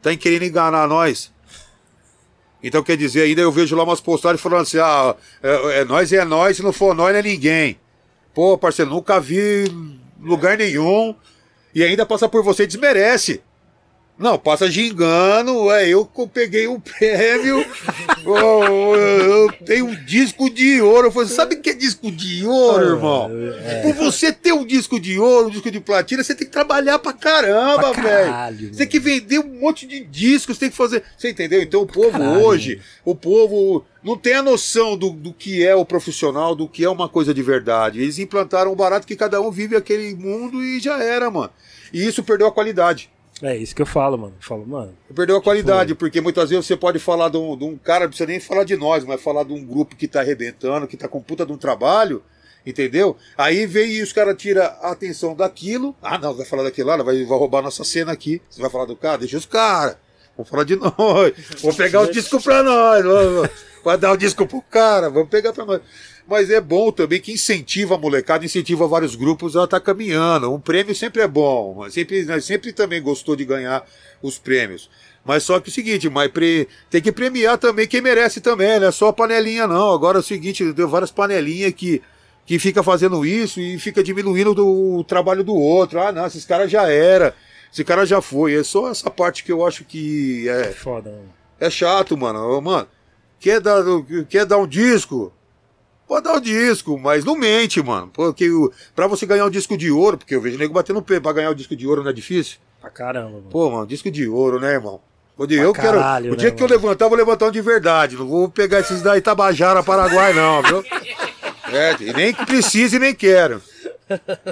Tá 0.00 0.14
querendo 0.16 0.44
enganar 0.44 0.86
nós? 0.86 1.32
Então 2.62 2.82
quer 2.82 2.96
dizer, 2.96 3.22
ainda 3.22 3.40
eu 3.42 3.52
vejo 3.52 3.76
lá 3.76 3.82
umas 3.84 4.00
postagens 4.00 4.40
falando 4.40 4.62
assim: 4.62 4.78
ah, 4.78 5.14
é, 5.42 5.80
é 5.80 5.84
nós 5.84 6.12
é 6.12 6.24
nós, 6.24 6.56
se 6.56 6.62
não 6.62 6.72
for 6.72 6.94
nós 6.94 7.12
não 7.12 7.18
é 7.18 7.22
ninguém. 7.22 7.78
Pô, 8.32 8.56
parceiro, 8.56 8.90
nunca 8.90 9.18
vi 9.20 9.64
lugar 10.20 10.56
nenhum. 10.56 11.14
E 11.76 11.84
ainda 11.84 12.06
passa 12.06 12.26
por 12.26 12.42
você 12.42 12.66
desmerece. 12.66 13.42
Não, 14.18 14.38
passa 14.38 14.70
gingando, 14.70 15.70
é 15.70 15.86
eu 15.86 16.08
eu 16.16 16.26
peguei 16.26 16.66
um 16.66 16.80
prêmio, 16.80 17.64
oh, 18.24 18.96
eu 18.96 19.52
tenho 19.64 19.86
um 19.86 20.04
disco 20.04 20.48
de 20.48 20.80
ouro. 20.80 21.08
Eu 21.08 21.12
falei, 21.12 21.28
sabe 21.28 21.56
o 21.56 21.60
que 21.60 21.70
é 21.70 21.74
disco 21.74 22.10
de 22.10 22.46
ouro, 22.46 22.84
irmão? 22.84 23.30
Por 23.82 23.92
você 23.92 24.32
ter 24.32 24.52
um 24.52 24.64
disco 24.64 24.98
de 24.98 25.18
ouro, 25.18 25.48
um 25.48 25.50
disco 25.50 25.70
de 25.70 25.80
platina, 25.80 26.24
você 26.24 26.34
tem 26.34 26.46
que 26.46 26.52
trabalhar 26.52 26.98
pra 26.98 27.12
caramba, 27.12 27.92
velho. 27.92 28.72
Você 28.72 28.78
tem 28.78 28.86
que 28.86 28.98
vender 28.98 29.38
um 29.38 29.60
monte 29.60 29.86
de 29.86 30.00
discos, 30.00 30.56
tem 30.56 30.70
que 30.70 30.76
fazer. 30.76 31.02
Você 31.16 31.30
entendeu? 31.30 31.60
Então 31.60 31.82
o 31.82 31.86
povo 31.86 32.12
caralho, 32.12 32.40
hoje, 32.40 32.80
o 33.04 33.14
povo 33.14 33.84
não 34.02 34.16
tem 34.16 34.34
a 34.34 34.42
noção 34.42 34.96
do, 34.96 35.10
do 35.10 35.32
que 35.32 35.62
é 35.66 35.74
o 35.74 35.84
profissional, 35.84 36.54
do 36.54 36.66
que 36.66 36.84
é 36.84 36.88
uma 36.88 37.08
coisa 37.08 37.34
de 37.34 37.42
verdade. 37.42 38.00
Eles 38.00 38.18
implantaram 38.18 38.72
um 38.72 38.76
barato 38.76 39.06
que 39.06 39.14
cada 39.14 39.40
um 39.42 39.50
vive 39.50 39.76
aquele 39.76 40.14
mundo 40.14 40.62
e 40.62 40.80
já 40.80 41.02
era, 41.02 41.30
mano. 41.30 41.50
E 41.92 42.06
isso 42.06 42.22
perdeu 42.24 42.46
a 42.46 42.52
qualidade. 42.52 43.10
É 43.42 43.54
isso 43.56 43.74
que 43.74 43.82
eu 43.82 43.86
falo, 43.86 44.16
mano. 44.16 44.34
Eu 44.40 44.46
falo, 44.46 44.66
mano. 44.66 44.96
Perdeu 45.14 45.36
a 45.36 45.42
qualidade, 45.42 45.94
porque 45.94 46.20
muitas 46.20 46.48
vezes 46.48 46.66
você 46.66 46.76
pode 46.76 46.98
falar 46.98 47.28
de 47.28 47.36
um, 47.36 47.56
de 47.56 47.64
um 47.64 47.76
cara, 47.76 48.04
não 48.04 48.08
precisa 48.08 48.28
nem 48.28 48.40
falar 48.40 48.64
de 48.64 48.76
nós, 48.76 49.04
mas 49.04 49.20
falar 49.20 49.44
de 49.44 49.52
um 49.52 49.62
grupo 49.62 49.94
que 49.94 50.08
tá 50.08 50.20
arrebentando, 50.20 50.86
que 50.86 50.96
tá 50.96 51.06
com 51.06 51.20
puta 51.20 51.44
de 51.44 51.52
um 51.52 51.58
trabalho, 51.58 52.22
entendeu? 52.64 53.16
Aí 53.36 53.66
vem 53.66 53.92
e 53.92 54.02
os 54.02 54.12
caras 54.12 54.36
tiram 54.38 54.62
a 54.62 54.90
atenção 54.90 55.34
daquilo. 55.34 55.94
Ah, 56.00 56.16
não, 56.18 56.34
vai 56.34 56.46
falar 56.46 56.62
daquilo 56.62 56.88
lá, 56.88 56.96
vai, 57.02 57.24
vai 57.24 57.38
roubar 57.38 57.60
nossa 57.60 57.84
cena 57.84 58.10
aqui. 58.12 58.40
Você 58.48 58.60
vai 58.60 58.70
falar 58.70 58.86
do 58.86 58.96
cara? 58.96 59.18
Deixa 59.18 59.36
os 59.36 59.46
caras. 59.46 59.96
Vamos 60.34 60.48
falar 60.50 60.64
de 60.64 60.76
nós. 60.80 61.32
Vamos 61.60 61.76
pegar 61.76 62.02
os 62.02 62.10
discos 62.10 62.42
pra 62.42 62.62
nós. 62.62 63.04
Vai 63.86 63.96
dar 63.96 64.10
o 64.10 64.16
disco 64.16 64.44
pro 64.48 64.60
cara, 64.62 65.08
vamos 65.08 65.28
pegar 65.28 65.52
pra 65.52 65.64
nós. 65.64 65.80
Mas 66.26 66.50
é 66.50 66.60
bom 66.60 66.90
também 66.90 67.20
que 67.20 67.30
incentiva 67.30 67.94
a 67.94 67.98
molecada, 67.98 68.44
incentiva 68.44 68.88
vários 68.88 69.14
grupos 69.14 69.56
a 69.56 69.62
estar 69.62 69.78
caminhando. 69.78 70.52
Um 70.52 70.58
prêmio 70.58 70.92
sempre 70.92 71.22
é 71.22 71.28
bom. 71.28 71.88
Sempre, 71.88 72.24
nós 72.24 72.44
sempre 72.44 72.72
também 72.72 73.00
gostou 73.00 73.36
de 73.36 73.44
ganhar 73.44 73.86
os 74.20 74.38
prêmios. 74.38 74.90
Mas 75.24 75.44
só 75.44 75.60
que 75.60 75.68
é 75.68 75.70
o 75.70 75.72
seguinte, 75.72 76.08
mas 76.10 76.28
pre- 76.32 76.66
tem 76.90 77.00
que 77.00 77.12
premiar 77.12 77.58
também 77.58 77.86
quem 77.86 78.00
merece 78.00 78.40
também, 78.40 78.80
não 78.80 78.88
é 78.88 78.90
só 78.90 79.06
a 79.06 79.12
panelinha 79.12 79.68
não. 79.68 79.92
Agora 79.94 80.18
é 80.18 80.20
o 80.20 80.22
seguinte, 80.24 80.72
deu 80.72 80.88
várias 80.88 81.12
panelinhas 81.12 81.72
que, 81.72 82.02
que 82.44 82.58
fica 82.58 82.82
fazendo 82.82 83.24
isso 83.24 83.60
e 83.60 83.78
fica 83.78 84.02
diminuindo 84.02 84.52
do, 84.52 84.66
o 84.96 85.04
trabalho 85.04 85.44
do 85.44 85.54
outro. 85.54 86.00
Ah, 86.00 86.10
não, 86.10 86.26
esses 86.26 86.44
caras 86.44 86.68
já 86.68 86.88
era. 86.90 87.36
Esse 87.72 87.84
cara 87.84 88.04
já 88.04 88.20
foi. 88.20 88.52
É 88.56 88.64
só 88.64 88.90
essa 88.90 89.08
parte 89.10 89.44
que 89.44 89.52
eu 89.52 89.64
acho 89.64 89.84
que 89.84 90.48
é, 90.48 90.72
Foda, 90.72 91.08
mano. 91.10 91.32
é 91.60 91.70
chato, 91.70 92.16
mano. 92.16 92.60
Mano, 92.60 92.88
quer 93.40 93.60
dar, 93.60 93.82
quer 94.28 94.44
dar 94.44 94.58
um 94.58 94.66
disco? 94.66 95.32
Pode 96.06 96.24
dar 96.24 96.34
um 96.34 96.40
disco, 96.40 96.98
mas 96.98 97.24
não 97.24 97.36
mente, 97.36 97.82
mano. 97.82 98.08
Porque 98.12 98.48
o- 98.48 98.70
pra 98.94 99.06
você 99.08 99.26
ganhar 99.26 99.44
um 99.44 99.50
disco 99.50 99.76
de 99.76 99.90
ouro, 99.90 100.16
porque 100.18 100.34
eu 100.36 100.40
vejo 100.40 100.56
nego 100.58 100.72
batendo 100.72 101.02
pé 101.02 101.18
pra 101.18 101.32
ganhar 101.32 101.50
um 101.50 101.54
disco 101.54 101.74
de 101.74 101.86
ouro 101.86 102.02
não 102.02 102.10
é 102.10 102.12
difícil. 102.12 102.58
Pra 102.80 102.90
caramba, 102.90 103.30
mano. 103.30 103.46
Pô, 103.50 103.70
mano, 103.70 103.86
disco 103.86 104.10
de 104.10 104.28
ouro, 104.28 104.60
né, 104.60 104.74
irmão? 104.74 105.00
O 105.36 105.44
eu 105.44 105.72
quero, 105.72 105.98
caralho, 105.98 106.32
o 106.32 106.36
dia 106.36 106.48
né, 106.50 106.54
que 106.56 106.62
eu 106.62 106.68
mano? 106.68 106.80
levantar, 106.80 107.04
eu 107.04 107.08
vou 107.10 107.18
levantar 107.18 107.46
um 107.46 107.50
de 107.50 107.60
verdade. 107.60 108.16
Não 108.16 108.26
vou 108.26 108.48
pegar 108.48 108.80
esses 108.80 109.02
da 109.02 109.18
Itabajara, 109.18 109.82
Paraguai, 109.82 110.32
não, 110.32 110.62
viu? 110.62 110.84
É, 111.68 111.96
e 112.00 112.12
nem 112.12 112.32
que 112.32 112.46
precise, 112.46 112.96
nem 112.96 113.12
quero. 113.12 113.60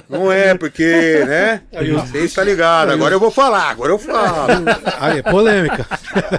Não 0.09 0.31
é, 0.32 0.55
porque, 0.56 1.24
né? 1.26 1.62
Você 2.06 2.18
está 2.24 2.43
ligado. 2.43 2.90
Agora 2.90 3.14
eu 3.14 3.20
vou 3.20 3.31
falar, 3.31 3.70
agora 3.70 3.93
eu 3.93 3.98
falo. 3.98 4.64
Aí, 5.01 5.18
é 5.18 5.22
polêmica. 5.22 5.86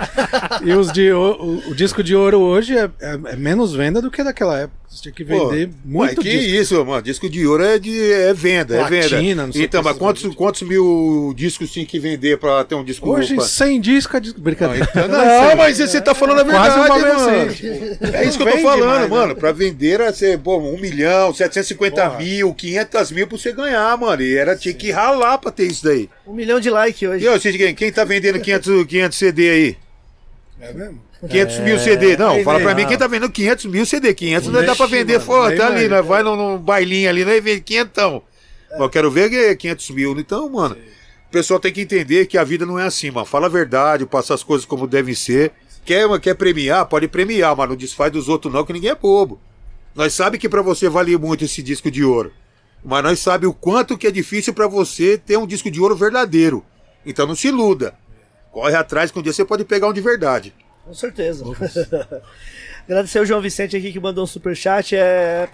e 0.64 0.74
os 0.74 0.92
de, 0.92 1.12
o, 1.12 1.20
o- 1.34 1.70
o 1.72 1.76
disco 1.76 2.04
de 2.04 2.16
ouro 2.16 2.40
hoje 2.40 2.78
é, 2.78 2.90
é- 3.00 3.20
é 3.34 3.36
menos 3.36 3.74
venda 3.74 4.02
do 4.02 4.12
que 4.12 4.24
daquela 4.24 4.60
época. 4.60 4.85
Você 4.96 5.02
tinha 5.02 5.12
que 5.14 5.26
vender 5.26 5.68
Pô, 5.68 5.74
muito 5.84 6.16
mas 6.16 6.24
que 6.24 6.30
disco. 6.30 6.56
isso, 6.76 6.86
mano. 6.86 7.02
Disco 7.02 7.30
de 7.30 7.46
ouro 7.46 7.66
é, 7.66 7.78
de, 7.78 8.14
é 8.14 8.34
venda, 8.34 8.78
Platina, 8.78 8.98
é 8.98 9.08
venda. 9.22 9.46
não 9.46 9.52
sei 9.52 9.64
Então, 9.66 9.82
o 9.82 9.84
mas 9.84 9.98
quantos, 9.98 10.34
quantos 10.36 10.62
mil 10.62 11.34
discos 11.36 11.70
tinha 11.70 11.86
que 11.86 12.00
vender 12.00 12.38
pra 12.38 12.64
ter 12.64 12.76
um 12.76 12.84
disco 12.84 13.10
Hoje, 13.10 13.36
pra- 13.36 13.44
100 13.44 13.82
discos 13.82 14.16
é 14.16 14.20
disco. 14.22 14.40
Brincadeira. 14.40 14.88
Não, 14.96 15.56
mas 15.58 15.80
você 15.80 16.00
tá 16.00 16.16
falando 16.16 16.40
a 16.40 16.44
verdade, 16.44 16.78
mano. 16.80 18.16
É 18.16 18.24
isso 18.26 18.38
que 18.38 18.44
eu 18.44 18.52
tô 18.54 18.58
falando, 18.60 18.86
mais, 18.88 19.02
né? 19.02 19.08
mano. 19.10 19.36
Pra 19.36 19.52
vender 19.52 19.96
era 20.00 20.14
ser, 20.14 20.40
pô, 20.40 20.60
1 20.60 20.80
milhão, 20.80 21.34
750 21.34 22.12
mil, 22.18 22.54
500 22.54 23.12
mil 23.12 23.28
pra 23.28 23.38
você 23.38 23.52
ganhar, 23.52 23.98
mano. 23.98 24.22
E 24.22 24.38
era, 24.38 24.56
tinha 24.56 24.74
que 24.74 24.92
ralar 24.92 25.38
pra 25.40 25.52
ter 25.52 25.66
isso 25.66 25.84
daí. 25.84 26.10
Um 26.26 26.34
milhão 26.34 26.58
de 26.62 26.70
like 26.70 27.06
hoje. 27.06 27.26
E 27.26 27.28
ó, 27.28 27.38
quem 27.76 27.92
tá 27.92 28.06
vendendo 28.06 28.40
500, 28.40 28.86
500 28.86 29.18
CD 29.18 29.50
aí? 29.50 29.78
É 30.62 30.74
mesmo? 30.74 31.02
500 31.30 31.60
mil 31.60 31.80
CD. 31.80 32.18
Não, 32.18 32.44
fala 32.44 32.60
pra 32.60 32.76
mim 32.76 32.84
ah. 32.84 32.86
quem 32.86 32.98
tá 32.98 33.08
vendendo 33.08 33.32
500 33.32 33.66
mil 33.66 33.86
CD. 33.86 34.14
500 34.14 34.50
não 34.50 34.66
dá 34.66 34.76
pra 34.76 34.86
vender. 34.86 35.20
aí 35.20 35.58
tá 35.58 35.68
ali, 35.68 35.90
pô. 35.90 36.04
vai 36.04 36.24
num, 36.24 36.36
num 36.36 36.58
bailinho 36.58 37.10
ali, 37.10 37.26
nós 37.26 37.44
vende 37.44 37.62
500. 37.62 38.22
Mas 38.72 38.80
eu 38.80 38.90
quero 38.90 39.12
ver 39.12 39.30
que 39.30 39.36
é 39.36 39.56
500 39.56 39.90
mil. 39.92 40.20
Então, 40.20 40.50
mano, 40.50 40.76
o 40.76 41.32
pessoal 41.32 41.60
tem 41.60 41.72
que 41.72 41.82
entender 41.82 42.26
que 42.26 42.38
a 42.38 42.44
vida 42.44 42.66
não 42.66 42.80
é 42.80 42.84
assim, 42.84 43.12
mano. 43.12 43.26
Fala 43.26 43.48
a 43.48 43.50
verdade, 43.50 44.06
passar 44.06 44.34
as 44.34 44.44
coisas 44.44 44.66
como 44.66 44.88
devem 44.88 45.16
ser. 45.16 45.52
Quer, 45.84 46.08
quer 46.20 46.36
premiar? 46.36 46.86
Pode 46.88 47.08
premiar, 47.08 47.56
mas 47.56 47.70
não 47.70 47.76
desfaz 47.76 48.12
dos 48.12 48.28
outros 48.28 48.54
não, 48.54 48.66
que 48.66 48.74
ninguém 48.74 48.90
é 48.90 48.96
bobo. 48.96 49.40
Nós 49.94 50.14
sabe 50.14 50.38
que 50.38 50.50
pra 50.50 50.62
você 50.62 50.90
vale 50.90 51.18
muito 51.18 51.46
esse 51.46 51.62
disco 51.62 51.90
de 51.90 52.04
ouro. 52.04 52.34
Mas 52.84 53.04
nós 53.04 53.20
sabe 53.20 53.48
o 53.48 53.54
quanto 53.54 53.98
que 53.98 54.06
é 54.06 54.12
difícil 54.12 54.54
pra 54.54 54.68
você 54.68 55.18
ter 55.18 55.38
um 55.38 55.48
disco 55.48 55.72
de 55.72 55.80
ouro 55.80 55.96
verdadeiro. 55.96 56.66
Então 57.06 57.26
não 57.26 57.36
se 57.36 57.48
iluda. 57.48 57.96
Corre 58.52 58.76
atrás 58.76 59.12
que 59.12 59.20
um 59.20 59.22
dia 59.22 59.34
você 59.34 59.46
pode 59.46 59.64
pegar 59.64 59.88
um 59.88 59.94
de 59.94 60.02
verdade. 60.02 60.54
Com 60.86 60.94
certeza. 60.94 61.44
Agradecer 62.88 63.20
o 63.20 63.26
João 63.26 63.42
Vicente 63.42 63.76
aqui 63.76 63.92
que 63.92 64.00
mandou 64.00 64.24
um 64.24 64.28
superchat. 64.28 64.96
É... 64.96 65.50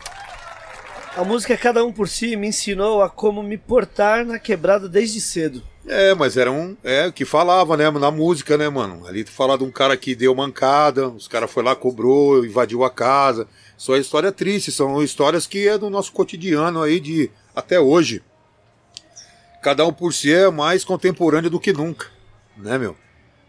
A 1.15 1.23
música 1.23 1.57
Cada 1.57 1.83
Um 1.83 1.91
Por 1.91 2.07
Si 2.07 2.35
me 2.35 2.47
ensinou 2.47 3.01
a 3.01 3.09
como 3.09 3.41
me 3.41 3.57
portar 3.57 4.25
na 4.25 4.37
quebrada 4.37 4.89
desde 4.89 5.21
cedo. 5.21 5.63
É, 5.87 6.13
mas 6.13 6.37
era 6.37 6.51
um. 6.51 6.75
É, 6.83 7.07
o 7.07 7.13
que 7.13 7.25
falava, 7.25 7.75
né? 7.75 7.89
Na 7.89 8.11
música, 8.11 8.57
né, 8.57 8.69
mano? 8.69 9.07
Ali 9.07 9.23
tu 9.23 9.31
fala 9.31 9.57
de 9.57 9.63
um 9.63 9.71
cara 9.71 9.97
que 9.97 10.13
deu 10.13 10.35
mancada, 10.35 11.07
os 11.07 11.27
caras 11.27 11.49
foi 11.49 11.63
lá, 11.63 11.75
cobrou, 11.75 12.45
invadiu 12.45 12.83
a 12.83 12.89
casa. 12.89 13.47
Só 13.77 13.95
é 13.95 13.99
história 13.99 14.31
triste, 14.31 14.71
são 14.71 15.01
histórias 15.01 15.47
que 15.47 15.67
é 15.67 15.77
do 15.77 15.89
nosso 15.89 16.11
cotidiano 16.11 16.83
aí 16.83 16.99
de 16.99 17.31
até 17.55 17.79
hoje. 17.79 18.21
Cada 19.61 19.85
um 19.85 19.93
por 19.93 20.13
si 20.13 20.31
é 20.31 20.49
mais 20.49 20.83
contemporâneo 20.83 21.49
do 21.49 21.59
que 21.59 21.73
nunca, 21.73 22.07
né, 22.57 22.77
meu? 22.77 22.95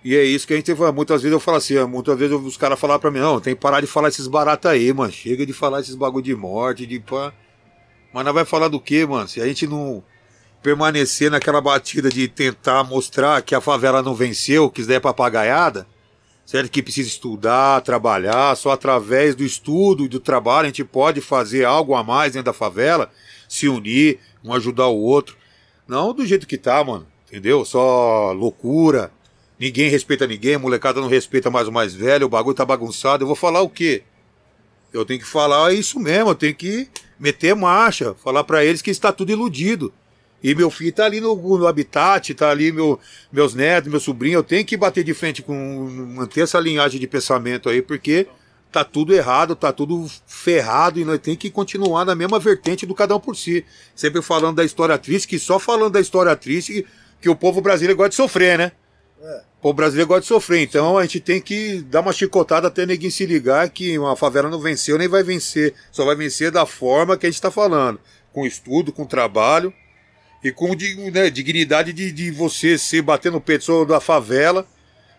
E 0.05 0.17
é 0.17 0.25
isso 0.25 0.47
que 0.47 0.53
a 0.53 0.57
gente 0.57 0.75
fala. 0.75 0.91
Muitas 0.91 1.23
vezes 1.23 1.33
eu 1.33 1.41
falo 1.41 1.59
assim, 1.59 1.79
muitas 1.85 2.19
vezes 2.19 2.37
os 2.37 2.57
caras 2.57 2.79
falam 2.79 2.99
pra 2.99 3.11
mim, 3.11 3.21
não, 3.21 3.41
tem 3.41 3.55
que 3.55 3.61
parar 3.61 3.81
de 3.81 3.87
falar 3.87 4.09
esses 4.09 4.27
baratos 4.27 4.71
aí, 4.71 4.93
mano. 4.93 5.13
Chega 5.13 5.47
de 5.47 5.53
falar 5.53 5.81
esses 5.81 5.95
bagulho 5.95 6.25
de 6.25 6.35
morte, 6.35 6.87
de 6.87 6.99
pá. 6.99 7.33
Mas 8.13 8.25
nós 8.25 8.35
vai 8.35 8.45
falar 8.45 8.69
do 8.69 8.81
que, 8.81 9.07
mano? 9.07 9.29
Se 9.29 9.41
a 9.41 9.47
gente 9.47 9.67
não 9.67 10.03
permanecer 10.63 11.31
naquela 11.31 11.61
batida 11.61 12.09
de 12.09 12.29
tentar 12.29 12.85
mostrar 12.85 13.43
que 13.43 13.55
a 13.55 13.61
favela 13.61 14.03
não 14.03 14.15
venceu, 14.15 14.71
que 14.71 14.81
isso 14.81 14.89
daí 14.89 14.99
é 14.99 15.01
papagaiada, 15.01 15.87
certo? 16.45 16.71
Que 16.71 16.83
precisa 16.83 17.09
estudar, 17.09 17.81
trabalhar, 17.81 18.57
só 18.57 18.71
através 18.71 19.35
do 19.35 19.45
estudo 19.45 20.05
e 20.05 20.09
do 20.09 20.21
trabalho 20.21 20.67
a 20.67 20.69
gente 20.69 20.85
pode 20.85 21.21
fazer 21.21 21.65
algo 21.65 21.95
a 21.95 22.05
mais 22.05 22.33
dentro 22.33 22.47
da 22.47 22.53
favela, 22.53 23.11
se 23.49 23.69
unir, 23.69 24.21
um 24.45 24.53
ajudar 24.53 24.87
o 24.89 24.99
outro. 24.99 25.37
Não 25.87 26.13
do 26.13 26.25
jeito 26.25 26.47
que 26.47 26.59
tá, 26.59 26.83
mano, 26.85 27.07
entendeu? 27.27 27.65
Só 27.65 28.33
loucura, 28.33 29.11
ninguém 29.63 29.89
respeita 29.89 30.27
ninguém, 30.27 30.57
a 30.57 30.59
molecada 30.59 31.01
não 31.01 31.07
respeita 31.07 31.49
mais 31.49 31.69
o 31.69 31.73
mais 31.73 31.95
velho, 31.95 32.27
o 32.27 32.29
bagulho 32.29 32.57
tá 32.57 32.65
bagunçado. 32.65 33.23
Eu 33.23 33.29
vou 33.29 33.37
falar 33.37 33.63
o 33.63 33.71
quê? 33.71 34.03
Eu 34.93 35.05
tenho 35.05 35.21
que 35.21 35.27
falar 35.27 35.73
isso 35.73 36.01
mesmo, 36.01 36.31
eu 36.31 36.35
tenho 36.35 36.53
que 36.53 36.89
meter 37.17 37.55
marcha, 37.55 38.13
falar 38.15 38.43
para 38.43 38.65
eles 38.65 38.83
que 38.83 38.91
está 38.91 39.13
tudo 39.13 39.31
iludido. 39.31 39.93
E 40.43 40.53
meu 40.53 40.69
filho 40.69 40.93
tá 40.93 41.05
ali 41.05 41.21
no, 41.21 41.37
no 41.37 41.69
habitat, 41.69 42.35
tá 42.35 42.51
ali 42.51 42.73
meu, 42.73 42.99
meus 43.33 43.55
netos, 43.55 43.89
meu 43.89 44.01
sobrinho. 44.01 44.39
Eu 44.39 44.43
tenho 44.43 44.65
que 44.65 44.77
bater 44.77 45.05
de 45.05 45.15
frente 45.15 45.41
com. 45.41 45.55
manter 46.17 46.41
essa 46.41 46.59
linhagem 46.59 46.99
de 46.99 47.07
pensamento 47.07 47.69
aí, 47.69 47.81
porque 47.81 48.27
tá 48.73 48.83
tudo 48.83 49.15
errado, 49.15 49.55
tá 49.55 49.73
tudo 49.73 50.11
ferrado 50.27 50.99
e 50.99 51.05
nós 51.05 51.21
tem 51.21 51.37
que 51.37 51.49
continuar 51.49 52.05
na 52.05 52.17
mesma 52.17 52.41
vertente 52.41 52.85
do 52.85 52.97
cada 52.97 53.15
um 53.15 53.21
por 53.21 53.37
si. 53.37 53.65
Sempre 53.95 54.21
falando 54.21 54.57
da 54.57 54.65
história 54.65 54.99
triste, 54.99 55.29
que 55.29 55.39
só 55.39 55.61
falando 55.61 55.93
da 55.93 56.01
história 56.01 56.35
triste 56.35 56.85
que 57.21 57.29
o 57.29 57.37
povo 57.37 57.61
brasileiro 57.61 57.97
gosta 57.97 58.11
de 58.11 58.17
sofrer, 58.17 58.59
né? 58.59 58.73
O 59.63 59.73
brasileiro 59.73 60.09
gosta 60.09 60.23
de 60.23 60.27
sofrer, 60.27 60.61
então 60.61 60.99
a 60.99 61.03
gente 61.03 61.21
tem 61.21 61.41
que 61.41 61.83
dar 61.83 62.01
uma 62.01 62.13
chicotada 62.13 62.67
até 62.67 62.85
ninguém 62.85 63.11
se 63.11 63.25
ligar 63.25 63.71
que 63.71 63.97
uma 63.97 64.17
favela 64.17 64.51
não 64.51 64.59
venceu 64.59 64.99
nem 64.99 65.07
vai 65.07 65.23
vencer, 65.23 65.73
só 65.93 66.05
vai 66.05 66.17
vencer 66.17 66.51
da 66.51 66.67
forma 66.67 67.17
que 67.17 67.27
a 67.27 67.29
gente 67.29 67.37
está 67.37 67.51
falando, 67.51 68.01
com 68.33 68.45
estudo, 68.45 68.93
com 68.93 69.05
trabalho 69.05 69.73
e 70.43 70.51
com 70.51 70.75
né, 71.13 71.31
dignidade 71.31 71.93
de, 71.93 72.11
de 72.11 72.33
você 72.33 72.77
se 72.77 73.01
bater 73.01 73.31
no 73.31 73.41
peito 73.41 73.63
sou 73.63 73.87
da 73.87 74.01
favela, 74.01 74.67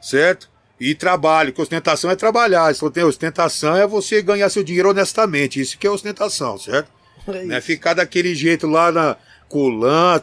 certo? 0.02 0.50
E 0.78 0.94
trabalho, 0.94 1.54
que 1.54 1.62
ostentação 1.62 2.12
é 2.12 2.16
trabalhar. 2.16 2.76
Se 2.76 2.92
tem 2.92 3.06
ostentação 3.06 3.78
é 3.78 3.88
você 3.88 4.22
ganhar 4.22 4.50
seu 4.50 4.64
dinheiro 4.64 4.90
honestamente. 4.90 5.62
Isso 5.62 5.78
que 5.78 5.88
é 5.88 5.90
ostentação, 5.90 6.58
certo? 6.58 6.92
É 7.26 7.46
Né? 7.46 7.62
Ficar 7.62 7.94
daquele 7.94 8.36
jeito 8.36 8.68
lá 8.68 8.92
na 8.92 9.16
colã, 9.48 10.22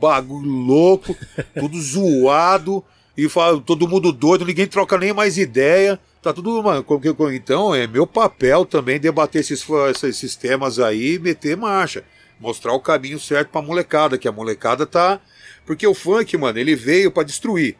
bagulho 0.00 0.48
louco, 0.48 1.14
tudo 1.60 1.78
zoado, 1.78 2.82
e 3.18 3.28
fala, 3.28 3.60
todo 3.60 3.88
mundo 3.88 4.12
doido, 4.12 4.44
ninguém 4.44 4.68
troca 4.68 4.96
nem 4.96 5.12
mais 5.12 5.36
ideia. 5.36 5.98
Tá 6.22 6.32
tudo, 6.32 6.62
mano. 6.62 6.86
Então 7.34 7.74
é 7.74 7.84
meu 7.84 8.06
papel 8.06 8.64
também 8.64 9.00
debater 9.00 9.40
esses, 9.40 9.66
esses 10.04 10.36
temas 10.36 10.78
aí 10.78 11.14
e 11.14 11.18
meter 11.18 11.56
marcha. 11.56 12.04
Mostrar 12.38 12.74
o 12.74 12.80
caminho 12.80 13.18
certo 13.18 13.48
pra 13.48 13.60
molecada, 13.60 14.16
que 14.16 14.28
a 14.28 14.32
molecada 14.32 14.86
tá. 14.86 15.20
Porque 15.66 15.84
o 15.84 15.94
funk, 15.94 16.36
mano, 16.36 16.60
ele 16.60 16.76
veio 16.76 17.10
pra 17.10 17.24
destruir. 17.24 17.76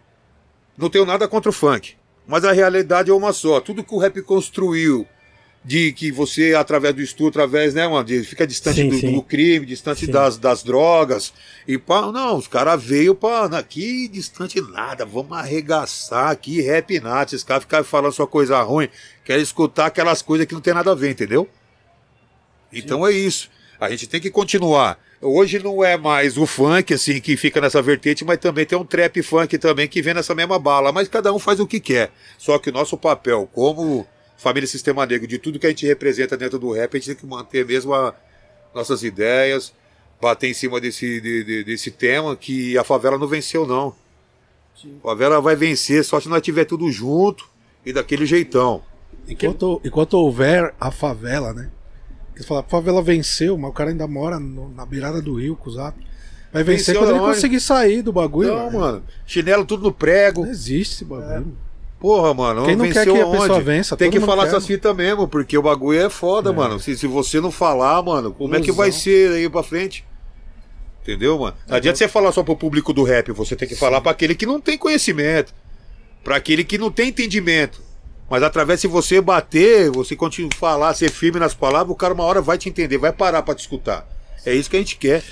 Não 0.77 0.90
tenho 0.90 1.05
nada 1.06 1.28
contra 1.28 1.51
o 1.51 1.52
funk. 1.55 1.94
Mas 2.27 2.44
a 2.44 2.51
realidade 2.51 3.09
é 3.09 3.15
uma 3.15 3.32
só. 3.32 3.60
Tudo 3.60 3.85
que 3.85 3.94
o 3.94 3.98
rap 3.98 4.20
construiu, 4.23 5.06
de 5.69 5.93
que 5.93 6.11
você, 6.11 6.55
através 6.55 6.95
do 6.95 7.03
estudo, 7.03 7.28
através, 7.28 7.74
né, 7.74 7.86
mano, 7.86 8.03
de, 8.03 8.24
fica 8.24 8.47
distante 8.47 8.81
Sim, 8.81 8.89
do, 8.89 8.99
sim. 8.99 9.12
do 9.12 9.20
crime, 9.20 9.66
distante 9.66 10.07
Sim. 10.07 10.11
das, 10.11 10.39
das 10.39 10.62
drogas. 10.62 11.31
E 11.66 11.77
pá, 11.77 12.11
não, 12.11 12.39
os 12.39 12.49
caras 12.49 12.82
veio 12.82 13.15
pra. 13.15 13.45
Aqui 13.45 14.09
distante 14.09 14.62
nada, 14.62 15.05
vamos 15.05 15.36
arregaçar 15.36 16.31
aqui, 16.31 16.62
rap 16.62 16.99
nada. 17.01 17.27
Esses 17.27 17.45
caras 17.45 17.65
ficarem 17.65 17.85
falando 17.85 18.15
só 18.15 18.27
coisa 18.27 18.59
ruim, 18.62 18.89
querem 19.23 19.43
escutar 19.43 19.85
aquelas 19.85 20.23
coisas 20.23 20.47
que 20.47 20.55
não 20.55 20.61
tem 20.62 20.73
nada 20.73 20.90
a 20.90 20.95
ver, 20.95 21.11
entendeu? 21.11 21.47
Então 22.73 23.07
é 23.07 23.12
isso. 23.12 23.51
A 23.78 23.90
gente 23.90 24.07
tem 24.07 24.23
que 24.23 24.31
continuar. 24.31 24.99
Hoje 25.20 25.59
não 25.59 25.85
é 25.85 25.99
mais 25.99 26.39
o 26.39 26.47
funk, 26.47 26.95
assim, 26.95 27.20
que 27.20 27.36
fica 27.36 27.61
nessa 27.61 27.82
vertente, 27.82 28.24
mas 28.24 28.39
também 28.39 28.65
tem 28.65 28.78
um 28.78 28.86
trap 28.86 29.23
funk 29.23 29.59
também 29.59 29.86
que 29.86 30.01
vem 30.01 30.15
nessa 30.15 30.35
mesma 30.35 30.59
bala. 30.59 30.93
Mas 30.93 31.09
cada 31.09 31.31
um 31.31 31.39
faz 31.39 31.61
o 31.61 31.66
que 31.66 31.78
quer. 31.78 32.11
Só 32.39 32.59
que 32.59 32.70
o 32.70 32.73
nosso 32.73 32.97
papel, 32.97 33.47
como 33.53 34.07
família 34.39 34.66
Sistema 34.66 35.05
Negro, 35.05 35.27
de 35.27 35.36
tudo 35.39 35.59
que 35.59 35.66
a 35.66 35.70
gente 35.70 35.86
representa 35.86 36.36
dentro 36.36 36.59
do 36.59 36.73
rap, 36.73 36.94
a 36.94 36.98
gente 36.98 37.09
tem 37.09 37.16
que 37.16 37.27
manter 37.27 37.66
mesmo 37.66 37.93
a- 37.93 38.15
nossas 38.74 39.02
ideias, 39.02 39.73
bater 40.20 40.48
em 40.48 40.55
cima 40.55 40.81
desse, 40.81 41.20
de- 41.20 41.44
de- 41.44 41.65
desse 41.65 41.90
tema 41.90 42.35
que 42.36 42.78
a 42.78 42.85
favela 42.85 43.19
não 43.19 43.27
venceu, 43.27 43.66
não. 43.66 43.94
A 45.01 45.02
favela 45.02 45.40
vai 45.40 45.56
vencer 45.56 46.05
só 46.05 46.20
se 46.20 46.28
nós 46.28 46.40
tiver 46.40 46.65
tudo 46.65 46.90
junto 46.90 47.48
e 47.85 47.93
daquele 47.93 48.24
jeitão. 48.24 48.82
Enquanto, 49.27 49.81
enquanto 49.85 50.15
houver 50.15 50.73
a 50.81 50.90
favela, 50.90 51.52
né? 51.52 51.69
Você 52.36 52.44
fala, 52.44 52.60
a 52.60 52.65
favela 52.65 53.02
venceu, 53.02 53.59
mas 53.59 53.70
o 53.70 53.74
cara 53.74 53.90
ainda 53.90 54.06
mora 54.06 54.39
no- 54.39 54.69
na 54.73 54.86
beirada 54.86 55.20
do 55.20 55.35
rio, 55.35 55.56
cuzado. 55.56 55.97
Vai 56.52 56.62
vencer 56.62 56.94
Venceu 56.94 57.01
quando 57.02 57.10
ele 57.10 57.19
aonde? 57.19 57.35
conseguir 57.35 57.60
sair 57.60 58.01
do 58.01 58.12
bagulho. 58.12 58.48
Não, 58.56 58.70
mano. 58.70 59.02
Chinelo 59.27 59.66
tudo 59.66 59.82
no 59.82 59.93
prego. 59.93 60.44
Não 60.44 60.51
existe 60.51 60.94
esse 60.94 61.05
bagulho. 61.05 61.56
Porra, 62.01 62.33
mano. 62.33 62.65
Quem 62.65 62.77
não 62.77 62.89
quer 62.91 63.05
que 63.05 63.11
a 63.11 63.25
aonde? 63.25 63.41
pessoa 63.41 63.61
vença, 63.61 63.97
Tem 63.97 64.11
que 64.11 64.20
falar 64.20 64.45
quer, 64.45 64.49
essas 64.51 64.66
fitas 64.66 64.95
mesmo, 64.95 65.27
porque 65.27 65.59
o 65.59 65.62
bagulho 65.62 66.01
é 66.01 66.09
foda, 66.09 66.53
mano. 66.53 66.79
Se, 66.79 66.97
se 66.97 67.07
você 67.07 67.41
não 67.41 67.51
falar, 67.51 68.01
mano, 68.03 68.33
como 68.33 68.55
é 68.55 68.61
que 68.61 68.70
vai 68.70 68.93
ser 68.93 69.33
aí 69.33 69.49
pra 69.49 69.62
frente? 69.62 70.05
Entendeu, 71.03 71.39
mano? 71.39 71.57
Não 71.66 71.77
adianta 71.77 71.97
você 71.99 72.07
falar 72.07 72.31
só 72.33 72.43
pro 72.43 72.55
público 72.55 72.93
do 72.93 73.03
rap, 73.03 73.33
você 73.33 73.57
tem 73.57 73.66
que 73.66 73.75
falar 73.75 74.01
pra 74.01 74.12
aquele 74.12 74.35
que 74.35 74.47
não 74.47 74.61
tem 74.61 74.77
conhecimento, 74.77 75.55
pra 76.23 76.37
aquele 76.37 76.62
que 76.62 76.79
não 76.79 76.91
tem 76.91 77.09
entendimento. 77.09 77.83
Mas 78.31 78.43
através, 78.43 78.79
se 78.81 78.87
você 78.87 79.20
bater, 79.20 79.91
você 79.91 80.15
continuar 80.15 80.55
falar, 80.55 80.95
ser 80.95 81.11
firme 81.11 81.41
nas 81.41 81.55
palavras, 81.55 81.91
o 81.91 81.97
cara 81.97 82.12
uma 82.12 82.25
hora 82.25 82.43
vai 82.43 82.59
te 82.59 82.69
entender, 82.69 82.99
vai 82.99 83.12
parar 83.12 83.43
pra 83.43 83.55
te 83.55 83.61
escutar. 83.61 84.07
É 84.45 84.55
isso 84.55 84.69
que 84.69 84.77
a 84.77 84.81
gente 84.81 84.97
quer. 84.97 85.23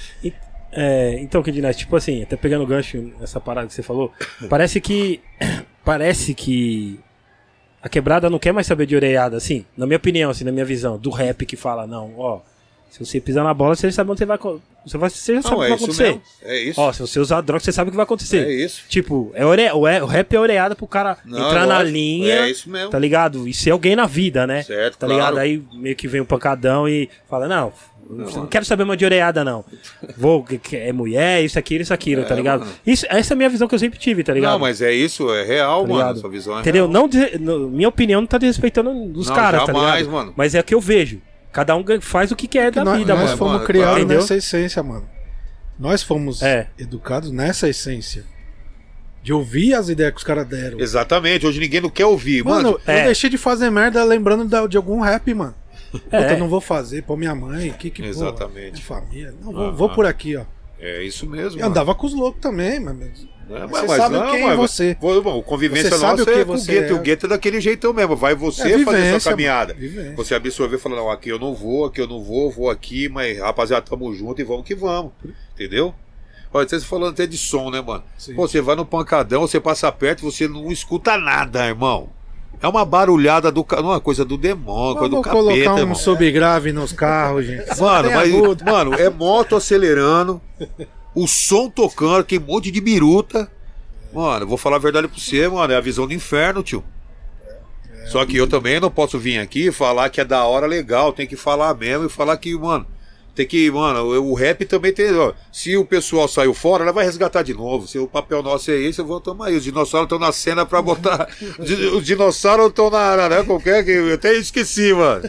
É, 0.72 1.18
então, 1.20 1.42
Kedinás, 1.42 1.76
tipo 1.76 1.94
assim, 1.94 2.22
até 2.22 2.36
pegando 2.36 2.64
o 2.64 2.66
gancho 2.66 3.12
nessa 3.20 3.38
parada 3.38 3.66
que 3.66 3.74
você 3.74 3.82
falou, 3.82 4.10
parece 4.48 4.80
que. 4.80 5.20
Parece 5.86 6.34
que. 6.34 6.98
A 7.82 7.88
quebrada 7.88 8.28
não 8.28 8.38
quer 8.40 8.52
mais 8.52 8.66
saber 8.66 8.84
de 8.86 8.96
orelhada, 8.96 9.36
assim, 9.36 9.64
na 9.76 9.86
minha 9.86 9.96
opinião, 9.96 10.28
assim, 10.32 10.42
na 10.42 10.50
minha 10.50 10.64
visão, 10.64 10.98
do 10.98 11.08
rap 11.10 11.46
que 11.46 11.54
fala, 11.56 11.86
não, 11.86 12.12
ó. 12.18 12.40
Se 12.90 12.98
você 13.04 13.20
pisar 13.20 13.44
na 13.44 13.52
bola, 13.54 13.76
você 13.76 13.92
sabe 13.92 14.10
onde 14.10 14.18
você 14.18 14.24
vai. 14.26 14.38
Você, 14.86 14.96
vai, 14.98 15.10
você 15.10 15.34
já 15.34 15.42
sabe 15.42 15.54
o 15.54 15.58
Não, 15.58 15.60
que 15.60 15.66
é 15.66 15.68
vai 15.68 15.76
acontecer. 15.76 16.04
mesmo. 16.04 16.22
É 16.42 16.58
isso. 16.60 16.80
Ó, 16.80 16.92
se 16.92 17.00
você 17.00 17.20
usar 17.20 17.40
droga, 17.42 17.62
você 17.62 17.70
sabe 17.72 17.88
o 17.88 17.90
que 17.92 17.96
vai 17.96 18.04
acontecer. 18.04 18.46
É 18.46 18.50
isso. 18.52 18.84
Tipo, 18.88 19.30
é 19.34 19.44
ore... 19.44 19.70
o 19.72 19.86
é- 19.86 20.02
o 20.02 20.06
rap 20.06 20.34
é 20.34 20.40
oreada 20.40 20.74
pro 20.74 20.86
cara 20.86 21.18
Não, 21.24 21.36
entrar 21.46 21.66
na 21.66 21.78
lógico. 21.78 21.92
linha. 21.92 22.34
É 22.46 22.50
isso 22.50 22.70
mesmo. 22.70 22.90
Tá 22.90 22.98
ligado? 22.98 23.46
E 23.46 23.52
ser 23.52 23.70
alguém 23.72 23.94
na 23.94 24.06
vida, 24.06 24.46
né? 24.46 24.62
Certo, 24.62 24.96
Tá 24.98 25.06
claro. 25.06 25.12
ligado? 25.20 25.38
Aí 25.38 25.62
meio 25.74 25.94
que 25.94 26.08
vem 26.08 26.20
um 26.20 26.24
pancadão 26.24 26.88
e 26.88 27.10
fala, 27.28 27.46
não, 27.46 27.72
não, 28.08 28.46
quero 28.46 28.64
saber 28.64 28.84
mais 28.84 28.98
de 28.98 29.04
oreada, 29.04 29.44
não. 29.44 29.64
Vou, 30.16 30.42
que- 30.44 30.58
que 30.58 30.76
é 30.76 30.92
mulher, 30.92 31.42
isso, 31.44 31.58
aquilo, 31.58 31.82
isso, 31.82 31.92
aquilo, 31.94 32.24
tá 32.24 32.34
É, 32.34 32.36
ligado? 32.36 32.60
mano. 32.60 32.72
Isso, 32.86 33.04
essa 33.08 33.32
é 33.32 33.34
a 33.34 33.36
minha 33.36 33.48
visão 33.48 33.66
que 33.66 33.74
eu 33.74 33.78
sempre 33.78 33.98
tive, 33.98 34.22
tá 34.22 34.32
ligado? 34.32 34.52
Não, 34.52 34.58
mas 34.58 34.80
é 34.82 34.92
isso, 34.92 35.32
é 35.32 35.44
real, 35.44 35.82
Tá 35.82 35.88
mano. 35.88 36.00
ligado? 36.00 36.20
Sua 36.20 36.30
visão 36.30 36.56
é 36.56 36.60
Entendeu? 36.60 36.88
real. 36.90 37.08
Não, 37.40 37.68
minha 37.68 37.88
opinião 37.88 38.20
não 38.20 38.26
tá 38.28 38.38
desrespeitando 38.38 38.90
os 39.18 39.30
caras, 39.30 39.64
tá 39.64 39.72
ligado? 39.72 40.10
mano. 40.10 40.32
Mas 40.36 40.54
é 40.54 40.60
o 40.60 40.64
que 40.64 40.74
eu 40.74 40.80
vejo. 40.80 41.20
Cada 41.52 41.74
um 41.74 41.84
faz 42.00 42.30
o 42.30 42.36
que 42.36 42.46
quer 42.46 42.70
da 42.70 42.84
nós, 42.84 42.98
vida, 42.98 43.14
nós 43.14 43.24
mano. 43.24 43.36
fomos 43.38 43.54
mano, 43.54 43.64
criados. 43.66 43.98
Entendeu? 43.98 44.18
nessa 44.20 44.34
essência, 44.36 44.82
mano. 44.82 45.08
Nós 45.78 46.02
fomos 46.02 46.42
É. 46.42 46.68
educados 46.78 47.30
nessa 47.30 47.68
essência. 47.68 48.24
De 49.22 49.32
ouvir 49.32 49.74
as 49.74 49.88
ideias 49.88 50.12
que 50.12 50.18
os 50.18 50.24
caras 50.24 50.46
deram. 50.46 50.78
Exatamente, 50.78 51.44
hoje 51.46 51.58
ninguém 51.58 51.80
não 51.80 51.90
quer 51.90 52.06
ouvir. 52.06 52.44
Mano, 52.44 52.62
Mano, 52.72 52.80
é. 52.86 53.00
eu 53.00 53.04
deixei 53.06 53.28
de 53.28 53.36
fazer 53.36 53.70
merda 53.70 54.04
lembrando 54.04 54.68
de 54.68 54.76
algum 54.76 55.00
rap, 55.00 55.34
mano. 55.34 55.54
É. 56.10 56.32
Eu 56.34 56.38
não 56.38 56.48
vou 56.48 56.60
fazer, 56.60 57.02
pô, 57.02 57.16
minha 57.16 57.34
mãe, 57.34 57.72
que 57.78 57.90
que 57.90 58.02
Exatamente. 58.04 58.72
minha 58.72 58.84
família. 58.84 59.34
Não, 59.42 59.52
vou, 59.52 59.72
vou 59.72 59.88
por 59.90 60.06
aqui, 60.06 60.36
ó. 60.36 60.44
É 60.78 61.02
isso 61.02 61.26
mesmo. 61.26 61.58
E 61.58 61.62
mano. 61.62 61.70
andava 61.70 61.94
com 61.94 62.06
os 62.06 62.14
loucos 62.14 62.40
também, 62.40 62.78
mas. 62.80 63.26
É, 63.48 63.64
Você 63.66 63.86
sabe 63.96 64.30
quem 64.32 64.42
é 64.42 64.46
mas- 64.48 64.56
você. 64.56 64.96
Pô, 65.00 65.22
bom, 65.22 65.40
convivência 65.40 65.88
Você 65.90 65.98
sabe 65.98 66.18
nossa 66.18 66.22
o 66.24 66.26
que 66.34 66.40
é 66.40 66.44
com 66.44 66.52
o 66.52 66.58
você 66.58 66.72
gueto. 66.72 66.92
é. 66.92 66.96
O 66.96 67.00
gueto 67.00 67.26
é 67.26 67.28
daquele 67.28 67.60
jeitão 67.60 67.92
mesmo. 67.94 68.16
Vai 68.16 68.34
você 68.34 68.62
É 68.62 68.64
fazer 68.64 68.84
vivência, 68.84 69.20
sua 69.20 69.30
caminhada. 69.32 69.74
mano. 69.74 70.16
Você 70.16 70.34
absorver 70.34 70.76
e 70.76 70.78
falar, 70.80 70.96
não, 70.96 71.10
aqui 71.10 71.28
eu 71.28 71.38
não 71.38 71.54
vou, 71.54 71.84
aqui 71.86 72.00
eu 72.00 72.08
não 72.08 72.22
vou, 72.22 72.50
vou 72.50 72.68
aqui, 72.68 73.08
mas 73.08 73.38
rapaziada, 73.38 73.86
tamo 73.88 74.12
junto 74.12 74.40
e 74.40 74.44
vamos 74.44 74.66
que 74.66 74.74
vamos. 74.74 75.12
Entendeu? 75.54 75.94
Olha, 76.52 76.68
vocês 76.68 76.84
falando 76.84 77.12
até 77.12 77.26
de 77.26 77.38
som, 77.38 77.70
né, 77.70 77.80
mano? 77.80 78.02
Pô, 78.34 78.48
você 78.48 78.60
vai 78.60 78.74
no 78.74 78.84
pancadão, 78.84 79.42
você 79.42 79.60
passa 79.60 79.90
perto, 79.92 80.22
você 80.22 80.48
não 80.48 80.70
escuta 80.72 81.16
nada, 81.16 81.66
irmão. 81.66 82.08
É 82.62 82.66
uma 82.68 82.84
barulhada 82.84 83.52
do. 83.52 83.62
ca- 83.62 83.76
Não, 83.82 83.90
é 83.90 83.94
uma 83.94 84.00
coisa 84.00 84.24
do 84.24 84.36
demônio, 84.36 84.94
coisa 84.96 85.08
do 85.10 85.22
Vamos 85.22 85.30
colocar 85.30 85.54
capeta, 85.54 85.74
um 85.74 85.78
irmão. 85.78 85.94
subgrave 85.94 86.72
nos 86.72 86.92
carros, 86.92 87.44
gente. 87.46 87.80
Mano, 87.80 88.10
mas, 88.10 88.62
mano, 88.62 88.94
é 88.94 89.10
moto 89.10 89.56
acelerando, 89.56 90.40
o 91.14 91.26
som 91.26 91.68
tocando, 91.68 92.24
que 92.24 92.38
monte 92.38 92.70
de 92.70 92.80
biruta. 92.80 93.50
Mano, 94.12 94.46
vou 94.46 94.56
falar 94.56 94.76
a 94.76 94.80
verdade 94.80 95.08
pra 95.08 95.18
você, 95.18 95.46
mano, 95.48 95.72
é 95.72 95.76
a 95.76 95.80
visão 95.80 96.06
do 96.06 96.14
inferno, 96.14 96.62
tio. 96.62 96.82
Só 98.06 98.24
que 98.24 98.36
eu 98.36 98.46
também 98.46 98.78
não 98.80 98.90
posso 98.90 99.18
vir 99.18 99.38
aqui 99.38 99.70
falar 99.72 100.08
que 100.10 100.20
é 100.20 100.24
da 100.24 100.44
hora 100.44 100.66
legal, 100.66 101.12
tem 101.12 101.26
que 101.26 101.36
falar 101.36 101.74
mesmo 101.74 102.06
e 102.06 102.08
falar 102.08 102.36
que, 102.36 102.56
mano, 102.56 102.86
tem 103.36 103.46
que, 103.46 103.70
mano, 103.70 104.00
o 104.22 104.34
rap 104.34 104.64
também 104.64 104.92
tem, 104.92 105.14
ó, 105.14 105.32
se 105.52 105.76
o 105.76 105.84
pessoal 105.84 106.26
saiu 106.26 106.54
fora, 106.54 106.82
ela 106.82 106.92
vai 106.92 107.04
resgatar 107.04 107.42
de 107.42 107.52
novo. 107.52 107.86
Se 107.86 107.98
o 107.98 108.08
papel 108.08 108.42
nosso 108.42 108.70
é 108.70 108.74
esse, 108.76 108.98
eu 108.98 109.04
vou 109.04 109.20
tomar 109.20 109.48
aí. 109.48 109.56
Os 109.56 109.62
dinossauros 109.62 110.06
estão 110.06 110.18
na 110.18 110.32
cena 110.32 110.64
pra 110.64 110.80
botar. 110.80 111.28
Os 111.94 112.04
dinossauros 112.04 112.68
estão 112.68 112.88
na, 112.90 113.28
né, 113.28 113.42
qualquer 113.44 113.84
que 113.84 113.90
eu 113.90 114.14
até 114.14 114.32
esqueci, 114.34 114.92
mano. 114.94 115.22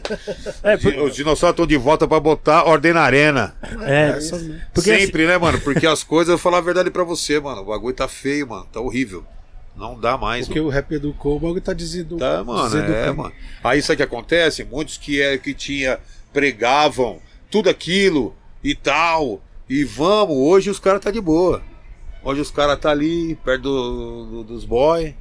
É, 0.64 0.78
por- 0.78 0.94
Os 1.00 1.14
dinossauros 1.16 1.54
estão 1.54 1.68
de 1.68 1.76
volta 1.78 2.08
pra 2.08 2.20
botar 2.20 2.64
ordem 2.64 2.94
na 2.94 3.02
arena. 3.02 3.54
é, 3.86 4.14
porque 4.74 4.92
assim- 4.92 5.06
Sempre, 5.06 5.28
né, 5.28 5.38
mano? 5.38 5.60
Porque 5.60 5.86
as 5.86 6.02
coisas, 6.04 6.30
eu 6.32 6.38
vou 6.38 6.44
falar 6.44 6.60
a 6.60 6.62
verdade 6.62 6.90
pra 6.90 7.04
você, 7.04 7.40
mano. 7.40 7.62
O 7.62 7.66
bagulho 7.66 7.94
tá 7.94 8.08
feio, 8.08 8.48
mano. 8.48 8.66
Tá 8.72 8.80
horrível. 8.80 9.24
Não 9.76 10.00
dá 10.00 10.18
mais. 10.18 10.48
Porque 10.48 10.60
o 10.60 10.70
rap 10.70 10.92
educou, 10.94 11.36
o 11.36 11.40
bagulho 11.40 11.62
tá 11.62 11.74
desedu... 11.74 12.18
Tá, 12.18 12.44
mano, 12.44 12.76
é, 12.78 13.12
mano. 13.12 13.32
Aí 13.64 13.82
sabe 13.82 13.94
o 13.94 13.98
que 13.98 14.04
acontece? 14.04 14.64
Muitos 14.64 14.98
que 14.98 15.22
é 15.22 15.38
que 15.38 15.54
tinha 15.54 16.00
pregavam 16.34 17.20
tudo 17.50 17.70
aquilo 17.70 18.36
e 18.64 18.74
tal. 18.76 19.42
E 19.70 19.84
vamos, 19.84 20.36
hoje 20.38 20.70
os 20.70 20.80
caras 20.80 21.02
tá 21.02 21.12
de 21.12 21.20
boa. 21.22 21.62
Hoje 22.24 22.42
os 22.42 22.52
caras 22.52 22.80
tá 22.80 22.90
ali 22.92 23.36
perto 23.36 23.64
do- 23.64 24.26
do- 24.26 24.44
dos 24.44 24.66
boy. 24.66 25.16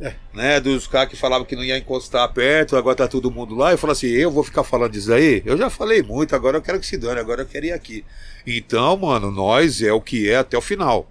É. 0.00 0.14
Né, 0.32 0.60
dos 0.60 0.86
caras 0.86 1.08
que 1.08 1.16
falavam 1.16 1.44
que 1.44 1.56
não 1.56 1.64
ia 1.64 1.76
encostar 1.76 2.32
perto, 2.32 2.76
agora 2.76 2.94
tá 2.94 3.08
todo 3.08 3.30
mundo 3.32 3.56
lá. 3.56 3.72
Eu 3.72 3.78
falo 3.78 3.92
assim: 3.92 4.06
eu 4.06 4.30
vou 4.30 4.44
ficar 4.44 4.62
falando 4.62 4.92
disso 4.92 5.12
aí? 5.12 5.42
Eu 5.44 5.56
já 5.58 5.68
falei 5.68 6.02
muito, 6.04 6.36
agora 6.36 6.56
eu 6.56 6.62
quero 6.62 6.78
que 6.78 6.86
se 6.86 6.96
dane, 6.96 7.18
agora 7.18 7.42
eu 7.42 7.46
quero 7.46 7.66
ir 7.66 7.72
aqui. 7.72 8.04
Então, 8.46 8.96
mano, 8.96 9.30
nós 9.32 9.82
é 9.82 9.92
o 9.92 10.00
que 10.00 10.30
é 10.30 10.36
até 10.36 10.56
o 10.56 10.60
final. 10.60 11.08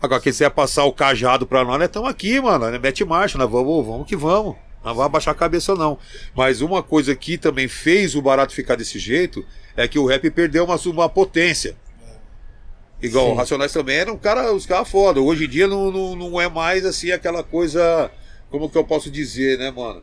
Agora, 0.00 0.20
quem 0.20 0.32
quiser 0.32 0.50
passar 0.50 0.84
o 0.84 0.92
cajado 0.92 1.44
pra 1.46 1.64
nós, 1.64 1.78
nós 1.78 1.86
estamos 1.86 2.08
aqui, 2.08 2.40
mano. 2.40 2.78
Mete 2.80 3.04
marcha, 3.04 3.36
nós 3.36 3.50
vamos, 3.50 3.84
vamos 3.86 4.06
que 4.06 4.16
vamos. 4.16 4.54
Não 4.84 4.94
vai 4.94 5.06
abaixar 5.06 5.32
a 5.32 5.36
cabeça, 5.36 5.74
não. 5.74 5.98
Mas 6.34 6.60
uma 6.60 6.82
coisa 6.82 7.14
que 7.14 7.38
também 7.38 7.68
fez 7.68 8.14
o 8.14 8.22
barato 8.22 8.52
ficar 8.52 8.76
desse 8.76 8.98
jeito 8.98 9.44
é 9.76 9.86
que 9.86 9.98
o 9.98 10.06
rap 10.06 10.28
perdeu 10.30 10.64
uma, 10.64 10.76
uma 10.76 11.08
potência. 11.08 11.76
Igual 13.00 13.26
Sim. 13.26 13.32
o 13.32 13.34
Racionais 13.34 13.72
também 13.72 13.96
eram 13.96 14.16
cara, 14.16 14.52
os 14.52 14.66
caras 14.66 14.88
foda. 14.88 15.20
Hoje 15.20 15.44
em 15.44 15.48
dia 15.48 15.66
não, 15.66 15.90
não, 15.90 16.16
não 16.16 16.40
é 16.40 16.48
mais 16.48 16.84
assim 16.84 17.10
aquela 17.10 17.42
coisa. 17.42 18.10
Como 18.50 18.68
que 18.68 18.78
eu 18.78 18.84
posso 18.84 19.10
dizer, 19.10 19.58
né, 19.58 19.70
mano? 19.70 20.02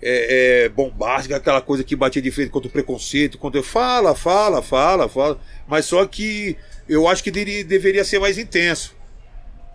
É, 0.00 0.64
é 0.64 0.68
bombástica, 0.68 1.36
aquela 1.36 1.62
coisa 1.62 1.82
que 1.82 1.96
batia 1.96 2.20
de 2.20 2.30
frente 2.30 2.50
contra 2.50 2.68
o 2.68 2.72
preconceito, 2.72 3.38
contra. 3.38 3.62
Fala, 3.62 4.14
fala, 4.14 4.62
fala, 4.62 5.08
fala. 5.08 5.40
Mas 5.66 5.86
só 5.86 6.04
que 6.06 6.56
eu 6.88 7.08
acho 7.08 7.22
que 7.24 7.30
deveria 7.30 8.04
ser 8.04 8.18
mais 8.20 8.38
intenso. 8.38 8.95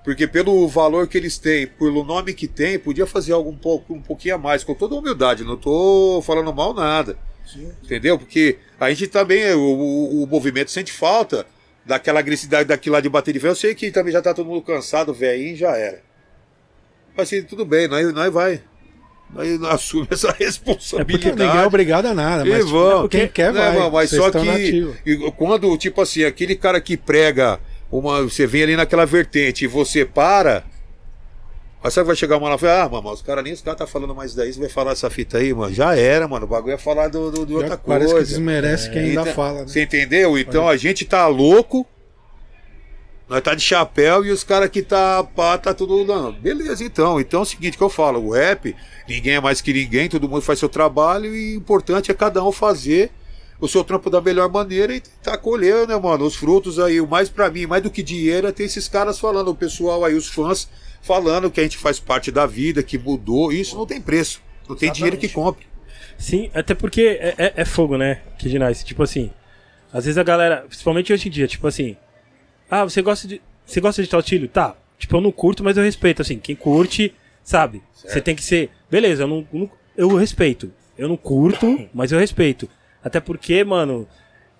Porque 0.04 0.28
pelo 0.28 0.68
valor 0.68 1.08
que 1.08 1.18
eles 1.18 1.38
têm, 1.38 1.68
pelo 1.68 2.04
nome 2.04 2.34
que 2.34 2.48
tem, 2.48 2.80
podia 2.80 3.06
fazer 3.06 3.34
algo 3.34 3.50
um 3.50 3.58
pouco 3.58 3.94
um 3.94 4.02
pouquinho 4.02 4.36
a 4.36 4.38
mais, 4.38 4.64
com 4.64 4.74
toda 4.74 4.96
a 4.96 4.98
humildade. 4.98 5.44
Não 5.44 5.56
tô 5.58 6.22
falando 6.26 6.54
mal 6.54 6.74
nada. 6.74 7.18
Entendeu? 7.84 8.18
Porque 8.18 8.58
a 8.80 8.90
gente 8.90 9.08
também, 9.08 9.54
o, 9.54 10.24
o, 10.24 10.28
movimento 10.28 10.72
sente 10.72 10.92
falta 10.92 11.46
daquela 11.86 12.20
agressividade 12.20 12.70
daquilo 12.70 12.94
lá 12.94 13.02
de 13.02 13.10
bater 13.10 13.34
de 13.34 13.40
frente. 13.40 13.52
Eu 13.52 13.56
sei 13.56 13.76
que 13.76 13.92
também 13.92 14.14
já 14.14 14.22
tá 14.22 14.34
todo 14.34 14.48
mundo 14.48 14.62
cansado, 14.62 15.14
velhinho, 15.14 15.56
já 15.56 15.76
era. 15.76 16.02
Mas 17.16 17.28
assim, 17.28 17.44
tudo 17.44 17.66
bem, 17.66 17.88
nós, 17.88 18.12
nós 18.14 18.32
vai. 18.34 18.62
Nós 19.34 19.64
assume 19.64 20.08
essa 20.10 20.32
responsabilidade. 20.40 21.36
Ninguém 21.36 21.62
é 21.62 21.66
obrigado 21.66 22.06
a 22.08 22.14
nada, 22.14 22.48
E 22.48 22.50
mas 22.50 22.70
vão. 22.70 23.08
quem 23.08 23.28
quer 23.28 23.52
vai. 23.52 23.78
mano, 23.78 23.92
mas 23.92 24.10
Vocês 24.10 24.22
só 24.22 24.32
que 24.32 25.32
quando, 25.38 25.78
tipo 25.78 26.02
assim, 26.02 26.24
aquele 26.24 26.56
cara 26.56 26.80
que 26.82 26.98
prega 26.98 27.60
uma. 27.92 28.22
Você 28.24 28.48
vem 28.48 28.64
ali 28.64 28.76
naquela 28.76 29.06
vertente 29.06 29.66
e 29.66 29.68
você 29.68 30.06
para. 30.06 30.64
Aí 31.84 31.90
sabe 31.90 32.04
que 32.06 32.08
vai 32.08 32.16
chegar 32.16 32.38
uma 32.38 32.48
lá 32.48 32.56
e 32.56 32.60
fala, 32.60 32.84
ah, 32.84 32.90
mano, 32.90 33.12
os 33.12 33.24
caras 33.24 33.44
nem 33.44 33.54
os 33.54 33.62
caras 33.62 33.80
tá 33.80 33.88
falando 33.88 34.14
mais 34.14 34.36
daí, 34.36 34.54
você 34.54 34.60
vai 34.60 34.70
falar 34.70 34.92
essa 34.92 35.10
fita 35.10 35.40
aí, 35.40 35.52
mano. 35.52 35.74
Já 35.74 35.96
era, 35.96 36.28
mano. 36.28 36.46
O 36.46 36.50
bagulho 36.50 36.74
é 36.76 36.78
falar 36.78 37.08
do, 37.08 37.32
do- 37.32 37.56
outra 37.56 37.76
parece 37.76 38.12
coisa. 38.14 38.28
que 38.28 38.34
desmerece 38.36 38.90
quem 38.92 39.00
ainda 39.02 39.22
Então, 39.22 39.34
fala, 39.34 39.60
né? 39.62 39.68
Você 39.68 39.82
entendeu? 39.82 40.38
Então 40.38 40.68
a 40.70 40.78
gente 40.78 41.06
tá 41.06 41.26
louco. 41.28 41.86
Nós 43.28 43.42
tá 43.42 43.56
de 43.56 43.62
chapéu 43.64 44.26
e 44.26 44.30
os 44.30 44.44
caras 44.44 44.70
que 44.70 44.82
tá 44.82 45.24
pá, 45.24 45.58
tá 45.58 45.74
tudo. 45.74 46.04
Não, 46.06 46.32
beleza, 46.34 46.84
então. 46.84 47.20
Então 47.20 47.40
é 47.40 47.44
o 47.44 47.46
seguinte 47.46 47.78
que 47.78 47.84
eu 47.84 47.90
falo: 47.90 48.24
o 48.28 48.32
rap, 48.32 48.76
ninguém 49.08 49.36
é 49.36 49.40
mais 49.42 49.60
que 49.62 49.72
ninguém, 49.74 50.08
todo 50.10 50.28
mundo 50.30 50.42
faz 50.42 50.60
seu 50.60 50.68
trabalho 50.70 51.34
e 51.34 51.54
o 51.56 51.58
importante 51.58 52.12
é 52.12 52.14
cada 52.14 52.44
um 52.44 52.52
fazer 52.52 53.10
o 53.62 53.68
seu 53.68 53.84
trampo 53.84 54.10
da 54.10 54.20
melhor 54.20 54.50
maneira 54.52 54.94
e 54.94 55.00
tentar 55.00 55.38
colher, 55.38 55.88
né, 55.88 55.96
mano? 55.98 56.26
Os 56.26 56.36
frutos 56.36 56.80
aí. 56.80 57.00
O 57.00 57.08
mais 57.08 57.30
pra 57.30 57.50
mim, 57.50 57.66
mais 57.68 57.82
do 57.84 57.90
que 57.92 58.02
dinheiro, 58.04 58.48
é 58.48 58.52
ter 58.52 58.64
esses 58.64 58.88
caras 58.90 59.18
falando, 59.20 59.50
o 59.52 59.56
pessoal 59.56 60.04
aí, 60.04 60.16
os 60.16 60.28
fãs, 60.28 60.68
falando 61.02 61.50
que 61.50 61.60
a 61.60 61.64
gente 61.64 61.78
faz 61.78 62.00
parte 62.00 62.32
da 62.32 62.46
vida, 62.46 62.82
que 62.84 62.98
mudou. 62.98 63.54
Isso 63.54 63.78
não 63.78 63.86
tem 63.86 64.02
preço. 64.02 64.42
Não 64.68 64.76
tem 64.76 64.92
dinheiro 64.92 65.16
que 65.18 65.30
compre. 65.30 65.66
Sim, 66.18 66.50
até 66.54 66.74
porque 66.74 67.02
é, 67.02 67.36
é- 67.38 67.54
é 67.58 67.66
fogo, 67.66 67.98
né? 67.98 68.22
Que 68.38 68.48
Nice. 68.60 68.84
Tipo 68.84 69.04
assim, 69.04 69.32
às 69.94 70.06
vezes 70.06 70.18
a 70.18 70.24
galera, 70.24 70.66
principalmente 70.68 71.14
hoje 71.14 71.28
em 71.28 71.32
dia, 71.32 71.48
tipo 71.48 71.66
assim, 71.68 71.96
ah, 72.70 72.84
você 72.84 73.02
gosta 73.02 73.28
de. 73.28 73.42
Você 73.66 73.80
gosta 73.80 74.02
de 74.04 74.10
tal? 74.10 74.22
Tá. 74.52 74.76
Tipo, 74.98 75.18
eu 75.18 75.22
não 75.22 75.32
curto, 75.32 75.64
mas 75.64 75.78
eu 75.78 75.84
respeito. 75.84 76.22
Assim, 76.22 76.38
quem 76.40 76.56
curte, 76.56 77.14
sabe? 77.44 77.82
Você 77.94 78.20
tem 78.22 78.36
que 78.36 78.44
ser. 78.44 78.70
Beleza, 78.90 79.24
eu 79.24 79.28
não- 79.28 79.70
Eu 79.98 80.16
respeito. 80.16 80.72
Eu 80.98 81.08
não 81.10 81.18
curto, 81.18 81.88
mas 81.94 82.12
eu 82.12 82.20
respeito. 82.20 82.68
Até 83.04 83.20
porque, 83.20 83.64
mano. 83.64 84.08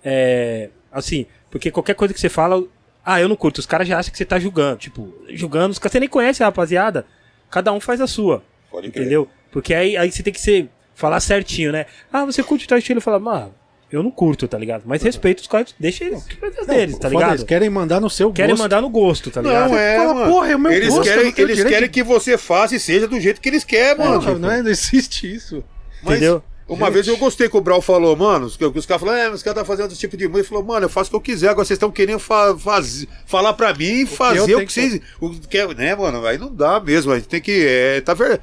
É. 0.04 0.68
Assim, 0.90 1.26
porque 1.50 1.70
qualquer 1.70 1.94
coisa 1.94 2.12
que 2.12 2.20
você 2.20 2.28
fala. 2.28 2.62
Ah, 3.04 3.20
eu 3.20 3.28
não 3.28 3.36
curto. 3.36 3.58
Os 3.58 3.66
caras 3.66 3.88
já 3.88 3.98
acham 3.98 4.12
que 4.12 4.18
você 4.18 4.24
tá 4.24 4.38
julgando. 4.38 4.76
Tipo, 4.78 5.12
julgando. 5.30 5.72
Os 5.72 5.78
caras 5.78 5.92
você 5.92 6.00
nem 6.00 6.08
conhece 6.08 6.42
a 6.42 6.46
rapaziada. 6.46 7.04
Cada 7.50 7.72
um 7.72 7.80
faz 7.80 8.00
a 8.00 8.06
sua. 8.06 8.42
Pode 8.70 8.90
crer. 8.90 9.02
Entendeu? 9.02 9.28
Porque 9.50 9.74
aí, 9.74 9.96
aí 9.96 10.10
você 10.10 10.22
tem 10.22 10.32
que 10.32 10.40
ser, 10.40 10.68
falar 10.94 11.20
certinho, 11.20 11.72
né? 11.72 11.86
Ah, 12.12 12.24
você 12.24 12.42
curte 12.42 12.66
tal 12.66 12.78
estilo? 12.78 13.00
Fala, 13.02 13.18
mano, 13.18 13.52
eu 13.90 14.02
não 14.02 14.10
curto, 14.10 14.48
tá 14.48 14.56
ligado? 14.56 14.84
Mas 14.86 15.02
respeito 15.02 15.40
os 15.40 15.46
caras, 15.46 15.74
deixa 15.78 16.04
eles 16.04 16.24
as 16.58 16.66
deles, 16.66 16.96
tá 16.96 17.08
ligado? 17.10 17.32
Eles 17.32 17.42
querem 17.42 17.68
mandar 17.68 18.00
no 18.00 18.08
seu 18.08 18.32
Querem 18.32 18.52
gosto. 18.52 18.62
mandar 18.62 18.80
no 18.80 18.88
gosto, 18.88 19.30
tá 19.30 19.42
ligado? 19.42 19.68
Não, 19.70 19.76
é, 19.78 19.96
fala, 19.98 20.14
mano. 20.14 20.32
porra, 20.32 20.48
é 20.52 20.56
o 20.56 20.58
meu 20.58 20.72
eles 20.72 20.88
gosto, 20.88 21.00
eu 21.00 21.04
querem, 21.04 21.32
não 21.32 21.38
eles 21.50 21.64
querem 21.64 21.88
de- 21.88 21.88
que 21.90 22.02
você 22.02 22.38
faça 22.38 22.74
e 22.74 22.80
seja 22.80 23.06
do 23.06 23.20
jeito 23.20 23.40
que 23.42 23.48
eles 23.50 23.62
querem, 23.64 24.02
Não, 24.02 24.22
mano. 24.22 24.38
não, 24.38 24.50
é- 24.50 24.62
não 24.62 24.70
existe 24.70 25.30
isso. 25.30 25.62
Mas 26.02 26.12
Entendeu? 26.16 26.42
Uma 26.72 26.90
vez 26.90 27.06
eu 27.08 27.16
gostei 27.16 27.48
que 27.48 27.56
o 27.56 27.60
Brau 27.60 27.80
falou, 27.80 28.14
mano, 28.16 28.46
os, 28.46 28.58
os 28.60 28.86
caras 28.86 29.00
falaram, 29.00 29.18
é, 29.18 29.24
mas 29.26 29.36
os 29.36 29.42
caras 29.42 29.58
tá 29.60 29.64
fazendo 29.64 29.90
esse 29.90 30.00
tipo 30.00 30.16
de 30.16 30.24
música. 30.26 30.40
Ele 30.40 30.48
falou, 30.48 30.64
mano, 30.64 30.86
eu 30.86 30.90
faço 30.90 31.08
o 31.08 31.10
que 31.10 31.16
eu 31.16 31.20
quiser, 31.20 31.48
agora 31.48 31.64
vocês 31.64 31.76
estão 31.76 31.90
querendo 31.90 32.18
fa 32.18 32.56
faz- 32.58 33.06
falar 33.26 33.52
pra 33.54 33.72
mim 33.74 34.02
e 34.02 34.06
fazer 34.06 34.54
o 34.54 34.58
que, 34.60 34.66
que 34.66 34.72
vocês. 34.72 35.00
O 35.20 35.30
que 35.30 35.66
né, 35.74 35.94
mano? 35.94 36.24
Aí 36.26 36.38
não 36.38 36.52
dá 36.54 36.80
mesmo, 36.80 37.12
a 37.12 37.16
gente 37.16 37.28
tem 37.28 37.40
que. 37.40 37.64
É, 37.66 38.00
tá 38.00 38.14
ver... 38.14 38.40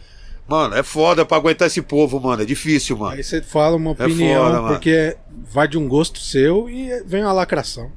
Mano, 0.47 0.73
é 0.75 0.81
foda 0.81 1.23
pra 1.23 1.37
aguentar 1.37 1.67
esse 1.67 1.79
povo, 1.79 2.19
mano. 2.19 2.41
É 2.41 2.45
difícil, 2.45 2.97
mano. 2.97 3.15
Aí 3.15 3.23
você 3.23 3.39
fala 3.39 3.75
uma 3.75 3.91
É 3.91 4.03
opinião, 4.05 4.45
foda, 4.45 4.61
mano. 4.63 4.73
porque 4.73 5.15
vai 5.51 5.67
de 5.67 5.77
um 5.77 5.87
gosto 5.87 6.19
seu 6.19 6.67
e 6.67 7.03
vem 7.05 7.21
uma 7.23 7.31
lacração. 7.31 7.91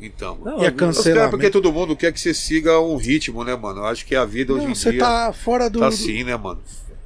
Então. 0.00 0.38
Não, 0.44 0.58
E 0.58 0.70
caras, 0.70 0.76
cancelamento. 0.76 1.30
porque 1.30 1.50
todo 1.50 1.72
mundo 1.72 1.96
quer 1.96 2.12
que 2.12 2.20
você 2.20 2.32
siga 2.32 2.78
um 2.80 2.96
ritmo, 2.96 3.42
né, 3.42 3.56
mano? 3.56 3.80
Eu 3.80 3.86
acho 3.86 4.06
que 4.06 4.14
a 4.14 4.24
vida 4.24 4.52
hoje 4.52 4.64
Não, 4.66 4.70
em 4.70 4.74
você 4.76 4.92
dia 4.92 5.00
tá 5.00 5.32
fora 5.32 5.68
do. 5.68 5.80
tá 5.80 5.88
assim, 5.88 6.22
né, 6.22 6.36
mano? 6.36 6.60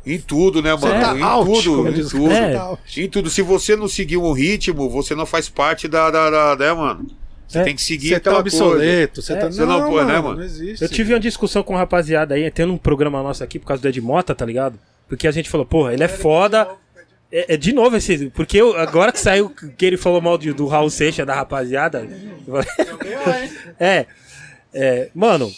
Em 0.07 0.19
tudo, 0.19 0.63
né, 0.63 0.71
mano? 0.75 1.01
tá 1.01 1.15
em 1.17 1.23
out, 1.23 1.63
tudo, 1.63 1.89
em 1.91 2.09
tudo. 2.09 2.31
É. 2.33 2.55
tá. 2.55 2.79
Em 2.97 3.09
tudo. 3.09 3.29
Se 3.29 3.43
você 3.43 3.77
não 3.77 3.87
seguir 3.87 4.17
um 4.17 4.33
ritmo, 4.33 4.89
você 4.89 5.15
não 5.15 5.27
faz 5.27 5.49
parte 5.49 5.87
da. 5.87 6.11
da, 6.11 6.31
da- 6.31 6.57
né, 6.57 6.73
mano? 6.73 7.07
Você 7.47 7.59
É. 7.59 7.65
tem 7.65 7.75
que 7.75 7.83
seguir 7.83 8.11
Você 8.11 8.21
tá 8.21 8.39
obsoleto, 8.39 9.21
você 9.21 9.33
É, 9.33 9.37
tá. 9.37 9.47
você 9.51 9.65
não 9.67 9.91
pode, 9.91 10.07
né, 10.07 10.21
mano? 10.21 10.37
Não 10.37 10.45
existe. 10.45 10.83
Eu 10.83 10.89
tive 10.89 11.13
uma 11.13 11.19
discussão 11.21 11.63
com 11.65 11.75
um 11.75 11.77
rapaziada 11.77 12.35
aí, 12.35 12.49
tendo 12.51 12.73
um 12.73 12.79
programa 12.79 13.23
nosso 13.23 13.43
aqui 13.45 13.59
por 13.59 13.67
causa 13.67 13.83
do 13.83 13.89
Ed 13.89 14.01
Mota, 14.01 14.35
tá 14.35 14.47
ligado? 14.47 14.79
Porque 15.09 15.27
a 15.27 15.33
gente 15.33 15.51
falou, 15.51 15.67
porra, 15.67 15.93
ele 15.93 16.05
é 16.05 16.09
foda. 16.09 16.69
É, 17.33 17.55
é 17.55 17.57
de 17.57 17.73
novo 17.73 17.97
esse. 17.97 18.31
Porque 18.31 18.57
eu- 18.57 18.77
agora 18.79 19.11
que 19.13 19.19
saiu 19.21 19.51
que 19.51 19.85
ele 19.85 19.97
falou 19.97 20.21
mal 20.21 20.39
de- 20.39 20.53
do 20.53 20.67
Raul 20.67 20.89
Seixas, 20.91 21.27
da 21.27 21.35
rapaziada. 21.35 22.09
é, 23.79 24.07
é. 24.73 25.11
Mano, 25.15 25.51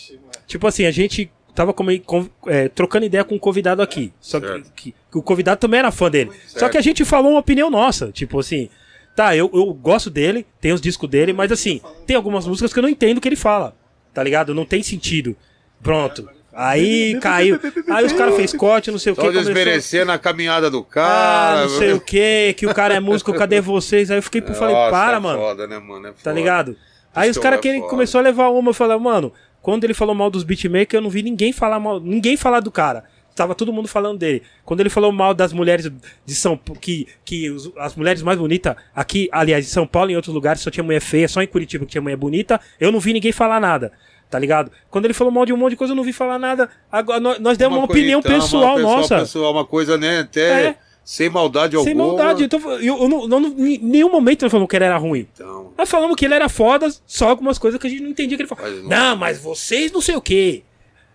tipo 0.46 0.66
assim, 0.66 0.86
a 0.86 0.90
gente 0.90 1.30
tava 1.54 1.72
com- 1.72 2.28
é, 2.46 2.68
trocando 2.68 3.04
ideia 3.06 3.24
com 3.24 3.34
um 3.34 3.38
convidado 3.38 3.82
aqui. 3.82 4.12
Só 4.20 4.40
que, 4.40 4.46
que- 4.74 4.94
que 5.10 5.18
o 5.18 5.22
convidado 5.22 5.60
também 5.60 5.78
era 5.80 5.90
fã 5.90 6.10
dele. 6.10 6.30
Só 6.46 6.60
Certo. 6.60 6.72
que 6.72 6.78
a 6.78 6.82
gente 6.82 7.04
falou 7.04 7.32
uma 7.32 7.40
opinião 7.40 7.70
nossa. 7.70 8.10
Tipo 8.12 8.38
assim. 8.40 8.68
Tá, 9.14 9.36
eu, 9.36 9.50
eu 9.52 9.74
gosto 9.74 10.08
dele, 10.08 10.46
tem 10.58 10.72
os 10.72 10.80
discos 10.80 11.06
dele, 11.10 11.34
mas 11.34 11.52
assim, 11.52 11.82
tem 12.06 12.16
algumas 12.16 12.46
músicas 12.46 12.72
que 12.72 12.78
eu 12.78 12.82
não 12.82 12.88
entendo 12.88 13.18
o 13.18 13.20
que 13.20 13.28
ele 13.28 13.36
fala. 13.36 13.76
Tá 14.14 14.22
ligado? 14.22 14.54
Não 14.54 14.64
tem 14.64 14.82
sentido. 14.82 15.36
Pronto. 15.82 16.26
Aí 16.54 17.18
caiu. 17.20 17.58
Aí 17.90 18.04
os 18.06 18.12
caras 18.12 18.34
fez 18.36 18.52
corte, 18.54 18.90
não 18.90 18.98
sei 18.98 19.12
o 19.12 19.16
que. 19.16 19.20
Só 19.22 19.30
desmerecendo 19.30 20.12
a 20.12 20.18
caminhada 20.18 20.70
do 20.70 20.78
Ah, 20.80 20.84
cara. 20.90 21.62
não 21.62 21.68
sei 21.78 21.92
o 21.92 22.00
que, 22.00 22.54
que 22.54 22.66
o 22.66 22.74
cara 22.74 22.94
é 22.94 23.00
músico, 23.00 23.34
cadê 23.34 23.60
vocês? 23.60 24.10
Aí 24.10 24.16
eu 24.18 24.22
fiquei, 24.22 24.42
eu 24.46 24.54
falei, 24.54 24.74
Nossa, 24.74 24.90
para, 24.90 25.16
é 25.16 25.20
mano. 25.20 25.38
Foda, 25.38 25.66
né, 25.66 25.78
mano? 25.78 26.06
É 26.06 26.10
Tá 26.12 26.16
foda. 26.24 26.32
ligado? 26.34 26.76
Aí 27.14 27.28
os 27.30 27.36
Pistol 27.36 27.42
caras 27.42 27.66
é 27.66 27.80
começou 27.80 28.18
a 28.18 28.22
levar 28.22 28.48
uma, 28.48 28.70
eu 28.70 28.74
falei, 28.74 28.96
mano, 28.98 29.30
quando 29.62 29.84
ele 29.84 29.94
falou 29.94 30.14
mal 30.14 30.28
dos 30.28 30.42
beatmakers, 30.44 30.94
eu 30.98 31.00
não 31.00 31.08
vi 31.08 31.22
ninguém 31.22 31.52
falar 31.52 31.78
mal, 31.80 31.98
ninguém 32.00 32.36
falar 32.36 32.60
do 32.60 32.70
cara. 32.70 33.04
Tava 33.34 33.54
todo 33.54 33.72
mundo 33.72 33.88
falando 33.88 34.18
dele. 34.18 34.42
Quando 34.62 34.80
ele 34.80 34.90
falou 34.90 35.10
mal 35.10 35.32
das 35.32 35.54
mulheres 35.54 35.90
de 36.26 36.34
São 36.34 36.54
Paulo, 36.54 36.78
que, 36.78 37.06
que 37.24 37.48
os- 37.50 37.72
as 37.78 37.94
mulheres 37.96 38.20
mais 38.20 38.38
bonitas 38.38 38.76
aqui, 38.94 39.26
aliás, 39.32 39.64
em 39.64 39.70
São 39.70 39.86
Paulo 39.86 40.10
e 40.10 40.12
em 40.12 40.16
outros 40.16 40.34
lugares 40.34 40.60
só 40.60 40.70
tinha 40.70 40.84
mulher 40.84 41.00
feia, 41.00 41.26
só 41.26 41.40
em 41.42 41.46
Curitiba 41.46 41.86
que 41.86 41.92
tinha 41.92 42.02
mulher 42.02 42.16
bonita, 42.16 42.60
eu 42.78 42.92
não 42.92 43.00
vi 43.00 43.14
ninguém 43.14 43.32
falar 43.32 43.58
nada. 43.58 43.90
Tá 44.28 44.38
ligado? 44.38 44.70
Quando 44.90 45.04
ele 45.06 45.14
falou 45.14 45.32
mal 45.32 45.44
de 45.46 45.52
um 45.52 45.56
monte 45.56 45.70
de 45.70 45.76
coisa, 45.76 45.92
eu 45.92 45.96
não 45.96 46.02
vi 46.04 46.12
falar 46.12 46.38
nada. 46.38 46.68
Agora, 46.90 47.20
nós, 47.20 47.38
nós 47.38 47.56
demos 47.58 47.76
uma, 47.78 47.86
coisa, 47.86 48.00
opinião 48.00 48.20
então, 48.20 48.32
pessoal 48.40 48.76
uma 48.78 48.82
nossa. 48.82 49.18
Pessoal, 49.20 49.52
uma 49.52 49.64
coisa, 49.64 49.96
né? 49.98 50.20
Até 50.20 50.66
É. 50.68 50.76
sem 51.04 51.28
maldade 51.28 51.76
Sem 51.76 51.92
alguma. 51.92 52.06
maldade. 52.08 52.44
Então, 52.44 52.60
eu, 52.80 52.98
eu 53.02 53.08
não, 53.08 53.26
não- 53.26 53.48
em 53.66 53.78
nenhum 53.78 54.10
momento 54.10 54.42
nós 54.42 54.50
falamos 54.50 54.68
que 54.70 54.76
ele 54.76 54.84
era 54.84 54.96
ruim. 54.96 55.26
Então, 55.34 55.72
Nós 55.76 55.88
falamos 55.90 56.16
que 56.16 56.24
ele 56.24 56.34
era 56.34 56.48
foda, 56.48 56.88
só 57.06 57.28
algumas 57.30 57.58
coisas 57.58 57.80
que 57.80 57.86
a 57.86 57.90
gente 57.90 58.02
não 58.02 58.10
entendia 58.10 58.36
que 58.36 58.42
ele 58.42 58.48
falava. 58.48 58.68
Mas 58.68 58.82
não- 58.82 58.88
Não, 58.88 59.16
mas 59.16 59.38
vocês 59.38 59.90
não 59.92 60.00
sei 60.00 60.16
o 60.16 60.20
quê. 60.20 60.62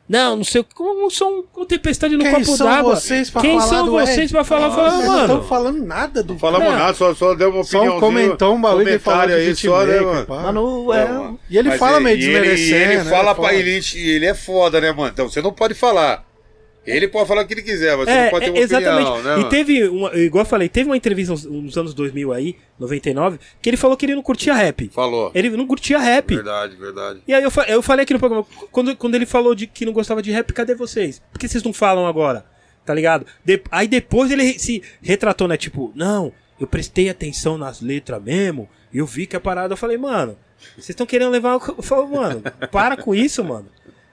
Não, 0.09 0.38
não 0.38 0.43
sei 0.45 0.61
o 0.61 0.64
que. 0.64 0.74
Como 0.74 1.11
são 1.11 1.43
uma 1.53 1.66
tempestade 1.66 2.16
no 2.16 2.24
Quem 2.24 2.32
copo 2.32 2.45
são 2.45 2.66
d'água. 2.66 2.95
vocês 2.95 3.30
pra 3.30 3.41
Quem 3.41 3.59
falar 3.59 3.67
são 3.67 3.91
vocês 3.91 4.32
pra 4.32 4.43
falar? 4.45 4.72
Fala, 4.72 4.90
Vocês 4.91 5.03
não 5.03 5.11
mano. 5.11 5.22
estão 5.25 5.43
falando 5.43 5.85
nada 5.85 6.24
do 6.24 6.32
não 6.33 6.40
falamos 6.40 6.69
Não. 6.69 6.80
nada, 6.80 6.93
só, 6.93 7.14
só 7.14 7.33
deu 7.35 7.49
uma 7.49 7.64
Só 7.66 7.80
opinião. 7.80 7.99
comentou 7.99 8.56
um 8.56 8.61
bagulho 8.61 8.85
que 8.85 8.91
ele 8.91 8.99
falou 8.99 9.27
de 9.27 9.33
aí, 9.33 9.53
só, 9.53 9.85
né, 9.85 9.99
mano? 9.99 10.25
pá. 10.25 10.41
Mas 10.43 10.53
não 10.53 10.93
É, 10.93 11.01
é. 11.03 11.07
mano. 11.09 11.40
E 11.49 11.57
ele 11.57 11.67
Mas 11.69 11.77
fala 11.80 11.98
é- 11.98 11.99
meio 11.99 12.17
e 12.17 12.24
ele- 12.24 12.32
desmerecendo, 12.32 12.77
e 12.77 12.95
Ele 12.95 13.03
né? 13.03 13.09
fala 13.11 13.35
Foda. 13.35 13.48
pra 13.49 13.57
ele, 13.57 13.82
ele 13.95 14.25
é 14.25 14.33
foda, 14.33 14.80
né, 14.80 14.91
mano? 14.93 15.09
Então 15.14 15.30
você 15.30 15.41
não 15.41 15.51
pode 15.51 15.74
falar. 15.74 16.24
Ele 16.95 17.07
pode 17.07 17.27
falar 17.27 17.41
o 17.43 17.48
que 17.48 17.53
ele 17.53 17.61
quiser, 17.61 17.95
mas 17.98 18.06
você 18.06 18.11
É, 18.11 18.24
não 18.24 18.30
pode 18.32 18.45
ter 18.45 18.49
é, 18.49 18.53
uma 18.53 18.59
exatamente. 18.59 19.07
opinião, 19.09 19.38
né, 19.38 19.41
e 19.41 19.49
teve, 19.49 19.88
uma, 19.88 20.16
igual 20.16 20.43
eu 20.43 20.49
falei, 20.49 20.69
teve 20.69 20.90
uma 20.90 20.95
entrevista 20.98 21.32
nos, 21.33 21.43
nos 21.45 21.77
anos 21.77 21.93
2000 21.93 22.32
aí, 22.33 22.56
99, 22.80 23.40
que 23.61 23.69
ele 23.69 23.77
falou 23.77 23.98
que 23.98 24.06
ele 24.06 24.16
não 24.16 24.22
curtia 24.24 24.53
rap. 24.53 24.90
Falou. 24.90 25.32
Ele 25.35 25.49
não 25.51 25.67
curtia 25.67 25.98
rap. 25.99 26.33
Verdade, 26.35 26.75
verdade. 26.75 27.22
E 27.27 27.33
aí 27.33 27.43
eu, 27.43 27.51
eu 27.67 27.82
falei 27.82 28.03
aqui 28.03 28.14
no 28.14 28.19
programa, 28.19 28.45
quando, 28.72 28.95
quando 28.95 29.16
ele 29.16 29.25
falou 29.25 29.53
de 29.53 29.67
que 29.67 29.85
não 29.85 29.93
gostava 29.93 30.22
de 30.22 30.32
rap, 30.32 30.51
cadê 30.53 30.74
vocês? 30.75 31.22
Por 31.32 31.40
que 31.40 31.48
vocês 31.48 31.64
não 31.64 31.74
falam 31.74 32.07
agora? 32.07 32.45
Tá 32.85 32.93
ligado? 32.93 33.25
De- 33.43 33.61
aí 33.69 33.88
depois 33.88 34.32
ele 34.32 34.57
se 34.57 34.82
retratou, 35.01 35.48
né? 35.48 35.57
Tipo, 35.57 35.91
não, 35.93 36.32
eu 36.59 36.66
prestei 36.66 37.09
atenção 37.09 37.57
nas 37.57 37.82
letras 37.82 38.22
mesmo, 38.24 38.69
e 38.93 38.99
eu 38.99 39.06
vi 39.06 39.27
que 39.27 39.35
a 39.35 39.40
parada, 39.41 39.74
eu 39.74 39.77
falei, 39.77 39.98
mano, 39.98 40.38
vocês 40.75 40.90
estão 40.90 41.06
querendo 41.06 41.32
levar. 41.32 41.57
o- 41.57 41.75
Eu 41.77 41.83
falo, 41.83 42.07
mano, 42.07 42.41
para 42.72 42.95
com 42.95 43.14
isso, 43.14 43.43
mano. 43.43 43.67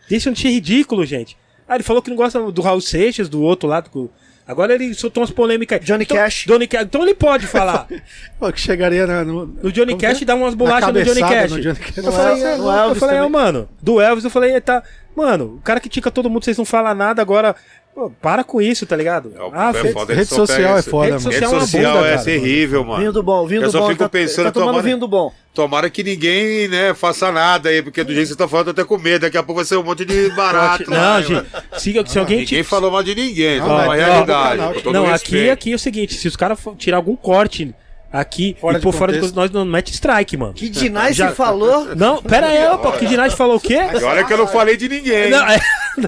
Deixa 0.08 0.30
de 0.32 0.38
ser 0.40 0.48
ridículo, 0.48 1.06
gente. 1.06 1.36
Ah, 1.68 1.74
ele 1.76 1.84
falou 1.84 2.02
que 2.02 2.10
não 2.10 2.16
gosta 2.16 2.40
do 2.52 2.62
Raul 2.62 2.80
Seixas, 2.80 3.28
do 3.28 3.40
outro 3.42 3.68
lado. 3.68 3.90
do- 3.90 4.10
Agora 4.46 4.74
ele 4.74 4.92
soltou 4.92 5.22
umas 5.22 5.30
polêmicas. 5.30 5.78
aí. 5.80 5.84
Johnny 5.86 6.04
Então- 6.04 6.16
Cash. 6.18 6.44
Johnny 6.46 6.66
Cash. 6.66 6.82
Então 6.82 7.02
ele 7.02 7.14
pode 7.14 7.46
falar. 7.46 7.86
Pô, 8.38 8.52
que 8.52 8.60
chegaria 8.60 9.06
na- 9.06 9.24
no, 9.24 9.46
No 9.46 9.72
Johnny 9.72 9.92
como 9.92 10.00
Cash 10.02 10.20
é? 10.20 10.24
dá 10.26 10.34
umas 10.34 10.54
bolachas 10.54 10.92
no 10.92 11.02
Johnny 11.02 11.20
Cash. 11.20 11.50
no 11.52 11.60
Johnny 11.62 11.76
Cash. 11.78 11.96
Eu 11.96 12.02
Não 12.02 12.12
falei, 12.12 12.42
é- 12.44 12.58
eu 12.58 12.70
Elvis 12.70 12.98
falei, 12.98 13.16
é, 13.16 13.28
mano, 13.28 13.68
do 13.80 14.00
Elvis 14.00 14.24
eu 14.24 14.30
falei, 14.30 14.60
tá. 14.60 14.82
Mano, 15.16 15.56
o 15.56 15.60
cara 15.62 15.80
que 15.80 15.88
tica 15.88 16.10
todo 16.10 16.28
mundo, 16.28 16.44
vocês 16.44 16.58
não 16.58 16.64
falam 16.66 16.94
nada, 16.94 17.22
agora. 17.22 17.56
Pô, 17.94 18.10
para 18.20 18.42
com 18.42 18.60
isso, 18.60 18.84
tá 18.86 18.96
ligado? 18.96 19.32
É, 19.36 19.50
ah, 19.52 19.70
é 19.70 19.74
fe- 19.74 19.92
foda, 19.92 20.14
rede 20.14 20.28
social 20.28 20.78
é 20.78 20.82
foda, 20.82 21.04
Rede 21.12 21.24
mano. 21.24 21.32
social 21.32 21.32
Rede 21.32 21.44
é 21.44 21.48
uma 21.48 21.60
social 21.66 21.94
bunda, 21.94 22.06
é 22.08 22.10
cara. 22.12 22.24
terrível, 22.24 22.84
mano. 22.84 22.98
Vinho 23.00 23.12
do 23.12 23.22
bom, 23.22 23.46
vinho 23.46 23.62
Eu 23.62 23.66
do 23.68 23.72
só 23.72 23.80
bom. 23.80 23.88
fico 23.88 23.98
tá, 24.02 24.08
pensando, 24.08 24.44
tá 24.46 24.52
tomando 24.52 24.66
tomara- 24.68 24.84
vinho 24.84 24.98
do 24.98 25.08
bom. 25.08 25.32
Tomara 25.54 25.88
que 25.88 26.02
ninguém, 26.02 26.66
né, 26.66 26.92
faça 26.94 27.30
nada 27.30 27.68
aí, 27.68 27.80
porque 27.80 28.02
do 28.02 28.12
jeito 28.12 28.26
que 28.26 28.32
você 28.32 28.38
tá 28.38 28.48
falando, 28.48 28.68
eu 28.68 28.74
tô 28.74 28.80
até 28.80 28.88
com 28.88 28.98
medo. 28.98 29.20
Daqui 29.22 29.38
a 29.38 29.42
pouco 29.42 29.60
vai 29.60 29.64
ser 29.64 29.76
um 29.76 29.84
monte 29.84 30.04
de 30.04 30.28
barato. 30.34 30.90
Não, 30.90 30.96
lá, 30.96 31.22
gente, 31.22 31.46
se, 31.78 31.92
se 32.06 32.18
alguém. 32.18 32.38
Ninguém 32.40 32.62
te- 32.62 32.68
falou 32.68 32.90
mal 32.90 33.04
de 33.04 33.14
ninguém, 33.14 33.60
Não, 33.60 33.68
não, 33.68 33.80
é 33.80 33.84
uma 33.84 33.94
realidade. 33.94 34.62
não, 34.92 35.06
aqui, 35.14 35.48
aqui 35.50 35.72
é 35.72 35.76
o 35.76 35.78
seguinte: 35.78 36.14
se 36.14 36.26
os 36.26 36.34
caras 36.34 36.58
tirar 36.76 36.96
algum 36.96 37.14
corte 37.14 37.72
aqui 38.20 38.56
Fora 38.60 38.76
e 38.76 38.80
de 38.80 38.82
por 38.84 38.94
fora 38.94 39.12
de 39.12 39.18
contexto. 39.18 39.34
nós 39.36 39.50
não 39.50 39.64
mete 39.64 39.92
strike, 39.92 40.36
mano. 40.36 40.54
Que 40.54 40.68
Dinai 40.68 41.12
Já- 41.12 41.32
falou. 41.32 41.94
Não, 41.96 42.22
pera 42.22 42.46
aí, 42.46 42.64
opa, 42.72 42.92
que 42.98 43.06
Dinage 43.06 43.34
falou 43.36 43.56
o 43.56 43.60
quê? 43.60 43.74
E 44.00 44.02
olha 44.04 44.24
que 44.24 44.32
eu 44.32 44.38
não 44.38 44.46
falei 44.46 44.76
de 44.76 44.88
ninguém. 44.88 45.30
Não, 45.30 45.46
é- 45.48 45.58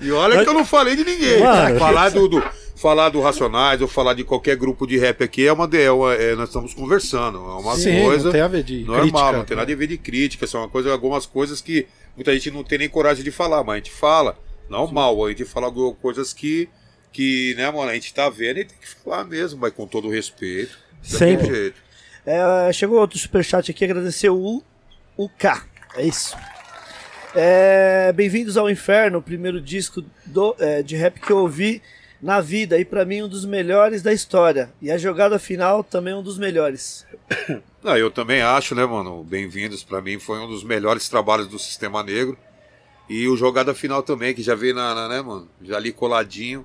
E 0.03 0.11
olha 0.13 0.43
que 0.43 0.49
eu 0.49 0.55
não 0.55 0.65
falei 0.65 0.95
de 0.97 1.05
ninguém. 1.05 1.41
Mano. 1.41 1.79
Falar 1.79 2.11
do, 2.11 2.29
do- 2.29 2.43
falar 2.77 3.09
do 3.09 3.21
Racionais 3.21 3.81
ou 3.81 3.89
falar 3.89 4.15
de 4.15 4.23
qualquer 4.23 4.55
grupo 4.57 4.87
de 4.87 4.97
rap 4.99 5.25
aqui 5.25 5.47
é 5.47 5.53
uma. 5.53 5.67
de- 5.67 5.83
É 5.83 5.91
uma 5.91 6.15
é, 6.15 6.35
nós 6.37 6.49
estamos 6.49 6.73
conversando. 6.75 7.39
É 7.39 7.61
uma 7.61 7.75
Sim, 7.77 8.03
coisa. 8.05 8.25
não 8.27 8.33
tem 8.33 8.41
a 8.41 8.49
ver 8.49 8.63
de 8.63 8.85
normal, 8.85 9.01
crítica. 9.03 9.33
não 9.33 9.45
tem 9.45 9.57
nada 9.57 9.73
a 9.73 9.77
ver 9.77 9.87
de 9.87 9.99
crítica. 9.99 10.47
São 10.47 10.61
uma 10.61 10.69
coisa, 10.69 10.93
algumas 10.93 11.27
coisas 11.27 11.61
que 11.61 11.87
muita 12.15 12.33
gente 12.33 12.51
não 12.51 12.63
tem 12.63 12.79
nem 12.79 12.89
coragem 12.89 13.25
de 13.25 13.31
falar, 13.31 13.65
mas 13.65 13.75
a 13.75 13.77
gente 13.79 13.91
fala. 13.91 14.39
Não 14.69 14.87
mal, 14.89 15.25
a 15.25 15.29
gente 15.31 15.45
fala 15.45 15.67
algumas 15.67 15.97
coisas 16.01 16.33
que. 16.33 16.69
Que, 17.13 17.55
né, 17.57 17.71
mano, 17.71 17.89
a 17.91 17.95
gente 17.95 18.13
tá 18.13 18.29
vendo 18.29 18.59
e 18.59 18.65
tem 18.67 18.77
que 18.79 18.87
falar 19.03 19.25
mesmo, 19.25 19.59
mas 19.61 19.73
com 19.73 19.87
todo 19.87 20.07
o 20.07 20.11
respeito. 20.11 20.77
Sempre. 21.03 21.47
jeito. 21.47 21.86
É, 22.27 22.73
chegou 22.73 22.99
outro 22.99 23.19
superchat 23.19 23.71
aqui, 23.71 23.85
agradecer 23.85 24.31
o, 24.31 24.63
o 25.17 25.29
K. 25.29 25.65
É 25.95 26.05
isso. 26.05 26.37
É, 27.35 28.13
Bem-vindos 28.13 28.57
ao 28.57 28.69
Inferno, 28.71 29.19
o 29.19 29.23
primeiro 29.23 29.61
disco 29.61 30.03
do, 30.25 30.57
é, 30.59 30.83
de 30.83 30.97
rap 30.97 31.21
que 31.21 31.31
eu 31.31 31.39
ouvi 31.39 31.81
na 32.21 32.41
vida 32.41 32.79
e 32.79 32.85
pra 32.85 33.05
mim 33.05 33.23
um 33.23 33.29
dos 33.29 33.45
melhores 33.45 34.03
da 34.03 34.13
história. 34.13 34.71
E 34.83 34.91
a 34.91 34.99
jogada 34.99 35.39
final 35.39 35.85
também 35.85 36.15
um 36.15 36.23
dos 36.23 36.39
melhores. 36.39 37.07
Não, 37.83 37.97
eu 37.97 38.11
também 38.11 38.43
acho, 38.43 38.75
né, 38.75 38.85
mano? 38.85 39.23
Bem-vindos 39.23 39.85
pra 39.85 40.03
mim 40.03 40.19
foi 40.19 40.41
um 40.41 40.49
dos 40.49 40.65
melhores 40.65 41.09
trabalhos 41.09 41.47
do 41.47 41.59
Sistema 41.59 42.03
Negro. 42.03 42.37
E 43.09 43.29
o 43.29 43.37
Jogada 43.37 43.73
Final 43.73 44.03
também, 44.03 44.35
que 44.35 44.43
já 44.43 44.57
veio 44.57 44.75
na, 44.75 44.93
na- 44.93 45.09
né, 45.09 45.23
mano? 45.23 45.49
Já 45.63 45.77
ali 45.77 45.93
coladinho. 45.93 46.65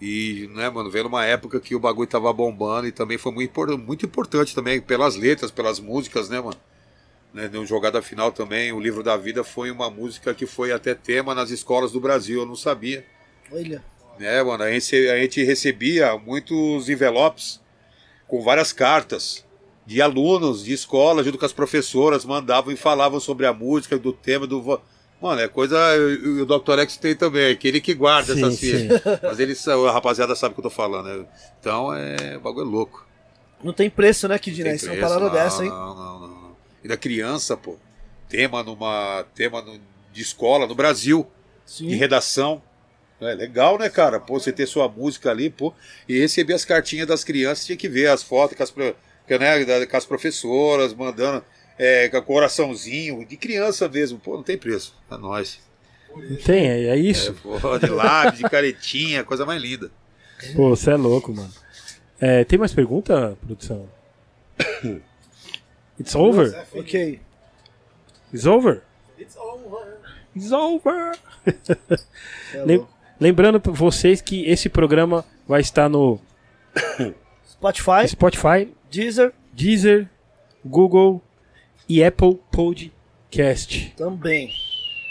E, 0.00 0.48
né, 0.54 0.70
mano, 0.70 0.90
veio 0.90 1.04
numa 1.04 1.24
época 1.24 1.58
que 1.60 1.74
o 1.74 1.80
bagulho 1.80 2.08
tava 2.08 2.32
bombando 2.32 2.86
e 2.86 2.92
também 2.92 3.18
foi 3.18 3.32
muito, 3.32 3.78
muito 3.78 4.06
importante 4.06 4.54
também, 4.54 4.80
pelas 4.80 5.16
letras, 5.16 5.50
pelas 5.50 5.80
músicas, 5.80 6.28
né, 6.28 6.40
mano? 6.40 6.56
Né, 7.34 7.48
no 7.48 7.66
Jogada 7.66 8.00
Final 8.00 8.32
também, 8.32 8.72
o 8.72 8.80
Livro 8.80 9.02
da 9.02 9.16
Vida 9.16 9.42
foi 9.42 9.70
uma 9.70 9.90
música 9.90 10.32
que 10.32 10.46
foi 10.46 10.72
até 10.72 10.94
tema 10.94 11.34
nas 11.34 11.50
escolas 11.50 11.92
do 11.92 12.00
Brasil, 12.00 12.40
eu 12.40 12.46
não 12.46 12.56
sabia. 12.56 13.04
Olha. 13.50 13.82
né, 14.18 14.42
mano? 14.42 14.62
A 14.62 14.70
gente, 14.70 15.08
a 15.08 15.18
gente 15.18 15.42
recebia 15.42 16.16
muitos 16.16 16.88
envelopes 16.88 17.60
com 18.26 18.42
várias 18.42 18.72
cartas 18.72 19.44
de 19.86 20.02
alunos 20.02 20.64
de 20.64 20.72
escola, 20.72 21.24
junto 21.24 21.38
com 21.38 21.46
as 21.46 21.52
professoras, 21.52 22.24
mandavam 22.24 22.72
e 22.72 22.76
falavam 22.76 23.18
sobre 23.18 23.46
a 23.46 23.52
música, 23.52 23.98
do 23.98 24.12
tema, 24.12 24.46
do. 24.46 24.80
Mano, 25.20 25.40
é 25.40 25.48
coisa. 25.48 25.76
O 26.42 26.46
Dr. 26.46 26.78
X 26.80 26.96
tem 26.96 27.14
também, 27.14 27.50
aquele 27.52 27.80
que 27.80 27.92
guarda 27.92 28.34
Sim, 28.34 28.40
essas 28.44 28.60
fichas. 28.60 29.02
Mas 29.22 29.40
eles, 29.40 29.66
a 29.66 29.90
rapaziada 29.90 30.34
sabe 30.36 30.52
o 30.52 30.54
que 30.54 30.60
eu 30.60 30.70
tô 30.70 30.70
falando, 30.70 31.06
né? 31.06 31.26
Então 31.60 31.92
é. 31.92 32.36
O 32.36 32.40
bagulho 32.40 32.66
é 32.66 32.70
louco. 32.70 33.06
Não 33.62 33.72
tem 33.72 33.90
preço, 33.90 34.28
né, 34.28 34.38
que 34.38 34.50
Tem 34.50 34.54
Dinai? 34.54 34.74
Isso 34.76 34.88
é 34.88 34.92
uma 34.92 35.00
parada 35.00 35.26
não, 35.26 35.32
dessa, 35.32 35.64
hein? 35.64 35.70
Não, 35.70 35.94
não, 35.94 36.20
não, 36.20 36.28
não. 36.28 36.56
E 36.84 36.88
da 36.88 36.96
criança, 36.96 37.56
pô. 37.56 37.76
Tema 38.28 38.62
numa. 38.62 39.24
Tema 39.34 39.60
no- 39.60 39.80
de 40.12 40.22
escola 40.22 40.66
no 40.66 40.74
Brasil 40.74 41.26
de 41.66 41.72
Sim. 41.72 41.94
redação. 41.94 42.62
É 43.20 43.34
legal, 43.34 43.76
né, 43.78 43.88
cara? 43.88 44.20
Pô, 44.20 44.38
você 44.38 44.52
ter 44.52 44.66
sua 44.66 44.88
música 44.88 45.30
ali, 45.30 45.50
pô, 45.50 45.74
e 46.08 46.18
receber 46.20 46.54
as 46.54 46.64
cartinhas 46.64 47.06
das 47.06 47.24
crianças, 47.24 47.66
tinha 47.66 47.76
que 47.76 47.88
ver 47.88 48.06
as 48.08 48.22
fotos 48.22 48.56
com 48.56 48.62
as, 48.62 48.72
né, 49.40 49.86
com 49.86 49.96
as 49.96 50.06
professoras, 50.06 50.94
mandando 50.94 51.44
é, 51.78 52.08
com 52.08 52.20
coraçãozinho, 52.22 53.24
de 53.24 53.36
criança 53.36 53.88
mesmo, 53.88 54.18
pô, 54.18 54.36
não 54.36 54.42
tem 54.42 54.58
preço. 54.58 54.94
É 55.10 55.16
nóis. 55.16 55.60
Tem, 56.44 56.66
é, 56.68 56.84
é 56.88 56.96
isso. 56.96 57.34
Pô, 57.42 57.78
de 57.78 57.86
lápis, 57.90 58.38
de 58.38 58.44
caretinha, 58.48 59.22
coisa 59.24 59.44
mais 59.46 59.60
linda. 59.62 59.90
Pô, 60.56 60.70
você 60.70 60.90
é 60.92 60.96
louco, 60.96 61.32
mano. 61.32 61.52
É, 62.20 62.44
tem 62.44 62.58
mais 62.58 62.72
pergunta, 62.74 63.36
produção? 63.46 63.88
It's 66.00 66.14
over? 66.14 66.66
Ok. 66.74 67.20
It's 68.32 68.46
over? 68.46 68.82
It's 70.36 70.52
over. 70.52 71.18
É 72.54 72.64
Lem- 72.64 72.76
louco. 72.78 72.92
Lembrando 73.20 73.60
pra 73.60 73.72
vocês 73.72 74.20
que 74.20 74.44
esse 74.46 74.68
programa 74.68 75.24
vai 75.46 75.60
estar 75.60 75.88
no 75.88 76.20
Spotify, 77.50 78.06
Spotify, 78.06 78.72
Deezer 78.90 79.32
Deezer, 79.52 80.08
Google 80.64 81.20
e 81.88 82.02
Apple 82.04 82.38
Podcast. 82.52 83.94
também. 83.96 84.50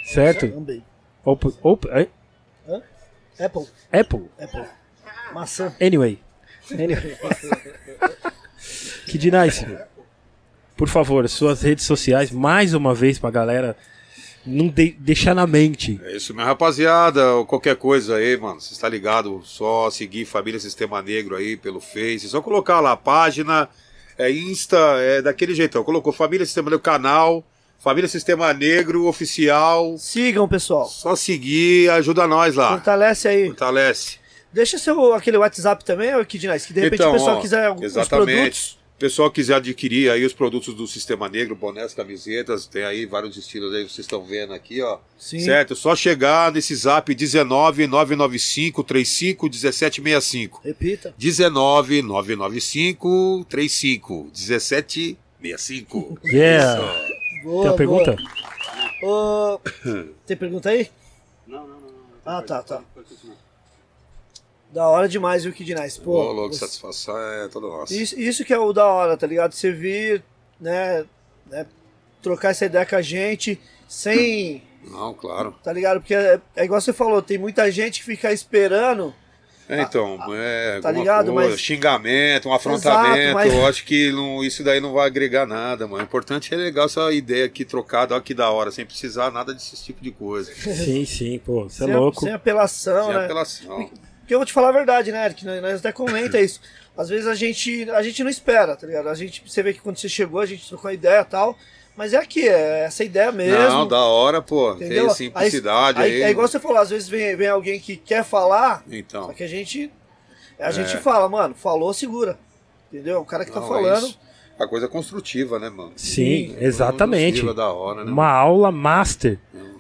Certo? 0.06 0.48
Também. 0.50 0.84
Opa, 1.26 1.52
opa, 1.62 1.90
é? 2.00 2.08
Apple. 3.44 3.68
Apple. 3.92 4.26
Apple. 4.40 4.64
Maçã. 5.34 5.76
Anyway, 5.82 6.20
Anyway. 6.72 7.18
que 9.06 9.18
de 9.18 9.32
nice. 9.32 9.66
Por 10.76 10.88
favor, 10.88 11.28
suas 11.30 11.62
redes 11.62 11.86
sociais, 11.86 12.32
mais 12.32 12.74
uma 12.74 12.94
vez 12.94 13.18
pra 13.20 13.30
galera 13.32 13.76
não 14.46 14.68
de- 14.68 14.92
deixar 15.00 15.34
na 15.36 15.46
mente. 15.48 16.00
É 16.04 16.16
isso, 16.16 16.34
minha 16.34 16.46
rapaziada. 16.46 17.22
Qualquer 17.48 17.76
coisa 17.76 18.16
aí, 18.16 18.38
mano, 18.38 18.62
você 18.62 18.74
está 18.74 18.88
ligado? 18.88 19.42
Só 19.44 19.90
seguir 19.90 20.26
Família 20.26 20.60
Sistema 20.60 21.02
Negro 21.02 21.36
aí 21.36 21.58
pelo 21.58 21.80
Face. 21.80 22.28
Só 22.30 22.42
colocar 22.42 22.80
lá 22.80 22.92
a 22.94 22.98
página. 22.98 23.68
É 24.18 24.32
Insta, 24.32 24.78
é 25.00 25.22
daquele 25.22 25.54
jeitão. 25.54 25.84
Colocou 25.84 26.12
Família 26.12 26.46
Sistema 26.46 26.70
Negro 26.70 26.84
canal, 26.84 27.44
Família 27.80 28.08
Sistema 28.08 28.54
Negro 28.54 29.06
oficial. 29.06 29.96
Sigam, 29.98 30.48
pessoal. 30.48 30.88
Só 30.88 31.16
seguir, 31.16 31.90
ajuda 31.92 32.26
nós 32.28 32.56
lá. 32.56 32.70
Fortalece 32.72 33.28
aí. 33.28 33.46
Fortalece. 33.48 34.18
Deixa 34.52 34.78
seu 34.78 35.14
aquele 35.14 35.38
WhatsApp 35.38 35.84
também, 35.86 36.16
ô 36.16 36.26
Kid 36.26 36.48
Nice, 36.48 36.66
que 36.68 36.74
de 36.74 36.80
repente 36.80 37.04
o 37.04 37.12
pessoal 37.12 37.30
Então, 37.30 37.38
ó, 37.38 37.42
quiser 37.42 37.66
alguns 37.66 37.84
exatamente. 37.84 38.36
produtos. 38.36 38.77
O 38.98 39.00
pessoal 39.00 39.30
quiser 39.30 39.54
adquirir 39.58 40.10
aí 40.10 40.26
os 40.26 40.34
produtos 40.34 40.74
do 40.74 40.88
Sistema 40.88 41.30
Negro, 41.30 41.56
bonés, 41.56 41.94
camisetas, 41.94 42.66
tem 42.66 42.84
aí 42.84 43.06
vários 43.06 43.38
estilos 43.38 43.72
aí, 43.72 43.84
vocês 43.84 44.00
estão 44.00 44.26
vendo 44.26 44.54
aqui, 44.56 44.82
ó. 44.82 44.98
Sim. 45.20 45.40
Certo? 45.40 45.76
Só 45.76 45.96
chegar 45.96 46.52
nesse 46.52 46.74
zap 46.76 47.14
19 47.14 47.86
995 47.86 48.84
35 48.84 49.46
1765. 49.46 50.62
Repita. 50.64 51.14
19 51.16 52.02
995 52.02 53.46
35 53.48 54.32
1765. 54.34 56.20
Yeah. 56.26 56.82
Boa, 57.44 57.62
Tem 57.62 57.70
uma 57.72 57.78
pergunta? 57.78 58.18
boa. 59.00 59.54
Ô, 59.56 59.60
tem 60.26 60.36
pergunta 60.36 60.70
aí? 60.72 60.90
Não, 61.46 61.68
não, 61.68 61.80
não. 61.80 61.88
Ah, 62.26 62.42
tá, 62.42 62.64
tá. 62.64 62.82
Da 64.72 64.88
hora 64.88 65.08
demais, 65.08 65.44
viu, 65.44 65.54
Kid 65.54 65.74
Nice? 65.76 66.00
Pô, 66.00 66.12
Ô, 66.12 66.32
louco, 66.32 66.54
você- 66.54 66.60
satisfação 66.60 67.18
é 67.18 67.48
toda 67.48 67.68
nossa. 67.68 67.94
Isso, 67.94 68.20
isso 68.20 68.44
que 68.44 68.54
é 68.54 68.60
o 68.60 68.74
da 68.74 68.86
hora, 68.86 69.16
tá 69.16 69.26
ligado? 69.26 69.54
Você 69.54 69.72
vir, 69.72 70.22
né, 70.60 71.06
né, 71.50 71.66
trocar 72.22 72.50
essa 72.52 72.66
ideia 72.66 72.86
com 72.86 72.96
a 72.98 73.02
gente 73.02 73.60
sem, 73.88 74.62
Não, 74.84 75.14
claro. 75.14 75.56
tá 75.64 75.72
ligado? 75.72 76.02
Porque 76.02 76.14
é, 76.14 76.40
é 76.56 76.66
igual 76.66 76.82
você 76.82 76.92
falou, 76.92 77.22
tem 77.22 77.38
muita 77.38 77.72
gente 77.72 78.00
que 78.02 78.06
fica 78.06 78.32
esperando. 78.34 79.14
É, 79.70 79.82
então, 79.82 80.18
é 80.34 80.80
tá 80.82 80.92
ligado? 80.92 81.34
coisa, 81.34 81.50
Mas- 81.52 81.60
xingamento, 81.60 82.48
um 82.48 82.54
afrontamento. 82.54 83.18
Exato, 83.18 83.34
mas- 83.34 83.54
Eu 83.54 83.66
acho 83.68 83.84
que 83.86 84.12
não, 84.14 84.42
isso 84.44 84.64
daí 84.64 84.80
não 84.80 84.94
vai 84.94 85.06
agregar 85.08 85.46
nada, 85.46 85.86
mano. 85.88 86.02
O 86.02 86.06
importante 86.06 86.54
é 86.54 86.58
legal 86.58 86.86
essa 86.86 87.12
ideia 87.12 87.46
aqui 87.46 87.66
trocada, 87.66 88.16
ó, 88.16 88.20
que 88.22 88.34
da 88.34 88.50
hora, 88.50 88.72
sem 88.72 88.86
precisar 88.86 89.30
nada 89.30 89.54
desse 89.54 89.76
tipo 89.84 90.02
de 90.02 90.12
coisa. 90.12 90.54
Sim, 90.56 91.06
sim, 91.06 91.40
pô, 91.40 91.64
você 91.70 91.84
é 91.84 91.96
louco. 91.98 92.22
sem 92.22 92.32
apelação, 92.32 93.08
Sem 93.08 93.16
né? 93.16 93.26
apelação. 93.26 93.90
Porque 94.28 94.34
eu 94.36 94.40
vou 94.40 94.46
te 94.46 94.52
falar 94.52 94.68
a 94.70 94.72
verdade, 94.74 95.10
né, 95.10 95.24
Eric? 95.24 95.46
Nós, 95.46 95.80
até 95.80 95.94
comenta 95.94 96.38
isso. 96.38 96.60
Às 96.98 97.08
vezes 97.08 97.26
a 97.28 97.34
gente, 97.34 97.90
a 97.92 98.02
gente 98.04 98.22
não 98.26 98.30
espera, 98.30 98.76
tá 98.76 98.86
ligado? 98.86 99.08
A 99.08 99.16
gente, 99.16 99.42
você 99.48 99.64
vê 99.64 99.72
que 99.72 99.80
quando 99.80 99.96
você 99.96 100.10
chegou, 100.10 100.42
a 100.42 100.46
gente 100.46 100.68
trocou 100.68 100.92
ideia 100.92 101.22
e 101.22 101.24
tal. 101.24 101.58
Mas 101.96 102.12
é 102.14 102.18
aqui, 102.18 102.46
é 102.46 102.82
essa 102.84 103.06
ideia 103.06 103.32
mesmo. 103.32 103.58
Não, 103.58 103.88
da 103.88 104.02
hora, 104.02 104.42
pô. 104.42 104.74
entendeu? 104.74 105.06
Tem 105.06 105.16
simplicidade 105.16 106.02
aí. 106.02 106.16
aí, 106.16 106.22
É 106.24 106.30
igual 106.30 106.46
você 106.46 106.60
falou, 106.60 106.78
às 106.78 106.90
vezes 106.90 107.08
vem, 107.08 107.38
vem 107.38 107.48
alguém 107.48 107.80
que 107.80 107.96
quer 107.96 108.22
falar, 108.26 108.84
Então. 108.92 109.28
só 109.28 109.32
que 109.34 109.44
a 109.44 109.48
gente. 109.48 109.90
A 110.60 110.72
gente 110.72 110.94
É. 110.98 111.00
fala, 111.00 111.30
mano, 111.30 111.56
falou, 111.56 111.94
segura. 111.94 112.38
Entendeu? 112.92 113.22
O 113.22 113.26
cara 113.26 113.46
que 113.46 113.52
tá 113.52 113.62
Não, 113.62 113.66
é 113.66 113.70
falando. 113.70 114.08
isso. 114.08 114.20
A 114.60 114.68
coisa 114.68 114.90
construtiva, 114.90 115.58
né, 115.58 115.70
mano? 115.70 115.94
Sim, 115.96 116.54
exatamente. 116.60 117.40
Construtiva, 117.40 117.54
da 117.54 117.72
hora, 117.72 118.04
né? 118.04 118.12
Uma 118.12 118.28
aula 118.30 118.74
master, 118.74 119.40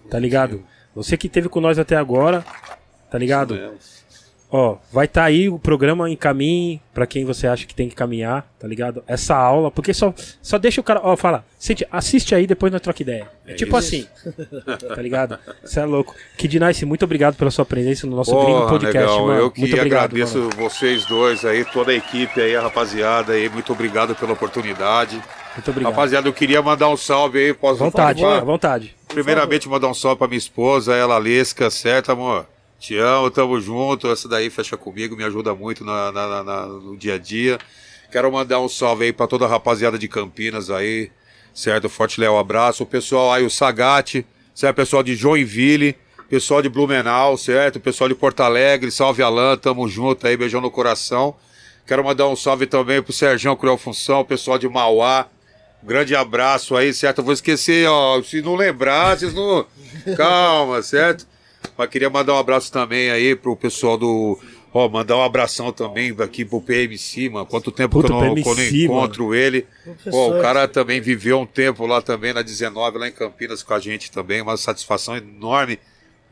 tá 0.09 0.17
ligado? 0.17 0.63
Você 0.95 1.17
que 1.17 1.27
teve 1.27 1.49
com 1.49 1.59
nós 1.59 1.77
até 1.77 1.97
agora, 1.97 2.45
tá 3.11 3.17
ligado? 3.17 3.53
Isso 3.55 3.63
mesmo. 3.63 3.96
Ó, 4.49 4.77
vai 4.93 5.05
estar 5.05 5.25
aí 5.25 5.49
o 5.49 5.59
programa 5.59 6.09
em 6.09 6.15
caminho 6.15 6.79
pra 6.93 7.05
quem 7.05 7.25
você 7.25 7.47
acha 7.47 7.65
que 7.65 7.75
tem 7.75 7.89
que 7.89 7.95
caminhar, 7.95 8.47
tá 8.57 8.65
ligado? 8.65 9.03
Essa 9.05 9.35
aula, 9.35 9.69
porque 9.69 9.93
só, 9.93 10.13
só 10.41 10.57
deixa 10.57 10.79
o 10.79 10.83
cara, 10.83 11.01
ó, 11.03 11.17
fala, 11.17 11.43
sente, 11.59 11.85
assiste 11.91 12.33
aí, 12.33 12.47
depois 12.47 12.71
nós 12.71 12.81
troca 12.81 13.01
ideia. 13.01 13.29
É, 13.45 13.55
tipo 13.55 13.77
isso. 13.77 13.87
assim, 13.87 14.07
tá 14.87 15.01
ligado? 15.01 15.37
Você 15.61 15.81
é 15.81 15.85
louco. 15.85 16.15
Kid 16.37 16.59
Nice, 16.61 16.85
muito 16.85 17.03
obrigado 17.03 17.35
pela 17.35 17.51
sua 17.51 17.65
presença 17.65 18.07
no 18.07 18.15
nosso 18.15 18.31
Porra, 18.31 18.69
Podcast, 18.69 18.97
negão, 18.97 19.27
mano. 19.27 19.39
eu 19.39 19.51
que 19.51 19.59
muito 19.59 19.75
obrigado, 19.75 20.05
agradeço 20.05 20.37
mano. 20.37 20.49
vocês 20.55 21.05
dois 21.05 21.43
aí, 21.43 21.65
toda 21.65 21.91
a 21.91 21.95
equipe 21.95 22.39
aí, 22.39 22.55
a 22.55 22.61
rapaziada 22.61 23.33
aí, 23.33 23.49
muito 23.49 23.73
obrigado 23.73 24.15
pela 24.15 24.31
oportunidade. 24.31 25.21
Muito 25.55 25.71
obrigado. 25.71 25.91
Rapaziada, 25.91 26.27
eu 26.29 26.33
queria 26.33 26.61
mandar 26.61 26.87
um 26.87 26.95
salve 26.95 27.39
aí, 27.39 27.53
posso 27.53 27.79
vontade, 27.79 28.23
à 28.23 28.39
vontade. 28.39 28.95
Primeiramente, 29.09 29.67
mandar 29.67 29.89
um 29.89 29.93
salve 29.93 30.19
pra 30.19 30.27
minha 30.27 30.37
esposa, 30.37 30.95
ela, 30.95 31.17
Lesca, 31.17 31.69
certo, 31.69 32.13
amor? 32.13 32.45
Te 32.79 32.97
amo, 32.97 33.29
tamo 33.31 33.59
junto. 33.59 34.07
Essa 34.11 34.27
daí 34.27 34.49
fecha 34.49 34.77
comigo, 34.77 35.15
me 35.15 35.23
ajuda 35.23 35.53
muito 35.55 35.83
na, 35.83 36.11
na- 36.11 36.43
na- 36.43 36.65
no 36.67 36.95
dia 36.95 37.15
a 37.15 37.17
dia. 37.17 37.57
Quero 38.11 38.31
mandar 38.31 38.59
um 38.61 38.69
salve 38.69 39.05
aí 39.05 39.13
pra 39.13 39.27
toda 39.27 39.45
a 39.45 39.47
rapaziada 39.47 39.97
de 39.97 40.07
Campinas 40.07 40.69
aí, 40.69 41.11
certo? 41.53 41.89
Forte 41.89 42.19
Léo 42.21 42.37
abraço. 42.37 42.83
O 42.83 42.85
pessoal 42.85 43.33
aí, 43.33 43.45
o 43.45 43.49
Sagate, 43.49 44.25
certo? 44.55 44.75
Pessoal 44.75 45.03
de 45.03 45.15
Joinville, 45.15 45.95
pessoal 46.29 46.61
de 46.61 46.69
Blumenau, 46.69 47.37
certo? 47.37 47.79
Pessoal 47.79 48.07
de 48.07 48.15
Porto 48.15 48.41
Alegre, 48.41 48.91
salve 48.91 49.21
Alan, 49.23 49.57
tamo 49.57 49.87
junto 49.89 50.25
aí, 50.27 50.37
beijão 50.37 50.61
no 50.61 50.71
coração. 50.71 51.35
Quero 51.85 52.03
mandar 52.03 52.27
um 52.27 52.35
salve 52.35 52.65
também 52.67 53.01
pro 53.01 53.11
Sergião 53.13 53.55
Cruel 53.55 53.77
Função, 53.77 54.23
pessoal 54.23 54.57
de 54.57 54.67
Mauá. 54.69 55.27
Grande 55.83 56.15
abraço 56.15 56.75
aí, 56.75 56.93
certo? 56.93 57.19
Eu 57.19 57.23
vou 57.23 57.33
esquecer, 57.33 57.87
ó. 57.89 58.21
Se 58.21 58.41
não 58.41 58.55
lembrar, 58.55 59.17
vocês 59.17 59.33
não. 59.33 59.65
Calma, 60.17 60.81
certo? 60.81 61.25
Mas 61.77 61.89
queria 61.89 62.09
mandar 62.09 62.33
um 62.33 62.37
abraço 62.37 62.71
também 62.71 63.09
aí 63.09 63.35
pro 63.35 63.55
pessoal 63.55 63.97
do. 63.97 64.39
Ó, 64.73 64.87
mandar 64.89 65.17
um 65.17 65.23
abração 65.23 65.71
também 65.71 66.15
aqui 66.19 66.43
pro 66.43 66.61
PMC, 66.61 67.29
mano. 67.29 67.45
Quanto 67.45 67.71
tempo 67.71 68.01
Puta, 68.01 68.07
que 68.07 68.13
eu 68.13 68.21
não, 68.21 68.35
PMC, 68.35 68.59
eu 68.59 68.85
encontro 68.85 69.33
ele. 69.33 69.65
Pô, 70.09 70.37
o 70.37 70.41
cara 70.41 70.67
também 70.67 70.99
viveu 70.99 71.39
um 71.39 71.45
tempo 71.45 71.85
lá 71.85 72.01
também, 72.01 72.33
na 72.33 72.41
19, 72.41 72.97
lá 72.97 73.07
em 73.07 73.11
Campinas 73.11 73.63
com 73.63 73.73
a 73.73 73.79
gente 73.79 74.11
também. 74.11 74.41
Uma 74.41 74.57
satisfação 74.57 75.15
enorme 75.15 75.79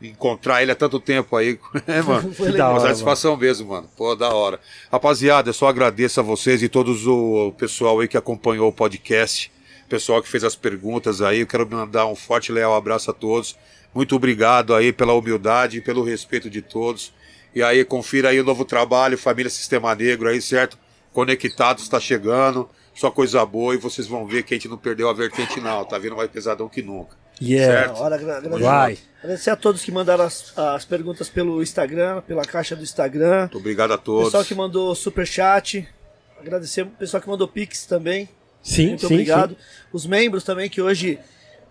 encontrar 0.00 0.62
ele 0.62 0.72
há 0.72 0.74
tanto 0.74 1.00
tempo 1.00 1.36
aí. 1.36 1.58
É, 1.86 2.02
mano. 2.02 2.32
Foi 2.34 2.46
da 2.46 2.52
legal. 2.52 2.72
Uma 2.72 2.80
satisfação 2.80 3.36
mesmo, 3.36 3.68
mano. 3.68 3.88
Pô, 3.96 4.14
da 4.14 4.32
hora. 4.34 4.60
Rapaziada, 4.90 5.50
eu 5.50 5.54
só 5.54 5.68
agradeço 5.68 6.20
a 6.20 6.22
vocês 6.22 6.62
e 6.62 6.68
todos 6.68 7.06
o, 7.06 7.52
pessoal 7.56 8.00
aí 8.00 8.08
que 8.08 8.16
acompanhou 8.16 8.68
o 8.68 8.72
podcast, 8.72 9.52
pessoal 9.88 10.20
que 10.20 10.28
fez 10.28 10.44
as 10.44 10.56
perguntas 10.56 11.22
aí. 11.22 11.40
Eu 11.40 11.46
quero 11.46 11.68
mandar 11.68 12.06
um 12.06 12.16
forte 12.16 12.50
e 12.50 12.52
leal 12.52 12.74
abraço 12.74 13.10
a 13.10 13.14
todos. 13.14 13.56
Muito 13.96 14.14
obrigado 14.14 14.74
aí 14.74 14.92
pela 14.92 15.14
humildade 15.14 15.78
e 15.78 15.80
pelo 15.80 16.04
respeito 16.04 16.50
de 16.50 16.60
todos. 16.60 17.12
E 17.54 17.62
aí, 17.62 17.82
confira 17.84 18.28
aí 18.28 18.38
o 18.38 18.44
novo 18.44 18.64
trabalho, 18.64 19.16
Família 19.16 19.48
Sistema 19.48 19.94
Negro 19.94 20.28
aí, 20.28 20.40
certo? 20.42 20.78
Conectados 21.12 21.82
está 21.84 21.98
chegando, 21.98 22.68
só 22.94 23.10
coisa 23.10 23.44
boa 23.46 23.74
e 23.74 23.78
vocês 23.78 24.06
vão 24.06 24.26
ver 24.26 24.42
que 24.42 24.52
a 24.52 24.56
gente 24.58 24.68
não 24.68 24.76
perdeu 24.76 25.08
a 25.08 25.14
vertente 25.14 25.58
não, 25.60 25.82
tá 25.84 25.98
vindo 25.98 26.14
mais 26.14 26.30
pesadão 26.30 26.68
que 26.68 26.82
nunca. 26.82 27.16
Yeah. 27.40 27.88
Certo. 27.88 28.02
Agra- 28.04 28.36
agradecer, 28.36 28.62
Vai. 28.62 28.98
agradecer 29.22 29.50
a 29.50 29.56
todos 29.56 29.82
que 29.82 29.90
mandaram 29.90 30.24
as, 30.24 30.52
as 30.58 30.84
perguntas 30.84 31.28
pelo 31.30 31.62
Instagram, 31.62 32.20
pela 32.22 32.42
caixa 32.42 32.76
do 32.76 32.82
Instagram. 32.82 33.40
Muito 33.40 33.58
obrigado 33.58 33.92
a 33.92 33.94
O 33.94 33.98
todos. 33.98 34.24
pessoal 34.26 34.44
que 34.44 34.54
mandou 34.54 34.94
superchat. 34.94 35.88
Agradecer 36.38 36.82
o 36.82 36.86
pessoal 36.86 37.22
que 37.22 37.28
mandou 37.28 37.48
Pix 37.48 37.86
também. 37.86 38.28
Sim, 38.62 38.88
Muito 38.88 39.06
sim, 39.08 39.14
obrigado. 39.14 39.50
sim. 39.50 39.56
Os 39.92 40.06
membros 40.06 40.44
também 40.44 40.68
que 40.68 40.82
hoje 40.82 41.18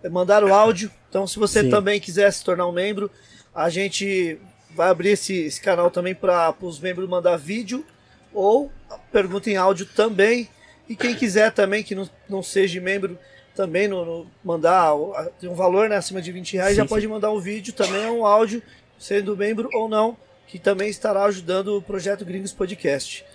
mandaram 0.09 0.53
áudio. 0.53 0.91
Então, 1.09 1.25
se 1.27 1.37
você 1.39 1.61
Sim. 1.61 1.69
também 1.69 1.99
quiser 1.99 2.31
se 2.31 2.43
tornar 2.43 2.67
um 2.67 2.71
membro, 2.71 3.09
a 3.53 3.69
gente 3.69 4.37
vai 4.71 4.89
abrir 4.89 5.09
esse, 5.09 5.33
esse 5.33 5.61
canal 5.61 5.89
também 5.89 6.13
para 6.13 6.53
os 6.61 6.79
membros 6.79 7.07
mandar 7.09 7.37
vídeo 7.37 7.85
ou 8.33 8.71
pergunta 9.11 9.49
em 9.49 9.55
áudio 9.57 9.85
também. 9.85 10.49
E 10.87 10.95
quem 10.95 11.15
quiser 11.15 11.51
também, 11.51 11.83
que 11.83 11.95
não, 11.95 12.09
não 12.29 12.43
seja 12.43 12.79
membro, 12.81 13.17
também 13.55 13.87
no, 13.87 14.03
no- 14.05 14.31
mandar 14.43 14.91
tem 15.39 15.49
um 15.49 15.55
valor 15.55 15.87
né, 15.89 15.95
acima 15.95 16.21
de 16.21 16.31
20 16.31 16.53
reais, 16.57 16.71
Sim, 16.71 16.75
já 16.77 16.83
sim. 16.83 16.89
pode 16.89 17.07
mandar 17.07 17.31
um 17.31 17.39
vídeo 17.39 17.73
também, 17.73 18.05
um 18.07 18.25
áudio, 18.25 18.61
sendo 18.99 19.35
membro 19.37 19.69
ou 19.73 19.87
não, 19.87 20.17
que 20.47 20.59
também 20.59 20.89
estará 20.89 21.23
ajudando 21.23 21.77
o 21.77 21.81
projeto 21.81 22.25
Gringos 22.25 22.51
Podcast. 22.51 23.25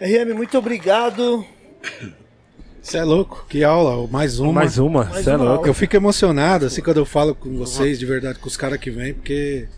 RM, 0.00 0.32
muito 0.34 0.56
obrigado. 0.56 1.44
Você 2.88 2.96
é 2.96 3.04
louco, 3.04 3.44
que 3.50 3.62
aula, 3.62 4.08
mais 4.10 4.38
uma. 4.40 4.50
Mais 4.50 4.78
uma, 4.78 5.04
Mais 5.04 5.22
você 5.22 5.28
é 5.28 5.32
uma 5.34 5.38
louco. 5.44 5.56
aula. 5.58 5.68
Eu 5.68 5.74
fico 5.74 5.94
emocionado 5.94 6.64
assim 6.64 6.80
quando 6.80 6.96
eu 6.96 7.04
falo 7.04 7.34
com 7.34 7.54
vocês, 7.58 7.98
de 7.98 8.06
verdade, 8.06 8.38
com 8.38 8.48
os 8.48 8.56
caras 8.56 8.78
que 8.78 8.90
vêm, 8.90 9.12
porque 9.12 9.68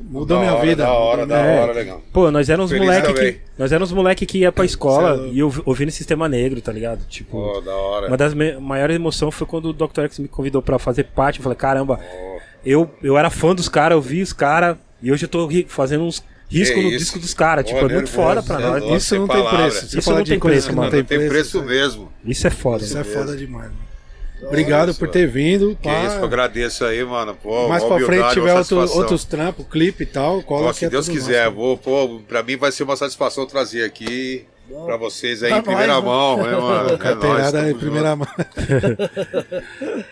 mudou 0.00 0.38
Da 0.38 0.38
minha 0.38 0.54
hora, 0.54 0.66
vida. 0.66 0.82
Da 0.84 0.92
hora, 0.94 1.26
da 1.26 1.42
minha- 1.42 1.60
hora, 1.60 1.72
legal. 1.74 2.00
Pô, 2.14 2.30
nós 2.30 2.48
éramos 2.48 2.70
Feliz 2.70 2.86
moleque 2.86 3.12
também. 3.12 3.32
que 3.34 3.40
nós 3.58 3.72
éramos 3.72 3.92
moleque 3.92 4.24
que 4.24 4.38
ia 4.38 4.50
pra 4.50 4.64
escola 4.64 5.18
Cê 5.18 5.24
é 5.24 5.32
e 5.34 5.42
ouvi- 5.42 5.62
ouvindo 5.66 5.90
Sistema 5.90 6.30
Negro, 6.30 6.58
tá 6.62 6.72
ligado? 6.72 7.04
Tipo, 7.06 7.32
Pô, 7.42 7.60
da 7.60 7.74
hora. 7.76 8.06
uma 8.08 8.16
das 8.16 8.32
maiores 8.32 8.96
emoções 8.96 9.34
foi 9.34 9.46
quando 9.46 9.66
o 9.66 9.72
Dr. 9.74 10.04
X 10.04 10.18
me 10.18 10.26
convidou 10.26 10.62
pra 10.62 10.78
fazer 10.78 11.04
parte. 11.04 11.40
Eu 11.40 11.42
falei, 11.42 11.56
caramba, 11.58 12.00
eu, 12.64 12.90
eu 13.02 13.18
era 13.18 13.28
fã 13.28 13.54
dos 13.54 13.68
caras, 13.68 13.96
eu 13.96 14.00
vi 14.00 14.22
os 14.22 14.32
caras 14.32 14.78
e 15.02 15.12
hoje 15.12 15.26
eu 15.26 15.28
tô 15.28 15.46
fazendo 15.68 16.04
uns 16.04 16.24
riscos 16.48 16.74
Que 16.76 16.82
no 16.82 16.88
isso. 16.90 16.98
disco 16.98 17.18
dos 17.18 17.34
caras. 17.34 17.64
Tipo, 17.66 17.78
é 17.80 17.88
muito 17.88 18.10
foda 18.10 18.42
pra 18.42 18.60
é 18.60 18.80
nós. 18.80 19.02
Isso 19.02 19.14
não 19.16 19.26
tem 19.28 19.36
palavra. 19.36 19.58
preço. 19.70 19.80
Você 19.88 19.98
Isso 19.98 20.02
fala 20.02 20.18
não 20.18 20.24
tem 20.24 20.38
preço, 20.38 20.68
mano. 20.68 20.82
não 20.82 20.90
tem 20.90 21.04
tem 21.04 21.18
preço. 21.18 21.32
preço 21.32 21.62
mesmo. 21.62 22.12
Isso 22.24 22.46
é 22.46 22.50
foda. 22.50 22.84
Isso 22.84 22.96
é 22.96 23.02
mesmo. 23.02 23.12
foda 23.14 23.36
demais, 23.36 23.64
mano. 23.70 23.86
Obrigado 24.42 24.94
por 24.94 25.08
ter 25.08 25.26
vindo. 25.26 25.76
Que 25.80 25.88
pá. 25.88 26.04
isso, 26.04 26.16
eu 26.16 26.24
agradeço 26.24 26.84
aí, 26.84 27.02
mano. 27.04 27.34
Pô, 27.42 27.68
Mais 27.68 27.82
pra 27.82 27.98
frente 28.00 28.32
tiver 28.34 28.52
outro- 28.54 28.78
outros 28.98 29.24
trampos, 29.24 29.64
clipe 29.70 30.02
e 30.02 30.06
tal, 30.06 30.42
cola 30.42 30.66
Pô, 30.66 30.72
que 30.72 30.78
se 30.80 30.84
é 30.84 30.90
Deus 30.90 31.06
tudo 31.06 31.14
quiser, 31.14 31.44
nosso. 31.46 31.56
vou, 31.56 31.78
pô, 31.78 32.20
pra 32.28 32.42
mim 32.42 32.56
vai 32.56 32.70
ser 32.70 32.82
uma 32.82 32.96
satisfação 32.96 33.46
trazer 33.46 33.82
aqui 33.82 34.44
pra 34.84 34.96
vocês 34.98 35.42
aí 35.42 35.48
Pra 35.48 35.58
em 35.58 35.62
primeira 35.62 35.94
nós, 35.94 36.04
né? 36.04 36.10
mão, 36.10 36.36
né, 36.36 36.56
mano? 36.56 36.88
É 36.92 36.92
nóis, 36.92 36.98
Carteirada 37.00 37.58
tamo 37.58 37.70
em 37.70 37.74
primeira 37.74 38.14
mão. 38.14 38.28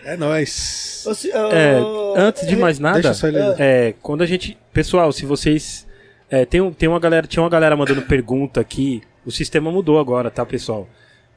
é 0.03 0.17
nóis. 0.17 1.05
É, 1.51 1.79
antes 2.19 2.47
de 2.47 2.55
mais 2.55 2.79
nada, 2.79 3.11
é, 3.59 3.93
quando 4.01 4.23
a 4.23 4.25
gente. 4.25 4.57
Pessoal, 4.73 5.11
se 5.11 5.25
vocês. 5.25 5.85
É, 6.29 6.45
tem, 6.45 6.71
tem 6.73 6.89
uma 6.89 6.99
galera, 6.99 7.27
tinha 7.27 7.43
uma 7.43 7.49
galera 7.49 7.75
mandando 7.75 8.01
pergunta 8.03 8.59
aqui. 8.59 9.01
O 9.25 9.31
sistema 9.31 9.71
mudou 9.71 9.99
agora, 9.99 10.29
tá, 10.29 10.45
pessoal? 10.45 10.87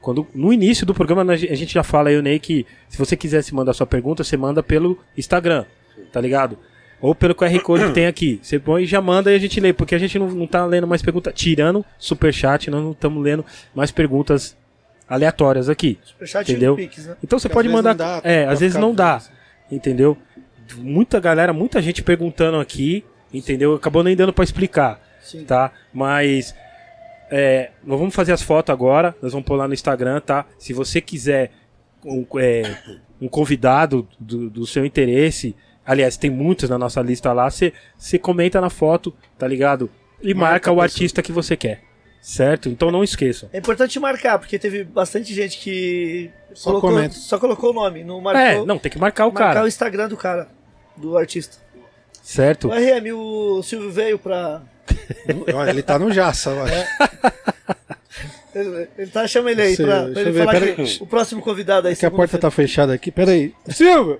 Quando, 0.01 0.25
no 0.33 0.53
início 0.53 0.85
do 0.85 0.93
programa, 0.93 1.33
a 1.33 1.35
gente 1.35 1.73
já 1.73 1.83
fala 1.83 2.09
aí, 2.09 2.17
o 2.17 2.21
Ney, 2.21 2.39
que 2.39 2.65
se 2.87 2.97
você 2.97 3.17
quisesse 3.17 3.53
mandar 3.53 3.73
sua 3.73 3.85
pergunta, 3.85 4.23
você 4.23 4.37
manda 4.37 4.63
pelo 4.63 4.97
Instagram, 5.17 5.65
tá 6.11 6.21
ligado? 6.21 6.57
Ou 7.01 7.15
pelo 7.15 7.35
QR 7.35 7.57
Code 7.61 7.87
que 7.87 7.91
tem 7.93 8.07
aqui. 8.07 8.39
Você 8.41 8.59
põe 8.59 8.83
e 8.83 8.85
já 8.85 9.01
manda 9.01 9.31
e 9.31 9.35
a 9.35 9.39
gente 9.39 9.59
lê, 9.59 9.71
porque 9.71 9.95
a 9.95 9.97
gente 9.97 10.19
não, 10.19 10.29
não 10.29 10.47
tá 10.47 10.65
lendo 10.65 10.87
mais 10.87 11.01
perguntas. 11.01 11.33
Tirando 11.33 11.85
superchat, 11.97 12.69
nós 12.69 12.83
não 12.83 12.91
estamos 12.91 13.23
lendo 13.23 13.45
mais 13.73 13.89
perguntas 13.91 14.57
aleatórias 15.07 15.69
aqui. 15.69 15.97
Superchat 16.03 16.51
Entendeu? 16.51 16.75
Pix, 16.75 17.05
né? 17.05 17.15
Então 17.23 17.39
você 17.39 17.47
Porque 17.47 17.55
pode 17.55 17.69
mandar. 17.69 17.93
dá 17.93 18.21
é, 18.23 18.45
às 18.45 18.59
vezes 18.59 18.77
não 18.77 18.93
dá. 18.93 19.21
Entendeu? 19.71 20.17
Muita 20.77 21.19
galera, 21.19 21.53
muita 21.53 21.81
gente 21.81 22.03
perguntando 22.03 22.59
aqui, 22.59 23.03
entendeu? 23.33 23.75
Acabou 23.75 24.03
nem 24.03 24.15
dando 24.15 24.33
pra 24.33 24.43
explicar, 24.43 24.99
Sim. 25.21 25.43
tá? 25.45 25.71
Mas 25.93 26.55
é, 27.29 27.71
nós 27.83 27.99
vamos 27.99 28.15
fazer 28.15 28.31
as 28.31 28.41
fotos 28.41 28.73
agora, 28.73 29.15
nós 29.21 29.31
vamos 29.31 29.45
pôr 29.45 29.55
lá 29.55 29.67
no 29.67 29.73
Instagram, 29.73 30.19
tá? 30.19 30.45
Se 30.57 30.73
você 30.73 30.99
quiser 30.99 31.51
um, 32.03 32.25
é, 32.39 32.77
um 33.21 33.27
convidado 33.27 34.07
do, 34.19 34.49
do 34.49 34.65
seu 34.65 34.85
interesse, 34.85 35.55
aliás, 35.85 36.17
tem 36.17 36.29
muitos 36.29 36.69
na 36.69 36.77
nossa 36.77 37.01
lista 37.01 37.31
lá, 37.33 37.49
você 37.49 37.71
comenta 38.19 38.59
na 38.59 38.69
foto, 38.69 39.13
tá 39.37 39.47
ligado? 39.47 39.89
E 40.21 40.33
marca, 40.33 40.51
Marca 40.51 40.71
o 40.71 40.81
artista 40.81 41.21
que 41.21 41.31
você 41.31 41.55
quer, 41.55 41.81
certo? 42.21 42.67
Então 42.67 42.91
não 42.91 43.03
esqueçam. 43.03 43.49
É 43.53 43.59
importante 43.59 43.99
marcar, 43.99 44.37
porque 44.39 44.57
teve 44.59 44.83
bastante 44.83 45.33
gente 45.33 45.59
que 45.59 46.29
Só 46.53 46.71
colocou, 46.71 46.89
comenta. 46.91 47.13
só 47.13 47.37
colocou 47.37 47.69
o 47.69 47.73
nome, 47.73 48.03
não 48.03 48.19
marcou, 48.19 48.41
É, 48.41 48.65
não, 48.65 48.77
tem 48.77 48.91
que 48.91 48.99
marcar 48.99 49.25
o 49.27 49.33
marcar 49.33 49.53
cara, 49.53 49.65
o 49.65 49.67
Instagram 49.67 50.09
do 50.09 50.17
cara, 50.17 50.49
do 50.97 51.17
artista. 51.17 51.57
Certo? 52.29 52.67
O 52.67 52.71
RM, 52.71 53.13
o 53.13 53.63
Silvio 53.63 53.91
veio 53.91 54.19
pra. 54.19 54.61
Olha, 55.53 55.69
ele 55.69 55.83
tá 55.83 55.97
no 55.97 56.11
Jaça, 56.11 56.51
eu 56.51 56.63
acho. 56.63 56.73
Ele, 58.53 58.87
ele 58.97 59.11
tá, 59.11 59.27
chama 59.27 59.51
ele 59.51 59.61
aí 59.61 59.75
Sei, 59.75 59.85
pra, 59.85 60.07
pra 60.09 60.21
ele 60.21 60.31
ver, 60.31 60.45
falar 60.45 60.59
que 60.59 60.81
aí. 60.81 60.97
o 60.99 61.07
próximo 61.07 61.41
convidado 61.41 61.87
aí. 61.87 61.93
É 61.93 61.95
que 61.95 62.05
a 62.05 62.11
porta 62.11 62.37
tá 62.37 62.49
fechada 62.49 62.93
aqui. 62.93 63.11
Pera 63.11 63.31
aí. 63.31 63.53
Silvio! 63.69 64.19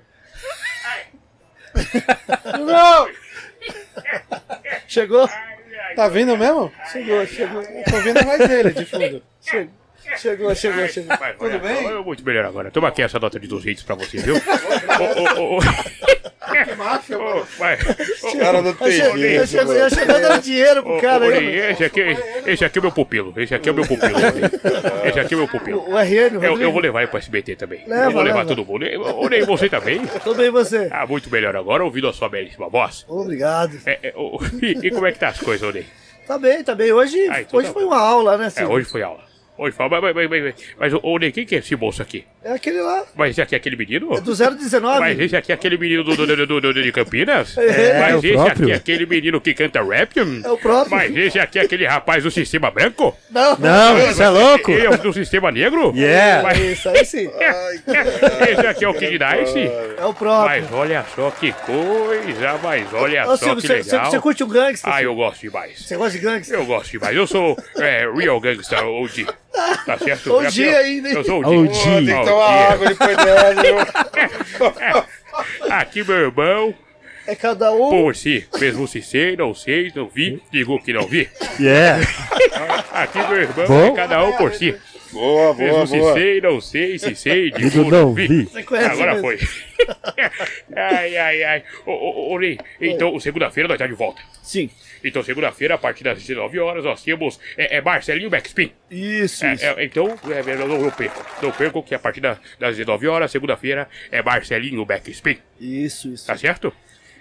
Não! 2.66 3.10
Chegou? 4.88 5.28
Tá 5.96 6.08
vindo 6.08 6.38
mesmo? 6.38 6.72
Chegou, 6.92 7.26
chegou. 7.26 7.62
Eu 7.62 7.84
tô 7.86 7.98
vendo 8.02 8.26
mais 8.26 8.48
dele 8.48 8.72
de 8.72 8.86
fundo. 8.86 9.24
Chegou, 9.42 9.74
chegou, 10.18 10.56
chegou. 10.56 10.88
chegou. 10.88 11.18
Tudo 11.38 11.60
bem? 11.60 11.84
Eu 11.86 12.04
muito 12.04 12.26
melhor 12.26 12.46
agora. 12.46 12.72
Toma 12.72 12.88
aqui 12.88 13.02
essa 13.02 13.20
nota 13.20 13.40
de 13.40 13.48
200 13.48 13.84
pra 13.84 13.96
você, 13.96 14.18
viu? 14.18 14.36
Ô, 15.00 15.40
ô, 15.40 15.42
ô, 15.42 15.58
ô. 15.58 15.60
Ô, 15.60 17.44
vai. 17.58 17.76
Ô, 18.24 18.38
Cara, 18.38 18.62
não 18.62 18.70
Eu 18.72 18.76
tem 18.76 18.88
eu 18.88 19.48
chego, 19.48 19.68
mano. 19.68 19.80
eu 19.80 19.90
chego 19.90 20.08
dando 20.14 20.42
dinheiro 20.42 20.84
pro 20.84 20.98
ô, 20.98 21.02
cara 21.02 21.26
ô, 21.26 21.30
aí. 21.30 21.40
Ney, 21.46 21.72
esse 21.72 21.84
aqui, 21.84 22.02
esse 22.46 22.66
aqui 22.66 22.80
é 22.80 22.82
meu 22.82 22.92
pupilo. 22.92 23.34
Esse 23.38 23.54
aqui 23.56 23.70
é 23.70 23.72
meu 23.72 23.86
pupilo. 23.86 24.18
Esse 25.06 25.20
aqui 25.20 25.34
é 25.34 25.38
meu 25.38 25.48
pupilo. 25.48 25.80
O 25.90 25.96
RM, 25.98 26.38
o 26.38 26.44
Eu, 26.44 26.44
eu 26.44 26.50
Rodrigo. 26.52 26.72
vou 26.72 26.82
levar 26.82 27.02
ele 27.02 27.08
pro 27.10 27.20
SBT 27.20 27.56
também. 27.56 27.84
Leva, 27.88 28.06
eu 28.06 28.12
vou 28.12 28.22
levar 28.24 28.40
leva. 28.40 28.50
todo 28.56 28.66
mundo. 28.66 28.86
Ô, 29.18 29.30
Ney, 29.30 29.44
você 29.44 29.70
também? 29.70 30.06
Tudo 30.24 30.36
bem 30.36 30.50
você? 30.50 30.88
Ah, 30.92 31.06
muito 31.08 31.30
melhor 31.30 31.56
agora, 31.56 31.84
ouvindo 31.84 32.08
a 32.08 32.14
sua 32.14 32.28
belíssima 32.30 32.68
voz. 32.70 33.06
Obrigado. 33.08 33.80
É, 33.86 34.00
é, 34.10 34.14
ô, 34.16 34.40
e, 34.62 34.88
e 34.88 34.92
como 34.92 35.06
é 35.08 35.12
que 35.12 35.20
tá 35.20 35.30
as 35.30 35.40
coisas, 35.40 35.68
ô, 35.68 35.72
Ney? 35.72 35.86
Tá 36.28 36.38
bem, 36.38 36.64
tá 36.64 36.76
bem. 36.76 36.92
Hoje, 36.92 37.18
Ah, 37.30 37.42
então 37.42 37.60
hoje 37.60 37.68
tá 37.68 37.74
foi 37.74 37.84
uma 37.86 38.00
aula, 38.00 38.38
né, 38.38 38.52
É, 38.56 38.66
hoje 38.66 38.86
foi 38.88 39.02
aula. 39.02 39.28
Foi 39.72 39.86
aula. 39.86 40.02
Mas, 40.02 40.16
mas, 40.16 40.30
mas, 40.30 40.44
mas, 40.44 40.54
mas 40.80 40.94
ô, 41.04 41.18
Ney, 41.18 41.32
quem 41.32 41.46
que 41.46 41.56
é 41.56 41.60
esse 41.60 41.76
moço 41.76 42.02
aqui? 42.02 42.24
É 42.42 42.54
aquele 42.54 42.80
lá, 42.82 43.04
Mas 43.16 43.32
esse 43.32 43.42
aqui 43.42 43.54
é 43.54 43.58
aquele 43.58 43.76
menino? 43.76 44.14
é 44.16 44.22
do 44.22 44.34
019. 44.34 45.00
Mas 45.00 45.20
esse 45.20 45.36
aqui 45.36 45.52
é 45.52 45.56
aquele 45.56 45.78
menino 45.78 46.04
do, 46.04 46.16
do, 46.16 46.26
do, 46.26 46.48
do- 46.48 46.62
do- 46.62 46.74
de 46.84 46.92
Campinas? 46.94 47.58
É, 47.58 48.00
Mas 48.00 48.14
é 48.14 48.16
o 48.16 48.20
esse 48.20 48.32
próprio. 48.34 48.52
aqui 48.66 48.72
é 48.72 48.76
aquele 48.76 49.06
menino 49.06 49.42
que 49.42 49.54
canta 49.54 49.84
rap? 49.84 50.18
É 50.18 50.50
o 50.50 50.58
próprio. 50.58 50.96
Mas 50.96 51.16
esse 51.18 51.38
aqui 51.40 51.60
é 51.60 51.64
aquele 51.64 51.86
rapaz 51.86 52.24
do 52.24 52.32
Sistema 52.32 52.72
Branco? 52.72 53.16
Não, 53.30 53.58
Não, 53.58 53.96
você 53.98 54.24
é 54.24 54.30
louco? 54.30 54.72
Ele 54.72 54.86
é 54.86 54.90
o 54.90 54.98
do 54.98 55.12
Sistema 55.14 55.52
Negro? 55.52 55.94
Yeah. 55.96 56.44
Mas 56.44 56.58
Isso 56.60 56.88
aí 56.90 57.04
sim. 57.06 57.30
esse 58.50 58.68
aqui 58.68 58.86
é 58.86 58.90
o 58.90 58.94
Kid 58.94 59.20
Nice? 59.20 59.60
É 59.98 60.06
o 60.06 60.14
próprio. 60.14 60.46
Mas 60.62 60.72
olha 60.72 61.06
só 61.16 61.30
que 61.32 61.52
coisa, 61.52 62.58
mas 62.64 62.94
olha 62.94 63.24
Ô, 63.26 63.38
só 63.38 63.38
Silvio, 63.38 63.62
que 63.62 63.68
você, 63.68 63.96
legal. 63.96 64.12
você 64.12 64.20
curte 64.20 64.44
um 64.44 64.48
gangster? 64.48 64.94
Ah, 64.94 65.04
eu 65.04 65.14
gosto 65.16 65.42
demais. 65.42 65.80
Você 65.86 65.96
gosta 65.98 66.18
de 66.18 66.24
gangster? 66.24 66.58
Eu 66.58 66.66
gosto 66.66 66.92
demais. 66.92 67.16
Eu 67.16 67.28
sou 67.28 67.58
é, 67.78 68.08
real 68.16 68.40
gangster, 68.40 68.80
OG. 68.86 69.28
Tá 69.86 69.98
certo? 69.98 70.34
OG 70.34 70.61
Eu- 70.61 70.78
ainda, 70.78 71.10
hein? 71.10 71.16
Eu 71.16 71.24
sou 71.24 71.40
OG. 71.40 71.58
OG. 71.58 72.06
Tem 72.06 72.06
que 72.19 72.26
tomar 72.26 72.72
água 72.72 72.88
depois 72.88 73.18
dela, 73.18 73.53
viu? 73.61 73.78
Aqui, 75.72 76.03
meu 76.03 76.16
irmão, 76.18 76.74
É 77.28 77.36
cada 77.36 77.72
um. 77.72 77.90
por 77.90 78.16
si, 78.16 78.45
mesmo 78.60 78.88
se 78.88 79.02
sei, 79.02 79.36
não 79.36 79.53
sei, 79.53 79.92
não 79.95 80.08
vi, 80.08 80.42
digo 80.52 80.80
que 80.82 80.94
não 80.94 81.08
vi. 81.08 81.30
Yeah. 81.60 82.02
Aqui, 82.94 83.18
meu 83.19 83.38
irmão, 83.38 83.68
Bom. 83.68 83.86
é 83.88 83.92
cada 83.95 84.24
um 84.24 84.34
por 84.34 84.53
si. 84.53 84.76
Boa, 85.11 85.53
boa, 85.56 85.56
Mesmo 85.56 85.88
se 85.88 85.98
boa. 85.98 86.14
sei, 86.14 86.42
não 86.42 86.61
sei, 86.61 87.00
se 87.00 87.16
sei, 87.16 87.50
digo 87.58 87.69
Digo 87.72 87.90
não 87.92 88.00
não 88.02 88.14
vi. 88.14 88.28
vi. 88.28 88.44
Você 88.44 88.61
conhece 88.64 88.90
Agora 88.92 89.16
mesmo? 89.16 89.28
foi. 89.28 89.40
ai, 90.76 91.18
ai, 91.18 91.44
ai. 91.44 91.64
Ô, 91.86 91.92
ô, 91.92 92.34
ô, 92.34 92.40
Ney, 92.40 92.60
então, 92.80 93.19
segunda-feira 93.19 93.68
nós 93.68 93.78
tá 93.80 93.88
de 93.88 93.94
volta. 93.94 94.22
Sim. 94.44 94.69
Então, 95.03 95.24
segunda-feira, 95.24 95.76
a 95.76 95.78
partir 95.78 96.03
das 96.03 96.18
19 96.22 96.60
horas, 96.60 96.84
nós 96.84 97.02
temos 97.03 97.40
é, 97.58 97.78
é 97.78 97.82
Marcelinho 97.82 98.30
Backspin. 98.30 98.72
Isso, 98.92 99.45
É, 99.45 99.53
isso. 99.53 99.66
é, 99.66 99.84
então, 99.84 100.18
é, 100.30 100.40
eu 100.61 100.68
não, 100.68 100.80
não 100.82 100.92
perco. 100.92 101.26
Não 101.42 101.52
perco 101.52 101.82
que 101.84 101.95
a 101.95 102.00
partir 102.00 102.22
da- 102.22 102.38
das 102.60 102.76
19 102.78 103.08
horas, 103.08 103.32
segunda-feira, 103.32 103.88
é 104.11 104.22
Marcelinho 104.22 104.86
Backspin. 104.86 105.38
Isso, 105.60 106.10
isso. 106.10 106.28
Tá 106.28 106.38
certo? 106.38 106.74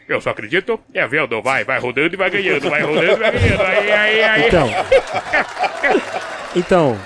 Eu 0.08 0.20
só 0.23 0.31
acredito. 0.31 0.81
É 0.94 1.07
vendo? 1.07 1.40
Vai, 1.42 1.65
vai 1.65 1.78
rodando 1.78 2.15
e 2.15 2.16
vai 2.16 2.31
ganhando. 2.31 2.70
Vai 2.70 2.81
rodando 2.82 3.12
e 3.12 3.16
vai 3.16 3.31
ganhando. 3.32 3.62
Aí, 3.62 3.92
aí, 3.92 4.23
aí. 4.23 4.47
Então. 4.48 4.68
Então, 6.57 6.98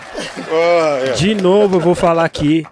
Ah, 0.50 1.00
é. 1.08 1.12
de 1.12 1.34
novo 1.34 1.76
eu 1.76 1.80
vou 1.80 1.94
falar 1.94 2.24
aqui. 2.24 2.64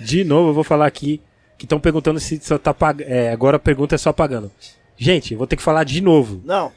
De 0.00 0.24
novo 0.24 0.48
eu 0.50 0.54
vou 0.54 0.64
falar 0.64 0.86
aqui. 0.86 1.20
Que 1.58 1.66
estão 1.66 1.78
perguntando 1.78 2.18
se 2.18 2.40
só 2.42 2.58
tá 2.58 2.74
pagando. 2.74 3.06
É, 3.08 3.30
agora 3.30 3.56
a 3.56 3.60
pergunta 3.60 3.94
é 3.94 3.98
só 3.98 4.12
pagando. 4.12 4.50
Gente, 4.96 5.32
eu 5.32 5.38
vou 5.38 5.46
ter 5.46 5.56
que 5.56 5.62
falar 5.62 5.84
de 5.84 6.00
novo. 6.00 6.40
Não. 6.44 6.72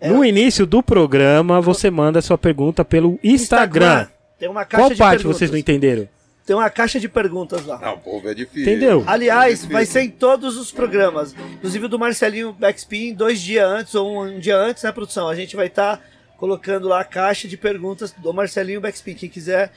É. 0.00 0.08
No 0.10 0.24
início 0.24 0.64
do 0.64 0.82
programa, 0.82 1.60
você 1.60 1.90
manda 1.90 2.22
sua 2.22 2.38
pergunta 2.38 2.84
pelo 2.84 3.18
Instagram. 3.22 4.06
Tem 4.38 4.48
uma 4.48 4.64
caixa 4.64 4.82
Qual 4.82 4.90
de 4.90 4.96
parte 4.96 5.16
perguntas. 5.18 5.38
vocês 5.38 5.50
não 5.50 5.58
entenderam? 5.58 6.08
Tem 6.46 6.54
uma 6.56 6.70
caixa 6.70 6.98
de 7.00 7.08
perguntas 7.08 7.66
lá. 7.66 7.78
Não, 7.78 7.98
povo, 7.98 8.28
é 8.28 8.32
difícil. 8.34 8.62
Entendeu? 8.62 9.04
Aliás, 9.06 9.64
vai 9.66 9.84
ser 9.84 10.02
em 10.02 10.08
todos 10.10 10.56
os 10.56 10.70
programas. 10.70 11.34
Inclusive 11.56 11.86
o 11.86 11.88
do 11.88 11.98
Marcelinho 11.98 12.52
Backspin, 12.52 13.12
dois 13.12 13.40
dias 13.40 13.68
antes 13.68 13.94
ou 13.94 14.22
um, 14.24 14.38
dia 14.38 14.56
antes, 14.56 14.82
né, 14.82 14.92
produção? 14.92 15.28
A 15.28 15.34
gente 15.34 15.54
vai 15.56 15.66
estar 15.66 16.00
colocando 16.38 16.88
lá 16.88 17.00
a 17.00 17.04
caixa 17.04 17.46
de 17.48 17.56
perguntas 17.56 18.12
do 18.12 18.32
Marcelinho 18.32 18.80
Backspin. 18.80 19.14
Quem 19.14 19.28
quiser 19.28 19.72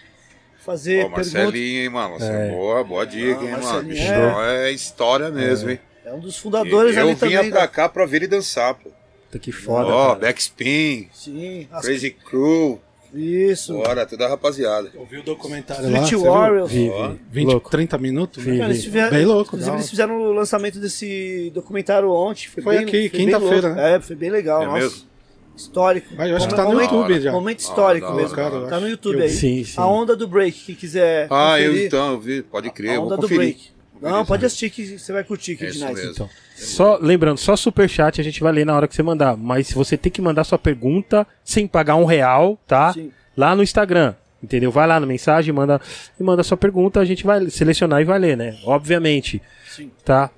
fazer 0.63 0.99
perguntas. 1.09 1.33
Marcelinho, 1.33 1.81
hein, 1.81 1.89
mano? 1.89 2.19
Você 2.19 2.31
é. 2.31 2.49
boa, 2.51 2.83
boa 2.83 3.05
dica, 3.05 3.39
Ah, 3.41 3.43
hein, 3.43 3.51
mano? 3.51 3.63
Marcelinho, 3.63 3.87
Bichão 3.95 4.41
é 4.43 4.71
história 4.71 5.29
mesmo, 5.29 5.71
hein? 5.71 5.79
É 6.05 6.13
um 6.13 6.19
dos 6.19 6.37
fundadores 6.37 6.95
eu 6.95 7.03
ali 7.07 7.15
vinha 7.15 7.37
também. 7.39 7.51
pra 7.51 7.61
da- 7.61 7.67
cá 7.67 7.89
pra 7.89 8.05
ver 8.05 8.17
ele 8.17 8.27
dançar, 8.27 8.75
pô. 8.75 8.89
Tá 9.31 9.39
que 9.39 9.51
foda. 9.51 9.87
Ó, 9.87 10.07
cara. 10.15 10.19
Backspin, 10.19 11.07
Sim, 11.13 11.67
as- 11.71 11.85
Crazy 11.85 12.11
Crew, 12.11 12.79
isso. 13.13 13.73
bora, 13.73 14.05
toda 14.05 14.25
a 14.25 14.29
rapaziada. 14.29 14.91
Ouviu 14.95 15.21
o 15.21 15.23
documentário 15.23 15.83
lá? 15.89 15.99
Street 16.03 16.21
viu? 16.21 16.31
Warriors. 16.31 16.71
Vi, 16.71 16.89
vi. 16.89 17.19
20, 17.31 17.47
Louco. 17.47 17.69
30 17.69 17.97
minutos? 17.97 18.43
Vi? 18.43 18.57
Cara, 18.57 18.71
eles 18.71 18.83
fizeram, 18.83 19.09
Bem 19.11 19.25
louco, 19.25 19.47
Inclusive, 19.55 19.75
eles 19.75 19.89
fizeram 19.89 20.21
o 20.21 20.33
lançamento 20.33 20.79
desse 20.79 21.51
documentário 21.53 22.09
ontem. 22.11 22.47
Foi, 22.47 22.61
Foi 22.63 22.75
bem, 22.77 22.85
aqui, 22.85 23.09
quinta-feira, 23.09 23.67
louco. 23.69 23.81
né? 23.81 23.95
É, 23.95 23.99
foi 24.01 24.15
bem 24.15 24.29
legal. 24.29 24.63
É 24.63 24.65
nossa. 24.65 24.79
mesmo? 24.79 25.11
Histórico. 25.55 26.07
Ah, 26.17 26.27
eu 26.27 26.35
acho 26.37 26.47
que 26.47 26.55
tá 26.55 26.63
no 26.63 26.71
Momento- 26.73 26.95
YouTube 26.95 27.21
já. 27.21 27.31
Momento 27.31 27.59
histórico 27.59 28.07
hora, 28.07 28.15
mesmo. 28.15 28.37
eu 28.39 28.67
tá 28.69 28.79
no 28.79 28.87
YouTube 28.89 29.17
Eu 29.17 29.23
aí. 29.23 29.29
Sim, 29.29 29.63
sim. 29.63 29.73
A 29.77 29.85
onda 29.85 30.15
do 30.15 30.27
break, 30.27 30.59
quem 30.65 30.75
quiser. 30.75 31.27
Ah, 31.29 31.59
eu 31.59 31.67
conferir, 31.69 31.87
então, 31.87 32.11
eu 32.13 32.19
vi, 32.19 32.41
pode 32.41 32.69
crer, 32.71 32.91
A 32.91 32.93
eu 32.95 33.01
vou 33.01 33.11
onda 33.11 33.17
do 33.17 33.27
break. 33.27 33.69
Não, 34.01 34.25
pode 34.25 34.45
assistir 34.45 34.69
que 34.71 34.97
você 34.97 35.13
vai 35.13 35.23
curtir, 35.23 35.51
É 35.51 35.55
Kid 35.57 35.69
isso 35.71 35.85
Nice. 35.85 35.93
mesmo. 35.93 36.11
Então, 36.13 36.29
só 36.61 36.97
lembrando, 37.01 37.37
só 37.37 37.55
superchat 37.55 38.21
a 38.21 38.23
gente 38.23 38.41
vai 38.41 38.51
ler 38.51 38.65
na 38.65 38.75
hora 38.75 38.87
que 38.87 38.95
você 38.95 39.01
mandar. 39.01 39.35
Mas 39.35 39.67
se 39.67 39.75
você 39.75 39.97
tem 39.97 40.11
que 40.11 40.21
mandar 40.21 40.43
sua 40.43 40.59
pergunta 40.59 41.25
sem 41.43 41.67
pagar 41.67 41.95
um 41.95 42.05
real, 42.05 42.59
tá? 42.67 42.93
Sim. 42.93 43.11
Lá 43.35 43.55
no 43.55 43.63
Instagram. 43.63 44.13
Entendeu? 44.43 44.71
Vai 44.71 44.87
lá 44.87 44.99
na 44.99 45.05
mensagem, 45.05 45.53
manda 45.53 45.79
e 46.19 46.23
manda 46.23 46.43
sua 46.43 46.57
pergunta, 46.57 46.99
a 46.99 47.05
gente 47.05 47.23
vai 47.23 47.49
selecionar 47.49 48.01
e 48.01 48.05
vai 48.05 48.17
ler, 48.17 48.35
né? 48.35 48.57
Obviamente. 48.63 49.41
Sim. 49.69 49.91
Tá? 50.03 50.31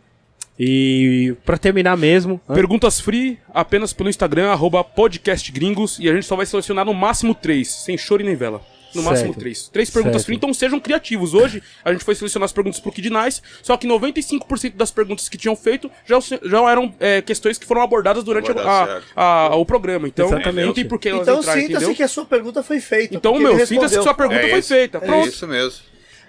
E 0.60 1.36
pra 1.46 1.58
terminar 1.58 1.98
mesmo, 1.98 2.40
Perguntas 2.54 3.00
free 3.00 3.40
apenas 3.54 3.92
pelo 3.92 4.10
Instagram, 4.10 4.52
arroba 4.52 4.84
podcastgringos, 4.84 5.98
e 6.00 6.10
a 6.10 6.14
gente 6.14 6.26
só 6.26 6.36
vai 6.36 6.46
selecionar 6.46 6.86
no 6.86 6.94
máximo 6.94 7.34
três, 7.34 7.72
sem 7.72 7.98
choro 7.98 8.22
e 8.22 8.26
nem 8.26 8.36
vela. 8.36 8.62
No 8.94 9.02
Certo. 9.02 9.06
máximo 9.14 9.34
três. 9.34 9.68
Três 9.70 9.90
perguntas 9.90 10.22
Certo. 10.22 10.26
free, 10.28 10.36
então 10.36 10.54
sejam 10.54 10.80
criativos. 10.80 11.34
Hoje 11.34 11.62
a 11.84 11.92
gente 11.92 12.04
foi 12.04 12.14
selecionar 12.16 12.46
as 12.46 12.52
perguntas 12.54 12.80
pro 12.80 12.92
Kid 12.92 13.10
Nice, 13.10 13.42
só 13.62 13.76
que 13.76 13.88
95% 13.88 14.76
das 14.76 14.92
perguntas 14.92 15.28
que 15.28 15.38
tinham 15.38 15.56
feito 15.56 15.90
já, 16.06 16.20
já 16.20 16.72
eram 16.72 16.94
é, 17.00 17.22
questões 17.22 17.58
que 17.58 17.66
foram 17.66 17.82
abordadas 17.82 18.24
durante 18.24 18.52
a- 18.52 18.86
certo. 18.86 19.06
a- 19.16 19.56
o 19.56 19.66
programa. 19.66 20.08
Então 20.08 20.28
Exatamente. 20.28 20.66
não 20.66 20.74
tem 20.74 20.86
por 20.88 21.00
que 21.00 21.10
elas 21.10 21.22
Então 21.24 21.42
sinta-se 21.42 21.60
entendeu? 21.74 21.96
que 21.96 22.04
a 22.04 22.08
sua 22.08 22.26
pergunta 22.26 22.62
foi 22.62 22.80
feita. 22.80 23.16
Então, 23.16 23.38
meu, 23.40 23.54
sinta-se 23.66 23.98
que 23.98 24.04
sua 24.04 24.14
pergunta 24.14 24.42
É 24.42 24.50
foi 24.50 24.62
feita. 24.62 24.98
É 25.00 25.02
Pronto. 25.02 25.28
isso 25.28 25.48
mesmo. 25.48 25.80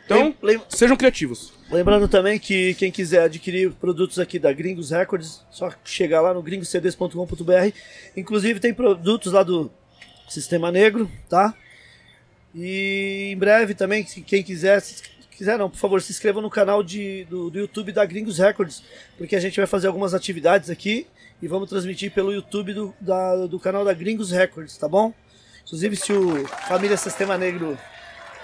Então, 0.06 0.34
Lem- 0.42 0.60
sejam 0.68 0.96
criativos. 0.96 1.52
Lembrando 1.70 2.06
também 2.06 2.38
que 2.38 2.74
quem 2.74 2.90
quiser 2.92 3.22
adquirir 3.22 3.70
produtos 3.72 4.18
aqui 4.18 4.38
da 4.38 4.52
Gringos 4.52 4.90
Records, 4.90 5.42
só 5.50 5.70
chegar 5.82 6.20
lá 6.20 6.34
no 6.34 6.42
gringoscds.com.br. 6.42 7.72
Inclusive 8.16 8.60
tem 8.60 8.72
produtos 8.74 9.32
lá 9.32 9.42
do 9.42 9.70
Sistema 10.28 10.70
Negro, 10.70 11.10
tá? 11.28 11.54
E 12.54 13.30
em 13.32 13.36
breve 13.36 13.74
também, 13.74 14.04
quem 14.04 14.42
quiser, 14.42 14.80
se 14.80 15.02
quiser 15.30 15.58
não, 15.58 15.68
por 15.68 15.78
favor, 15.78 16.00
se 16.00 16.12
inscreva 16.12 16.40
no 16.40 16.48
canal 16.48 16.82
de, 16.82 17.24
do, 17.24 17.50
do 17.50 17.58
YouTube 17.58 17.90
da 17.92 18.04
Gringos 18.04 18.38
Records, 18.38 18.82
porque 19.18 19.34
a 19.34 19.40
gente 19.40 19.56
vai 19.56 19.66
fazer 19.66 19.88
algumas 19.88 20.14
atividades 20.14 20.70
aqui 20.70 21.06
e 21.42 21.48
vamos 21.48 21.68
transmitir 21.68 22.12
pelo 22.12 22.32
YouTube 22.32 22.72
do, 22.72 22.94
da- 23.00 23.46
do 23.46 23.58
canal 23.58 23.84
da 23.84 23.92
Gringos 23.92 24.30
Records, 24.30 24.76
tá 24.78 24.88
bom? 24.88 25.12
Inclusive, 25.66 25.96
se 25.96 26.12
o 26.12 26.46
Família 26.68 26.96
Sistema 26.96 27.36
Negro 27.36 27.76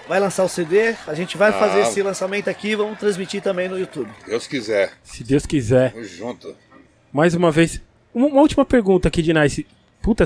vai 0.09 0.19
lançar 0.19 0.43
o 0.43 0.49
CD, 0.49 0.97
a 1.07 1.15
gente 1.15 1.37
vai 1.37 1.53
fazer 1.53 1.83
Ah. 1.83 1.83
esse 1.83 2.03
lançamento 2.03 2.49
aqui 2.51 2.71
e 2.71 2.75
vamos 2.77 2.99
transmitir 2.99 3.41
também 3.41 3.69
no 3.69 3.79
YouTube. 3.79 4.11
Deus 4.27 4.47
quiser. 4.49 4.93
Se 5.05 5.23
Deus 5.23 5.47
quiser. 5.47 5.93
Tamo 5.93 6.03
junto. 6.05 6.57
Mais 7.13 7.35
uma 7.35 7.53
vez. 7.53 7.81
Uma, 8.13 8.27
uma 8.27 8.41
última 8.41 8.65
pergunta 8.65 9.07
aqui 9.07 9.23
de 9.23 9.33
Nice. 9.33 9.65
Puta, 10.03 10.25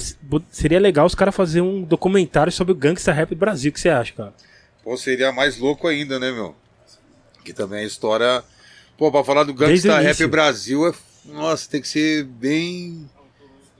seria 0.50 0.78
legal 0.78 1.06
os 1.06 1.14
caras 1.14 1.34
fazerem 1.34 1.68
um 1.68 1.82
documentário 1.82 2.52
sobre 2.52 2.72
o 2.72 2.76
gangsta 2.76 3.12
rap 3.12 3.30
do 3.30 3.36
Brasil. 3.36 3.70
O 3.70 3.74
que 3.74 3.80
você 3.80 3.88
acha, 3.88 4.12
cara? 4.12 4.34
Pô, 4.82 4.96
seria 4.96 5.32
mais 5.32 5.58
louco 5.58 5.88
ainda, 5.88 6.18
né, 6.18 6.30
meu? 6.30 6.54
Que 7.44 7.52
também 7.52 7.80
a 7.80 7.86
história. 7.86 8.44
Pô, 8.96 9.10
pra 9.10 9.24
falar 9.24 9.44
do 9.44 9.50
o 9.50 9.54
Gangsta 9.54 9.98
Rap. 9.98 10.26
Brasil, 10.26 10.86
é... 10.86 10.92
nossa, 11.24 11.68
tem 11.68 11.80
que 11.80 11.88
ser 11.88 12.24
bem. 12.24 13.08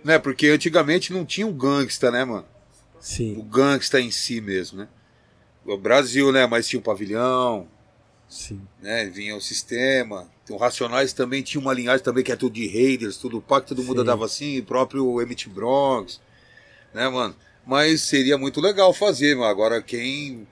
Né? 0.03 0.19
Porque 0.19 0.49
antigamente 0.49 1.13
não 1.13 1.25
tinha 1.25 1.47
um 1.47 1.53
gangsta, 1.53 2.11
né, 2.11 2.25
mano? 2.25 2.47
O 2.95 3.03
Sim, 3.03 3.47
gangsta 3.49 4.01
em 4.01 4.11
si 4.11 4.41
mesmo, 4.41 4.79
né? 4.79 4.89
O 5.65 5.77
Brasil, 5.77 6.33
né? 6.33 6.47
Mas 6.47 6.67
tinha 6.67 6.81
o 6.81 6.83
pavilhão, 6.83 7.69
sim. 8.35 8.61
né? 8.83 9.07
Vinha 9.07 9.37
o 9.37 9.41
sistema. 9.41 10.29
O 10.51 10.57
Racionais 10.57 11.13
também 11.13 11.43
tinha 11.43 11.61
uma 11.61 11.73
linhagem 11.73 12.05
também 12.05 12.25
que 12.25 12.33
é 12.33 12.37
tudo 12.37 12.55
de 12.55 12.67
Raiders, 12.67 13.17
tudo 13.17 13.41
pacto, 13.41 13.75
todo 13.75 13.87
mundo 13.87 14.03
andava 14.03 14.25
assim, 14.25 14.59
o 14.59 14.65
próprio 14.65 15.23
Emmett 15.23 15.49
Bronx, 15.49 16.21
né, 16.93 17.09
mano? 17.09 17.35
Mas 17.67 18.03
seria 18.03 18.37
muito 18.37 18.61
legal 18.61 18.93
fazer, 18.93 19.35
mano. 19.35 19.49
Agora 19.49 19.81
quem 19.81 20.47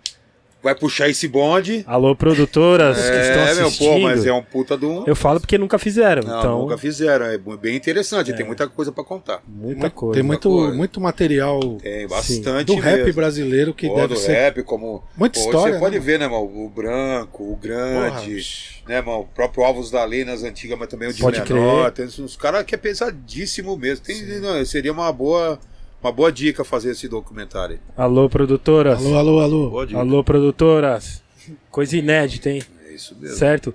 vai 0.62 0.74
puxar 0.74 1.08
esse 1.08 1.26
bonde. 1.26 1.82
Alô, 1.86 2.15
produtoras 2.15 2.97
que 2.97 3.02
estão 3.02 3.42
É, 3.42 3.55
meu, 3.55 3.66
assistindo. 3.66 3.89
pô, 3.92 3.99
mas 3.99 4.24
é 4.26 4.32
um 4.32 4.42
puta 4.42 4.76
de 4.76 4.86
um. 4.86 5.05
Eu 5.07 5.16
falo 5.16 5.41
porque 5.41 5.58
nunca 5.58 5.78
fizeram. 5.78 6.23
Não, 6.23 6.39
então, 6.39 6.58
nunca 6.60 6.78
fizeram. 6.78 7.26
É 7.26 7.39
bem 7.39 7.76
interessante, 7.76 8.32
tem 8.32 8.47
muita 8.47 8.68
coisa 8.68 8.92
pra 8.92 9.02
contar. 9.02 9.42
muita 9.47 9.91
coisa. 9.91 10.15
Tem 10.15 10.23
muito, 10.23 10.49
coisa. 10.49 10.74
muito 10.76 11.00
material 11.00 11.58
Tem 11.82 12.07
bastante. 12.07 12.66
do 12.66 12.76
rap 12.76 12.99
mesmo. 12.99 13.12
brasileiro 13.15 13.74
que 13.74 13.89
Pô, 13.89 13.97
deve 13.97 14.15
do 14.15 14.20
ser. 14.20 14.32
rap, 14.32 14.62
como. 14.62 15.02
Muita 15.16 15.39
pô, 15.41 15.47
história, 15.47 15.74
Você 15.74 15.81
pode 15.81 15.99
né, 15.99 16.05
ver, 16.05 16.18
né, 16.18 16.28
mano? 16.28 16.44
O 16.44 16.68
branco, 16.68 17.42
o 17.42 17.57
grande, 17.57 18.42
Porra. 18.84 18.89
né, 18.94 19.00
mano? 19.02 19.20
O 19.20 19.24
próprio 19.26 19.65
Alvos 19.65 19.91
da 19.91 20.05
Lei 20.05 20.24
nas 20.24 20.42
antigas, 20.42 20.78
mas 20.78 20.89
também 20.89 21.08
o 21.08 21.12
de 21.12 21.20
Pode 21.23 21.41
menor. 21.42 21.91
crer. 21.92 22.07
Tem 22.08 22.24
uns 22.24 22.36
caras 22.36 22.65
que 22.65 22.74
é 22.74 22.78
pesadíssimo 22.78 23.76
mesmo. 23.76 24.05
Tem, 24.05 24.23
não, 24.41 24.65
seria 24.65 24.92
uma 24.92 25.12
boa, 25.12 25.58
uma 26.02 26.12
boa 26.12 26.32
dica 26.32 26.64
fazer 26.64 26.90
esse 26.90 27.06
documentário. 27.08 27.78
Alô, 27.97 28.28
produtoras. 28.28 28.98
Alô, 28.98 29.16
alô, 29.16 29.40
alô. 29.40 29.70
Boa 29.70 29.86
dica. 29.86 30.00
Alô, 30.00 30.24
produtoras. 30.24 31.22
Coisa 31.70 31.97
inédita, 31.97 32.50
hein? 32.50 32.62
É 32.86 32.94
isso 32.94 33.16
mesmo. 33.18 33.36
Certo? 33.36 33.74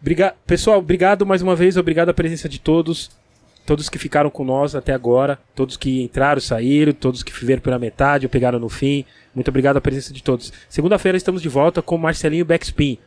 Briga... 0.00 0.34
Pessoal, 0.46 0.78
obrigado 0.78 1.24
mais 1.24 1.42
uma 1.42 1.54
vez, 1.54 1.76
obrigado 1.76 2.08
a 2.08 2.14
presença 2.14 2.48
de 2.48 2.58
todos. 2.58 3.10
Todos 3.66 3.88
que 3.88 3.98
ficaram 3.98 4.30
com 4.30 4.44
nós 4.44 4.74
até 4.74 4.92
agora, 4.92 5.38
todos 5.54 5.76
que 5.76 6.02
entraram, 6.02 6.40
saíram, 6.40 6.92
todos 6.92 7.22
que 7.22 7.32
viveram 7.32 7.62
pela 7.62 7.78
metade 7.78 8.26
ou 8.26 8.30
pegaram 8.30 8.58
no 8.58 8.68
fim. 8.68 9.04
Muito 9.32 9.48
obrigado 9.48 9.76
a 9.76 9.80
presença 9.80 10.12
de 10.12 10.22
todos. 10.22 10.52
Segunda-feira 10.68 11.16
estamos 11.16 11.40
de 11.40 11.48
volta 11.48 11.80
com 11.80 11.96
Marcelinho 11.96 12.44
Backspin. 12.44 12.98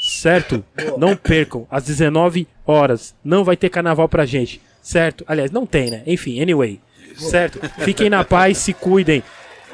Certo? 0.00 0.64
Não 0.96 1.14
percam, 1.14 1.66
às 1.70 1.84
19 1.84 2.48
horas. 2.66 3.14
Não 3.22 3.44
vai 3.44 3.56
ter 3.56 3.68
carnaval 3.68 4.08
pra 4.08 4.24
gente. 4.24 4.58
Certo? 4.80 5.22
Aliás, 5.28 5.50
não 5.50 5.66
tem, 5.66 5.90
né? 5.90 6.02
Enfim, 6.06 6.40
anyway. 6.40 6.80
Certo? 7.28 7.60
Fiquem 7.80 8.08
na 8.08 8.24
paz, 8.24 8.58
se 8.58 8.72
cuidem. 8.72 9.22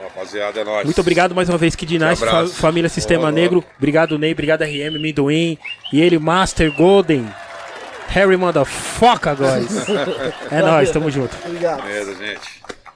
Rapaziada, 0.03 0.61
é 0.61 0.65
nóis. 0.65 0.85
Muito 0.85 1.01
obrigado 1.01 1.35
mais 1.35 1.49
uma 1.49 1.59
vez, 1.59 1.75
Kid 1.75 1.99
Nice, 1.99 2.25
fa 2.25 2.47
família 2.47 2.89
Sistema 2.89 3.23
Boa, 3.23 3.33
Negro. 3.33 3.65
Obrigado, 3.77 4.19
Ney. 4.19 4.33
Obrigado, 4.33 4.63
RM, 4.63 4.99
Minduim. 4.99 5.59
E 5.93 6.01
ele, 6.01 6.19
Master 6.19 6.73
Golden. 6.73 7.27
Harry 8.09 8.37
Motherfucker, 8.37 9.37
guys. 9.37 9.87
é 10.51 10.63
nóis, 10.63 10.91
tamo 10.91 11.11
junto. 11.11 11.37
Obrigado. 11.45 11.83
Beleza, 11.83 12.15
gente. 12.15 12.41